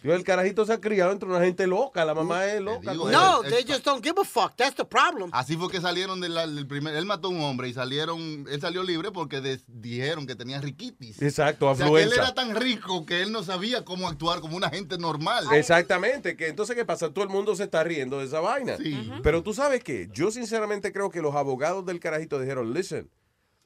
El 0.03 0.23
carajito 0.25 0.65
se 0.65 0.73
ha 0.73 0.81
criado 0.81 1.11
entre 1.11 1.29
una 1.29 1.41
gente 1.41 1.67
loca, 1.67 2.05
la 2.05 2.15
mamá 2.15 2.47
es 2.47 2.61
loca. 2.61 2.93
digo, 2.93 3.11
No, 3.11 3.41
they 3.43 3.65
just 3.67 3.85
don't 3.85 4.05
give 4.05 4.21
a 4.21 4.25
fuck. 4.25 4.55
That's 4.55 4.77
the 4.77 4.85
problem. 4.85 5.31
Así 5.33 5.57
fue 5.57 5.69
que 5.71 5.81
salieron 5.81 6.21
del, 6.21 6.35
del 6.35 6.67
primer. 6.67 6.95
Él 6.95 7.07
mató 7.07 7.29
a 7.29 7.31
un 7.31 7.41
hombre 7.41 7.69
y 7.69 7.73
salieron. 7.73 8.47
Él 8.49 8.61
salió 8.61 8.83
libre 8.85 9.11
porque 9.11 9.41
des- 9.41 9.65
dijeron 9.67 10.27
que 10.27 10.37
tenía 10.37 10.61
riquitis. 10.61 11.21
Exacto, 11.23 11.69
O 11.71 11.75
sea, 11.75 11.87
que 11.87 11.93
él 11.93 12.09
afluenza. 12.09 12.23
era 12.23 12.35
tan 12.35 12.55
rico 12.55 13.05
que 13.07 13.23
él 13.23 13.33
no 13.33 13.43
sabía 13.43 13.85
cómo 13.85 14.07
actuar 14.07 14.41
como 14.41 14.57
una 14.57 14.69
gente 14.71 14.97
normal. 14.99 15.47
Exactamente, 15.53 16.37
que 16.37 16.49
entonces, 16.49 16.77
¿qué 16.77 16.85
pasa? 16.85 17.11
Todo 17.13 17.25
el 17.25 17.31
mundo 17.31 17.57
se 17.57 17.65
está 17.65 17.83
riendo 17.83 18.19
de 18.19 18.27
esa 18.27 18.41
vaina. 18.41 18.77
Sí. 18.77 19.11
Pero 19.23 19.43
tú 19.43 19.55
sabes 19.55 19.83
qué, 19.83 20.09
yo 20.13 20.31
sinceramente 20.31 20.93
creo 20.93 21.11
que 21.11 21.21
los 21.23 21.35
abogados 21.35 21.85
del 21.87 21.99
carajito 22.01 22.39
dijeron, 22.39 22.73
listen, 22.73 23.11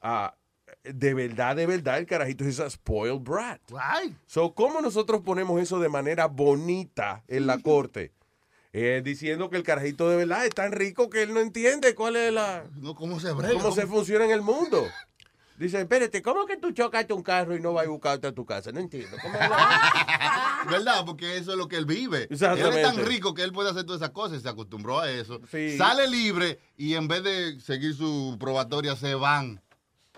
ah, 0.01 0.33
de 0.83 1.13
verdad, 1.13 1.55
de 1.55 1.65
verdad, 1.65 1.97
el 1.99 2.05
carajito 2.05 2.43
es 2.45 2.59
a 2.59 2.69
spoiled 2.69 3.19
brat. 3.19 3.61
So, 4.25 4.53
¿cómo 4.53 4.81
nosotros 4.81 5.21
ponemos 5.21 5.61
eso 5.61 5.79
de 5.79 5.89
manera 5.89 6.27
bonita 6.27 7.23
en 7.27 7.47
la 7.47 7.59
corte? 7.59 8.11
Eh, 8.73 9.01
diciendo 9.03 9.49
que 9.49 9.57
el 9.57 9.63
carajito 9.63 10.09
de 10.09 10.15
verdad 10.15 10.45
es 10.45 10.55
tan 10.55 10.71
rico 10.71 11.09
que 11.09 11.23
él 11.23 11.33
no 11.33 11.41
entiende 11.41 11.93
cuál 11.93 12.15
es 12.15 12.33
la... 12.33 12.63
No, 12.77 12.95
¿Cómo 12.95 13.19
se 13.19 13.31
brega? 13.33 13.53
cómo 13.53 13.75
se 13.75 13.85
funciona 13.85 14.23
en 14.25 14.31
el 14.31 14.41
mundo. 14.41 14.87
Dice, 15.57 15.79
espérate, 15.81 16.21
¿cómo 16.23 16.45
que 16.47 16.57
tú 16.57 16.71
chocaste 16.71 17.13
un 17.13 17.21
carro 17.21 17.55
y 17.55 17.59
no 17.59 17.73
vas 17.73 17.85
a 17.85 17.89
buscarte 17.89 18.27
a 18.27 18.31
tu 18.31 18.45
casa? 18.45 18.71
No 18.71 18.79
entiendo. 18.79 19.15
¿Cómo 19.21 19.37
¿Verdad? 20.71 21.03
Porque 21.05 21.37
eso 21.37 21.51
es 21.51 21.57
lo 21.57 21.67
que 21.67 21.75
él 21.75 21.85
vive. 21.85 22.27
Él 22.29 22.37
es 22.39 22.81
tan 22.81 23.05
rico 23.05 23.33
que 23.33 23.43
él 23.43 23.51
puede 23.51 23.69
hacer 23.69 23.83
todas 23.83 24.01
esas 24.01 24.11
cosas. 24.11 24.41
Se 24.41 24.49
acostumbró 24.49 24.99
a 24.99 25.11
eso. 25.11 25.39
Sí. 25.51 25.77
Sale 25.77 26.07
libre 26.07 26.57
y 26.77 26.95
en 26.95 27.07
vez 27.07 27.23
de 27.23 27.59
seguir 27.59 27.93
su 27.93 28.37
probatoria 28.39 28.95
se 28.95 29.13
van 29.13 29.61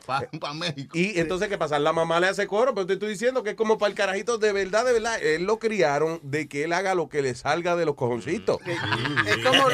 para 0.06 0.54
México. 0.54 0.98
Y 0.98 1.20
entonces, 1.20 1.50
¿qué 1.50 1.58
pasa? 1.58 1.80
La 1.80 1.94
mamá 1.94 2.20
le 2.20 2.28
hace 2.28 2.48
coro, 2.48 2.74
pero 2.74 2.86
te 2.86 2.94
estoy 2.94 3.10
diciendo 3.10 3.44
que 3.44 3.52
es 3.52 3.56
como 3.56 3.78
para 3.78 3.90
el 3.90 3.96
carajito, 3.96 4.38
de 4.38 4.52
verdad, 4.52 4.86
de 4.86 4.94
verdad. 4.94 5.22
Él 5.22 5.44
lo 5.44 5.60
criaron 5.60 6.20
de 6.24 6.48
que 6.48 6.64
él 6.64 6.74
haga 6.74 6.96
lo 6.96 7.10
que 7.10 7.22
le 7.22 7.36
salga 7.36 7.76
de 7.76 7.86
los 7.86 7.96
cojoncitos. 7.96 8.58
Es 9.26 9.38
como. 9.38 9.70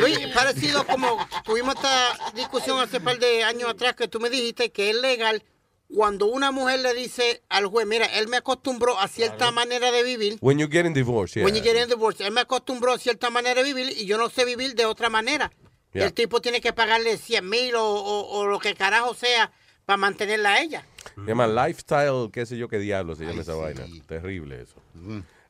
Luis, 0.00 0.18
parecido 0.34 0.86
como 0.86 1.16
tuvimos 1.44 1.74
esta 1.76 2.32
discusión 2.34 2.78
hace 2.80 2.98
un 2.98 3.04
par 3.04 3.18
de 3.18 3.44
años 3.44 3.70
atrás 3.70 3.94
que 3.94 4.08
tú 4.08 4.20
me 4.20 4.30
dijiste 4.30 4.70
que 4.70 4.90
es 4.90 4.96
legal 4.96 5.42
cuando 5.88 6.26
una 6.26 6.50
mujer 6.50 6.80
le 6.80 6.94
dice 6.94 7.42
al 7.48 7.66
juez, 7.66 7.86
mira, 7.86 8.06
él 8.06 8.28
me 8.28 8.38
acostumbró 8.38 8.98
a 8.98 9.08
cierta 9.08 9.50
manera 9.50 9.90
de 9.92 10.02
vivir. 10.02 10.38
When 10.40 10.58
you 10.58 10.68
get 10.68 10.84
in 10.84 10.92
divorce, 10.92 11.34
yeah. 11.34 11.44
When 11.44 11.54
you 11.54 11.62
get 11.62 11.76
in 11.76 11.88
divorce, 11.88 12.24
él 12.24 12.32
me 12.32 12.40
acostumbró 12.40 12.92
a 12.92 12.98
cierta 12.98 13.30
manera 13.30 13.62
de 13.62 13.72
vivir 13.72 13.94
y 13.96 14.06
yo 14.06 14.18
no 14.18 14.28
sé 14.28 14.44
vivir 14.44 14.74
de 14.74 14.84
otra 14.84 15.08
manera. 15.08 15.52
Yeah. 15.96 16.06
el 16.06 16.12
tipo 16.12 16.40
tiene 16.40 16.60
que 16.60 16.72
pagarle 16.72 17.16
100 17.18 17.48
mil 17.48 17.74
o, 17.76 17.84
o- 17.84 18.38
o 18.38 18.46
lo 18.46 18.58
que 18.58 18.74
carajo 18.74 19.14
sea 19.14 19.50
para 19.84 19.96
mantenerla 19.96 20.54
a 20.54 20.60
ella. 20.62 20.84
Se 21.14 21.20
llama 21.26 21.46
lifestyle, 21.46 22.30
qué 22.32 22.44
sé 22.46 22.56
yo 22.58 22.68
qué 22.68 22.78
diablo 22.78 23.14
se 23.14 23.24
llama 23.24 23.42
esa 23.42 23.54
vaina. 23.54 23.84
Terrible 24.06 24.60
eso. 24.62 24.76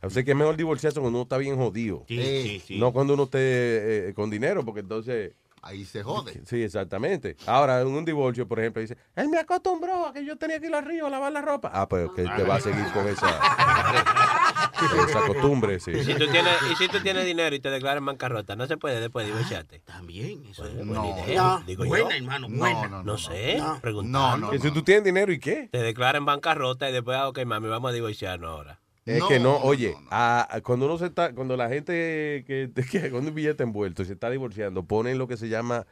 O 0.02 0.10
sea 0.10 0.22
que 0.22 0.30
es 0.32 0.36
mejor 0.36 0.56
divorciarse 0.56 1.00
cuando 1.00 1.18
uno 1.18 1.22
está 1.24 1.38
bien 1.38 1.56
jodido. 1.56 2.04
Sí, 2.06 2.18
sí, 2.42 2.62
sí. 2.66 2.78
No 2.78 2.92
cuando 2.92 3.14
uno 3.14 3.24
esté 3.24 4.08
eh, 4.10 4.14
con 4.14 4.30
dinero, 4.30 4.64
porque 4.64 4.80
entonces... 4.80 5.32
Ahí 5.66 5.84
se 5.84 6.02
jode. 6.02 6.40
Sí, 6.46 6.62
exactamente. 6.62 7.36
Ahora, 7.46 7.80
en 7.80 7.88
un 7.88 8.04
divorcio, 8.04 8.46
por 8.46 8.60
ejemplo, 8.60 8.80
dice, 8.82 8.96
él 9.14 9.28
me 9.28 9.38
acostumbró 9.38 10.06
a 10.06 10.12
que 10.12 10.24
yo 10.24 10.36
tenía 10.36 10.60
que 10.60 10.66
ir 10.66 10.74
al 10.74 10.84
río 10.84 11.06
a 11.06 11.10
lavar 11.10 11.32
la 11.32 11.42
ropa. 11.42 11.70
Ah, 11.72 11.88
pues 11.88 12.08
que 12.14 12.22
te 12.22 12.42
va 12.44 12.56
a 12.56 12.60
seguir 12.60 12.84
con 12.92 13.06
esa, 13.08 13.26
esa 15.08 15.26
costumbre, 15.26 15.80
sí. 15.80 15.90
Y 15.92 16.04
si, 16.04 16.14
tú 16.14 16.26
tienes, 16.30 16.52
y 16.70 16.76
si 16.76 16.88
tú 16.88 17.00
tienes 17.00 17.24
dinero 17.24 17.54
y 17.54 17.60
te 17.60 17.70
declaras 17.70 17.98
en 17.98 18.06
bancarrota, 18.06 18.56
no 18.56 18.66
se 18.66 18.76
puede 18.76 19.00
después 19.00 19.26
divorciarte. 19.26 19.80
También, 19.80 20.44
eso 20.46 20.62
Pues, 20.62 20.74
es 20.74 20.86
buena 20.86 21.02
no. 21.02 21.18
idea, 21.24 21.42
No. 21.42 21.60
digo 21.66 21.84
yo. 21.84 21.88
Buena, 21.90 22.16
hermano, 22.16 22.48
buena. 22.48 22.88
No, 22.88 23.02
no, 23.02 23.18
sé, 23.18 23.58
no. 23.58 23.80
preguntando. 23.80 24.50
Que 24.50 24.58
si 24.58 24.70
tú 24.70 24.82
tienes 24.82 25.04
dinero 25.04 25.32
y 25.32 25.38
qué? 25.38 25.68
Te 25.72 25.78
declaras 25.78 26.18
en 26.20 26.26
bancarrota 26.26 26.88
y 26.88 26.92
después, 26.92 27.16
ah, 27.16 27.28
ok, 27.28 27.44
mami, 27.44 27.68
vamos 27.68 27.90
a 27.90 27.94
divorciarnos 27.94 28.50
ahora. 28.50 28.80
Es 29.06 29.22
que 29.24 29.38
no, 29.38 29.58
oye, 29.58 29.96
a- 30.10 30.48
a- 30.56 30.60
cuando 30.62 30.86
uno 30.86 30.98
se 30.98 31.06
está, 31.06 31.32
cuando 31.34 31.56
la 31.56 31.68
gente 31.68 32.44
que, 32.46 32.70
que 32.90 33.10
con 33.10 33.26
un 33.26 33.34
billete 33.34 33.62
envuelto 33.62 34.02
y 34.02 34.06
se 34.06 34.12
está 34.14 34.28
divorciando, 34.30 34.84
ponen 34.84 35.16
lo 35.18 35.28
que 35.28 35.36
se 35.36 35.48
llama 35.48 35.86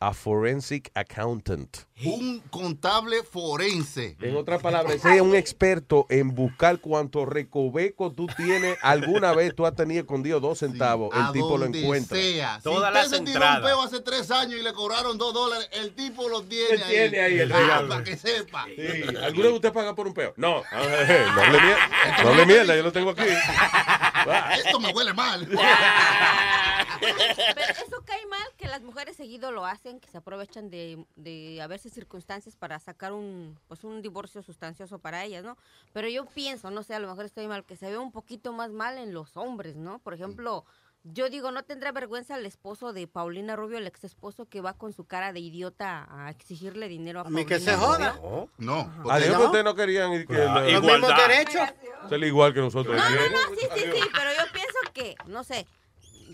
a 0.00 0.12
forensic 0.14 0.90
accountant. 0.94 1.78
Un 2.04 2.40
contable 2.50 3.22
forense. 3.22 4.16
En 4.20 4.36
otras 4.36 4.60
palabras, 4.60 5.02
es 5.04 5.20
un 5.20 5.34
experto 5.34 6.06
en 6.10 6.34
buscar 6.34 6.78
cuánto 6.78 7.24
recoveco 7.24 8.12
tú 8.12 8.26
tienes. 8.36 8.76
Alguna 8.82 9.32
vez 9.32 9.54
tú 9.54 9.64
has 9.64 9.74
tenido 9.74 10.00
escondido 10.02 10.38
dos 10.40 10.58
centavos, 10.58 11.10
el 11.16 11.32
tipo 11.32 11.56
lo 11.56 11.64
encuentra. 11.64 12.18
sea. 12.18 12.60
Todas 12.62 12.92
si 12.92 13.00
usted 13.14 13.18
se 13.18 13.32
tiró 13.32 13.46
un 13.56 13.62
peo 13.62 13.80
hace 13.82 14.00
tres 14.00 14.30
años 14.30 14.60
y 14.60 14.62
le 14.62 14.72
cobraron 14.74 15.16
dos 15.16 15.32
dólares, 15.32 15.68
el 15.72 15.94
tipo 15.94 16.28
lo 16.28 16.42
tiene 16.42 16.82
ahí. 16.82 16.90
tiene 16.90 17.20
ahí 17.20 17.38
el 17.40 17.52
Ah, 17.52 17.58
regalo. 17.58 17.88
para 17.88 18.04
que 18.04 18.16
sepa. 18.16 18.66
Sí, 18.66 19.16
¿Alguno 19.22 19.48
de 19.48 19.54
ustedes 19.54 19.74
paga 19.74 19.94
por 19.94 20.06
un 20.06 20.12
peo? 20.14 20.34
No. 20.36 20.62
No 20.70 20.78
hable 20.78 21.60
mierda, 21.60 22.22
no 22.22 22.28
hable 22.28 22.46
mierda, 22.46 22.76
yo 22.76 22.82
lo 22.82 22.92
tengo 22.92 23.10
aquí. 23.10 23.22
Esto 24.56 24.80
me 24.80 24.92
huele 24.92 25.12
mal. 25.12 25.46
Pero 27.00 27.72
eso 27.86 28.02
cae 28.04 28.26
mal 28.26 28.46
que 28.56 28.66
las 28.68 28.82
mujeres 28.82 29.16
seguido 29.16 29.50
lo 29.52 29.66
hacen, 29.66 30.00
que 30.00 30.08
se 30.08 30.18
aprovechan 30.18 30.70
de, 30.70 31.04
de 31.16 31.60
a 31.62 31.66
veces 31.66 31.92
circunstancias 31.92 32.56
para 32.56 32.78
sacar 32.78 33.12
un 33.12 33.58
pues 33.68 33.84
un 33.84 34.02
divorcio 34.02 34.42
sustancioso 34.42 34.98
para 34.98 35.24
ellas, 35.24 35.44
¿no? 35.44 35.56
Pero 35.92 36.08
yo 36.08 36.26
pienso, 36.26 36.70
no 36.70 36.82
sé, 36.82 36.94
a 36.94 36.98
lo 36.98 37.08
mejor 37.08 37.24
estoy 37.26 37.46
mal, 37.48 37.64
que 37.64 37.76
se 37.76 37.90
ve 37.90 37.98
un 37.98 38.12
poquito 38.12 38.52
más 38.52 38.70
mal 38.70 38.98
en 38.98 39.12
los 39.12 39.36
hombres, 39.36 39.76
¿no? 39.76 39.98
Por 39.98 40.14
ejemplo, 40.14 40.64
yo 41.12 41.28
digo, 41.30 41.50
¿no 41.52 41.62
tendrá 41.62 41.92
vergüenza 41.92 42.36
el 42.36 42.46
esposo 42.46 42.92
de 42.92 43.06
Paulina 43.06 43.54
Rubio, 43.56 43.78
el 43.78 43.86
ex 43.86 44.04
esposo 44.04 44.46
que 44.46 44.60
va 44.60 44.74
con 44.74 44.92
su 44.92 45.04
cara 45.04 45.32
de 45.32 45.40
idiota 45.40 46.06
a 46.10 46.30
exigirle 46.30 46.88
dinero 46.88 47.20
a, 47.20 47.22
A 47.22 47.30
mí 47.30 47.44
que 47.44 47.56
Paulina 47.56 47.72
se 47.72 47.78
joda. 47.78 48.12
Rubio? 48.12 48.50
No. 48.58 48.92
Adiós, 49.10 49.36
que 49.38 49.44
ustedes 49.44 49.64
no 49.64 49.74
querían 49.74 50.12
ir 50.12 50.26
que 50.26 50.34
Claro, 50.34 50.60
la- 50.66 50.68
Los 50.72 50.82
mismos 50.82 51.10
derechos. 51.16 51.68
ser 52.08 52.22
igual 52.24 52.52
que 52.54 52.60
nosotros. 52.60 52.96
No, 52.96 53.02
no, 53.02 53.10
no, 53.10 53.54
sí, 53.56 53.66
sí, 53.74 53.80
sí, 53.80 54.00
pero 54.14 54.30
yo 54.32 54.52
pienso 54.52 54.78
que, 54.92 55.14
no 55.26 55.44
sé, 55.44 55.66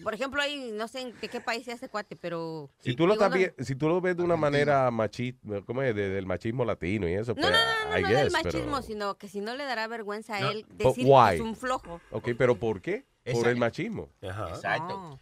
por 0.02 0.14
ejemplo, 0.14 0.40
ahí, 0.42 0.70
no 0.72 0.88
sé 0.88 1.12
de 1.20 1.28
qué 1.28 1.40
país 1.40 1.68
es 1.68 1.74
ese 1.74 1.88
cuate, 1.88 2.16
pero... 2.16 2.70
Si 2.78 2.96
tú, 2.96 3.06
lo 3.06 3.12
digo, 3.14 3.28
no- 3.28 3.64
si 3.64 3.74
tú 3.76 3.88
lo 3.88 4.00
ves 4.00 4.16
de 4.16 4.22
una 4.22 4.36
manera 4.36 4.90
machista, 4.90 5.60
¿cómo 5.66 5.82
es? 5.82 5.94
De- 5.94 6.08
del 6.08 6.26
machismo 6.26 6.64
latino 6.64 7.06
y 7.08 7.12
eso, 7.12 7.34
No, 7.34 7.42
pues, 7.42 7.52
no, 7.52 7.58
no, 7.58 7.90
no, 7.90 7.98
I 7.98 8.02
no 8.02 8.08
guess, 8.08 8.18
del 8.22 8.32
pero- 8.32 8.44
machismo, 8.44 8.82
sino 8.82 9.14
que 9.16 9.28
si 9.28 9.40
no 9.40 9.54
le 9.54 9.64
dará 9.64 9.86
vergüenza 9.86 10.36
a 10.36 10.40
No. 10.40 10.50
él 10.50 10.64
But 10.70 10.78
decir 10.78 11.04
why? 11.06 11.28
que 11.30 11.34
es 11.36 11.40
un 11.42 11.54
flojo. 11.56 12.00
Ok, 12.10 12.30
pero 12.36 12.56
¿por 12.58 12.80
qué? 12.80 13.04
Por 13.30 13.48
el 13.48 13.56
machismo. 13.56 14.08
Ajá. 14.28 14.48
Exacto. 14.50 15.20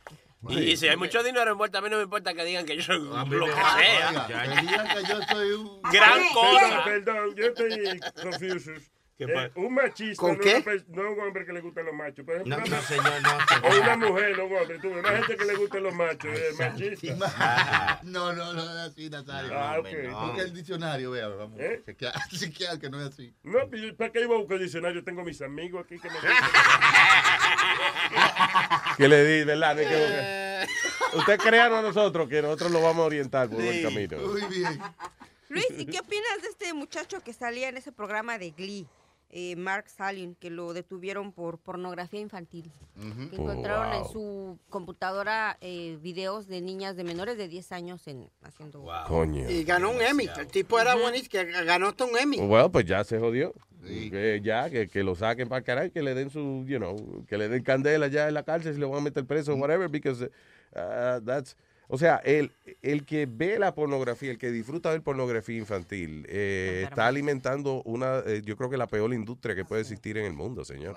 Y, 0.49 0.59
y 0.61 0.77
si 0.79 0.89
hay 0.89 0.97
mucho 0.97 1.23
dinero 1.23 1.51
envuelto, 1.53 1.77
a 1.77 1.81
mí 1.83 1.91
no 1.91 1.99
me 1.99 2.05
importa 2.05 2.33
que 2.33 2.45
digan 2.47 2.65
que 2.65 2.77
yo 2.77 2.83
soy 2.83 2.97
A 3.15 3.25
mí 3.27 3.37
lo 3.37 3.47
me- 3.47 3.53
que 3.53 3.61
sea. 3.61 4.27
Que 4.27 4.61
digan 4.63 4.89
que 4.89 5.05
yo 5.05 5.21
soy 5.31 5.51
un... 5.53 5.83
Gran 5.93 6.23
cosa. 6.33 6.85
Perdón, 6.85 7.35
yo 7.37 7.45
estoy 7.47 8.01
confuso. 8.23 8.71
¿Qué 9.21 9.27
Eh, 9.31 9.51
un 9.57 9.75
machista 9.75 10.19
¿Con 10.19 10.33
no, 10.37 10.41
qué? 10.41 10.57
es 10.57 10.65
una 10.67 10.73
pers- 10.73 10.85
no 10.89 11.03
es 11.07 11.19
un 11.19 11.25
hombre 11.25 11.45
que 11.45 11.53
le 11.53 11.61
gustan 11.61 11.85
los 11.85 11.95
machos. 11.95 12.25
Por 12.25 12.35
ejemplo, 12.37 12.57
No, 12.57 12.65
una- 12.65 12.77
no, 12.77 12.83
señor, 12.83 13.23
no. 13.23 13.31
o 13.69 13.81
una 13.83 13.97
mujer, 13.99 14.39
no 14.39 14.45
un 14.47 14.57
hombre. 14.57 14.79
Tú, 14.79 14.89
una 14.89 15.09
gente 15.11 15.37
que 15.37 15.45
le 15.45 15.55
gustan 15.57 15.83
los 15.83 15.95
machos, 15.95 16.39
es 16.39 16.59
machista. 16.59 18.01
No, 18.03 18.33
no, 18.33 18.53
no 18.55 18.63
es 18.63 18.69
así, 18.91 19.11
Nazario. 19.11 19.53
Ah, 19.59 19.77
ok. 19.79 19.89
Porque 20.27 20.41
el 20.41 20.55
diccionario, 20.55 21.11
vea, 21.11 21.29
vamos. 21.29 21.61
¿Eh? 21.61 21.83
Chequear, 21.85 22.15
chequear 22.31 22.79
que 22.79 22.89
no 22.89 22.99
es 22.99 23.09
así. 23.13 23.35
No, 23.43 23.69
pues, 23.69 23.83
yo- 23.83 23.95
¿para 23.95 24.11
qué 24.11 24.23
iba 24.23 24.35
a 24.35 24.39
buscar 24.39 24.59
diccionario? 24.59 25.05
Tengo 25.05 25.23
mis 25.23 25.43
amigos 25.43 25.85
aquí 25.85 25.99
que 25.99 26.09
me 26.09 26.17
Que 28.97 29.07
le 29.09 29.25
di, 29.25 29.45
¿verdad? 29.45 29.77
Que 29.77 29.85
buscar. 29.85 31.19
Usted 31.21 31.39
créanos 31.39 31.79
a 31.79 31.83
nosotros 31.83 32.29
que 32.29 32.41
nosotros 32.41 32.71
lo 32.71 32.81
vamos 32.81 33.03
a 33.03 33.07
orientar 33.07 33.49
por 33.51 33.61
el 33.61 33.83
camino. 33.83 34.17
Muy 34.19 34.43
bien. 34.47 34.81
Luis, 35.49 35.67
¿y 35.77 35.85
qué 35.87 35.99
opinas 35.99 36.43
de 36.43 36.49
este 36.49 36.73
muchacho 36.75 37.21
que 37.23 37.33
salía 37.33 37.69
en 37.69 37.77
ese 37.77 37.91
programa 37.93 38.39
de 38.39 38.53
Glee? 38.53 38.87
Eh, 39.31 39.55
Mark 39.57 39.89
Salin, 39.89 40.35
que 40.35 40.51
lo 40.51 40.73
detuvieron 40.73 41.33
por 41.33 41.59
pornografía 41.59 42.21
infantil. 42.21 42.71
Que 43.31 43.37
encontraron 43.37 43.93
en 43.95 44.03
Wow. 44.03 44.13
su 44.13 44.59
computadora 44.69 45.57
eh, 45.61 45.99
videos 46.03 46.47
de 46.49 46.61
niñas 46.61 46.97
de 46.97 47.05
menores 47.05 47.39
de 47.39 47.49
10 47.49 47.73
años 47.73 48.07
en, 48.09 48.29
haciendo... 48.43 48.85
Coño. 49.07 49.49
Y 49.49 49.65
ganó 49.65 49.91
un 49.91 50.01
Emmy. 50.03 50.29
El 50.39 50.47
tipo 50.49 50.79
era 50.81 50.95
buenísimo, 50.97 51.31
que 51.31 51.45
ganó 51.65 51.89
hasta 51.89 52.05
un 52.05 52.17
Emmy. 52.19 52.39
Bueno, 52.41 52.71
pues 52.71 52.85
ya 52.87 53.05
se 53.05 53.19
jodió. 53.19 53.55
Que 53.83 54.41
ya, 54.45 54.69
que, 54.69 54.89
que 54.89 55.03
lo 55.03 55.15
saquen 55.15 55.49
para 55.49 55.63
caray, 55.63 55.91
que 55.91 56.03
le 56.03 56.15
den 56.15 56.29
su, 56.29 56.65
you 56.67 56.77
know, 56.77 57.25
que 57.27 57.39
le 57.39 57.49
den 57.49 57.63
candela 57.63 58.09
ya 58.09 58.29
en 58.29 58.35
la 58.35 58.43
cárcel, 58.43 58.75
si 58.75 58.81
le 58.81 58.85
van 58.85 58.99
a 58.99 59.01
meter 59.01 59.25
preso, 59.25 59.55
whatever, 59.55 59.89
because 59.89 60.23
uh, 60.23 61.19
that's, 61.25 61.57
o 61.91 61.99
sea, 61.99 62.17
el, 62.25 62.53
el 62.83 63.05
que 63.05 63.27
ve 63.27 63.59
la 63.59 63.75
pornografía, 63.75 64.31
el 64.31 64.39
que 64.39 64.51
disfruta 64.51 64.91
ver 64.91 65.03
pornografía 65.03 65.59
infantil, 65.59 66.25
eh, 66.29 66.87
está 66.89 67.07
alimentando 67.09 67.83
una, 67.85 68.21
eh, 68.21 68.43
yo 68.45 68.57
creo 68.57 68.71
que 68.71 68.77
la 68.77 68.87
peor 68.87 69.13
industria 69.13 69.55
que 69.55 69.65
puede 69.65 69.83
existir 69.83 70.17
en 70.17 70.25
el 70.25 70.33
mundo, 70.33 70.65
señor. 70.65 70.97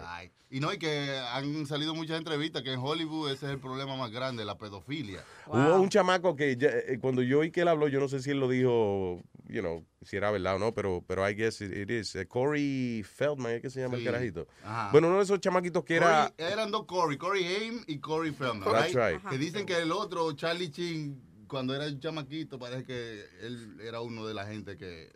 Y 0.50 0.60
no, 0.60 0.72
y 0.72 0.78
que 0.78 1.18
han 1.32 1.66
salido 1.66 1.96
muchas 1.96 2.20
entrevistas 2.20 2.62
que 2.62 2.72
en 2.72 2.80
Hollywood 2.80 3.32
ese 3.32 3.48
es 3.48 3.52
el 3.54 3.60
problema 3.60 3.98
más 3.98 4.12
grande, 4.12 4.46
la 4.46 4.56
pedofilia. 4.56 5.24
Hubo 5.48 5.82
un 5.82 5.90
chamaco 5.90 6.36
que 6.36 6.56
ya, 6.56 6.70
eh, 6.70 7.00
cuando 7.02 7.24
yo 7.24 7.40
oí 7.40 7.50
que 7.50 7.62
él 7.62 7.68
habló, 7.68 7.88
yo 7.88 8.00
no 8.00 8.08
sé 8.08 8.22
si 8.22 8.30
él 8.30 8.40
lo 8.40 8.48
dijo, 8.48 9.20
you 9.48 9.62
know, 9.62 9.84
si 10.04 10.16
era 10.16 10.30
verdad 10.30 10.58
o 10.58 10.60
no, 10.60 10.72
pero, 10.72 11.04
pero 11.08 11.28
I 11.28 11.34
guess 11.34 11.60
it, 11.62 11.76
it 11.76 11.90
is. 11.90 12.14
Eh, 12.16 12.28
Corey 12.28 13.02
Feldman, 13.04 13.54
¿es 13.54 13.62
que 13.64 13.72
se 13.72 13.82
llama 13.82 13.98
el 13.98 14.04
carajito? 14.04 14.48
Ajá. 14.64 14.90
Bueno, 14.92 15.08
uno 15.08 15.18
de 15.18 15.24
esos 15.24 15.40
chamaquitos 15.40 15.84
que 15.86 15.96
era... 15.96 16.28
Corey- 16.30 16.52
eran 16.52 16.70
dos 16.70 16.86
Corey, 16.86 17.18
Corey 17.18 17.44
Haim 17.46 17.84
y 17.88 17.98
Corey 17.98 18.32
Feldman. 18.32 18.72
That's 18.72 18.94
right? 18.94 19.24
right. 19.24 19.30
Que 19.32 19.40
dicen 19.40 19.66
que 19.66 19.78
el 19.80 19.92
otro, 19.92 20.32
Charlie 20.34 20.70
Chin, 20.84 21.46
cuando 21.48 21.76
era 21.76 21.86
un 21.86 22.00
chamaquito, 22.00 22.60
parece 22.60 22.84
que 22.84 23.26
él 23.42 23.78
era 23.82 24.02
uno 24.02 24.26
de 24.26 24.34
la 24.34 24.46
gente 24.46 24.78
que, 24.78 25.12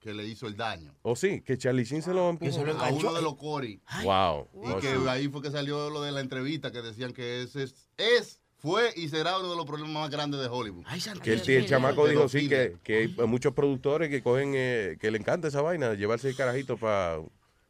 que 0.00 0.12
le 0.14 0.26
hizo 0.26 0.46
el 0.46 0.56
daño. 0.56 0.94
¿O 1.02 1.16
sí? 1.16 1.42
Que 1.42 1.56
Charlie 1.58 1.84
Sheen 1.84 2.02
se 2.02 2.12
lo 2.12 2.30
empujó. 2.30 2.60
A 2.80 2.88
uno 2.90 3.14
de 3.14 3.22
los 3.22 3.36
Cory. 3.36 3.80
Wow. 4.04 4.48
Y 4.64 4.80
que 4.80 5.08
ahí 5.08 5.28
fue 5.28 5.42
que 5.42 5.50
salió 5.50 5.90
lo 5.90 6.02
de 6.02 6.12
la 6.12 6.20
entrevista 6.20 6.70
que 6.70 6.82
decían 6.82 7.12
que 7.12 7.42
ese 7.42 7.64
es, 7.64 7.74
es, 7.96 8.40
fue 8.58 8.92
y 8.96 9.08
será 9.08 9.38
uno 9.38 9.50
de 9.50 9.56
los 9.56 9.66
problemas 9.66 9.92
más 9.92 10.10
grandes 10.10 10.40
de 10.40 10.46
Hollywood. 10.46 10.84
Que 11.22 11.34
el, 11.34 11.50
el 11.50 11.66
chamaco 11.66 12.06
dijo 12.08 12.28
sí 12.28 12.48
que, 12.48 12.76
que 12.82 13.12
hay 13.18 13.26
muchos 13.26 13.52
productores 13.52 14.10
que 14.10 14.22
cogen, 14.22 14.52
eh, 14.54 14.96
que 15.00 15.10
le 15.10 15.18
encanta 15.18 15.48
esa 15.48 15.60
vaina, 15.62 15.94
llevarse 15.94 16.28
el 16.28 16.36
carajito 16.36 16.76
para 16.76 17.20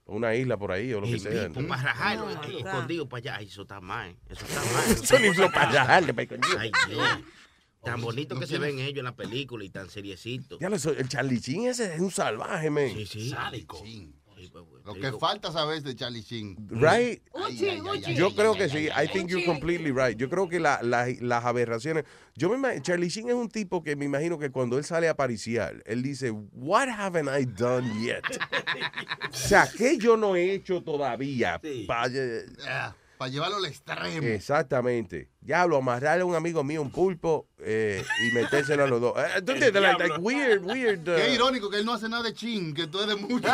una 0.06 0.34
isla 0.34 0.56
por 0.56 0.72
ahí 0.72 0.92
o 0.92 1.00
lo 1.00 1.06
que 1.06 1.18
sea. 1.18 1.50
Para 1.50 1.82
rajarlo, 1.82 2.30
escondido 2.30 3.08
para 3.08 3.18
allá. 3.18 3.36
Ay, 3.38 3.46
eso 3.46 3.62
está 3.62 3.80
mal. 3.80 4.16
Eso 4.28 4.44
está 4.46 4.60
mal. 4.72 4.90
Eso 4.90 5.18
ni 5.18 5.48
para 5.48 5.72
rajarle, 5.72 6.14
para 6.14 6.22
escondido. 6.22 6.58
Ay, 6.58 6.70
Dios. 6.88 7.20
Tan 7.86 8.00
bonito 8.00 8.38
que 8.38 8.46
se 8.46 8.58
ven 8.58 8.78
ellos 8.80 8.98
en 8.98 9.04
la 9.04 9.14
película 9.16 9.64
y 9.64 9.70
tan 9.70 9.88
seriecito. 9.88 10.58
Ya 10.58 10.68
lo 10.68 10.76
el 10.76 11.08
ese 11.66 11.94
es 11.94 12.00
un 12.00 12.10
salvaje, 12.10 12.68
man. 12.68 12.90
Sí, 12.92 13.06
sí. 13.06 13.30
Sádico. 13.30 13.82
Lo 14.84 14.94
que 14.94 15.12
falta 15.12 15.50
saber 15.50 15.82
de 15.82 15.96
Charlie 15.96 16.20
Sheen. 16.22 16.56
Right? 16.70 17.20
Uchi, 17.32 17.68
Ay, 17.68 17.80
ay, 17.84 18.02
ay, 18.06 18.14
Yo 18.14 18.34
creo 18.34 18.54
que 18.54 18.68
sí. 18.68 18.86
I 18.88 19.08
think 19.08 19.28
you're 19.28 19.44
completely 19.44 19.90
right. 19.90 20.16
Yo 20.16 20.28
creo 20.28 20.48
que 20.48 20.60
la- 20.60 20.80
la- 20.82 21.08
las 21.20 21.44
aberraciones. 21.44 22.04
Yo 22.36 22.48
me 22.50 22.56
imagino, 22.56 22.82
Charlie 22.82 23.08
Sheen 23.08 23.28
es 23.30 23.34
un 23.34 23.48
tipo 23.48 23.82
que 23.82 23.96
me 23.96 24.04
imagino 24.04 24.38
que 24.38 24.50
cuando 24.50 24.78
él 24.78 24.84
sale 24.84 25.08
a 25.08 25.16
pariciar, 25.16 25.82
él 25.86 26.02
dice, 26.02 26.30
What 26.30 26.88
haven't 26.88 27.28
I 27.28 27.46
done 27.46 27.88
yet? 28.00 28.22
o 29.32 29.36
sea, 29.36 29.68
¿qué 29.76 29.98
yo 29.98 30.16
no 30.16 30.36
he 30.36 30.52
hecho 30.52 30.82
todavía? 30.82 31.60
Para 31.86 32.08
llevarlo 33.30 33.56
al 33.56 33.64
extremo. 33.64 34.26
Exactamente. 34.28 35.30
Diablo, 35.40 35.78
amarrarle 35.78 36.22
a 36.22 36.26
un 36.26 36.34
amigo 36.34 36.62
mío 36.62 36.82
un 36.82 36.90
pulpo 36.90 37.48
eh, 37.60 38.04
y 38.22 38.34
metérselo 38.34 38.84
a 38.84 38.86
los 38.86 39.00
dos. 39.00 39.14
Eh, 39.16 39.42
¿Tú 39.42 39.52
entiendes? 39.52 39.82
Like, 39.82 40.02
like 40.08 40.20
weird, 40.20 40.64
weird. 40.64 41.08
uh, 41.08 41.16
Qué 41.16 41.32
irónico 41.34 41.70
que 41.70 41.78
él 41.78 41.86
no 41.86 41.94
hace 41.94 42.08
nada 42.08 42.24
de 42.24 42.34
chin, 42.34 42.74
que 42.74 42.86
tú 42.86 43.00
eres 43.00 43.16
de 43.16 43.22
mucho. 43.22 43.48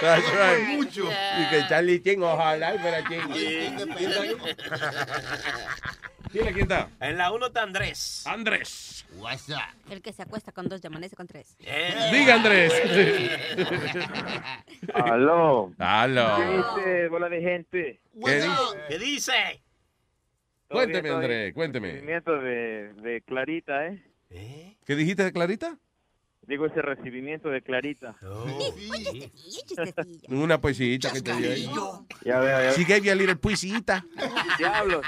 That's 0.00 0.24
right. 0.30 0.76
mucho. 0.76 1.04
Y 1.04 1.50
que 1.50 1.66
Charlie 1.68 2.00
Sheen, 2.04 2.22
ojalá 2.22 2.74
y 2.74 2.78
fuera 2.78 3.00
Sheen. 3.08 3.78
Dile 6.32 6.52
quién 6.52 6.62
está. 6.62 6.90
En 7.00 7.16
la 7.16 7.32
1 7.32 7.46
está 7.46 7.62
Andrés. 7.62 8.24
Andrés. 8.26 9.06
What's 9.16 9.48
up? 9.48 9.56
El 9.90 10.02
que 10.02 10.12
se 10.12 10.22
acuesta 10.22 10.52
con 10.52 10.68
dos 10.68 10.80
y 10.82 10.86
amanece 10.86 11.16
con 11.16 11.26
tres. 11.26 11.56
Diga 11.58 12.34
Andrés. 12.34 12.72
Aló. 14.94 15.72
Aló. 15.78 16.36
¿Qué 16.36 16.56
dice, 16.56 17.08
bola 17.08 17.28
de 17.28 17.40
gente? 17.40 18.00
¿Qué 18.24 18.34
dice? 18.34 18.48
¿Qué 18.88 18.98
dice? 18.98 19.62
Cuénteme. 20.68 21.10
Andrés, 21.10 21.54
cuénteme. 21.54 21.88
Recibimiento 21.92 22.32
de, 22.38 22.92
de 22.94 23.22
Clarita, 23.22 23.86
¿eh? 23.86 24.76
¿Qué 24.84 24.94
dijiste 24.94 25.24
de 25.24 25.32
Clarita? 25.32 25.78
Digo 26.42 26.66
ese 26.66 26.80
recibimiento 26.80 27.48
de 27.50 27.62
Clarita. 27.62 28.16
Una 30.28 30.60
poesita 30.60 31.12
que 31.12 31.20
te 31.20 31.32
dio 31.34 31.50
ahí. 31.50 31.68
Ya 32.24 32.38
veo, 32.40 32.50
ya 32.50 32.58
veo. 32.58 32.72
She 32.74 32.84
gave 32.84 33.02
you 33.02 33.12
a 33.12 33.14
little 33.14 33.36
poesita. 33.36 34.04
Diablos. 34.58 35.04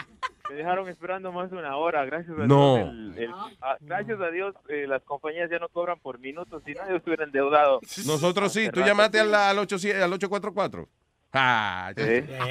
Me 0.50 0.56
dejaron 0.56 0.88
esperando 0.88 1.30
más 1.30 1.48
de 1.50 1.56
una 1.56 1.76
hora, 1.76 2.04
gracias 2.04 2.36
a 2.36 2.46
No. 2.46 2.76
Dios. 2.76 2.88
el- 2.90 3.18
el- 3.18 3.30
ah, 3.62 3.76
gracias 3.80 4.20
a 4.20 4.30
Dios, 4.30 4.54
eh, 4.68 4.86
las 4.88 5.00
compañías 5.02 5.48
ya 5.48 5.58
no 5.60 5.68
cobran 5.68 5.98
por 6.00 6.18
minutos, 6.18 6.62
si 6.66 6.72
no, 6.74 6.88
yo 6.88 6.96
estuviera 6.96 7.24
endeudado. 7.24 7.80
Nosotros 8.06 8.52
sí. 8.52 8.68
¿Tú 8.72 8.80
llamaste 8.80 9.20
al, 9.20 9.32
al, 9.34 9.58
800 9.60 10.02
al 10.02 10.12
844? 10.12 10.88
Ah, 11.32 11.92
Sí. 11.96 12.02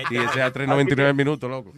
sí, 0.07 0.15
ese 0.17 0.41
a 0.41 0.53
3.99 0.53 1.13
minutos, 1.13 1.49
loco. 1.49 1.73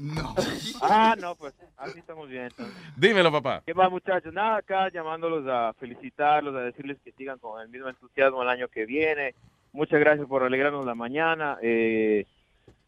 Ah, 0.84 1.16
no, 1.20 1.36
pues 1.36 1.56
así 1.78 1.98
estamos 1.98 2.30
bien. 2.30 2.44
entonces. 2.44 2.76
Dímelo, 2.96 3.32
papá. 3.32 3.64
¿Qué 3.66 3.74
más, 3.74 3.90
muchachos? 3.90 4.32
Nada, 4.32 4.58
acá 4.58 4.90
llamándolos 4.90 5.44
a 5.48 5.74
felicitarlos, 5.80 6.54
a 6.56 6.60
decirles 6.60 7.00
que 7.04 7.12
sigan 7.14 7.40
con 7.40 7.60
el 7.60 7.70
mismo 7.70 7.90
entusiasmo 7.90 8.44
el 8.44 8.50
año 8.50 8.68
que 8.68 8.86
viene. 8.86 9.34
Muchas 9.74 10.00
gracias 10.00 10.28
por 10.28 10.44
alegrarnos 10.44 10.86
la 10.86 10.94
mañana. 10.94 11.58
Eh, 11.64 12.28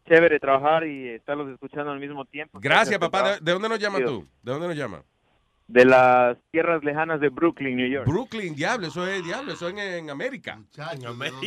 chévere 0.06 0.38
trabajar 0.38 0.86
y 0.86 1.08
estarlos 1.08 1.50
escuchando 1.50 1.90
al 1.90 2.00
mismo 2.00 2.24
tiempo. 2.24 2.58
Gracias, 2.60 2.98
papá. 2.98 3.38
¿De, 3.40 3.52
dónde 3.52 3.68
nos 3.68 3.78
llamas 3.78 4.00
chido. 4.00 4.20
tú? 4.20 4.28
¿De 4.42 4.52
dónde 4.52 4.68
nos 4.68 4.76
llamas? 4.76 5.02
De 5.66 5.86
las 5.86 6.36
tierras 6.50 6.84
lejanas 6.84 7.20
de 7.20 7.30
Brooklyn, 7.30 7.74
New 7.74 7.88
York. 7.88 8.06
Brooklyn, 8.06 8.54
diablo, 8.54 8.86
eso 8.86 9.08
es 9.08 9.24
diablo, 9.24 9.54
eso 9.54 9.68
es 9.68 9.72
en, 9.72 9.78
en 9.78 10.10
América. 10.10 10.60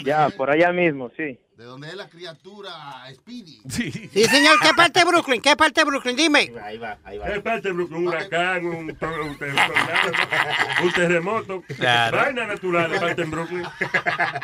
Ya, 0.04 0.30
por 0.36 0.50
allá 0.50 0.72
mismo, 0.72 1.12
sí. 1.16 1.40
De 1.56 1.64
donde 1.64 1.88
es 1.88 1.96
la 1.96 2.10
criatura 2.10 2.72
Speedy. 3.14 3.62
Sí. 3.70 3.92
Sí, 3.92 4.24
señor, 4.26 4.58
¿qué 4.62 4.70
parte 4.76 5.00
de 5.00 5.06
Brooklyn? 5.06 5.40
¿Qué 5.40 5.56
parte 5.56 5.82
de 5.82 5.86
Brooklyn? 5.86 6.16
Dime. 6.16 6.52
Ahí 6.64 6.80
va, 6.80 6.98
ahí 7.04 7.20
¿Qué 7.20 7.42
parte 7.42 7.68
de 7.68 7.74
Brooklyn? 7.76 8.00
Un 8.00 8.08
huracán, 8.08 8.66
un, 8.66 8.76
un 8.76 9.38
un 10.84 10.92
terremoto. 10.94 11.64
Claro. 11.78 12.18
Vaina 12.18 12.48
natural, 12.48 12.92
parte 13.00 13.22
en 13.22 13.32
Brooklyn. 13.32 13.64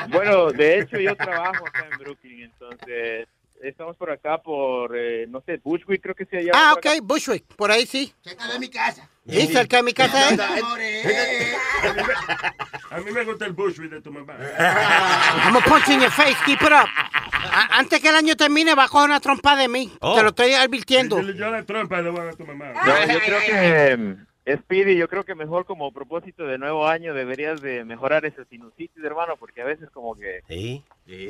Bueno, 0.10 0.52
de 0.52 0.80
hecho 0.80 1.00
yo 1.00 1.16
trabajo 1.16 1.68
acá 1.68 1.88
en 1.92 1.98
Brooklyn, 1.98 2.42
entonces 2.44 3.28
estamos 3.64 3.96
por 3.98 4.12
acá 4.12 4.38
por, 4.42 4.96
eh, 4.98 5.26
no 5.28 5.42
sé, 5.42 5.60
Bushwick 5.64 6.02
creo 6.02 6.16
que 6.16 6.26
se 6.26 6.44
llama. 6.44 6.52
Ah, 6.54 6.72
acá. 6.78 6.92
ok, 6.94 7.02
Bushwick, 7.04 7.46
por 7.56 7.72
ahí 7.72 7.86
sí. 7.86 8.14
Cerca 8.22 8.48
de 8.48 8.60
mi 8.60 8.70
casa. 8.70 9.10
Sí, 9.28 9.48
cerca 9.48 9.78
de 9.78 9.84
mi 9.84 9.94
casa 9.94 10.30
es. 10.30 10.40
A 12.92 12.98
mí 13.00 13.12
me 13.12 13.24
gusta 13.24 13.46
el 13.46 13.54
Bushwick 13.54 13.90
de 13.92 14.02
tu 14.02 14.12
mamá. 14.12 14.36
I'm 14.60 15.56
a 15.56 15.62
punch 15.62 15.88
in 15.90 16.02
your 16.02 16.12
face, 16.12 16.36
keep 16.46 16.62
it 16.62 16.72
up. 16.72 16.88
A- 17.52 17.78
antes 17.80 18.00
que 18.02 18.10
el 18.10 18.16
año 18.16 18.36
termine, 18.36 18.76
va 18.76 18.84
a 18.86 18.88
coger 18.90 19.10
una 19.10 19.20
trompa 19.20 19.56
de 19.56 19.68
mí. 19.68 19.92
Oh. 20.02 20.16
Te 20.16 20.24
lo 20.24 20.30
estoy 20.30 20.54
advirtiendo. 20.54 21.22
Yo, 21.22 21.32
yo 21.32 21.50
la 21.50 21.64
trompa 21.64 22.02
le 22.02 22.10
voy 22.10 22.20
a 22.20 22.24
dar 22.26 22.34
a 22.34 22.38
tu 22.38 22.46
mamá. 22.46 22.74
No, 22.74 23.14
yo 23.14 23.20
creo 23.20 23.40
que, 23.40 24.16
Speedy, 24.46 24.98
yo 24.98 25.08
creo 25.08 25.24
que 25.24 25.36
mejor 25.36 25.66
como 25.66 25.92
propósito 25.94 26.46
de 26.46 26.58
nuevo 26.58 26.86
año 26.88 27.14
deberías 27.14 27.62
de 27.62 27.86
mejorar 27.86 28.26
esa 28.26 28.44
sinusitis, 28.46 29.02
hermano, 29.04 29.36
porque 29.40 29.62
a 29.62 29.66
veces 29.66 29.90
como 29.90 30.16
que 30.16 30.42
Sí. 30.50 30.84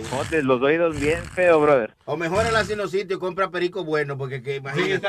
jodes 0.09 0.43
los 0.43 0.59
oídos 0.61 0.99
bien 0.99 1.23
feo, 1.23 1.61
brother. 1.61 1.93
O 2.05 2.17
mejora 2.17 2.49
la 2.51 2.63
sinusitis 2.63 3.15
y 3.15 3.19
compra 3.19 3.49
perico 3.51 3.83
bueno, 3.83 4.17
porque 4.17 4.41
que 4.41 4.55
imagínate. 4.55 5.07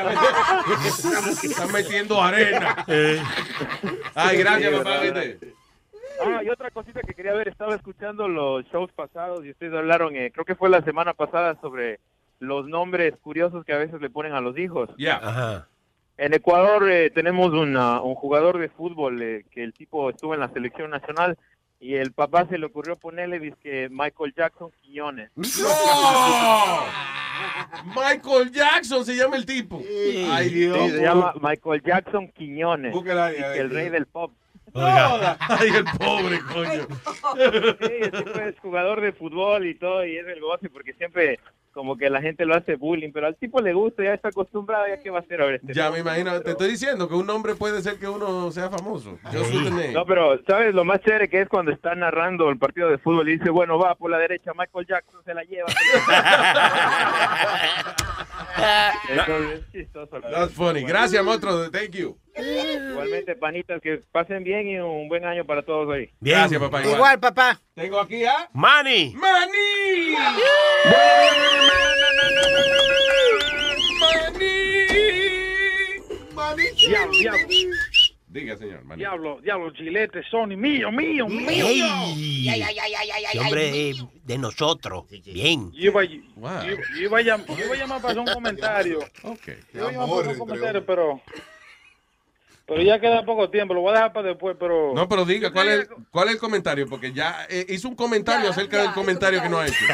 Están 1.43 1.71
metiendo 1.73 2.21
arena. 2.21 2.85
Ay, 4.13 4.37
gracias, 4.37 4.71
Sí, 4.71 4.77
papá. 4.77 5.01
Ah, 6.23 6.41
y 6.43 6.49
otra 6.49 6.71
cosita 6.71 7.01
que 7.01 7.13
quería 7.13 7.33
ver, 7.33 7.47
estaba 7.49 7.75
escuchando 7.75 8.27
los 8.27 8.63
shows 8.67 8.91
pasados 8.93 9.43
y 9.45 9.49
ustedes 9.49 9.73
hablaron, 9.73 10.15
eh, 10.15 10.31
creo 10.31 10.45
que 10.45 10.55
fue 10.55 10.69
la 10.69 10.81
semana 10.83 11.13
pasada, 11.13 11.59
sobre 11.59 11.99
los 12.39 12.67
nombres 12.67 13.13
curiosos 13.21 13.65
que 13.65 13.73
a 13.73 13.77
veces 13.77 13.99
le 13.99 14.09
ponen 14.09 14.33
a 14.33 14.41
los 14.41 14.57
hijos. 14.57 14.89
Ya. 14.97 15.17
Ajá. 15.17 15.67
En 16.17 16.33
Ecuador 16.33 16.89
eh, 16.89 17.09
tenemos 17.09 17.51
una- 17.53 18.01
un 18.01 18.15
jugador 18.15 18.57
de 18.57 18.69
fútbol 18.69 19.21
eh, 19.21 19.45
que 19.51 19.63
el 19.63 19.73
tipo 19.73 20.09
estuvo 20.09 20.33
en 20.33 20.39
la 20.39 20.49
selección 20.49 20.89
nacional 20.91 21.37
y 21.79 21.95
el 21.95 22.13
papá 22.13 22.47
se 22.47 22.57
le 22.57 22.65
ocurrió 22.67 22.95
ponerle 22.95 23.39
dizque 23.39 23.89
Michael 23.91 24.33
Jackson 24.35 24.71
Quiñones. 24.81 25.29
¡No! 25.35 25.45
Michael 27.95 28.51
Jackson 28.51 29.05
se 29.05 29.15
llama 29.15 29.35
el 29.35 29.45
tipo. 29.45 29.81
Ay, 30.31 30.49
Dios. 30.49 30.77
Sí, 30.77 30.89
se 30.91 31.01
llama 31.01 31.33
Michael 31.41 31.81
Jackson 31.83 32.29
Quiñones, 32.31 32.93
Búsquela 32.93 33.25
ahí, 33.27 33.35
el 33.57 33.69
rey 33.69 33.89
del 33.89 34.05
pop. 34.05 34.31
Oiga. 34.73 35.37
Ay, 35.49 35.69
el 35.69 35.85
pobre, 35.97 36.39
coño. 36.51 36.87
Sí, 37.81 37.93
el 38.01 38.11
tipo 38.11 38.39
es 38.39 38.59
jugador 38.59 39.01
de 39.01 39.11
fútbol 39.13 39.65
y 39.67 39.75
todo, 39.75 40.05
y 40.05 40.17
es 40.17 40.27
el 40.27 40.39
goce 40.41 40.69
porque 40.69 40.93
siempre 40.93 41.39
como 41.75 41.97
que 41.97 42.09
la 42.09 42.21
gente 42.21 42.45
lo 42.45 42.55
hace 42.55 42.77
bullying, 42.77 43.11
pero 43.11 43.27
al 43.27 43.35
tipo 43.35 43.59
le 43.59 43.73
gusta, 43.73 44.01
ya 44.01 44.13
está 44.13 44.29
acostumbrado, 44.29 44.87
ya 44.87 44.97
qué 45.01 45.09
va 45.09 45.19
a 45.19 45.21
hacer 45.21 45.41
ahora 45.41 45.57
este 45.57 45.73
Ya 45.73 45.91
me 45.91 45.99
imagino, 45.99 46.41
te 46.41 46.51
estoy 46.51 46.69
diciendo 46.69 47.09
que 47.09 47.15
un 47.15 47.27
nombre 47.27 47.53
puede 47.55 47.81
ser 47.81 47.99
que 47.99 48.07
uno 48.07 48.49
sea 48.51 48.69
famoso. 48.69 49.19
Yo. 49.33 49.41
No, 49.91 50.05
pero 50.05 50.39
¿sabes 50.47 50.73
lo 50.73 50.85
más 50.85 51.01
chévere 51.01 51.27
que 51.27 51.41
es 51.41 51.49
cuando 51.49 51.73
está 51.73 51.93
narrando 51.93 52.49
el 52.49 52.57
partido 52.57 52.89
de 52.89 52.97
fútbol 52.97 53.27
y 53.27 53.37
dice, 53.37 53.49
bueno, 53.49 53.77
va 53.77 53.93
por 53.95 54.09
la 54.09 54.17
derecha, 54.17 54.53
Michael 54.57 54.87
Jackson 54.87 55.21
se 55.25 55.33
la 55.33 55.43
lleva. 55.43 55.67
Eso 59.09 59.37
es 59.51 59.71
chistoso. 59.73 60.21
That's 60.21 60.53
funny. 60.53 60.83
Gracias, 60.83 61.21
monstruo. 61.25 61.69
Thank 61.69 61.91
you. 61.91 62.17
Igualmente, 62.37 63.35
panitas, 63.35 63.81
que 63.81 64.01
pasen 64.11 64.43
bien 64.43 64.67
y 64.67 64.77
un 64.77 65.07
buen 65.07 65.25
año 65.25 65.45
para 65.45 65.61
todos 65.63 65.87
hoy. 65.87 66.09
Bien. 66.19 66.37
Gracias, 66.39 66.59
papá. 66.61 66.81
Igual. 66.81 66.95
Igual, 66.95 67.19
papá. 67.19 67.61
Tengo 67.75 67.99
aquí 67.99 68.25
a 68.25 68.49
Manny. 68.53 69.13
Manny. 69.15 70.15
Diablo, 76.75 77.11
diablo, 77.19 77.39
Diga, 78.27 78.57
señor. 78.57 78.83
Manny. 78.83 78.99
diablo, 78.99 79.39
diablo, 79.41 79.71
chilete, 79.71 80.21
Sony, 80.29 80.57
mío, 80.57 80.91
mío, 80.91 81.27
mío. 81.27 81.65
Ey. 81.67 82.47
Ese 82.49 83.39
hombre 83.39 83.89
es 83.91 84.03
de 84.25 84.37
nosotros. 84.37 85.05
Bien. 85.25 85.71
Yo 85.71 85.85
iba, 85.91 86.01
Wow. 86.35 86.63
yo, 86.63 86.75
yo 86.97 87.01
iba 87.05 87.17
a 87.19 87.21
llam- 87.21 87.45
yo 87.57 87.65
iba 87.65 87.73
a 87.75 87.77
llamar 87.77 88.01
para 88.01 88.11
hacer 88.11 88.19
un 88.19 88.25
comentario. 88.33 88.99
Ok. 89.23 89.47
Yo 89.73 89.79
iba 89.79 89.87
a 89.87 89.91
llamar 89.93 90.07
para 90.09 90.19
hacer 90.21 90.31
un 90.33 90.37
comentario, 90.39 90.85
pero, 90.85 91.21
pero 92.65 92.81
ya 92.81 92.99
queda 92.99 93.23
poco 93.25 93.49
tiempo. 93.49 93.73
Lo 93.73 93.81
voy 93.81 93.91
a 93.91 93.93
dejar 93.95 94.13
para 94.13 94.29
después, 94.29 94.55
pero. 94.59 94.93
No, 94.93 95.07
pero 95.07 95.25
diga, 95.25 95.51
¿cuál 95.51 95.67
es, 95.69 95.89
cuál 96.11 96.27
es 96.29 96.33
el 96.35 96.39
comentario? 96.39 96.87
Porque 96.87 97.13
ya 97.13 97.45
eh, 97.49 97.65
hizo 97.69 97.87
un 97.87 97.95
comentario 97.95 98.49
acerca 98.49 98.81
del 98.81 98.93
comentario 98.93 99.41
que 99.41 99.49
no 99.49 99.59
ha 99.59 99.67
hecho. 99.67 99.85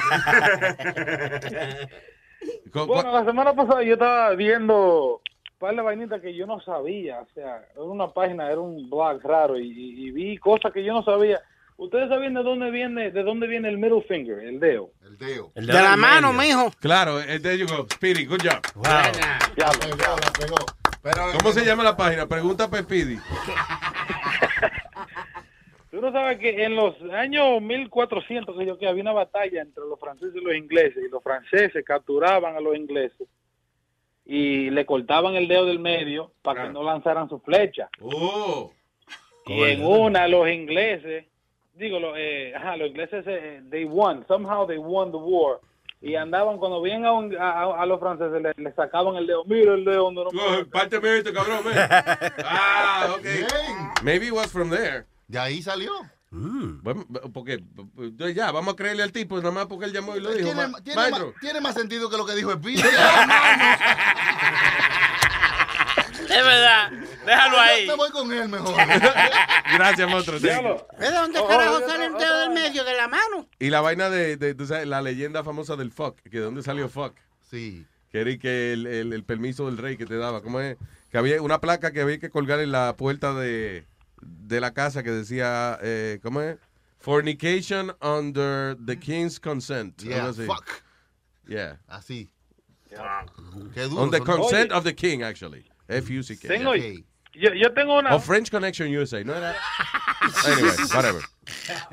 Bueno, 2.87 3.11
la 3.11 3.25
semana 3.25 3.53
pasada 3.53 3.83
yo 3.83 3.93
estaba 3.93 4.31
viendo 4.35 5.15
un 5.21 5.59
par 5.59 5.75
de 5.75 5.81
vainitas 5.81 6.21
que 6.21 6.33
yo 6.33 6.45
no 6.47 6.59
sabía. 6.61 7.19
O 7.21 7.27
sea, 7.33 7.65
era 7.73 7.83
una 7.83 8.07
página, 8.11 8.47
era 8.49 8.59
un 8.59 8.89
blog 8.89 9.21
raro 9.23 9.59
y, 9.59 9.67
y- 9.67 10.07
y 10.07 10.11
vi 10.11 10.37
cosas 10.37 10.71
que 10.71 10.83
yo 10.83 10.93
no 10.93 11.03
sabía. 11.03 11.39
¿Ustedes 11.77 12.09
saben 12.09 12.33
de 12.35 12.43
dónde 12.43 12.69
viene, 12.69 13.09
de 13.11 13.23
dónde 13.23 13.47
viene 13.47 13.67
el 13.67 13.77
middle 13.77 14.03
finger, 14.07 14.39
el 14.39 14.59
dedo? 14.59 14.91
El 15.03 15.17
dedo. 15.17 15.51
El 15.55 15.65
De 15.67 15.73
la 15.73 15.97
mano, 15.97 16.31
mijo. 16.31 16.71
Claro, 16.79 17.19
eh, 17.19 17.39
there 17.39 17.57
you 17.57 17.65
go. 17.67 17.87
Speedy, 17.93 18.25
good 18.25 18.39
job. 18.43 18.61
Ya, 19.57 19.71
pegó, 19.79 19.95
la 19.97 20.31
pegó. 20.39 20.57
Pero, 21.01 21.21
¿Cómo 21.39 21.51
se 21.51 21.65
llama 21.65 21.83
la 21.83 21.97
página? 21.97 22.27
Pregunta 22.27 22.65
Speedy. 22.67 23.17
Tú 25.91 25.99
no 25.99 26.11
sabes 26.11 26.37
que 26.39 26.63
en 26.63 26.75
los 26.75 26.95
años 27.11 27.61
1400 27.61 28.57
que 28.57 28.65
yo 28.65 28.77
que 28.77 28.87
había 28.87 29.01
una 29.01 29.11
batalla 29.11 29.61
entre 29.61 29.83
los 29.83 29.99
franceses 29.99 30.35
y 30.35 30.39
los 30.39 30.55
ingleses 30.55 31.03
y 31.05 31.09
los 31.09 31.21
franceses 31.21 31.83
capturaban 31.83 32.55
a 32.55 32.61
los 32.61 32.77
ingleses 32.77 33.27
y 34.25 34.69
le 34.69 34.85
cortaban 34.85 35.35
el 35.35 35.49
dedo 35.49 35.65
del 35.65 35.79
medio 35.79 36.31
para 36.41 36.63
que 36.63 36.69
no 36.69 36.83
lanzaran 36.83 37.27
su 37.27 37.39
flecha. 37.39 37.89
Oh. 37.99 38.71
Y 39.47 39.63
en 39.63 39.83
una 39.83 40.27
los 40.29 40.47
ingleses, 40.47 41.25
digo, 41.73 41.99
los, 41.99 42.13
eh, 42.17 42.53
ajá, 42.55 42.77
los 42.77 42.87
ingleses 42.87 43.25
eh, 43.27 43.61
they 43.69 43.83
won, 43.83 44.25
somehow 44.27 44.65
they 44.65 44.77
won 44.77 45.11
the 45.11 45.17
war. 45.17 45.59
Y 46.03 46.15
andaban 46.15 46.57
cuando 46.57 46.81
veían 46.81 47.05
a, 47.05 47.13
un- 47.13 47.37
a, 47.37 47.61
a 47.79 47.85
los 47.85 47.99
franceses 47.99 48.41
le, 48.41 48.53
le 48.57 48.73
sacaban 48.73 49.15
el 49.17 49.27
dedo, 49.27 49.43
mira 49.45 49.75
el 49.75 49.85
dedo 49.85 50.11
no 50.11 50.23
Coge, 50.25 50.65
Párteme 50.65 51.17
esto, 51.17 51.31
cabrón. 51.31 51.59
ven. 51.63 51.75
Ah, 52.43 53.15
ok. 53.17 53.25
Maybe 54.03 54.25
it 54.27 54.33
was 54.33 54.51
from 54.51 54.71
there. 54.71 55.05
De 55.27 55.37
ahí 55.37 55.61
salió. 55.61 55.91
Bueno, 56.33 57.05
porque 57.33 57.61
entonces 57.97 58.35
ya, 58.35 58.51
vamos 58.51 58.73
a 58.73 58.77
creerle 58.77 59.03
al 59.03 59.11
tipo, 59.11 59.35
nada 59.37 59.51
más 59.51 59.65
porque 59.67 59.85
él 59.85 59.93
llamó 59.93 60.15
y 60.15 60.21
lo 60.21 60.31
dijo. 60.31 60.45
Tiene, 60.49 60.67
ma- 60.67 60.81
tiene 60.81 61.01
maestro. 61.01 61.25
más, 61.27 61.35
tiene 61.41 61.61
más 61.61 61.75
sentido 61.75 62.09
que 62.09 62.17
lo 62.17 62.25
que 62.25 62.35
dijo 62.35 62.51
Speedy. 62.53 62.81
Es 66.31 66.45
verdad. 66.45 66.91
Déjalo 67.25 67.59
ahí. 67.59 67.87
Me 67.87 67.95
voy 67.95 68.09
con 68.11 68.31
él 68.31 68.47
mejor. 68.49 68.75
Gracias, 69.73 70.09
monstruo. 70.09 70.37
¿Es 70.37 70.43
de 70.43 71.11
dónde 71.11 71.39
Oh, 71.39 71.47
carajo 71.47 71.79
yo 71.79 71.87
sale 71.87 72.05
el 72.05 72.13
dedo 72.13 72.39
del 72.39 72.49
medio? 72.51 72.83
¿De 72.83 72.95
la 72.95 73.07
mano? 73.07 73.47
Y 73.59 73.69
la 73.69 73.81
vaina 73.81 74.09
de, 74.09 74.37
de- 74.37 74.53
tú 74.55 74.65
sabes, 74.65 74.87
la 74.87 75.01
leyenda 75.01 75.43
famosa 75.43 75.75
del 75.75 75.91
fuck, 75.91 76.19
que 76.21 76.29
de 76.39 76.39
dónde 76.41 76.63
salió 76.63 76.87
fuck. 76.89 77.15
Sí. 77.49 77.85
Que 78.11 78.21
era 78.21 78.37
que 78.37 78.73
el, 78.73 78.87
el- 78.87 79.13
el 79.13 79.23
permiso 79.23 79.65
del 79.67 79.77
rey 79.77 79.97
que 79.97 80.05
te 80.05 80.17
daba, 80.17 80.41
¿cómo 80.41 80.59
es? 80.59 80.77
Que 81.11 81.17
había 81.17 81.41
una 81.41 81.59
placa 81.59 81.91
que 81.91 82.01
había 82.01 82.19
que 82.19 82.29
colgar 82.29 82.59
en 82.59 82.71
la 82.71 82.95
puerta 82.95 83.33
de, 83.33 83.85
de 84.21 84.61
la 84.61 84.73
casa 84.73 85.03
que 85.03 85.11
decía, 85.11 85.77
eh, 85.81 86.19
¿cómo 86.23 86.41
es? 86.41 86.57
Fornication 86.99 87.93
under 88.01 88.77
the 88.85 88.97
king's 88.97 89.39
consent. 89.39 90.01
Yeah, 90.03 90.27
así. 90.27 90.45
fuck. 90.45 90.65
Yeah. 91.47 91.79
Así. 91.87 92.31
Qué 93.73 93.81
duro. 93.83 94.03
On 94.03 94.11
the 94.11 94.19
consent 94.19 94.71
Oye. 94.71 94.77
of 94.77 94.83
the 94.83 94.93
king, 94.95 95.23
actually. 95.23 95.65
F-U-C-K. 95.97 96.47
Tengo, 96.47 96.75
yo, 96.75 97.53
yo 97.53 97.73
tengo 97.73 97.97
una... 97.99 98.15
O 98.15 98.19
French 98.19 98.49
Connection 98.51 98.95
USA, 98.95 99.23
¿no 99.23 99.35
era? 99.35 99.55
Anyway, 100.45 100.71
whatever. 100.95 101.21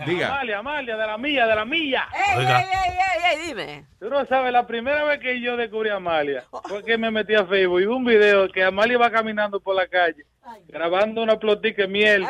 Diga. 0.06 0.28
Amalia, 0.28 0.58
Amalia, 0.58 0.96
de 0.98 1.06
la 1.06 1.16
milla, 1.18 1.46
de 1.46 1.54
la 1.54 1.64
milla. 1.64 2.08
¡Ey, 2.14 2.44
ey, 2.44 2.46
ey, 2.46 2.92
ey, 2.92 3.40
ey! 3.40 3.46
Dime. 3.48 3.86
Tú 3.98 4.10
no 4.10 4.24
sabes, 4.26 4.52
la 4.52 4.66
primera 4.66 5.02
vez 5.04 5.18
que 5.18 5.40
yo 5.40 5.56
descubrí 5.56 5.88
a 5.88 5.96
Amalia 5.96 6.44
fue 6.68 6.84
que 6.84 6.98
me 6.98 7.10
metí 7.10 7.34
a 7.34 7.46
Facebook 7.46 7.80
y 7.80 7.86
vi 7.86 7.92
un 7.92 8.04
video 8.04 8.48
que 8.50 8.62
Amalia 8.62 8.98
va 8.98 9.10
caminando 9.10 9.60
por 9.60 9.74
la 9.74 9.86
calle 9.88 10.24
grabando 10.66 11.22
una 11.22 11.38
plotica 11.38 11.82
de 11.82 11.88
miel. 11.88 12.26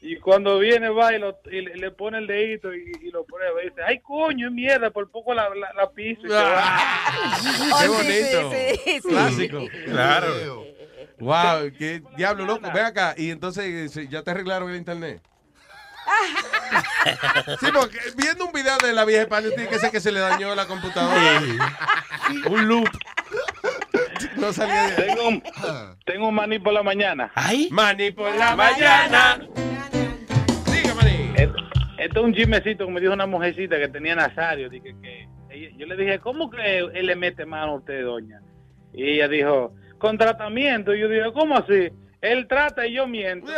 Y 0.00 0.16
cuando 0.16 0.58
viene 0.58 0.88
va 0.88 1.14
y, 1.14 1.18
lo- 1.18 1.38
y 1.50 1.60
le, 1.62 1.90
pone 1.90 2.18
el 2.18 2.26
dedito 2.26 2.72
y, 2.74 2.92
y 3.02 3.10
lo 3.10 3.24
prueba 3.24 3.62
y 3.62 3.68
dice, 3.70 3.82
ay 3.86 3.98
coño, 4.00 4.46
es 4.48 4.52
mierda, 4.52 4.90
por 4.90 5.10
poco 5.10 5.34
la, 5.34 5.48
la, 5.54 5.72
la 5.74 5.90
piso. 5.90 6.20
y 6.26 6.28
se 6.28 6.34
va. 6.34 6.78
Qué 7.80 7.88
bonito. 7.88 8.52
sí, 8.52 8.80
sí, 8.84 9.00
sí. 9.02 9.08
Clásico. 9.08 9.60
Claro. 9.86 10.64
Wow, 11.18 11.72
qué 11.78 12.02
diablo 12.16 12.44
loco. 12.44 12.70
Ven 12.72 12.84
acá. 12.84 13.14
Y 13.16 13.30
entonces, 13.30 13.92
¿sí, 13.92 14.08
¿ya 14.08 14.22
te 14.22 14.30
arreglaron 14.30 14.70
el 14.70 14.76
internet? 14.76 15.20
Sí, 17.60 17.66
porque 17.72 17.98
viendo 18.16 18.46
un 18.46 18.52
video 18.52 18.76
de 18.78 18.92
la 18.92 19.04
vieja 19.04 19.22
España, 19.22 19.48
tiene 19.54 19.68
que 19.68 19.78
ser 19.78 19.90
que 19.90 20.00
se 20.00 20.10
le 20.10 20.18
dañó 20.18 20.54
la 20.54 20.66
computadora. 20.66 21.40
Un 22.50 22.68
loop. 22.68 22.88
No 24.36 24.52
salía 24.52 24.88
de 24.88 25.02
Tengo 25.02 25.28
un, 25.28 25.42
tengo 26.04 26.28
un 26.28 26.34
maní 26.34 26.58
por 26.58 26.72
la 26.72 26.82
mañana. 26.82 27.30
Ay. 27.34 27.68
Maní 27.70 28.10
por 28.10 28.34
la 28.34 28.56
mañana. 28.56 29.46
Esto, 31.36 31.54
esto 31.98 32.20
es 32.20 32.26
un 32.26 32.34
chismecito 32.34 32.86
que 32.86 32.92
me 32.92 33.00
dijo 33.00 33.12
una 33.12 33.26
mujercita 33.26 33.76
que 33.78 33.88
tenía 33.88 34.16
Nazario. 34.16 34.68
Dije 34.68 34.94
que 35.00 35.28
yo 35.76 35.86
le 35.86 35.96
dije, 35.96 36.18
¿cómo 36.18 36.50
que 36.50 36.78
él 36.78 37.06
le 37.06 37.16
mete 37.16 37.46
mano 37.46 37.72
a 37.72 37.76
usted, 37.76 38.04
doña? 38.04 38.40
Y 38.92 39.04
ella 39.10 39.28
dijo, 39.28 39.74
con 39.98 40.18
tratamiento. 40.18 40.94
Y 40.94 41.00
yo 41.00 41.08
dije, 41.08 41.32
¿cómo 41.32 41.56
así? 41.56 41.90
Él 42.20 42.46
trata 42.48 42.86
y 42.86 42.94
yo 42.94 43.06
miento. 43.06 43.50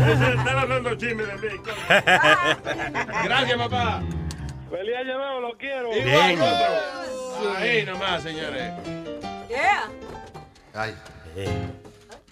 Están 0.00 0.58
hablando 0.58 0.94
chisme 0.94 1.24
de 1.24 1.34
mí. 1.36 1.48
Gracias, 3.24 3.58
papá. 3.58 4.02
Feliz 4.70 4.96
año 4.96 5.18
nuevo, 5.18 5.40
lo 5.40 5.58
quiero. 5.58 5.96
Igual. 5.96 6.38
Ahí 7.56 7.84
nomás, 7.84 8.22
señores. 8.22 8.72
Yeah. 9.48 9.90
Ay. 10.74 10.94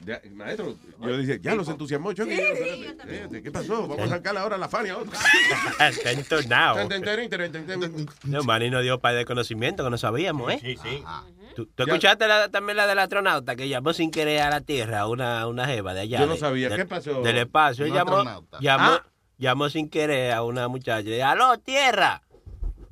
Ya, 0.04 0.20
maestro, 0.32 0.74
yo 1.02 1.18
dije, 1.18 1.38
ya 1.42 1.54
los 1.54 1.68
entusiasmó. 1.68 2.12
Yo, 2.12 2.24
espérate, 2.24 2.86
espérate, 2.86 3.42
¿Qué 3.42 3.50
pasó? 3.50 3.86
Vamos 3.88 4.06
a 4.06 4.08
sacarle 4.08 4.40
ahora 4.40 4.56
la 4.56 4.68
Fania. 4.68 4.96
Está 5.80 6.12
entonado. 6.12 6.88
No, 8.24 8.42
Manny 8.44 8.70
nos 8.70 8.82
dio 8.82 8.98
par 9.00 9.14
de 9.14 9.24
conocimiento 9.24 9.84
que 9.84 9.90
no 9.90 9.98
sabíamos, 9.98 10.52
¿eh? 10.52 10.58
Sí, 10.62 10.76
sí. 10.82 11.02
¿Tú, 11.56 11.66
tú 11.66 11.82
escuchaste 11.82 12.28
la- 12.28 12.48
también 12.48 12.76
la 12.76 12.86
del 12.86 12.98
astronauta 13.00 13.56
que 13.56 13.68
llamó 13.68 13.92
sin 13.92 14.10
querer 14.10 14.42
a 14.42 14.50
la 14.50 14.60
Tierra, 14.60 15.06
una, 15.08 15.46
una 15.48 15.66
jeva 15.66 15.92
de 15.94 16.00
allá? 16.02 16.20
Yo 16.20 16.26
no 16.26 16.34
de- 16.34 16.38
sabía. 16.38 16.68
de- 16.68 16.76
¿Qué 16.76 16.84
pasó? 16.84 17.20
Del 17.22 17.38
espacio. 17.38 17.84
Él 17.84 17.92
llamó, 17.92 18.18
Ah. 18.18 19.02
llamó 19.38 19.68
sin 19.68 19.88
querer 19.90 20.32
a 20.32 20.42
una 20.44 20.68
muchacha. 20.68 21.00
Dijo, 21.02 21.26
aló, 21.26 21.58
Tierra. 21.58 22.22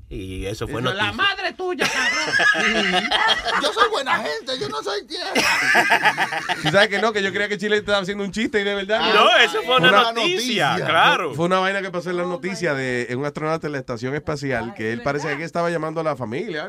Y 0.08 0.46
eso 0.46 0.68
fue 0.68 0.80
noticia. 0.80 1.04
la 1.06 1.12
madre 1.12 1.52
tuya, 1.54 1.84
cabrón. 1.88 3.02
Yo 3.62 3.72
soy 3.72 3.90
buena 3.90 4.16
gente, 4.18 4.56
yo 4.60 4.68
no 4.68 4.80
soy 4.82 5.04
tierra. 5.06 5.32
¿Tú 6.62 6.68
sabes 6.70 6.88
que 6.88 7.00
no? 7.00 7.12
Que 7.12 7.22
yo 7.22 7.32
creía 7.32 7.48
que 7.48 7.58
Chile 7.58 7.78
estaba 7.78 7.98
haciendo 7.98 8.22
un 8.22 8.30
chiste 8.30 8.60
y 8.60 8.64
de 8.64 8.74
verdad. 8.74 9.12
No, 9.14 9.36
eso 9.38 9.62
fue 9.64 9.76
una 9.78 9.90
noticia, 10.12 10.76
claro. 10.76 11.34
Fue 11.34 11.46
una 11.46 11.58
vaina 11.58 11.82
que 11.82 11.90
pasó 11.90 12.10
en 12.10 12.18
la 12.18 12.22
noticia 12.24 12.74
de 12.74 13.08
un 13.16 13.24
astronauta 13.24 13.66
en 13.66 13.72
la 13.72 13.78
estación 13.78 14.14
espacial 14.14 14.74
que 14.74 14.92
él 14.92 15.02
parece 15.02 15.36
que 15.36 15.42
estaba 15.44 15.70
llamando 15.70 16.00
a 16.00 16.04
la 16.04 16.14
familia, 16.16 16.68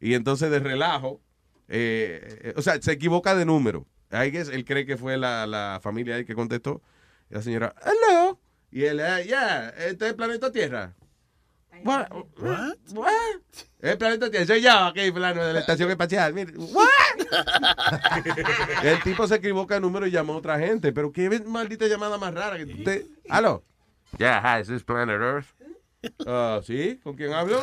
y 0.00 0.14
entonces 0.14 0.50
de 0.50 0.58
relajo, 0.60 1.20
eh, 1.68 2.54
o 2.56 2.62
sea, 2.62 2.80
se 2.80 2.92
equivoca 2.92 3.34
de 3.34 3.44
número. 3.44 3.86
I 4.10 4.30
guess 4.30 4.48
él 4.48 4.64
cree 4.64 4.86
que 4.86 4.96
fue 4.96 5.18
la, 5.18 5.46
la 5.46 5.80
familia 5.82 6.14
ahí 6.16 6.24
que 6.24 6.34
contestó. 6.34 6.80
Y 7.30 7.34
la 7.34 7.42
señora, 7.42 7.74
hello. 7.84 8.40
Y 8.70 8.84
él, 8.84 9.00
"Ah, 9.00 9.20
ya, 9.20 9.68
este 9.70 10.06
es 10.06 10.10
el 10.12 10.16
planeta 10.16 10.50
Tierra. 10.50 10.94
What? 11.84 12.08
What? 12.92 13.12
El 13.80 13.98
planeta 13.98 14.30
Tierra. 14.30 14.46
Soy 14.46 14.60
yo, 14.62 14.72
aquí, 14.72 15.10
plano 15.12 15.44
de 15.44 15.52
la 15.52 15.60
estación 15.60 15.90
espacial. 15.90 16.32
Mire, 16.34 16.52
what? 16.56 16.86
El 18.82 19.02
tipo 19.02 19.26
se 19.26 19.36
equivoca 19.36 19.74
de 19.74 19.80
número 19.80 20.06
y 20.06 20.10
llamó 20.10 20.34
a 20.34 20.36
otra 20.36 20.58
gente. 20.58 20.92
Pero 20.92 21.12
qué 21.12 21.28
maldita 21.46 21.86
llamada 21.86 22.18
más 22.18 22.34
rara 22.34 22.56
que 22.56 22.64
usted. 22.64 23.06
¿Aló? 23.28 23.64
Yeah, 24.18 24.40
hi, 24.42 24.60
is 24.62 24.68
this 24.68 24.82
Planet 24.82 25.20
Earth? 25.20 25.46
Ah, 26.26 26.60
¿Sí? 26.64 26.98
¿Con 27.02 27.14
quién 27.16 27.32
hablo? 27.32 27.62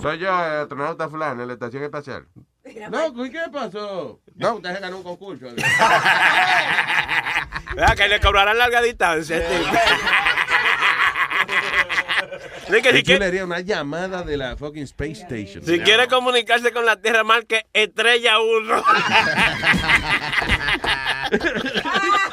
Soy 0.00 0.18
yo, 0.18 0.28
el 0.28 0.62
astronauta 0.62 1.08
fulano, 1.08 1.42
en 1.42 1.48
la 1.48 1.54
estación 1.54 1.82
espacial. 1.82 2.26
No, 2.90 3.24
¿y 3.24 3.30
qué 3.30 3.42
pasó? 3.52 4.20
No, 4.34 4.54
usted 4.56 4.74
se 4.74 4.80
ganó 4.80 4.96
un 4.98 5.02
concurso. 5.02 5.46
Vea 7.76 7.94
que 7.96 8.08
le 8.08 8.20
cobrarán 8.20 8.58
larga 8.58 8.82
distancia. 8.82 9.36
este. 9.36 9.56
Dice 12.68 12.82
que 12.82 12.90
si 12.92 12.98
Yo 12.98 13.04
quiere- 13.04 13.18
le 13.20 13.26
haría 13.26 13.44
una 13.44 13.60
llamada 13.60 14.22
de 14.22 14.36
la 14.36 14.56
fucking 14.56 14.82
Space 14.84 15.22
Station. 15.28 15.64
Si 15.64 15.78
quiere 15.80 16.08
comunicarse 16.08 16.72
con 16.72 16.84
la 16.84 16.96
Tierra, 16.96 17.22
marque 17.24 17.66
estrella 17.72 18.40
1. 18.40 18.84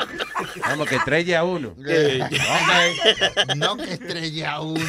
Vamos, 0.73 0.89
que 0.89 0.95
estrella 0.95 1.39
a 1.39 1.43
uno. 1.43 1.75
No 3.55 3.77
que 3.77 3.93
estrella 3.93 4.59
uno. 4.61 4.81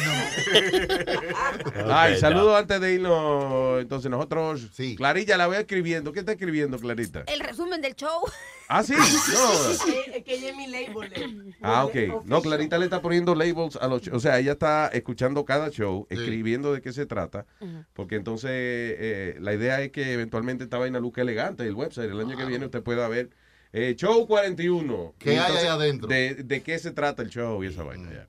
Ay, 1.87 2.13
Ok, 2.13 2.19
saludos 2.19 2.57
antes 2.59 2.81
de 2.81 2.93
irnos. 2.93 3.81
Entonces, 3.81 4.09
nosotros. 4.09 4.69
Clarilla 4.97 5.37
la 5.37 5.47
voy 5.47 5.57
escribiendo. 5.57 6.11
¿Qué 6.11 6.19
está 6.19 6.31
escribiendo, 6.31 6.79
Clarita? 6.79 7.23
El 7.27 7.39
resumen 7.39 7.81
del 7.81 7.95
show. 7.95 8.21
Ah, 8.67 8.83
sí. 8.83 8.93
No. 9.35 9.71
Es 10.15 10.23
que 10.23 10.35
ella 10.35 10.49
es 10.49 10.55
mi 10.55 10.67
label. 10.67 11.55
Ah, 11.61 11.85
ok. 11.85 12.25
No, 12.25 12.41
Clarita 12.41 12.77
le 12.77 12.85
está 12.85 13.01
poniendo 13.01 13.35
labels 13.35 13.75
a 13.75 13.87
los 13.87 14.01
shows. 14.01 14.17
O 14.17 14.19
sea, 14.19 14.39
ella 14.39 14.53
está 14.53 14.87
escuchando 14.87 15.45
cada 15.45 15.69
show, 15.69 16.07
escribiendo 16.09 16.73
de 16.73 16.81
qué 16.81 16.93
se 16.93 17.05
trata. 17.05 17.45
Porque 17.93 18.15
entonces 18.15 18.49
eh, 18.51 19.37
la 19.39 19.53
idea 19.53 19.81
es 19.81 19.91
que 19.91 20.13
eventualmente 20.13 20.63
esta 20.63 20.77
vaina 20.77 20.99
luzca 20.99 21.21
elegante 21.21 21.63
el 21.63 21.75
website. 21.75 22.09
El 22.09 22.19
año 22.19 22.35
que 22.35 22.45
viene 22.45 22.65
usted 22.65 22.81
pueda 22.81 23.07
ver 23.07 23.29
Eh, 23.77 23.93
show 23.97 24.25
41. 24.25 25.15
¿Qué 25.19 25.33
Y 25.33 25.33
hay 25.33 25.37
ahí 25.39 25.45
entonces, 25.47 25.69
adentro? 25.69 26.07
De, 26.07 26.33
de 26.35 26.63
qué 26.63 26.79
se 26.79 26.91
trata 26.91 27.21
el 27.23 27.29
show 27.29 27.61
y 27.61 27.67
esa 27.67 27.83
vaina. 27.83 28.09
ya. 28.09 28.27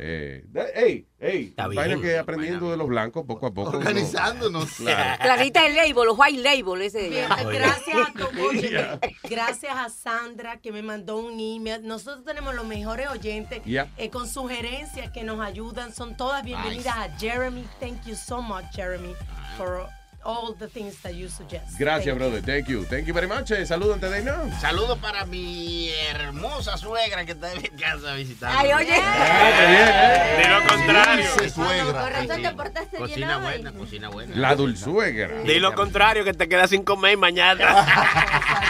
Eh, 0.00 0.44
ey, 0.74 1.06
ey, 1.20 1.54
vaina 1.56 2.00
que 2.00 2.18
aprendiendo 2.18 2.72
de 2.72 2.76
los 2.76 2.88
blancos 2.88 3.24
poco 3.24 3.46
a 3.46 3.54
poco. 3.54 3.68
uno- 3.70 3.78
Organizándonos. 3.78 4.68
Claro. 4.78 5.22
Clarita 5.22 5.64
el 5.66 5.76
label, 5.76 6.06
los 6.06 6.18
white 6.18 6.42
label, 6.42 6.82
ese. 6.82 7.08
Bien, 7.08 7.28
gracias 7.52 7.96
a 7.96 8.12
Yeah. 8.60 8.98
gracias 9.30 9.76
a 9.76 9.88
Sandra 9.90 10.56
que 10.60 10.72
me 10.72 10.82
mandó 10.82 11.18
un 11.18 11.38
email. 11.38 11.86
Nosotros 11.86 12.24
tenemos 12.24 12.54
los 12.56 12.66
mejores 12.66 13.06
oyentes 13.08 13.62
Yeah. 13.64 13.92
eh, 13.96 14.10
con 14.10 14.28
sugerencias 14.28 15.10
que 15.12 15.22
nos 15.22 15.40
ayudan. 15.40 15.92
Son 15.94 16.16
todas 16.16 16.44
bienvenidas 16.44 16.96
a 16.96 17.16
Jeremy. 17.16 17.64
Thank 17.78 18.06
you 18.06 18.16
so 18.16 18.42
much, 18.42 18.64
Jeremy, 18.74 19.14
for 19.56 19.86
all 20.24 20.54
the 20.58 20.68
things 20.68 20.96
that 21.02 21.12
you 21.14 21.28
suggest. 21.28 21.78
Gracias, 21.78 22.06
Thank 22.06 22.18
brother. 22.18 22.40
Thank 22.42 22.68
you. 22.68 22.84
Thank 22.84 23.06
you 23.06 23.14
very 23.14 23.26
much. 23.26 23.50
Eh, 23.50 23.66
Saludos 23.66 23.94
antes 23.94 24.10
de 24.10 24.18
irnos. 24.20 24.60
Saludos 24.60 24.98
para 24.98 25.24
mi 25.26 25.90
hermosa 26.10 26.76
suegra 26.76 27.24
que 27.24 27.32
está 27.32 27.52
en 27.52 27.62
mi 27.62 27.68
casa 27.68 28.14
visitando. 28.14 28.58
Ay, 28.58 28.72
oye. 28.72 28.96
Ah, 29.02 30.36
De 30.38 30.48
lo 30.48 30.66
contrario. 30.68 31.30
Dulce 31.30 31.50
suegra. 31.50 32.00
Con 32.02 32.12
razón 32.12 32.42
te 32.42 32.50
portaste 32.52 32.96
bien 32.96 33.08
Cocina 33.08 33.36
hoy. 33.38 33.42
buena, 33.44 33.72
cocina 33.72 34.08
buena. 34.08 34.36
La 34.36 34.54
dulzuegra. 34.54 35.42
Di 35.42 35.58
lo 35.60 35.74
contrario, 35.74 36.24
que 36.24 36.32
te 36.34 36.48
quedas 36.48 36.70
sin 36.70 36.82
comer 36.84 37.16
mañana. 37.18 37.64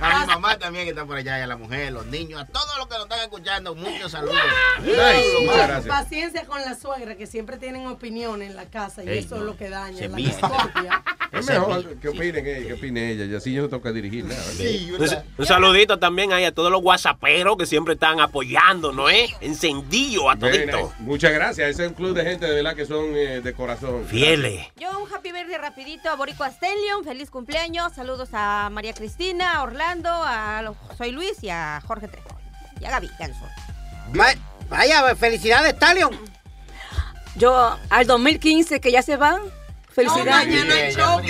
A 0.00 0.20
mi 0.20 0.26
mamá 0.28 0.56
también 0.58 0.84
que 0.84 0.90
está 0.90 1.04
por 1.04 1.16
allá, 1.16 1.40
y 1.40 1.42
a 1.42 1.46
la 1.48 1.56
mujer, 1.56 1.92
los 1.92 2.06
niños, 2.06 2.40
a 2.40 2.44
todos 2.46 2.70
los 2.78 2.86
que 2.86 2.94
nos 2.94 3.02
están 3.04 3.18
escuchando, 3.18 3.74
muchos 3.74 4.12
saludos. 4.12 4.36
Nice. 4.80 5.40
Muchas 5.44 5.66
gracias. 5.66 5.86
Paciencia 5.86 6.46
con 6.46 6.60
la 6.62 6.76
suegra, 6.76 7.16
que 7.16 7.26
siempre 7.26 7.56
tienen 7.56 7.84
opinión 7.88 8.40
en 8.42 8.54
la 8.54 8.66
casa 8.66 9.02
y 9.02 9.08
Ey, 9.08 9.18
eso 9.18 9.34
no. 9.34 9.40
es 9.40 9.46
lo 9.48 9.56
que 9.56 9.68
daña 9.70 9.98
Se 9.98 10.08
la. 10.08 10.97
Es 11.30 11.46
mejor 11.46 11.96
que 12.00 12.08
opinen 12.08 12.46
ella, 12.46 12.66
que 12.66 12.72
opine 12.72 13.12
ella. 13.12 13.24
Y 13.26 13.34
así 13.34 13.52
yo 13.52 13.62
no 13.62 13.68
tengo 13.68 13.82
que 13.82 13.92
dirigir 13.92 14.24
nada. 14.24 14.42
Sí, 14.42 14.90
Un, 15.36 15.46
saludito 15.46 15.98
también 15.98 16.32
ahí 16.32 16.44
a 16.44 16.52
todos 16.52 16.72
los 16.72 16.82
whatsapperos 16.82 17.56
que 17.58 17.66
siempre 17.66 17.94
están 17.94 18.18
apoyando, 18.18 18.92
¿no 18.92 19.08
es? 19.10 19.30
Encendido 19.40 20.30
a 20.30 20.34
Very 20.36 20.66
todito. 20.70 20.92
Muchas 21.00 21.32
gracias. 21.32 21.68
Ese 21.70 21.82
es 21.84 21.88
un 21.90 21.94
club 21.94 22.14
de 22.14 22.24
gente 22.24 22.46
de 22.46 22.54
verdad 22.54 22.74
que 22.74 22.86
son 22.86 23.14
eh, 23.14 23.40
de 23.42 23.52
corazón. 23.52 24.04
Fieles. 24.06 24.66
Yo 24.76 24.88
un 24.98 25.12
happy 25.14 25.30
birthday 25.30 25.58
rapidito 25.58 26.08
a 26.08 26.16
Boricua 26.16 26.50
Stellion, 26.50 27.04
feliz 27.04 27.30
cumpleaños, 27.30 27.92
saludos 27.94 28.30
a 28.32 28.70
María 28.72 28.94
Cristina, 28.94 29.56
a 29.56 29.62
Orlando, 29.62 30.08
a 30.10 30.62
lo- 30.62 30.76
Soy 30.96 31.12
Luis 31.12 31.42
y 31.42 31.50
a 31.50 31.80
Jorge 31.86 32.08
Trejo. 32.08 32.28
Y 32.80 32.86
a 32.86 32.90
Gaby 32.90 33.10
Ganso. 33.18 33.44
Va- 34.18 34.34
Vaya, 34.70 35.14
felicidades, 35.14 35.78
Talion. 35.78 36.10
Yo, 37.36 37.76
al 37.90 38.06
2015, 38.06 38.80
que 38.80 38.90
ya 38.90 39.02
se 39.02 39.16
No, 40.04 40.24
mañana 40.24 40.74
hay 40.74 40.94
show. 40.94 41.20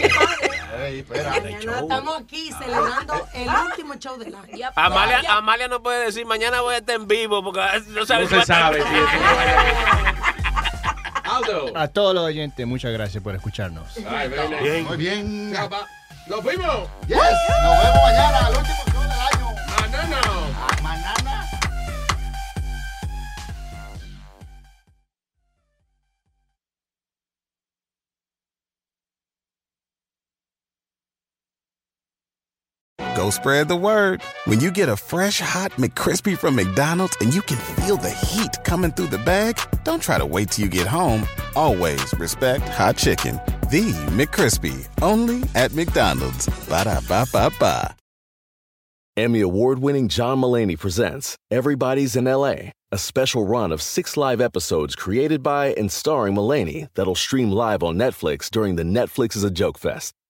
Ey. 0.78 1.04
Mañana 1.08 1.50
estamos 1.80 2.20
aquí 2.20 2.52
celebrando 2.52 3.28
el 3.34 3.48
último 3.48 3.94
show 3.94 4.18
del 4.18 4.34
año. 4.34 4.70
Amalia, 4.76 5.22
Amalia 5.28 5.68
no 5.68 5.82
puede 5.82 6.04
decir 6.06 6.24
mañana 6.26 6.60
voy 6.60 6.74
a 6.74 6.78
estar 6.78 6.96
en 6.96 7.08
vivo 7.08 7.42
porque 7.42 7.60
no 7.88 8.00
No 8.00 8.06
sabe 8.06 8.28
si 8.28 8.34
se 8.34 8.44
sabe. 8.44 8.82
A 11.74 11.88
todos 11.88 12.14
los 12.14 12.24
oyentes, 12.24 12.66
muchas 12.66 12.92
gracias 12.92 13.22
por 13.22 13.34
escucharnos. 13.34 13.86
Ay. 14.08 14.28
Muy 14.82 14.96
bien. 14.96 15.52
¡Nos 15.52 16.42
fuimos! 16.42 16.88
Yes. 17.06 17.16
Nos 17.16 17.82
vemos 17.82 18.02
mañana, 18.02 18.46
al 18.46 18.56
último 18.56 18.84
show 18.92 19.02
del 19.02 19.12
año. 19.12 19.46
¡Manana! 19.80 20.20
Mañana. 20.82 21.37
Spread 33.30 33.68
the 33.68 33.76
word. 33.76 34.22
When 34.44 34.60
you 34.60 34.70
get 34.70 34.88
a 34.88 34.96
fresh 34.96 35.40
hot 35.40 35.72
McCrispy 35.72 36.36
from 36.36 36.56
McDonald's 36.56 37.16
and 37.20 37.34
you 37.34 37.42
can 37.42 37.58
feel 37.76 37.96
the 37.96 38.10
heat 38.10 38.56
coming 38.64 38.92
through 38.92 39.08
the 39.08 39.18
bag, 39.18 39.58
don't 39.84 40.02
try 40.02 40.18
to 40.18 40.26
wait 40.26 40.50
till 40.50 40.64
you 40.64 40.70
get 40.70 40.86
home. 40.86 41.26
Always 41.54 42.12
respect 42.18 42.68
hot 42.68 42.96
chicken. 42.96 43.40
The 43.70 43.92
McCrispy, 44.16 44.88
only 45.02 45.42
at 45.54 45.72
McDonald's. 45.72 46.46
Ba 46.68 46.84
da 46.84 47.00
ba 47.08 47.26
ba 47.32 47.50
ba. 47.60 47.94
Emmy 49.16 49.40
award 49.40 49.80
winning 49.80 50.08
John 50.08 50.38
Mullaney 50.38 50.76
presents 50.76 51.36
Everybody's 51.50 52.14
in 52.14 52.26
LA, 52.26 52.70
a 52.92 52.98
special 52.98 53.44
run 53.44 53.72
of 53.72 53.82
six 53.82 54.16
live 54.16 54.40
episodes 54.40 54.94
created 54.94 55.42
by 55.42 55.74
and 55.74 55.90
starring 55.90 56.34
Mullaney 56.34 56.86
that'll 56.94 57.16
stream 57.16 57.50
live 57.50 57.82
on 57.82 57.96
Netflix 57.96 58.48
during 58.48 58.76
the 58.76 58.84
Netflix 58.84 59.34
is 59.34 59.42
a 59.42 59.50
Joke 59.50 59.76
Fest. 59.76 60.14